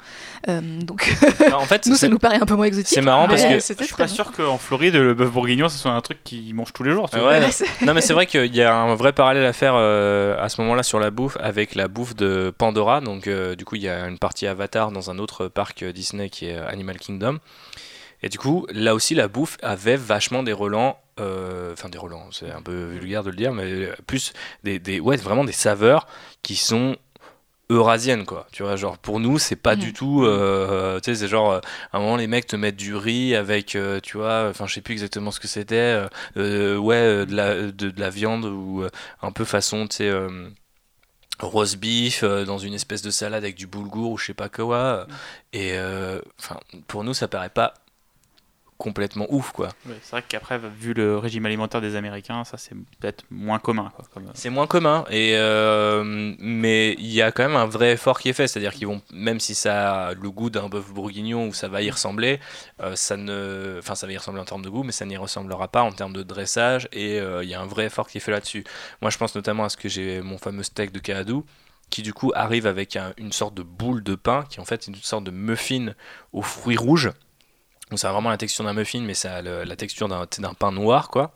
Euh, 0.48 0.60
donc 0.80 1.14
en 1.52 1.64
fait, 1.64 1.86
nous, 1.86 1.94
ça 1.94 2.08
nous 2.08 2.18
paraît 2.18 2.40
un 2.40 2.46
peu 2.46 2.54
moins 2.54 2.66
exotique. 2.66 2.94
C'est 2.94 3.02
marrant 3.02 3.28
parce 3.28 3.44
que 3.44 3.58
je 3.58 3.84
suis 3.84 3.94
pas 3.94 4.08
sûr 4.08 4.32
qu'en 4.32 4.58
Floride, 4.58 4.94
le 4.94 5.14
bœuf 5.14 5.30
bourguignon, 5.30 5.68
ce 5.68 5.78
soit 5.78 5.92
un 5.92 6.00
truc 6.00 6.22
qu'ils 6.24 6.54
mangent 6.54 6.72
tous 6.72 6.82
les 6.84 6.92
jours. 6.92 7.08
non, 7.82 7.94
mais 7.94 8.00
c'est 8.00 8.12
vrai 8.12 8.26
qu'il 8.26 8.54
y 8.54 8.62
a 8.62 8.74
un 8.74 8.94
vrai 8.94 9.12
parallèle 9.12 9.44
à 9.44 9.52
faire 9.52 9.74
à 9.74 10.48
ce 10.48 10.60
moment-là 10.60 10.82
sur 10.82 10.98
la 10.98 11.10
bouffe 11.10 11.36
avec 11.40 11.74
la 11.74 11.88
bouffe 11.88 12.14
de 12.14 12.52
Pandora. 12.56 13.00
Donc 13.00 13.28
du 13.28 13.64
coup, 13.64 13.76
il 13.76 13.82
y 13.82 13.88
a 13.88 14.06
une 14.06 14.18
partie 14.18 14.46
Avatar 14.46 14.90
dans 14.90 15.10
un 15.10 15.18
autre 15.18 15.48
parc 15.48 15.84
Disney 15.84 16.28
qui 16.28 16.46
est 16.46 16.56
Animal 16.56 16.98
Kingdom. 16.98 17.38
Et 18.22 18.28
du 18.28 18.38
coup, 18.38 18.66
là 18.70 18.94
aussi, 18.94 19.14
la 19.14 19.28
bouffe 19.28 19.58
avait 19.62 19.96
vachement 19.96 20.42
des 20.42 20.52
relents, 20.52 20.98
euh, 21.20 21.72
enfin 21.72 21.88
des 21.88 21.98
relents, 21.98 22.28
c'est 22.32 22.50
un 22.50 22.62
peu 22.62 22.86
vulgaire 22.86 23.22
de 23.22 23.30
le 23.30 23.36
dire, 23.36 23.52
mais 23.52 23.90
plus 24.06 24.32
des, 24.64 24.78
des, 24.78 25.00
ouais, 25.00 25.16
vraiment 25.16 25.44
des 25.44 25.52
saveurs 25.52 26.06
qui 26.42 26.56
sont 26.56 26.96
eurasiennes, 27.70 28.24
quoi. 28.24 28.46
Tu 28.50 28.62
vois, 28.62 28.76
genre 28.76 28.98
pour 28.98 29.20
nous, 29.20 29.38
c'est 29.38 29.56
pas 29.56 29.76
du 29.76 29.90
mm. 29.90 29.92
tout, 29.92 30.24
euh, 30.24 30.98
tu 31.00 31.12
sais, 31.12 31.20
c'est 31.20 31.28
genre, 31.28 31.52
euh, 31.52 31.60
à 31.92 31.98
un 31.98 32.00
moment, 32.00 32.16
les 32.16 32.26
mecs 32.26 32.46
te 32.46 32.56
mettent 32.56 32.76
du 32.76 32.96
riz 32.96 33.36
avec, 33.36 33.76
tu 34.02 34.16
vois, 34.16 34.48
enfin, 34.48 34.66
je 34.66 34.74
sais 34.74 34.80
plus 34.80 34.92
exactement 34.92 35.30
ce 35.30 35.38
que 35.38 35.48
c'était, 35.48 36.02
ouais, 36.36 37.26
de 37.26 37.34
la, 37.34 37.70
de, 37.70 37.92
la 37.96 38.10
viande 38.10 38.46
ou 38.46 38.84
un 39.22 39.32
peu 39.32 39.44
façon, 39.44 39.86
tu 39.86 39.96
sais, 39.96 40.12
rose 41.40 41.76
beef 41.76 42.24
dans 42.24 42.58
une 42.58 42.74
espèce 42.74 43.02
de 43.02 43.10
salade 43.10 43.44
avec 43.44 43.54
du 43.54 43.68
boulgour 43.68 44.10
ou 44.12 44.18
je 44.18 44.26
sais 44.26 44.34
pas 44.34 44.48
quoi. 44.48 45.06
Mm. 45.06 45.12
Et 45.52 45.78
enfin, 46.38 46.58
pour 46.88 47.04
nous, 47.04 47.14
ça 47.14 47.28
paraît 47.28 47.50
pas 47.50 47.74
complètement 48.78 49.26
ouf 49.28 49.50
quoi. 49.50 49.70
c'est 50.02 50.12
vrai 50.12 50.24
qu'après 50.26 50.58
vu 50.58 50.94
le 50.94 51.18
régime 51.18 51.44
alimentaire 51.46 51.80
des 51.80 51.96
Américains 51.96 52.44
ça 52.44 52.56
c'est 52.58 52.76
peut-être 53.00 53.24
moins 53.28 53.58
commun 53.58 53.92
quoi, 53.94 54.04
euh. 54.16 54.30
C'est 54.34 54.50
moins 54.50 54.68
commun 54.68 55.04
et 55.10 55.32
euh, 55.34 56.04
mais 56.38 56.92
il 56.94 57.12
y 57.12 57.20
a 57.20 57.32
quand 57.32 57.42
même 57.42 57.56
un 57.56 57.66
vrai 57.66 57.92
effort 57.92 58.20
qui 58.20 58.28
est 58.28 58.32
fait 58.32 58.46
c'est-à-dire 58.46 58.72
qu'ils 58.72 58.86
vont 58.86 59.02
même 59.12 59.40
si 59.40 59.56
ça 59.56 60.06
a 60.06 60.14
le 60.14 60.30
goût 60.30 60.48
d'un 60.48 60.68
bœuf 60.68 60.92
bourguignon 60.92 61.48
ou 61.48 61.52
ça 61.52 61.66
va 61.66 61.82
y 61.82 61.90
ressembler 61.90 62.38
euh, 62.80 62.94
ça 62.94 63.16
ne 63.16 63.76
enfin 63.80 63.96
ça 63.96 64.06
va 64.06 64.12
y 64.12 64.16
ressembler 64.16 64.40
en 64.40 64.46
termes 64.46 64.62
de 64.62 64.70
goût 64.70 64.84
mais 64.84 64.92
ça 64.92 65.04
n'y 65.04 65.16
ressemblera 65.16 65.66
pas 65.66 65.82
en 65.82 65.90
termes 65.90 66.12
de 66.12 66.22
dressage 66.22 66.88
et 66.92 67.18
il 67.18 67.48
y 67.48 67.54
a 67.54 67.60
un 67.60 67.66
vrai 67.66 67.86
effort 67.86 68.08
qui 68.08 68.18
est 68.18 68.20
fait 68.20 68.30
là-dessus. 68.30 68.64
Moi 69.02 69.10
je 69.10 69.18
pense 69.18 69.34
notamment 69.34 69.64
à 69.64 69.68
ce 69.68 69.76
que 69.76 69.88
j'ai 69.88 70.22
mon 70.22 70.38
fameux 70.38 70.62
steak 70.62 70.92
de 70.92 71.00
Kaadou 71.00 71.44
qui 71.90 72.02
du 72.02 72.12
coup 72.12 72.32
arrive 72.34 72.66
avec 72.66 72.96
une 73.16 73.32
sorte 73.32 73.54
de 73.54 73.62
boule 73.62 74.02
de 74.02 74.14
pain 74.14 74.44
qui 74.48 74.60
en 74.60 74.64
fait 74.64 74.82
est 74.84 74.88
une 74.88 74.94
sorte 74.96 75.24
de 75.24 75.30
muffin 75.30 75.94
aux 76.32 76.42
fruits 76.42 76.76
rouges 76.76 77.10
donc 77.90 77.98
ça 77.98 78.10
a 78.10 78.12
vraiment 78.12 78.30
la 78.30 78.36
texture 78.36 78.64
d'un 78.64 78.74
muffin, 78.74 79.00
mais 79.00 79.14
ça 79.14 79.36
a 79.36 79.42
la 79.42 79.76
texture 79.76 80.08
d'un 80.08 80.54
pain 80.54 80.72
noir, 80.72 81.08
quoi. 81.08 81.34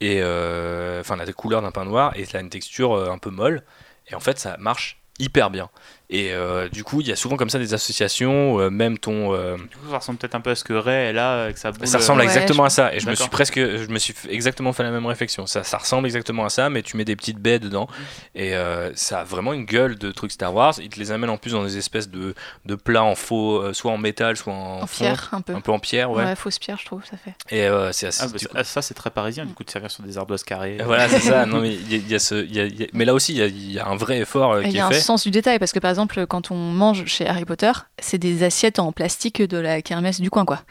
Et 0.00 0.20
euh, 0.22 1.00
enfin, 1.00 1.16
la 1.16 1.30
couleur 1.32 1.62
d'un 1.62 1.72
pain 1.72 1.84
noir, 1.84 2.12
et 2.16 2.24
ça 2.24 2.38
a 2.38 2.40
une 2.40 2.50
texture 2.50 2.92
euh, 2.92 3.10
un 3.10 3.18
peu 3.18 3.30
molle. 3.30 3.64
Et 4.08 4.14
en 4.14 4.20
fait, 4.20 4.38
ça 4.38 4.56
marche 4.58 5.00
hyper 5.18 5.50
bien. 5.50 5.70
Et 6.10 6.32
euh, 6.32 6.70
du 6.70 6.84
coup, 6.84 7.02
il 7.02 7.06
y 7.06 7.12
a 7.12 7.16
souvent 7.16 7.36
comme 7.36 7.50
ça 7.50 7.58
des 7.58 7.74
associations, 7.74 8.58
euh, 8.60 8.70
même 8.70 8.96
ton. 8.96 9.34
Euh, 9.34 9.58
du 9.58 9.76
coup, 9.76 9.90
ça 9.90 9.98
ressemble 9.98 10.18
peut-être 10.18 10.34
un 10.34 10.40
peu 10.40 10.50
à 10.50 10.54
ce 10.54 10.64
que 10.64 10.72
Ray 10.72 11.08
est 11.08 11.12
là, 11.12 11.44
avec 11.44 11.58
sa 11.58 11.70
boule. 11.70 11.86
Ça 11.86 11.98
ressemble 11.98 12.22
exactement 12.22 12.64
à 12.64 12.70
ça. 12.70 12.94
Et 12.94 13.00
je 13.00 13.10
me 13.10 13.14
suis 13.14 13.28
presque, 13.28 13.58
je 13.58 13.88
me 13.88 13.98
suis 13.98 14.14
exactement 14.30 14.72
fait 14.72 14.84
la 14.84 14.90
même 14.90 15.04
réflexion. 15.04 15.46
Ça, 15.46 15.64
ça 15.64 15.76
ressemble 15.76 16.06
exactement 16.06 16.46
à 16.46 16.48
ça, 16.48 16.70
mais 16.70 16.82
tu 16.82 16.96
mets 16.96 17.04
des 17.04 17.14
petites 17.14 17.38
baies 17.38 17.58
dedans. 17.58 17.88
Mm. 17.90 18.38
Et 18.38 18.54
ça 18.94 19.20
a 19.20 19.24
vraiment 19.24 19.52
une 19.52 19.66
gueule 19.66 19.98
de 19.98 20.10
trucs 20.10 20.32
Star 20.32 20.54
Wars. 20.54 20.74
Ils 20.80 20.88
te 20.88 20.98
les 20.98 21.12
amènent 21.12 21.30
en 21.30 21.36
plus 21.36 21.52
dans 21.52 21.62
des 21.62 21.76
espèces 21.76 22.08
de, 22.08 22.34
de 22.64 22.74
plats 22.74 23.04
en 23.04 23.14
faux, 23.14 23.74
soit 23.74 23.92
en 23.92 23.98
métal, 23.98 24.38
soit 24.38 24.52
en, 24.52 24.80
en 24.80 24.86
pierre, 24.86 25.28
un 25.32 25.42
peu. 25.42 25.54
Un 25.54 25.60
peu 25.60 25.72
en 25.72 25.78
pierre, 25.78 26.10
ouais. 26.10 26.24
Ouais, 26.24 26.36
fausse 26.36 26.58
pierre, 26.58 26.78
je 26.80 26.86
trouve, 26.86 27.02
ça 27.04 27.18
fait. 27.18 27.34
Et 27.54 27.68
c'est 27.92 28.06
assez. 28.06 28.46
Ah, 28.54 28.64
ça, 28.64 28.80
c'est 28.80 28.94
très 28.94 29.10
parisien, 29.10 29.44
du 29.44 29.52
coup, 29.52 29.62
de 29.62 29.70
servir 29.70 29.90
sur 29.90 30.02
des 30.04 30.16
ardoises 30.16 30.42
carrées. 30.42 30.78
Voilà, 30.84 31.08
c'est 31.08 31.20
ça. 31.20 31.44
Non, 31.48 31.60
mais 31.60 31.74
il 31.74 32.08
y, 32.08 32.14
a 32.14 32.18
ce, 32.18 32.46
mais 32.92 33.06
là 33.06 33.14
aussi, 33.14 33.34
il 33.34 33.72
y, 33.72 33.78
a 33.78 33.86
un 33.86 33.96
vrai 33.96 34.18
effort 34.18 34.56
qui 34.56 34.58
est 34.58 34.62
fait. 34.64 34.70
Il 34.70 34.76
y 34.76 34.80
a 34.80 34.86
un 34.86 34.92
sens 34.92 35.22
du 35.22 35.30
détail, 35.30 35.58
parce 35.58 35.72
que 35.72 35.78
par 35.78 35.90
exemple, 35.90 35.97
quand 36.06 36.50
on 36.50 36.56
mange 36.56 37.04
chez 37.06 37.26
Harry 37.26 37.44
Potter, 37.44 37.72
c'est 37.98 38.18
des 38.18 38.42
assiettes 38.42 38.78
en 38.78 38.92
plastique 38.92 39.42
de 39.42 39.58
la 39.58 39.82
kermesse 39.82 40.20
du 40.20 40.30
coin, 40.30 40.44
quoi. 40.44 40.62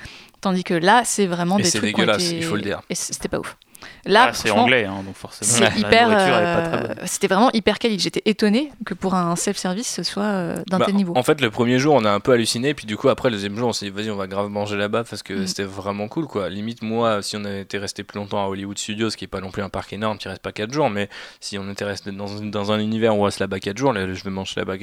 Tandis 0.42 0.64
que 0.64 0.74
là, 0.74 1.02
c'est 1.04 1.26
vraiment 1.26 1.58
des 1.58 1.64
trucs. 1.64 1.74
C'est 1.74 1.82
dégueulasse, 1.82 2.32
il 2.32 2.44
faut 2.44 2.56
le 2.56 2.62
dire. 2.62 2.82
Et 2.90 2.96
c'était 2.96 3.28
pas 3.28 3.40
ouf. 3.40 3.58
Là, 4.06 4.28
ah, 4.30 4.34
c'est 4.34 4.52
anglais, 4.52 4.86
hein, 4.86 5.04
donc 5.06 5.16
forcément. 5.16 5.70
C'est 5.70 5.80
hyper. 5.80 6.10
Euh, 6.10 6.94
c'était 7.06 7.28
vraiment 7.28 7.52
hyper 7.52 7.78
quali. 7.78 8.00
J'étais 8.00 8.22
étonné 8.26 8.72
que 8.86 8.94
pour 8.94 9.16
un 9.16 9.36
self-service, 9.36 9.88
ce 9.88 10.04
soit 10.04 10.24
euh, 10.24 10.64
d'un 10.70 10.80
bah, 10.80 10.86
tel 10.86 10.96
niveau. 10.96 11.14
En 11.18 11.24
fait, 11.24 11.42
le 11.42 11.52
premier 11.52 11.78
jour, 11.78 11.94
on 11.96 12.06
a 12.06 12.12
un 12.12 12.20
peu 12.22 12.32
halluciné, 12.32 12.74
puis 12.74 12.86
du 12.86 12.96
coup, 12.96 13.10
après, 13.10 13.30
le 13.30 13.36
deuxième 13.36 13.58
jour, 13.58 13.68
on 13.68 13.74
s'est 13.74 13.88
dit, 13.88 13.92
vas-y, 13.92 14.10
on 14.10 14.16
va 14.16 14.28
grave 14.28 14.50
manger 14.50 14.78
là-bas 14.78 15.04
parce 15.04 15.24
que 15.24 15.34
mm. 15.34 15.48
c'était 15.48 15.64
vraiment 15.64 16.08
cool, 16.08 16.26
quoi. 16.26 16.50
Limite, 16.50 16.82
moi, 16.82 17.22
si 17.22 17.36
on 17.36 17.44
était 17.44 17.78
resté 17.78 18.04
plus 18.04 18.18
longtemps 18.18 18.44
à 18.44 18.48
Hollywood 18.48 18.78
Studios, 18.78 19.10
ce 19.10 19.18
qui 19.18 19.26
est 19.26 19.30
pas 19.30 19.42
non 19.42 19.52
plus 19.52 19.62
un 19.62 19.70
parc 19.70 19.92
énorme, 19.92 20.18
tu 20.18 20.30
restes 20.30 20.42
pas 20.42 20.54
4 20.54 20.72
jours, 20.74 20.90
mais 20.90 21.10
si 21.42 21.58
on 21.58 21.70
était 21.70 21.86
resté 21.86 22.12
dans, 22.12 22.28
dans 22.42 22.72
un 22.72 22.80
univers 22.80 23.16
où 23.16 23.22
on 23.22 23.24
reste 23.24 23.40
là-bas 23.40 23.60
4 23.60 23.78
jours, 23.78 23.92
là, 23.92 24.12
je 24.14 24.24
vais 24.24 24.30
manger 24.30 24.54
là-bas 24.56 24.76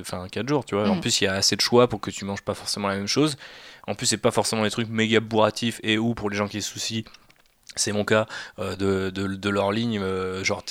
enfin 0.00 0.26
4 0.30 0.48
jours, 0.48 0.64
tu 0.64 0.76
vois. 0.76 0.88
En 0.88 0.96
mm. 0.96 1.00
plus, 1.00 1.20
il 1.20 1.24
y 1.24 1.26
a 1.26 1.34
assez 1.34 1.56
de 1.56 1.60
choix 1.60 1.88
pour 1.88 2.00
que 2.00 2.10
tu 2.10 2.24
manges 2.24 2.42
pas 2.42 2.54
forcément 2.54 2.86
la 2.86 2.96
même 2.96 3.08
chose. 3.08 3.36
En 3.88 3.94
plus, 3.94 4.06
c'est 4.06 4.18
pas 4.18 4.30
forcément 4.30 4.62
des 4.62 4.70
trucs 4.70 4.88
méga 4.88 5.18
bourratifs 5.18 5.80
et 5.82 5.98
ou 5.98 6.14
pour 6.14 6.30
les 6.30 6.36
gens 6.36 6.46
qui 6.46 6.62
se 6.62 6.70
soucient 6.70 7.02
c'est 7.76 7.92
mon 7.92 8.04
cas 8.04 8.26
euh, 8.58 8.76
de, 8.76 9.10
de, 9.10 9.50
leur 9.50 9.72
ligne 9.72 9.98
euh, 10.00 10.42
genre 10.44 10.62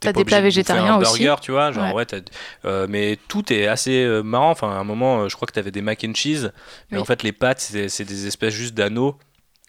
T'as 0.00 0.12
des 0.12 0.24
plats 0.24 0.40
végétariens 0.40 0.94
un 0.94 0.98
burger, 1.00 1.34
tu 1.42 1.50
vois, 1.50 1.72
genre 1.72 1.92
ouais, 1.92 2.06
mais 2.88 3.18
tout 3.26 3.52
est 3.52 3.66
assez 3.66 4.06
marrant. 4.22 4.52
Enfin, 4.52 4.70
à 4.70 4.74
un 4.74 4.84
moment, 4.84 5.28
je 5.28 5.34
crois 5.34 5.46
que 5.46 5.52
tu 5.52 5.58
avais 5.58 5.72
des 5.72 5.82
mac 5.82 6.04
and 6.08 6.14
cheese, 6.14 6.52
mais 6.92 6.98
en 6.98 7.04
fait, 7.04 7.24
les 7.24 7.32
pâtes, 7.32 7.60
c'est 7.60 8.04
des 8.04 8.26
espèces 8.28 8.54
juste 8.54 8.74
d'anneaux 8.74 9.18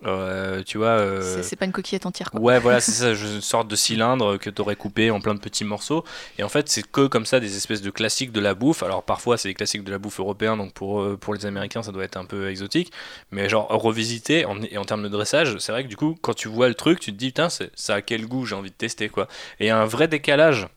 euh, 0.06 0.64
tu 0.64 0.78
vois. 0.78 1.00
Euh, 1.00 1.44
c'est 1.44 1.56
pas 1.56 1.66
une 1.66 1.72
coquillette 1.72 2.06
entière. 2.06 2.32
Quoi. 2.32 2.40
Ouais, 2.40 2.60
voilà, 2.60 2.80
c'est 2.82 2.92
ça, 2.92 3.12
une 3.12 3.42
sorte 3.42 3.68
de 3.68 3.76
cylindre 3.76 4.38
que 4.38 4.50
tu 4.50 4.62
aurais 4.62 4.76
coupé 4.76 5.12
en 5.12 5.20
plein 5.20 5.34
de 5.34 5.40
petits 5.40 5.66
morceaux. 5.66 6.04
Et 6.38 6.44
en 6.44 6.50
fait, 6.50 6.70
c'est 6.70 6.90
que 6.90 7.08
comme 7.08 7.26
ça 7.26 7.40
des 7.40 7.58
espèces 7.58 7.82
de 7.82 7.90
classiques 7.90 8.32
de 8.32 8.40
la 8.40 8.54
bouffe. 8.54 8.84
Alors 8.84 9.04
parfois, 9.04 9.38
c'est 9.38 9.50
des 9.50 9.54
classiques 9.54 9.84
de 9.84 9.92
la 9.92 9.98
bouffe 9.98 10.20
européen, 10.20 10.58
donc 10.58 10.74
pour, 10.74 11.02
euh, 11.02 11.18
pour 11.18 11.34
les 11.34 11.46
Américains, 11.46 11.84
ça 11.84 11.92
doit 11.92 12.04
être 12.04 12.18
un 12.18 12.26
peu 12.26 12.50
exotique. 12.50 12.92
Mais 13.32 13.50
genre, 13.50 13.68
revisité 13.70 14.46
en, 14.46 14.62
et 14.62 14.78
en 14.78 14.86
termes 14.86 15.04
de 15.04 15.10
dressage, 15.10 15.58
c'est 15.60 15.72
vrai 15.72 15.84
que 15.84 15.90
du 15.90 15.98
coup, 15.98 16.18
quand 16.22 16.34
tu 16.34 16.48
vois 16.48 16.70
le 16.70 16.76
truc, 16.76 17.00
tu 17.00 17.12
te 17.12 17.18
dis, 17.18 17.28
putain, 17.28 17.50
ça 17.50 17.94
a 17.94 18.02
quel 18.02 18.26
goût, 18.26 18.46
j'ai 18.46 18.56
envie 18.56 18.72
de 18.72 18.76
tester, 18.76 19.10
quoi. 19.10 19.28
Et 19.60 19.66
il 19.66 19.68
y 19.68 19.72
a 19.72 19.80
un 19.80 19.86
vrai 19.86 20.08
décalage 20.08 20.68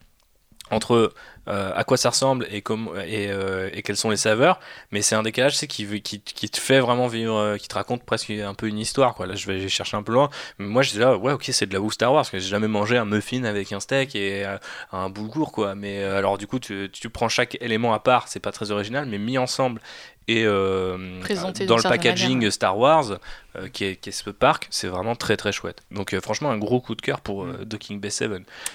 entre 0.70 1.12
euh, 1.48 1.72
à 1.74 1.82
quoi 1.82 1.96
ça 1.96 2.10
ressemble 2.10 2.46
et, 2.50 2.62
euh, 2.68 3.68
et, 3.72 3.82
quelles 3.82 3.96
sont 3.96 4.10
les 4.10 4.16
saveurs, 4.16 4.60
mais 4.92 5.02
c'est 5.02 5.16
un 5.16 5.24
décalage 5.24 5.58
qui, 5.66 6.00
qui, 6.00 6.20
qui, 6.20 6.48
te 6.48 6.58
fait 6.58 6.78
vraiment 6.78 7.08
vivre, 7.08 7.36
euh, 7.36 7.56
qui 7.56 7.66
te 7.66 7.74
raconte 7.74 8.04
presque 8.04 8.30
un 8.30 8.54
peu 8.54 8.68
une 8.68 8.78
histoire. 8.78 9.14
Quoi. 9.14 9.26
Là, 9.26 9.34
je 9.34 9.46
vais 9.50 9.68
chercher 9.68 9.96
un 9.96 10.04
peu 10.04 10.12
loin, 10.12 10.30
mais 10.58 10.66
moi, 10.66 10.82
je 10.82 10.92
dis 10.92 10.98
là, 10.98 11.16
ouais, 11.16 11.32
ok, 11.32 11.48
c'est 11.52 11.66
de 11.66 11.74
la 11.74 11.80
bouffe 11.80 11.94
Star 11.94 12.12
Wars, 12.12 12.22
parce 12.22 12.30
que 12.30 12.38
j'ai 12.38 12.48
jamais 12.48 12.68
mangé 12.68 12.96
un 12.96 13.04
muffin 13.04 13.42
avec 13.42 13.72
un 13.72 13.80
steak 13.80 14.14
et 14.14 14.46
un 14.92 15.08
boulgour, 15.08 15.50
quoi. 15.50 15.74
Mais 15.74 16.04
alors, 16.04 16.38
du 16.38 16.46
coup, 16.46 16.60
tu, 16.60 16.88
tu 16.92 17.10
prends 17.10 17.28
chaque 17.28 17.58
élément 17.60 17.92
à 17.92 17.98
part, 17.98 18.28
c'est 18.28 18.40
pas 18.40 18.52
très 18.52 18.70
original, 18.70 19.06
mais 19.06 19.18
mis 19.18 19.36
ensemble 19.36 19.80
et 20.28 20.44
euh, 20.46 21.20
dans 21.66 21.76
le 21.76 21.82
packaging 21.82 22.50
Star 22.50 22.78
Wars 22.78 23.18
euh, 23.56 23.68
qui, 23.68 23.84
est, 23.84 23.96
qui, 23.96 24.10
est, 24.10 24.12
ce 24.12 24.30
parc 24.30 24.68
c'est 24.70 24.86
vraiment 24.86 25.16
très 25.16 25.36
très 25.36 25.50
chouette 25.50 25.82
donc 25.90 26.14
euh, 26.14 26.20
franchement 26.20 26.50
un 26.50 26.58
gros 26.58 26.80
coup 26.80 26.94
de 26.94 27.02
cœur 27.02 27.20
pour 27.20 27.44
mm. 27.44 27.64
Docking 27.64 28.00
Bay 28.00 28.10
7 28.10 28.30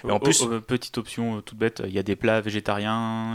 et 0.08 0.12
en 0.12 0.20
plus 0.20 0.46
petite 0.68 0.98
option 0.98 1.42
toute 1.42 1.58
bête 1.58 1.82
il 1.86 1.94
y 1.94 2.00
a 2.00 2.04
des 2.04 2.16
plats 2.16 2.42
végétariens 2.42 2.57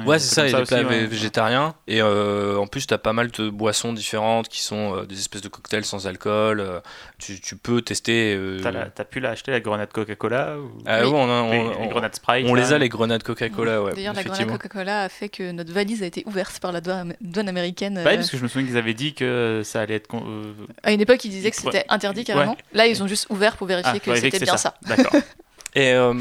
ouais 0.06 0.18
c'est 0.18 0.34
ça 0.34 0.46
il 0.46 0.52
y 0.52 0.54
a 0.54 0.60
des 0.60 0.66
plats 0.66 0.82
végétariens 0.82 1.74
et 1.86 2.02
en 2.02 2.66
plus 2.66 2.86
tu 2.86 2.94
as 2.94 2.98
pas 2.98 3.12
mal 3.12 3.30
de 3.30 3.50
boissons 3.50 3.92
différentes 3.92 4.48
qui 4.48 4.62
sont 4.62 5.04
des 5.04 5.18
espèces 5.18 5.42
de 5.42 5.48
cocktails 5.48 5.84
sans 5.84 6.06
alcool 6.06 6.82
tu, 7.18 7.40
tu, 7.40 7.56
peux 7.56 7.82
tester 7.82 8.38
t'as, 8.62 9.04
pu 9.04 9.20
l'acheter 9.20 9.50
la 9.50 9.60
grenade 9.60 9.92
Coca-Cola 9.92 10.56
ou... 10.58 10.70
ah, 10.86 11.06
oui, 11.06 11.12
on, 11.14 11.30
a, 11.30 11.82
les, 11.82 11.88
grenades 11.88 12.14
Sprite 12.14 12.46
on 12.48 12.54
les 12.54 12.72
a 12.72 12.78
les 12.78 12.88
grenades 12.88 13.22
Coca-Cola 13.22 13.82
ouais, 13.82 13.94
d'ailleurs 13.94 14.14
la 14.14 14.24
grenade 14.24 14.48
Coca-Cola 14.48 15.02
a 15.02 15.08
fait 15.08 15.28
que 15.28 15.52
notre 15.52 15.72
valise 15.72 16.02
a 16.02 16.06
été 16.06 16.22
ouverte 16.26 16.60
par 16.60 16.72
la 16.72 16.80
douane 16.80 17.14
américaine 17.48 18.00
bah 18.04 18.14
parce 18.14 18.30
que 18.30 18.36
je 18.36 18.42
me 18.42 18.48
souviens 18.48 18.66
qu'ils 18.66 18.76
avaient 18.76 18.94
dit 18.94 19.14
que 19.14 19.62
ça 19.64 19.80
allait 19.80 19.96
être. 19.96 20.08
Euh, 20.14 20.52
à 20.82 20.92
une 20.92 21.00
époque, 21.00 21.24
ils 21.24 21.30
disaient 21.30 21.50
que 21.50 21.56
c'était 21.56 21.84
interdit 21.88 22.24
carrément. 22.24 22.56
Là, 22.72 22.86
ils 22.86 23.02
ont 23.02 23.06
juste 23.06 23.26
ouvert 23.30 23.56
pour 23.56 23.66
vérifier 23.66 23.92
ah, 23.94 23.98
que 23.98 24.14
c'était 24.16 24.38
bien 24.38 24.56
ça. 24.56 24.74
D'accord. 24.86 25.12
Et 25.74 25.92
euh, 25.92 26.12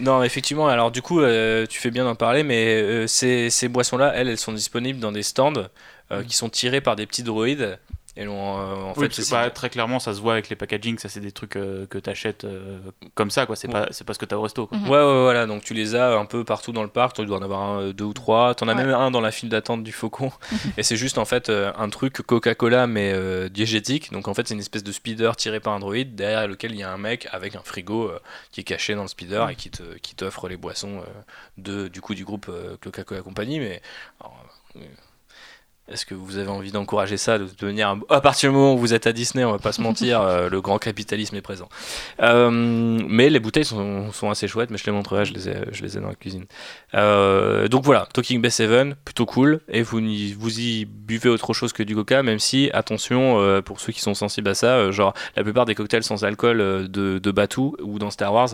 non, 0.00 0.22
effectivement, 0.22 0.68
alors 0.68 0.90
du 0.92 1.02
coup, 1.02 1.20
euh, 1.20 1.66
tu 1.66 1.80
fais 1.80 1.90
bien 1.90 2.04
d'en 2.04 2.14
parler, 2.14 2.44
mais 2.44 3.06
ces, 3.08 3.50
ces 3.50 3.68
boissons-là, 3.68 4.12
elles, 4.14 4.28
elles 4.28 4.38
sont 4.38 4.52
disponibles 4.52 5.00
dans 5.00 5.12
des 5.12 5.24
stands 5.24 5.68
mm. 6.10 6.22
qui 6.28 6.36
sont 6.36 6.48
tirés 6.48 6.80
par 6.80 6.96
des 6.96 7.06
petits 7.06 7.24
droïdes 7.24 7.78
et 8.14 8.26
euh, 8.26 8.30
en 8.30 8.92
fait, 8.92 9.30
pas, 9.30 9.48
très 9.48 9.70
clairement, 9.70 9.98
ça 9.98 10.12
se 10.12 10.20
voit 10.20 10.34
avec 10.34 10.50
les 10.50 10.56
packaging, 10.56 10.98
ça 10.98 11.08
c'est 11.08 11.20
des 11.20 11.32
trucs 11.32 11.56
euh, 11.56 11.86
que 11.86 11.96
tu 11.96 12.10
achètes 12.10 12.44
euh, 12.44 12.78
comme 13.14 13.30
ça, 13.30 13.46
quoi. 13.46 13.56
C'est 13.56 13.68
pas, 13.68 13.86
c'est 13.90 14.06
pas 14.06 14.12
ce 14.12 14.18
que 14.18 14.26
tu 14.26 14.34
as 14.34 14.38
au 14.38 14.42
resto. 14.42 14.66
Quoi. 14.66 14.76
Mhm. 14.76 14.84
Ouais, 14.84 14.98
ouais, 14.98 15.22
voilà. 15.22 15.46
Donc 15.46 15.64
tu 15.64 15.72
les 15.72 15.94
as 15.94 16.18
un 16.18 16.26
peu 16.26 16.44
partout 16.44 16.72
dans 16.72 16.82
le 16.82 16.90
parc. 16.90 17.16
Tu 17.16 17.24
dois 17.24 17.38
en 17.38 17.42
avoir 17.42 17.62
un, 17.62 17.90
deux 17.92 18.04
ou 18.04 18.12
trois. 18.12 18.54
Tu 18.54 18.64
en 18.64 18.68
as 18.68 18.74
même 18.74 18.90
un 18.90 19.10
dans 19.10 19.22
la 19.22 19.30
file 19.30 19.48
d'attente 19.48 19.82
du 19.82 19.92
Faucon. 19.92 20.30
et 20.76 20.82
c'est 20.82 20.96
juste 20.96 21.16
en 21.16 21.24
fait 21.24 21.48
un 21.50 21.88
truc 21.88 22.20
Coca-Cola 22.20 22.86
mais 22.86 23.48
diégétique. 23.48 24.12
Donc 24.12 24.28
en 24.28 24.34
fait, 24.34 24.46
c'est 24.46 24.54
une 24.54 24.60
espèce 24.60 24.84
de 24.84 24.92
speeder 24.92 25.34
tiré 25.36 25.58
par 25.60 25.72
Android 25.72 26.04
derrière 26.04 26.46
lequel 26.46 26.72
il 26.72 26.78
y 26.78 26.82
a 26.82 26.92
un 26.92 26.98
mec 26.98 27.28
avec 27.32 27.56
un 27.56 27.62
frigo 27.62 28.12
qui 28.50 28.60
est 28.60 28.64
caché 28.64 28.94
dans 28.94 29.02
le 29.02 29.08
speeder 29.08 29.48
et 29.48 29.54
qui 29.54 29.70
te, 29.70 29.82
qui 30.02 30.14
t'offre 30.14 30.48
les 30.48 30.58
boissons 30.58 31.02
de, 31.56 31.88
du 31.88 32.02
coup 32.02 32.14
du 32.14 32.26
groupe 32.26 32.50
Coca-Cola 32.82 33.22
Company. 33.22 33.58
Mais 33.58 33.80
est-ce 35.92 36.06
que 36.06 36.14
vous 36.14 36.38
avez 36.38 36.48
envie 36.48 36.72
d'encourager 36.72 37.16
ça, 37.16 37.38
de 37.38 37.46
devenir 37.58 37.88
un... 37.88 38.00
à 38.08 38.20
partir 38.20 38.50
du 38.50 38.56
moment 38.56 38.74
où 38.74 38.78
vous 38.78 38.94
êtes 38.94 39.06
à 39.06 39.12
Disney, 39.12 39.44
on 39.44 39.52
va 39.52 39.58
pas 39.58 39.72
se 39.72 39.80
mentir, 39.80 40.20
euh, 40.22 40.48
le 40.48 40.60
grand 40.60 40.78
capitalisme 40.78 41.36
est 41.36 41.42
présent. 41.42 41.68
Euh, 42.20 42.50
mais 42.50 43.30
les 43.30 43.40
bouteilles 43.40 43.64
sont, 43.64 44.12
sont, 44.12 44.30
assez 44.30 44.48
chouettes, 44.48 44.70
mais 44.70 44.78
je 44.78 44.86
les 44.86 44.92
montrerai, 44.92 45.24
je 45.24 45.34
les 45.34 45.48
ai, 45.48 45.56
je 45.72 45.82
les 45.82 45.96
ai 45.96 46.00
dans 46.00 46.08
la 46.08 46.14
cuisine. 46.14 46.46
Euh, 46.94 47.68
donc 47.68 47.84
voilà, 47.84 48.08
Talking 48.12 48.40
Bay 48.40 48.50
7, 48.50 48.94
plutôt 49.04 49.26
cool, 49.26 49.60
et 49.68 49.82
vous, 49.82 50.00
vous 50.38 50.60
y 50.60 50.84
buvez 50.84 51.28
autre 51.28 51.52
chose 51.52 51.72
que 51.72 51.82
du 51.82 51.94
coca, 51.94 52.22
même 52.22 52.38
si, 52.38 52.70
attention, 52.72 53.62
pour 53.62 53.80
ceux 53.80 53.92
qui 53.92 54.00
sont 54.00 54.14
sensibles 54.14 54.48
à 54.48 54.54
ça, 54.54 54.90
genre 54.90 55.14
la 55.36 55.42
plupart 55.42 55.66
des 55.66 55.74
cocktails 55.74 56.04
sans 56.04 56.24
alcool 56.24 56.58
de, 56.88 57.18
de 57.18 57.30
Batuu 57.30 57.76
ou 57.82 57.98
dans 57.98 58.10
Star 58.10 58.32
Wars, 58.32 58.50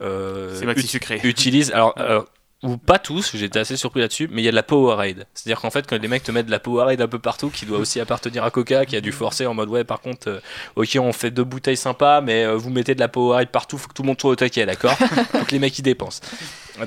c'est 0.00 0.86
sucré. 0.86 1.20
Utilisent, 1.24 1.72
alors, 1.72 1.94
alors 1.96 2.26
ou 2.62 2.78
pas 2.78 2.98
tous, 2.98 3.36
j'étais 3.36 3.58
assez 3.58 3.76
surpris 3.76 4.00
là-dessus, 4.00 4.28
mais 4.32 4.40
il 4.40 4.44
y 4.44 4.48
a 4.48 4.50
de 4.50 4.56
la 4.56 4.62
Powerade. 4.62 5.26
C'est-à-dire 5.34 5.60
qu'en 5.60 5.70
fait, 5.70 5.86
quand 5.86 6.00
les 6.00 6.08
mecs 6.08 6.22
te 6.22 6.32
mettent 6.32 6.46
de 6.46 6.50
la 6.50 6.58
Powerade 6.58 7.00
un 7.00 7.08
peu 7.08 7.18
partout, 7.18 7.50
qui 7.50 7.66
doit 7.66 7.78
aussi 7.78 8.00
appartenir 8.00 8.44
à 8.44 8.50
Coca, 8.50 8.86
qui 8.86 8.96
a 8.96 9.00
dû 9.02 9.12
forcer 9.12 9.46
en 9.46 9.52
mode 9.52 9.68
ouais, 9.68 9.84
par 9.84 10.00
contre, 10.00 10.28
euh, 10.28 10.40
ok, 10.74 10.96
on 11.00 11.12
fait 11.12 11.30
deux 11.30 11.44
bouteilles 11.44 11.76
sympas, 11.76 12.22
mais 12.22 12.44
euh, 12.44 12.56
vous 12.56 12.70
mettez 12.70 12.94
de 12.94 13.00
la 13.00 13.08
Powerade 13.08 13.48
partout, 13.48 13.76
faut 13.76 13.88
que 13.88 13.94
tout 13.94 14.02
le 14.02 14.08
monde 14.08 14.20
soit 14.20 14.30
au 14.30 14.36
taquet, 14.36 14.64
d'accord 14.64 14.96
Faut 15.32 15.44
que 15.44 15.52
les 15.52 15.58
mecs 15.58 15.78
y 15.78 15.82
dépensent. 15.82 16.22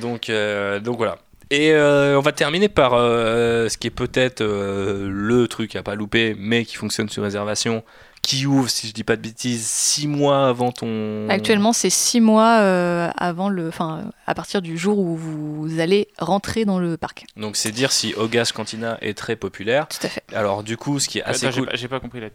Donc, 0.01 0.29
euh, 0.29 0.79
donc 0.79 0.97
voilà. 0.97 1.19
Et 1.51 1.73
on 1.73 2.21
va 2.21 2.31
terminer 2.31 2.69
par 2.69 2.91
ce 2.91 3.75
qui 3.75 3.87
est 3.87 3.91
peut-être 3.91 4.43
le 4.43 5.47
truc 5.47 5.75
à 5.75 5.81
pas 5.81 5.95
louper, 5.95 6.35
mais 6.37 6.63
qui 6.63 6.75
fonctionne 6.75 7.09
sur 7.09 7.23
réservation, 7.23 7.83
qui 8.21 8.45
ouvre, 8.45 8.69
si 8.69 8.87
je 8.87 8.93
dis 8.93 9.03
pas 9.03 9.15
de 9.15 9.21
bêtises, 9.21 9.65
six 9.65 10.07
mois 10.07 10.47
avant 10.47 10.71
ton. 10.71 11.27
Actuellement, 11.29 11.73
c'est 11.73 11.89
six 11.89 12.21
mois 12.21 12.59
euh, 12.59 13.09
avant 13.17 13.49
le, 13.49 13.67
enfin, 13.67 14.11
à 14.27 14.35
partir 14.35 14.61
du 14.61 14.77
jour 14.77 14.99
où 14.99 15.15
vous 15.15 15.79
allez 15.79 16.09
rentrer 16.17 16.65
dans 16.65 16.79
le 16.79 16.97
parc. 16.97 17.25
Donc 17.37 17.55
c'est 17.55 17.71
dire 17.71 17.91
si 17.91 18.13
Ogas 18.15 18.51
Cantina 18.53 18.97
est 19.01 19.17
très 19.17 19.35
populaire. 19.35 19.87
Tout 19.87 20.05
à 20.05 20.09
fait. 20.09 20.23
Alors 20.33 20.63
du 20.63 20.77
coup, 20.77 20.99
ce 20.99 21.07
qui 21.07 21.19
est 21.19 21.23
assez 21.23 21.49
cool. 21.51 21.69
J'ai 21.73 21.87
pas, 21.87 21.99
compris 21.99 22.19
là. 22.19 22.27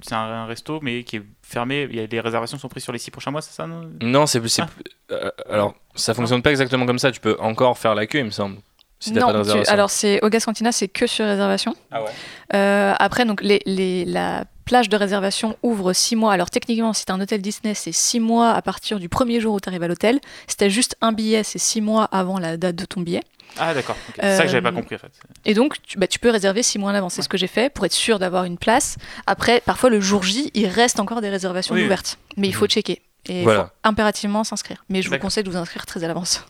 C'est 0.00 0.14
un, 0.14 0.46
resto, 0.46 0.80
mais 0.82 1.04
qui 1.04 1.16
est 1.16 1.22
fermé. 1.42 1.86
Il 1.90 1.96
y 1.96 2.00
a 2.00 2.06
des 2.06 2.20
réservations 2.20 2.58
sont 2.58 2.68
prises 2.68 2.84
sur 2.84 2.92
les 2.92 2.98
six 2.98 3.10
prochains 3.10 3.30
mois, 3.30 3.42
c'est 3.42 3.54
ça 3.54 3.66
Non, 4.00 4.26
c'est 4.26 4.40
ah. 4.60 4.68
euh, 5.10 5.30
alors 5.50 5.74
ça 5.94 6.14
fonctionne 6.14 6.42
pas 6.42 6.50
exactement 6.50 6.86
comme 6.86 6.98
ça. 6.98 7.10
Tu 7.10 7.20
peux 7.20 7.36
encore 7.40 7.78
faire 7.78 7.94
la 7.94 8.06
queue, 8.06 8.20
il 8.20 8.24
me 8.26 8.30
semble. 8.30 8.56
Si 8.98 9.12
non, 9.12 9.26
pas 9.26 9.42
de 9.42 9.70
alors 9.70 9.90
c'est 9.90 10.22
Ogas 10.22 10.42
Cantina, 10.44 10.72
c'est 10.72 10.88
que 10.88 11.06
sur 11.06 11.26
réservation. 11.26 11.74
Ah 11.90 12.02
ouais. 12.02 12.10
Euh, 12.54 12.94
après, 12.98 13.24
donc 13.24 13.42
les, 13.42 13.60
les, 13.66 14.04
la 14.04 14.44
plage 14.64 14.88
de 14.88 14.96
réservation 14.96 15.56
ouvre 15.62 15.92
6 15.92 16.16
mois. 16.16 16.32
Alors 16.32 16.50
techniquement, 16.50 16.92
si 16.92 17.04
tu 17.04 17.12
un 17.12 17.20
hôtel 17.20 17.42
Disney, 17.42 17.74
c'est 17.74 17.92
6 17.92 18.20
mois 18.20 18.52
à 18.52 18.62
partir 18.62 18.98
du 18.98 19.08
premier 19.08 19.40
jour 19.40 19.54
où 19.54 19.60
tu 19.60 19.68
arrives 19.68 19.82
à 19.82 19.88
l'hôtel. 19.88 20.20
Si 20.46 20.56
tu 20.56 20.70
juste 20.70 20.96
un 21.00 21.12
billet, 21.12 21.42
c'est 21.42 21.58
6 21.58 21.80
mois 21.80 22.04
avant 22.04 22.38
la 22.38 22.56
date 22.56 22.76
de 22.76 22.84
ton 22.84 23.00
billet. 23.00 23.22
Ah 23.58 23.72
d'accord, 23.72 23.96
c'est 24.16 24.36
ça 24.36 24.42
que 24.42 24.48
j'avais 24.48 24.60
pas 24.60 24.68
euh, 24.68 24.72
compris 24.72 24.96
en 24.96 24.98
fait. 24.98 25.12
Et 25.44 25.54
donc 25.54 25.80
tu, 25.82 25.98
bah, 25.98 26.06
tu 26.06 26.18
peux 26.18 26.30
réserver 26.30 26.62
6 26.62 26.78
mois 26.78 26.90
en 26.90 26.94
avance, 26.94 27.14
c'est 27.14 27.22
ce 27.22 27.28
que 27.28 27.38
j'ai 27.38 27.46
fait 27.46 27.72
pour 27.72 27.86
être 27.86 27.92
sûr 27.92 28.18
d'avoir 28.18 28.44
une 28.44 28.58
place. 28.58 28.96
Après, 29.26 29.62
parfois 29.64 29.88
le 29.88 30.00
jour 30.00 30.22
J, 30.22 30.50
il 30.52 30.66
reste 30.66 31.00
encore 31.00 31.20
des 31.20 31.30
réservations 31.30 31.74
ouvertes, 31.74 32.18
mais 32.36 32.48
il 32.48 32.54
faut 32.54 32.64
mhm. 32.64 32.70
checker. 32.70 33.02
Et 33.28 33.42
il 33.42 33.44
faut 33.44 33.64
impérativement 33.84 34.44
s'inscrire. 34.44 34.84
Mais 34.88 35.02
je 35.02 35.10
vous 35.10 35.18
conseille 35.18 35.44
de 35.44 35.50
vous 35.50 35.56
inscrire 35.56 35.86
très 35.86 36.02
à 36.04 36.08
l'avance. 36.08 36.44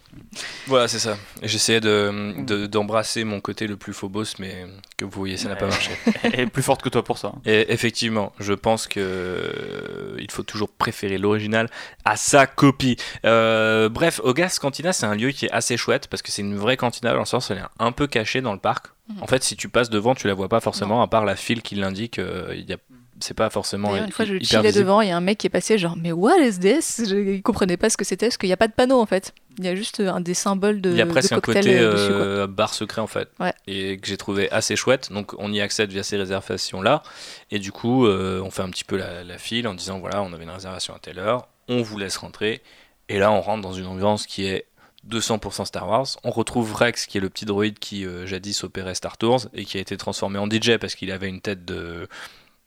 Voilà, 0.66 0.88
c'est 0.88 0.98
ça. 0.98 1.16
J'essayais 1.42 1.80
d'embrasser 1.80 3.20
de, 3.20 3.24
mon 3.24 3.40
côté 3.40 3.66
le 3.66 3.76
plus 3.76 3.92
faux 3.92 4.08
boss, 4.08 4.38
mais 4.38 4.66
que 4.96 5.04
vous 5.04 5.10
voyez, 5.10 5.36
ça 5.36 5.48
n'a 5.48 5.56
pas 5.56 5.66
marché. 5.66 5.90
Elle 6.22 6.40
est 6.40 6.46
plus 6.46 6.62
forte 6.62 6.82
que 6.82 6.88
toi 6.88 7.04
pour 7.04 7.18
ça. 7.18 7.32
Et 7.44 7.72
effectivement, 7.72 8.32
je 8.38 8.52
pense 8.52 8.86
que 8.86 9.00
euh, 9.00 10.16
il 10.18 10.30
faut 10.30 10.42
toujours 10.42 10.70
préférer 10.70 11.18
l'original 11.18 11.70
à 12.04 12.16
sa 12.16 12.46
copie. 12.46 12.96
Euh, 13.24 13.88
bref, 13.88 14.20
Ogas 14.24 14.58
Cantina, 14.60 14.92
c'est 14.92 15.06
un 15.06 15.14
lieu 15.14 15.30
qui 15.30 15.46
est 15.46 15.52
assez 15.52 15.76
chouette 15.76 16.08
parce 16.08 16.22
que 16.22 16.30
c'est 16.30 16.42
une 16.42 16.56
vraie 16.56 16.76
cantina 16.76 17.12
dans 17.12 17.20
le 17.20 17.24
sens 17.24 17.50
elle 17.50 17.58
est 17.58 17.62
un 17.78 17.92
peu 17.92 18.06
cachée 18.06 18.40
dans 18.40 18.52
le 18.52 18.58
parc. 18.58 18.86
Mhm. 19.08 19.22
En 19.22 19.26
fait, 19.26 19.42
si 19.44 19.56
tu 19.56 19.68
passes 19.68 19.90
devant, 19.90 20.14
tu 20.14 20.26
la 20.26 20.34
vois 20.34 20.48
pas 20.48 20.60
forcément, 20.60 21.02
à 21.02 21.06
part 21.06 21.24
la 21.24 21.36
file 21.36 21.62
qui 21.62 21.76
l'indique. 21.76 22.18
Euh, 22.18 22.52
il 22.54 22.68
y 22.68 22.72
a 22.72 22.78
c'est 23.20 23.34
pas 23.34 23.50
forcément. 23.50 23.96
Une 23.96 24.12
fois, 24.12 24.24
je 24.24 24.38
chillais 24.38 24.72
devant, 24.72 25.00
il 25.00 25.08
y 25.08 25.10
a 25.10 25.16
un 25.16 25.20
mec 25.20 25.38
qui 25.38 25.46
est 25.46 25.50
passé, 25.50 25.78
genre, 25.78 25.96
mais 25.96 26.12
what 26.12 26.38
is 26.38 26.58
this? 26.58 27.02
Je 27.06 27.40
comprenais 27.40 27.76
pas 27.76 27.90
ce 27.90 27.96
que 27.96 28.04
c'était, 28.04 28.26
parce 28.26 28.36
qu'il 28.36 28.48
n'y 28.48 28.52
a 28.52 28.56
pas 28.56 28.68
de 28.68 28.72
panneau 28.72 29.00
en 29.00 29.06
fait. 29.06 29.32
Il 29.58 29.64
y 29.64 29.68
a 29.68 29.74
juste 29.74 30.00
un 30.00 30.20
des 30.20 30.34
symboles 30.34 30.80
de. 30.80 30.90
Il 30.90 30.96
y 30.96 31.02
a 31.02 31.06
presque 31.06 31.32
un 31.32 31.40
côté 31.40 31.78
euh, 31.78 32.46
bar 32.46 32.74
secret 32.74 33.00
en 33.00 33.06
fait. 33.06 33.30
Et 33.66 33.98
que 33.98 34.06
j'ai 34.06 34.16
trouvé 34.16 34.50
assez 34.50 34.76
chouette. 34.76 35.10
Donc 35.10 35.34
on 35.38 35.52
y 35.52 35.60
accède 35.60 35.90
via 35.90 36.02
ces 36.02 36.16
réservations 36.16 36.82
là. 36.82 37.02
Et 37.50 37.58
du 37.58 37.72
coup, 37.72 38.06
euh, 38.06 38.42
on 38.44 38.50
fait 38.50 38.62
un 38.62 38.70
petit 38.70 38.84
peu 38.84 38.96
la, 38.96 39.38
file 39.38 39.66
en 39.68 39.74
disant 39.74 39.98
voilà, 39.98 40.22
on 40.22 40.32
avait 40.32 40.44
une 40.44 40.50
réservation 40.50 40.94
à 40.94 40.98
telle 40.98 41.18
heure, 41.18 41.48
on 41.68 41.82
vous 41.82 41.98
laisse 41.98 42.16
rentrer. 42.18 42.62
Et 43.08 43.18
là, 43.18 43.30
on 43.30 43.40
rentre 43.40 43.62
dans 43.62 43.72
une 43.72 43.86
ambiance 43.86 44.26
qui 44.26 44.46
est 44.46 44.66
200% 45.08 45.64
Star 45.64 45.88
Wars. 45.88 46.06
On 46.24 46.30
retrouve 46.30 46.74
Rex, 46.74 47.06
qui 47.06 47.18
est 47.18 47.20
le 47.20 47.30
petit 47.30 47.44
droïde 47.44 47.78
qui 47.78 48.04
euh, 48.04 48.26
jadis 48.26 48.64
opérait 48.64 48.94
Star 48.94 49.16
Tours 49.16 49.46
et 49.54 49.64
qui 49.64 49.78
a 49.78 49.80
été 49.80 49.96
transformé 49.96 50.38
en 50.38 50.48
DJ 50.50 50.76
parce 50.78 50.94
qu'il 50.94 51.12
avait 51.12 51.28
une 51.28 51.40
tête 51.40 51.64
de 51.64 52.08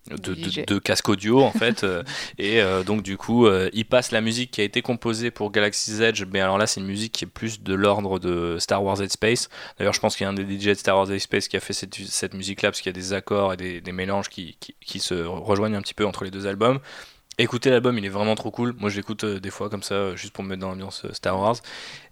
de, 0.08 0.80
casque 0.80 1.10
audio 1.10 1.42
en 1.42 1.52
fait 1.52 1.84
euh, 1.84 2.04
et 2.38 2.62
euh, 2.62 2.84
donc 2.84 3.04
du 3.04 3.18
coup 3.18 3.46
euh, 3.46 3.70
il 3.74 3.86
passe 3.86 4.12
la 4.12 4.22
musique 4.22 4.52
qui 4.52 4.62
a 4.62 4.64
été 4.64 4.82
composée 4.82 5.30
pour 5.30 5.52
Galaxy's 5.52 6.00
Edge 6.00 6.24
mais 6.32 6.40
alors 6.40 6.58
là 6.58 6.68
c'est 6.68 6.80
une 6.80 6.88
musique 6.88 7.12
qui 7.12 7.26
est 7.26 7.28
plus 7.28 7.62
de 7.62 7.74
l'ordre 7.74 8.20
de 8.20 8.58
Star 8.60 8.84
Wars 8.84 9.02
Edge 9.02 9.12
Space 9.12 9.50
d'ailleurs 9.78 9.94
je 9.94 10.00
pense 10.00 10.16
qu'il 10.16 10.24
y 10.24 10.28
a 10.28 10.30
un 10.30 10.34
des 10.34 10.44
DJ 10.44 10.70
de 10.70 10.74
Star 10.74 10.98
Wars 10.98 11.12
Edge 11.12 11.22
Space 11.22 11.48
qui 11.48 11.58
a 11.58 11.60
fait 11.60 11.74
cette, 11.74 11.96
cette 11.96 12.34
musique 12.34 12.62
là 12.62 12.70
parce 12.70 12.82
qu'il 12.82 12.90
y 12.90 12.96
a 12.96 13.00
des 13.00 13.14
accords 13.14 13.54
et 13.54 13.82
des, 13.82 13.92
mélanges 13.92 14.30
qui, 14.30 14.58
qui, 14.60 15.00
se 15.00 15.14
rejoignent 15.14 15.76
un 15.76 15.82
petit 15.82 15.94
peu 15.94 16.06
entre 16.06 16.24
les 16.24 16.32
deux 16.32 16.48
albums 16.48 16.80
Écoutez 17.42 17.70
l'album, 17.70 17.98
il 17.98 18.06
est 18.06 18.10
vraiment 18.10 18.36
trop 18.36 18.52
cool. 18.52 18.76
Moi, 18.80 18.90
je 18.90 18.98
l'écoute 18.98 19.24
des 19.24 19.50
fois 19.50 19.70
comme 19.70 19.82
ça, 19.82 20.14
juste 20.16 20.34
pour 20.34 20.44
me 20.44 20.50
mettre 20.50 20.60
dans 20.60 20.70
l'ambiance 20.70 21.06
Star 21.14 21.40
Wars. 21.40 21.56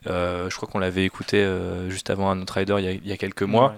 je 0.06 0.56
crois 0.56 0.70
qu'on 0.70 0.80
l'avait 0.80 1.04
écouté 1.04 1.46
juste 1.90 2.10
avant 2.10 2.30
un 2.30 2.42
autre 2.42 2.54
Rider 2.54 2.78
il 2.80 3.08
y 3.08 3.12
a, 3.12 3.18
quelques 3.18 3.44
mois. 3.44 3.76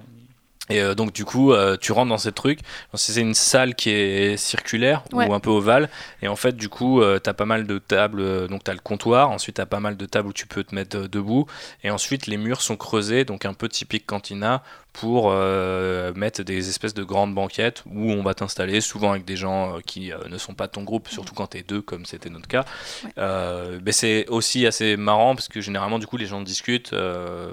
Et 0.69 0.81
euh, 0.81 0.95
donc 0.95 1.13
du 1.13 1.25
coup, 1.25 1.51
euh, 1.51 1.77
tu 1.79 1.91
rentres 1.91 2.09
dans 2.09 2.17
ce 2.17 2.29
truc. 2.29 2.59
C'est 2.93 3.21
une 3.21 3.33
salle 3.33 3.75
qui 3.75 3.89
est 3.89 4.37
circulaire 4.37 5.03
ou 5.11 5.33
un 5.33 5.39
peu 5.39 5.49
ovale. 5.49 5.89
Et 6.21 6.27
en 6.27 6.35
fait, 6.35 6.55
du 6.55 6.69
coup, 6.69 7.01
euh, 7.01 7.19
tu 7.21 7.29
as 7.29 7.33
pas 7.33 7.45
mal 7.45 7.65
de 7.65 7.77
tables. 7.79 8.47
donc 8.47 8.63
tu 8.63 8.71
as 8.71 8.73
le 8.73 8.79
comptoir. 8.79 9.31
Ensuite, 9.31 9.55
tu 9.55 9.61
as 9.61 9.65
pas 9.65 9.79
mal 9.79 9.97
de 9.97 10.05
tables 10.05 10.29
où 10.29 10.33
tu 10.33 10.45
peux 10.45 10.63
te 10.63 10.75
mettre 10.75 11.07
debout. 11.07 11.47
Et 11.83 11.91
ensuite, 11.91 12.27
les 12.27 12.37
murs 12.37 12.61
sont 12.61 12.77
creusés, 12.77 13.25
donc 13.25 13.45
un 13.45 13.53
peu 13.53 13.67
typique 13.67 14.05
cantina, 14.05 14.63
pour 14.93 15.29
euh, 15.31 16.13
mettre 16.15 16.43
des 16.43 16.69
espèces 16.69 16.93
de 16.93 17.03
grandes 17.03 17.33
banquettes 17.33 17.83
où 17.85 18.11
on 18.11 18.23
va 18.23 18.33
t'installer, 18.33 18.81
souvent 18.81 19.11
avec 19.11 19.23
des 19.23 19.37
gens 19.37 19.77
euh, 19.77 19.79
qui 19.85 20.11
euh, 20.11 20.17
ne 20.29 20.37
sont 20.37 20.53
pas 20.53 20.67
de 20.67 20.71
ton 20.71 20.83
groupe, 20.83 21.07
surtout 21.09 21.35
quand 21.35 21.47
tu 21.47 21.59
es 21.59 21.63
deux, 21.63 21.81
comme 21.81 22.05
c'était 22.05 22.29
notre 22.29 22.47
cas. 22.47 22.65
mais 23.15 23.91
c'est 23.91 24.27
aussi 24.27 24.65
assez 24.65 24.97
marrant 24.97 25.35
parce 25.35 25.47
que 25.47 25.61
généralement, 25.61 25.99
du 25.99 26.07
coup, 26.07 26.17
les 26.17 26.25
gens 26.25 26.41
discutent. 26.41 26.93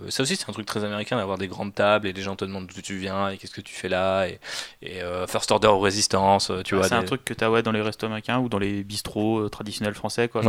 ça 0.09 0.23
aussi, 0.23 0.37
c'est 0.37 0.49
un 0.49 0.53
truc 0.53 0.67
très 0.67 0.85
américain 0.85 1.17
d'avoir 1.17 1.39
des 1.39 1.49
grandes 1.49 1.75
tables 1.75 2.07
et 2.09 2.13
les 2.13 2.23
gens 2.23 2.37
te 2.37 2.45
demandent 2.45 2.67
d'où 2.67 2.81
tu 2.81 2.97
viens 2.97 3.29
et 3.29 3.37
qu'est-ce 3.37 3.55
que 3.55 3.61
tu 3.61 3.75
fais 3.75 3.89
là 3.89 4.27
et, 4.27 4.41
et 4.83 5.01
First 5.29 5.51
Order 5.51 5.69
ou 5.69 5.81
Résistance. 5.81 6.51
tu 6.65 6.75
vois, 6.75 6.89
c'est 6.89 6.95
un 6.95 7.05
truc 7.05 7.25
que 7.25 7.35
tu 7.35 7.45
as 7.45 7.51
ouais, 7.51 7.63
dans 7.63 7.73
les 7.73 7.83
restos 7.83 8.07
américains 8.07 8.39
ou 8.39 8.49
dans 8.49 8.59
les 8.59 8.83
bistrots 8.83 9.49
traditionnels 9.49 9.95
français. 9.95 10.29
Quoi, 10.29 10.43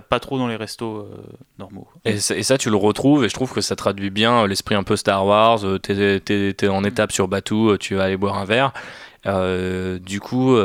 pas 0.00 0.20
trop 0.20 0.38
dans 0.38 0.48
les 0.48 0.56
restos 0.56 0.98
euh, 0.98 1.22
normaux. 1.58 1.88
Et, 2.04 2.18
ça, 2.18 2.58
tu 2.58 2.70
le 2.70 2.76
retrouves, 2.76 3.24
et 3.24 3.28
je 3.28 3.34
trouve 3.34 3.52
que 3.52 3.60
ça 3.60 3.76
traduit 3.76 4.10
bien 4.10 4.42
euh, 4.42 4.46
l'esprit 4.46 4.74
un 4.74 4.82
peu 4.82 4.96
Star 4.96 5.26
Wars. 5.26 5.64
Euh, 5.64 5.78
t'es 5.78 6.22
es, 6.60 6.68
en 6.68 6.84
étape 6.84 7.12
sur 7.12 7.28
Batuu, 7.28 7.76
tu 7.78 7.94
vas 7.94 8.04
aller 8.04 8.16
boire 8.16 8.38
un 8.38 8.44
verre. 8.44 8.72
du 9.24 10.20
coup, 10.20 10.56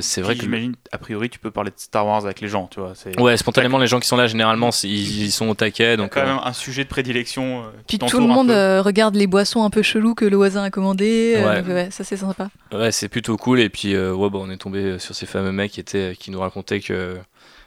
c'est 0.00 0.20
vrai 0.20 0.36
que. 0.36 0.42
J'imagine, 0.42 0.74
a 0.92 0.98
priori, 0.98 1.30
tu 1.30 1.38
peux 1.38 1.50
parler 1.50 1.70
de 1.70 1.78
Star 1.78 2.06
Wars 2.06 2.24
avec 2.24 2.40
les 2.40 2.48
gens, 2.48 2.68
tu 2.70 2.80
vois. 2.80 2.92
Ouais, 3.18 3.36
spontanément, 3.36 3.78
les 3.78 3.86
gens 3.86 4.00
qui 4.00 4.08
sont 4.08 4.16
là, 4.16 4.26
généralement, 4.26 4.70
ils, 4.82 5.30
sont 5.30 5.48
au 5.48 5.54
taquet. 5.54 5.96
Donc, 5.96 6.14
quand 6.14 6.24
même 6.24 6.40
un 6.42 6.52
sujet 6.52 6.84
de 6.84 6.88
prédilection. 6.88 7.64
Puis 7.86 7.98
tout 7.98 8.20
le 8.20 8.26
monde 8.26 8.50
regarde 8.50 9.14
les 9.14 9.26
boissons 9.26 9.64
un 9.64 9.70
peu 9.70 9.82
chelous 9.82 10.14
que 10.14 10.24
le 10.24 10.36
voisin 10.36 10.62
a 10.62 10.70
commandé. 10.70 11.36
Ouais. 11.66 11.88
ça, 11.90 12.04
c'est 12.04 12.16
sympa. 12.16 12.48
Ouais, 12.72 12.92
c'est 12.92 13.08
plutôt 13.08 13.36
cool. 13.36 13.60
Et 13.60 13.68
puis, 13.68 13.96
ouais, 13.96 14.30
bah, 14.30 14.38
on 14.40 14.50
est 14.50 14.58
tombé 14.58 14.98
sur 14.98 15.14
ces 15.14 15.26
fameux 15.26 15.52
mecs 15.52 15.72
qui, 15.72 15.80
étaient, 15.80 16.16
qui 16.18 16.30
nous 16.30 16.40
racontaient 16.40 16.80
que 16.80 17.18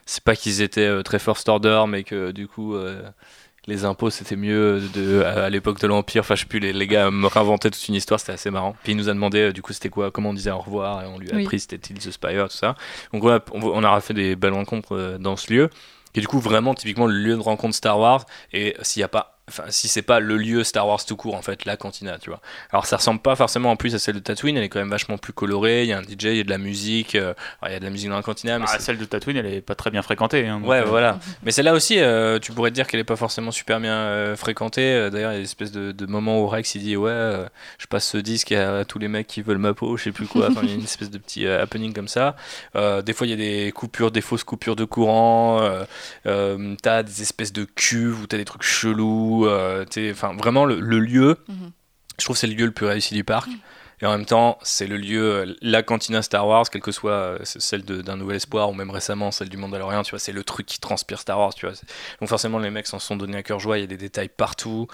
c'est 0.08 0.24
pas 0.24 0.36
qu'ils 0.36 0.62
étaient 0.62 0.82
euh, 0.82 1.04
très 1.04 1.20
first 1.20 1.48
order, 1.50 1.84
mais 1.88 2.04
que 2.04 2.32
du 2.32 2.48
coup 2.48 2.76
euh, 2.76 3.04
les 3.68 3.84
impôts 3.86 4.10
c'était 4.10 4.38
mieux 4.38 4.82
de, 4.94 5.22
à, 5.22 5.50
l'époque 5.50 5.80
de 5.80 5.86
l'Empire. 5.86 6.22
Enfin, 6.22 6.36
je 6.36 6.42
sais 6.42 6.48
plus, 6.48 6.60
les, 6.60 6.88
gars 6.88 7.12
me 7.12 7.28
réinventaient 7.28 7.70
toute 7.70 7.88
une 7.90 7.96
histoire, 7.96 8.20
c'était 8.20 8.32
assez 8.32 8.50
marrant. 8.50 8.76
Puis 8.84 8.94
il 8.94 8.96
nous 8.96 9.10
a 9.10 9.14
demandé 9.14 9.40
euh, 9.40 9.54
du 9.54 9.62
coup 9.62 9.74
c'était 9.74 9.90
quoi, 9.90 10.10
comment 10.10 10.30
on 10.30 10.34
disait 10.34 10.52
au 10.52 10.60
revoir, 10.60 11.04
et 11.04 11.08
on 11.08 11.20
lui 11.20 11.30
a 11.32 11.38
appris 11.38 11.60
c'était 11.60 11.78
Till 11.78 12.00
the 12.00 12.10
Spire, 12.10 12.48
tout 12.50 12.56
ça. 12.56 12.76
Donc 13.14 13.24
on, 13.24 13.62
on, 13.62 13.84
a 13.84 14.02
fait 14.02 14.14
des 14.14 14.36
belles 14.36 14.54
rencontres 14.54 15.18
dans 15.20 15.36
ce 15.36 15.54
lieu, 15.54 15.70
qui 16.14 16.20
est 16.20 16.22
du 16.22 16.28
coup 16.28 16.40
vraiment 16.40 16.74
typiquement 16.74 17.06
le 17.06 17.16
lieu 17.16 17.36
de 17.36 17.42
rencontre 17.42 17.76
Star 17.76 18.00
Wars. 18.00 18.26
Et 18.54 18.76
s'il 18.82 19.02
n'y 19.02 19.06
a 19.06 19.10
pas 19.10 19.37
enfin 19.50 19.64
si 19.70 19.88
c'est 19.88 20.02
pas 20.02 20.20
le 20.20 20.38
lieu 20.38 20.64
Star 20.64 20.88
Wars 20.88 21.04
tout 21.06 21.16
court 21.16 21.36
en 21.36 21.42
fait 21.42 21.64
la 21.66 21.78
cantina 21.78 22.18
tu 22.20 22.30
vois. 22.30 22.42
Alors 22.72 22.86
ça 22.86 22.98
ressemble 22.98 23.22
pas 23.22 23.36
forcément 23.36 23.72
en 23.72 23.76
plus 23.78 23.96
à 23.96 24.00
celle 24.00 24.16
de 24.16 24.20
Tatooine 24.20 24.58
elle 24.58 24.64
est 24.64 24.70
quand 24.70 24.80
même 24.80 24.90
vachement 24.90 25.18
plus 25.18 25.32
colorée 25.32 25.84
il 25.84 25.90
y 25.90 25.94
a 25.94 25.98
un 25.98 26.04
DJ 26.04 26.26
il 26.26 26.38
y 26.38 26.40
a 26.42 26.44
de 26.44 26.50
la 26.50 26.58
musique 26.58 27.16
euh, 27.16 27.34
il 27.66 27.72
y 27.72 27.76
a 27.76 27.80
de 27.80 27.86
la 27.86 27.90
musique 27.90 28.10
dans 28.10 28.18
la 28.18 28.24
cantina 28.24 28.60
mais 28.60 28.66
ah, 28.68 28.80
celle 28.80 28.98
de 28.98 29.06
Tatooine 29.06 29.38
elle 29.38 29.46
est 29.46 29.62
pas 29.62 29.76
très 29.76 29.90
bien 29.90 30.02
fréquentée 30.02 30.48
hein, 30.48 30.62
ouais 30.64 30.80
euh, 30.80 30.86
voilà. 30.86 31.20
Mais 31.44 31.52
celle-là 31.52 31.74
aussi 31.74 32.00
euh, 32.00 32.40
tu 32.40 32.52
pourrais 32.52 32.72
te 32.72 32.76
dire 32.76 32.88
qu'elle 32.88 33.00
est 33.00 33.06
pas 33.06 33.16
forcément 33.16 33.52
super 33.52 33.80
bien 33.80 34.36
fréquentée. 34.36 35.10
D'ailleurs 35.12 35.32
il 35.32 35.36
y 35.36 35.38
a 35.38 35.40
une 35.40 35.46
espèce 35.46 35.72
de, 35.72 35.92
de 35.92 36.06
moment 36.06 36.42
où 36.42 36.48
Rex 36.48 36.76
il 36.76 36.82
dit 36.82 36.98
ouais 36.98 37.46
je 37.78 37.88
passe 37.88 38.08
ce 38.10 38.18
disque 38.18 38.52
à, 38.52 38.84
tous 38.84 39.00
les 39.00 39.08
mecs 39.08 39.28
qui 39.28 39.42
veulent 39.42 39.58
ma 39.58 39.74
peau 39.74 39.96
je 39.96 40.04
sais 40.04 40.12
plus 40.12 40.28
quoi. 40.28 40.50
Il 40.64 40.70
y 40.70 40.72
a 40.72 40.76
une 40.76 40.84
espèce 40.84 41.10
de 41.10 41.18
petit 41.18 41.48
happening 41.48 41.94
comme 41.94 42.10
ça. 42.10 42.36
Des 42.76 43.14
fois 43.14 43.28
il 43.28 43.30
y 43.30 43.34
a 43.34 43.38
des 43.38 43.72
coupures 43.72 44.12
des 44.12 44.22
fausses 44.22 44.44
coupures 44.44 44.76
de 44.76 44.84
courant 44.84 45.62
t'as 46.24 47.04
des 47.04 47.22
espèces 47.22 47.54
de 47.54 47.64
cuves 47.64 48.22
où 48.22 48.28
t'as 48.28 48.38
des 48.38 48.46
trucs 48.46 48.64
chelous 48.64 49.37
euh, 49.46 49.86
enfin 50.12 50.34
vraiment 50.34 50.66
le, 50.66 50.80
lieu. 50.80 51.38
Mhm. 51.48 51.72
Je 52.20 52.26
trouve 52.26 52.38
c'est 52.38 52.48
le 52.48 52.54
lieu 52.54 52.66
le 52.66 52.72
plus 52.72 52.86
réussi 52.86 53.14
du 53.14 53.24
parc. 53.24 53.50
Mhm. 53.50 53.58
Et 54.00 54.06
en 54.06 54.12
même 54.12 54.26
temps, 54.26 54.60
c'est 54.62 54.86
le 54.86 54.96
lieu, 54.96 55.24
euh, 55.24 55.56
la 55.64 55.82
cantina 55.82 56.22
Star 56.22 56.48
Wars, 56.48 56.70
quelle 56.70 56.84
que 56.84 56.92
soit 56.92 57.12
euh, 57.12 57.40
celle 57.44 57.82
d'un 57.82 58.16
Nouvel 58.16 58.36
Espoir 58.36 58.70
ou 58.70 58.74
même 58.76 58.92
récemment 58.92 59.32
celle 59.32 59.50
du 59.50 59.58
Mandalorian, 59.58 60.04
tu 60.04 60.12
vois, 60.12 60.20
c'est 60.20 60.32
le 60.32 60.44
truc 60.44 60.68
qui 60.68 60.80
transpire 60.80 61.20
Star 61.20 61.40
Wars, 61.40 61.56
tu 61.56 61.66
vois. 61.66 61.74
Donc 62.20 62.30
forcément, 62.30 62.60
les 62.60 62.70
mecs 62.70 62.86
s'en 62.86 63.00
sont 63.00 63.16
donnés 63.16 63.38
à 63.38 63.44
cœur 63.44 63.60
joie, 63.60 63.80
il 63.80 63.82
y 63.82 63.84
a 63.86 63.88
des 63.88 63.98
détails 63.98 64.30
partout. 64.30 64.88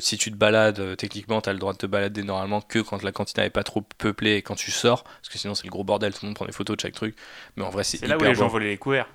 si 0.00 0.18
tu 0.18 0.32
te 0.32 0.36
balades, 0.36 0.96
techniquement, 0.96 1.40
tu 1.40 1.50
as 1.50 1.52
le 1.52 1.60
droit 1.60 1.72
de 1.72 1.78
te 1.78 1.86
balader 1.86 2.24
normalement 2.24 2.60
que 2.60 2.80
quand 2.80 3.00
la 3.04 3.12
cantina 3.12 3.44
est 3.44 3.50
pas 3.50 3.62
trop 3.62 3.82
peuplée 3.98 4.36
et 4.36 4.42
quand 4.42 4.56
tu 4.56 4.72
sors, 4.72 5.04
parce 5.04 5.28
que 5.28 5.38
sinon 5.38 5.54
c'est 5.54 5.64
le 5.64 5.70
gros 5.70 5.84
bordel, 5.84 6.12
tout 6.12 6.20
le 6.22 6.28
monde 6.28 6.36
prend 6.36 6.46
des 6.46 6.52
photos 6.52 6.76
de 6.76 6.80
chaque 6.80 6.94
truc. 6.94 7.14
Mais 7.56 7.62
en 7.62 7.70
vrai, 7.70 7.84
c'est 7.84 8.04
là 8.08 8.16
où 8.16 8.24
les 8.24 8.34
gens 8.34 8.48
volaient 8.48 8.70
les 8.70 8.76
couverts. 8.76 9.06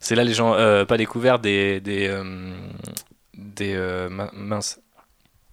C'est 0.00 0.16
là 0.16 0.24
les 0.24 0.34
gens, 0.34 0.54
pas 0.86 0.96
des 0.96 1.06
couverts, 1.06 1.38
des, 1.38 1.80
des, 1.80 2.08
des 3.36 3.74
euh, 3.74 4.08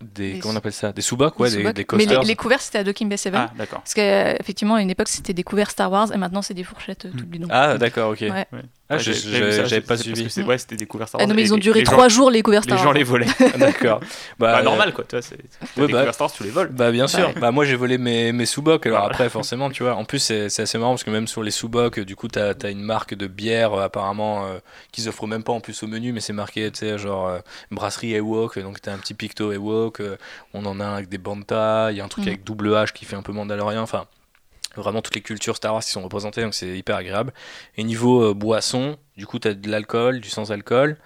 des, 0.01 0.39
comment 0.39 0.53
on 0.53 0.57
appelle 0.57 0.73
ça? 0.73 0.91
Des 0.91 1.01
sous-bocs 1.01 1.39
ouais 1.39 1.49
des, 1.49 1.73
des, 1.73 1.85
coasters. 1.85 2.19
mais 2.19 2.25
les, 2.25 2.35
couverts 2.35 2.61
c'était 2.61 2.79
à 2.79 2.83
Docking 2.83 3.09
Bay 3.09 3.17
7 3.17 3.33
ah, 3.35 3.51
d'accord 3.57 3.79
parce 3.79 3.93
qu'effectivement 3.93 4.75
à 4.75 4.81
une 4.81 4.89
époque 4.89 5.07
c'était 5.07 5.33
des 5.33 5.43
couverts 5.43 5.71
Star 5.71 5.91
Wars 5.91 6.13
et 6.13 6.17
maintenant 6.17 6.41
c'est 6.41 6.53
des 6.53 6.63
fourchettes 6.63 7.05
euh, 7.05 7.11
tout 7.17 7.25
bidon 7.25 7.47
ah 7.49 7.77
d'accord 7.77 8.11
ok 8.11 8.21
ouais. 8.21 8.47
Ah, 8.91 8.97
j'avais 8.97 9.81
pas 9.81 9.97
suivi. 9.97 10.27
Ouais, 10.43 10.57
c'était 10.57 10.75
des 10.75 10.85
couverts 10.85 11.07
Star 11.07 11.19
Wars. 11.19 11.25
Ah 11.25 11.29
non, 11.29 11.35
mais 11.35 11.43
ils 11.43 11.53
ont 11.53 11.57
duré 11.57 11.83
3 11.83 12.09
jours 12.09 12.29
les 12.29 12.41
couverts 12.41 12.63
Star 12.63 12.77
Wars. 12.77 12.93
Les 12.93 13.05
gens 13.05 13.15
les 13.15 13.25
volaient. 13.25 13.25
D'accord. 13.57 14.01
Bah, 14.37 14.57
bah, 14.57 14.63
normal 14.63 14.93
quoi, 14.93 15.05
tu 15.07 15.15
vois, 15.15 15.21
c'est 15.21 15.35
ouais, 15.35 15.87
des 15.87 15.93
bah, 15.93 15.99
couverts 15.99 16.13
Star 16.13 16.27
Wars, 16.27 16.35
tu 16.35 16.43
les 16.43 16.49
voles. 16.49 16.69
Bah 16.69 16.91
bien 16.91 17.07
sûr. 17.07 17.31
Bah 17.39 17.51
moi 17.51 17.65
j'ai 17.65 17.75
volé 17.75 17.97
mes, 17.97 18.31
mes 18.31 18.45
sous-bocs, 18.45 18.85
alors 18.85 19.05
après 19.05 19.29
forcément, 19.37 19.69
tu 19.69 19.83
vois. 19.83 19.95
En 19.95 20.03
plus 20.03 20.19
c'est 20.19 20.45
assez 20.45 20.77
marrant 20.77 20.91
parce 20.91 21.03
que 21.03 21.09
même 21.09 21.27
sur 21.27 21.43
les 21.43 21.51
sous-bocs, 21.51 21.99
du 22.01 22.15
coup 22.15 22.27
t'as 22.27 22.53
as 22.61 22.69
une 22.69 22.81
marque 22.81 23.13
de 23.13 23.27
bière 23.27 23.73
euh, 23.73 23.85
apparemment 23.85 24.45
euh, 24.45 24.59
qu'ils 24.91 25.07
offrent 25.07 25.27
même 25.27 25.43
pas 25.43 25.53
en 25.53 25.61
plus 25.61 25.83
au 25.83 25.87
menu, 25.87 26.11
mais 26.11 26.19
c'est 26.19 26.33
marqué, 26.33 26.69
tu 26.71 26.79
sais, 26.79 26.97
genre 26.97 27.27
euh, 27.27 27.39
brasserie 27.71 28.15
Ewok, 28.15 28.59
donc 28.59 28.81
t'as 28.81 28.93
un 28.93 28.97
petit 28.97 29.13
picto 29.13 29.51
Ewok, 29.51 29.90
on 30.53 30.65
en 30.65 30.79
a 30.79 30.85
un 30.85 30.95
avec 30.95 31.09
des 31.09 31.17
bantas, 31.17 31.91
il 31.91 31.97
y 31.97 32.01
a 32.01 32.05
un 32.05 32.07
truc 32.07 32.25
mm. 32.25 32.27
avec 32.27 32.43
double 32.43 32.69
H 32.69 32.93
qui 32.93 33.05
fait 33.05 33.15
un 33.15 33.21
peu 33.21 33.33
mandalorien, 33.33 33.81
enfin 33.81 34.07
vraiment 34.75 35.01
toutes 35.01 35.15
les 35.15 35.21
cultures 35.21 35.57
Star 35.57 35.73
Wars 35.73 35.83
qui 35.83 35.91
sont 35.91 36.01
représentées, 36.01 36.41
donc 36.41 36.53
c'est 36.53 36.77
hyper 36.77 36.95
agréable. 36.95 37.33
Et 37.77 37.83
niveau 37.83 38.29
euh, 38.29 38.33
boisson, 38.33 38.97
du 39.17 39.27
coup, 39.27 39.39
tu 39.39 39.47
as 39.47 39.53
de 39.53 39.69
l'alcool, 39.69 40.21
du 40.21 40.29
sans-alcool. 40.29 40.97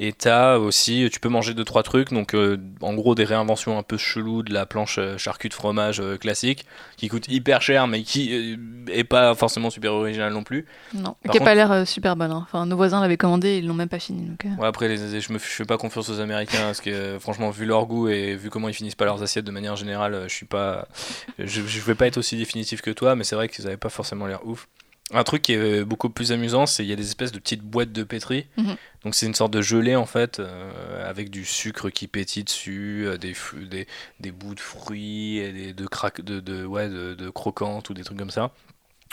Et 0.00 0.12
t'as 0.12 0.58
aussi, 0.58 1.08
tu 1.12 1.18
peux 1.18 1.28
manger 1.28 1.54
deux 1.54 1.64
trois 1.64 1.82
trucs, 1.82 2.12
donc 2.12 2.32
euh, 2.32 2.56
en 2.82 2.94
gros 2.94 3.16
des 3.16 3.24
réinventions 3.24 3.78
un 3.78 3.82
peu 3.82 3.96
cheloues 3.96 4.44
de 4.44 4.54
la 4.54 4.64
planche 4.64 4.98
euh, 4.98 5.18
charcut 5.18 5.48
de 5.48 5.54
fromage 5.54 5.98
euh, 5.98 6.16
classique, 6.16 6.66
qui 6.96 7.08
coûte 7.08 7.26
hyper 7.26 7.62
cher, 7.62 7.88
mais 7.88 8.04
qui 8.04 8.56
est 8.88 9.02
pas 9.02 9.34
forcément 9.34 9.70
super 9.70 9.92
original 9.92 10.32
non 10.32 10.44
plus. 10.44 10.66
Non, 10.94 11.16
qui 11.28 11.38
a 11.38 11.40
pas 11.40 11.56
l'air 11.56 11.84
super 11.84 12.14
bonne. 12.14 12.30
Hein. 12.30 12.42
Enfin, 12.44 12.64
nos 12.64 12.76
voisins 12.76 13.00
l'avaient 13.00 13.16
commandé, 13.16 13.58
ils 13.58 13.66
l'ont 13.66 13.74
même 13.74 13.88
pas 13.88 13.98
fini. 13.98 14.22
Donc, 14.22 14.44
ouais, 14.44 14.66
après, 14.68 14.86
les, 14.86 15.20
je 15.20 15.32
me 15.32 15.38
fais 15.38 15.64
pas 15.64 15.78
confiance 15.78 16.08
aux 16.10 16.20
Américains 16.20 16.66
parce 16.66 16.80
que 16.80 17.18
franchement, 17.18 17.50
vu 17.50 17.66
leur 17.66 17.86
goût 17.86 18.08
et 18.08 18.36
vu 18.36 18.50
comment 18.50 18.68
ils 18.68 18.74
finissent 18.74 18.94
pas 18.94 19.04
leurs 19.04 19.24
assiettes 19.24 19.46
de 19.46 19.50
manière 19.50 19.74
générale, 19.74 20.26
je 20.28 20.32
suis 20.32 20.46
pas, 20.46 20.86
je, 21.40 21.62
je 21.62 21.80
vais 21.80 21.96
pas 21.96 22.06
être 22.06 22.18
aussi 22.18 22.36
définitif 22.36 22.82
que 22.82 22.92
toi, 22.92 23.16
mais 23.16 23.24
c'est 23.24 23.34
vrai 23.34 23.48
qu'ils 23.48 23.66
avaient 23.66 23.76
pas 23.76 23.88
forcément 23.88 24.26
l'air 24.26 24.46
ouf. 24.46 24.68
Un 25.10 25.24
truc 25.24 25.42
qui 25.42 25.54
est 25.54 25.84
beaucoup 25.84 26.10
plus 26.10 26.32
amusant, 26.32 26.66
c'est 26.66 26.82
qu'il 26.82 26.90
y 26.90 26.92
a 26.92 26.96
des 26.96 27.06
espèces 27.06 27.32
de 27.32 27.38
petites 27.38 27.62
boîtes 27.62 27.92
de 27.92 28.02
pétri. 28.02 28.46
Mhm. 28.58 28.76
Donc 29.04 29.14
c'est 29.14 29.26
une 29.26 29.34
sorte 29.34 29.52
de 29.52 29.62
gelée 29.62 29.96
en 29.96 30.04
fait, 30.04 30.38
euh, 30.38 31.08
avec 31.08 31.30
du 31.30 31.46
sucre 31.46 31.88
qui 31.88 32.08
pétille 32.08 32.44
dessus, 32.44 33.06
euh, 33.06 33.16
des, 33.16 33.34
des, 33.70 33.86
des, 34.20 34.30
bouts 34.30 34.54
de 34.54 34.60
fruits, 34.60 35.38
et 35.38 35.52
des, 35.52 35.72
de, 35.72 35.86
craque, 35.86 36.20
de, 36.20 36.40
de, 36.40 36.64
ouais, 36.66 36.88
de, 36.88 37.14
de 37.14 37.30
croquantes 37.30 37.88
ou 37.88 37.94
des 37.94 38.04
trucs 38.04 38.18
comme 38.18 38.30
ça. 38.30 38.52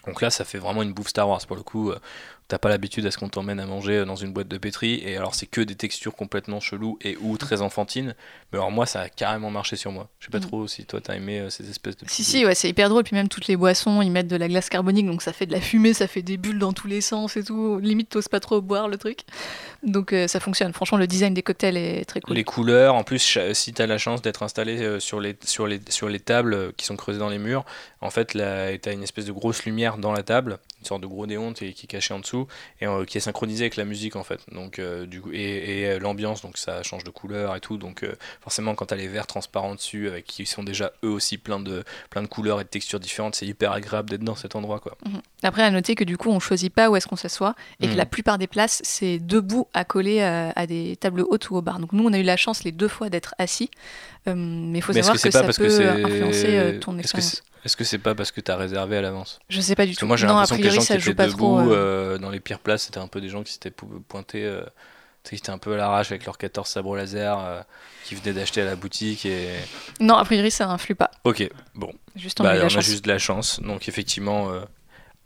Donc 0.06 0.22
là, 0.22 0.30
ça 0.30 0.46
fait 0.46 0.58
vraiment 0.58 0.84
une 0.84 0.94
bouffe 0.94 1.08
Star 1.08 1.28
Wars 1.28 1.46
pour 1.48 1.56
le 1.56 1.64
coup. 1.64 1.92
Euh, 1.92 2.00
t'as 2.48 2.60
pas 2.60 2.70
l'habitude 2.70 3.06
à 3.06 3.12
ce 3.12 3.18
qu'on 3.18 3.30
t'emmène 3.30 3.60
à 3.60 3.66
manger 3.66 4.06
dans 4.06 4.16
une 4.16 4.32
boîte 4.32 4.48
de 4.48 4.58
pétri 4.58 5.02
et 5.04 5.18
alors 5.18 5.34
c'est 5.34 5.48
que 5.48 5.62
des 5.62 5.76
textures 5.76 6.16
complètement 6.16 6.60
cheloues 6.60 6.98
et 7.02 7.18
ou 7.22 7.38
très 7.38 7.62
enfantines. 7.62 8.14
Mais 8.52 8.60
alors 8.60 8.72
moi 8.72 8.86
ça 8.86 9.02
a 9.02 9.10
carrément 9.10 9.50
marché 9.50 9.76
sur 9.76 9.92
moi. 9.92 10.10
Je 10.20 10.26
sais 10.26 10.32
pas 10.32 10.38
mm. 10.40 10.48
trop 10.48 10.68
si 10.68 10.86
toi 10.86 11.02
t'as 11.02 11.16
aimé 11.16 11.40
euh, 11.40 11.50
ces 11.50 11.70
espèces 11.70 11.98
de 11.98 12.06
si 12.08 12.24
si 12.24 12.46
ouais 12.46 12.54
c'est 12.54 12.70
hyper 12.70 12.90
drôle. 12.90 13.04
Puis 13.04 13.16
même 13.16 13.30
toutes 13.30 13.48
les 13.48 13.58
boissons 13.58 14.02
ils 14.02 14.12
mettent 14.12 14.28
de 14.28 14.36
la 14.36 14.48
glace 14.48 14.70
carbonique 14.70 15.08
donc 15.08 15.22
ça 15.22 15.34
fait 15.34 15.48
de 15.48 15.52
la 15.52 15.62
fumée 15.62 15.94
ça 15.94 16.08
fait 16.08 16.22
des 16.22 16.38
bulles 16.38 16.60
dans 16.60 16.74
tous 16.74 16.88
les 16.88 17.02
sens 17.02 17.36
et 17.36 17.44
tout. 17.44 17.80
Limite 17.80 18.10
t'oses 18.10 18.28
pas 18.28 18.40
trop 18.40 18.62
boire 18.62 18.88
le 18.88 18.98
truc 18.98 19.22
donc 19.86 20.14
euh, 20.14 20.28
ça 20.28 20.40
fonctionne 20.40 20.74
franchement 20.74 20.98
le 20.98 21.08
design 21.08 21.34
des 21.34 21.44
cocktails 21.44 21.78
est 21.78 22.06
très 22.06 22.22
cool 22.22 22.36
les 22.36 22.44
couleurs 22.44 22.96
en 22.96 23.04
plus 23.04 23.40
si 23.54 23.74
t'as 23.74 23.86
la 23.86 23.98
chance 23.98 24.22
d'être 24.22 24.44
installé 24.44 24.82
euh, 24.82 25.00
sur 25.00 25.20
les 25.20 25.38
sur 25.44 25.68
les 25.68 25.80
sur 25.90 26.10
les 26.10 26.20
tables 26.20 26.74
qui 26.74 26.86
sont 26.86 26.96
creusées 26.96 27.20
dans 27.20 27.30
les 27.30 27.38
murs 27.38 27.66
en 28.02 28.10
fait 28.10 28.34
t'as 28.34 28.92
une 28.92 29.04
espèce 29.04 29.26
de 29.26 29.32
grosse 29.32 29.66
lumière 29.66 29.98
dans 29.98 30.12
la 30.12 30.24
table 30.24 30.60
une 30.86 30.88
sorte 30.88 31.02
de 31.02 31.08
gros 31.08 31.26
néon 31.26 31.54
qui 31.54 31.66
est 31.66 31.88
caché 31.88 32.14
en 32.14 32.20
dessous 32.20 32.48
et 32.80 32.86
qui 33.08 33.18
est 33.18 33.22
synchronisé 33.22 33.64
avec 33.64 33.76
la 33.76 33.86
musique 33.86 34.16
en 34.16 34.24
fait. 34.24 34.42
Donc 34.52 34.78
euh, 34.78 35.06
du 35.06 35.22
coup 35.22 35.32
et, 35.32 35.82
et 35.82 35.86
euh, 35.88 36.00
l'ambiance 36.00 36.42
donc 36.42 36.58
ça 36.58 36.84
change 36.84 37.04
de 37.04 37.10
couleur 37.10 37.56
et 37.56 37.60
tout. 37.60 37.78
Donc 37.78 38.04
euh, 38.04 38.16
forcément 38.42 38.76
quand 38.76 38.86
t'as 38.86 38.96
les 38.96 39.08
verres 39.08 39.28
transparents 39.28 39.76
dessus 39.76 40.08
avec 40.08 40.26
qui 40.26 40.46
sont 40.46 40.64
déjà 40.64 40.92
eux 41.04 41.10
aussi 41.10 41.38
plein 41.38 41.60
de 41.60 41.84
plein 42.10 42.22
de 42.22 42.28
couleurs 42.28 42.62
et 42.62 42.64
de 42.64 42.70
textures 42.70 43.00
différentes, 43.00 43.36
c'est 43.36 43.48
hyper 43.48 43.72
agréable 43.72 44.10
d'être 44.10 44.24
dans 44.24 44.36
cet 44.36 44.56
endroit 44.56 44.80
quoi. 44.80 44.98
Mhm. 45.06 45.22
Après 45.44 45.64
à 45.64 45.72
noter 45.72 45.96
que 45.96 46.04
du 46.04 46.18
coup 46.18 46.30
on 46.30 46.40
choisit 46.40 46.74
pas 46.74 46.90
où 46.90 46.96
est-ce 46.96 47.08
qu'on 47.08 47.16
s'assoit 47.16 47.56
et 47.80 47.88
que 47.88 47.92
mhm. 47.92 47.98
la 47.98 48.06
plupart 48.06 48.38
des 48.38 48.48
places 48.48 48.82
c'est 48.84 49.20
debout 49.20 49.68
accolé 49.76 50.22
à, 50.22 50.52
à 50.56 50.66
des 50.66 50.96
tables 50.96 51.22
hautes 51.22 51.50
ou 51.50 51.56
au 51.56 51.62
bar. 51.62 51.80
Donc 51.80 51.94
nous 51.94 52.06
on 52.06 52.14
a 52.14 52.18
eu 52.18 52.24
la 52.24 52.38
chance 52.38 52.64
les 52.64 52.72
deux 52.72 52.88
fois 52.88 53.10
d'être 53.10 53.36
assis, 53.38 53.70
mais 54.26 54.80
il 54.80 54.82
faut 54.82 54.94
savoir 54.94 55.14
que, 55.14 55.30
ça 55.30 55.44
peut 55.44 55.52
influencer 55.52 56.80
ton 56.82 56.98
expérience. 56.98 57.44
Est-ce 57.64 57.76
que 57.76 57.84
c'est 57.84 58.00
pas 58.00 58.14
parce 58.14 58.32
que 58.32 58.42
t'as 58.42 58.56
réservé 58.56 58.98
à 58.98 59.02
l'avance? 59.02 59.40
Je 59.50 59.60
sais 59.60 59.76
pas 59.76 59.86
du 59.86 59.96
tout. 59.96 60.06
moi 60.06 60.18
j'ai 60.18 60.28
l'impression 60.28 60.58
que 60.58 60.62
les 60.62 60.70
gens 60.70 60.82
qui 60.82 60.94
étaient 60.94 61.28
debout 61.28 61.60
euh. 61.72 62.18
dans 62.18 62.30
les 62.30 62.40
pires 62.40 62.60
places, 62.60 62.84
c'était 62.84 63.00
un 63.00 63.08
peu 63.08 63.22
des 63.22 63.30
gens 63.30 63.44
qui 63.44 63.54
s'étaient 63.54 63.74
pointés, 64.08 64.60
qui 65.24 65.36
étaient 65.36 65.50
un 65.50 65.58
peu 65.58 65.74
à 65.74 65.78
l'arrache 65.78 66.12
avec 66.12 66.26
leurs 66.26 66.38
14 66.38 66.68
sabres 66.68 66.96
laser 66.96 67.66
qui 68.06 68.16
venaient 68.16 68.34
d'acheter 68.34 68.62
à 68.62 68.66
la 68.66 68.76
boutique. 68.76 69.26
Et... 69.26 69.50
Non, 70.00 70.16
a 70.16 70.26
priori 70.26 70.52
ça 70.52 70.70
influe 70.70 70.96
pas. 70.96 71.12
Ok, 71.24 71.48
bon. 71.74 71.92
Juste 72.16 72.42
bah, 72.42 72.54
on 72.62 72.66
a 72.66 72.82
juste 72.82 73.04
de 73.04 73.10
la 73.10 73.18
chance. 73.18 73.60
Donc 73.62 73.90
effectivement, 73.90 74.52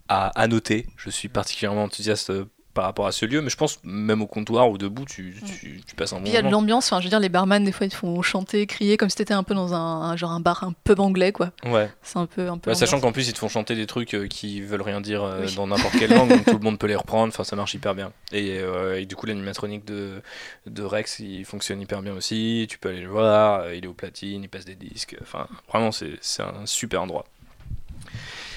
à, 0.08 0.28
à, 0.28 0.48
noter, 0.48 0.86
je 0.96 1.10
suis 1.10 1.28
particulièrement 1.28 1.84
enthousiaste 1.84 2.32
par 2.80 2.86
rapport 2.86 3.06
à 3.06 3.12
ce 3.12 3.26
lieu, 3.26 3.42
mais 3.42 3.50
je 3.50 3.58
pense 3.58 3.78
même 3.84 4.22
au 4.22 4.26
comptoir 4.26 4.70
ou 4.70 4.78
debout, 4.78 5.04
tu, 5.04 5.34
tu, 5.44 5.82
tu 5.86 5.94
passes 5.94 6.14
un 6.14 6.20
bon 6.20 6.22
Il 6.24 6.32
y 6.32 6.38
a 6.38 6.40
de 6.40 6.48
l'ambiance, 6.48 6.86
enfin, 6.86 6.98
je 7.00 7.04
veux 7.04 7.10
dire, 7.10 7.20
les 7.20 7.28
barman, 7.28 7.62
des 7.62 7.72
fois, 7.72 7.86
ils 7.86 7.92
font 7.92 8.22
chanter, 8.22 8.66
crier, 8.66 8.96
comme 8.96 9.10
si 9.10 9.16
t'étais 9.16 9.34
un 9.34 9.42
peu 9.42 9.54
dans 9.54 9.74
un, 9.74 10.16
genre 10.16 10.30
un 10.30 10.40
bar 10.40 10.64
un 10.64 10.72
peu 10.82 10.94
anglais, 10.96 11.30
quoi. 11.30 11.50
Ouais. 11.66 11.90
C'est 12.00 12.16
un 12.16 12.24
peu. 12.24 12.48
Un 12.48 12.56
peu 12.56 12.72
sachant 12.72 12.98
qu'en 12.98 13.12
plus, 13.12 13.28
ils 13.28 13.34
te 13.34 13.38
font 13.38 13.50
chanter 13.50 13.74
des 13.74 13.84
trucs 13.84 14.14
euh, 14.14 14.28
qui 14.28 14.62
veulent 14.62 14.80
rien 14.80 15.02
dire 15.02 15.22
euh, 15.22 15.46
dans 15.56 15.66
n'importe 15.66 15.98
quelle 15.98 16.08
langue, 16.08 16.30
donc 16.30 16.46
tout 16.46 16.56
le 16.56 16.58
monde 16.64 16.78
peut 16.78 16.86
les 16.86 16.96
reprendre, 16.96 17.34
enfin, 17.34 17.44
ça 17.44 17.54
marche 17.54 17.74
hyper 17.74 17.94
bien. 17.94 18.12
Et, 18.32 18.60
euh, 18.60 18.98
et 18.98 19.04
du 19.04 19.14
coup, 19.14 19.26
l'animatronique 19.26 19.84
de, 19.84 20.22
de 20.64 20.82
Rex, 20.82 21.18
il 21.18 21.44
fonctionne 21.44 21.82
hyper 21.82 22.00
bien 22.00 22.14
aussi, 22.14 22.66
tu 22.70 22.78
peux 22.78 22.88
aller 22.88 23.02
le 23.02 23.10
voir, 23.10 23.74
il 23.74 23.84
est 23.84 23.88
au 23.88 23.92
platine, 23.92 24.42
il 24.42 24.48
passe 24.48 24.64
des 24.64 24.74
disques, 24.74 25.18
enfin, 25.20 25.46
vraiment, 25.68 25.90
c'est 25.92 26.42
un 26.42 26.64
super 26.64 27.02
endroit. 27.02 27.26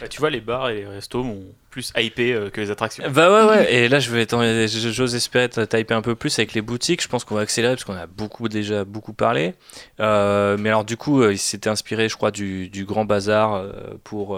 Bah, 0.03 0.09
tu 0.09 0.19
vois, 0.19 0.29
les 0.29 0.41
bars 0.41 0.69
et 0.69 0.81
les 0.81 0.85
restos 0.85 1.23
m'ont 1.23 1.45
plus 1.69 1.93
hypé 1.95 2.33
euh, 2.33 2.49
que 2.49 2.59
les 2.59 2.71
attractions. 2.71 3.05
Bah 3.09 3.31
ouais, 3.31 3.49
ouais. 3.49 3.73
Et 3.73 3.87
là, 3.87 3.99
je 3.99 4.11
vais 4.11 4.27
j'ose 4.67 5.15
espérer 5.15 5.47
t'hyper 5.47 5.95
un 5.95 6.01
peu 6.01 6.13
plus 6.13 6.37
avec 6.39 6.53
les 6.53 6.61
boutiques. 6.61 7.01
Je 7.01 7.07
pense 7.07 7.23
qu'on 7.23 7.35
va 7.35 7.41
accélérer 7.41 7.75
parce 7.75 7.85
qu'on 7.85 7.95
a 7.95 8.05
beaucoup 8.05 8.49
déjà 8.49 8.83
beaucoup 8.83 9.13
parlé. 9.13 9.53
Euh, 10.01 10.57
mais 10.59 10.67
alors, 10.67 10.83
du 10.83 10.97
coup, 10.97 11.21
euh, 11.21 11.31
il 11.31 11.37
s'était 11.37 11.69
inspiré, 11.69 12.09
je 12.09 12.17
crois, 12.17 12.31
du, 12.31 12.67
du 12.67 12.83
Grand 12.83 13.05
Bazar 13.05 13.63
pour 14.03 14.37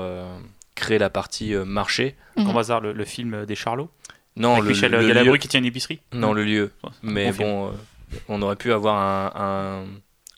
créer 0.75 0.99
la 0.99 1.09
partie 1.09 1.55
marché. 1.55 2.15
Grand 2.37 2.53
Bazar, 2.53 2.79
le, 2.81 3.05
film 3.05 3.47
des 3.47 3.55
Charlots? 3.55 3.89
Non, 4.35 4.61
le, 4.61 4.69
Michel 4.69 4.91
Galabru 4.91 5.39
qui 5.39 5.47
tient 5.47 5.61
une 5.61 5.65
épicerie? 5.65 5.99
Non, 6.13 6.31
le 6.31 6.43
lieu. 6.43 6.71
mais 7.01 7.31
bon, 7.31 7.71
on 8.29 8.39
aurait 8.43 8.55
pu 8.55 8.71
avoir 8.71 8.97
un 8.97 9.31
un 9.35 9.85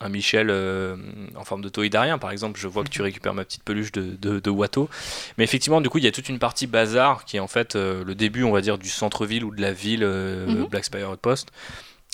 Michel 0.09 0.49
euh, 0.49 0.95
en 1.35 1.43
forme 1.43 1.61
de 1.61 1.69
toïdarien 1.69 2.17
par 2.17 2.31
exemple. 2.31 2.59
Je 2.59 2.67
vois 2.67 2.83
que 2.83 2.89
tu 2.89 3.01
récupères 3.01 3.33
ma 3.33 3.43
petite 3.43 3.63
peluche 3.63 3.91
de, 3.91 4.39
de, 4.39 4.49
Watteau. 4.49 4.89
Mais 5.37 5.43
effectivement 5.43 5.81
du 5.81 5.89
coup 5.89 5.97
il 5.97 6.03
y 6.03 6.07
a 6.07 6.11
toute 6.11 6.29
une 6.29 6.39
partie 6.39 6.67
bazar 6.67 7.25
qui 7.25 7.37
est 7.37 7.39
en 7.39 7.47
fait 7.47 7.75
euh, 7.75 8.03
le 8.03 8.15
début 8.15 8.43
on 8.43 8.51
va 8.51 8.61
dire 8.61 8.77
du 8.77 8.89
centre-ville 8.89 9.43
ou 9.43 9.53
de 9.53 9.61
la 9.61 9.73
ville 9.73 10.03
euh, 10.03 10.45
mhm. 10.47 10.65
Black 10.65 10.85
Spire 10.85 11.09
Outpost 11.11 11.51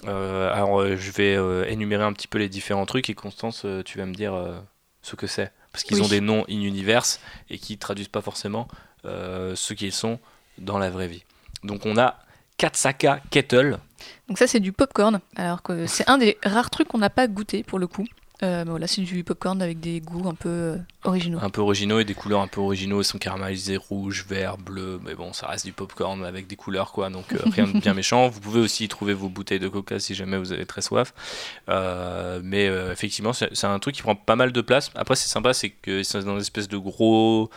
alors 0.06 0.86
je 0.98 1.12
vais 1.12 1.38
énumérer 1.72 2.04
un 2.04 2.12
petit 2.12 2.28
peu 2.28 2.38
les 2.38 2.50
différents 2.50 2.86
trucs 2.86 3.10
et 3.10 3.14
Constance 3.14 3.66
tu 3.86 3.98
vas 3.98 4.06
me 4.06 4.14
dire 4.14 4.34
ce 5.02 5.16
que 5.16 5.28
c'est. 5.28 5.54
Parce 5.72 5.86
qu'ils 5.86 6.04
ont 6.04 6.10
des 6.10 6.20
noms 6.20 6.44
in-universe 6.50 7.22
et 7.50 7.58
qui 7.58 7.78
traduisent 7.78 8.10
pas 8.10 8.20
forcément 8.20 8.68
ce 9.06 9.74
qu'ils 9.74 9.94
sont 9.94 10.20
dans 10.58 10.78
la 10.78 10.90
vraie 10.90 11.08
vie. 11.08 11.24
Donc 11.64 11.86
on 11.86 11.98
a 11.98 12.18
Katsaka 12.58 13.22
Kettle 13.30 13.80
donc 14.28 14.38
ça 14.38 14.48
c'est 14.48 14.60
du 14.60 14.72
popcorn, 14.72 15.20
alors 15.36 15.62
que 15.62 15.86
c'est 15.86 16.10
un 16.10 16.18
des 16.18 16.38
rares 16.44 16.70
trucs 16.70 16.88
qu'on 16.88 16.98
n'a 16.98 17.10
pas 17.10 17.28
goûté 17.28 17.64
pour 17.64 17.80
le 17.80 17.88
coup. 17.88 18.06
Euh, 18.42 18.66
voilà, 18.68 18.88
c'est 18.88 19.02
du 19.02 19.24
popcorn 19.24 19.62
avec 19.62 19.80
des 19.80 20.02
goûts 20.02 20.28
un 20.28 20.34
peu 20.34 20.50
euh, 20.50 20.78
originaux. 21.04 21.40
Un 21.42 21.50
peu 21.50 21.62
originaux 21.62 22.00
et 22.00 22.04
des 22.04 22.14
couleurs 22.14 22.42
un 22.42 22.48
peu 22.48 22.60
originaux. 22.60 23.02
Ils 23.02 23.06
sont 23.06 23.18
caramélisés 23.18 23.78
rouge, 23.78 24.26
vert, 24.28 24.58
bleu. 24.58 25.00
Mais 25.06 25.16
bon, 25.16 25.32
ça 25.32 25.48
reste 25.48 25.66
du 25.66 25.72
popcorn 25.72 26.26
avec 26.26 26.48
des 26.48 26.58
couleurs, 26.58 26.92
quoi. 26.92 27.10
Donc 27.10 27.32
euh, 27.32 27.40
rien 27.46 27.68
de 27.68 27.80
bien 27.80 27.94
méchant. 27.94 28.28
Vous 28.28 28.42
pouvez 28.42 28.60
aussi 28.60 28.90
trouver 28.90 29.14
vos 29.14 29.30
bouteilles 29.30 29.60
de 29.60 29.70
coca 29.70 29.98
si 30.00 30.14
jamais 30.14 30.38
vous 30.38 30.52
avez 30.52 30.66
très 30.66 30.82
soif. 30.82 31.14
mais 31.68 32.66
effectivement, 32.92 33.32
c'est 33.34 33.66
un 33.66 33.80
truc 33.80 33.96
qui 33.96 34.02
prend 34.02 34.16
pas 34.16 34.36
mal 34.36 34.52
de 34.52 34.62
place. 34.62 34.92
Après, 34.96 35.16
c'est 35.16 35.30
sympa, 35.30 35.54
c'est 35.54 35.70
que 35.70 36.04
c'est 36.04 36.24
dans 36.24 36.34
une 36.34 36.42
espèce 36.42 36.68
de 36.68 36.78
gros 36.78 37.50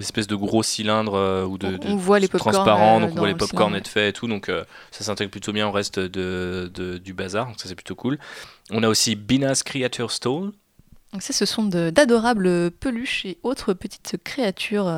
espèce 0.00 0.26
de 0.26 0.34
gros 0.34 0.62
cylindres 0.62 1.14
euh, 1.14 1.44
ou 1.44 1.58
de, 1.58 1.78
on 1.84 1.96
voit 1.96 2.18
les 2.18 2.28
transparents, 2.28 2.98
euh, 2.98 3.00
donc 3.00 3.12
on 3.12 3.18
voit 3.18 3.28
les 3.28 3.34
popcorn 3.34 3.74
être 3.74 3.88
faits 3.88 4.16
et 4.16 4.18
tout, 4.18 4.26
donc 4.26 4.48
euh, 4.48 4.64
ça 4.90 5.04
s'intègre 5.04 5.30
plutôt 5.30 5.52
bien 5.52 5.68
au 5.68 5.72
reste 5.72 5.98
de, 5.98 6.70
de, 6.72 6.98
du 6.98 7.12
bazar, 7.12 7.46
donc 7.46 7.60
ça 7.60 7.68
c'est 7.68 7.74
plutôt 7.74 7.94
cool. 7.94 8.18
On 8.70 8.82
a 8.82 8.88
aussi 8.88 9.14
Bina's 9.16 9.62
Creature 9.62 10.10
Stall. 10.10 10.52
Donc 11.12 11.20
ça, 11.20 11.34
ce 11.34 11.44
sont 11.44 11.64
d'adorables 11.64 12.70
peluches 12.70 13.26
et 13.26 13.36
autres 13.42 13.74
petites 13.74 14.16
créatures 14.24 14.90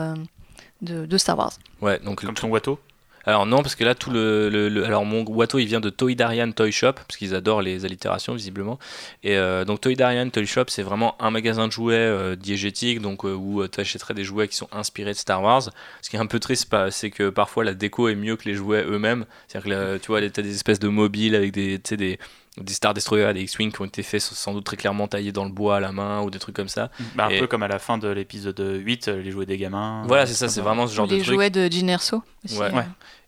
de, 0.81 1.07
de, 1.07 1.19
Star 1.19 1.37
Wars. 1.37 1.55
Ouais, 1.81 1.99
donc 1.99 2.25
comme 2.25 2.35
ton 2.35 2.49
Watteau 2.51 2.79
alors 3.27 3.47
non, 3.47 3.63
parce 3.63 3.75
que 3.75 3.85
là, 3.85 3.95
tout 3.95 4.11
le, 4.11 4.85
alors 4.85 5.05
mon 5.05 5.25
Watto, 5.25 5.59
il 5.59 5.67
vient 5.67 5.81
de 5.81 5.91
Toydarian 5.91 6.53
Toy 6.53 6.73
Shop, 6.73 6.93
parce 6.93 7.17
qu'ils 7.17 7.35
adorent 7.35 7.63
les 7.63 7.85
allitérations 7.85 8.35
visiblement. 8.35 8.79
Et 9.23 9.37
euh, 9.37 9.65
donc 9.65 9.81
Toydarian 9.81 10.29
Toy 10.29 10.47
Shop, 10.47 10.65
c'est 10.69 10.83
vraiment 10.83 11.21
un 11.21 11.31
magasin 11.31 11.67
de 11.67 11.73
jouets 11.73 11.95
euh, 11.95 12.37
diégétique, 12.37 13.01
donc 13.01 13.25
euh, 13.25 13.33
où 13.33 13.67
tu 13.67 13.81
achèterais 13.81 14.15
des 14.15 14.25
jouets 14.25 14.49
qui 14.49 14.57
sont 14.57 14.69
inspirés 14.73 15.13
de 15.13 15.19
Star 15.19 15.43
Wars. 15.43 15.71
Ce 16.03 16.11
qui 16.11 16.17
est 16.17 16.21
un 16.21 16.27
peu 16.27 16.39
triste, 16.39 16.75
c'est 16.91 17.11
que 17.11 17.31
parfois 17.31 17.65
la 17.65 17.75
déco 17.75 18.09
est 18.09 18.15
mieux 18.15 18.37
que 18.37 18.49
les 18.49 18.55
jouets 18.55 18.85
eux-mêmes. 18.85 19.25
C'est-à-dire 19.49 19.71
que 19.71 19.99
tu 19.99 20.09
vois, 20.09 20.21
t'as 20.29 20.43
des 20.43 20.55
espèces 20.55 20.81
de 20.81 20.89
mobiles 20.89 21.35
avec 21.35 21.53
des, 21.53 21.79
des 21.79 22.19
des 22.59 22.73
Star 22.73 22.95
Destroyer, 22.95 23.33
des 23.35 23.43
X-Wing 23.43 23.73
qui 23.73 23.81
ont 23.81 23.85
été 23.85 24.03
faits 24.03 24.21
sans 24.21 24.53
doute 24.53 24.65
très 24.65 24.77
clairement 24.77 25.09
taillés 25.09 25.33
dans 25.33 25.45
le 25.45 25.51
bois 25.51 25.77
à 25.77 25.81
la 25.81 25.93
main 25.93 26.23
ou 26.23 26.31
des 26.31 26.39
trucs 26.39 26.55
comme 26.55 26.69
ça. 26.69 26.91
Bah, 27.15 27.27
un 27.27 27.39
peu 27.39 27.47
comme 27.47 27.63
à 27.63 27.69
la 27.69 27.79
fin 27.79 27.99
de 27.99 28.09
l'épisode 28.09 28.61
8, 28.61 29.09
les 29.09 29.31
jouets 29.31 29.47
des 29.47 29.59
gamins. 29.59 30.05
Voilà, 30.07 30.27
c'est 30.27 30.35
ça, 30.35 30.49
c'est 30.49 30.61
vraiment 30.61 30.87
ce 30.87 30.95
genre 30.95 31.07
de 31.07 31.17
truc. 31.17 31.27
Les 31.27 31.35
jouets 31.35 31.51
de 31.51 31.67
Gin 31.69 31.89
Erso 31.89 32.23
ouais. 32.59 32.71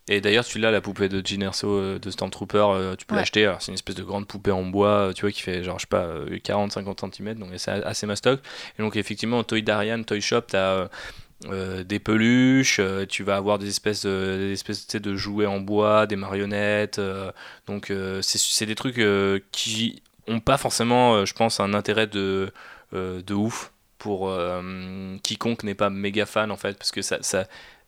Et 0.09 0.21
d'ailleurs, 0.21 0.45
celui-là, 0.45 0.71
la 0.71 0.79
poupée 0.79 1.09
de 1.09 1.21
Gin 1.25 1.43
Erso 1.43 1.67
euh, 1.67 1.99
de 1.99 2.09
Stormtrooper, 2.09 2.65
euh, 2.69 2.95
tu 2.95 3.05
peux 3.05 3.15
l'acheter. 3.15 3.53
C'est 3.59 3.67
une 3.67 3.73
espèce 3.73 3.95
de 3.95 4.03
grande 4.03 4.25
poupée 4.25 4.51
en 4.51 4.63
bois, 4.63 5.11
tu 5.13 5.21
vois, 5.21 5.31
qui 5.31 5.41
fait 5.41 5.63
genre, 5.63 5.79
je 5.79 5.81
sais 5.81 5.87
pas, 5.87 6.07
40-50 6.29 7.13
cm, 7.13 7.35
donc 7.35 7.49
c'est 7.57 7.71
assez 7.71 8.07
mastoc. 8.07 8.39
Et 8.79 8.81
donc, 8.81 8.95
effectivement, 8.95 9.39
au 9.39 9.43
Toy 9.43 9.61
Darian 9.63 10.03
Toy 10.03 10.21
Shop, 10.21 10.43
tu 10.47 10.55
as 10.55 10.89
euh, 11.45 11.83
des 11.83 11.99
peluches, 11.99 12.81
tu 13.09 13.23
vas 13.23 13.35
avoir 13.35 13.59
des 13.59 13.69
espèces, 13.69 14.05
espèces 14.05 14.87
de 14.87 15.15
jouets 15.15 15.45
en 15.45 15.59
bois, 15.59 16.07
des 16.07 16.15
marionnettes. 16.15 17.01
donc, 17.67 17.93
c'est 18.21 18.65
des 18.65 18.75
trucs 18.75 19.01
qui 19.51 20.01
ont 20.27 20.39
pas 20.39 20.57
forcément, 20.57 21.25
je 21.25 21.33
pense, 21.33 21.59
un 21.59 21.73
intérêt 21.73 22.07
de, 22.07 22.51
de 22.93 23.33
ouf 23.33 23.71
pour 23.97 24.31
quiconque 25.23 25.63
n'est 25.63 25.75
pas 25.75 25.89
méga 25.89 26.25
fan, 26.25 26.51
en 26.51 26.57
fait, 26.57 26.77
parce 26.77 26.91
que 26.91 27.01
ça 27.01 27.19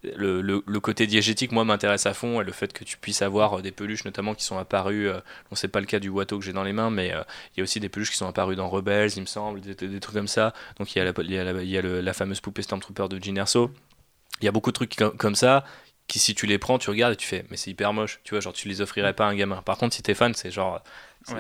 le, 0.03 0.41
le, 0.41 0.79
côté 0.79 1.07
diégétique, 1.07 1.51
moi, 1.51 1.65
m'intéresse 1.65 2.05
à 2.05 2.13
fond, 2.13 2.39
et 2.39 2.43
le 2.43 2.51
fait 2.51 2.71
que 2.71 2.83
tu 2.83 2.97
puisses 2.97 3.21
avoir 3.21 3.59
euh, 3.59 3.61
des 3.61 3.71
peluches, 3.71 4.05
notamment, 4.05 4.33
qui 4.33 4.43
sont 4.45 4.57
apparues, 4.57 5.09
euh, 5.09 5.19
bon, 5.49 5.55
c'est 5.55 5.67
pas 5.67 5.81
le 5.81 5.85
cas 5.85 5.99
du 5.99 6.09
Watto 6.09 6.39
que 6.39 6.45
j'ai 6.45 6.53
dans 6.53 6.63
les 6.63 6.73
mains, 6.73 6.89
mais 6.89 7.13
euh, 7.13 7.21
il 7.53 7.59
y 7.59 7.61
a 7.61 7.63
aussi 7.63 7.79
des 7.79 7.89
peluches 7.89 8.11
qui 8.11 8.17
sont 8.17 8.27
apparues 8.27 8.55
dans 8.55 8.69
Rebels, 8.69 9.11
il 9.15 9.21
me 9.21 9.25
semble, 9.25 9.59
des, 9.59 9.75
trucs 9.75 10.15
comme 10.15 10.27
ça. 10.27 10.53
Donc, 10.77 10.95
il 10.95 10.99
y 10.99 11.01
a 11.01 11.05
la, 11.05 11.11
y 11.23 11.37
a 11.37 11.43
la, 11.43 11.63
y 11.63 11.77
a 11.77 11.81
la 11.81 12.13
fameuse 12.13 12.39
poupée 12.39 12.61
Stormtrooper 12.61 13.07
de 13.09 13.21
Gin 13.21 13.43
Il 14.41 14.45
y 14.45 14.47
a 14.47 14.51
beaucoup 14.51 14.71
de 14.71 14.75
trucs 14.75 14.95
comme, 14.95 15.35
ça 15.35 15.65
qui, 16.07 16.17
si 16.17 16.33
tu 16.33 16.47
les 16.47 16.57
prends, 16.57 16.79
tu 16.79 16.89
regardes 16.89 17.13
et 17.13 17.17
tu 17.17 17.27
fais, 17.27 17.45
mais 17.51 17.57
c'est 17.57 17.69
hyper 17.69 17.93
moche, 17.93 18.19
tu 18.23 18.33
vois, 18.33 18.39
genre, 18.39 18.53
tu 18.53 18.67
les 18.67 18.81
offrirais 18.81 19.13
pas 19.13 19.27
à 19.27 19.29
un 19.29 19.35
gamin. 19.35 19.61
Par 19.61 19.77
contre, 19.77 19.93
si 19.93 20.01
t'es 20.01 20.15
fan, 20.15 20.33
c'est 20.33 20.49
genre, 20.49 20.81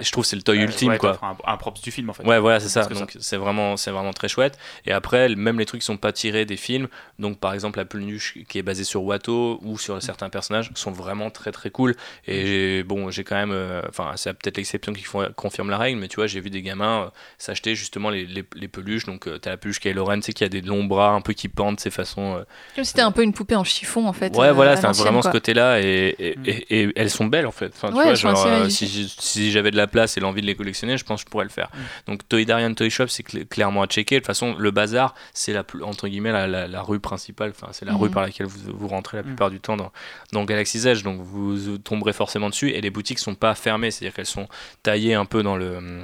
je 0.01 0.11
trouve 0.11 0.25
c'est 0.25 0.35
le 0.35 0.41
toy 0.41 0.57
ultime 0.57 0.97
quoi. 0.97 1.17
Un, 1.21 1.35
un 1.53 1.57
props 1.57 1.81
du 1.81 1.91
film 1.91 2.09
en 2.09 2.13
fait. 2.13 2.23
Ouais 2.23 2.39
voilà 2.39 2.59
c'est 2.59 2.69
ça. 2.69 2.85
Donc 2.85 3.15
c'est 3.19 3.37
vraiment 3.37 3.77
c'est 3.77 3.91
vraiment 3.91 4.13
très 4.13 4.27
chouette. 4.27 4.57
Et 4.85 4.91
après 4.91 5.33
même 5.35 5.57
les 5.59 5.65
trucs 5.65 5.81
qui 5.81 5.85
sont 5.85 5.97
pas 5.97 6.11
tirés 6.11 6.45
des 6.45 6.57
films. 6.57 6.87
Donc 7.17 7.39
par 7.39 7.53
exemple 7.53 7.79
la 7.79 7.85
peluche 7.85 8.37
qui 8.47 8.57
est 8.57 8.63
basée 8.63 8.83
sur 8.83 9.03
Watto 9.03 9.59
ou 9.63 9.77
sur 9.77 10.01
certains 10.01 10.29
personnages 10.29 10.71
sont 10.75 10.91
vraiment 10.91 11.29
très 11.29 11.51
très 11.51 11.69
cool. 11.69 11.95
Et 12.27 12.83
bon 12.83 13.09
j'ai 13.09 13.23
quand 13.23 13.35
même 13.35 13.51
euh, 13.51 13.81
enfin 13.87 14.11
c'est 14.15 14.33
peut-être 14.33 14.57
l'exception 14.57 14.93
qui 14.93 15.05
confirme 15.35 15.69
la 15.69 15.77
règle 15.77 15.99
mais 15.99 16.07
tu 16.07 16.17
vois 16.17 16.27
j'ai 16.27 16.41
vu 16.41 16.49
des 16.49 16.61
gamins 16.61 17.03
euh, 17.03 17.09
s'acheter 17.37 17.75
justement 17.75 18.09
les, 18.09 18.25
les, 18.25 18.67
peluches. 18.67 19.05
Donc 19.05 19.23
tu 19.23 19.29
euh, 19.29 19.37
t'as 19.37 19.51
la 19.51 19.57
peluche 19.57 19.79
qui 19.79 19.87
est 19.87 19.93
Lorraine 19.93 20.21
c'est 20.21 20.33
qui 20.33 20.43
a 20.43 20.49
des 20.49 20.61
longs 20.61 20.83
bras 20.83 21.11
un 21.11 21.21
peu 21.21 21.33
qui 21.33 21.47
pendent 21.47 21.79
ces 21.79 21.89
façons. 21.91 22.43
Comme 22.75 22.83
si 22.83 22.91
c'était 22.91 23.01
un 23.01 23.11
peu 23.11 23.23
une 23.23 23.33
poupée 23.33 23.55
en 23.55 23.63
chiffon 23.63 24.07
en 24.07 24.13
fait. 24.13 24.35
Ouais 24.35 24.51
voilà 24.51 24.75
c'est 24.75 24.87
vraiment 25.01 25.21
ce 25.21 25.29
côté 25.29 25.53
là 25.53 25.79
et, 25.79 26.35
mm. 26.37 26.43
et, 26.45 26.81
et, 26.81 26.93
elles 26.95 27.09
sont 27.09 27.25
belles 27.25 27.47
en 27.47 27.51
fait. 27.51 27.71
Enfin, 27.75 27.87
tu 27.89 27.93
vois, 27.93 28.13
genre, 28.13 28.69
si, 28.69 29.13
si 29.17 29.51
j'avais 29.51 29.68
de 29.71 29.77
la 29.77 29.87
place 29.87 30.17
et 30.17 30.19
l'envie 30.19 30.41
de 30.41 30.45
les 30.45 30.55
collectionner, 30.55 30.97
je 30.97 31.03
pense 31.03 31.23
que 31.23 31.27
je 31.27 31.31
pourrais 31.31 31.45
le 31.45 31.49
faire. 31.49 31.69
Mm. 31.73 32.11
Donc 32.11 32.27
Toydarian 32.27 32.73
Toy 32.73 32.89
Shop, 32.89 33.07
c'est 33.07 33.23
clairement 33.23 33.83
à 33.83 33.87
checker. 33.87 34.15
De 34.15 34.19
toute 34.19 34.27
façon, 34.27 34.55
le 34.57 34.71
bazar, 34.71 35.15
c'est 35.33 35.53
la 35.53 35.63
entre 35.83 36.07
guillemets 36.07 36.31
la, 36.31 36.67
la, 36.67 36.81
rue 36.81 36.99
principale. 36.99 37.51
Enfin, 37.51 37.69
c'est 37.71 37.85
la 37.85 37.95
rue 37.95 38.09
mm. 38.09 38.11
par 38.11 38.23
laquelle 38.23 38.47
vous, 38.47 38.59
vous 38.73 38.87
rentrez 38.87 39.17
la 39.17 39.23
mm. 39.23 39.27
plupart 39.27 39.49
du 39.49 39.59
temps 39.59 39.77
dans, 39.77 39.91
dans 40.31 40.45
Galaxy's 40.45 40.85
Edge. 40.85 41.03
Donc 41.03 41.21
vous 41.21 41.77
tomberez 41.77 42.13
forcément 42.13 42.49
dessus. 42.49 42.69
Et 42.71 42.81
les 42.81 42.89
boutiques 42.89 43.19
sont 43.19 43.35
pas 43.35 43.55
fermées, 43.55 43.91
c'est-à-dire 43.91 44.15
qu'elles 44.15 44.25
sont 44.25 44.47
taillées 44.83 45.13
un 45.13 45.25
peu 45.25 45.43
dans 45.43 45.55
le 45.55 46.01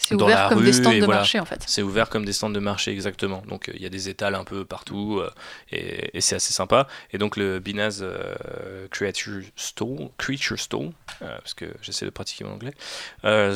c'est 0.00 0.14
ouvert 0.14 0.48
comme 0.48 0.64
des 0.64 0.72
stands 0.72 0.98
de 0.98 1.06
marché 1.06 1.38
en 1.40 1.44
fait. 1.44 1.62
C'est 1.66 1.82
ouvert 1.82 2.08
comme 2.08 2.24
des 2.24 2.32
stands 2.32 2.48
de 2.48 2.58
marché 2.58 2.90
exactement. 2.90 3.42
Donc 3.46 3.68
euh, 3.68 3.72
il 3.76 3.82
y 3.82 3.86
a 3.86 3.90
des 3.90 4.08
étals 4.08 4.34
un 4.34 4.44
peu 4.44 4.64
partout 4.64 5.20
euh, 5.20 5.30
et, 5.70 6.20
c'est 6.22 6.36
assez 6.36 6.54
sympa. 6.54 6.88
Et 7.12 7.18
donc 7.18 7.36
le 7.36 7.58
Binaz 7.58 8.00
euh, 8.02 8.88
Creature 8.90 9.42
Store, 9.56 10.10
Creature 10.16 10.58
Store, 10.58 10.90
parce 11.18 11.52
que 11.52 11.66
j'essaie 11.82 12.06
de 12.06 12.10
pratiquer 12.10 12.44
mon 12.44 12.54
anglais, 12.54 12.72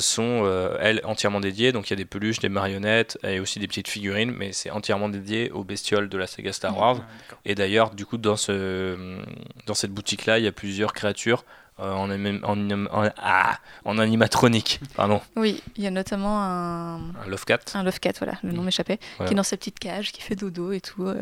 sont 0.01 0.45
elles 0.81 1.01
entièrement 1.05 1.41
dédiées. 1.41 1.73
Donc 1.73 1.89
il 1.89 1.93
y 1.93 1.95
a 1.95 1.97
des 1.97 2.05
peluches, 2.05 2.41
des 2.41 2.51
marionnettes 2.51 3.19
et 3.25 3.41
aussi 3.41 3.59
des 3.59 3.67
petites 3.67 3.89
figurines, 3.89 4.31
mais 4.31 4.53
c'est 4.53 4.71
entièrement 4.71 5.09
dédié 5.09 5.51
aux 5.51 5.65
bestioles 5.65 6.11
de 6.11 6.19
la 6.19 6.27
saga 6.27 6.53
Star 6.53 6.77
Wars. 6.77 7.01
et 7.47 7.55
d'ailleurs 7.55 7.95
du 7.95 8.05
coup 8.05 8.19
dans 8.19 8.37
ce 8.37 9.19
dans 9.67 9.75
cette 9.75 9.93
boutique 9.93 10.27
là 10.27 10.39
il 10.39 10.45
y 10.45 10.49
a 10.49 10.53
plusieurs 10.53 10.93
créatures 10.93 11.45
en, 11.79 12.11
en, 12.11 13.11
ah, 13.19 13.59
en, 13.85 13.99
animatronique. 13.99 14.81
Pardon. 14.95 15.21
Oui, 15.37 15.63
il 15.77 15.85
y 15.85 15.87
a 15.87 15.91
notamment 15.91 16.41
un. 16.43 16.97
Un 16.97 17.27
Love 17.29 17.45
Cat. 17.45 17.61
Un 17.75 17.83
Love 17.83 18.01
Cat, 18.01 18.13
voilà, 18.19 18.35
le 18.43 18.53
nom 18.53 18.63
mm. 18.63 18.65
m'échappait. 18.67 18.99
Qui 19.27 19.33
est 19.33 19.37
dans 19.37 19.43
sa 19.43 19.57
petite 19.57 19.79
cage, 19.79 20.13
qui 20.13 20.23
fait 20.23 20.37
dodo 20.37 20.73
et 20.73 20.81
tout. 20.81 21.13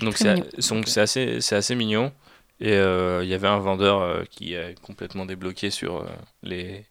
donc 0.00 0.16
c'est 0.16 1.00
assez, 1.00 1.38
assez 1.52 1.74
mignon. 1.74 2.12
Et 2.60 2.74
il 2.74 3.28
y 3.28 3.34
avait 3.34 3.48
un 3.48 3.58
vendeur 3.58 4.28
qui 4.28 4.54
est 4.54 4.80
complètement 4.80 5.26
débloqué 5.26 5.70
sur 5.70 6.06
les 6.42 6.86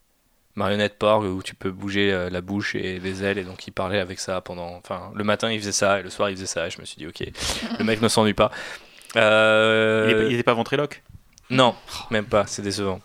marionnette 0.59 0.97
porc 0.99 1.23
où 1.23 1.41
tu 1.41 1.55
peux 1.55 1.71
bouger 1.71 2.11
euh, 2.11 2.29
la 2.29 2.41
bouche 2.41 2.75
et 2.75 2.99
les 2.99 3.23
ailes 3.23 3.37
et 3.37 3.43
donc 3.43 3.65
il 3.65 3.71
parlait 3.71 3.99
avec 3.99 4.19
ça 4.19 4.41
pendant 4.41 4.75
enfin 4.75 5.11
le 5.15 5.23
matin 5.23 5.51
il 5.51 5.59
faisait 5.59 5.71
ça 5.71 5.99
et 5.99 6.03
le 6.03 6.09
soir 6.09 6.29
il 6.29 6.35
faisait 6.35 6.45
ça 6.45 6.67
et 6.67 6.69
je 6.69 6.79
me 6.79 6.85
suis 6.85 6.97
dit 6.97 7.07
ok 7.07 7.23
le 7.79 7.83
mec 7.85 8.01
ne 8.01 8.07
s'ennuie 8.07 8.33
pas 8.33 8.51
euh... 9.15 10.25
il 10.25 10.31
n'était 10.31 10.43
pas 10.43 10.53
ventriloque 10.53 11.01
non 11.49 11.75
même 12.11 12.25
pas 12.25 12.45
c'est 12.47 12.61
décevant 12.61 12.99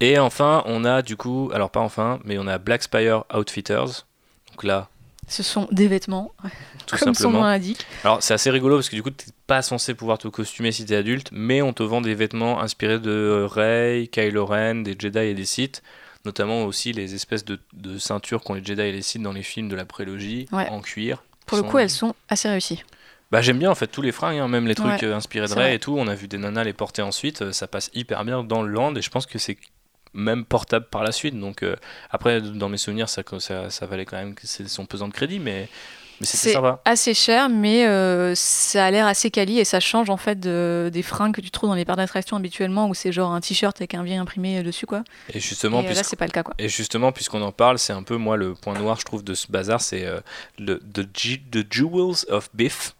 et 0.00 0.18
enfin 0.18 0.62
on 0.66 0.84
a 0.84 1.02
du 1.02 1.16
coup 1.16 1.50
alors 1.54 1.70
pas 1.70 1.80
enfin 1.80 2.20
mais 2.24 2.38
on 2.38 2.46
a 2.46 2.58
Black 2.58 2.82
Spire 2.82 3.24
Outfitters 3.34 4.06
donc 4.50 4.64
là 4.64 4.88
ce 5.26 5.42
sont 5.42 5.66
des 5.72 5.88
vêtements, 5.88 6.34
tout 6.86 6.98
comme 6.98 7.14
simplement. 7.14 7.14
son 7.14 7.30
nom 7.30 7.44
l'indique. 7.44 7.86
Alors 8.02 8.22
c'est 8.22 8.34
assez 8.34 8.50
rigolo 8.50 8.76
parce 8.76 8.90
que 8.90 8.94
du 8.94 9.02
coup 9.02 9.08
t'es 9.08 9.32
pas 9.46 9.62
censé 9.62 9.94
pouvoir 9.94 10.18
te 10.18 10.28
costumer 10.28 10.70
si 10.70 10.84
t'es 10.84 10.96
adulte, 10.96 11.30
mais 11.32 11.62
on 11.62 11.72
te 11.72 11.82
vend 11.82 12.02
des 12.02 12.14
vêtements 12.14 12.60
inspirés 12.60 12.98
de 12.98 13.46
Rey, 13.50 14.10
Kylo 14.12 14.44
Ren, 14.44 14.82
des 14.82 14.94
Jedi 14.98 15.18
et 15.20 15.32
des 15.32 15.46
Sith 15.46 15.82
notamment 16.24 16.64
aussi 16.64 16.92
les 16.92 17.14
espèces 17.14 17.44
de, 17.44 17.60
de 17.74 17.98
ceintures 17.98 18.42
qu'ont 18.42 18.54
les 18.54 18.64
Jedi 18.64 18.80
et 18.80 18.92
les 18.92 19.02
Sith 19.02 19.22
dans 19.22 19.32
les 19.32 19.42
films 19.42 19.68
de 19.68 19.76
la 19.76 19.84
prélogie 19.84 20.46
en 20.52 20.80
cuir. 20.80 21.22
Pour 21.46 21.58
le 21.58 21.64
coup, 21.64 21.78
elles 21.78 21.90
sont 21.90 22.14
assez 22.28 22.48
réussies. 22.48 22.82
Bah, 23.34 23.40
j'aime 23.40 23.58
bien 23.58 23.68
en 23.68 23.74
fait 23.74 23.88
tous 23.88 24.00
les 24.00 24.12
fringues, 24.12 24.38
hein, 24.38 24.46
même 24.46 24.68
les 24.68 24.76
trucs 24.76 25.02
euh, 25.02 25.12
inspirés 25.12 25.48
de 25.48 25.54
Rey 25.54 25.74
et 25.74 25.78
tout. 25.80 25.96
On 25.98 26.06
a 26.06 26.14
vu 26.14 26.28
des 26.28 26.38
nanas 26.38 26.62
les 26.62 26.72
porter 26.72 27.02
ensuite, 27.02 27.42
euh, 27.42 27.50
ça 27.50 27.66
passe 27.66 27.90
hyper 27.92 28.24
bien 28.24 28.44
dans 28.44 28.62
le 28.62 28.68
land 28.68 28.94
et 28.94 29.02
je 29.02 29.10
pense 29.10 29.26
que 29.26 29.40
c'est 29.40 29.58
même 30.12 30.44
portable 30.44 30.86
par 30.88 31.02
la 31.02 31.10
suite. 31.10 31.36
Donc 31.36 31.64
euh, 31.64 31.74
après, 32.12 32.40
dans 32.40 32.68
mes 32.68 32.76
souvenirs, 32.76 33.08
ça, 33.08 33.22
ça, 33.40 33.70
ça 33.70 33.86
valait 33.86 34.04
quand 34.04 34.18
même 34.18 34.36
son 34.44 34.86
pesant 34.86 35.08
de 35.08 35.12
crédit, 35.12 35.40
mais 35.40 35.68
c'est 36.20 36.54
assez 36.84 37.12
cher, 37.12 37.48
mais 37.48 37.88
euh, 37.88 38.36
ça 38.36 38.86
a 38.86 38.90
l'air 38.92 39.08
assez 39.08 39.32
quali 39.32 39.58
et 39.58 39.64
ça 39.64 39.80
change 39.80 40.10
en 40.10 40.16
fait 40.16 40.38
des 40.38 41.02
fringues 41.02 41.34
que 41.34 41.40
tu 41.40 41.50
trouves 41.50 41.70
dans 41.70 41.74
les 41.74 41.84
parcs 41.84 41.98
d'attraction 41.98 42.36
habituellement 42.36 42.88
où 42.88 42.94
c'est 42.94 43.10
genre 43.10 43.32
un 43.32 43.40
t-shirt 43.40 43.76
avec 43.80 43.94
un 43.94 44.04
vieil 44.04 44.16
imprimé 44.16 44.62
dessus 44.62 44.86
quoi. 44.86 45.02
Et 45.32 45.40
justement, 45.40 45.82
là 45.82 46.04
c'est 46.04 46.14
pas 46.14 46.26
le 46.26 46.30
cas 46.30 46.44
quoi. 46.44 46.54
Et 46.58 46.68
justement, 46.68 47.10
puisqu'on 47.10 47.42
en 47.42 47.50
parle, 47.50 47.80
c'est 47.80 47.92
un 47.92 48.04
peu 48.04 48.16
moi 48.16 48.36
le 48.36 48.54
point 48.54 48.78
noir 48.78 48.98
je 49.00 49.04
trouve 49.04 49.24
de 49.24 49.34
ce 49.34 49.50
bazar, 49.50 49.80
c'est 49.80 50.06
euh, 50.06 50.20
le 50.58 50.78
the, 50.78 51.66
Jewels 51.68 52.26
of 52.28 52.48
Biff. 52.54 52.94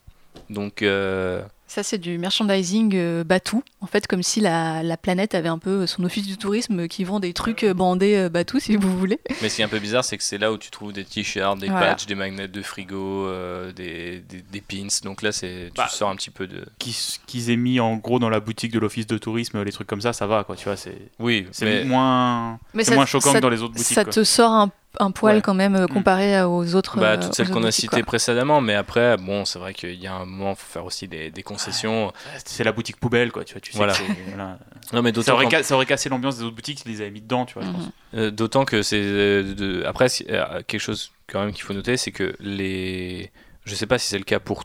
Donc 0.51 0.83
euh, 0.83 1.43
ça, 1.75 1.83
c'est 1.83 1.99
du 1.99 2.19
merchandising 2.19 2.93
euh, 2.95 3.25
Batou, 3.25 3.65
en 3.81 3.87
fait, 3.87 4.07
comme 4.07 4.23
si 4.23 4.41
la, 4.41 4.85
la, 4.85 4.97
planète 4.97 5.35
avait 5.35 5.49
un 5.49 5.59
peu 5.59 5.89
son 5.89 6.05
office 6.05 6.25
du 6.25 6.37
tourisme 6.37 6.87
qui 6.87 7.03
vend 7.03 7.19
des 7.19 7.33
trucs 7.33 7.65
euh, 7.65 7.75
bandés 7.75 8.15
euh, 8.15 8.29
Batou, 8.29 8.61
si 8.61 8.77
vous 8.77 8.97
voulez. 8.97 9.19
Mais 9.43 9.49
ce 9.49 9.57
qui 9.57 9.63
est 9.63 9.65
un 9.65 9.69
peu 9.69 9.81
bizarre, 9.81 10.05
c'est 10.05 10.17
que 10.17 10.23
c'est 10.23 10.39
là 10.39 10.53
où 10.53 10.59
tu 10.59 10.71
trouves 10.71 10.93
des 10.93 11.05
t-shirts, 11.05 11.59
des 11.59 11.67
patchs, 11.67 12.07
des 12.07 12.15
magnets 12.15 12.47
de 12.47 12.63
frigo, 12.63 13.29
des, 13.75 14.23
des, 14.29 14.61
pins. 14.61 14.87
Donc 15.03 15.23
là, 15.23 15.33
c'est 15.33 15.71
tu 15.75 15.77
bah, 15.77 15.89
sors 15.89 16.11
un 16.11 16.17
petit 16.17 16.31
peu 16.31 16.47
de. 16.47 16.65
Qu'ils 16.79 17.51
aient 17.51 17.57
mis 17.57 17.81
en 17.81 17.97
gros 17.97 18.21
dans 18.21 18.31
la 18.31 18.39
boutique 18.39 18.71
de 18.71 18.79
l'office 18.79 19.09
de 19.09 19.19
tourisme, 19.19 19.61
les 19.63 19.73
trucs 19.73 19.89
comme 19.89 20.01
ça, 20.01 20.13
ça 20.13 20.29
va, 20.29 20.45
quoi. 20.45 20.55
Tu 20.55 20.67
vois, 20.67 20.77
c'est. 20.77 21.11
Oui, 21.19 21.49
c'est 21.51 21.85
moins. 21.85 22.61
C'est 22.83 22.95
moins 22.95 23.07
choquant 23.07 23.33
que 23.33 23.39
dans 23.39 23.49
les 23.49 23.63
autres 23.63 23.75
boutiques. 23.75 23.95
Ça 23.95 24.05
te 24.05 24.23
sort 24.23 24.53
un 24.53 24.71
un 25.01 25.11
poil 25.11 25.43
quand 25.43 25.55
même 25.55 25.77
euh, 25.77 25.85
mm. 25.85 25.89
comparé 25.89 26.43
aux 26.43 26.75
autres. 26.75 26.99
Bah, 26.99 27.19
toutes 27.19 27.35
celles 27.35 27.51
qu'on 27.51 27.65
a 27.65 27.71
citées 27.71 28.03
précédemment, 28.03 28.61
mais 28.61 28.75
après, 28.75 29.17
bon, 29.17 29.45
c'est 29.45 29.59
vrai 29.59 29.75
qu'il 29.75 29.95
y 29.95 30.07
a 30.07 30.15
un 30.15 30.25
moment, 30.25 30.51
il 30.51 30.57
faut 30.57 30.73
faire 30.73 30.85
aussi 30.85 31.09
des, 31.09 31.33
concessions. 31.45 32.13
C'est 32.45 32.65
la 32.65 32.73
boutique 32.73 32.99
poubelle, 32.99 33.31
quoi. 33.33 33.45
Tu 33.45 33.55
vois, 33.55 33.61
tu 33.61 33.73
sais 33.73 33.79
voilà. 33.79 33.95
Non, 34.93 35.03
mais 35.03 35.13
ça 35.23 35.35
aurait, 35.35 35.63
ça 35.63 35.75
aurait 35.75 35.87
cassé 35.87 36.09
l'ambiance 36.09 36.39
des 36.39 36.45
autres 36.45 36.57
boutiques 36.57 36.81
s'ils 36.81 36.91
les 36.91 37.01
avaient 37.01 37.11
mis 37.11 37.21
dedans, 37.21 37.47
tu 37.47 37.55
vois. 37.55 37.65
Mm-hmm. 37.65 38.17
Euh, 38.17 38.31
d'autant 38.31 38.65
que 38.65 38.83
c'est. 38.83 39.01
Euh, 39.03 39.83
après, 39.87 40.09
quelque 40.09 40.79
chose 40.79 41.13
quand 41.27 41.41
même 41.41 41.53
qu'il 41.53 41.63
faut 41.63 41.75
noter, 41.75 41.97
c'est 41.97 42.13
que 42.13 42.35
les. 42.41 43.31
Je 43.65 43.75
sais 43.75 43.87
pas 43.87 43.99
si 43.99 44.09
c'est 44.09 44.19
le 44.19 44.25
cas 44.25 44.41
pour 44.41 44.65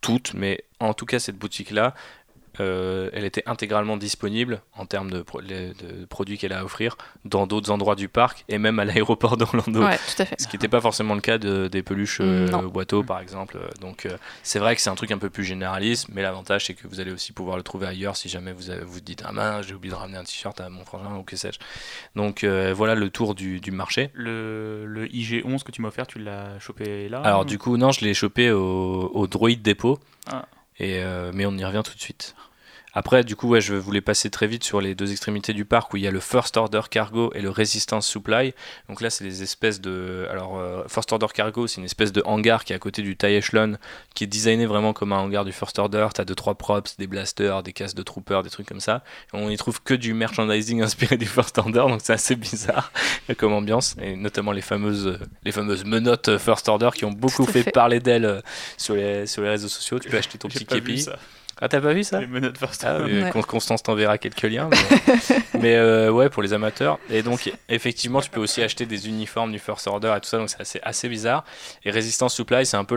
toutes, 0.00 0.34
mais 0.34 0.64
en 0.80 0.94
tout 0.94 1.06
cas, 1.06 1.18
cette 1.18 1.36
boutique-là, 1.36 1.94
euh, 2.60 3.08
elle 3.12 3.24
était 3.24 3.42
intégralement 3.46 3.96
disponible 3.96 4.60
en 4.76 4.86
termes 4.86 5.10
de, 5.10 5.24
produits 6.08 6.38
qu'elle 6.38 6.52
a 6.52 6.60
à 6.60 6.64
offrir 6.64 6.96
dans 7.24 7.46
d'autres 7.46 7.70
endroits 7.70 7.94
du 7.94 8.08
parc 8.08 8.44
et 8.48 8.58
même 8.58 8.78
à 8.78 8.84
l'aéroport 8.84 9.36
d'Orlando. 9.36 9.84
Ce 10.06 10.46
qui 10.46 10.56
n'était 10.56 10.68
pas 10.68 10.80
forcément 10.80 11.14
le 11.14 11.20
cas 11.20 11.38
des 11.38 11.82
peluches 11.82 12.18
euh, 12.20 12.48
Watteau 12.74 13.02
par 13.02 13.20
exemple. 13.20 13.58
Donc 13.80 14.06
euh, 14.06 14.16
c'est 14.42 14.58
vrai 14.58 14.76
que 14.76 14.82
c'est 14.82 14.90
un 14.90 14.94
truc 14.94 15.10
un 15.10 15.18
peu 15.18 15.30
plus 15.30 15.44
généraliste, 15.44 16.08
mais 16.10 16.22
l'avantage 16.22 16.66
c'est 16.66 16.74
que 16.74 16.86
vous 16.86 17.00
allez 17.00 17.12
aussi 17.12 17.32
pouvoir 17.32 17.56
le 17.56 17.62
trouver 17.62 17.86
ailleurs 17.86 18.16
si 18.16 18.28
jamais 18.28 18.52
vous 18.52 18.64
vous 18.86 19.00
dites 19.00 19.22
ah 19.26 19.32
mince 19.32 19.66
j'ai 19.66 19.74
oublié 19.74 19.92
de 19.92 19.98
ramener 19.98 20.18
un 20.18 20.24
t-shirt 20.24 20.60
à 20.60 20.68
mon 20.68 20.84
frangin 20.84 21.16
ou 21.16 21.22
que 21.22 21.36
sais-je. 21.36 21.58
Donc 22.16 22.44
voilà 22.44 22.94
le 22.94 23.10
tour 23.10 23.34
du, 23.34 23.60
marché. 23.72 24.10
Le, 24.14 25.08
IG11 25.12 25.62
que 25.62 25.72
tu 25.72 25.82
m'as 25.82 25.88
offert, 25.88 26.06
tu 26.06 26.18
l'as 26.18 26.58
chopé 26.58 27.08
là 27.08 27.20
Alors 27.22 27.44
du 27.44 27.58
coup 27.58 27.76
non, 27.76 27.92
je 27.92 28.04
l'ai 28.04 28.14
chopé 28.14 28.50
au, 28.50 29.10
au 29.14 29.26
Droid 29.26 29.60
Depot. 29.62 29.98
Ah. 30.30 30.44
Et, 30.82 31.02
mais 31.32 31.46
on 31.46 31.56
y 31.56 31.64
revient 31.64 31.82
tout 31.84 31.94
de 31.94 32.00
suite. 32.00 32.34
Après, 32.94 33.24
du 33.24 33.36
coup, 33.36 33.48
ouais, 33.48 33.60
je 33.60 33.74
voulais 33.74 34.00
passer 34.00 34.28
très 34.28 34.46
vite 34.46 34.64
sur 34.64 34.80
les 34.80 34.94
deux 34.94 35.10
extrémités 35.12 35.52
du 35.52 35.64
parc 35.64 35.92
où 35.94 35.96
il 35.96 36.02
y 36.02 36.06
a 36.06 36.10
le 36.10 36.20
First 36.20 36.56
Order 36.56 36.82
Cargo 36.90 37.32
et 37.34 37.40
le 37.40 37.48
Resistance 37.48 38.06
Supply. 38.06 38.54
Donc 38.88 39.00
là, 39.00 39.08
c'est 39.08 39.24
des 39.24 39.42
espèces 39.42 39.80
de. 39.80 40.26
Alors, 40.30 40.58
euh, 40.58 40.82
First 40.88 41.12
Order 41.12 41.28
Cargo, 41.32 41.66
c'est 41.66 41.80
une 41.80 41.86
espèce 41.86 42.12
de 42.12 42.22
hangar 42.26 42.64
qui 42.64 42.72
est 42.72 42.76
à 42.76 42.78
côté 42.78 43.02
du 43.02 43.16
TIE 43.16 43.38
Echelon, 43.38 43.78
qui 44.14 44.24
est 44.24 44.26
designé 44.26 44.66
vraiment 44.66 44.92
comme 44.92 45.12
un 45.12 45.18
hangar 45.18 45.44
du 45.44 45.52
First 45.52 45.78
Order. 45.78 46.08
T'as 46.14 46.24
deux, 46.24 46.34
trois 46.34 46.54
props, 46.54 46.96
des 46.98 47.06
blasters, 47.06 47.62
des 47.62 47.72
casques 47.72 47.96
de 47.96 48.02
troopers, 48.02 48.42
des 48.42 48.50
trucs 48.50 48.66
comme 48.66 48.80
ça. 48.80 49.02
on 49.32 49.48
y 49.48 49.56
trouve 49.56 49.82
que 49.82 49.94
du 49.94 50.12
merchandising 50.12 50.82
inspiré 50.82 51.16
du 51.16 51.26
First 51.26 51.56
Order, 51.58 51.84
donc 51.88 52.00
c'est 52.02 52.12
assez 52.12 52.36
bizarre 52.36 52.92
comme 53.38 53.54
ambiance. 53.54 53.96
Et 54.02 54.16
notamment 54.16 54.52
les 54.52 54.60
fameuses, 54.60 55.18
les 55.44 55.52
fameuses 55.52 55.84
menottes 55.84 56.36
First 56.36 56.68
Order 56.68 56.90
qui 56.94 57.06
ont 57.06 57.12
beaucoup 57.12 57.46
fait, 57.46 57.70
parler 57.72 58.00
d'elles 58.00 58.26
euh, 58.26 58.40
sur 58.76 58.94
les, 58.94 59.26
sur 59.26 59.42
les 59.42 59.48
réseaux 59.48 59.68
sociaux. 59.68 59.98
Tu 59.98 60.10
peux 60.10 60.18
acheter 60.18 60.36
ton 60.36 60.48
petit 60.48 60.66
képi. 60.66 61.06
Ah, 61.64 61.68
t'as 61.68 61.80
pas 61.80 61.92
vu 61.92 62.02
ça 62.02 62.18
Les 62.18 62.26
menottes 62.26 62.58
First 62.58 62.84
ah, 62.84 62.98
Constance 63.46 63.84
t'enverra 63.84 64.18
quelques 64.18 64.42
liens. 64.42 64.68
Mais, 65.60 65.76
euh, 65.76 66.10
ouais, 66.10 66.28
pour 66.28 66.42
les 66.42 66.52
amateurs. 66.52 66.98
Et 67.08 67.22
donc, 67.22 67.52
effectivement, 67.68 68.20
tu 68.20 68.30
peux 68.30 68.40
aussi 68.40 68.62
acheter 68.62 68.84
des 68.84 69.08
uniformes 69.08 69.52
du 69.52 69.60
First 69.60 69.86
Order 69.86 70.12
et 70.16 70.20
tout 70.20 70.28
ça, 70.28 70.38
donc 70.38 70.50
c'est 70.50 70.60
assez, 70.60 70.80
assez 70.82 71.08
bizarre. 71.08 71.44
Et 71.84 71.92
Resistance 71.92 72.34
Supply, 72.34 72.66
c'est 72.66 72.76
un 72.76 72.84
peu 72.84 72.96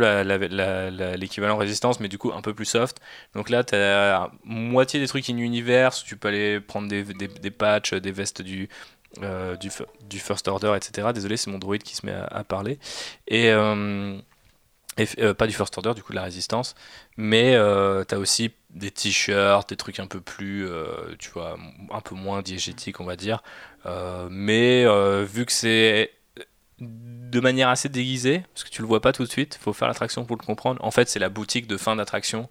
l'équivalent 1.16 1.58
Résistance, 1.58 2.00
mais 2.00 2.08
du 2.08 2.18
coup 2.18 2.32
un 2.34 2.42
peu 2.42 2.56
plus 2.56 2.66
soft. 2.66 2.98
Donc 3.36 3.52
là, 3.52 3.64
t'as 3.64 4.30
moitié 4.44 5.00
des 5.00 5.08
trucs 5.08 5.30
in 5.30 5.38
universe, 5.38 6.04
tu 6.04 6.18
peux 6.18 6.30
aller 6.30 6.60
prendre 6.60 6.88
des, 6.88 7.04
des, 7.04 7.52
patchs, 7.52 7.94
des 7.94 8.12
vestes 8.12 8.42
du, 8.42 8.68
euh, 9.22 9.56
du, 9.58 9.70
du, 10.10 10.18
First 10.18 10.48
Order, 10.48 10.74
etc. 10.76 11.10
Désolé, 11.14 11.38
c'est 11.38 11.52
mon 11.52 11.60
droïde 11.60 11.84
qui 11.84 11.96
se 11.96 12.04
met 12.04 12.16
à, 12.32 12.44
parler. 12.44 12.80
Et. 13.28 13.52
Euh, 13.52 14.18
euh, 15.20 15.34
pas 15.34 15.48
du 15.48 15.54
First 15.54 15.78
Order, 15.78 15.94
du 15.94 16.04
coup 16.04 16.14
de 16.14 16.16
la 16.16 16.24
résistance, 16.24 16.76
mais 17.18 17.54
euh, 17.56 18.06
tu 18.08 18.16
as 18.16 18.20
aussi 18.20 18.52
des 18.70 18.92
t-shirts, 18.92 19.70
des 19.70 19.76
trucs 19.76 20.00
un 20.00 20.08
peu 20.08 20.22
plus, 20.22 20.68
euh, 20.68 20.86
tu 21.20 21.30
vois, 21.32 21.58
un 21.92 22.02
peu 22.02 22.16
moins 22.16 22.42
diégétiques, 22.42 23.00
on 23.00 23.06
va 23.06 23.16
dire. 23.16 23.44
mais 24.30 24.86
vu 25.26 25.46
que 25.46 25.52
c'est 25.52 26.12
de 26.80 27.40
manière 27.40 27.70
assez 27.70 27.90
déguisée, 27.90 28.44
parce 28.54 28.64
que 28.64 28.70
tu 28.70 28.82
le 28.82 28.88
vois 28.88 29.02
pas 29.02 29.12
tout 29.12 29.24
de 29.24 29.30
suite, 29.30 29.60
faut 29.62 29.74
faire 29.74 29.88
l'attraction 29.88 30.26
pour 30.26 30.38
le 30.38 30.46
comprendre. 30.46 30.84
En 30.84 30.92
fait, 30.92 31.10
c'est 31.10 31.20
la 31.20 31.30
boutique 31.30 31.68
de 31.68 31.78
fin 31.78 31.96
d'attraction 31.96 32.50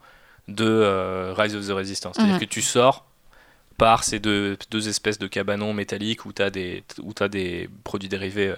de 0.49 1.33
Rise 1.37 1.57
of 1.57 1.67
the 1.67 1.71
Resistance. 1.71 2.17
C'est-à-dire 2.17 2.35
mhm. 2.35 2.41
que 2.41 2.45
tu 2.45 2.63
sors 2.63 3.07
par 3.79 4.05
ces 4.05 4.21
deux, 4.21 4.57
deux 4.71 4.89
espèces 4.89 5.19
de 5.19 5.27
cabanons 5.27 5.73
métalliques 5.73 6.27
où 6.27 6.33
tu 6.33 6.43
as, 6.43 6.47
as, 6.47 7.29
des 7.29 7.71
produits 7.85 8.09
dérivés 8.09 8.55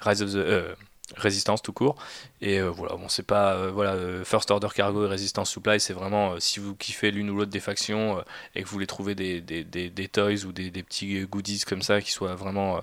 Rise 0.00 0.22
of 0.22 0.32
the 0.32 0.76
résistance 1.16 1.62
tout 1.62 1.72
court 1.72 1.96
et 2.40 2.58
euh, 2.58 2.70
voilà 2.70 2.96
bon 2.96 3.08
c'est 3.08 3.26
pas 3.26 3.54
euh, 3.54 3.70
voilà 3.70 3.92
euh, 3.92 4.24
first 4.24 4.50
order 4.50 4.68
cargo 4.74 5.04
et 5.04 5.08
résistance 5.08 5.50
supply 5.50 5.80
c'est 5.80 5.92
vraiment 5.92 6.38
si 6.38 6.60
vous 6.60 6.74
kiffez 6.74 7.10
l'une 7.10 7.30
ou 7.30 7.36
l'autre 7.36 7.50
des 7.50 7.60
factions 7.60 8.22
et 8.54 8.62
que 8.62 8.68
vous 8.68 8.72
voulez 8.72 8.86
trouver 8.86 9.14
des, 9.14 9.40
des, 9.40 9.64
des, 9.64 10.08
toys 10.08 10.44
ou 10.46 10.52
des, 10.52 10.70
petits 10.70 11.20
goodies 11.26 11.62
comme 11.66 11.82
ça 11.82 12.00
qui 12.00 12.10
soient 12.10 12.34
vraiment 12.34 12.80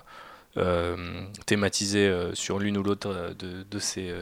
thématisés 1.46 2.32
sur 2.34 2.60
l'une 2.60 2.78
ou 2.78 2.84
l'autre 2.84 3.36
de, 3.38 3.64
de, 3.64 3.80
ces 3.80 4.14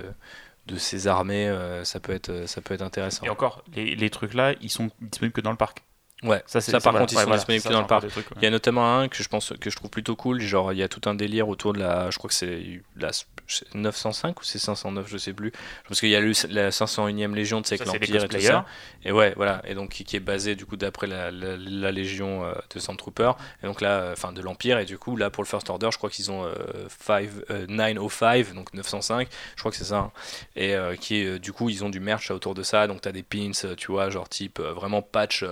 de 0.68 0.78
ces 0.78 1.08
armées 1.08 1.54
ça 1.84 2.00
peut 2.00 2.14
être 2.14 2.48
ça 2.48 2.62
peut 2.62 2.74
être 2.74 2.82
intéressant 2.82 3.26
et 3.26 3.30
encore 3.30 3.64
les, 3.76 3.96
les 3.96 4.10
trucs 4.10 4.34
là 4.34 4.54
ils 4.62 4.70
sont 4.70 4.90
disponibles 5.02 5.34
que 5.34 5.42
dans 5.42 5.52
le 5.52 5.58
parc 5.58 5.84
Ouais, 6.24 6.44
ça, 6.46 6.62
ça 6.62 6.80
par 6.80 6.94
contre, 6.94 7.14
ils 7.14 7.20
sont 7.20 7.30
disponibles 7.30 7.64
que 7.64 7.74
dans 7.74 7.82
le 7.82 7.88
parc. 7.88 8.06
Il 8.38 8.44
y 8.44 8.48
a 8.48 8.50
notamment 8.50 9.00
un 9.00 9.08
que 9.08 9.22
je 9.22 9.28
pense 9.28 9.54
que 9.60 9.70
je 9.70 9.76
trouve 9.76 9.90
plutôt 9.90 10.16
cool. 10.16 10.40
Genre, 10.40 10.72
il 10.74 10.80
y 10.80 10.84
a 10.84 10.88
tout 10.88 11.02
un 11.10 11.14
délire 11.14 11.50
autour 11.50 11.74
de 11.74 11.80
la. 11.80 12.10
Je 12.10 12.18
crois 12.18 12.30
que 12.30 12.34
c'est 12.34 12.82
la 12.96 13.12
905 13.74 14.40
ou 14.40 14.44
c'est 14.44 14.60
509, 14.60 15.08
je 15.08 15.18
sais 15.18 15.34
plus. 15.34 15.52
Parce 15.88 16.00
qu'il 16.00 16.10
y 16.10 16.16
a 16.16 16.22
eu 16.22 16.34
la 16.50 16.70
501e 16.70 17.34
Légion 17.34 17.62
de 17.62 17.66
Sec 17.66 17.86
l'Empire 17.86 18.24
et 18.24 18.28
tout 18.28 18.40
ça. 18.40 18.66
Et 19.04 19.12
ouais, 19.12 19.34
voilà. 19.36 19.62
Et 19.66 19.76
donc 19.76 19.90
qui, 19.90 20.16
est 20.16 20.20
basé 20.20 20.56
du 20.56 20.66
coup 20.66 20.78
d'après 20.78 21.08
la, 21.08 21.32
la, 21.32 21.92
Légion 21.92 22.44
euh, 22.44 22.54
de 22.74 22.80
Sandtrooper. 22.80 23.34
Et 23.64 23.68
donc 23.68 23.82
là, 23.82 24.00
euh, 24.00 24.14
enfin 24.14 24.32
de 24.32 24.42
l'Empire. 24.42 24.80
Et 24.80 24.86
du 24.86 24.98
coup, 24.98 25.16
là 25.16 25.30
pour 25.30 25.44
le 25.44 25.48
First 25.48 25.70
Order, 25.70 25.90
je 25.92 25.98
crois 25.98 26.10
qu'ils 26.10 26.32
ont 26.32 26.50
5, 27.06 27.30
905, 27.70 28.54
donc 28.54 28.74
905. 28.74 29.28
Je 29.56 29.60
crois 29.60 29.72
que 29.72 29.78
c'est 29.78 29.84
ça. 29.84 29.98
Hein. 29.98 30.12
Et 30.56 30.76
qui 31.00 31.40
du 31.40 31.54
coup, 31.54 31.70
ils 31.70 31.84
ont 31.84 31.90
du 31.90 32.00
merch 32.00 32.32
autour 32.32 32.56
de 32.56 32.64
ça. 32.64 32.88
Donc 32.88 33.02
t'as 33.02 33.12
des 33.12 33.24
pins, 33.24 33.52
tu 33.78 33.92
vois, 33.92 34.10
genre 34.10 34.28
type 34.28 34.60
vraiment 34.60 35.02
patch 35.02 35.46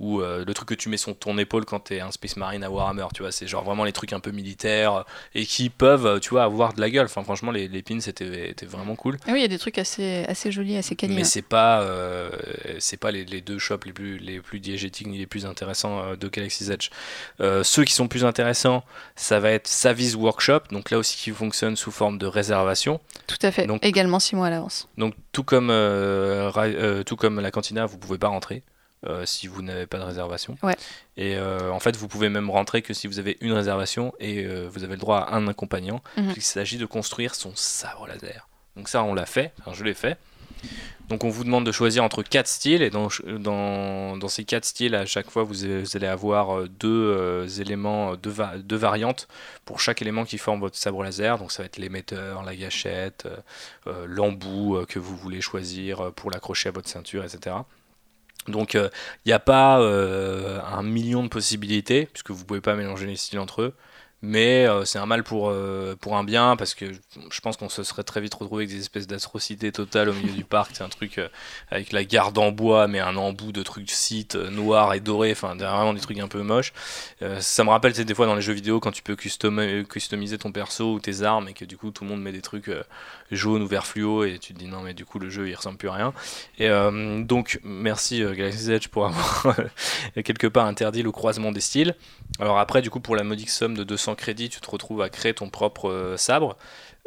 ou 0.00 0.20
le 0.20 0.52
truc 0.52 0.68
que 0.68 0.74
tu 0.74 0.88
mets 0.88 0.96
sur 0.96 1.16
ton 1.16 1.38
épaule 1.38 1.64
quand 1.64 1.80
t'es 1.80 2.00
un 2.00 2.10
Space 2.10 2.36
Marine 2.36 2.64
à 2.64 2.70
Warhammer. 2.70 3.06
Tu 3.14 3.22
vois, 3.22 3.32
c'est 3.32 3.46
genre 3.46 3.64
vraiment 3.64 3.84
les 3.84 3.92
trucs 3.92 4.12
un 4.12 4.20
peu 4.20 4.32
militaires 4.32 5.04
et 5.34 5.46
qui 5.46 5.70
peuvent, 5.70 6.20
tu 6.20 6.30
vois, 6.30 6.44
avoir 6.44 6.72
de 6.72 6.80
la 6.80 6.90
gueule. 6.90 7.06
Enfin, 7.06 7.22
franchement, 7.36 7.52
les, 7.52 7.68
les 7.68 7.82
pins 7.82 7.98
étaient, 7.98 8.66
vraiment 8.66 8.96
cool. 8.96 9.18
Ah 9.26 9.32
oui, 9.32 9.40
il 9.40 9.42
y 9.42 9.44
a 9.44 9.48
des 9.48 9.58
trucs 9.58 9.76
assez, 9.76 10.24
assez 10.26 10.50
jolis, 10.50 10.78
assez 10.78 10.96
quali. 10.96 11.14
Mais 11.14 11.24
c'est 11.24 11.42
pas, 11.42 11.82
euh, 11.82 12.30
c'est 12.78 12.96
pas 12.96 13.10
les, 13.10 13.26
les, 13.26 13.42
deux 13.42 13.58
shops 13.58 13.84
les 13.84 13.92
plus, 13.92 14.16
les 14.16 14.40
plus 14.40 14.58
diégétiques 14.58 15.06
ni 15.06 15.18
les 15.18 15.26
plus 15.26 15.44
intéressants 15.44 16.00
euh, 16.00 16.16
de 16.16 16.28
Galaxy's 16.28 16.70
Edge. 16.70 16.88
Euh, 17.40 17.62
ceux 17.62 17.84
qui 17.84 17.92
sont 17.92 18.08
plus 18.08 18.24
intéressants, 18.24 18.84
ça 19.16 19.38
va 19.38 19.50
être 19.50 19.66
Savis 19.66 20.14
Workshop, 20.14 20.60
donc 20.70 20.90
là 20.90 20.96
aussi 20.96 21.18
qui 21.18 21.30
fonctionne 21.30 21.76
sous 21.76 21.90
forme 21.90 22.16
de 22.16 22.26
réservation. 22.26 23.00
Tout 23.26 23.36
à 23.42 23.50
fait, 23.50 23.66
donc, 23.66 23.84
également 23.84 24.18
six 24.18 24.34
mois 24.34 24.46
à 24.46 24.50
l'avance. 24.50 24.88
Donc 24.96 25.14
tout 25.32 25.44
comme, 25.44 25.72
tout 27.04 27.16
comme 27.16 27.40
la 27.40 27.50
cantina, 27.50 27.84
vous 27.84 27.98
pouvez 27.98 28.18
pas 28.18 28.28
rentrer. 28.28 28.62
Euh, 29.08 29.24
si 29.24 29.46
vous 29.46 29.62
n'avez 29.62 29.86
pas 29.86 29.98
de 29.98 30.02
réservation. 30.04 30.56
Et 31.16 31.36
euh, 31.36 31.70
en 31.70 31.78
fait, 31.80 31.96
vous 31.96 32.08
pouvez 32.08 32.28
même 32.28 32.50
rentrer 32.50 32.82
que 32.82 32.92
si 32.92 33.06
vous 33.06 33.18
avez 33.18 33.36
une 33.40 33.52
réservation 33.52 34.12
et 34.18 34.44
euh, 34.44 34.68
vous 34.70 34.82
avez 34.84 34.94
le 34.94 35.00
droit 35.00 35.18
à 35.18 35.36
un 35.36 35.46
accompagnant. 35.46 36.02
Mhm. 36.16 36.32
Il 36.36 36.42
s'agit 36.42 36.78
de 36.78 36.86
construire 36.86 37.34
son 37.34 37.52
sabre 37.54 38.06
laser. 38.06 38.48
Donc 38.76 38.88
ça, 38.88 39.04
on 39.04 39.14
l'a 39.14 39.26
fait. 39.26 39.52
Enfin, 39.60 39.72
je 39.74 39.84
l'ai 39.84 39.94
fait. 39.94 40.18
Donc 41.08 41.22
on 41.22 41.28
vous 41.28 41.44
demande 41.44 41.64
de 41.64 41.70
choisir 41.70 42.02
entre 42.02 42.24
quatre 42.24 42.48
styles 42.48 42.82
et 42.82 42.90
dans, 42.90 43.08
dans, 43.38 44.16
dans 44.16 44.28
ces 44.28 44.44
quatre 44.44 44.64
styles, 44.64 44.96
à 44.96 45.06
chaque 45.06 45.30
fois, 45.30 45.44
vous, 45.44 45.64
allez 45.64 46.06
avoir 46.06 46.66
deux 46.68 47.46
éléments, 47.60 48.16
deux, 48.16 48.34
deux, 48.64 48.76
variantes 48.76 49.28
pour 49.64 49.78
chaque 49.78 50.02
élément 50.02 50.24
qui 50.24 50.38
forme 50.38 50.58
votre 50.58 50.76
sabre 50.76 51.04
laser. 51.04 51.38
Donc 51.38 51.52
ça 51.52 51.62
va 51.62 51.66
être 51.66 51.76
l'émetteur, 51.76 52.42
la 52.42 52.56
gâchette, 52.56 53.28
l'embout 54.06 54.84
que 54.88 54.98
vous 54.98 55.16
voulez 55.16 55.40
choisir 55.40 56.12
pour 56.14 56.32
l'accrocher 56.32 56.70
à 56.70 56.72
votre 56.72 56.88
ceinture, 56.88 57.22
etc. 57.22 57.54
Donc 58.48 58.74
il 58.74 58.80
euh, 58.80 58.88
n'y 59.24 59.32
a 59.32 59.38
pas 59.38 59.80
euh, 59.80 60.60
un 60.62 60.82
million 60.82 61.22
de 61.22 61.28
possibilités, 61.28 62.06
puisque 62.12 62.30
vous 62.30 62.40
ne 62.40 62.44
pouvez 62.44 62.60
pas 62.60 62.74
mélanger 62.74 63.06
les 63.06 63.16
styles 63.16 63.38
entre 63.38 63.62
eux. 63.62 63.74
Mais 64.22 64.66
euh, 64.66 64.86
c'est 64.86 64.98
un 64.98 65.04
mal 65.04 65.22
pour, 65.22 65.50
un 65.50 66.24
bien, 66.24 66.56
parce 66.56 66.74
que 66.74 66.86
je 67.30 67.40
pense 67.42 67.58
qu'on 67.58 67.68
se 67.68 67.82
serait 67.82 68.02
très 68.02 68.20
vite 68.20 68.34
retrouvé 68.34 68.64
avec 68.64 68.74
des 68.74 68.80
espèces 68.80 69.06
d'atrocités 69.06 69.70
totales 69.70 70.08
au 70.08 70.14
milieu 70.14 70.32
du 70.32 70.42
parc. 70.42 70.70
C'est 70.74 70.82
un 70.82 70.88
truc 70.88 71.20
avec 71.70 71.92
la 71.92 72.02
garde 72.02 72.36
en 72.38 72.50
bois, 72.50 72.88
mais 72.88 72.98
un 72.98 73.14
embout 73.16 73.52
de 73.52 73.62
trucs 73.62 73.90
sites 73.90 74.34
noirs 74.34 74.94
et 74.94 75.00
dorés, 75.00 75.32
enfin 75.32 75.54
vraiment 75.54 75.92
des 75.92 76.00
trucs 76.00 76.18
un 76.18 76.28
peu 76.28 76.42
moches. 76.42 76.72
ça 77.40 77.62
me 77.62 77.68
rappelle 77.68 77.92
des 77.92 78.14
fois 78.14 78.26
dans 78.26 78.34
les 78.34 78.42
jeux 78.42 78.54
vidéo 78.54 78.80
quand 78.80 78.90
tu 78.90 79.02
peux 79.02 79.16
customiser 79.16 80.38
ton 80.38 80.50
perso 80.50 80.94
ou 80.94 80.98
tes 80.98 81.22
armes 81.22 81.48
et 81.48 81.52
que 81.52 81.66
du 81.66 81.76
coup 81.76 81.90
tout 81.90 82.02
le 82.04 82.10
monde 82.10 82.22
met 82.22 82.32
des 82.32 82.42
trucs 82.42 82.70
jaune 83.30 83.62
ou 83.62 83.66
vert 83.66 83.86
fluo 83.86 84.24
et 84.24 84.38
tu 84.38 84.54
te 84.54 84.58
dis 84.58 84.66
non 84.66 84.80
mais 84.80 84.94
du 84.94 85.04
coup 85.04 85.18
le 85.18 85.28
jeu 85.28 85.48
il 85.48 85.54
ressemble 85.54 85.78
plus 85.78 85.88
à 85.88 85.94
rien. 85.94 86.12
Et 86.58 86.68
euh, 86.68 87.22
donc 87.22 87.60
merci 87.64 88.22
euh, 88.22 88.34
Galaxy 88.34 88.72
Edge 88.72 88.88
pour 88.88 89.06
avoir 89.06 89.56
quelque 90.24 90.46
part 90.46 90.66
interdit 90.66 91.02
le 91.02 91.12
croisement 91.12 91.52
des 91.52 91.60
styles. 91.60 91.94
Alors 92.38 92.58
après 92.58 92.82
du 92.82 92.90
coup 92.90 93.00
pour 93.00 93.16
la 93.16 93.24
modique 93.24 93.50
somme 93.50 93.76
de 93.76 93.84
200 93.84 94.14
crédits 94.14 94.48
tu 94.48 94.60
te 94.60 94.70
retrouves 94.70 95.02
à 95.02 95.08
créer 95.08 95.34
ton 95.34 95.48
propre 95.50 95.90
euh, 95.90 96.16
sabre. 96.16 96.56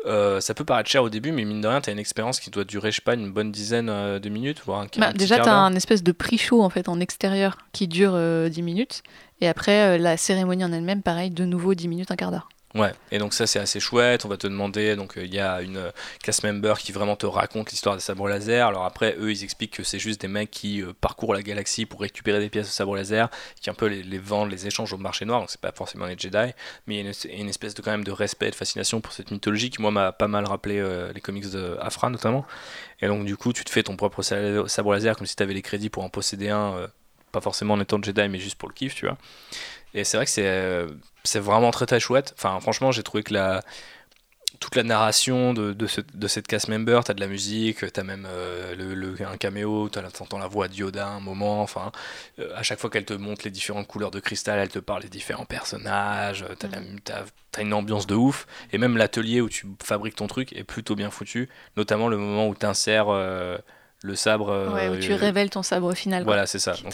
ça 0.05 0.53
peut 0.53 0.65
paraître 0.65 0.89
cher 0.89 1.03
au 1.03 1.09
début, 1.09 1.31
mais 1.31 1.45
mine 1.45 1.61
de 1.61 1.67
rien, 1.67 1.81
tu 1.81 1.89
as 1.89 1.93
une 1.93 1.99
expérience 1.99 2.39
qui 2.39 2.49
doit 2.49 2.63
durer, 2.63 2.91
je 2.91 2.97
sais 2.97 3.01
pas, 3.01 3.15
une 3.15 3.31
bonne 3.31 3.51
dizaine 3.51 3.87
de 3.87 4.29
minutes, 4.29 4.61
voire 4.65 4.81
un, 4.81 4.87
bah, 4.97 5.11
Déjà, 5.13 5.39
tu 5.39 5.49
as 5.49 5.55
un 5.55 5.75
espèce 5.75 6.03
de 6.03 6.13
prix 6.13 6.37
chaud 6.37 6.63
en 6.63 6.69
fait 6.69 6.87
en 6.87 6.99
extérieur 7.01 7.57
qui 7.73 7.87
dure 7.87 8.17
10 8.49 8.61
minutes. 8.61 9.03
Et 9.41 9.47
après, 9.47 9.97
la 9.97 10.15
cérémonie 10.15 10.63
en 10.63 10.71
elle-même, 10.71 11.01
pareil, 11.01 11.31
de 11.31 11.43
nouveau 11.43 11.73
10 11.73 11.89
minutes, 11.89 12.11
un 12.11 12.15
quart 12.15 12.31
d'heure. 12.31 12.47
Ouais, 12.75 12.93
et 13.11 13.17
donc 13.17 13.33
ça 13.33 13.47
c'est 13.47 13.57
assez 13.57 13.79
chouette, 13.79 14.25
on 14.25 14.27
va 14.29 14.37
te 14.37 14.45
demander, 14.45 14.95
donc 14.95 15.17
euh, 15.17 15.25
il 15.25 15.33
y 15.33 15.39
a 15.39 15.63
une 15.63 15.77
euh, 15.77 16.31
member 16.43 16.77
qui 16.77 16.91
vraiment 16.91 17.15
te 17.15 17.25
raconte 17.25 17.71
l'histoire 17.71 17.95
des 17.95 18.01
sabres 18.01 18.29
laser, 18.29 18.67
alors 18.67 18.85
après 18.85 19.15
eux 19.17 19.31
ils 19.31 19.43
expliquent 19.43 19.77
que 19.77 19.83
c'est 19.83 19.97
juste 19.97 20.21
des 20.21 20.27
mecs 20.27 20.51
qui 20.51 20.83
euh, 20.83 20.93
parcourent 21.01 21.33
la 21.33 21.41
galaxie 21.41 21.87
pour 21.87 22.01
récupérer 22.01 22.39
des 22.39 22.49
pièces 22.49 22.67
de 22.67 22.71
sabre 22.71 22.95
laser, 22.95 23.31
qui 23.59 23.71
un 23.71 23.73
peu 23.73 23.87
les, 23.87 24.19
vendent, 24.19 24.51
les 24.51 24.67
échangent 24.67 24.93
au 24.93 24.97
marché 24.97 25.25
noir, 25.25 25.39
donc 25.39 25.49
c'est 25.49 25.59
pas 25.59 25.71
forcément 25.71 26.05
les 26.05 26.15
Jedi, 26.15 26.53
mais 26.85 26.99
il 26.99 27.05
y 27.05 27.07
a 27.07 27.33
une, 27.39 27.49
espèce 27.49 27.73
de 27.73 27.81
quand 27.81 27.89
même 27.89 28.03
de 28.03 28.11
respect, 28.11 28.51
de 28.51 28.55
fascination 28.55 29.01
pour 29.01 29.13
cette 29.13 29.31
mythologie 29.31 29.71
qui 29.71 29.81
moi 29.81 29.89
m'a 29.89 30.11
pas 30.11 30.27
mal 30.27 30.45
rappelé 30.45 30.79
les 31.15 31.21
comics 31.21 31.49
de 31.49 31.75
Afra 31.81 32.11
notamment, 32.11 32.45
et 33.01 33.07
donc 33.07 33.25
du 33.25 33.35
coup 33.35 33.51
tu 33.51 33.63
te 33.63 33.71
fais 33.71 33.81
ton 33.81 33.95
propre 33.95 34.21
sabre 34.21 34.93
laser 34.93 35.17
comme 35.17 35.25
si 35.25 35.35
tu 35.35 35.41
avais 35.41 35.55
les 35.55 35.63
crédits 35.63 35.89
pour 35.89 36.03
en 36.03 36.09
posséder 36.09 36.49
un, 36.49 36.87
pas 37.31 37.41
forcément 37.41 37.73
en 37.73 37.79
étant 37.79 38.01
Jedi 38.01 38.27
mais 38.29 38.37
juste 38.37 38.59
pour 38.59 38.69
le 38.69 38.75
kiff, 38.75 38.93
tu 38.93 39.07
vois. 39.07 39.17
Et 39.93 40.03
c'est 40.03 40.17
vrai 40.17 40.25
que 40.25 40.31
c'est 40.31 40.47
euh, 40.47 40.87
c'est 41.23 41.39
vraiment 41.39 41.71
très 41.71 41.85
très 41.85 41.99
chouette. 41.99 42.33
Enfin, 42.37 42.59
franchement, 42.59 42.91
j'ai 42.91 43.03
trouvé 43.03 43.23
que 43.23 43.33
la, 43.33 43.61
toute 44.59 44.75
la 44.75 44.83
narration 44.83 45.53
de, 45.53 45.73
de, 45.73 45.87
de 46.13 46.27
cette 46.27 46.47
cast 46.47 46.67
member, 46.67 47.03
t'as 47.03 47.13
de 47.13 47.19
la 47.19 47.27
musique, 47.27 47.91
t'as 47.91 48.03
même 48.03 48.27
euh, 48.29 48.75
le, 48.75 49.15
un 49.25 49.37
caméo, 49.37 49.89
t'entends 49.89 50.37
la 50.37 50.47
voix 50.47 50.67
de 50.67 50.75
Yoda 50.75 51.07
un 51.07 51.19
moment, 51.19 51.61
enfin, 51.61 51.91
euh, 52.39 52.51
à 52.55 52.63
chaque 52.63 52.79
fois 52.79 52.89
qu'elle 52.89 53.05
te 53.05 53.13
montre 53.13 53.41
les 53.45 53.51
différentes 53.51 53.87
couleurs 53.87 54.11
de 54.11 54.19
cristal, 54.19 54.59
elle 54.59 54.69
te 54.69 54.79
parle 54.79 55.01
des 55.01 55.09
différents 55.09 55.45
personnages, 55.45 56.45
t'as, 56.57 56.67
mm. 56.67 56.99
as, 57.57 57.61
une 57.61 57.73
ambiance 57.73 58.07
de 58.07 58.15
ouf, 58.15 58.47
et 58.71 58.77
même 58.77 58.95
l'atelier 58.95 59.41
où 59.41 59.49
tu 59.49 59.67
fabriques 59.83 60.15
ton 60.15 60.27
truc 60.27 60.53
est 60.53 60.63
plutôt 60.63 60.95
bien 60.95 61.09
foutu, 61.09 61.49
notamment 61.77 62.07
le 62.07 62.17
moment 62.17 62.47
où 62.47 62.55
t'insères 62.55 63.09
le 64.01 64.15
sabre. 64.15 64.73
Ouais, 64.73 64.87
où 64.87 64.97
tu 64.97 65.13
révèles 65.13 65.49
ton 65.49 65.63
sabre 65.63 65.93
final. 65.93 66.23
Voilà, 66.23 66.45
c'est 66.45 66.59
ça. 66.59 66.73
Donc, 66.83 66.93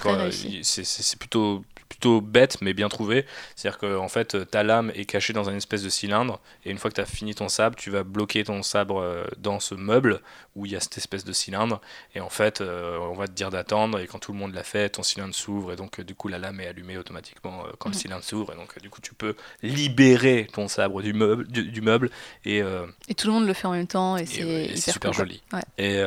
c'est 0.63 1.19
plutôt 1.19 1.63
plutôt 1.89 2.21
bête 2.21 2.57
mais 2.61 2.73
bien 2.73 2.89
trouvé. 2.89 3.25
C'est-à-dire 3.55 3.79
que 3.79 3.97
en 3.97 4.07
fait, 4.07 4.49
ta 4.49 4.63
lame 4.63 4.91
est 4.95 5.05
cachée 5.05 5.33
dans 5.33 5.49
un 5.49 5.55
espèce 5.55 5.83
de 5.83 5.89
cylindre 5.89 6.39
et 6.65 6.71
une 6.71 6.77
fois 6.77 6.89
que 6.89 6.95
tu 6.95 7.01
as 7.01 7.05
fini 7.05 7.35
ton 7.35 7.49
sabre, 7.49 7.75
tu 7.75 7.89
vas 7.89 8.03
bloquer 8.03 8.43
ton 8.43 8.63
sabre 8.63 8.99
euh, 8.99 9.25
dans 9.37 9.59
ce 9.59 9.75
meuble 9.75 10.21
où 10.55 10.65
il 10.65 10.71
y 10.71 10.75
a 10.75 10.79
cette 10.79 10.97
espèce 10.97 11.25
de 11.25 11.33
cylindre 11.33 11.81
et 12.13 12.19
en 12.19 12.29
fait, 12.29 12.61
euh, 12.61 12.97
on 12.99 13.13
va 13.13 13.27
te 13.27 13.33
dire 13.33 13.49
d'attendre 13.49 13.99
et 13.99 14.07
quand 14.07 14.19
tout 14.19 14.31
le 14.31 14.37
monde 14.37 14.53
l'a 14.53 14.63
fait, 14.63 14.89
ton 14.89 15.03
cylindre 15.03 15.35
s'ouvre 15.35 15.73
et 15.73 15.75
donc 15.75 16.01
du 16.01 16.15
coup 16.15 16.27
la 16.27 16.39
lame 16.39 16.59
est 16.59 16.67
allumée 16.67 16.97
automatiquement 16.97 17.65
euh, 17.65 17.71
quand 17.77 17.89
le 17.89 17.95
cylindre 17.95 18.23
s'ouvre 18.23 18.53
et 18.53 18.55
donc 18.55 18.79
du 18.81 18.89
coup 18.89 19.01
tu 19.01 19.13
peux 19.13 19.35
libérer 19.61 20.47
ton 20.51 20.67
sabre 20.67 21.01
du 21.01 21.13
meuble 21.13 21.47
du, 21.47 21.81
meuble 21.81 22.09
et 22.45 22.61
et 23.07 23.15
tout 23.15 23.27
le 23.27 23.33
monde 23.33 23.45
le 23.45 23.53
fait 23.53 23.67
en 23.67 23.71
même 23.71 23.87
temps 23.87 24.17
et 24.17 24.25
c'est 24.25 24.91
super 24.91 25.13
joli. 25.13 25.41
Et 25.77 26.01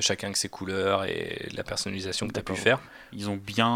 chacun 0.00 0.28
avec 0.28 0.36
ses 0.36 0.48
couleurs 0.48 1.04
et 1.04 1.48
la 1.54 1.62
personnalisation 1.62 2.26
que 2.28 2.32
tu 2.32 2.40
as 2.40 2.42
pu 2.42 2.56
faire. 2.56 2.80
Ils 3.12 3.28
ont 3.28 3.36
bien 3.36 3.68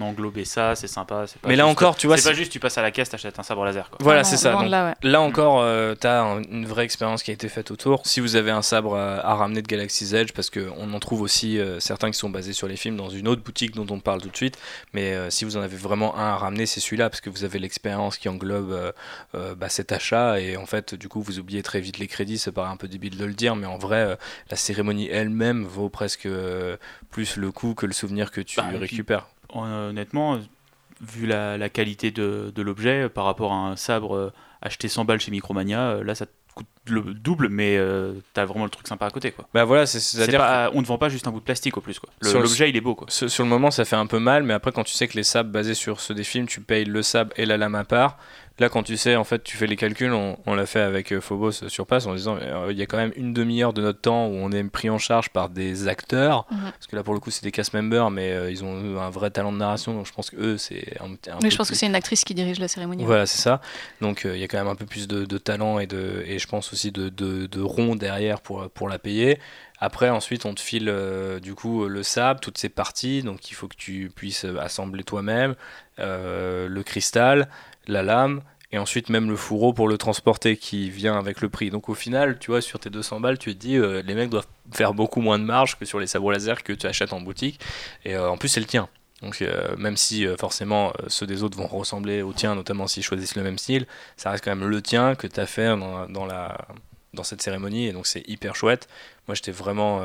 englobé 0.00 0.44
ça, 0.44 0.74
c'est 0.80 0.86
sympa. 0.86 1.26
Pas 1.42 1.48
mais 1.48 1.56
là 1.56 1.66
encore, 1.66 1.96
tu 1.96 2.06
vois. 2.06 2.16
C'est 2.16 2.30
pas 2.30 2.34
juste 2.34 2.50
tu 2.50 2.58
passes 2.58 2.78
à 2.78 2.82
la 2.82 2.90
caisse, 2.90 3.10
t'achètes 3.10 3.38
un 3.38 3.42
sabre 3.42 3.64
laser. 3.64 3.90
Quoi. 3.90 3.98
Voilà, 4.00 4.24
c'est 4.24 4.36
ça. 4.36 4.62
là, 4.64 4.94
mm. 5.02 5.14
encore, 5.16 5.60
euh, 5.60 5.94
t'as 5.94 6.22
une 6.50 6.66
vraie 6.66 6.84
expérience 6.84 7.22
qui 7.22 7.30
a 7.30 7.34
été 7.34 7.48
faite 7.48 7.70
autour. 7.70 8.02
Si 8.04 8.20
vous 8.20 8.36
avez 8.36 8.50
un 8.50 8.62
sabre 8.62 8.96
à, 8.96 9.34
ramener 9.34 9.62
de 9.62 9.66
Galaxy's 9.66 10.12
Edge, 10.12 10.32
parce 10.32 10.50
qu'on 10.50 10.92
en 10.92 11.00
trouve 11.00 11.20
aussi 11.20 11.58
euh, 11.58 11.80
certains 11.80 12.10
qui 12.10 12.18
sont 12.18 12.30
basés 12.30 12.52
sur 12.52 12.66
les 12.66 12.76
films 12.76 12.96
dans 12.96 13.10
une 13.10 13.28
autre 13.28 13.42
boutique 13.42 13.74
dont 13.74 13.86
on 13.90 14.00
parle 14.00 14.22
tout 14.22 14.30
de 14.30 14.36
suite. 14.36 14.58
Mais 14.94 15.12
euh, 15.12 15.30
si 15.30 15.44
vous 15.44 15.56
en 15.56 15.60
avez 15.60 15.76
vraiment 15.76 16.16
un 16.16 16.30
à 16.30 16.36
ramener, 16.36 16.66
c'est 16.66 16.80
celui-là, 16.80 17.10
parce 17.10 17.20
que 17.20 17.30
vous 17.30 17.44
avez 17.44 17.58
l'expérience 17.58 18.16
qui 18.18 18.28
englobe 18.28 18.92
bah, 19.34 19.68
cet 19.68 19.92
achat. 19.92 20.40
Et 20.40 20.56
en 20.56 20.66
fait, 20.66 20.94
du 20.94 21.08
coup, 21.08 21.20
vous 21.20 21.38
oubliez 21.38 21.62
très 21.62 21.80
vite 21.80 21.98
les 21.98 22.06
crédits. 22.06 22.38
Ça 22.38 22.52
paraît 22.52 22.70
un 22.70 22.76
peu 22.76 22.88
débile 22.88 23.16
de 23.16 23.24
le 23.24 23.34
dire, 23.34 23.56
mais 23.56 23.66
en 23.66 23.78
vrai, 23.78 24.16
la 24.50 24.56
cérémonie 24.56 25.08
elle-même 25.08 25.64
vaut 25.64 25.88
presque 25.88 26.28
plus 27.10 27.36
le 27.36 27.52
coup 27.52 27.74
que 27.74 27.86
le 27.86 27.92
souvenir 27.92 28.30
que 28.30 28.40
tu 28.40 28.56
bah, 28.56 28.66
récupères. 28.78 29.28
honnêtement, 29.52 30.40
vu 31.00 31.26
la, 31.26 31.68
qualité 31.68 32.10
de, 32.10 32.62
l'objet 32.62 33.08
par 33.08 33.24
rapport 33.24 33.52
à 33.52 33.56
un 33.56 33.76
sabre 33.76 34.16
euh, 34.16 34.32
acheté 34.62 34.88
100 34.88 35.04
balles 35.04 35.20
chez 35.20 35.30
Micromania, 35.30 35.90
euh, 35.90 36.04
là 36.04 36.14
ça 36.14 36.26
coûte 36.54 36.66
le 36.86 37.14
double, 37.14 37.48
mais 37.48 37.76
euh, 37.78 38.14
t'as 38.34 38.44
vraiment 38.44 38.64
le 38.64 38.70
truc 38.70 38.86
sympa 38.86 39.06
à 39.06 39.10
côté. 39.10 39.30
Quoi. 39.30 39.48
Bah 39.54 39.64
voilà, 39.64 39.86
c'est, 39.86 40.20
à 40.20 40.26
dire 40.26 40.70
on 40.74 40.80
ne 40.80 40.86
vend 40.86 40.98
pas 40.98 41.08
juste 41.08 41.26
un 41.26 41.30
bout 41.30 41.40
de 41.40 41.44
plastique 41.44 41.76
au 41.76 41.80
plus. 41.80 41.98
Quoi. 41.98 42.10
l'objet 42.34 42.68
il 42.68 42.76
est 42.76 42.80
beau. 42.80 42.94
Quoi. 42.94 43.06
Sur, 43.08 43.44
le 43.44 43.48
moment 43.48 43.70
ça 43.70 43.84
fait 43.84 43.96
un 43.96 44.06
peu 44.06 44.18
mal, 44.18 44.42
mais 44.42 44.54
après 44.54 44.72
quand 44.72 44.84
tu 44.84 44.94
sais 44.94 45.08
que 45.08 45.16
les 45.16 45.22
sabres 45.22 45.50
basés 45.50 45.74
sur 45.74 46.00
ceux 46.00 46.14
des 46.14 46.24
films, 46.24 46.46
tu 46.46 46.60
payes 46.60 46.84
le 46.84 47.02
sabre 47.02 47.32
et 47.36 47.46
la 47.46 47.56
lame 47.56 47.74
à 47.74 47.84
part, 47.84 48.18
Là, 48.60 48.68
quand 48.68 48.82
tu 48.82 48.98
sais, 48.98 49.16
en 49.16 49.24
fait, 49.24 49.42
tu 49.42 49.56
fais 49.56 49.66
les 49.66 49.74
calculs, 49.76 50.12
on, 50.12 50.54
l'a 50.54 50.66
fait 50.66 50.82
avec 50.82 51.14
euh, 51.14 51.22
Phobos 51.22 51.66
sur 51.68 51.86
place 51.86 52.04
en 52.04 52.14
disant 52.14 52.36
euh, 52.42 52.68
il 52.70 52.76
y 52.76 52.82
a 52.82 52.86
quand 52.86 52.98
même 52.98 53.12
une 53.16 53.32
demi-heure 53.32 53.72
de 53.72 53.80
notre 53.80 54.02
temps 54.02 54.26
où 54.26 54.34
on 54.34 54.52
est 54.52 54.62
pris 54.64 54.90
en 54.90 54.98
charge 54.98 55.30
par 55.30 55.48
des 55.48 55.88
acteurs, 55.88 56.46
mhm. 56.50 56.64
parce 56.64 56.86
que 56.86 56.94
là, 56.94 57.02
pour 57.02 57.14
le 57.14 57.20
coup, 57.20 57.30
c'est 57.30 57.42
des 57.42 57.52
cast 57.52 57.72
members, 57.72 58.10
mais 58.10 58.32
euh, 58.32 58.50
ils 58.50 58.62
ont 58.62 59.00
un 59.00 59.08
vrai 59.08 59.30
talent 59.30 59.50
de 59.50 59.56
narration, 59.56 59.94
donc 59.94 60.06
je 60.06 60.12
pense 60.12 60.28
que 60.28 60.36
eux, 60.36 60.58
c'est 60.58 60.94
un, 61.00 61.38
Mais 61.42 61.48
je 61.48 61.56
pense 61.56 61.70
que 61.70 61.74
c'est 61.74 61.86
une 61.86 61.94
actrice 61.94 62.22
qui 62.22 62.34
dirige 62.34 62.58
la 62.58 62.68
cérémonie. 62.68 63.02
Voilà, 63.02 63.24
c'est 63.24 63.40
ça. 63.40 63.62
Donc 64.02 64.28
il 64.30 64.38
y 64.38 64.44
a 64.44 64.46
quand 64.46 64.58
même 64.58 64.68
un 64.68 64.76
peu 64.76 64.84
plus 64.84 65.08
de, 65.08 65.38
talent 65.38 65.78
et, 65.78 65.86
de, 65.86 66.22
et 66.26 66.38
je 66.38 66.46
pense 66.46 66.74
aussi 66.74 66.92
de, 66.92 67.08
de, 67.08 67.46
de 67.46 67.60
rond 67.62 67.96
derrière 67.96 68.42
pour, 68.42 68.68
pour 68.68 68.90
la 68.90 68.98
payer. 68.98 69.38
Après, 69.78 70.10
ensuite, 70.10 70.44
on 70.44 70.52
te 70.52 70.60
file 70.60 70.94
du 71.40 71.54
coup 71.54 71.86
le 71.86 72.02
sable, 72.02 72.40
toutes 72.40 72.58
ces 72.58 72.68
parties, 72.68 73.22
donc 73.22 73.50
il 73.50 73.54
faut 73.54 73.68
que 73.68 73.76
tu 73.76 74.12
puisses 74.14 74.44
assembler 74.44 75.02
toi-même, 75.02 75.54
le 75.96 76.82
cristal, 76.82 77.48
la 77.90 78.02
lame 78.02 78.42
et 78.72 78.78
ensuite 78.78 79.08
même 79.08 79.28
le 79.28 79.36
fourreau 79.36 79.72
pour 79.72 79.88
le 79.88 79.98
transporter 79.98 80.56
qui 80.56 80.90
vient 80.90 81.18
avec 81.18 81.40
le 81.40 81.48
prix. 81.48 81.70
Donc 81.70 81.88
au 81.88 81.94
final, 81.94 82.38
tu 82.38 82.50
vois, 82.50 82.60
sur 82.60 82.78
tes 82.78 82.90
200 82.90 83.20
balles, 83.20 83.38
tu 83.38 83.52
te 83.54 83.58
dis, 83.58 83.76
euh, 83.76 84.02
les 84.02 84.14
mecs 84.14 84.30
doivent 84.30 84.46
faire 84.72 84.94
beaucoup 84.94 85.20
moins 85.20 85.38
de 85.38 85.44
marge 85.44 85.76
que 85.76 85.84
sur 85.84 85.98
les 85.98 86.06
sabres 86.06 86.30
laser 86.30 86.62
que 86.62 86.72
tu 86.72 86.86
achètes 86.86 87.12
en 87.12 87.20
boutique, 87.20 87.60
et 88.04 88.14
euh, 88.14 88.30
en 88.30 88.36
plus 88.36 88.48
c'est 88.48 88.60
le 88.60 88.66
tien. 88.66 88.88
Donc 89.22 89.42
euh, 89.42 89.76
même 89.76 89.96
si 89.96 90.26
forcément 90.38 90.92
ceux 91.08 91.26
des 91.26 91.42
autres 91.42 91.58
vont 91.58 91.66
ressembler 91.66 92.22
au 92.22 92.32
tien, 92.32 92.54
notamment 92.54 92.86
s'ils 92.86 93.02
choisissent 93.02 93.36
le 93.36 93.42
même 93.42 93.58
style, 93.58 93.86
ça 94.16 94.30
reste 94.30 94.44
quand 94.44 94.54
même 94.54 94.68
le 94.68 94.80
tien 94.80 95.14
que 95.14 95.26
tu 95.26 95.38
as 95.40 95.46
fait 95.46 95.76
dans, 95.76 96.08
dans, 96.08 96.24
la, 96.24 96.56
dans 97.12 97.24
cette 97.24 97.42
cérémonie, 97.42 97.86
et 97.86 97.92
donc 97.92 98.06
c'est 98.06 98.26
hyper 98.28 98.54
chouette. 98.54 98.88
Moi 99.26 99.34
j'étais 99.34 99.52
vraiment 99.52 100.00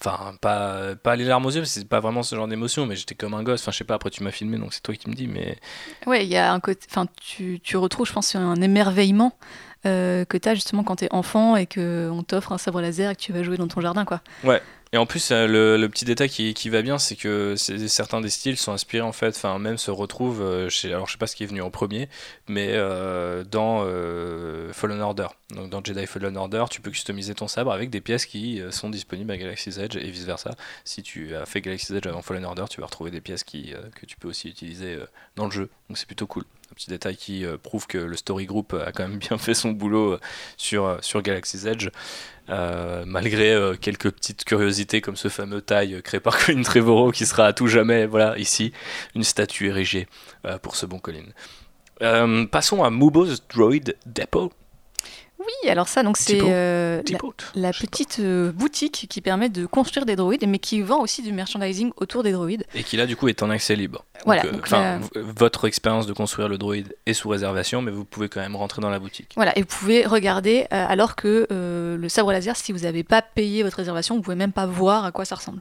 Enfin, 0.00 0.34
pas, 0.40 0.94
pas 0.96 1.16
les 1.16 1.24
larmes 1.24 1.46
aux 1.46 1.50
yeux, 1.50 1.64
c'est 1.64 1.88
pas 1.88 2.00
vraiment 2.00 2.22
ce 2.22 2.34
genre 2.34 2.48
d'émotion, 2.48 2.86
mais 2.86 2.96
j'étais 2.96 3.14
comme 3.14 3.34
un 3.34 3.42
gosse. 3.42 3.62
Enfin, 3.62 3.72
je 3.72 3.78
sais 3.78 3.84
pas, 3.84 3.94
après 3.94 4.10
tu 4.10 4.22
m'as 4.22 4.30
filmé, 4.30 4.58
donc 4.58 4.74
c'est 4.74 4.82
toi 4.82 4.94
qui 4.94 5.08
me 5.08 5.14
dis, 5.14 5.26
mais. 5.26 5.58
Ouais, 6.06 6.24
il 6.24 6.30
y 6.30 6.36
a 6.36 6.52
un 6.52 6.60
côté. 6.60 6.86
Enfin, 6.90 7.06
tu, 7.20 7.60
tu 7.62 7.76
retrouves, 7.76 8.06
je 8.06 8.12
pense, 8.12 8.34
un 8.34 8.60
émerveillement 8.60 9.36
euh, 9.86 10.24
que 10.24 10.36
tu 10.36 10.48
as 10.48 10.54
justement 10.54 10.84
quand 10.84 10.96
tu 10.96 11.04
es 11.04 11.12
enfant 11.12 11.56
et 11.56 11.66
qu'on 11.66 12.22
t'offre 12.26 12.52
un 12.52 12.58
sabre 12.58 12.80
laser 12.80 13.10
et 13.10 13.16
que 13.16 13.20
tu 13.20 13.32
vas 13.32 13.42
jouer 13.42 13.56
dans 13.56 13.68
ton 13.68 13.80
jardin, 13.80 14.04
quoi. 14.04 14.20
Ouais, 14.42 14.60
et 14.94 14.96
en 14.96 15.06
plus, 15.06 15.32
euh, 15.32 15.76
le, 15.76 15.88
petit 15.88 16.04
détail 16.04 16.28
qui, 16.28 16.54
qui, 16.54 16.68
va 16.68 16.80
bien, 16.80 16.98
c'est 16.98 17.16
que 17.16 17.56
certains 17.56 18.20
des 18.20 18.30
styles 18.30 18.56
sont 18.56 18.70
inspirés 18.70 19.02
en 19.02 19.10
fait, 19.10 19.34
enfin 19.34 19.58
même 19.58 19.76
se 19.76 19.90
retrouvent 19.90 20.40
euh, 20.40 20.68
chez, 20.68 20.92
alors 20.92 21.08
je 21.08 21.12
sais 21.12 21.18
pas 21.18 21.26
ce 21.26 21.34
qui 21.34 21.42
est 21.42 21.46
venu 21.46 21.62
en 21.62 21.70
premier, 21.70 22.08
mais 22.46 22.68
euh, 22.70 23.42
dans 23.42 23.80
Fallen 24.72 25.00
Order. 25.00 25.26
Donc 25.50 25.68
dans 25.68 25.84
Jedi 25.84 26.06
Fallen 26.06 26.36
Order, 26.36 26.64
tu 26.70 26.80
peux 26.80 26.90
customiser 26.90 27.34
ton 27.34 27.48
sabre 27.48 27.70
avec 27.72 27.90
des 27.90 28.00
pièces 28.00 28.24
qui 28.24 28.62
sont 28.70 28.88
disponibles 28.88 29.30
à 29.30 29.36
Galaxy's 29.36 29.76
Edge 29.76 29.96
et 29.96 30.10
vice 30.10 30.24
versa. 30.24 30.52
Si 30.84 31.02
tu 31.02 31.36
as 31.36 31.44
fait 31.44 31.60
Galaxy's 31.60 31.90
Edge 31.90 32.06
avant 32.06 32.22
Fallen 32.22 32.46
Order, 32.46 32.64
tu 32.70 32.80
vas 32.80 32.86
retrouver 32.86 33.10
des 33.10 33.20
pièces 33.20 33.44
qui, 33.44 33.74
que 33.94 34.06
tu 34.06 34.16
peux 34.16 34.26
aussi 34.26 34.48
utiliser 34.48 34.98
dans 35.36 35.44
le 35.44 35.50
jeu. 35.50 35.68
Donc 35.88 35.98
c'est 35.98 36.06
plutôt 36.06 36.26
cool. 36.26 36.44
Un 36.72 36.74
petit 36.74 36.88
détail 36.88 37.16
qui 37.16 37.44
prouve 37.62 37.86
que 37.86 37.98
le 37.98 38.16
Story 38.16 38.46
Group 38.46 38.72
a 38.72 38.90
quand 38.90 39.06
même 39.06 39.18
bien 39.28 39.36
fait 39.36 39.54
son 39.54 39.72
boulot 39.72 40.18
sur, 40.56 40.96
sur 41.02 41.20
Galaxy's 41.20 41.66
Edge. 41.66 41.90
Euh, 42.50 43.04
malgré 43.06 43.54
euh, 43.54 43.74
quelques 43.74 44.10
petites 44.10 44.44
curiosités 44.44 45.00
comme 45.00 45.16
ce 45.16 45.28
fameux 45.28 45.62
taille 45.62 46.02
créé 46.02 46.20
par 46.20 46.36
Colin 46.44 46.62
Trevorrow 46.62 47.10
qui 47.10 47.24
sera 47.24 47.46
à 47.46 47.52
tout 47.54 47.68
jamais, 47.68 48.04
voilà, 48.06 48.36
ici, 48.38 48.72
une 49.14 49.24
statue 49.24 49.68
érigée 49.68 50.06
euh, 50.44 50.58
pour 50.58 50.76
ce 50.76 50.84
bon 50.84 50.98
Colin. 50.98 51.24
passons 52.48 52.84
à 52.84 52.90
Mubo's 52.90 53.42
Droid 53.48 53.94
Depot. 54.04 54.52
Oui, 55.40 55.68
alors 55.68 55.88
ça, 55.88 56.02
donc 56.02 56.16
c'est 56.16 56.40
euh, 56.42 57.02
la, 57.54 57.72
petite 57.72 58.18
euh, 58.20 58.52
boutique 58.52 59.06
qui 59.10 59.20
permet 59.20 59.48
de 59.48 59.66
construire 59.66 60.06
des 60.06 60.16
droïdes, 60.16 60.46
mais 60.46 60.58
qui 60.58 60.80
vend 60.80 61.00
aussi 61.00 61.22
du 61.22 61.32
merchandising 61.32 61.92
autour 61.96 62.22
des 62.22 62.32
droïdes. 62.32 62.64
Et 62.74 62.82
qui 62.82 62.96
là, 62.96 63.06
du 63.06 63.16
coup, 63.16 63.28
est 63.28 63.42
en 63.42 63.50
accès 63.50 63.74
libre. 63.74 64.04
Voilà. 64.24 64.44
Euh, 64.72 64.98
votre 65.16 65.66
expérience 65.66 66.06
de 66.06 66.12
construire 66.12 66.48
le 66.48 66.56
droïde 66.56 66.96
est 67.04 67.14
sous 67.14 67.28
réservation, 67.28 67.82
mais 67.82 67.90
vous 67.90 68.04
pouvez 68.04 68.28
quand 68.28 68.40
même 68.40 68.56
rentrer 68.56 68.80
dans 68.80 68.90
la 68.90 68.98
boutique. 68.98 69.32
Voilà, 69.34 69.56
et 69.58 69.62
vous 69.62 69.66
pouvez 69.66 70.06
regarder, 70.06 70.66
alors 70.70 71.16
que 71.16 71.46
le 71.50 72.08
sabre 72.08 72.32
laser, 72.32 72.56
si 72.56 72.72
vous 72.72 72.80
n'avez 72.80 73.02
pas 73.02 73.20
payé 73.20 73.62
votre 73.62 73.76
réservation, 73.76 74.14
vous 74.14 74.22
pouvez 74.22 74.36
même 74.36 74.52
pas 74.52 74.66
voir 74.66 75.04
à 75.04 75.12
quoi 75.12 75.24
ça 75.24 75.34
ressemble. 75.34 75.60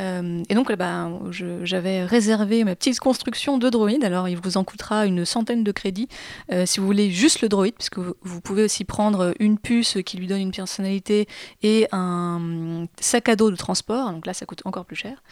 Euh, 0.00 0.42
et 0.48 0.54
donc, 0.54 0.72
bah, 0.74 1.10
j'avais 1.30 2.04
réservé 2.04 2.64
ma 2.64 2.74
petite 2.74 2.98
construction 3.00 3.58
de 3.58 3.68
droïde. 3.70 4.04
Alors, 4.04 4.28
il 4.28 4.36
vous 4.36 4.56
en 4.56 4.64
coûtera 4.64 5.06
une 5.06 5.24
centaine 5.24 5.64
de 5.64 5.72
crédits 5.72 6.08
euh, 6.52 6.66
si 6.66 6.80
vous 6.80 6.86
voulez 6.86 7.10
juste 7.10 7.40
le 7.42 7.48
droïde, 7.48 7.74
puisque 7.74 7.98
vous, 7.98 8.40
pouvez 8.40 8.64
aussi 8.64 8.84
prendre 8.84 9.34
une 9.38 9.58
puce 9.58 9.98
qui 10.04 10.16
lui 10.16 10.26
donne 10.26 10.40
une 10.40 10.52
personnalité 10.52 11.26
et 11.62 11.88
un 11.92 12.86
sac 13.00 13.28
à 13.28 13.36
dos 13.36 13.50
de 13.50 13.56
transport. 13.56 14.12
Donc 14.12 14.26
là, 14.26 14.34
ça 14.34 14.46
coûte 14.46 14.62
encore 14.64 14.84
plus 14.84 14.96
cher. 14.96 15.22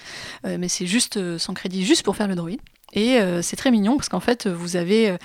Euh, 0.46 0.56
mais 0.58 0.68
c'est 0.68 0.86
juste 0.86 1.38
sans 1.38 1.54
crédit, 1.54 1.84
juste 1.84 2.02
pour 2.02 2.16
faire 2.16 2.28
le 2.28 2.34
droïde. 2.34 2.60
Et 2.92 3.18
c'est 3.42 3.56
très 3.56 3.72
mignon 3.72 3.96
parce 3.96 4.08
qu'en 4.08 4.20
fait, 4.20 4.46
vous 4.46 4.76
avez 4.76 5.16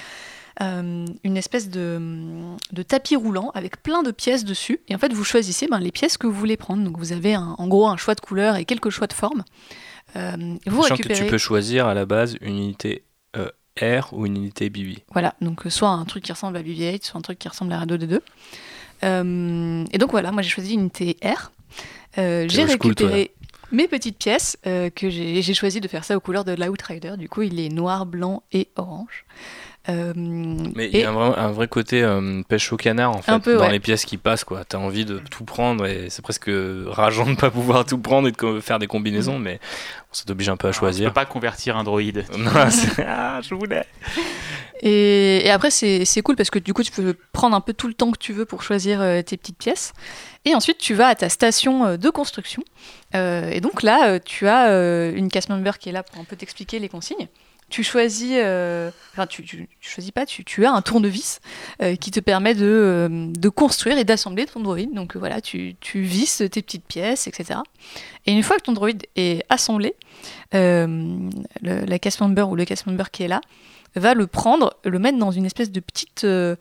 euh, 0.62 1.06
une 1.24 1.38
espèce 1.38 1.70
de, 1.70 2.56
tapis 2.88 3.16
roulant 3.16 3.52
avec 3.54 3.82
plein 3.82 4.04
de 4.04 4.12
pièces 4.12 4.46
dessus. 4.46 4.80
Et 4.88 4.96
en 4.96 4.98
fait, 4.98 5.14
vous 5.14 5.24
choisissez 5.24 5.68
ben, 5.68 5.80
les 5.80 5.92
pièces 5.92 6.18
que 6.18 6.28
vous 6.28 6.34
voulez 6.34 6.58
prendre. 6.58 6.84
Donc 6.84 6.98
vous 6.98 7.14
avez 7.14 7.38
en 7.38 7.68
gros 7.68 7.88
un 7.88 7.98
choix 7.98 8.16
de 8.16 8.22
couleur 8.22 8.56
et 8.56 8.66
quelques 8.66 8.90
choix 8.90 9.08
de 9.08 9.14
forme. 9.14 9.44
Euh, 10.16 10.56
vous 10.66 10.82
récupérez... 10.82 11.20
que 11.20 11.26
tu 11.26 11.30
peux 11.30 11.38
choisir 11.38 11.88
à 11.88 11.94
la 11.94 12.06
base 12.06 12.36
une 12.42 12.58
unité 12.58 13.04
euh, 13.38 13.50
R 13.82 14.14
ou 14.14 14.26
une 14.26 14.38
unité 14.38 14.70
BB. 14.70 15.00
Voilà, 15.12 15.36
donc 15.42 15.64
soit 15.70 15.90
un 15.90 16.06
truc 16.06 16.24
qui 16.24 16.32
ressemble 16.32 16.58
à 16.58 16.64
BB-8, 16.64 17.06
soit 17.06 17.20
un 17.20 17.22
truc 17.22 17.40
qui 17.40 17.48
ressemble 17.48 17.74
à 17.74 17.86
R2D2. 17.86 18.20
et 19.92 19.98
donc 19.98 20.12
voilà, 20.12 20.32
moi 20.32 20.42
j'ai 20.42 20.50
choisi 20.50 20.74
une 20.74 20.82
unité 20.82 21.18
R. 21.24 21.52
j'ai 22.18 22.64
récupéré 22.64 23.32
mes 23.72 23.88
petites 23.88 24.18
pièces 24.18 24.58
que 24.64 25.10
j'ai 25.10 25.54
choisi 25.54 25.80
de 25.80 25.88
faire 25.88 26.04
ça 26.04 26.18
aux 26.18 26.20
couleurs 26.20 26.44
de 26.44 26.54
l'Outrider. 26.54 27.14
Du 27.18 27.30
coup, 27.30 27.44
il 27.44 27.60
est 27.60 27.70
noir, 27.70 28.06
blanc 28.06 28.44
et 28.52 28.70
orange. 28.76 29.26
Euh, 29.90 30.14
mais 30.16 30.90
il 30.91 30.99
y 30.99 31.03
a 31.03 31.10
un 31.10 31.52
vrai, 31.52 31.68
côté 31.68 32.03
euh, 32.03 32.41
pêche 32.48 32.72
au 32.72 32.78
canard 32.78 33.16
en 33.16 33.22
fait, 33.22 33.49
dans 33.49 33.68
les 33.68 33.80
pièces 33.80 34.06
qui 34.06 34.18
passent. 34.18 34.44
quoi. 34.44 34.64
T'as 34.64 34.78
envie 34.78 35.06
de 35.06 35.20
tout 35.32 35.44
prendre 35.44 35.86
et 35.86 36.07
c'est 36.10 36.22
presque 36.22 36.49
rageant 36.88 37.26
de 37.26 37.32
ne 37.32 37.36
pas 37.36 37.49
pouvoir 37.49 37.86
tout 37.86 37.98
prendre 37.98 38.28
et 38.28 38.32
de 38.32 38.60
faire 38.60 38.80
des 38.80 38.88
combinaisons, 38.88 39.40
mais 39.40 39.60
on 40.11 40.14
s'oblige 40.14 40.49
un 40.49 40.57
peu 40.57 40.68
à 40.68 40.72
choisir. 40.72 41.07
On 41.07 41.10
peut 41.10 41.16
pas 41.16 41.26
convertir 41.26 41.78
un 41.78 41.84
droïde. 41.84 42.26
ah, 43.07 43.40
je 43.41 43.56
voulais. 43.56 43.86
Et, 44.82 45.45
et 45.45 45.49
après, 45.49 45.72
c'est 45.72 46.22
cool 46.24 46.36
parce 46.36 46.49
que 46.49 46.60
du 46.60 46.74
coup, 46.74 46.84
tu 46.84 46.91
peux 46.91 47.16
prendre 47.34 47.56
un 47.56 47.61
peu 47.61 47.74
tout 47.74 47.88
le 47.88 47.94
temps 47.94 48.11
que 48.11 48.20
tu 48.20 48.34
veux 48.34 48.45
pour 48.45 48.64
choisir 48.64 49.02
euh, 49.02 49.22
tes 49.22 49.38
petites 49.38 49.57
pièces. 49.57 49.94
Et 50.45 50.56
ensuite, 50.56 50.78
tu 50.78 50.94
vas 50.94 51.07
à 51.07 51.16
ta 51.16 51.30
station 51.30 51.98
de 51.98 52.10
construction. 52.10 52.64
et 53.14 53.60
donc 53.60 53.84
là, 53.84 54.20
tu 54.20 54.48
as 54.48 54.70
une 55.10 55.30
cast 55.30 55.49
member 55.49 55.78
qui 55.78 55.90
est 55.90 55.91
là 55.91 56.03
pour 56.03 56.22
un 56.22 56.24
peu 56.24 56.36
t'expliquer 56.36 56.80
les 56.80 56.88
consignes 56.90 57.28
tu 57.70 57.84
choisis, 57.84 58.34
euh, 58.34 58.90
enfin 59.14 59.28
tu, 59.28 59.44
tu, 59.44 59.68
choisis 59.80 60.12
pas, 60.12 60.26
tu, 60.26 60.44
tu 60.44 60.66
as 60.66 60.72
un 60.72 60.82
tournevis 60.82 61.40
euh, 61.82 61.96
qui 61.96 62.12
te 62.12 62.20
permet 62.20 62.56
de, 62.56 62.66
euh, 62.66 63.28
de 63.32 63.50
construire 63.50 63.98
et 63.98 64.04
d'assembler 64.04 64.46
ton 64.46 64.60
droïde. 64.60 64.94
Donc 64.94 65.16
voilà, 65.16 65.41
tu, 65.41 65.76
tu 65.80 66.02
visses 66.02 66.44
tes 66.52 66.62
petites 66.62 66.86
pièces, 66.86 67.28
etc. 67.28 67.60
Et 68.26 68.32
une 68.32 68.44
fois 68.44 68.58
que 68.58 68.64
ton 68.64 68.74
droïde 68.74 69.06
est 69.16 69.44
assemblé, 69.50 69.96
la 70.52 72.00
cast 72.00 72.20
member 72.22 72.50
ou 72.50 72.56
le 72.56 72.66
cast 72.66 72.88
member 72.88 73.12
qui 73.12 73.24
est 73.24 73.28
là 73.28 73.41
va 73.96 74.14
le 74.14 74.28
prendre, 74.28 74.76
le 74.84 75.00
mettre 75.00 75.18
dans 75.18 75.32
une 75.32 75.46
espèce 75.46 75.72
de 75.72 75.80
petite, 75.80 76.26
de 76.26 76.58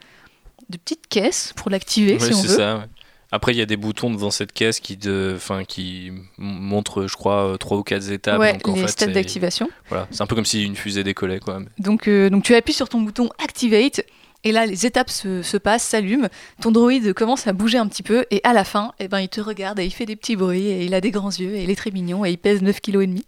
petite 0.71 1.07
caisse 1.09 1.53
pour 1.57 1.71
l'activer 1.71 2.19
si 2.19 2.35
on 2.35 2.43
veut. 2.43 2.49
Ça, 2.49 2.87
après, 3.31 3.53
il 3.53 3.59
y 3.59 3.63
a 3.63 3.67
des 3.67 3.77
boutons 3.77 4.11
devant 4.11 4.31
cette 4.31 4.53
caisse 4.53 4.81
qui, 4.81 4.97
de, 4.97 5.37
fin, 5.39 5.65
qui 5.65 6.13
montrent, 6.39 7.07
je 7.07 7.15
crois, 7.15 7.57
trois 7.61 7.77
ou 7.77 7.83
quatre 7.83 8.11
étapes. 8.11 8.41
Ouais, 8.41 8.57
donc, 8.57 8.77
les 8.77 8.89
stades 8.89 9.13
d'activation. 9.13 9.69
Voilà, 9.89 10.09
c'est 10.11 10.23
un 10.23 10.27
peu 10.27 10.35
comme 10.35 10.47
si 10.47 10.65
une 10.65 10.77
fusée 10.77 11.05
décollait. 11.05 11.41
Quoi. 11.41 11.61
Donc, 11.79 12.09
euh, 12.09 12.31
donc 12.31 12.43
tu 12.45 12.55
appuies 12.55 12.73
sur 12.73 12.89
ton 12.89 13.01
bouton 13.01 13.29
Activate. 13.43 14.03
Et 14.45 14.53
là, 14.53 14.67
les 14.67 14.87
étapes 14.87 15.11
se, 15.11 15.43
se 15.43 15.57
passent, 15.57 15.83
s'allument, 15.83 16.29
ton 16.61 16.71
droïde 16.71 17.13
commence 17.13 17.49
à 17.49 17.53
bouger 17.53 17.77
un 17.77 17.89
petit 17.89 18.05
peu, 18.05 18.25
et 18.31 18.41
à 18.45 18.53
la 18.53 18.63
fin, 18.63 18.93
eh 19.01 19.09
ben, 19.09 19.19
il 19.19 19.29
te 19.29 19.41
regarde 19.41 19.81
et 19.81 19.85
il 19.85 19.91
fait 19.91 20.07
des 20.07 20.15
petits 20.15 20.37
bruits, 20.37 20.69
et 20.69 20.85
il 20.85 20.95
a 20.95 21.01
des 21.01 21.11
grands 21.11 21.33
yeux, 21.33 21.57
et 21.57 21.65
il 21.65 21.71
est 21.71 21.75
très 21.75 21.91
mignon, 21.91 22.25
et 22.25 22.31
il 22.31 22.39
pèse 22.39 22.63
9,5 22.63 22.81
kg, 22.81 23.19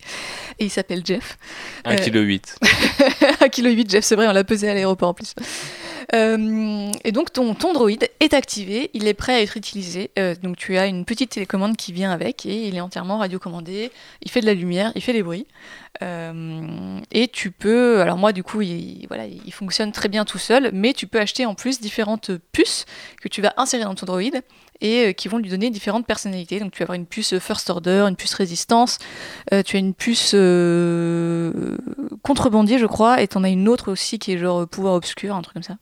et 0.60 0.64
il 0.64 0.70
s'appelle 0.70 1.02
Jeff. 1.04 1.36
1,8 1.84 2.04
kg. 2.04 2.40
1,8 3.42 3.50
kg, 3.50 3.90
Jeff, 3.90 4.04
c'est 4.04 4.14
vrai, 4.14 4.28
on 4.28 4.32
l'a 4.32 4.44
pesé 4.44 4.68
à 4.70 4.74
l'aéroport 4.74 5.08
en 5.08 5.14
plus. 5.14 5.34
Euh, 6.14 6.90
et 7.04 7.12
donc 7.12 7.32
ton, 7.32 7.54
ton 7.54 7.72
droïde 7.72 8.08
est 8.18 8.34
activé, 8.34 8.90
il 8.94 9.06
est 9.06 9.14
prêt 9.14 9.34
à 9.34 9.42
être 9.42 9.56
utilisé. 9.56 10.10
Euh, 10.18 10.34
donc 10.34 10.56
tu 10.56 10.76
as 10.76 10.86
une 10.86 11.04
petite 11.04 11.30
télécommande 11.30 11.76
qui 11.76 11.92
vient 11.92 12.10
avec 12.10 12.46
et 12.46 12.66
il 12.66 12.76
est 12.76 12.80
entièrement 12.80 13.18
radiocommandé. 13.18 13.90
Il 14.22 14.30
fait 14.30 14.40
de 14.40 14.46
la 14.46 14.54
lumière, 14.54 14.92
il 14.94 15.02
fait 15.02 15.12
des 15.12 15.22
bruits. 15.22 15.46
Euh, 16.02 17.00
et 17.12 17.28
tu 17.28 17.50
peux, 17.50 18.00
alors 18.00 18.16
moi 18.16 18.32
du 18.32 18.42
coup, 18.42 18.62
il, 18.62 19.06
fonctionne 19.52 19.92
très 19.92 20.08
bien 20.08 20.24
tout 20.24 20.38
seul, 20.38 20.70
mais 20.72 20.92
tu 20.94 21.06
peux 21.06 21.20
acheter 21.20 21.46
en 21.46 21.54
plus 21.54 21.80
différentes 21.80 22.30
puces 22.52 22.86
que 23.20 23.28
tu 23.28 23.42
vas 23.42 23.52
insérer 23.56 23.84
dans 23.84 23.94
ton 23.94 24.06
droïde 24.06 24.42
et 24.80 25.06
euh, 25.06 25.12
qui 25.12 25.28
vont 25.28 25.38
lui 25.38 25.48
donner 25.48 25.70
différentes 25.70 26.06
personnalités. 26.06 26.60
Donc 26.60 26.72
tu 26.72 26.78
vas 26.80 26.84
avoir 26.84 26.96
une 26.96 27.06
puce 27.06 27.38
First 27.38 27.70
Order, 27.70 28.06
une 28.08 28.16
puce 28.16 28.34
Résistance, 28.34 28.98
euh, 29.52 29.62
tu 29.62 29.76
as 29.76 29.78
une 29.80 29.94
puce 29.94 30.32
euh, 30.34 31.76
Contrebandier, 32.22 32.78
je 32.78 32.86
crois, 32.86 33.20
et 33.22 33.28
tu 33.28 33.36
en 33.38 33.44
as 33.44 33.48
une 33.48 33.68
autre 33.68 33.90
aussi 33.90 34.18
qui 34.18 34.32
est 34.32 34.38
genre 34.38 34.66
Pouvoir 34.66 34.94
Obscur, 34.94 35.34
un 35.34 35.42
truc 35.42 35.54
comme 35.54 35.62
ça. 35.62 35.76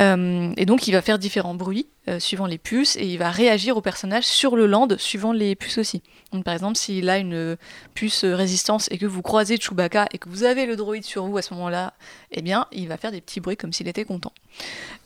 Et 0.00 0.64
donc 0.66 0.86
il 0.86 0.92
va 0.92 1.02
faire 1.02 1.18
différents 1.18 1.54
bruits 1.54 1.88
suivant 2.20 2.46
les 2.46 2.56
puces 2.56 2.96
et 2.96 3.04
il 3.04 3.18
va 3.18 3.30
réagir 3.30 3.76
au 3.76 3.80
personnage 3.80 4.24
sur 4.24 4.56
le 4.56 4.66
land 4.66 4.88
suivant 4.96 5.32
les 5.32 5.56
puces 5.56 5.78
aussi. 5.78 6.02
Donc, 6.32 6.44
par 6.44 6.54
exemple, 6.54 6.76
s'il 6.76 7.08
a 7.10 7.18
une 7.18 7.56
puce 7.94 8.24
résistance 8.24 8.88
et 8.90 8.98
que 8.98 9.06
vous 9.06 9.22
croisez 9.22 9.56
Chewbacca 9.58 10.06
et 10.12 10.18
que 10.18 10.28
vous 10.28 10.44
avez 10.44 10.66
le 10.66 10.76
droïde 10.76 11.04
sur 11.04 11.24
vous 11.24 11.36
à 11.36 11.42
ce 11.42 11.52
moment-là, 11.54 11.94
eh 12.30 12.42
bien, 12.42 12.66
il 12.72 12.88
va 12.88 12.96
faire 12.96 13.12
des 13.12 13.20
petits 13.20 13.40
bruits 13.40 13.56
comme 13.56 13.72
s'il 13.72 13.88
était 13.88 14.04
content. 14.04 14.32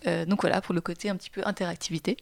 Euh, 0.07 0.25
donc 0.25 0.43
voilà, 0.43 0.61
pour 0.61 0.75
le 0.75 0.81
côté 0.81 1.09
un 1.11 1.17
petit 1.17 1.31
peu 1.31 1.43
interactivité. 1.45 2.17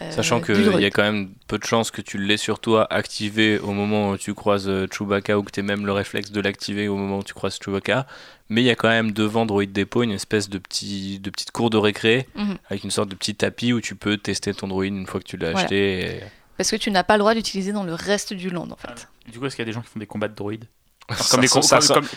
Euh, 0.00 0.10
Sachant 0.12 0.40
qu'il 0.40 0.80
y 0.80 0.84
a 0.84 0.90
quand 0.90 1.02
même 1.02 1.30
peu 1.48 1.58
de 1.58 1.64
chances 1.64 1.90
que 1.90 2.00
tu 2.00 2.18
l'aies 2.18 2.36
sur 2.36 2.60
toi 2.60 2.86
activé 2.92 3.58
au 3.58 3.72
moment 3.72 4.10
où 4.10 4.16
tu 4.16 4.34
croises 4.34 4.68
euh, 4.68 4.86
Chewbacca 4.90 5.38
ou 5.38 5.42
que 5.42 5.50
tu 5.50 5.60
aies 5.60 5.64
même 5.64 5.86
le 5.86 5.92
réflexe 5.92 6.30
de 6.30 6.40
l'activer 6.40 6.88
au 6.88 6.96
moment 6.96 7.18
où 7.18 7.24
tu 7.24 7.34
croises 7.34 7.58
Chewbacca. 7.62 8.06
Mais 8.48 8.62
il 8.62 8.64
y 8.64 8.70
a 8.70 8.76
quand 8.76 8.88
même 8.88 9.12
devant 9.12 9.44
Droid 9.44 9.70
Depot 9.70 10.02
une 10.02 10.12
espèce 10.12 10.48
de, 10.48 10.58
petit, 10.58 11.18
de 11.18 11.30
petite 11.30 11.50
cour 11.50 11.68
de 11.68 11.76
récré 11.76 12.28
mhm. 12.36 12.58
avec 12.68 12.84
une 12.84 12.90
sorte 12.90 13.08
de 13.08 13.16
petit 13.16 13.34
tapis 13.34 13.72
où 13.72 13.80
tu 13.80 13.96
peux 13.96 14.16
tester 14.18 14.54
ton 14.54 14.68
droïde 14.68 14.94
une 14.94 15.06
fois 15.06 15.20
que 15.20 15.26
tu 15.26 15.36
l'as 15.36 15.56
acheté. 15.56 16.20
Parce 16.56 16.70
que 16.70 16.76
tu 16.76 16.90
n'as 16.90 17.04
pas 17.04 17.14
le 17.14 17.20
droit 17.20 17.34
d'utiliser 17.34 17.72
dans 17.72 17.84
le 17.84 17.94
reste 17.94 18.32
du 18.32 18.50
land 18.50 18.68
en 18.70 18.76
fait. 18.76 19.08
Du 19.30 19.38
coup, 19.38 19.46
est-ce 19.46 19.56
qu'il 19.56 19.64
y 19.64 19.66
a 19.66 19.70
des 19.70 19.72
gens 19.72 19.82
qui 19.82 19.88
font 19.88 19.98
des 19.98 20.06
combats 20.06 20.28
de 20.28 20.34
droïdes 20.34 20.66
Comme 21.30 21.40
les, 21.40 21.48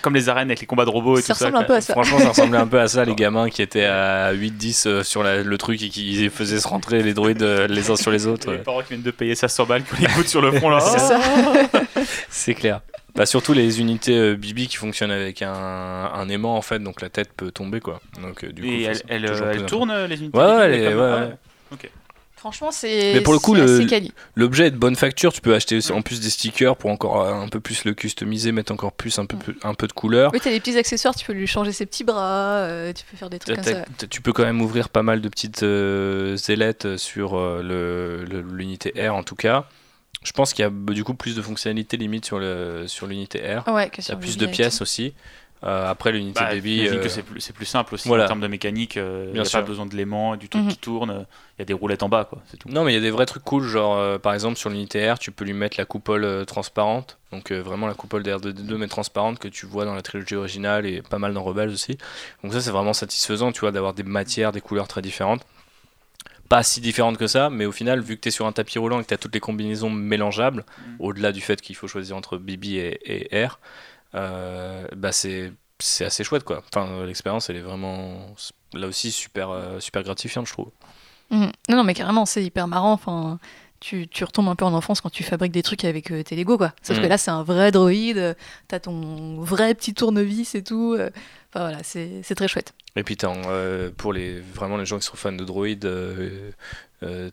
comme, 0.02 0.16
les, 0.16 0.30
arènes 0.30 0.48
avec 0.48 0.62
les 0.62 0.66
combats 0.66 0.86
de 0.86 0.90
robots 0.90 1.20
et 1.20 1.22
ça 1.22 1.36
tout 1.36 1.40
ça. 1.42 1.52
Un 1.54 1.64
peu 1.64 1.76
à 1.76 1.82
ça. 1.82 1.94
Franchement, 1.94 2.18
ça 2.18 2.30
ressemblait 2.30 2.58
un 2.58 2.66
peu 2.66 2.80
à 2.80 2.88
ça, 2.88 3.06
les 3.06 3.14
gamins 3.14 3.48
qui 3.48 3.62
étaient 3.62 3.86
à 3.86 4.34
8-10 4.34 4.88
euh, 4.88 5.04
sur 5.04 5.22
le 5.22 5.58
truc 5.60 5.84
et 5.84 5.90
qui 5.90 6.28
faisaient 6.30 6.60
se 6.60 6.68
rentrer 6.68 7.04
les 7.04 7.14
droïdes 7.14 7.44
euh, 7.44 7.68
les 7.68 7.92
uns 7.92 7.96
sur 7.96 8.10
les 8.10 8.26
autres. 8.28 8.52
les 8.52 8.58
parents 8.58 8.82
qui 8.82 8.90
viennent 8.90 9.04
de 9.04 9.12
payer 9.12 9.36
500 9.36 9.66
balles, 9.68 9.84
qui 9.84 10.02
les 10.02 10.28
sur 10.28 10.42
le 10.42 10.52
front 10.54 10.72
là. 10.72 10.80
C'est 10.80 10.98
ça. 10.98 11.20
C'est 12.30 12.56
clair. 12.56 12.82
Bah, 13.16 13.26
surtout 13.26 13.54
les 13.54 13.80
unités 13.80 14.18
euh, 14.18 14.36
Bibi 14.36 14.68
qui 14.68 14.78
fonctionnent 14.78 15.12
avec 15.12 15.42
un, 15.42 15.52
un, 15.52 16.30
aimant 16.30 16.56
en 16.56 16.62
fait, 16.62 16.80
donc 16.80 17.02
la 17.02 17.10
tête 17.10 17.32
peut 17.36 17.52
tomber 17.52 17.80
quoi. 17.80 18.02
Donc, 18.22 18.46
du 18.46 18.62
coup, 18.62 18.68
et 18.68 18.84
elle, 18.84 19.26
elle, 19.26 19.66
tourne 19.66 20.06
les 20.06 20.20
unités 20.20 20.38
Ouais, 20.38 20.46
ouais, 20.46 20.88
ouais, 20.88 20.96
ouais. 20.96 21.34
Ok. 21.72 21.90
Franchement, 22.40 22.72
c'est. 22.72 23.16
Mais 23.16 23.22
pour 23.22 23.34
le 23.34 23.40
coup, 23.40 23.54
l'objet 24.36 24.68
est 24.68 24.72
de 24.72 24.78
bonne 24.78 24.96
facture. 24.96 25.34
Tu 25.34 25.42
peux 25.42 25.54
acheter 25.54 25.80
en 25.92 26.02
plus 26.02 26.22
des 26.22 26.30
stickers 26.30 26.78
pour 26.78 26.90
encore 26.90 27.28
un 27.28 27.50
peu 27.50 27.60
plus 27.60 27.84
le 27.84 27.94
customiser, 27.94 28.54
mettre 28.54 28.72
encore 28.72 28.94
plus 28.94 29.20
un 29.20 29.26
peu, 29.26 29.36
un 29.62 29.74
peu 29.74 29.88
de 29.88 29.92
couleur. 29.92 30.32
Oui, 30.34 30.40
tu 30.40 30.48
as 30.48 30.52
des 30.52 30.62
petits 30.62 30.78
accessoires. 30.78 31.14
Tu 31.14 31.26
peux 31.26 31.34
lui 31.34 31.48
changer 31.48 31.74
ses 31.74 31.86
petits 31.86 32.06
bras. 32.06 32.60
Euh, 32.60 32.94
tu 32.94 33.04
peux 33.04 33.18
faire 33.18 33.30
des 33.30 33.40
trucs 33.40 33.58
comme 33.58 33.66
ça. 33.66 33.84
Tu 34.10 34.22
peux 34.22 34.32
quand 34.32 34.46
même 34.46 34.62
ouvrir 34.62 34.88
pas 34.88 35.04
mal 35.04 35.20
de 35.20 35.28
petites 35.28 35.64
euh, 35.64 36.38
ailettes 36.48 36.96
sur 36.96 37.38
euh, 37.38 38.24
l'unité 38.54 38.94
R 38.96 39.14
en 39.14 39.24
tout 39.24 39.36
cas. 39.36 39.68
Je 40.24 40.32
pense 40.32 40.54
qu'il 40.54 40.64
y 40.64 40.68
a 40.68 40.70
du 40.70 41.04
coup 41.04 41.14
plus 41.14 41.36
de 41.36 41.42
fonctionnalités 41.42 41.98
limite 41.98 42.26
sur 42.26 42.40
l'unité 42.40 43.40
sur 43.40 43.64
R. 43.64 43.74
Ouais, 43.74 43.90
Il 43.98 44.08
y 44.08 44.12
a 44.12 44.16
plus 44.16 44.38
de 44.38 44.46
pièces 44.46 44.82
aussi. 44.82 45.14
Euh, 45.62 45.90
après 45.90 46.14
l'unité 46.14 46.40
bah, 46.40 46.52
baby, 46.52 46.88
euh... 46.88 47.04
que 47.04 47.10
c'est 47.10 47.22
plus, 47.22 47.52
plus, 47.52 47.66
simple 47.66 47.94
aussi 47.94 48.10
en 48.10 48.26
termes 48.26 48.40
de 48.40 48.48
mécanique. 48.48 48.96
Euh, 48.96 49.26
il 49.34 49.42
n'y 49.42 49.46
a 49.46 49.50
pas 49.50 49.62
besoin 49.62 49.86
de 49.86 49.96
l'aimant, 49.96 50.38
du 50.38 50.48
truc 50.48 50.64
mhm. 50.64 50.70
qui 50.70 50.78
tourne. 50.78 51.26
Il 51.58 51.60
y 51.60 51.64
a 51.64 51.66
des 51.66 51.74
roulettes 51.74 52.02
en 52.02 52.08
bas, 52.08 52.24
quoi. 52.24 52.42
C'est 52.50 52.56
tout. 52.56 52.70
Non, 52.70 52.86
mais 52.86 52.94
il 52.94 52.96
y 52.96 52.98
a 52.98 53.02
des 53.02 53.12
vrais 53.12 53.26
trucs 53.26 53.44
cool, 53.44 53.64
genre 53.64 53.98
euh, 53.98 54.18
par 54.18 54.34
exemple 54.34 54.58
sur 54.58 54.70
l'unité 54.70 55.12
R, 55.12 55.20
tu 55.20 55.32
peux 55.32 55.44
lui 55.44 55.52
mettre 55.52 55.76
la 55.78 55.84
coupole 55.84 56.24
euh, 56.24 56.46
transparente. 56.46 57.18
Donc 57.34 57.52
vraiment 57.52 57.88
la 57.88 57.94
coupole 57.94 58.24
d'R2D2 58.24 58.76
mais 58.76 58.88
transparente 58.88 59.38
que 59.38 59.50
tu 59.50 59.68
vois 59.68 59.86
dans 59.86 59.94
la 59.94 60.02
trilogie 60.02 60.36
originale 60.36 60.88
et 60.88 61.02
pas 61.02 61.20
mal 61.20 61.34
dans 61.34 61.44
Rebels 61.44 61.70
aussi. 61.70 61.98
Donc 62.42 62.54
ça 62.54 62.62
c'est 62.62 62.72
vraiment 62.72 62.94
satisfaisant, 62.94 63.52
tu 63.52 63.60
vois, 63.60 63.72
d'avoir 63.72 63.94
des 63.94 64.04
matières, 64.04 64.52
des 64.52 64.62
couleurs 64.62 64.88
très 64.88 65.02
différentes 65.02 65.42
pas 66.50 66.64
si 66.64 66.82
différentes 66.82 67.18
que 67.18 67.28
ça, 67.28 67.50
mais 67.50 67.66
au 67.66 67.72
final, 67.72 68.02
vu 68.02 68.16
que 68.16 68.22
tu 68.22 68.30
es 68.30 68.32
sur 68.32 68.48
un 68.48 68.52
tapis 68.52 68.80
roulant 68.80 69.00
et 69.00 69.04
que 69.04 69.08
tu 69.08 69.14
as 69.14 69.18
toutes 69.18 69.34
les 69.34 69.40
combinaisons 69.40 69.92
mélangeables, 69.92 70.66
mhm. 70.78 70.96
au-delà 71.00 71.32
du 71.32 71.42
fait 71.42 71.62
qu'il 71.62 71.76
faut 71.76 71.88
choisir 71.88 72.18
entre 72.18 72.38
BB 72.38 72.66
et, 72.66 73.30
et 73.34 73.46
R, 73.46 73.60
euh, 74.16 74.88
bah 74.96 75.12
c'est 75.12 75.54
c'est 75.78 76.04
assez 76.04 76.24
chouette 76.24 76.44
quoi. 76.44 76.64
Enfin, 76.74 77.06
l'expérience 77.06 77.50
elle 77.50 77.56
est 77.58 77.62
vraiment 77.62 78.36
là 78.74 78.88
aussi 78.88 79.12
super 79.12 79.52
euh, 79.52 79.80
super 79.80 80.04
gratifiante 80.04 80.48
je 80.48 80.54
trouve. 80.54 80.72
Mhm. 81.30 81.52
Non 81.70 81.78
non 81.78 81.84
mais 81.84 81.94
carrément 81.94 82.26
c'est 82.26 82.44
hyper 82.44 82.68
marrant. 82.68 82.94
Enfin 82.94 83.40
tu, 83.80 84.10
tu, 84.10 84.26
retombes 84.26 84.50
un 84.50 84.56
peu 84.56 84.66
en 84.66 84.74
enfance 84.74 85.00
quand 85.00 85.10
tu 85.10 85.24
fabriques 85.24 85.54
des 85.54 85.64
trucs 85.64 85.86
avec 85.86 86.12
euh, 86.12 86.22
tes 86.22 86.36
Lego 86.36 86.58
quoi. 86.58 86.74
Sauf 86.82 86.98
que 86.98 87.04
mhm. 87.04 87.10
là 87.10 87.18
c'est 87.18 87.32
un 87.32 87.44
vrai 87.44 87.72
droïde, 87.72 88.36
t'as 88.68 88.80
ton 88.80 89.40
vrai 89.40 89.74
petit 89.76 89.94
tournevis 89.94 90.56
et 90.56 90.64
tout. 90.64 90.98
Enfin 90.98 91.70
voilà 91.70 91.84
c'est 91.84 92.36
très 92.36 92.48
chouette. 92.48 92.74
Et 92.96 93.04
puis 93.04 93.18
pour 93.98 94.14
les 94.14 94.40
vraiment 94.40 94.78
les 94.78 94.86
gens 94.86 94.98
qui 94.98 95.06
sont 95.06 95.16
fans 95.16 95.32
de 95.32 95.44
droïdes 95.44 95.90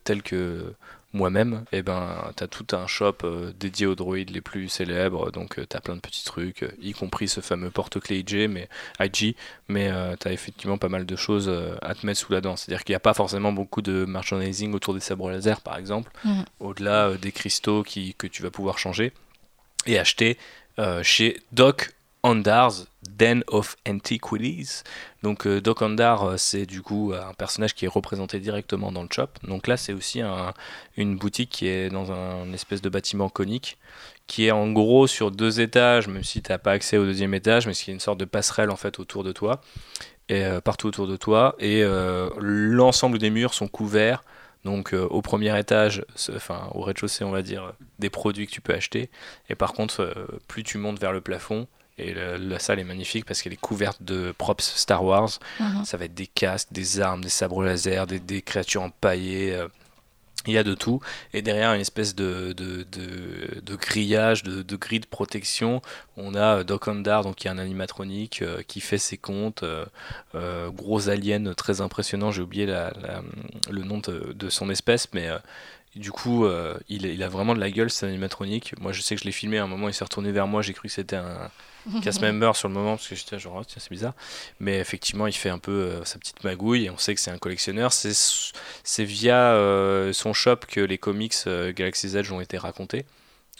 tels 0.04 0.22
que 0.22 0.74
moi-même, 1.16 1.64
et 1.72 1.78
eh 1.78 1.82
ben, 1.82 2.30
tu 2.36 2.44
as 2.44 2.46
tout 2.46 2.66
un 2.72 2.86
shop 2.86 3.16
euh, 3.24 3.52
dédié 3.58 3.86
aux 3.86 3.94
droïdes 3.94 4.30
les 4.30 4.40
plus 4.40 4.68
célèbres, 4.68 5.30
donc 5.32 5.58
euh, 5.58 5.66
tu 5.68 5.76
as 5.76 5.80
plein 5.80 5.96
de 5.96 6.00
petits 6.00 6.24
trucs, 6.24 6.62
euh, 6.62 6.70
y 6.80 6.92
compris 6.92 7.26
ce 7.26 7.40
fameux 7.40 7.70
porte-clés 7.70 8.18
IG, 8.18 8.48
mais, 8.48 8.68
IG, 9.00 9.34
mais 9.68 9.90
tu 10.20 10.28
as 10.28 10.32
effectivement 10.32 10.78
pas 10.78 10.88
mal 10.88 11.06
de 11.06 11.16
choses 11.16 11.50
à 11.82 11.94
te 11.94 12.04
mettre 12.06 12.20
sous 12.20 12.32
la 12.32 12.40
dent. 12.40 12.56
C'est-à-dire 12.56 12.84
qu'il 12.84 12.92
n'y 12.92 12.96
a 12.96 13.00
pas 13.00 13.14
forcément 13.14 13.52
beaucoup 13.52 13.82
de 13.82 14.04
merchandising 14.04 14.74
autour 14.74 14.94
des 14.94 15.00
sabres 15.00 15.30
laser, 15.30 15.60
par 15.60 15.76
exemple, 15.78 16.12
mmh. 16.24 16.42
au-delà 16.60 17.14
des 17.16 17.32
cristaux 17.32 17.82
qui, 17.82 18.14
que 18.14 18.26
tu 18.26 18.42
vas 18.42 18.50
pouvoir 18.50 18.78
changer 18.78 19.12
et 19.86 19.98
acheter 19.98 20.36
chez 21.02 21.40
Doc 21.52 21.94
Andar's 22.22 22.86
Den 23.10 23.44
of 23.48 23.76
Antiquities. 23.88 24.82
Donc 25.22 25.46
euh, 25.46 25.60
Doc 25.60 25.82
Andar, 25.82 26.24
euh, 26.24 26.36
c'est 26.36 26.66
du 26.66 26.82
coup 26.82 27.12
un 27.12 27.34
personnage 27.34 27.74
qui 27.74 27.84
est 27.84 27.88
représenté 27.88 28.38
directement 28.38 28.92
dans 28.92 29.02
le 29.02 29.08
shop. 29.10 29.28
Donc 29.42 29.66
là, 29.66 29.76
c'est 29.76 29.92
aussi 29.92 30.20
une 30.96 31.16
boutique 31.16 31.50
qui 31.50 31.66
est 31.66 31.88
dans 31.88 32.12
un 32.12 32.52
espèce 32.52 32.82
de 32.82 32.88
bâtiment 32.88 33.28
conique, 33.28 33.78
qui 34.26 34.46
est 34.46 34.50
en 34.50 34.70
gros 34.70 35.06
sur 35.06 35.30
deux 35.30 35.60
étages, 35.60 36.08
même 36.08 36.24
si 36.24 36.42
tu 36.42 36.52
n'as 36.52 36.58
pas 36.58 36.72
accès 36.72 36.96
au 36.96 37.04
deuxième 37.04 37.34
étage, 37.34 37.66
mais 37.66 37.72
qui 37.72 37.90
est 37.90 37.94
une 37.94 38.00
sorte 38.00 38.18
de 38.18 38.24
passerelle 38.24 38.70
en 38.70 38.76
fait 38.76 38.98
autour 38.98 39.24
de 39.24 39.32
toi, 39.32 39.60
et 40.28 40.44
euh, 40.44 40.60
partout 40.60 40.88
autour 40.88 41.06
de 41.06 41.16
toi. 41.16 41.56
Et 41.58 41.82
l'ensemble 42.38 43.18
des 43.18 43.30
murs 43.30 43.54
sont 43.54 43.68
couverts. 43.68 44.22
Donc 44.64 44.94
au 44.94 45.22
premier 45.22 45.56
étage, 45.56 46.04
enfin 46.34 46.68
au 46.72 46.80
rez-de-chaussée 46.80 47.22
on 47.22 47.30
va 47.30 47.42
dire, 47.42 47.74
des 48.00 48.10
produits 48.10 48.48
que 48.48 48.52
tu 48.52 48.60
peux 48.60 48.74
acheter. 48.74 49.10
Et 49.48 49.54
par 49.54 49.72
contre, 49.72 50.12
plus 50.48 50.64
tu 50.64 50.76
montes 50.76 50.98
vers 50.98 51.12
le 51.12 51.20
plafond, 51.20 51.68
et 51.98 52.14
la, 52.14 52.58
salle 52.58 52.78
est 52.78 52.84
magnifique 52.84 53.24
parce 53.24 53.40
qu'elle 53.40 53.54
est 53.54 53.60
couverte 53.60 54.02
de 54.02 54.34
props 54.36 54.64
Star 54.76 55.02
Wars. 55.02 55.38
Mhm. 55.60 55.84
Ça 55.84 55.96
va 55.96 56.04
être 56.04 56.14
des 56.14 56.26
casques, 56.26 56.68
des 56.70 57.00
armes, 57.00 57.22
des 57.22 57.30
sabres 57.30 57.64
laser, 57.64 58.06
des, 58.06 58.20
des 58.20 58.42
créatures 58.42 58.82
empaillées. 58.82 59.54
Euh, 59.54 59.68
il 60.46 60.52
y 60.52 60.58
a 60.58 60.62
de 60.62 60.74
tout. 60.74 61.00
Et 61.32 61.42
derrière, 61.42 61.72
une 61.72 61.80
espèce 61.80 62.14
de, 62.14 62.52
de, 62.52 62.84
de, 62.84 63.60
de 63.62 63.74
grillage, 63.74 64.44
de, 64.44 64.62
de, 64.62 64.76
grille 64.76 65.00
de 65.00 65.06
protection. 65.06 65.82
On 66.16 66.36
a 66.36 66.62
Doc 66.62 66.86
Ondar, 66.86 67.24
donc, 67.24 67.36
qui 67.36 67.48
est 67.48 67.50
un 67.50 67.58
animatronique, 67.58 68.42
euh, 68.42 68.62
qui 68.62 68.80
fait 68.80 68.98
ses 68.98 69.16
comptes. 69.16 69.64
Euh, 69.64 70.70
gros 70.70 71.08
alien 71.08 71.52
très 71.54 71.80
impressionnant. 71.80 72.30
J'ai 72.30 72.42
oublié 72.42 72.66
la, 72.66 72.92
le 73.70 73.82
nom 73.82 73.98
de, 73.98 74.48
son 74.50 74.70
espèce, 74.70 75.08
mais 75.14 75.28
du 75.96 76.12
coup, 76.12 76.46
il, 76.88 77.06
il, 77.06 77.22
a 77.24 77.28
vraiment 77.28 77.54
de 77.54 77.60
la 77.60 77.70
gueule, 77.70 77.90
cet 77.90 78.04
animatronique. 78.04 78.78
Moi, 78.78 78.92
je 78.92 79.00
sais 79.00 79.16
que 79.16 79.22
je 79.22 79.26
l'ai 79.26 79.32
filmé 79.32 79.58
à 79.58 79.64
un 79.64 79.66
moment, 79.66 79.88
il 79.88 79.94
s'est 79.94 80.04
retourné 80.04 80.30
vers 80.30 80.46
moi, 80.46 80.62
j'ai 80.62 80.74
cru 80.74 80.86
que 80.86 80.94
c'était 80.94 81.16
un, 81.16 81.50
casse 82.02 82.20
member 82.20 82.54
sur 82.56 82.68
le 82.68 82.74
moment 82.74 82.96
parce 82.96 83.08
que 83.08 83.14
j'étais 83.14 83.38
genre, 83.38 83.56
oh, 83.60 83.64
tiens, 83.64 83.78
c'est 83.80 83.90
bizarre. 83.90 84.14
Mais 84.60 84.78
effectivement, 84.78 85.26
il 85.26 85.32
fait 85.32 85.48
un 85.48 85.58
peu 85.58 85.72
euh, 85.72 86.04
sa 86.04 86.18
petite 86.18 86.44
magouille 86.44 86.86
et 86.86 86.90
on 86.90 86.98
sait 86.98 87.14
que 87.14 87.20
c'est 87.20 87.30
un 87.30 87.38
collectionneur. 87.38 87.92
C'est 87.92 89.04
via 89.04 89.52
euh, 89.52 90.12
son 90.12 90.32
shop 90.32 90.60
que 90.68 90.80
les 90.80 90.98
comics 90.98 91.34
euh, 91.46 91.72
Galaxy's 91.72 92.14
Edge 92.14 92.30
ont 92.32 92.40
été 92.40 92.58
racontés. 92.58 93.06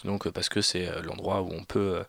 Donc, 0.03 0.29
parce 0.29 0.49
que 0.49 0.61
c'est 0.61 0.89
l'endroit 1.03 1.41
où 1.41 1.51
on 1.51 1.63
peut 1.63 2.03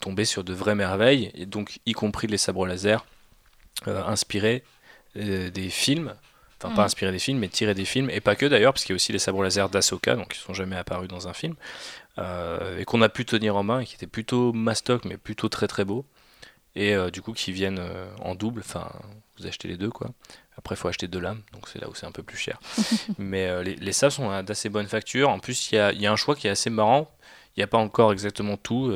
tomber 0.00 0.24
sur 0.24 0.44
de 0.44 0.52
vraies 0.54 0.76
merveilles, 0.76 1.32
et 1.34 1.44
donc 1.44 1.80
y 1.86 1.92
compris 1.92 2.28
les 2.28 2.38
sabres 2.38 2.66
laser 2.66 3.04
inspirés 3.86 4.62
des 5.16 5.70
films 5.70 6.14
enfin 6.60 6.74
pas 6.74 6.82
mm. 6.82 6.86
inspirés 6.86 7.12
des 7.12 7.18
films, 7.18 7.38
mais 7.38 7.48
tirés 7.48 7.74
des 7.74 7.84
films, 7.84 8.10
et 8.10 8.20
pas 8.20 8.36
que 8.36 8.46
d'ailleurs, 8.46 8.72
parce 8.72 8.84
qu'il 8.84 8.92
y 8.92 8.94
a 8.94 8.96
aussi 8.96 9.12
les 9.12 9.18
sabres 9.18 9.42
laser 9.42 9.68
d'Asoka, 9.68 10.16
donc 10.16 10.34
ils 10.36 10.40
sont 10.40 10.54
jamais 10.54 10.76
apparus 10.76 11.08
dans 11.08 11.28
un 11.28 11.32
film. 11.32 11.54
Euh, 12.18 12.78
et 12.78 12.86
qu'on 12.86 13.02
a 13.02 13.10
pu 13.10 13.26
tenir 13.26 13.56
en 13.56 13.62
main 13.62 13.80
et 13.80 13.84
qui 13.84 13.94
était 13.94 14.06
plutôt 14.06 14.52
mastoc 14.54 15.04
mais 15.04 15.16
plutôt 15.16 15.48
très 15.48 15.66
très 15.66 15.84
beau. 15.84 16.06
Et 16.74 16.94
euh, 16.94 17.10
du 17.10 17.22
coup 17.22 17.32
qui 17.32 17.52
viennent 17.52 17.78
euh, 17.78 18.08
en 18.22 18.34
double. 18.34 18.60
Enfin 18.60 18.90
vous 19.38 19.46
achetez 19.46 19.68
les 19.68 19.76
deux 19.76 19.90
quoi. 19.90 20.10
Après 20.56 20.74
il 20.74 20.78
faut 20.78 20.88
acheter 20.88 21.08
deux 21.08 21.20
lames 21.20 21.42
donc 21.52 21.68
c'est 21.68 21.78
là 21.78 21.88
où 21.90 21.94
c'est 21.94 22.06
un 22.06 22.12
peu 22.12 22.22
plus 22.22 22.38
cher. 22.38 22.58
Mais 23.18 23.62
les, 23.62 23.76
les 23.76 23.92
sables 23.92 24.12
sont 24.12 24.42
d'assez 24.42 24.68
bonne 24.68 24.86
facture. 24.86 25.28
En 25.28 25.38
plus 25.38 25.70
il 25.70 25.74
y 25.74 25.78
a, 25.78 25.92
y 25.92 26.06
a, 26.06 26.12
un 26.12 26.16
choix 26.16 26.34
qui 26.34 26.46
est 26.46 26.50
assez 26.50 26.70
marrant. 26.70 27.10
Il 27.56 27.60
n'y 27.60 27.64
a 27.64 27.68
pas 27.68 27.78
encore 27.78 28.12
exactement 28.12 28.56
tout 28.56 28.92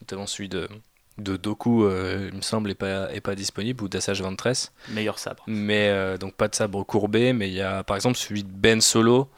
notamment 0.00 0.26
celui 0.26 0.48
de 0.48 0.68
de 1.16 1.36
Doku, 1.36 1.88
il 1.88 2.34
me 2.34 2.40
semble, 2.40 2.70
n'est 2.70 2.74
pas, 2.74 3.12
est 3.14 3.20
pas 3.20 3.36
disponible, 3.36 3.84
ou 3.84 3.88
d'Assage 3.88 4.20
23. 4.20 4.72
Meilleur 4.88 5.20
sabre. 5.20 5.44
Mais 5.46 6.18
donc 6.18 6.34
pas 6.34 6.48
de 6.48 6.56
sabre 6.56 6.82
courbé, 6.82 7.32
mais 7.32 7.48
il 7.48 7.54
y 7.54 7.60
a 7.60 7.84
par 7.84 7.94
exemple 7.94 8.16
celui 8.16 8.42
de 8.42 8.48
Ben 8.48 8.80
Solo, 8.80 9.30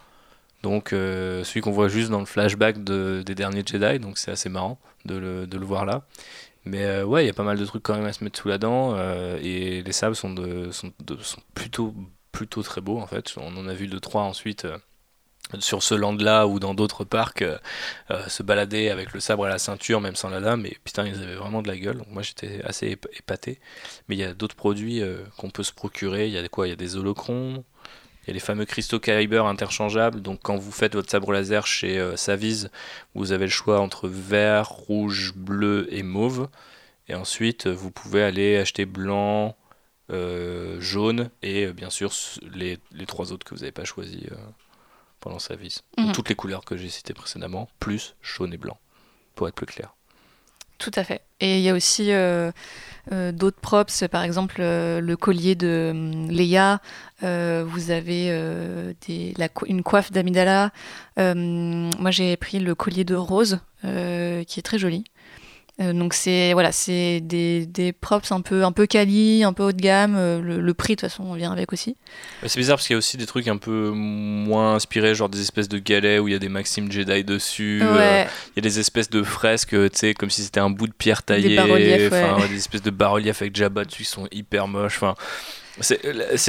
donc 0.62 0.92
euh, 0.92 1.44
celui 1.44 1.60
qu'on 1.60 1.70
voit 1.70 1.88
juste 1.88 2.10
dans 2.10 2.20
le 2.20 2.26
flashback 2.26 2.82
des 2.82 3.34
derniers 3.34 3.62
Jedi, 3.64 3.98
donc 3.98 4.18
c'est 4.18 4.30
assez 4.30 4.48
marrant 4.48 4.78
de 5.04 5.14
le, 5.16 5.64
voir 5.64 5.84
là. 5.84 6.02
Mais 6.64 6.84
euh, 6.84 7.04
ouais, 7.04 7.24
il 7.24 7.26
y 7.26 7.30
a 7.30 7.34
pas 7.34 7.44
mal 7.44 7.58
de 7.58 7.64
trucs 7.64 7.82
quand 7.82 7.94
même 7.94 8.06
à 8.06 8.12
se 8.12 8.24
mettre 8.24 8.40
sous 8.40 8.48
la 8.48 8.58
dent, 8.58 8.94
euh, 8.96 9.38
et 9.42 9.82
les 9.82 9.92
sables 9.92 10.16
sont, 10.16 10.34
sont, 10.72 10.92
plutôt, 11.54 11.94
plutôt 12.32 12.62
très 12.62 12.80
beaux 12.80 12.98
en 12.98 13.06
fait. 13.06 13.34
On 13.36 13.56
en 13.56 13.68
a 13.68 13.74
vu 13.74 13.86
deux 13.86 14.00
trois 14.00 14.22
ensuite 14.22 14.66
sur 15.60 15.84
ce 15.84 15.94
land-là 15.94 16.48
ou 16.48 16.58
dans 16.58 16.74
d'autres 16.74 17.04
parcs 17.04 17.44
se 18.26 18.42
balader 18.42 18.88
avec 18.88 19.12
le 19.12 19.20
sabre 19.20 19.44
à 19.44 19.48
la 19.48 19.58
ceinture, 19.58 20.00
même 20.00 20.16
sans 20.16 20.28
la 20.28 20.40
lame, 20.40 20.66
et 20.66 20.76
putain, 20.82 21.06
ils 21.06 21.22
avaient 21.22 21.36
vraiment 21.36 21.62
de 21.62 21.68
la 21.68 21.76
gueule. 21.76 21.98
Donc 21.98 22.08
moi 22.10 22.22
j'étais 22.22 22.60
assez 22.64 22.98
épaté. 23.16 23.60
Mais 24.08 24.16
il 24.16 24.18
y 24.18 24.24
a 24.24 24.34
d'autres 24.34 24.56
produits 24.56 25.00
qu'on 25.36 25.50
peut 25.50 25.62
se 25.62 25.72
procurer. 25.72 26.26
Il 26.26 26.32
y 26.32 26.38
a 26.38 26.48
quoi? 26.48 26.66
Il 26.66 26.70
y 26.70 26.72
a 26.72 26.76
des 26.76 26.96
holocrons, 26.96 27.64
il 28.26 28.30
y 28.30 28.32
a 28.32 28.34
les 28.34 28.40
fameux 28.40 28.64
cristaux 28.64 28.98
Kyber 28.98 29.46
interchangeables. 29.46 30.20
Donc 30.20 30.40
quand 30.42 30.56
vous 30.56 30.72
faites 30.72 30.94
votre 30.94 31.10
sabre 31.10 31.32
laser 31.32 31.66
chez 31.66 31.98
euh, 31.98 32.16
Saviz, 32.16 32.70
vous 33.14 33.30
avez 33.30 33.44
le 33.44 33.50
choix 33.50 33.80
entre 33.80 34.08
vert, 34.08 34.68
rouge, 34.68 35.32
bleu 35.36 35.86
et 35.90 36.02
mauve. 36.02 36.48
Et 37.08 37.14
ensuite, 37.14 37.68
vous 37.68 37.92
pouvez 37.92 38.24
aller 38.24 38.56
acheter 38.56 38.84
blanc, 38.84 39.56
euh, 40.10 40.80
jaune 40.80 41.30
et 41.42 41.66
euh, 41.66 41.72
bien 41.72 41.90
sûr 41.90 42.12
les, 42.52 42.78
trois 43.06 43.30
autres 43.32 43.44
que 43.44 43.54
vous 43.54 43.60
n'avez 43.60 43.72
pas 43.72 43.84
choisis 43.84 44.24
pendant 45.20 45.38
Saviz. 45.38 45.82
Mhm. 45.96 46.10
Toutes 46.10 46.28
les 46.28 46.34
couleurs 46.34 46.64
que 46.64 46.76
j'ai 46.76 46.88
citées 46.88 47.14
précédemment, 47.14 47.68
plus 47.78 48.16
jaune 48.22 48.52
et 48.52 48.58
blanc, 48.58 48.78
pour 49.36 49.46
être 49.46 49.54
plus 49.54 49.66
clair. 49.66 49.94
Tout 50.78 50.90
à 50.94 51.04
fait. 51.04 51.22
Et 51.40 51.58
il 51.58 51.62
y 51.62 51.68
a 51.68 51.74
aussi 51.74 52.12
euh, 52.12 52.50
euh, 53.12 53.32
d'autres 53.32 53.60
props, 53.60 54.04
par 54.10 54.22
exemple 54.22 54.56
euh, 54.60 55.00
le 55.00 55.16
collier 55.16 55.54
de 55.54 55.92
Leia, 56.30 56.80
vous 57.22 57.90
avez 57.90 58.28
une 59.66 59.82
coiffe 59.82 60.12
d'Amidala. 60.12 60.70
moi 61.16 62.10
j'ai 62.10 62.36
pris 62.36 62.58
le 62.58 62.74
collier 62.74 63.04
de 63.04 63.14
Rose, 63.14 63.60
qui 63.82 64.60
est 64.60 64.64
très 64.64 64.78
joli. 64.78 65.04
Euh, 65.78 65.92
donc 65.92 66.14
c'est 66.14 66.54
voilà, 66.54 66.72
c'est 66.72 67.20
des, 67.20 67.66
des, 67.66 67.92
props 67.92 68.32
un 68.32 68.40
peu 68.40 68.64
un 68.64 68.72
peu 68.72 68.86
quali, 68.86 69.44
un 69.44 69.52
peu 69.52 69.62
haut 69.62 69.72
de 69.72 69.80
gamme. 69.80 70.16
Euh, 70.16 70.40
le, 70.40 70.74
prix 70.74 70.96
de 70.96 71.00
toute 71.00 71.10
façon 71.10 71.34
vient 71.34 71.52
avec 71.52 71.70
aussi. 71.72 71.96
C'est 72.46 72.58
bizarre 72.58 72.76
parce 72.76 72.86
qu'il 72.86 72.94
y 72.94 72.96
a 72.96 72.98
aussi 72.98 73.18
des 73.18 73.26
trucs 73.26 73.46
un 73.46 73.58
peu 73.58 73.90
moins 73.90 74.76
inspirés, 74.76 75.14
genre 75.14 75.28
des 75.28 75.42
espèces 75.42 75.68
de 75.68 75.78
galets 75.78 76.18
où 76.18 76.28
il 76.28 76.32
y 76.32 76.34
a 76.34 76.38
des 76.38 76.48
Maximes 76.48 76.90
Jedi 76.90 77.24
dessus. 77.24 77.80
Euh, 77.82 78.24
il 78.56 78.56
y 78.56 78.60
a 78.60 78.62
des 78.62 78.78
espèces 78.78 79.10
de 79.10 79.22
fresques, 79.22 79.70
tu 79.70 79.88
sais, 79.92 80.14
comme 80.14 80.30
si 80.30 80.42
c'était 80.42 80.60
un 80.60 80.70
bout 80.70 80.86
de 80.86 80.94
pierre 80.94 81.22
taillé. 81.22 81.50
Des 81.50 81.56
bas-reliefs, 81.56 82.10
des 82.48 82.56
espèces 82.56 82.82
de 82.82 82.90
bas-reliefs 82.90 83.42
avec 83.42 83.54
Jabba 83.54 83.84
dessus 83.84 84.04
qui 84.04 84.08
sont 84.08 84.28
hyper 84.32 84.68
moches. 84.68 84.96
Enfin, 84.96 85.14
c'est 85.80 86.02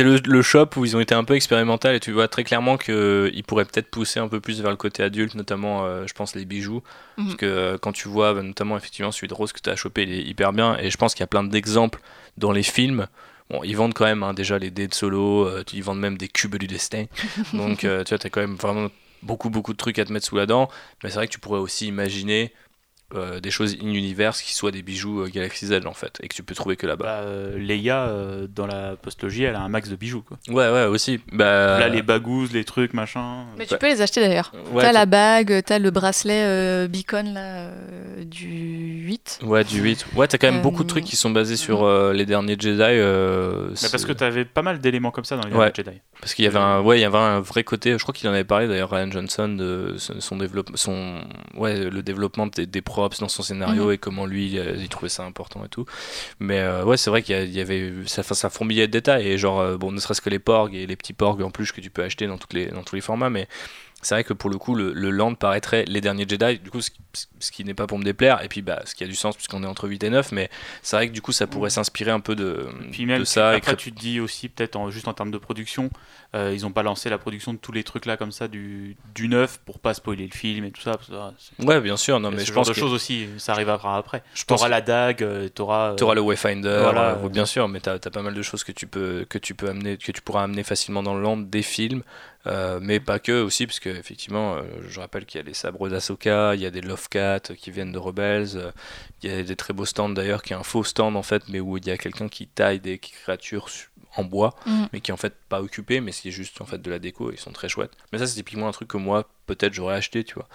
le, 0.03 0.17
le, 0.17 0.41
shop 0.41 0.69
où 0.77 0.85
ils 0.85 0.95
ont 0.95 0.99
été 0.99 1.13
un 1.13 1.23
peu 1.23 1.35
expérimental 1.35 1.95
et 1.95 1.99
tu 1.99 2.11
vois 2.11 2.27
très 2.27 2.43
clairement 2.43 2.77
qu'ils 2.77 3.43
pourraient 3.45 3.65
peut-être 3.65 3.89
pousser 3.89 4.19
un 4.19 4.27
peu 4.27 4.39
plus 4.39 4.61
vers 4.61 4.71
le 4.71 4.77
côté 4.77 5.03
adulte, 5.03 5.35
notamment, 5.35 5.85
euh, 5.85 6.05
je 6.07 6.13
pense, 6.13 6.35
les 6.35 6.45
bijoux. 6.45 6.81
Mhm. 7.17 7.25
Parce 7.25 7.37
que 7.37 7.45
euh, 7.45 7.77
quand 7.77 7.91
tu 7.91 8.07
vois, 8.07 8.33
bah, 8.33 8.41
notamment, 8.41 8.77
effectivement, 8.77 9.11
celui 9.11 9.27
de 9.27 9.33
Rose 9.33 9.51
que 9.51 9.59
tu 9.59 9.69
as 9.69 9.75
chopé, 9.75 10.03
il 10.03 10.13
est 10.13 10.23
hyper 10.23 10.53
bien. 10.53 10.77
Et 10.79 10.89
je 10.89 10.97
pense 10.97 11.13
qu'il 11.13 11.21
y 11.21 11.25
a 11.25 11.27
plein 11.27 11.43
d'exemples 11.43 11.99
dans 12.37 12.51
les 12.51 12.63
films. 12.63 13.07
Bon, 13.49 13.63
ils 13.63 13.75
vendent 13.75 13.93
quand 13.93 14.05
même 14.05 14.23
hein, 14.23 14.33
déjà 14.33 14.59
les 14.59 14.71
dés 14.71 14.87
de 14.87 14.93
solo, 14.93 15.45
euh, 15.45 15.63
ils 15.73 15.83
vendent 15.83 15.99
même 15.99 16.17
des 16.17 16.27
cubes 16.27 16.55
du 16.55 16.67
destin. 16.67 17.05
Donc, 17.53 17.79
tu 17.79 17.87
vois, 17.87 18.03
tu 18.03 18.13
as 18.13 18.29
quand 18.29 18.41
même 18.41 18.55
vraiment 18.55 18.89
beaucoup, 19.23 19.49
beaucoup 19.49 19.73
de 19.73 19.77
trucs 19.77 19.99
à 19.99 20.05
te 20.05 20.13
mettre 20.13 20.25
sous 20.25 20.37
la 20.37 20.45
dent. 20.45 20.69
Mais 21.03 21.09
c'est 21.09 21.15
vrai 21.15 21.27
que 21.27 21.33
tu 21.33 21.39
pourrais 21.39 21.59
aussi 21.59 21.87
imaginer 21.87 22.53
euh, 23.15 23.39
des 23.39 23.51
choses 23.51 23.77
in-universe 23.81 24.41
qui 24.41 24.53
soient 24.53 24.71
des 24.71 24.81
bijoux 24.81 25.21
euh, 25.21 25.29
Galaxy 25.29 25.67
Z 25.67 25.85
en 25.85 25.93
fait 25.93 26.19
et 26.21 26.27
que 26.27 26.35
tu 26.35 26.43
peux 26.43 26.53
trouver 26.53 26.75
que 26.75 26.85
là-bas. 26.85 27.05
Bah, 27.05 27.21
euh, 27.21 27.57
Leia 27.57 28.11
dans 28.53 28.67
la 28.67 28.97
postlogie 28.97 29.43
elle 29.43 29.55
a 29.55 29.61
un 29.61 29.69
max 29.69 29.87
de 29.87 29.95
bijoux 29.95 30.23
quoi. 30.23 30.37
Ouais 30.49 30.69
ouais 30.69 30.83
aussi. 30.83 31.21
Bah... 31.31 31.79
Là 31.79 31.87
les 31.87 32.01
bagouses, 32.01 32.51
les 32.51 32.65
trucs 32.65 32.93
machin. 32.93 33.45
Mais 33.57 33.65
tu 33.65 33.77
peux 33.77 33.87
les 33.87 34.01
acheter 34.01 34.19
d'ailleurs. 34.19 34.51
t'as 34.77 34.91
la 34.91 35.05
bague, 35.05 35.63
t'as 35.65 35.79
le 35.79 35.89
bracelet 35.89 36.89
beacon 36.89 37.33
là 37.33 37.71
du 38.25 38.49
8. 39.05 39.39
Ouais 39.43 39.63
du 39.63 39.79
8. 39.79 40.07
Ouais 40.17 40.27
t'as 40.27 40.37
quand 40.37 40.51
même 40.51 40.61
beaucoup 40.61 40.83
de 40.83 40.89
trucs 40.89 41.05
qui 41.05 41.15
sont 41.15 41.29
basés 41.29 41.55
sur 41.55 41.89
les 42.11 42.25
derniers 42.25 42.57
Jedi. 42.59 42.77
Mais 42.77 43.89
parce 43.89 44.03
que 44.03 44.11
t'avais 44.11 44.43
pas 44.43 44.63
mal 44.63 44.79
d'éléments 44.79 45.11
comme 45.11 45.23
ça 45.23 45.37
dans 45.37 45.47
les 45.47 45.53
derniers 45.53 45.71
Jedi. 45.73 46.01
Parce 46.19 46.33
qu'il 46.33 46.43
y 46.43 46.47
avait 46.49 46.59
un 46.59 46.81
ouais 46.81 46.97
il 46.97 47.01
y 47.03 47.05
avait 47.05 47.17
un 47.17 47.39
vrai 47.39 47.63
côté. 47.63 47.93
Je 47.93 48.03
crois 48.03 48.13
qu'il 48.13 48.27
en 48.27 48.33
avait 48.33 48.43
parlé 48.43 48.67
d'ailleurs 48.67 48.89
Ryan 48.89 49.09
Johnson 49.09 49.47
de 49.47 49.95
son 49.97 50.35
développement 50.35 50.75
son 50.75 51.21
ouais 51.55 51.89
le 51.89 52.03
développement 52.03 52.47
des, 52.47 52.65
des 52.65 52.81
dans 53.19 53.27
son 53.27 53.43
scénario 53.43 53.85
mhm. 53.85 53.91
et 53.91 53.97
comment 53.97 54.25
lui 54.25 54.53
il 54.53 54.89
trouvait 54.89 55.09
ça 55.09 55.23
important 55.23 55.63
et 55.63 55.69
tout. 55.69 55.85
Mais 56.39 56.59
euh, 56.59 56.83
ouais, 56.83 56.97
c'est 56.97 57.09
vrai 57.09 57.21
qu'il 57.21 57.53
y, 57.53 57.61
avait 57.61 57.91
ça, 58.05 58.23
ça 58.23 58.49
fourmillait 58.49 58.87
de 58.87 58.91
détails 58.91 59.27
et 59.27 59.37
genre 59.37 59.59
euh, 59.59 59.77
bon, 59.77 59.91
ne 59.91 59.99
serait-ce 59.99 60.21
que 60.21 60.29
les 60.29 60.39
porgs 60.39 60.73
et 60.73 60.85
les 60.87 60.95
petits 60.95 61.13
porgs 61.13 61.41
en 61.41 61.51
plus 61.51 61.71
que 61.71 61.81
tu 61.81 61.89
peux 61.89 62.03
acheter 62.03 62.27
dans 62.27 62.37
toutes 62.37 62.53
les 62.53 62.67
dans 62.67 62.83
tous 62.83 62.95
les 62.95 63.01
formats, 63.01 63.29
mais 63.29 63.47
c'est 64.01 64.13
vrai 64.13 64.23
que 64.23 64.33
pour 64.33 64.49
le 64.49 64.57
coup, 64.57 64.75
le, 64.75 64.93
land 65.09 65.33
paraîtrait 65.33 65.83
les 65.87 66.01
derniers 66.01 66.27
Jedi, 66.27 66.59
du 66.59 66.69
coup, 66.69 66.81
ce, 66.81 67.51
qui 67.51 67.65
n'est 67.65 67.73
pas 67.73 67.87
pour 67.87 67.97
me 67.97 68.03
déplaire, 68.03 68.43
et 68.43 68.47
puis 68.47 68.61
bah, 68.61 68.81
ce 68.85 68.93
qui 68.93 69.03
a 69.03 69.07
du 69.07 69.15
sens 69.15 69.35
puisqu'on 69.35 69.63
est 69.63 69.67
entre 69.67 69.87
8 69.87 70.03
et 70.03 70.09
9, 70.11 70.31
mais 70.33 70.49
c'est 70.83 70.95
vrai 70.95 71.07
que 71.07 71.13
du 71.13 71.21
coup, 71.21 71.31
ça 71.31 71.47
pourrait 71.47 71.71
s'inspirer 71.71 72.11
un 72.11 72.19
peu 72.19 72.35
de, 72.35 72.67
puis 72.91 73.07
même, 73.07 73.25
ça. 73.25 73.49
Après, 73.49 73.75
tu 73.75 73.91
te 73.91 73.99
dis 73.99 74.19
aussi, 74.19 74.49
peut-être 74.49 74.91
juste 74.91 75.07
en 75.07 75.13
termes 75.13 75.31
de 75.31 75.37
production, 75.39 75.89
euh, 76.35 76.53
ils 76.55 76.61
n'ont 76.61 76.71
pas 76.71 76.83
lancé 76.83 77.09
la 77.09 77.17
production 77.17 77.53
de 77.53 77.57
tous 77.57 77.71
les 77.71 77.83
trucs 77.83 78.05
là 78.05 78.17
comme 78.17 78.31
ça 78.31 78.47
du, 78.47 78.97
du 79.15 79.27
neuf 79.27 79.59
pour 79.65 79.79
pas 79.79 79.93
spoiler 79.95 80.27
le 80.27 80.35
film 80.35 80.65
et 80.65 80.71
tout 80.71 80.81
ça. 80.81 80.91
ouais, 81.59 81.81
bien 81.81 81.97
sûr, 81.97 82.19
non, 82.19 82.29
mais 82.29 82.45
je 82.45 82.53
pense 82.53 82.67
de 82.67 82.73
choses 82.73 82.93
aussi, 82.93 83.27
ça 83.39 83.53
arrivera 83.53 83.97
après. 83.97 84.21
Je 84.35 84.43
t'auras 84.43 84.69
la 84.69 84.81
dague, 84.81 85.23
euh, 85.23 85.49
t'auras. 85.49 85.95
T'auras 85.95 86.13
le 86.13 86.21
Wayfinder, 86.21 86.81
voilà, 86.83 87.15
bien 87.31 87.45
sûr, 87.45 87.67
mais 87.67 87.79
t'as 87.79 87.95
as 87.95 88.11
pas 88.11 88.21
mal 88.21 88.35
de 88.35 88.41
choses 88.43 88.63
que 88.63 88.71
tu 88.71 88.85
peux 88.85 89.25
que 89.27 89.39
tu 89.39 89.55
peux 89.55 89.69
amener, 89.69 89.97
que 89.97 90.11
tu 90.11 90.21
pourras 90.21 90.43
amener 90.43 90.63
facilement 90.63 91.01
dans 91.01 91.15
le 91.15 91.21
land, 91.21 91.37
des 91.37 91.63
films. 91.63 92.03
Euh, 92.45 92.79
mais 92.81 92.99
pas 92.99 93.19
que 93.19 93.41
aussi, 93.41 93.65
parce 93.65 93.79
qu'effectivement, 93.79 94.55
euh, 94.55 94.61
je 94.87 94.99
rappelle 94.99 95.25
qu'il 95.25 95.39
y 95.39 95.43
a 95.43 95.45
les 95.45 95.53
sabres 95.53 95.89
d'Asoka, 95.89 96.55
il 96.55 96.61
y 96.61 96.65
a 96.65 96.69
des 96.69 96.81
Love 96.81 97.09
Cat 97.09 97.41
qui 97.57 97.71
viennent 97.71 97.91
de 97.91 97.97
Rebels, 97.97 98.55
euh, 98.55 98.71
il 99.23 99.31
y 99.31 99.33
a 99.33 99.43
des 99.43 99.55
très 99.55 99.73
beaux 99.73 99.85
stands 99.85 100.09
d'ailleurs, 100.09 100.41
qui 100.43 100.53
est 100.53 100.55
un 100.55 100.63
faux 100.63 100.83
stand 100.83 101.15
en 101.15 101.23
fait, 101.23 101.43
mais 101.49 101.59
où 101.59 101.77
il 101.77 101.85
y 101.85 101.91
a 101.91 101.97
quelqu'un 101.97 102.29
qui 102.29 102.47
taille 102.47 102.79
des 102.79 102.99
créatures 102.99 103.67
en 104.15 104.23
bois, 104.23 104.55
mm. 104.65 104.85
mais 104.93 105.01
qui 105.01 105.11
est 105.11 105.13
en 105.13 105.17
fait 105.17 105.33
pas 105.49 105.61
occupé, 105.61 105.99
mais 105.99 106.11
c'est 106.11 106.31
juste 106.31 106.61
en 106.61 106.65
fait 106.65 106.81
de 106.81 106.89
la 106.89 106.99
déco, 106.99 107.31
ils 107.31 107.39
sont 107.39 107.51
très 107.51 107.69
chouettes. 107.69 107.91
Mais 108.11 108.19
ça, 108.19 108.27
c'est 108.27 108.35
typiquement 108.35 108.67
un 108.67 108.71
truc 108.71 108.87
que 108.87 108.97
moi, 108.97 109.27
peut-être, 109.45 109.73
j'aurais 109.73 109.95
acheté, 109.95 110.23
tu 110.23 110.35
vois. 110.35 110.47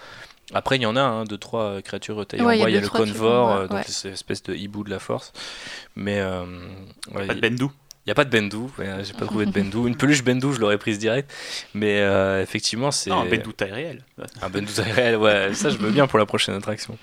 Après, 0.53 0.75
il 0.75 0.81
y 0.81 0.85
en 0.85 0.95
a, 0.95 1.01
hein, 1.01 1.23
deux, 1.25 1.37
trois 1.37 1.81
créatures 1.81 2.25
taillées 2.25 2.43
en 2.43 2.45
bois. 2.45 2.69
Il 2.69 2.73
y 2.73 2.77
a, 2.77 2.81
le 2.81 2.89
Convor, 2.89 3.67
donc 3.67 3.83
c'est 3.87 4.09
une 4.09 4.13
espèce 4.13 4.41
de 4.43 4.55
hibou 4.55 4.83
de 4.83 4.89
la 4.89 4.99
force. 4.99 5.31
Mais. 5.95 6.21
pas 7.13 7.27
de 7.27 7.39
Bendu 7.39 7.67
il 8.05 8.09
n'y 8.09 8.11
a 8.11 8.15
pas 8.15 8.25
de 8.25 8.37
Bendu, 8.37 8.65
j'ai 8.77 9.13
pas 9.13 9.25
trouvé 9.25 9.45
de 9.45 9.51
Bendu. 9.51 9.87
Une 9.87 9.95
peluche 9.95 10.25
Bendu, 10.25 10.53
je 10.53 10.59
l'aurais 10.59 10.77
prise 10.77 10.99
direct. 10.99 11.31
Mais 11.73 12.01
euh, 12.01 12.43
effectivement, 12.43 12.91
c'est. 12.91 13.11
un 13.11 13.23
Bendu 13.23 13.53
taille 13.55 13.71
réelle. 13.71 14.03
Un 14.41 14.49
Bendu 14.49 14.73
taille 14.73 14.91
réelle, 14.91 15.15
ouais, 15.15 15.53
ça 15.53 15.69
je 15.69 15.77
veux 15.77 15.89
bien 15.89 16.05
pour 16.05 16.19
la 16.19 16.25
prochaine 16.25 16.53
attraction. 16.53 16.97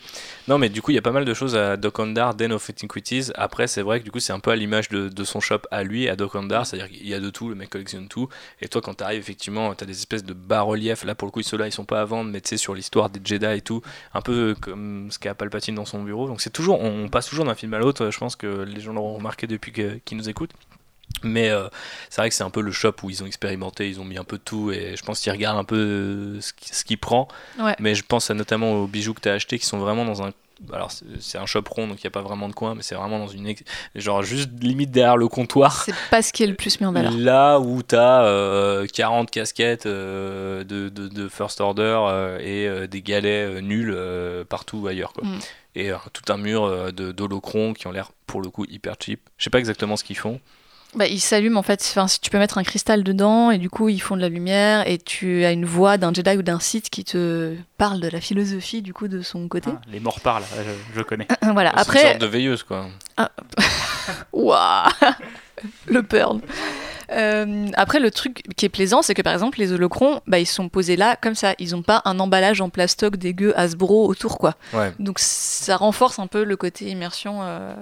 Non, 0.47 0.59
mais 0.59 0.69
du 0.69 0.83
coup, 0.83 0.91
il 0.91 0.97
y 0.97 0.99
a 0.99 1.03
pas 1.03 1.11
mal 1.11 1.25
de 1.25 1.33
choses 1.33 1.57
à 1.57 1.79
Dokondar, 1.79 2.35
Den 2.35 2.53
of 2.53 2.69
Antiquities. 2.69 3.31
Après, 3.35 3.67
c'est 3.67 3.81
vrai 3.81 4.01
que 4.01 4.05
du 4.05 4.11
coup, 4.11 4.21
c'est 4.21 4.35
un 4.35 4.41
peu 4.41 4.51
à 4.51 4.57
l'image 4.57 4.91
de, 4.91 5.09
de, 5.09 5.25
son 5.25 5.41
shop 5.41 5.61
à 5.71 5.85
lui, 5.85 6.07
à 6.07 6.17
Dokondar. 6.17 6.67
C'est-à-dire 6.67 6.91
qu'il 6.91 7.09
y 7.09 7.15
a 7.15 7.21
de 7.21 7.31
tout, 7.31 7.49
le 7.49 7.55
mec 7.55 7.71
collectionne 7.71 8.09
tout. 8.09 8.29
Et 8.61 8.69
toi, 8.69 8.83
quand 8.83 8.95
tu 8.95 9.05
arrives, 9.05 9.21
effectivement, 9.21 9.75
tu 9.75 9.85
as 9.85 9.87
des 9.87 9.97
espèces 9.97 10.25
de 10.25 10.35
bas-reliefs. 10.35 11.05
Là, 11.05 11.15
pour 11.15 11.27
le 11.27 11.33
coup, 11.33 11.41
ceux-là, 11.41 11.67
ils 11.67 11.73
sont 11.73 11.87
pas 11.87 12.03
à 12.03 12.05
vendre, 12.05 12.31
mais 12.31 12.43
tu 12.43 12.51
sais, 12.51 12.57
sur 12.59 12.75
l'histoire 12.75 13.09
des 13.09 13.21
Jedi 13.25 13.47
et 13.47 13.63
tout. 13.63 13.81
Un 14.13 14.21
peu 14.21 14.55
comme 14.61 15.09
ce 15.11 15.19
qu'a 15.19 15.35
Palpatine 15.35 15.77
dans 15.77 15.87
son 15.87 16.03
bureau. 16.03 16.27
Donc, 16.27 16.43
c'est 16.43 16.51
toujours, 16.51 16.83
on, 16.83 17.09
passe 17.09 17.29
toujours 17.31 17.47
d'un 17.47 17.55
film 17.55 17.73
à 17.73 17.79
l'autre. 17.79 18.11
Je 18.11 18.19
pense 18.19 18.37
que 18.37 18.65
les 18.65 18.81
gens 18.83 18.93
l'auront 18.93 19.15
remarqué 19.15 19.47
depuis 19.47 19.73
qu'ils 19.73 20.19
nous 20.19 20.29
écoutent. 20.29 20.53
Mais 21.23 21.51
euh, 21.51 21.69
c'est 22.09 22.21
vrai 22.21 22.29
que 22.29 22.35
c'est 22.35 22.45
un 22.45 22.51
peu 22.51 22.61
le 22.61 22.73
shop 22.73 22.95
où 23.03 23.11
ils 23.11 23.23
ont 23.23 23.27
expérimenté, 23.27 23.89
ils 23.89 24.01
ont 24.01 24.05
mis 24.05 24.19
un 24.19 24.25
peu 24.25 24.39
tout 24.39 24.73
et 24.73 24.97
je 24.97 25.03
pense 25.03 25.21
qu'ils 25.21 25.33
regardent 25.33 25.59
un 25.59 25.65
peu 25.65 25.77
euh, 25.77 26.41
ce 26.41 26.85
qu'ils 26.85 26.99
prend. 26.99 27.29
Mais 27.79 27.95
je 27.95 28.05
pense 28.07 28.31
à 28.31 28.35
notamment 28.35 28.73
aux 28.73 28.87
bijoux 28.87 29.15
que 29.15 29.21
tu 29.21 29.29
as 29.29 29.35
achetés 29.35 29.59
qui 29.59 29.67
sont 29.67 29.79
vraiment 29.79 30.05
dans 30.05 30.23
un. 30.23 30.31
Alors 30.75 30.91
c'est 31.21 31.39
un 31.39 31.47
shop 31.47 31.65
rond 31.71 31.89
donc 31.89 32.03
il 32.03 32.07
n'y 32.07 32.09
a 32.09 32.11
pas 32.11 32.21
vraiment 32.21 32.47
de 32.47 32.53
coin, 32.53 32.75
mais 32.75 32.83
c'est 32.83 32.95
vraiment 32.95 33.19
dans 33.19 33.29
une. 33.29 33.55
Genre 33.95 34.23
juste 34.23 34.51
limite 34.61 34.91
derrière 34.91 35.17
le 35.17 35.29
comptoir. 35.29 35.85
C'est 35.85 35.95
pas 36.11 36.21
ce 36.21 36.33
qui 36.33 36.43
est 36.43 36.47
le 36.47 36.55
plus 36.55 36.81
mis 36.81 36.87
en 36.87 36.93
valeur. 36.93 37.13
Là 37.13 37.59
où 37.59 37.83
tu 37.83 37.97
as 37.97 38.85
40 38.93 39.31
casquettes 39.31 39.87
euh, 39.87 40.65
de, 40.65 40.89
de, 40.89 41.29
First 41.29 41.61
Order 41.61 42.39
et 42.41 42.69
des 42.89 43.03
galets 43.03 43.63
nuls 43.63 43.97
partout 44.49 44.87
ailleurs. 44.87 45.13
Quoi. 45.15 45.25
Mm. 45.27 45.39
Et 45.77 45.93
tout 46.13 46.31
un 46.33 46.37
mur 46.37 46.93
de 46.93 47.13
d'holocrons 47.13 47.73
qui 47.73 47.87
ont 47.87 47.93
l'air 47.93 48.11
pour 48.27 48.43
le 48.43 48.51
coup 48.51 48.67
hyper 48.69 48.97
cheap. 49.01 49.21
Je 49.39 49.45
sais 49.45 49.51
pas 49.51 49.61
exactement 49.61 49.97
ce 49.97 50.05
qu'ils 50.05 50.19
font. 50.19 50.41
Bah, 50.95 51.07
il 51.07 51.21
s'allume 51.21 51.57
en 51.57 51.63
fait. 51.63 51.81
Enfin, 51.89 52.09
si 52.09 52.21
tu 52.21 52.31
peux 52.31 52.39
mettre 52.39 52.59
un 52.59 52.65
cristal 52.65 53.05
dedans 53.05 53.51
et 53.51 53.59
du 53.59 53.71
coup 53.71 53.89
ils 53.89 54.01
font 54.01 54.17
de 54.17 54.21
la 54.21 54.29
lumière 54.29 54.87
et 54.89 54.99
tu 54.99 55.45
as 55.45 55.53
une 55.53 55.65
voix 55.65 55.99
d'un 55.99 56.13
Jedi 56.13 56.37
ou 56.37 56.43
d'un 56.43 56.59
Sith 56.59 56.91
qui 56.91 57.05
te 57.05 57.55
parle 57.79 58.01
de 58.01 58.09
la 58.09 58.21
philosophie 58.21 58.83
du 58.83 58.93
coup 58.93 59.07
de 59.07 59.23
son 59.23 59.47
côté. 59.49 59.71
Ah, 59.73 59.81
les 59.91 60.01
morts 60.01 60.21
parlent, 60.21 60.43
je, 60.95 61.03
connais. 61.03 61.29
voilà. 61.43 61.73
C'est 61.75 61.81
Après. 61.81 62.03
Une 62.03 62.09
sorte 62.09 62.21
de 62.21 62.27
veilleuse 62.27 62.63
quoi. 62.65 62.89
Ah. 63.17 63.31
Waouh, 64.33 64.91
le 65.87 66.03
burn. 66.03 66.41
Euh, 67.13 67.67
après, 67.75 67.99
le 67.99 68.11
truc 68.11 68.43
qui 68.57 68.67
est 68.67 68.69
plaisant, 68.69 69.03
c'est 69.03 69.15
que 69.15 69.23
par 69.23 69.33
exemple, 69.33 69.59
les 69.59 69.73
holocrons, 69.73 70.21
bah, 70.27 70.39
ils 70.39 70.47
sont 70.47 70.69
posés 70.69 70.97
là 70.97 71.17
comme 71.17 71.35
ça. 71.35 71.55
Ils 71.59 71.73
n'ont 71.73 71.83
pas 71.83 72.03
un 72.05 72.21
emballage 72.21 72.61
en 72.61 72.71
plastoc 72.71 73.17
dégueu 73.17 73.53
Hasbro 73.59 74.07
autour, 74.09 74.39
quoi. 74.39 74.55
Donc 74.99 75.19
ça 75.19 75.77
renforce 75.77 76.19
un 76.19 76.27
peu 76.27 76.45
le 76.45 76.57
côté 76.57 76.87
immersion 76.87 77.41
euh, 77.43 77.75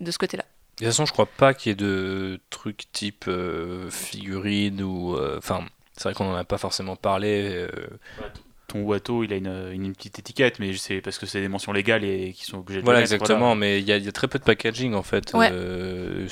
de 0.00 0.10
ce 0.10 0.18
côté-là. 0.18 0.44
De 0.74 0.78
toute 0.78 0.86
façon, 0.86 1.06
je 1.06 1.12
crois 1.12 1.26
pas 1.26 1.54
qu'il 1.54 1.70
y 1.70 1.72
ait 1.72 1.76
de 1.76 2.40
trucs 2.50 2.90
type 2.92 3.26
euh, 3.28 3.90
figurine 3.90 4.82
ou. 4.82 5.14
Euh, 5.14 5.38
enfin, 5.38 5.64
c'est 5.96 6.04
vrai 6.04 6.14
qu'on 6.14 6.32
en 6.32 6.34
a 6.34 6.42
pas 6.42 6.58
forcément 6.58 6.96
parlé. 6.96 7.48
Euh, 7.52 7.68
ton 8.66 8.82
Watto, 8.82 9.24
il 9.24 9.32
a 9.32 9.36
une, 9.36 9.70
une, 9.72 9.92
petite 9.94 10.18
étiquette, 10.18 10.58
mais 10.58 10.74
c'est 10.76 11.00
parce 11.00 11.18
que 11.18 11.26
c'est 11.26 11.40
des 11.40 11.48
mentions 11.48 11.72
légales 11.72 12.04
et 12.04 12.32
qui 12.32 12.44
sont 12.44 12.58
obligés 12.58 12.80
de 12.80 12.84
Voilà, 12.84 13.00
exactement, 13.00 13.54
mais 13.54 13.80
il 13.80 13.88
y, 13.88 13.92
y, 13.92 14.08
a 14.08 14.12
très 14.12 14.28
peu 14.28 14.38
de 14.38 14.44
packaging 14.44 14.94
en 14.94 15.02
fait. 15.02 15.32
Euh, 15.34 16.26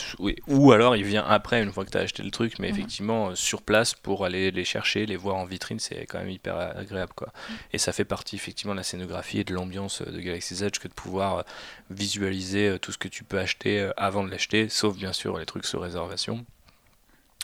ou 0.49 0.73
alors 0.73 0.97
il 0.97 1.05
vient 1.05 1.25
après, 1.27 1.63
une 1.63 1.73
fois 1.73 1.85
que 1.85 1.91
tu 1.91 1.99
as 1.99 2.03
acheté 2.03 2.23
le 2.23 2.31
truc, 2.31 2.59
mais 2.59 2.69
mhm. 2.69 2.75
effectivement, 2.75 3.29
euh, 3.29 3.35
sur 3.35 3.63
place 3.63 3.95
pour 3.95 4.25
aller 4.25 4.51
les 4.51 4.65
chercher, 4.65 5.07
les 5.07 5.17
voir 5.17 5.37
en 5.37 5.45
vitrine, 5.45 5.79
c'est 5.79 6.07
quand 6.07 6.19
même 6.19 6.31
hyper 6.31 6.57
agréable. 6.57 7.13
quoi. 7.15 7.29
Mhm. 7.29 7.57
Et 7.75 7.79
ça 7.79 7.93
fait 7.93 8.05
partie 8.05 8.37
effectivement 8.37 8.75
de 8.75 8.79
la 8.79 8.85
scénographie 8.85 9.41
et 9.41 9.45
de 9.45 9.55
l'ambiance 9.55 10.03
de 10.03 10.21
Galaxy's 10.21 10.63
Edge 10.63 10.79
que 10.79 10.89
de 10.89 10.95
pouvoir 10.95 11.39
euh, 11.39 11.43
visualiser 11.91 12.79
tout 12.81 12.93
ce 12.93 12.99
que 12.99 13.09
tu 13.09 13.25
peux 13.25 13.39
acheter 13.39 13.91
avant 13.97 14.25
de 14.25 14.31
l'acheter, 14.31 14.69
sauf 14.69 14.97
bien 14.97 15.13
sûr 15.13 15.39
les 15.39 15.47
trucs 15.47 15.67
sur 15.67 15.83
réservation. 15.83 16.45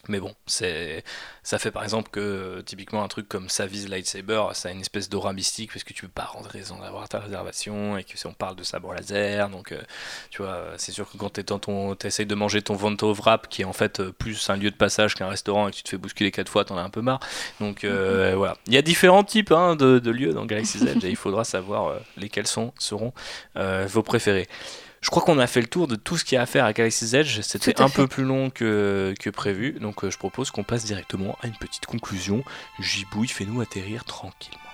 Mais 0.06 0.20
bon, 0.20 0.32
c'est 0.46 1.02
ça 1.42 1.58
fait 1.58 1.70
par 1.70 1.82
exemple 1.82 2.10
que 2.10 2.60
typiquement 2.64 3.02
un 3.02 3.08
truc 3.08 3.28
comme 3.28 3.48
Savi's 3.48 3.88
Lightsaber, 3.88 4.44
ça 4.52 4.68
a 4.68 4.72
une 4.72 4.80
espèce 4.80 5.08
d'aura 5.08 5.32
mystique 5.32 5.72
parce 5.72 5.82
que 5.82 5.92
tu 5.92 6.02
peux 6.02 6.12
pas 6.12 6.24
rentrer 6.24 6.62
sans 6.62 6.80
avoir 6.82 7.08
ta 7.08 7.18
réservation 7.18 7.98
et 7.98 8.04
que 8.04 8.16
si 8.16 8.26
on 8.26 8.32
parle 8.32 8.54
de 8.54 8.62
sabre 8.62 8.94
laser, 8.94 9.48
donc 9.50 9.72
euh, 9.72 9.82
tu 10.30 10.42
vois, 10.42 10.66
c'est 10.76 10.92
sûr 10.92 11.10
que 11.10 11.16
quand 11.16 11.32
tu 11.32 11.44
ton, 11.44 11.94
essayes 12.04 12.26
de 12.26 12.34
manger 12.34 12.62
ton 12.62 12.74
Vanto 12.74 13.12
Wrap 13.12 13.48
qui 13.48 13.62
est 13.62 13.64
en 13.64 13.72
fait 13.72 14.00
euh, 14.00 14.12
plus 14.12 14.48
un 14.50 14.56
lieu 14.56 14.70
de 14.70 14.76
passage 14.76 15.14
qu'un 15.14 15.28
restaurant 15.28 15.68
et 15.68 15.72
que 15.72 15.76
tu 15.76 15.82
te 15.82 15.88
fais 15.88 15.98
bousculer 15.98 16.30
quatre 16.30 16.50
fois, 16.50 16.64
t'en 16.64 16.78
as 16.78 16.82
un 16.82 16.90
peu 16.90 17.02
marre. 17.02 17.20
Donc 17.60 17.82
euh, 17.82 18.30
mhm. 18.30 18.36
voilà, 18.36 18.56
il 18.66 18.74
y 18.74 18.78
a 18.78 18.82
différents 18.82 19.24
types 19.24 19.50
hein, 19.50 19.74
de, 19.74 19.98
de, 19.98 20.10
lieux 20.10 20.32
dans 20.32 20.46
Galaxy's 20.46 20.82
Edge 20.82 21.04
et 21.04 21.10
il 21.10 21.16
faudra 21.16 21.44
savoir 21.44 21.98
lesquels 22.16 22.46
sont 22.46 22.72
seront 22.78 23.12
vos 23.56 24.02
préférés. 24.02 24.48
Je 25.00 25.10
crois 25.10 25.22
qu'on 25.22 25.38
a 25.38 25.46
fait 25.46 25.60
le 25.60 25.66
tour 25.66 25.86
de 25.86 25.96
tout 25.96 26.16
ce 26.16 26.24
qu'il 26.24 26.36
y 26.36 26.38
a 26.38 26.42
à 26.42 26.46
faire 26.46 26.64
à 26.64 26.72
Galaxy's 26.72 27.14
Edge. 27.14 27.40
C'était 27.42 27.80
un 27.80 27.88
peu 27.88 28.06
plus 28.06 28.24
long 28.24 28.50
que, 28.50 29.14
que 29.18 29.30
prévu, 29.30 29.72
donc 29.80 30.04
euh, 30.04 30.10
je 30.10 30.18
propose 30.18 30.50
qu'on 30.50 30.64
passe 30.64 30.84
directement 30.84 31.38
à 31.42 31.46
une 31.46 31.56
petite 31.56 31.86
conclusion. 31.86 32.42
Gibouille, 32.80 33.28
fais-nous 33.28 33.60
atterrir 33.60 34.04
tranquillement. 34.04 34.67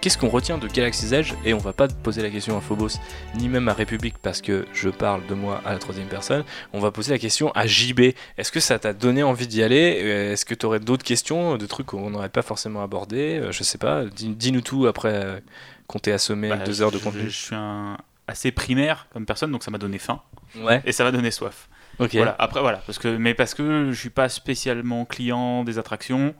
Qu'est-ce 0.00 0.18
qu'on 0.18 0.28
retient 0.28 0.58
de 0.58 0.66
Galaxy's 0.66 1.12
Edge 1.12 1.34
Et 1.44 1.54
on 1.54 1.58
va 1.58 1.72
pas 1.72 1.88
poser 1.88 2.22
la 2.22 2.30
question 2.30 2.56
à 2.56 2.60
Phobos, 2.60 2.98
ni 3.34 3.48
même 3.48 3.68
à 3.68 3.72
République, 3.72 4.16
parce 4.18 4.40
que 4.40 4.66
je 4.72 4.88
parle 4.88 5.26
de 5.26 5.34
moi 5.34 5.60
à 5.64 5.72
la 5.72 5.78
troisième 5.78 6.08
personne. 6.08 6.44
On 6.72 6.80
va 6.80 6.90
poser 6.90 7.12
la 7.12 7.18
question 7.18 7.50
à 7.52 7.66
JB. 7.66 8.00
Est-ce 8.38 8.52
que 8.52 8.60
ça 8.60 8.78
t'a 8.78 8.92
donné 8.92 9.22
envie 9.22 9.46
d'y 9.46 9.62
aller? 9.62 9.78
Est-ce 9.78 10.44
que 10.44 10.54
tu 10.54 10.66
aurais 10.66 10.80
d'autres 10.80 11.04
questions, 11.04 11.56
de 11.56 11.66
trucs 11.66 11.86
qu'on 11.86 12.10
n'aurait 12.10 12.28
pas 12.28 12.42
forcément 12.42 12.82
abordés? 12.82 13.42
Je 13.50 13.62
sais 13.62 13.78
pas, 13.78 14.04
dis-nous 14.06 14.62
tout 14.62 14.86
après 14.86 15.42
qu'on 15.86 15.98
t'ait 15.98 16.12
assommé 16.12 16.48
bah, 16.48 16.58
deux 16.58 16.82
heures 16.82 16.92
de 16.92 16.98
contenu. 16.98 17.22
Je, 17.22 17.28
je 17.28 17.38
suis 17.38 17.54
un 17.54 17.98
assez 18.26 18.52
primaire 18.52 19.08
comme 19.12 19.26
personne, 19.26 19.50
donc 19.50 19.62
ça 19.62 19.70
m'a 19.70 19.78
donné 19.78 19.98
faim. 19.98 20.22
Ouais. 20.56 20.80
Et 20.84 20.92
ça 20.92 21.04
m'a 21.04 21.10
donné 21.10 21.30
soif. 21.30 21.68
Voilà. 21.98 22.34
Après, 22.38 22.60
voilà, 22.60 22.78
parce 22.86 22.98
que, 22.98 23.08
mais 23.08 23.34
parce 23.34 23.52
que 23.52 23.90
je 23.90 23.98
suis 23.98 24.10
pas 24.10 24.28
spécialement 24.30 25.04
client 25.04 25.64
des 25.64 25.78
attractions 25.78 26.34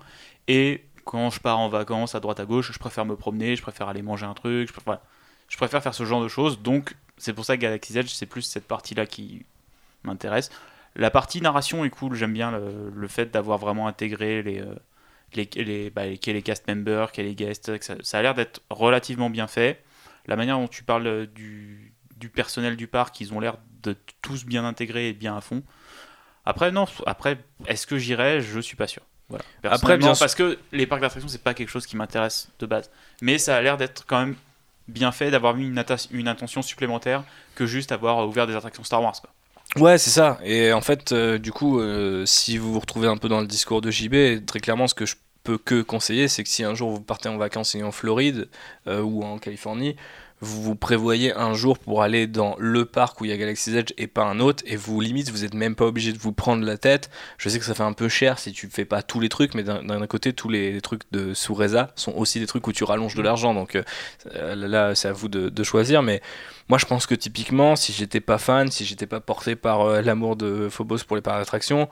et 0.49 0.85
quand 1.11 1.29
je 1.31 1.41
pars 1.41 1.59
en 1.59 1.69
vacances 1.69 2.15
à 2.15 2.21
droite 2.21 2.39
à 2.39 2.45
gauche, 2.45 2.71
je 2.73 2.79
préfère 2.79 3.05
me 3.05 3.17
promener, 3.17 3.57
je 3.57 3.63
préfère 3.63 3.89
aller 3.89 4.01
manger 4.01 4.27
un 4.27 4.35
truc, 4.35 4.69
je 4.69 5.57
préfère, 5.57 5.83
faire 5.83 5.93
ce 5.93 6.05
genre 6.05 6.23
de 6.23 6.29
choses. 6.29 6.63
Donc, 6.63 6.95
c'est 7.17 7.33
pour 7.33 7.45
ça 7.45 7.57
que 7.57 7.63
Galaxy's 7.63 7.97
Edge, 7.97 8.11
c'est 8.11 8.27
plus 8.27 8.43
cette 8.43 8.69
partie-là 8.69 9.07
qui 9.07 9.45
m'intéresse. 10.05 10.51
La 10.95 11.11
partie 11.11 11.41
narration 11.41 11.85
est 11.85 11.91
cool, 11.91 12.15
j'aime 12.15 12.33
bien 12.33 12.53
le, 12.53 13.09
fait 13.09 13.33
d'avoir 13.33 13.59
vraiment 13.59 13.89
intégré 13.89 14.45
les, 14.45 14.61
euh, 14.61 14.77
les, 15.35 15.91
bah, 15.91 16.07
les, 16.07 16.43
cast 16.43 16.69
members, 16.69 17.11
quels 17.11 17.27
les 17.27 17.35
guests, 17.35 17.73
ça, 17.83 18.19
a 18.19 18.23
l'air 18.23 18.37
d'être 18.37 18.63
relativement 18.71 19.31
bien 19.31 19.49
fait. 19.49 19.83
La 20.27 20.37
manière 20.37 20.59
dont 20.59 20.69
tu 20.69 20.85
parles 20.85 21.27
du, 21.27 21.93
du 22.19 22.29
personnel 22.29 22.77
du 22.77 22.87
parc, 22.87 23.21
ils 23.21 23.35
ont 23.35 23.41
l'air 23.41 23.57
de 23.83 23.97
tous 24.23 24.45
bien 24.45 24.65
intégrés 24.65 25.09
et 25.09 25.13
bien 25.13 25.37
à 25.37 25.41
fond. 25.41 25.65
Après, 26.45 26.71
non, 26.71 26.87
après, 27.05 27.37
est-ce 27.67 27.89
que 27.89 27.99
j'irai? 27.99 28.41
Je 28.41 28.61
suis 28.61 28.77
pas 28.77 28.87
sûr. 28.87 29.03
Voilà. 29.31 29.45
Après, 29.65 29.97
bien 29.97 30.13
parce 30.15 30.35
que 30.35 30.59
les 30.73 30.87
parcs 30.87 31.01
d'attractions, 31.01 31.29
c'est 31.29 31.43
pas 31.43 31.55
quelque 31.55 31.69
chose 31.69 31.87
qui 31.87 31.97
m'intéresse 31.97 32.49
de 32.59 32.67
base. 32.67 32.91
Mais 33.23 33.39
ça 33.39 33.57
a 33.57 33.63
l'air 33.63 33.77
d'être 33.77 34.05
quand 34.07 34.19
même 34.19 34.35
bien 34.89 35.13
fait, 35.13 35.31
d'avoir 35.31 35.55
mis 35.55 35.67
une, 35.67 35.83
une, 36.11 36.29
intention 36.29 36.63
supplémentaire 36.63 37.23
que 37.55 37.65
juste 37.65 37.93
avoir 37.93 38.27
ouvert 38.27 38.47
des 38.47 38.57
attractions 38.57 38.83
Star 38.83 39.03
Wars. 39.03 39.15
Quoi. 39.21 39.31
Ouais, 39.77 39.99
c'est 39.99 40.11
ça. 40.11 40.39
Et 40.43 40.73
en 40.73 40.81
fait, 40.81 41.13
euh, 41.13 41.39
du 41.39 41.53
coup, 41.53 41.79
euh, 41.79 42.27
si 42.27 42.59
vous 42.59 42.73
vous 42.73 42.81
retrouvez 42.81 43.07
un 43.07 43.17
peu 43.17 43.29
dans 43.29 43.41
le 43.41 43.47
discours 43.47 43.81
de 43.81 43.91
JB, 43.91 44.45
très 44.45 44.59
clairement, 44.59 44.89
ce 44.89 44.95
que 44.95 45.07
je 45.07 45.15
peux 45.45 45.59
que 45.59 45.83
conseiller, 45.83 46.27
c'est 46.27 46.43
que 46.43 46.49
si 46.49 46.65
un 46.65 46.75
jour 46.75 46.91
vous 46.91 47.01
partez 47.01 47.29
en 47.29 47.37
vacances 47.37 47.77
en 47.77 47.93
Floride 47.93 48.49
euh, 48.89 49.01
ou 49.01 49.23
en 49.23 49.39
Californie, 49.39 49.95
vous 50.41 50.63
vous 50.63 50.75
prévoyez 50.75 51.35
un 51.35 51.53
jour 51.53 51.79
pour 51.79 52.03
aller 52.03 52.27
dans 52.27 52.57
le 52.59 52.87
parc 52.87 53.21
où 53.21 53.27
il 53.27 53.31
y 53.31 53.35
a 53.35 53.37
Galaxy's 53.37 53.75
Edge 53.75 53.93
et 53.99 54.07
pas 54.07 54.25
un 54.25 54.41
autre, 54.41 54.63
et 54.67 54.77
vous 54.77 55.01
limite, 55.01 55.31
vous 55.31 55.43
n'êtes 55.43 55.55
même 55.55 55.75
pas 55.75 55.85
obligé 55.85 56.13
de 56.13 56.19
vous 56.19 56.33
prendre 56.33 56.65
la 56.65 56.79
tête. 56.79 57.11
Je 57.37 57.49
sais 57.49 57.59
que 57.59 57.65
ça 57.65 57.75
fait 57.75 57.83
un 57.83 57.93
peu 57.93 58.09
cher 58.09 58.39
si 58.39 58.53
tu 58.53 58.69
fais 58.69 58.87
pas 58.87 59.03
tous 59.03 59.21
les 59.21 59.29
trucs, 59.29 59.55
mais 59.55 59.63
d'un 59.63 60.07
côté, 60.07 60.33
tous 60.33 60.49
les, 60.49 60.81
trucs 60.81 61.03
de 61.13 61.35
sous 61.35 61.55
Reza 61.55 61.91
sont 61.95 62.13
aussi 62.13 62.41
des 62.41 62.47
trucs 62.47 62.67
où 62.67 62.73
tu 62.73 62.85
rallonges 62.85 63.15
de 63.15 63.23
l'argent, 63.23 63.53
donc 63.53 63.77
euh, 63.77 64.55
là, 64.55 64.95
c'est 64.95 65.09
à 65.09 65.13
vous 65.13 65.29
de, 65.29 65.63
choisir. 65.63 66.03
Mais 66.03 66.23
moi, 66.71 66.79
je 66.79 66.87
pense 66.87 67.07
que 67.07 67.15
typiquement, 67.15 67.77
si 67.77 67.93
j'étais 67.93 68.21
pas 68.21 68.39
fan, 68.39 68.71
si 68.71 68.87
j'étais 68.87 69.07
pas 69.07 69.21
porté 69.21 69.57
par 69.57 69.83
euh, 69.83 70.01
l'amour 70.01 70.37
de 70.37 70.69
Phobos 70.71 71.05
pour 71.07 71.17
les 71.17 71.23
parcs 71.23 71.39
d'attractions, 71.39 71.89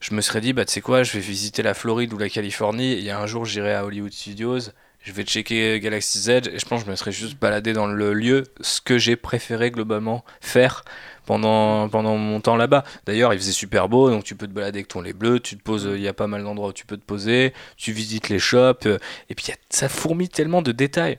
je 0.00 0.14
me 0.14 0.20
serais 0.20 0.42
dit, 0.42 0.52
bah 0.52 0.66
tu 0.66 0.74
sais 0.74 0.80
quoi, 0.82 1.02
je 1.02 1.12
vais 1.14 1.20
visiter 1.20 1.62
la 1.62 1.74
Floride 1.74 2.12
ou 2.12 2.18
la 2.18 2.28
Californie, 2.28 2.92
et 2.92 2.98
il 2.98 3.04
y 3.04 3.10
a 3.10 3.18
un 3.18 3.26
jour, 3.26 3.46
j'irai 3.46 3.74
à 3.74 3.84
Hollywood 3.84 4.12
Studios 4.12 4.70
je 5.00 5.12
vais 5.12 5.22
checker 5.22 5.80
Galaxy 5.80 6.30
Edge 6.30 6.48
et 6.48 6.58
je 6.58 6.66
pense 6.66 6.80
que 6.80 6.86
je 6.86 6.90
me 6.90 6.96
serais 6.96 7.12
juste 7.12 7.38
baladé 7.38 7.72
dans 7.72 7.86
le 7.86 8.12
lieu, 8.12 8.44
ce 8.60 8.80
que 8.80 8.98
j'ai 8.98 9.16
préféré 9.16 9.70
globalement 9.70 10.24
faire 10.40 10.84
pendant, 11.26 11.88
pendant 11.88 12.16
mon 12.16 12.40
temps 12.40 12.56
là-bas. 12.56 12.84
D'ailleurs, 13.06 13.32
il 13.32 13.38
faisait 13.38 13.52
super 13.52 13.88
beau, 13.88 14.10
donc 14.10 14.24
tu 14.24 14.34
peux 14.34 14.46
te 14.46 14.52
balader 14.52 14.78
avec 14.78 14.88
ton 14.88 15.00
lait 15.00 15.12
bleu, 15.12 15.40
tu 15.40 15.56
te 15.56 15.62
poses, 15.62 15.88
il 15.94 16.00
y 16.00 16.08
a 16.08 16.14
pas 16.14 16.26
mal 16.26 16.42
d'endroits 16.42 16.70
où 16.70 16.72
tu 16.72 16.86
peux 16.86 16.96
te 16.96 17.04
poser, 17.04 17.52
tu 17.76 17.92
visites 17.92 18.28
les 18.28 18.38
shops, 18.38 18.86
euh, 18.86 18.98
et 19.28 19.34
puis 19.34 19.46
ça 19.70 19.88
fourmille 19.88 20.28
tellement 20.28 20.62
de 20.62 20.72
détails 20.72 21.18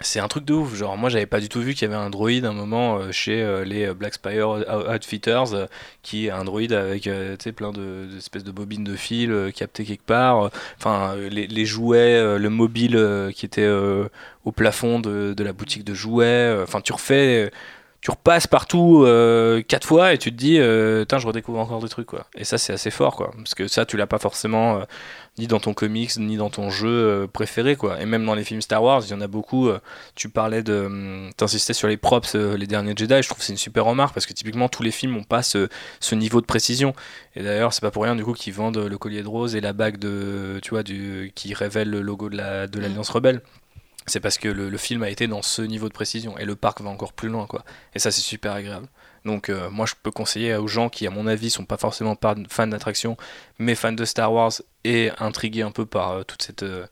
c'est 0.00 0.20
un 0.20 0.28
truc 0.28 0.44
de 0.44 0.52
ouf. 0.52 0.74
Genre, 0.74 0.96
moi, 0.98 1.08
j'avais 1.08 1.26
pas 1.26 1.40
du 1.40 1.48
tout 1.48 1.60
vu 1.60 1.72
qu'il 1.74 1.88
y 1.88 1.92
avait 1.92 2.00
un 2.00 2.10
droïde 2.10 2.44
un 2.44 2.52
moment 2.52 2.98
euh, 2.98 3.12
chez 3.12 3.42
euh, 3.42 3.64
les 3.64 3.92
Black 3.94 4.14
Spire 4.14 4.50
Outfitters, 4.94 5.54
euh, 5.54 5.66
qui 6.02 6.26
est 6.26 6.30
un 6.30 6.44
droïde 6.44 6.74
avec 6.74 7.08
plein 7.56 7.72
de, 7.72 8.06
de, 8.32 8.40
de 8.40 8.50
bobines 8.50 8.84
de 8.84 8.94
fil 8.94 9.52
captées 9.54 9.84
quelque 9.84 10.04
part. 10.04 10.50
Enfin, 10.78 11.16
les, 11.16 11.46
les, 11.46 11.64
jouets, 11.64 12.38
le 12.38 12.50
mobile 12.50 13.30
qui 13.34 13.46
était 13.46 13.68
au 14.44 14.52
plafond 14.52 15.00
de, 15.00 15.34
de, 15.34 15.44
la 15.44 15.52
boutique 15.52 15.84
de 15.84 15.94
jouets. 15.94 16.56
Enfin, 16.62 16.80
tu 16.80 16.92
refais 16.92 17.50
tu 18.00 18.10
repasses 18.10 18.46
partout 18.46 19.02
euh, 19.04 19.62
quatre 19.62 19.86
fois 19.86 20.12
et 20.12 20.18
tu 20.18 20.30
te 20.30 20.36
dis, 20.36 20.58
euh, 20.58 21.04
je 21.10 21.26
redécouvre 21.26 21.58
encore 21.58 21.80
des 21.80 21.88
trucs, 21.88 22.06
quoi. 22.06 22.26
Et 22.36 22.44
ça, 22.44 22.58
c'est 22.58 22.72
assez 22.72 22.90
fort, 22.90 23.16
quoi. 23.16 23.32
Parce 23.36 23.54
que 23.54 23.68
ça, 23.68 23.84
tu 23.84 23.96
l'as 23.96 24.06
pas 24.06 24.18
forcément 24.18 24.76
euh, 24.76 24.84
ni 25.38 25.46
dans 25.46 25.60
ton 25.60 25.74
comics, 25.74 26.16
ni 26.18 26.36
dans 26.36 26.50
ton 26.50 26.70
jeu 26.70 27.26
préféré, 27.32 27.74
quoi. 27.76 28.00
Et 28.00 28.06
même 28.06 28.24
dans 28.24 28.34
les 28.34 28.44
films 28.44 28.60
Star 28.60 28.82
Wars, 28.82 29.02
il 29.04 29.10
y 29.10 29.14
en 29.14 29.20
a 29.20 29.26
beaucoup. 29.26 29.70
tu 30.14 30.28
parlais 30.28 30.62
de. 30.62 30.84
Hum, 30.86 31.30
t'insistais 31.36 31.72
sur 31.72 31.88
les 31.88 31.96
props, 31.96 32.34
les 32.34 32.66
derniers 32.66 32.94
Jedi. 32.96 33.22
Je 33.22 33.28
trouve 33.28 33.38
que 33.38 33.44
c'est 33.44 33.52
une 33.52 33.58
super 33.58 33.84
remarque 33.84 34.14
parce 34.14 34.26
que 34.26 34.32
typiquement, 34.32 34.68
tous 34.68 34.82
les 34.82 34.92
films 34.92 35.16
ont 35.16 35.24
pas 35.24 35.42
ce, 35.42 35.68
ce 36.00 36.14
niveau 36.14 36.40
de 36.40 36.46
précision. 36.46 36.94
Et 37.34 37.42
d'ailleurs, 37.42 37.72
c'est 37.72 37.80
pas 37.82 37.90
pour 37.90 38.04
rien, 38.04 38.14
du 38.14 38.24
coup, 38.24 38.34
qu'ils 38.34 38.54
vendent 38.54 38.78
le 38.78 38.98
collier 38.98 39.22
de 39.22 39.28
rose 39.28 39.56
et 39.56 39.60
la 39.60 39.72
bague 39.72 39.98
de. 39.98 40.60
Tu 40.62 40.70
vois, 40.70 40.82
du, 40.82 41.32
qui 41.34 41.54
révèle 41.54 41.90
le 41.90 42.02
logo 42.02 42.28
de 42.28 42.36
l'Alliance 42.36 43.08
la, 43.08 43.12
de 43.12 43.12
Rebelle 43.12 43.42
c'est 44.06 44.20
parce 44.20 44.38
que 44.38 44.48
le, 44.48 44.76
film 44.78 45.02
a 45.02 45.10
été 45.10 45.26
dans 45.26 45.42
ce 45.42 45.62
niveau 45.62 45.88
de 45.88 45.92
précision 45.92 46.38
et 46.38 46.44
le 46.44 46.54
parc 46.54 46.80
va 46.80 46.90
encore 46.90 47.12
plus 47.12 47.28
loin 47.28 47.46
quoi. 47.46 47.64
Et 47.94 47.98
ça 47.98 48.10
c'est 48.10 48.20
super 48.20 48.52
agréable. 48.52 48.86
Donc 49.24 49.48
euh, 49.48 49.68
moi 49.70 49.86
je 49.86 49.94
peux 50.00 50.12
conseiller 50.12 50.54
aux 50.54 50.68
gens 50.68 50.88
qui 50.88 51.06
à 51.06 51.10
mon 51.10 51.26
avis 51.26 51.50
sont 51.50 51.64
pas 51.64 51.76
forcément 51.76 52.16
fans 52.48 52.66
d'attraction 52.68 53.16
mais 53.58 53.74
fans 53.74 53.92
de 53.92 54.04
Star 54.04 54.32
Wars 54.32 54.52
et 54.84 55.10
intrigués 55.18 55.62
un 55.62 55.72
peu 55.72 55.86
par 55.86 56.10
euh, 56.12 56.22
toute 56.22 56.42
cette 56.42 56.62
euh, 56.62 56.86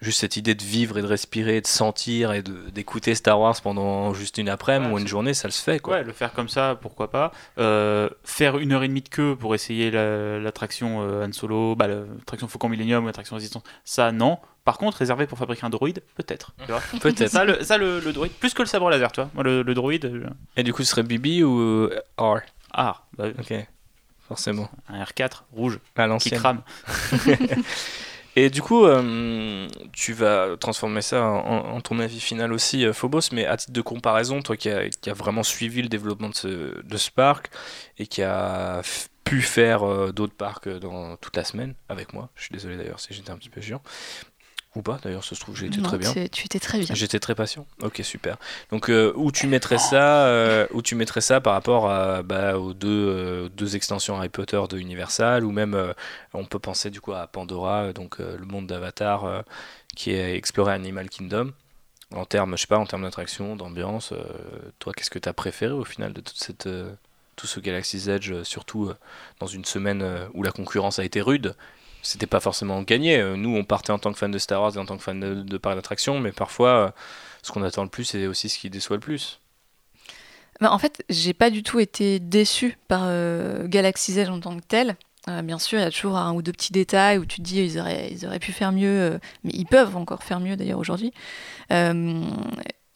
juste 0.00 0.20
cette 0.20 0.38
idée 0.38 0.54
de 0.54 0.62
vivre 0.62 0.96
et 0.96 1.02
de 1.02 1.06
respirer, 1.06 1.60
de 1.60 1.66
sentir 1.66 2.32
et 2.32 2.42
d'écouter 2.42 3.14
Star 3.14 3.38
Wars 3.38 3.60
pendant 3.62 4.14
juste 4.14 4.38
une 4.38 4.48
après-midi 4.48 4.94
ou 4.94 4.98
une 4.98 5.06
journée, 5.06 5.34
ça 5.34 5.50
se 5.50 5.62
fait 5.62 5.78
quoi. 5.78 5.98
Ouais, 5.98 6.04
le 6.04 6.14
faire 6.14 6.32
comme 6.32 6.48
ça, 6.48 6.78
pourquoi 6.80 7.10
pas. 7.10 7.32
faire 8.24 8.56
une 8.56 8.72
heure 8.72 8.82
et 8.82 8.88
demie 8.88 9.02
de 9.02 9.10
queue 9.10 9.36
pour 9.36 9.54
essayer 9.54 9.90
l'attraction 9.90 11.00
Han 11.00 11.32
Solo, 11.32 11.76
bah, 11.76 11.86
l'attraction 11.86 12.48
Faucon 12.48 12.70
Millennium, 12.70 13.04
l'attraction 13.04 13.36
Résistance, 13.36 13.62
ça 13.84 14.10
non. 14.10 14.38
Par 14.64 14.78
contre, 14.78 14.98
réservé 14.98 15.26
pour 15.26 15.38
fabriquer 15.38 15.64
un 15.64 15.70
droïde, 15.70 16.02
peut-être. 16.16 16.52
peut-être. 17.00 17.30
Ça, 17.30 17.44
le, 17.44 17.62
ça 17.62 17.78
le, 17.78 18.00
droïde, 18.12 18.32
plus 18.32 18.54
que 18.54 18.62
le 18.62 18.66
sabre 18.66 18.90
laser, 18.90 19.10
tu 19.12 19.20
vois. 19.20 19.30
Moi, 19.34 19.44
le, 19.44 19.74
droïde. 19.74 20.30
Et 20.56 20.62
du 20.62 20.72
coup, 20.72 20.82
ce 20.82 20.90
serait 20.90 21.02
BB 21.02 21.42
ou 21.42 21.60
euh, 21.60 22.02
R? 22.18 22.40
R. 22.74 23.04
Bah, 23.16 23.28
ok. 23.38 23.54
Forcément. 24.28 24.70
Un 24.88 25.02
R4 25.02 25.42
rouge. 25.52 25.80
À 25.96 26.16
Qui 26.18 26.30
crame. 26.30 26.62
Et 28.36 28.48
du 28.48 28.62
coup, 28.62 28.84
euh, 28.84 29.66
tu 29.92 30.12
vas 30.12 30.56
transformer 30.56 31.02
ça 31.02 31.24
en, 31.24 31.80
ton 31.80 31.98
avis 31.98 32.20
final 32.20 32.52
aussi, 32.52 32.86
euh, 32.86 32.92
Phobos, 32.92 33.32
mais 33.32 33.44
à 33.44 33.56
titre 33.56 33.72
de 33.72 33.80
comparaison, 33.80 34.40
toi 34.40 34.56
qui 34.56 34.70
as 34.70 34.88
a 35.06 35.12
vraiment 35.12 35.42
suivi 35.42 35.82
le 35.82 35.88
développement 35.88 36.28
de 36.28 36.36
ce, 36.36 36.80
de 36.80 36.96
ce 36.96 37.10
parc 37.10 37.50
et 37.98 38.06
qui 38.06 38.22
a 38.22 38.82
pu 39.24 39.42
faire 39.42 40.12
d'autres 40.12 40.34
parcs 40.34 40.68
dans 40.68 41.16
toute 41.16 41.36
la 41.36 41.42
semaine 41.42 41.74
avec 41.88 42.12
moi, 42.12 42.30
je 42.36 42.42
suis 42.42 42.52
désolé 42.52 42.76
d'ailleurs 42.76 43.00
si 43.00 43.12
j'étais 43.12 43.30
un 43.30 43.36
petit 43.36 43.50
peu 43.50 43.60
chiant, 43.60 43.82
ou 44.76 44.82
pas, 44.82 45.00
d'ailleurs, 45.02 45.24
ça 45.24 45.34
se 45.34 45.40
trouve, 45.40 45.56
j'ai 45.56 45.66
été 45.66 45.82
très 45.82 45.98
bien. 45.98 46.12
Tu 46.30 46.46
étais 46.46 46.60
très 46.60 46.78
bien. 46.78 46.94
J'étais 46.94 47.18
très 47.18 47.34
patient. 47.34 47.66
Ok, 47.82 48.00
super. 48.04 48.36
Donc, 48.70 48.88
euh, 48.88 49.12
où 49.16 49.32
tu 49.32 49.48
mettrais 49.48 49.78
ça, 49.78 50.26
euh, 50.26 50.66
où 50.70 50.80
tu 50.80 50.94
mettrais 50.94 51.20
ça 51.20 51.40
par 51.40 51.54
rapport 51.54 51.90
à, 51.90 52.22
bah, 52.22 52.56
aux 52.56 52.72
deux, 52.72 52.88
euh, 52.88 53.48
deux 53.48 53.74
extensions 53.74 54.16
Harry 54.16 54.28
Potter 54.28 54.60
de 54.68 54.78
Universal, 54.78 55.44
ou 55.44 55.50
même, 55.50 55.76
on 56.34 56.44
peut 56.44 56.60
penser 56.60 56.90
du 56.90 57.00
coup 57.00 57.12
à 57.12 57.26
Pandora, 57.26 57.92
donc 57.92 58.18
le 58.18 58.44
monde 58.46 58.68
d'Avatar, 58.68 59.42
qui 59.96 60.12
est 60.12 60.36
exploré 60.36 60.72
Animal 60.72 61.08
Kingdom. 61.08 61.52
En 62.14 62.24
termes, 62.24 62.56
je 62.56 62.62
sais 62.62 62.66
pas, 62.68 62.78
en 62.78 62.86
termes 62.86 63.02
d'attraction, 63.02 63.56
d'ambiance, 63.56 64.12
toi, 64.78 64.92
qu'est-ce 64.92 65.10
que 65.10 65.18
tu 65.18 65.28
as 65.28 65.32
préféré 65.32 65.72
au 65.72 65.84
final 65.84 66.12
de 66.12 66.20
toute 66.20 66.38
cette, 66.38 66.68
tout 67.34 67.46
ce 67.48 67.58
Galaxy's 67.58 68.06
Edge, 68.06 68.42
surtout 68.44 68.92
dans 69.40 69.46
une 69.48 69.64
semaine 69.64 70.28
où 70.34 70.44
la 70.44 70.52
concurrence 70.52 71.00
a 71.00 71.04
été 71.04 71.20
rude 71.20 71.56
c'était 72.02 72.26
pas 72.26 72.40
forcément 72.40 72.82
gagné. 72.82 73.18
Euh, 73.18 73.36
nous, 73.36 73.54
on 73.54 73.64
partait 73.64 73.92
en 73.92 73.98
tant 73.98 74.12
que 74.12 74.18
fan 74.18 74.30
de 74.30 74.38
Star 74.38 74.60
Wars 74.60 74.76
et 74.76 74.78
en 74.78 74.86
tant 74.86 74.96
que 74.96 75.02
fan 75.02 75.20
de, 75.20 75.34
de 75.34 75.58
parcs 75.58 75.76
d'attraction, 75.76 76.20
mais 76.20 76.32
parfois, 76.32 76.68
euh, 76.68 76.90
ce 77.42 77.52
qu'on 77.52 77.62
attend 77.62 77.82
le 77.82 77.88
plus, 77.88 78.04
c'est 78.04 78.26
aussi 78.26 78.48
ce 78.48 78.58
qui 78.58 78.70
déçoit 78.70 78.96
le 78.96 79.00
plus. 79.00 79.40
Bah, 80.60 80.72
en 80.72 80.78
fait, 80.78 81.04
j'ai 81.08 81.32
pas 81.32 81.50
du 81.50 81.62
tout 81.62 81.80
été 81.80 82.18
déçu 82.18 82.76
par 82.88 83.02
euh, 83.04 83.66
Galaxy 83.66 84.18
Edge 84.18 84.28
en 84.28 84.40
tant 84.40 84.56
que 84.56 84.64
tel. 84.66 84.96
bien 85.26 85.58
sûr, 85.58 85.78
il 85.78 85.82
y 85.82 85.84
a 85.84 85.90
toujours 85.90 86.16
un 86.16 86.32
ou 86.34 86.42
deux 86.42 86.52
petits 86.52 86.72
détails 86.72 87.18
où 87.18 87.24
tu 87.24 87.36
te 87.38 87.42
dis 87.42 87.62
ils 87.62 87.78
auraient, 87.78 88.10
ils 88.10 88.26
auraient 88.26 88.38
pu 88.38 88.52
faire 88.52 88.72
mieux, 88.72 89.18
mais 89.44 89.52
ils 89.54 89.66
peuvent 89.66 89.96
encore 89.96 90.22
faire 90.22 90.40
mieux 90.40 90.56
d'ailleurs 90.56 90.78
aujourd'hui. 90.78 91.12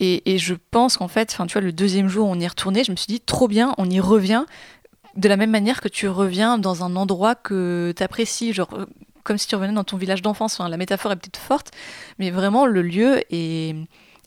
Et, 0.00 0.34
et, 0.34 0.38
je 0.38 0.54
pense 0.72 0.96
qu'en 0.96 1.06
fait, 1.06 1.36
tu 1.46 1.52
vois, 1.52 1.62
le 1.62 1.72
deuxième 1.72 2.08
jour, 2.08 2.28
on 2.28 2.38
y 2.38 2.42
est 2.42 2.48
retourné, 2.48 2.82
je 2.82 2.90
me 2.90 2.96
suis 2.96 3.06
dit 3.06 3.20
trop 3.20 3.46
bien, 3.46 3.74
on 3.78 3.88
y 3.88 4.00
revient 4.00 4.44
de 5.16 5.28
la 5.28 5.36
même 5.36 5.50
manière 5.50 5.80
que 5.80 5.88
tu 5.88 6.08
reviens 6.08 6.58
dans 6.58 6.84
un 6.84 6.96
endroit 6.96 7.34
que 7.34 7.92
tu 7.96 8.02
apprécies, 8.02 8.52
genre 8.52 8.70
euh, 8.74 8.86
comme 9.22 9.38
si 9.38 9.46
tu 9.46 9.54
revenais 9.54 9.72
dans 9.72 9.84
ton 9.84 9.96
village 9.96 10.22
d'enfance. 10.22 10.58
La 10.58 10.76
métaphore 10.76 11.12
est 11.12 11.16
peut-être 11.16 11.38
forte, 11.38 11.70
mais 12.18 12.30
vraiment 12.30 12.66
le 12.66 12.82
lieu 12.82 13.22
est, 13.30 13.74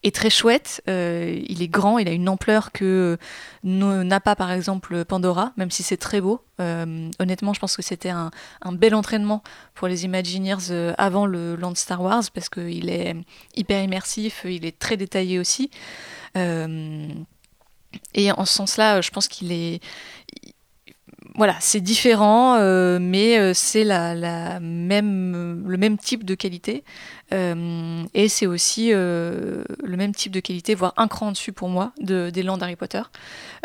est 0.03 0.15
très 0.15 0.31
chouette. 0.31 0.81
il 0.87 1.61
est 1.61 1.67
grand, 1.67 1.99
il 1.99 2.07
a 2.07 2.11
une 2.11 2.27
ampleur 2.27 2.71
que 2.71 3.17
n'a 3.63 4.19
pas 4.19 4.35
par 4.35 4.51
exemple 4.51 5.05
Pandora, 5.05 5.53
même 5.55 5.69
si 5.69 5.83
c'est 5.83 5.97
très 5.97 6.19
beau. 6.19 6.41
honnêtement, 6.57 7.53
je 7.53 7.59
pense 7.59 7.77
que 7.77 7.83
c'était 7.83 8.09
un, 8.09 8.31
bel 8.71 8.95
entraînement 8.95 9.43
pour 9.75 9.87
les 9.87 10.05
Imagineers 10.05 10.93
avant 10.97 11.27
le 11.27 11.55
Land 11.55 11.75
Star 11.75 12.01
Wars 12.01 12.23
parce 12.33 12.49
qu'il 12.49 12.89
est 12.89 13.15
hyper 13.55 13.83
immersif, 13.83 14.45
il 14.45 14.65
est 14.65 14.79
très 14.79 14.97
détaillé 14.97 15.37
aussi. 15.37 15.69
et 16.35 18.31
en 18.31 18.45
ce 18.45 18.53
sens-là, 18.53 19.01
je 19.01 19.11
pense 19.11 19.27
qu'il 19.27 19.51
est 19.51 19.79
voilà, 21.37 21.55
c'est 21.59 21.81
différent, 21.81 22.55
euh, 22.55 22.97
mais 22.99 23.37
euh, 23.37 23.53
c'est 23.53 23.83
la, 23.83 24.59
même, 24.59 25.63
le 25.67 25.77
même 25.77 25.99
type 25.99 26.25
de 26.25 26.33
qualité. 26.33 26.83
Euh, 27.31 28.03
et 28.15 28.27
c'est 28.27 28.47
aussi 28.47 28.89
le 28.91 29.63
même 29.85 30.15
type 30.15 30.31
de 30.31 30.39
qualité, 30.39 30.73
voire 30.73 30.93
un 30.97 31.07
cran 31.07 31.31
dessus 31.31 31.51
pour 31.51 31.69
moi, 31.69 31.91
de, 32.01 32.31
des 32.31 32.41
lands 32.41 32.57
d'Harry 32.57 32.75
Potter. 32.75 33.01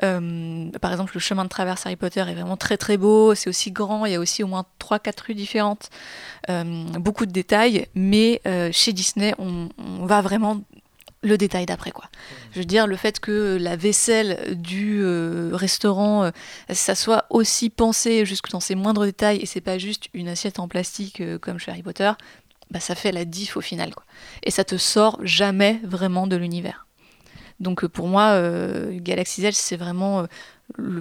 par 0.01 0.91
exemple, 0.93 1.13
le 1.15 1.21
chemin 1.21 1.45
de 1.45 1.49
traverse 1.49 1.87
Harry 1.87 1.97
Potter 1.97 2.21
est 2.21 2.35
vraiment 2.35 2.59
très 2.59 2.77
très 2.77 2.99
beau, 2.99 3.35
c'est 3.35 3.49
aussi 3.49 3.71
grand, 3.71 4.05
il 4.05 4.13
y 4.13 4.17
a 4.17 4.21
aussi 4.21 4.43
au 4.43 4.49
moins 4.49 4.67
3-4 4.79 5.29
rues 5.29 5.35
différentes, 5.35 5.89
beaucoup 6.99 7.25
de 7.25 7.33
détails, 7.33 7.87
mais 7.95 8.43
chez 8.73 8.93
Disney, 8.93 9.35
on 9.39 9.69
va 10.05 10.21
vraiment 10.21 10.61
le 11.23 11.39
détail 11.39 11.67
d'après 11.67 11.93
quoi. 11.93 12.07
Je 12.53 12.59
veux 12.59 12.65
dire 12.65 12.87
le 12.87 12.97
fait 12.97 13.21
que 13.21 13.57
la 13.61 13.77
vaisselle 13.77 14.57
du 14.61 15.03
euh, 15.03 15.51
restaurant 15.53 16.25
euh, 16.25 16.31
ça 16.71 16.95
soit 16.95 17.27
aussi 17.31 17.71
pensé 17.71 18.27
jusque 18.27 18.51
dans 18.51 18.61
ses 18.61 18.75
moindres 18.75 19.05
détails 19.05 19.39
et 19.39 19.47
c'est 19.47 19.61
pas 19.61 19.79
juste 19.79 20.09
une 20.15 20.29
assiette 20.29 20.59
en 20.59 20.69
plastique 20.69 21.21
euh, 21.21 21.39
comme 21.39 21.59
chez 21.59 21.71
Harry 21.71 21.83
Potter, 21.83 22.11
bah 22.71 22.81
ça 22.81 22.95
fait 22.95 23.13
la 23.13 23.25
diff 23.25 23.57
au 23.57 23.61
final 23.61 23.95
quoi. 23.95 24.05
Et 24.43 24.51
ça 24.51 24.65
te 24.65 24.77
sort 24.77 25.19
jamais 25.23 25.81
vraiment 25.85 26.27
de 26.27 26.37
l'univers. 26.37 26.87
Donc 27.61 27.87
pour 27.87 28.09
moi 28.09 28.43
Galaxy 28.91 29.47
Edge 29.47 29.55
c'est 29.55 29.77
vraiment 29.77 30.27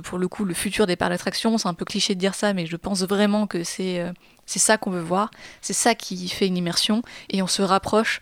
pour 0.03 0.19
le 0.19 0.27
coup 0.27 0.45
le 0.45 0.53
futur 0.53 0.85
des 0.85 0.95
parcs 0.95 1.09
d'attraction, 1.09 1.57
c'est 1.57 1.67
un 1.67 1.73
peu 1.73 1.85
cliché 1.85 2.13
de 2.13 2.19
dire 2.19 2.35
ça 2.35 2.53
mais 2.53 2.67
je 2.67 2.75
pense 2.75 3.01
vraiment 3.01 3.47
que 3.47 3.63
c'est 3.63 4.05
c'est 4.45 4.59
ça 4.59 4.77
qu'on 4.77 4.91
veut 4.91 5.01
voir, 5.01 5.31
c'est 5.61 5.73
ça 5.73 5.95
qui 5.95 6.27
fait 6.29 6.45
une 6.45 6.57
immersion 6.57 7.01
et 7.29 7.41
on 7.41 7.47
se 7.47 7.63
rapproche 7.63 8.21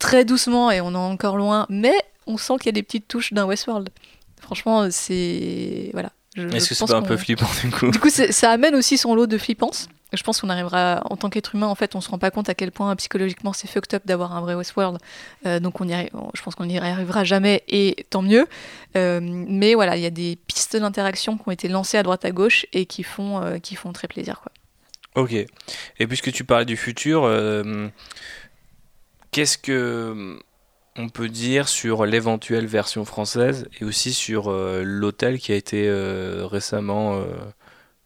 très 0.00 0.24
doucement 0.24 0.72
et 0.72 0.80
on 0.80 0.92
est 0.92 0.96
encore 0.96 1.36
loin, 1.36 1.66
mais 1.68 1.94
on 2.26 2.36
sent 2.36 2.54
qu'il 2.58 2.66
y 2.66 2.70
a 2.70 2.72
des 2.72 2.82
petites 2.82 3.06
touches 3.06 3.32
d'un 3.32 3.46
Westworld. 3.46 3.90
Franchement, 4.40 4.90
c'est. 4.90 5.90
Voilà. 5.92 6.10
Est-ce 6.36 6.68
que 6.68 6.74
c'est 6.74 6.86
pas 6.86 6.96
un 6.96 7.02
peu 7.02 7.16
flippant 7.16 7.48
du 7.62 7.70
coup 7.70 7.90
Du 7.90 8.00
coup, 8.00 8.10
ça 8.10 8.50
amène 8.50 8.74
aussi 8.74 8.98
son 8.98 9.14
lot 9.14 9.26
de 9.26 9.38
flippance. 9.38 9.88
Je 10.12 10.22
pense 10.24 10.40
qu'on 10.40 10.48
arrivera, 10.48 11.02
en 11.08 11.16
tant 11.16 11.30
qu'être 11.30 11.54
humain, 11.54 11.68
en 11.68 11.76
fait, 11.76 11.94
on 11.94 12.00
se 12.00 12.10
rend 12.10 12.18
pas 12.18 12.32
compte 12.32 12.48
à 12.48 12.54
quel 12.54 12.72
point 12.72 12.94
psychologiquement 12.96 13.52
c'est 13.52 13.68
fucked 13.68 13.94
up 13.94 14.02
d'avoir 14.04 14.34
un 14.34 14.40
vrai 14.40 14.54
Westworld. 14.54 14.98
Euh, 15.46 15.60
donc 15.60 15.80
on 15.80 15.88
y 15.88 15.92
je 16.34 16.42
pense 16.42 16.56
qu'on 16.56 16.66
n'y 16.66 16.78
arrivera 16.78 17.22
jamais 17.22 17.62
et 17.68 18.06
tant 18.10 18.22
mieux. 18.22 18.48
Euh, 18.96 19.20
mais 19.22 19.74
voilà, 19.74 19.96
il 19.96 20.02
y 20.02 20.06
a 20.06 20.10
des 20.10 20.36
pistes 20.48 20.76
d'interaction 20.76 21.36
qui 21.36 21.44
ont 21.46 21.52
été 21.52 21.68
lancées 21.68 21.96
à 21.96 22.02
droite 22.02 22.24
à 22.24 22.32
gauche 22.32 22.66
et 22.72 22.86
qui 22.86 23.04
font, 23.04 23.40
euh, 23.40 23.58
qui 23.58 23.76
font 23.76 23.92
très 23.92 24.08
plaisir. 24.08 24.40
Quoi. 24.40 24.52
Ok. 25.22 25.32
Et 25.32 26.06
puisque 26.08 26.32
tu 26.32 26.44
parlais 26.44 26.64
du 26.64 26.76
futur, 26.76 27.22
Qu'est-ce 29.30 29.58
que 29.58 30.38
on 30.96 31.08
peut 31.08 31.28
dire 31.28 31.68
sur 31.68 32.04
l'éventuelle 32.04 32.66
version 32.66 33.04
française 33.04 33.68
et 33.80 33.84
aussi 33.84 34.12
sur 34.12 34.48
euh, 34.50 34.82
l'hôtel 34.84 35.38
qui 35.38 35.52
a 35.52 35.56
été 35.56 35.88
euh, 35.88 36.46
récemment 36.46 37.14
euh, 37.14 37.24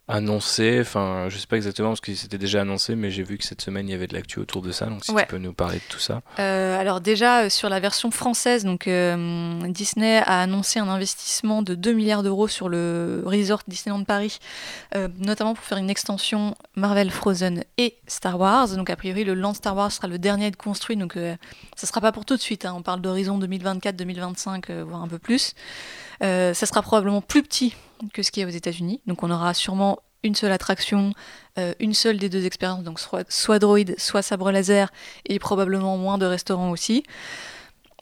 annoncé, 0.07 0.77
enfin 0.81 1.29
je 1.29 1.37
sais 1.37 1.47
pas 1.47 1.55
exactement 1.55 1.89
parce 1.89 2.01
que 2.01 2.13
c'était 2.13 2.37
déjà 2.37 2.61
annoncé, 2.61 2.95
mais 2.95 3.09
j'ai 3.09 3.23
vu 3.23 3.39
que 3.39 3.43
cette 3.43 3.61
semaine 3.61 3.87
il 3.87 3.91
y 3.91 3.95
avait 3.95 4.05
de 4.05 4.13
l'actu 4.13 4.37
autour 4.39 4.61
de 4.61 4.71
ça, 4.71 4.85
donc 4.85 5.03
si 5.03 5.13
tu 5.13 5.25
peux 5.25 5.39
nous 5.39 5.53
parler 5.53 5.77
de 5.77 5.83
tout 5.89 5.99
ça. 5.99 6.21
Euh, 6.37 6.79
alors 6.79 7.01
déjà 7.01 7.43
euh, 7.43 7.49
sur 7.49 7.69
la 7.69 7.79
version 7.79 8.11
française, 8.11 8.65
donc 8.65 8.87
euh, 8.87 9.59
Disney 9.67 10.17
a 10.17 10.41
annoncé 10.41 10.79
un 10.79 10.89
investissement 10.89 11.63
de 11.63 11.73
2 11.73 11.93
milliards 11.93 12.21
d'euros 12.21 12.47
sur 12.47 12.69
le 12.69 13.23
resort 13.25 13.63
Disneyland 13.67 14.03
Paris, 14.03 14.39
notamment 15.19 15.55
pour 15.55 15.65
faire 15.65 15.79
une 15.79 15.89
extension 15.89 16.55
Marvel 16.75 17.09
Frozen 17.09 17.63
et 17.77 17.95
Star 18.07 18.39
Wars. 18.39 18.69
Donc 18.69 18.89
a 18.89 18.95
priori 18.95 19.23
le 19.23 19.33
Land 19.33 19.55
Star 19.55 19.75
Wars 19.75 19.91
sera 19.91 20.07
le 20.07 20.19
dernier 20.19 20.45
à 20.45 20.47
être 20.49 20.57
construit, 20.57 20.97
donc 20.97 21.17
ça 21.75 21.87
sera 21.87 22.01
pas 22.01 22.11
pour 22.11 22.25
tout 22.25 22.35
de 22.35 22.41
suite. 22.41 22.65
Hein. 22.65 22.73
On 22.77 22.83
parle 22.83 23.01
d'horizon 23.01 23.39
2024-2025, 23.39 24.83
voire 24.83 25.01
un 25.01 25.07
peu 25.07 25.19
plus. 25.19 25.55
ça 26.21 26.53
sera 26.53 26.81
probablement 26.83 27.21
plus 27.21 27.41
petit 27.41 27.73
que 28.13 28.23
ce 28.23 28.31
qu'il 28.31 28.41
y 28.41 28.43
a 28.45 28.47
aux 28.47 28.51
États-Unis. 28.51 29.01
Donc 29.05 29.23
on 29.23 29.31
aura 29.31 29.53
sûrement 29.53 29.99
une 30.25 30.35
seule 30.35 30.51
attraction, 30.51 31.13
euh, 31.57 31.73
une 31.79 31.93
seule 31.93 32.17
des 32.17 32.29
deux 32.29 32.45
expériences, 32.45 32.83
donc 32.83 32.99
soit, 32.99 33.29
soit 33.31 33.59
droïde, 33.59 33.95
soit 33.97 34.21
sabre 34.21 34.51
laser, 34.51 34.91
et 35.25 35.39
probablement 35.39 35.97
moins 35.97 36.17
de 36.17 36.25
restaurants 36.25 36.71
aussi. 36.71 37.03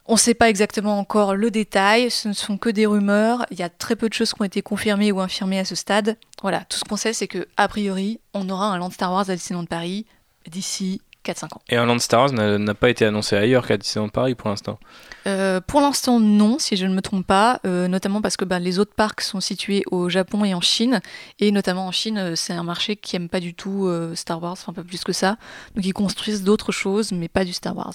On 0.06 0.14
ne 0.14 0.20
sait 0.20 0.34
pas 0.34 0.50
exactement 0.50 1.00
encore 1.00 1.36
le 1.36 1.50
détail, 1.50 2.10
ce 2.10 2.28
ne 2.28 2.34
sont 2.34 2.58
que 2.58 2.70
des 2.70 2.86
rumeurs, 2.86 3.46
il 3.52 3.60
y 3.60 3.64
a 3.64 3.70
très 3.70 3.96
peu 3.96 4.10
de 4.10 4.14
choses 4.14 4.34
qui 4.34 4.42
ont 4.42 4.46
été 4.46 4.62
confirmées 4.62 5.12
ou 5.12 5.22
infirmées 5.22 5.60
à 5.60 5.66
ce 5.66 5.76
stade. 5.76 6.18
Voilà, 6.42 6.66
tout 6.68 6.78
ce 6.78 6.84
qu'on 6.84 6.98
sait 6.98 7.14
c'est 7.14 7.28
que 7.28 7.48
a 7.56 7.68
priori, 7.68 8.20
on 8.34 8.50
aura 8.50 8.68
un 8.68 8.78
Land 8.78 8.92
Star 8.92 9.12
Wars 9.12 9.30
à 9.30 9.36
Disneyland 9.36 9.66
Paris 9.66 10.06
d'ici 10.48 11.02
4-5 11.24 11.46
ans. 11.46 11.62
Et 11.70 11.78
un 11.78 11.86
Land 11.86 12.00
Star 12.00 12.22
Wars 12.22 12.34
n'a 12.34 12.74
pas 12.74 12.90
été 12.90 13.06
annoncé 13.06 13.38
ailleurs 13.38 13.66
qu'à 13.66 13.78
Disneyland 13.78 14.10
Paris 14.10 14.36
pour 14.36 14.50
l'instant 14.50 14.78
euh, 15.27 15.61
Pour 15.61 15.82
l'instant, 15.82 16.19
non, 16.19 16.58
si 16.60 16.76
je 16.76 16.85
ne 16.85 16.93
me 16.93 17.02
trompe 17.02 17.26
pas, 17.26 17.60
euh, 17.66 17.88
notamment 17.88 18.22
parce 18.22 18.38
que 18.38 18.45
bah, 18.45 18.60
les 18.60 18.80
autres 18.80 18.93
parcs 18.95 19.22
sont 19.22 19.40
situés 19.40 19.84
au 19.92 20.10
Japon 20.10 20.45
et 20.45 20.53
en 20.53 20.61
Chine, 20.61 21.02
et 21.40 21.52
notamment 21.52 21.88
en 21.88 21.92
Chine, 21.92 22.18
euh, 22.18 22.35
c'est 22.35 22.53
un 22.53 22.64
marché 22.64 22.95
qui 22.95 23.16
aime 23.16 23.30
pas 23.30 23.40
du 23.40 23.53
tout 23.53 23.90
Star 24.16 24.42
Wars, 24.42 24.53
enfin 24.53 24.74
pas 24.74 24.84
plus 24.84 25.03
que 25.03 25.14
ça, 25.14 25.38
donc 25.76 25.85
ils 25.85 25.93
construisent 25.93 26.43
d'autres 26.43 26.72
choses, 26.72 27.11
mais 27.11 27.27
pas 27.27 27.45
du 27.45 27.53
Star 27.53 27.76
Wars. 27.76 27.93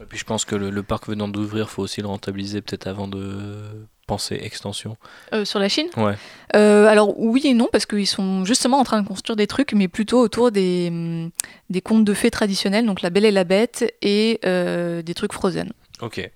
Et 0.00 0.04
puis 0.04 0.18
je 0.18 0.24
pense 0.24 0.44
que 0.44 0.54
le, 0.54 0.70
le 0.70 0.82
parc 0.82 1.08
venant 1.08 1.28
d'ouvrir, 1.28 1.70
faut 1.70 1.82
aussi 1.82 2.02
le 2.02 2.06
rentabiliser 2.06 2.60
peut-être 2.60 2.86
avant 2.86 3.08
de 3.08 3.86
penser 4.06 4.38
extension 4.40 4.96
euh, 5.32 5.44
Sur 5.44 5.58
la 5.58 5.68
Chine? 5.68 5.88
Ouais. 5.96 6.14
Euh, 6.54 6.86
alors 6.86 7.18
oui 7.18 7.42
et 7.44 7.54
non, 7.54 7.68
parce 7.72 7.86
qu'ils 7.86 8.06
sont 8.06 8.44
justement 8.44 8.78
en 8.78 8.84
train 8.84 9.02
de 9.02 9.08
construire 9.08 9.36
des 9.36 9.46
trucs, 9.46 9.72
mais 9.72 9.88
plutôt 9.88 10.20
autour 10.20 10.52
des, 10.52 11.30
des 11.70 11.80
contes 11.80 12.04
de 12.04 12.14
fées 12.14 12.30
traditionnels, 12.30 12.86
donc 12.86 13.02
La 13.02 13.10
Belle 13.10 13.24
et 13.24 13.30
la 13.32 13.44
Bête, 13.44 13.92
et 14.02 14.38
euh, 14.44 15.02
des 15.02 15.14
trucs 15.14 15.32
Frozen. 15.32 15.72
Ok, 16.00 16.30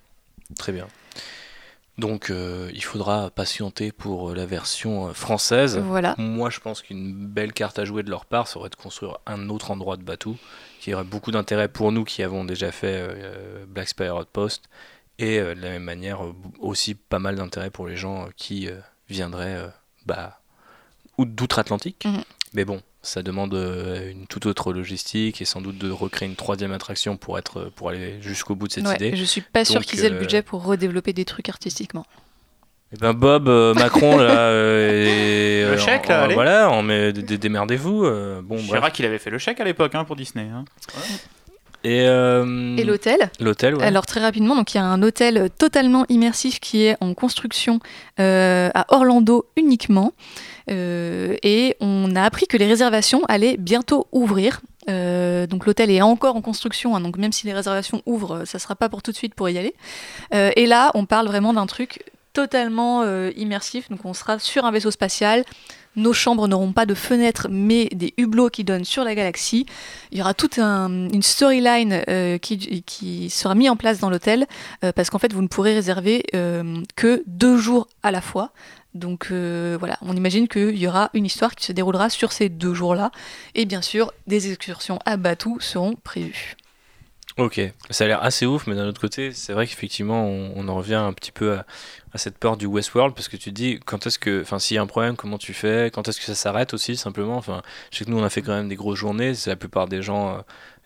très 0.57 0.71
bien. 0.71 0.87
Donc 1.97 2.31
il 2.31 2.83
faudra 2.83 3.29
patienter 3.29 3.91
pour 3.91 4.33
la 4.33 4.45
version 4.45 5.13
française. 5.13 5.77
Voilà. 5.77 6.15
Moi 6.17 6.49
je 6.49 6.59
pense 6.59 6.81
qu'une 6.81 7.27
belle 7.27 7.53
carte 7.53 7.77
à 7.77 7.85
jouer 7.85 8.01
de 8.01 8.09
leur 8.09 8.25
part 8.25 8.47
serait 8.47 8.69
de 8.69 8.75
construire 8.75 9.19
un 9.27 9.49
autre 9.49 9.69
endroit 9.69 9.97
de 9.97 10.03
Batou, 10.03 10.37
qui 10.79 10.93
aurait 10.93 11.03
beaucoup 11.03 11.31
d'intérêt 11.31 11.67
pour 11.67 11.91
nous 11.91 12.03
qui 12.03 12.23
avons 12.23 12.43
déjà 12.43 12.71
fait 12.71 13.07
Black 13.67 13.89
Spire 13.89 14.15
Outpost 14.15 14.63
et 15.21 15.39
euh, 15.39 15.55
de 15.55 15.61
la 15.61 15.69
même 15.69 15.83
manière, 15.83 16.25
euh, 16.25 16.33
aussi 16.59 16.95
pas 16.95 17.19
mal 17.19 17.35
d'intérêt 17.35 17.69
pour 17.69 17.87
les 17.87 17.95
gens 17.95 18.23
euh, 18.23 18.29
qui 18.35 18.67
viendraient 19.07 19.71
bah, 20.05 20.41
d'outre-Atlantique. 21.19 22.05
Mhm. 22.05 22.23
Mais 22.53 22.65
bon, 22.65 22.81
ça 23.01 23.23
demande 23.23 23.53
une 23.53 24.27
toute 24.27 24.45
autre 24.45 24.73
logistique 24.73 25.41
et 25.41 25.45
sans 25.45 25.61
doute 25.61 25.77
de 25.77 25.89
recréer 25.89 26.29
une 26.29 26.35
troisième 26.35 26.71
attraction 26.71 27.17
pour, 27.17 27.37
être, 27.37 27.71
pour 27.75 27.89
aller 27.89 28.21
jusqu'au 28.21 28.55
bout 28.55 28.67
de 28.67 28.73
cette 28.73 28.87
idée. 28.87 29.15
Je 29.15 29.23
suis 29.23 29.41
pas 29.41 29.65
sûr 29.65 29.81
qu'ils 29.81 30.05
aient 30.05 30.09
le 30.09 30.19
budget 30.19 30.41
pour 30.41 30.63
redévelopper 30.63 31.13
des 31.13 31.25
trucs 31.25 31.49
artistiquement. 31.49 32.05
Et 32.93 32.95
eh 32.95 32.99
ben 32.99 33.13
Bob, 33.13 33.47
Macron, 33.75 34.17
là, 34.17 34.51
le 34.51 35.77
chèque, 35.77 36.09
là, 36.09 36.23
allez. 36.23 36.33
voilà, 36.33 36.69
on 36.71 36.83
met 36.83 37.13
démerdez-vous. 37.13 38.01
bon, 38.43 38.57
Chirac, 38.57 38.93
qu'il 38.93 39.05
avait 39.05 39.17
fait 39.17 39.29
le 39.29 39.37
chèque 39.37 39.61
à 39.61 39.63
l'époque 39.63 39.95
hein, 39.95 40.03
pour 40.03 40.17
Disney. 40.17 40.49
Hein. 40.49 40.65
Et, 41.83 42.01
euh, 42.07 42.77
et 42.77 42.83
l'hôtel 42.83 43.31
L'hôtel, 43.39 43.75
ouais. 43.75 43.83
Alors 43.83 44.05
très 44.05 44.19
rapidement, 44.19 44.55
donc 44.55 44.73
il 44.73 44.77
y 44.77 44.79
a 44.79 44.85
un 44.85 45.01
hôtel 45.01 45.49
totalement 45.57 46.05
immersif 46.09 46.59
qui 46.59 46.83
est 46.83 46.95
en 47.01 47.13
construction 47.13 47.79
euh, 48.19 48.69
à 48.73 48.85
Orlando 48.93 49.45
uniquement. 49.57 50.13
Euh, 50.69 51.35
et 51.41 51.75
on 51.79 52.15
a 52.15 52.21
appris 52.21 52.45
que 52.45 52.57
les 52.57 52.67
réservations 52.67 53.23
allaient 53.27 53.57
bientôt 53.57 54.07
ouvrir. 54.11 54.61
donc 54.87 55.65
l'hôtel 55.65 55.89
est 55.89 56.01
encore 56.01 56.35
en 56.35 56.41
construction, 56.41 56.95
hein, 56.95 57.01
donc 57.01 57.17
même 57.17 57.31
si 57.31 57.47
les 57.47 57.53
réservations 57.53 58.01
ouvrent, 58.05 58.45
ça 58.45 58.59
sera 58.59 58.75
pas 58.75 58.89
pour 58.89 59.01
tout 59.01 59.11
de 59.11 59.17
suite 59.17 59.33
pour 59.33 59.49
y 59.49 59.57
aller. 59.57 59.73
et 60.31 60.65
là, 60.67 60.91
on 60.93 61.05
parle 61.05 61.27
vraiment 61.27 61.53
d'un 61.53 61.65
truc 61.65 62.03
totalement 62.33 63.03
immersif. 63.35 63.89
Donc 63.89 64.05
on 64.05 64.13
sera 64.13 64.39
sur 64.39 64.65
un 64.65 64.71
vaisseau 64.71 64.91
spatial 64.91 65.43
nos 65.95 66.13
chambres 66.13 66.47
n'auront 66.47 66.73
pas 66.73 66.85
de 66.85 66.93
fenêtres, 66.93 67.47
mais 67.49 67.89
des 67.91 68.13
hublots 68.17 68.49
qui 68.49 68.63
donnent 68.63 68.85
sur 68.85 69.03
la 69.03 69.15
galaxie. 69.15 69.65
Il 70.11 70.17
y 70.17 70.21
aura 70.21 70.33
toute 70.33 70.57
une 70.57 71.21
storyline 71.21 72.03
euh, 72.07 72.37
qui, 72.37 73.29
sera 73.29 73.55
mise 73.55 73.69
en 73.69 73.75
place 73.75 73.99
dans 73.99 74.09
l'hôtel, 74.09 74.47
euh, 74.83 74.91
parce 74.93 75.09
qu'en 75.09 75.19
fait, 75.19 75.33
vous 75.33 75.41
ne 75.41 75.47
pourrez 75.47 75.73
réserver 75.73 76.23
euh, 76.35 76.81
que 76.95 77.23
deux 77.27 77.57
jours 77.57 77.87
à 78.03 78.11
la 78.11 78.21
fois. 78.21 78.51
Donc 78.93 79.31
voilà, 79.31 79.97
on 80.01 80.17
imagine 80.17 80.49
qu'il 80.49 80.77
y 80.77 80.85
aura 80.85 81.11
une 81.13 81.25
histoire 81.25 81.55
qui 81.55 81.65
se 81.65 81.71
déroulera 81.71 82.09
sur 82.09 82.33
ces 82.33 82.49
deux 82.49 82.73
jours-là. 82.73 83.11
Et 83.55 83.65
bien 83.65 83.81
sûr, 83.81 84.11
des 84.27 84.51
excursions 84.51 84.99
à 85.05 85.15
Batou 85.15 85.61
seront 85.61 85.95
prévues. 85.95 86.57
Ok, 87.41 87.59
ça 87.89 88.03
a 88.03 88.07
l'air 88.07 88.21
assez 88.21 88.45
ouf, 88.45 88.67
mais 88.67 88.75
d'un 88.75 88.85
autre 88.85 89.01
côté, 89.01 89.31
c'est 89.31 89.53
vrai 89.53 89.65
qu'effectivement, 89.65 90.27
on, 90.27 90.67
en 90.67 90.75
revient 90.75 90.93
un 90.93 91.11
petit 91.11 91.31
peu 91.31 91.53
à, 91.53 91.65
cette 92.13 92.37
peur 92.37 92.55
du 92.55 92.67
Westworld, 92.67 93.15
parce 93.15 93.29
que 93.29 93.35
tu 93.35 93.49
te 93.49 93.55
dis, 93.55 93.79
quand 93.83 94.05
est-ce 94.05 94.19
que, 94.19 94.43
enfin, 94.43 94.59
s'il 94.59 94.75
y 94.75 94.77
a 94.77 94.83
un 94.83 94.85
problème, 94.85 95.15
comment 95.15 95.39
tu 95.39 95.51
fais, 95.55 95.89
quand 95.91 96.07
est-ce 96.07 96.19
que 96.19 96.25
ça 96.27 96.35
s'arrête 96.35 96.75
aussi, 96.75 96.95
simplement? 96.95 97.37
Enfin, 97.37 97.63
je 97.89 97.97
sais 97.97 98.05
que 98.05 98.11
nous, 98.11 98.19
on 98.19 98.23
a 98.23 98.29
fait 98.29 98.43
quand 98.43 98.53
même 98.53 98.69
des 98.69 98.75
grosses 98.75 98.99
journées, 98.99 99.33
c'est 99.33 99.49
la 99.49 99.55
plupart 99.55 99.87
des 99.87 100.03
gens, 100.03 100.35
euh, 100.35 100.41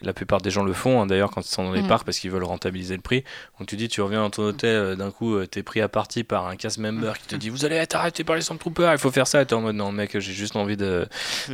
la 0.05 0.13
plupart 0.13 0.41
des 0.41 0.49
gens 0.49 0.63
le 0.63 0.73
font 0.73 1.01
hein, 1.01 1.05
d'ailleurs 1.05 1.31
quand 1.31 1.41
ils 1.41 1.51
sont 1.51 1.63
dans 1.63 1.71
les 1.71 1.81
mm. 1.81 1.87
parcs 1.87 2.05
parce 2.05 2.19
qu'ils 2.19 2.31
veulent 2.31 2.43
rentabiliser 2.43 2.95
le 2.95 3.01
prix. 3.01 3.23
Donc 3.59 3.67
tu 3.67 3.75
dis, 3.75 3.87
tu 3.87 4.01
reviens 4.01 4.21
dans 4.21 4.29
ton 4.29 4.43
hôtel, 4.43 4.75
euh, 4.75 4.95
d'un 4.95 5.11
coup, 5.11 5.37
tu 5.47 5.59
es 5.59 5.63
pris 5.63 5.81
à 5.81 5.87
partie 5.87 6.23
par 6.23 6.47
un 6.47 6.55
cast 6.55 6.77
member 6.77 7.17
qui 7.17 7.27
te 7.27 7.35
dit, 7.35 7.49
vous 7.49 7.65
allez 7.65 7.75
être 7.75 7.95
arrêté 7.95 8.23
par 8.23 8.35
les 8.35 8.41
Stormtroopers, 8.41 8.93
il 8.93 8.99
faut 8.99 9.11
faire 9.11 9.27
ça. 9.27 9.41
Et 9.41 9.45
es 9.45 9.53
en 9.53 9.61
mode, 9.61 9.75
non, 9.75 9.91
mec, 9.91 10.17
j'ai 10.19 10.33
juste 10.33 10.55
envie 10.55 10.77
de. 10.77 11.07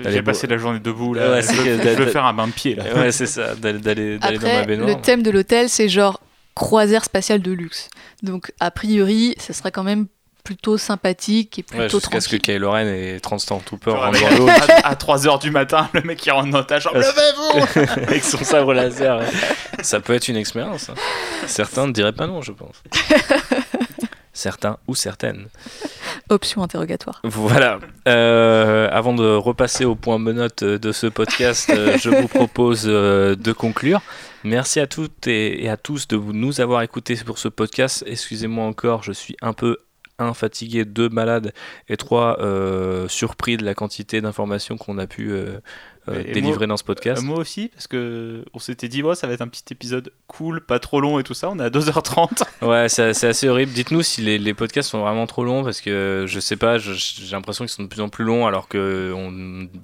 J'ai 0.06 0.22
passé 0.22 0.48
la 0.48 0.58
journée 0.58 0.80
debout 0.80 1.14
là. 1.14 1.32
Ouais, 1.32 1.42
je, 1.42 1.96
veux, 1.96 2.06
faire 2.08 2.26
un 2.26 2.34
bain 2.34 2.48
de 2.48 2.54
pied 2.54 2.76
là. 2.76 2.84
Ouais, 2.96 3.12
c'est 3.12 3.26
ça, 3.26 3.56
d'aller 3.56 4.20
dans 4.20 4.30
ma 4.42 4.64
baignoire. 4.64 4.90
Le 4.90 5.02
thème 5.02 5.24
de 5.24 5.32
l'hôtel, 5.32 5.70
c'est 5.70 5.90
genre 5.90 6.20
croisière 6.56 7.06
spatiale 7.06 7.42
de 7.42 7.52
luxe. 7.52 7.90
Donc, 8.24 8.52
a 8.60 8.72
priori, 8.72 9.36
ce 9.40 9.54
sera 9.54 9.72
quand 9.72 9.84
même 9.84 10.08
plutôt 10.44 10.78
sympathique 10.78 11.60
et 11.60 11.64
plutôt 11.64 11.84
ouais, 11.84 11.90
Jusqu'à 11.90 12.22
ce 12.22 12.30
que 12.30 12.38
Kylo 12.38 12.72
Ren 12.72 12.88
et 12.88 13.20
Transtant 13.20 13.60
Trooper 13.60 13.92
rentrent 13.92 14.22
dans 14.22 14.38
l'eau. 14.38 14.50
À, 14.84 14.96
3h 14.96 15.42
du 15.42 15.52
matin, 15.52 15.90
le 15.94 16.02
mec 16.02 16.20
qui 16.20 16.32
rentre 16.32 16.50
dans 16.50 16.64
ta 16.64 16.80
chambre, 16.80 16.98
levez-vous 16.98 18.02
Avec 18.08 18.24
son 18.24 18.44
sabre 18.44 18.74
laser. 18.74 19.22
Ça 19.82 20.00
peut 20.00 20.14
être 20.14 20.28
une 20.28 20.38
expérience. 20.38 20.90
Hein. 20.90 20.96
Certains 21.48 21.88
ne 21.88 21.94
diraient 21.94 22.14
pas 22.14 22.28
non, 22.28 22.42
je 22.42 22.52
pense. 22.52 22.82
Certains 24.34 24.78
ou 24.88 24.96
certaines. 24.96 25.48
Option 26.30 26.64
interrogatoire. 26.64 27.20
Voilà. 27.26 27.80
Euh, 28.08 28.88
avant 28.90 29.14
de 29.14 29.26
repasser 29.26 29.84
au 29.84 29.96
point 29.96 30.20
menotte 30.20 30.64
de 30.64 30.92
ce 30.94 31.08
podcast, 31.08 31.70
euh, 31.70 31.98
je 31.98 32.10
vous 32.10 32.30
propose 32.30 32.86
euh, 32.88 33.36
de 33.36 33.52
conclure. 33.52 34.02
Merci 34.46 34.80
à 34.80 34.88
toutes 34.88 35.28
et, 35.28 35.68
à 35.68 35.76
tous 35.76 36.08
de 36.08 36.16
nous 36.16 36.62
avoir 36.62 36.82
écoutés 36.82 37.16
pour 37.26 37.38
ce 37.38 37.50
podcast. 37.50 38.06
Excusez-moi 38.08 38.66
encore, 38.66 39.04
je 39.04 39.12
suis 39.12 39.36
un 39.42 39.52
peu 39.52 39.78
un 40.24 40.34
fatigué, 40.34 40.86
deux 40.86 41.10
malade 41.10 41.54
et 41.90 41.98
trois 41.98 42.38
surpris 43.08 43.58
de 43.58 43.66
la 43.66 43.74
quantité 43.74 44.22
d'informations 44.22 44.78
qu'on 44.78 44.98
a 44.98 45.08
pu 45.08 45.34
euh, 46.10 46.24
délivré 46.24 46.66
dans 46.66 46.78
ce 46.78 46.84
podcast. 46.84 47.22
Euh, 47.22 47.26
moi 47.26 47.38
aussi, 47.38 47.68
parce 47.68 47.86
que 47.86 48.44
on 48.56 48.60
s'était 48.60 48.88
dit, 48.88 49.04
oh, 49.04 49.14
ça 49.14 49.28
va 49.28 49.34
être 49.34 49.42
un 49.42 49.48
petit 49.48 49.66
épisode 49.72 50.12
cool, 50.26 50.62
pas 50.62 50.80
trop 50.80 51.00
long 51.00 51.20
et 51.20 51.24
tout 51.24 51.36
ça. 51.36 51.50
On 51.52 51.60
est 51.60 51.64
à 51.64 51.70
2h30. 51.70 52.42
ouais, 52.68 52.90
c'est 52.90 53.28
assez 53.28 53.48
horrible. 53.48 53.72
Dites-nous 53.72 54.02
si 54.02 54.22
les, 54.22 54.40
les, 54.40 54.56
podcasts 54.56 54.90
sont 54.90 55.02
vraiment 55.02 55.28
trop 55.28 55.44
longs, 55.44 55.64
parce 55.64 55.80
que 55.80 56.26
je 56.28 56.40
sais 56.40 56.56
pas, 56.56 56.80
j'ai 56.80 56.96
l'impression 57.32 57.66
qu'ils 57.66 57.72
sont 57.72 57.84
de 57.84 57.88
plus 57.88 58.02
en 58.02 58.10
plus 58.10 58.26
longs, 58.26 58.48
alors 58.48 58.68
que 58.68 59.16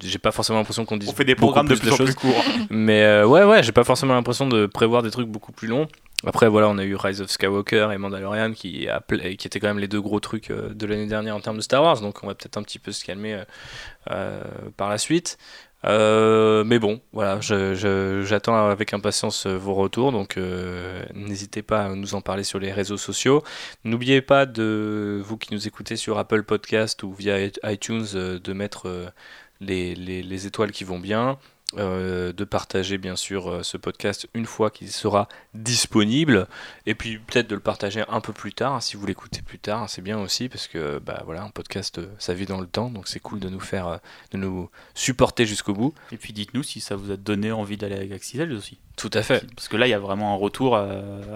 j'ai 0.01 0.17
pas 0.17 0.31
forcément 0.31 0.57
l'impression 0.57 0.85
qu'on 0.85 0.97
dit. 0.97 1.07
On 1.07 1.13
fait 1.13 1.23
des 1.23 1.35
programmes 1.35 1.67
de 1.67 1.75
plus, 1.75 1.91
en 1.91 1.97
plus 1.97 2.15
courts. 2.15 2.43
Mais 2.71 3.03
euh, 3.03 3.27
ouais, 3.27 3.43
ouais, 3.43 3.61
j'ai 3.61 3.71
pas 3.71 3.83
forcément 3.83 4.15
l'impression 4.15 4.47
de 4.47 4.65
prévoir 4.65 5.03
des 5.03 5.11
trucs 5.11 5.27
beaucoup 5.27 5.51
plus 5.51 5.67
longs. 5.67 5.87
Après, 6.25 6.47
voilà, 6.47 6.67
on 6.67 6.79
a 6.79 6.83
eu 6.83 6.95
Rise 6.95 7.21
of 7.21 7.29
Skywalker 7.29 7.89
et 7.93 7.99
Mandalorian 7.99 8.53
qui, 8.53 8.87
qui 9.37 9.47
étaient 9.47 9.59
quand 9.59 9.67
même 9.67 9.77
les 9.77 9.87
deux 9.87 10.01
gros 10.01 10.19
trucs 10.19 10.51
de 10.51 10.85
l'année 10.87 11.05
dernière 11.05 11.35
en 11.35 11.39
termes 11.41 11.57
de 11.57 11.61
Star 11.61 11.83
Wars, 11.83 12.01
donc 12.01 12.23
on 12.23 12.27
va 12.27 12.33
peut-être 12.33 12.57
un 12.57 12.63
petit 12.63 12.79
peu 12.79 12.91
se 12.91 13.05
calmer 13.05 13.39
par 14.77 14.89
la 14.89 14.97
suite. 14.97 15.37
Euh, 15.85 16.63
mais 16.63 16.79
bon, 16.79 17.01
voilà, 17.13 17.39
j'attends 17.41 18.67
avec 18.69 18.93
impatience 18.93 19.45
euh, 19.45 19.57
vos 19.57 19.75
retours, 19.75 20.11
donc 20.11 20.37
euh, 20.37 21.05
n'hésitez 21.13 21.61
pas 21.61 21.85
à 21.85 21.89
nous 21.89 22.15
en 22.15 22.21
parler 22.21 22.43
sur 22.43 22.59
les 22.59 22.71
réseaux 22.71 22.97
sociaux. 22.97 23.43
N'oubliez 23.83 24.21
pas 24.21 24.45
de 24.45 25.21
vous 25.23 25.37
qui 25.37 25.53
nous 25.53 25.67
écoutez 25.67 25.95
sur 25.95 26.17
Apple 26.17 26.43
Podcast 26.43 27.03
ou 27.03 27.13
via 27.13 27.37
iTunes 27.63 28.05
de 28.13 28.53
mettre 28.53 29.13
les, 29.59 29.95
les 29.95 30.47
étoiles 30.47 30.71
qui 30.71 30.83
vont 30.83 30.99
bien. 30.99 31.37
Euh, 31.75 32.31
de 32.31 32.45
partager 32.45 32.97
bien 32.97 33.17
sûr 33.17 33.51
euh, 33.51 33.61
ce 33.61 33.75
podcast 33.75 34.29
une 34.33 34.45
fois 34.45 34.71
qu'il 34.71 34.89
sera 34.89 35.27
disponible. 35.53 36.47
Et 36.85 36.95
puis 36.95 37.19
peut-être 37.19 37.49
de 37.49 37.55
le 37.55 37.61
partager 37.61 38.05
un 38.07 38.21
peu 38.21 38.31
plus 38.31 38.53
tard 38.53 38.75
hein, 38.75 38.79
si 38.79 38.95
vous 38.95 39.05
l'écoutez 39.05 39.41
plus 39.41 39.59
tard 39.59 39.83
hein, 39.83 39.87
c'est 39.89 40.01
bien 40.01 40.17
aussi 40.17 40.47
parce 40.47 40.67
que 40.67 40.99
bah 40.99 41.23
voilà 41.25 41.43
un 41.43 41.49
podcast 41.49 41.97
euh, 41.97 42.07
ça 42.19 42.33
vit 42.33 42.45
dans 42.45 42.61
le 42.61 42.67
temps 42.67 42.89
donc 42.89 43.09
c'est 43.09 43.19
cool 43.19 43.41
de 43.41 43.49
nous 43.49 43.59
faire 43.59 43.99
de 44.31 44.37
nous 44.37 44.69
supporter 44.95 45.45
jusqu'au 45.45 45.73
bout. 45.73 45.93
Et 46.13 46.17
puis 46.17 46.31
dites-nous 46.31 46.63
si 46.63 46.79
ça 46.79 46.95
vous 46.95 47.11
a 47.11 47.17
donné 47.17 47.51
envie 47.51 47.75
d'aller 47.75 47.95
avec 47.95 48.13
Axel 48.13 48.53
aussi. 48.53 48.77
Tout 48.95 49.11
à 49.11 49.21
fait. 49.21 49.45
Parce 49.53 49.67
que 49.67 49.75
là 49.75 49.87
il 49.87 49.89
y 49.89 49.93
a 49.93 49.99
vraiment 49.99 50.33
un 50.33 50.37
retour 50.37 50.77
à, 50.77 50.87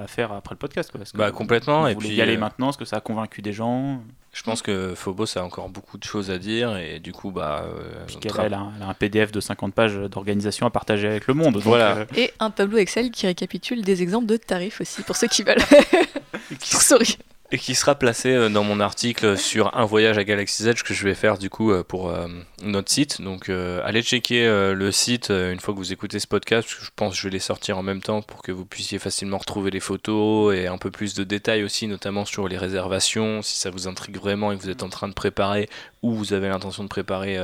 faire 0.07 0.31
après 0.31 0.55
le 0.55 0.59
podcast 0.59 0.91
quoi, 0.93 1.01
bah 1.13 1.31
complètement 1.31 1.89
et 1.89 1.95
puis 1.97 2.07
y 2.07 2.21
aller 2.21 2.37
maintenant 2.37 2.69
est-ce 2.69 2.77
que 2.77 2.85
ça 2.85 2.95
a 2.95 3.01
convaincu 3.01 3.41
des 3.41 3.51
gens 3.51 4.01
je 4.33 4.43
pense 4.43 4.61
que 4.61 4.95
Phobos 4.95 5.37
a 5.37 5.43
encore 5.43 5.67
beaucoup 5.67 5.97
de 5.97 6.05
choses 6.05 6.31
à 6.31 6.37
dire 6.37 6.77
et 6.77 6.99
du 6.99 7.11
coup, 7.11 7.31
bah. 7.31 7.65
Euh, 7.67 8.05
elle, 8.39 8.53
a 8.53 8.59
un, 8.81 8.93
PDF 8.93 9.31
de 9.31 9.41
50 9.41 9.73
pages 9.73 9.95
d'organisation 9.95 10.65
à 10.65 10.69
partager 10.69 11.07
avec 11.07 11.27
le 11.27 11.33
monde. 11.33 11.57
voilà. 11.57 11.97
Euh, 11.97 12.05
et 12.15 12.31
un 12.39 12.49
tableau 12.49 12.77
Excel 12.77 13.11
qui 13.11 13.27
récapitule 13.27 13.81
des 13.81 14.01
exemples 14.01 14.27
de 14.27 14.37
tarifs 14.37 14.79
aussi 14.79 15.03
pour 15.03 15.17
ceux 15.17 15.27
qui 15.27 15.43
veulent. 15.43 15.61
Sorry 16.61 17.17
et 17.51 17.57
qui 17.57 17.75
sera 17.75 17.95
placé 17.95 18.29
euh, 18.29 18.49
dans 18.49 18.63
mon 18.63 18.79
article 18.79 19.37
sur 19.37 19.77
un 19.77 19.85
voyage 19.85 20.17
à 20.17 20.23
Galaxy's 20.23 20.65
Edge 20.65 20.83
que 20.83 20.93
je 20.93 21.03
vais 21.03 21.15
faire 21.15 21.37
du 21.37 21.49
coup 21.49 21.71
euh, 21.71 21.83
pour 21.83 22.09
euh, 22.09 22.27
notre 22.63 22.89
site. 22.89 23.21
Donc 23.21 23.49
allez 23.49 24.01
checker 24.01 24.45
le 24.73 24.91
site 24.91 25.29
une 25.29 25.59
fois 25.59 25.73
que 25.73 25.79
vous 25.79 25.91
écoutez 25.91 26.19
ce 26.19 26.27
podcast, 26.27 26.67
parce 26.67 26.79
que 26.79 26.85
je 26.85 26.91
pense 26.95 27.13
que 27.13 27.19
je 27.19 27.23
vais 27.27 27.31
les 27.31 27.39
sortir 27.39 27.77
en 27.77 27.83
même 27.83 28.01
temps 28.01 28.21
pour 28.21 28.41
que 28.41 28.51
vous 28.51 28.65
puissiez 28.65 28.99
facilement 28.99 29.37
retrouver 29.37 29.71
les 29.71 29.79
photos 29.79 30.55
et 30.55 30.67
un 30.67 30.77
peu 30.77 30.91
plus 30.91 31.13
de 31.13 31.23
détails 31.23 31.63
aussi, 31.63 31.87
notamment 31.87 32.25
sur 32.25 32.47
les 32.47 32.57
réservations, 32.57 33.41
si 33.41 33.57
ça 33.57 33.69
vous 33.69 33.87
intrigue 33.87 34.17
vraiment 34.17 34.51
et 34.51 34.57
que 34.57 34.61
vous 34.61 34.69
êtes 34.69 34.83
en 34.83 34.89
train 34.89 35.07
de 35.07 35.13
préparer 35.13 35.69
ou 36.01 36.13
vous 36.13 36.33
avez 36.33 36.49
l'intention 36.49 36.83
de 36.83 36.89
préparer 36.89 37.37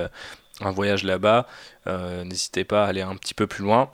un 0.62 0.72
voyage 0.72 1.04
là-bas. 1.04 1.48
N'hésitez 2.26 2.64
pas 2.64 2.86
à 2.86 2.88
aller 2.88 3.02
un 3.02 3.16
petit 3.16 3.34
peu 3.34 3.48
plus 3.48 3.64
loin. 3.64 3.92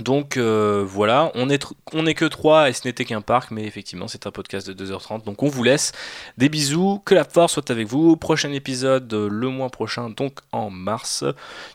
Donc 0.00 0.36
euh, 0.36 0.84
voilà, 0.86 1.30
on 1.34 1.48
est, 1.48 1.64
on 1.94 2.04
est 2.06 2.14
que 2.14 2.26
3 2.26 2.68
et 2.68 2.72
ce 2.72 2.86
n'était 2.86 3.04
qu'un 3.04 3.22
parc, 3.22 3.50
mais 3.50 3.64
effectivement 3.64 4.08
c'est 4.08 4.26
un 4.26 4.30
podcast 4.30 4.70
de 4.70 4.84
2h30. 4.84 5.24
Donc 5.24 5.42
on 5.42 5.48
vous 5.48 5.62
laisse. 5.62 5.92
Des 6.36 6.48
bisous, 6.48 7.00
que 7.04 7.14
la 7.14 7.24
force 7.24 7.54
soit 7.54 7.70
avec 7.70 7.86
vous. 7.86 8.16
Prochain 8.16 8.52
épisode 8.52 9.12
euh, 9.14 9.28
le 9.30 9.48
mois 9.48 9.70
prochain, 9.70 10.10
donc 10.10 10.38
en 10.52 10.68
mars, 10.68 11.24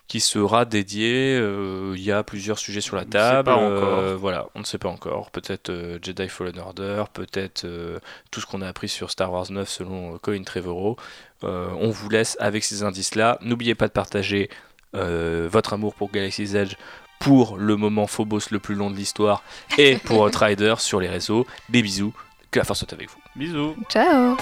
qui 0.07 0.19
sera 0.19 0.65
dédié. 0.65 1.35
Euh, 1.39 1.93
il 1.95 2.03
y 2.03 2.11
a 2.11 2.21
plusieurs 2.23 2.59
sujets 2.59 2.81
sur 2.81 2.95
la 2.95 3.05
table. 3.05 3.51
voilà, 4.17 4.47
on 4.53 4.59
ne 4.59 4.65
sait 4.65 4.77
pas 4.77 4.89
encore. 4.89 5.31
Peut-être 5.31 5.71
Jedi 6.01 6.29
Fallen 6.29 6.59
Order, 6.59 7.05
peut-être 7.13 7.65
tout 8.29 8.39
ce 8.39 8.45
qu'on 8.45 8.61
a 8.61 8.67
appris 8.67 8.89
sur 8.89 9.09
Star 9.09 9.31
Wars 9.31 9.49
9 9.49 9.67
selon 9.67 10.17
Colin 10.19 10.43
Trevorrow. 10.43 10.95
on 11.41 11.89
vous 11.89 12.09
laisse 12.09 12.37
avec 12.39 12.63
ces 12.63 12.83
indices-là. 12.83 13.39
N'oubliez 13.41 13.75
pas 13.75 13.87
de 13.87 13.93
partager 13.93 14.49
votre 14.93 15.73
amour 15.73 15.95
pour 15.95 16.11
Galaxy's 16.11 16.53
Edge 16.53 16.75
pour 17.21 17.57
le 17.57 17.77
moment 17.77 18.07
Phobos 18.07 18.49
le 18.51 18.59
plus 18.59 18.75
long 18.75 18.89
de 18.89 18.95
l'histoire 18.95 19.43
et 19.77 19.95
pour 19.97 20.25
Rider 20.33 20.75
sur 20.79 20.99
les 20.99 21.07
réseaux. 21.07 21.45
Des 21.69 21.81
bisous, 21.81 22.13
que 22.49 22.59
la 22.59 22.65
force 22.65 22.79
soit 22.79 22.93
avec 22.93 23.09
vous. 23.09 23.19
Bisous. 23.35 23.75
Ciao. 23.89 24.35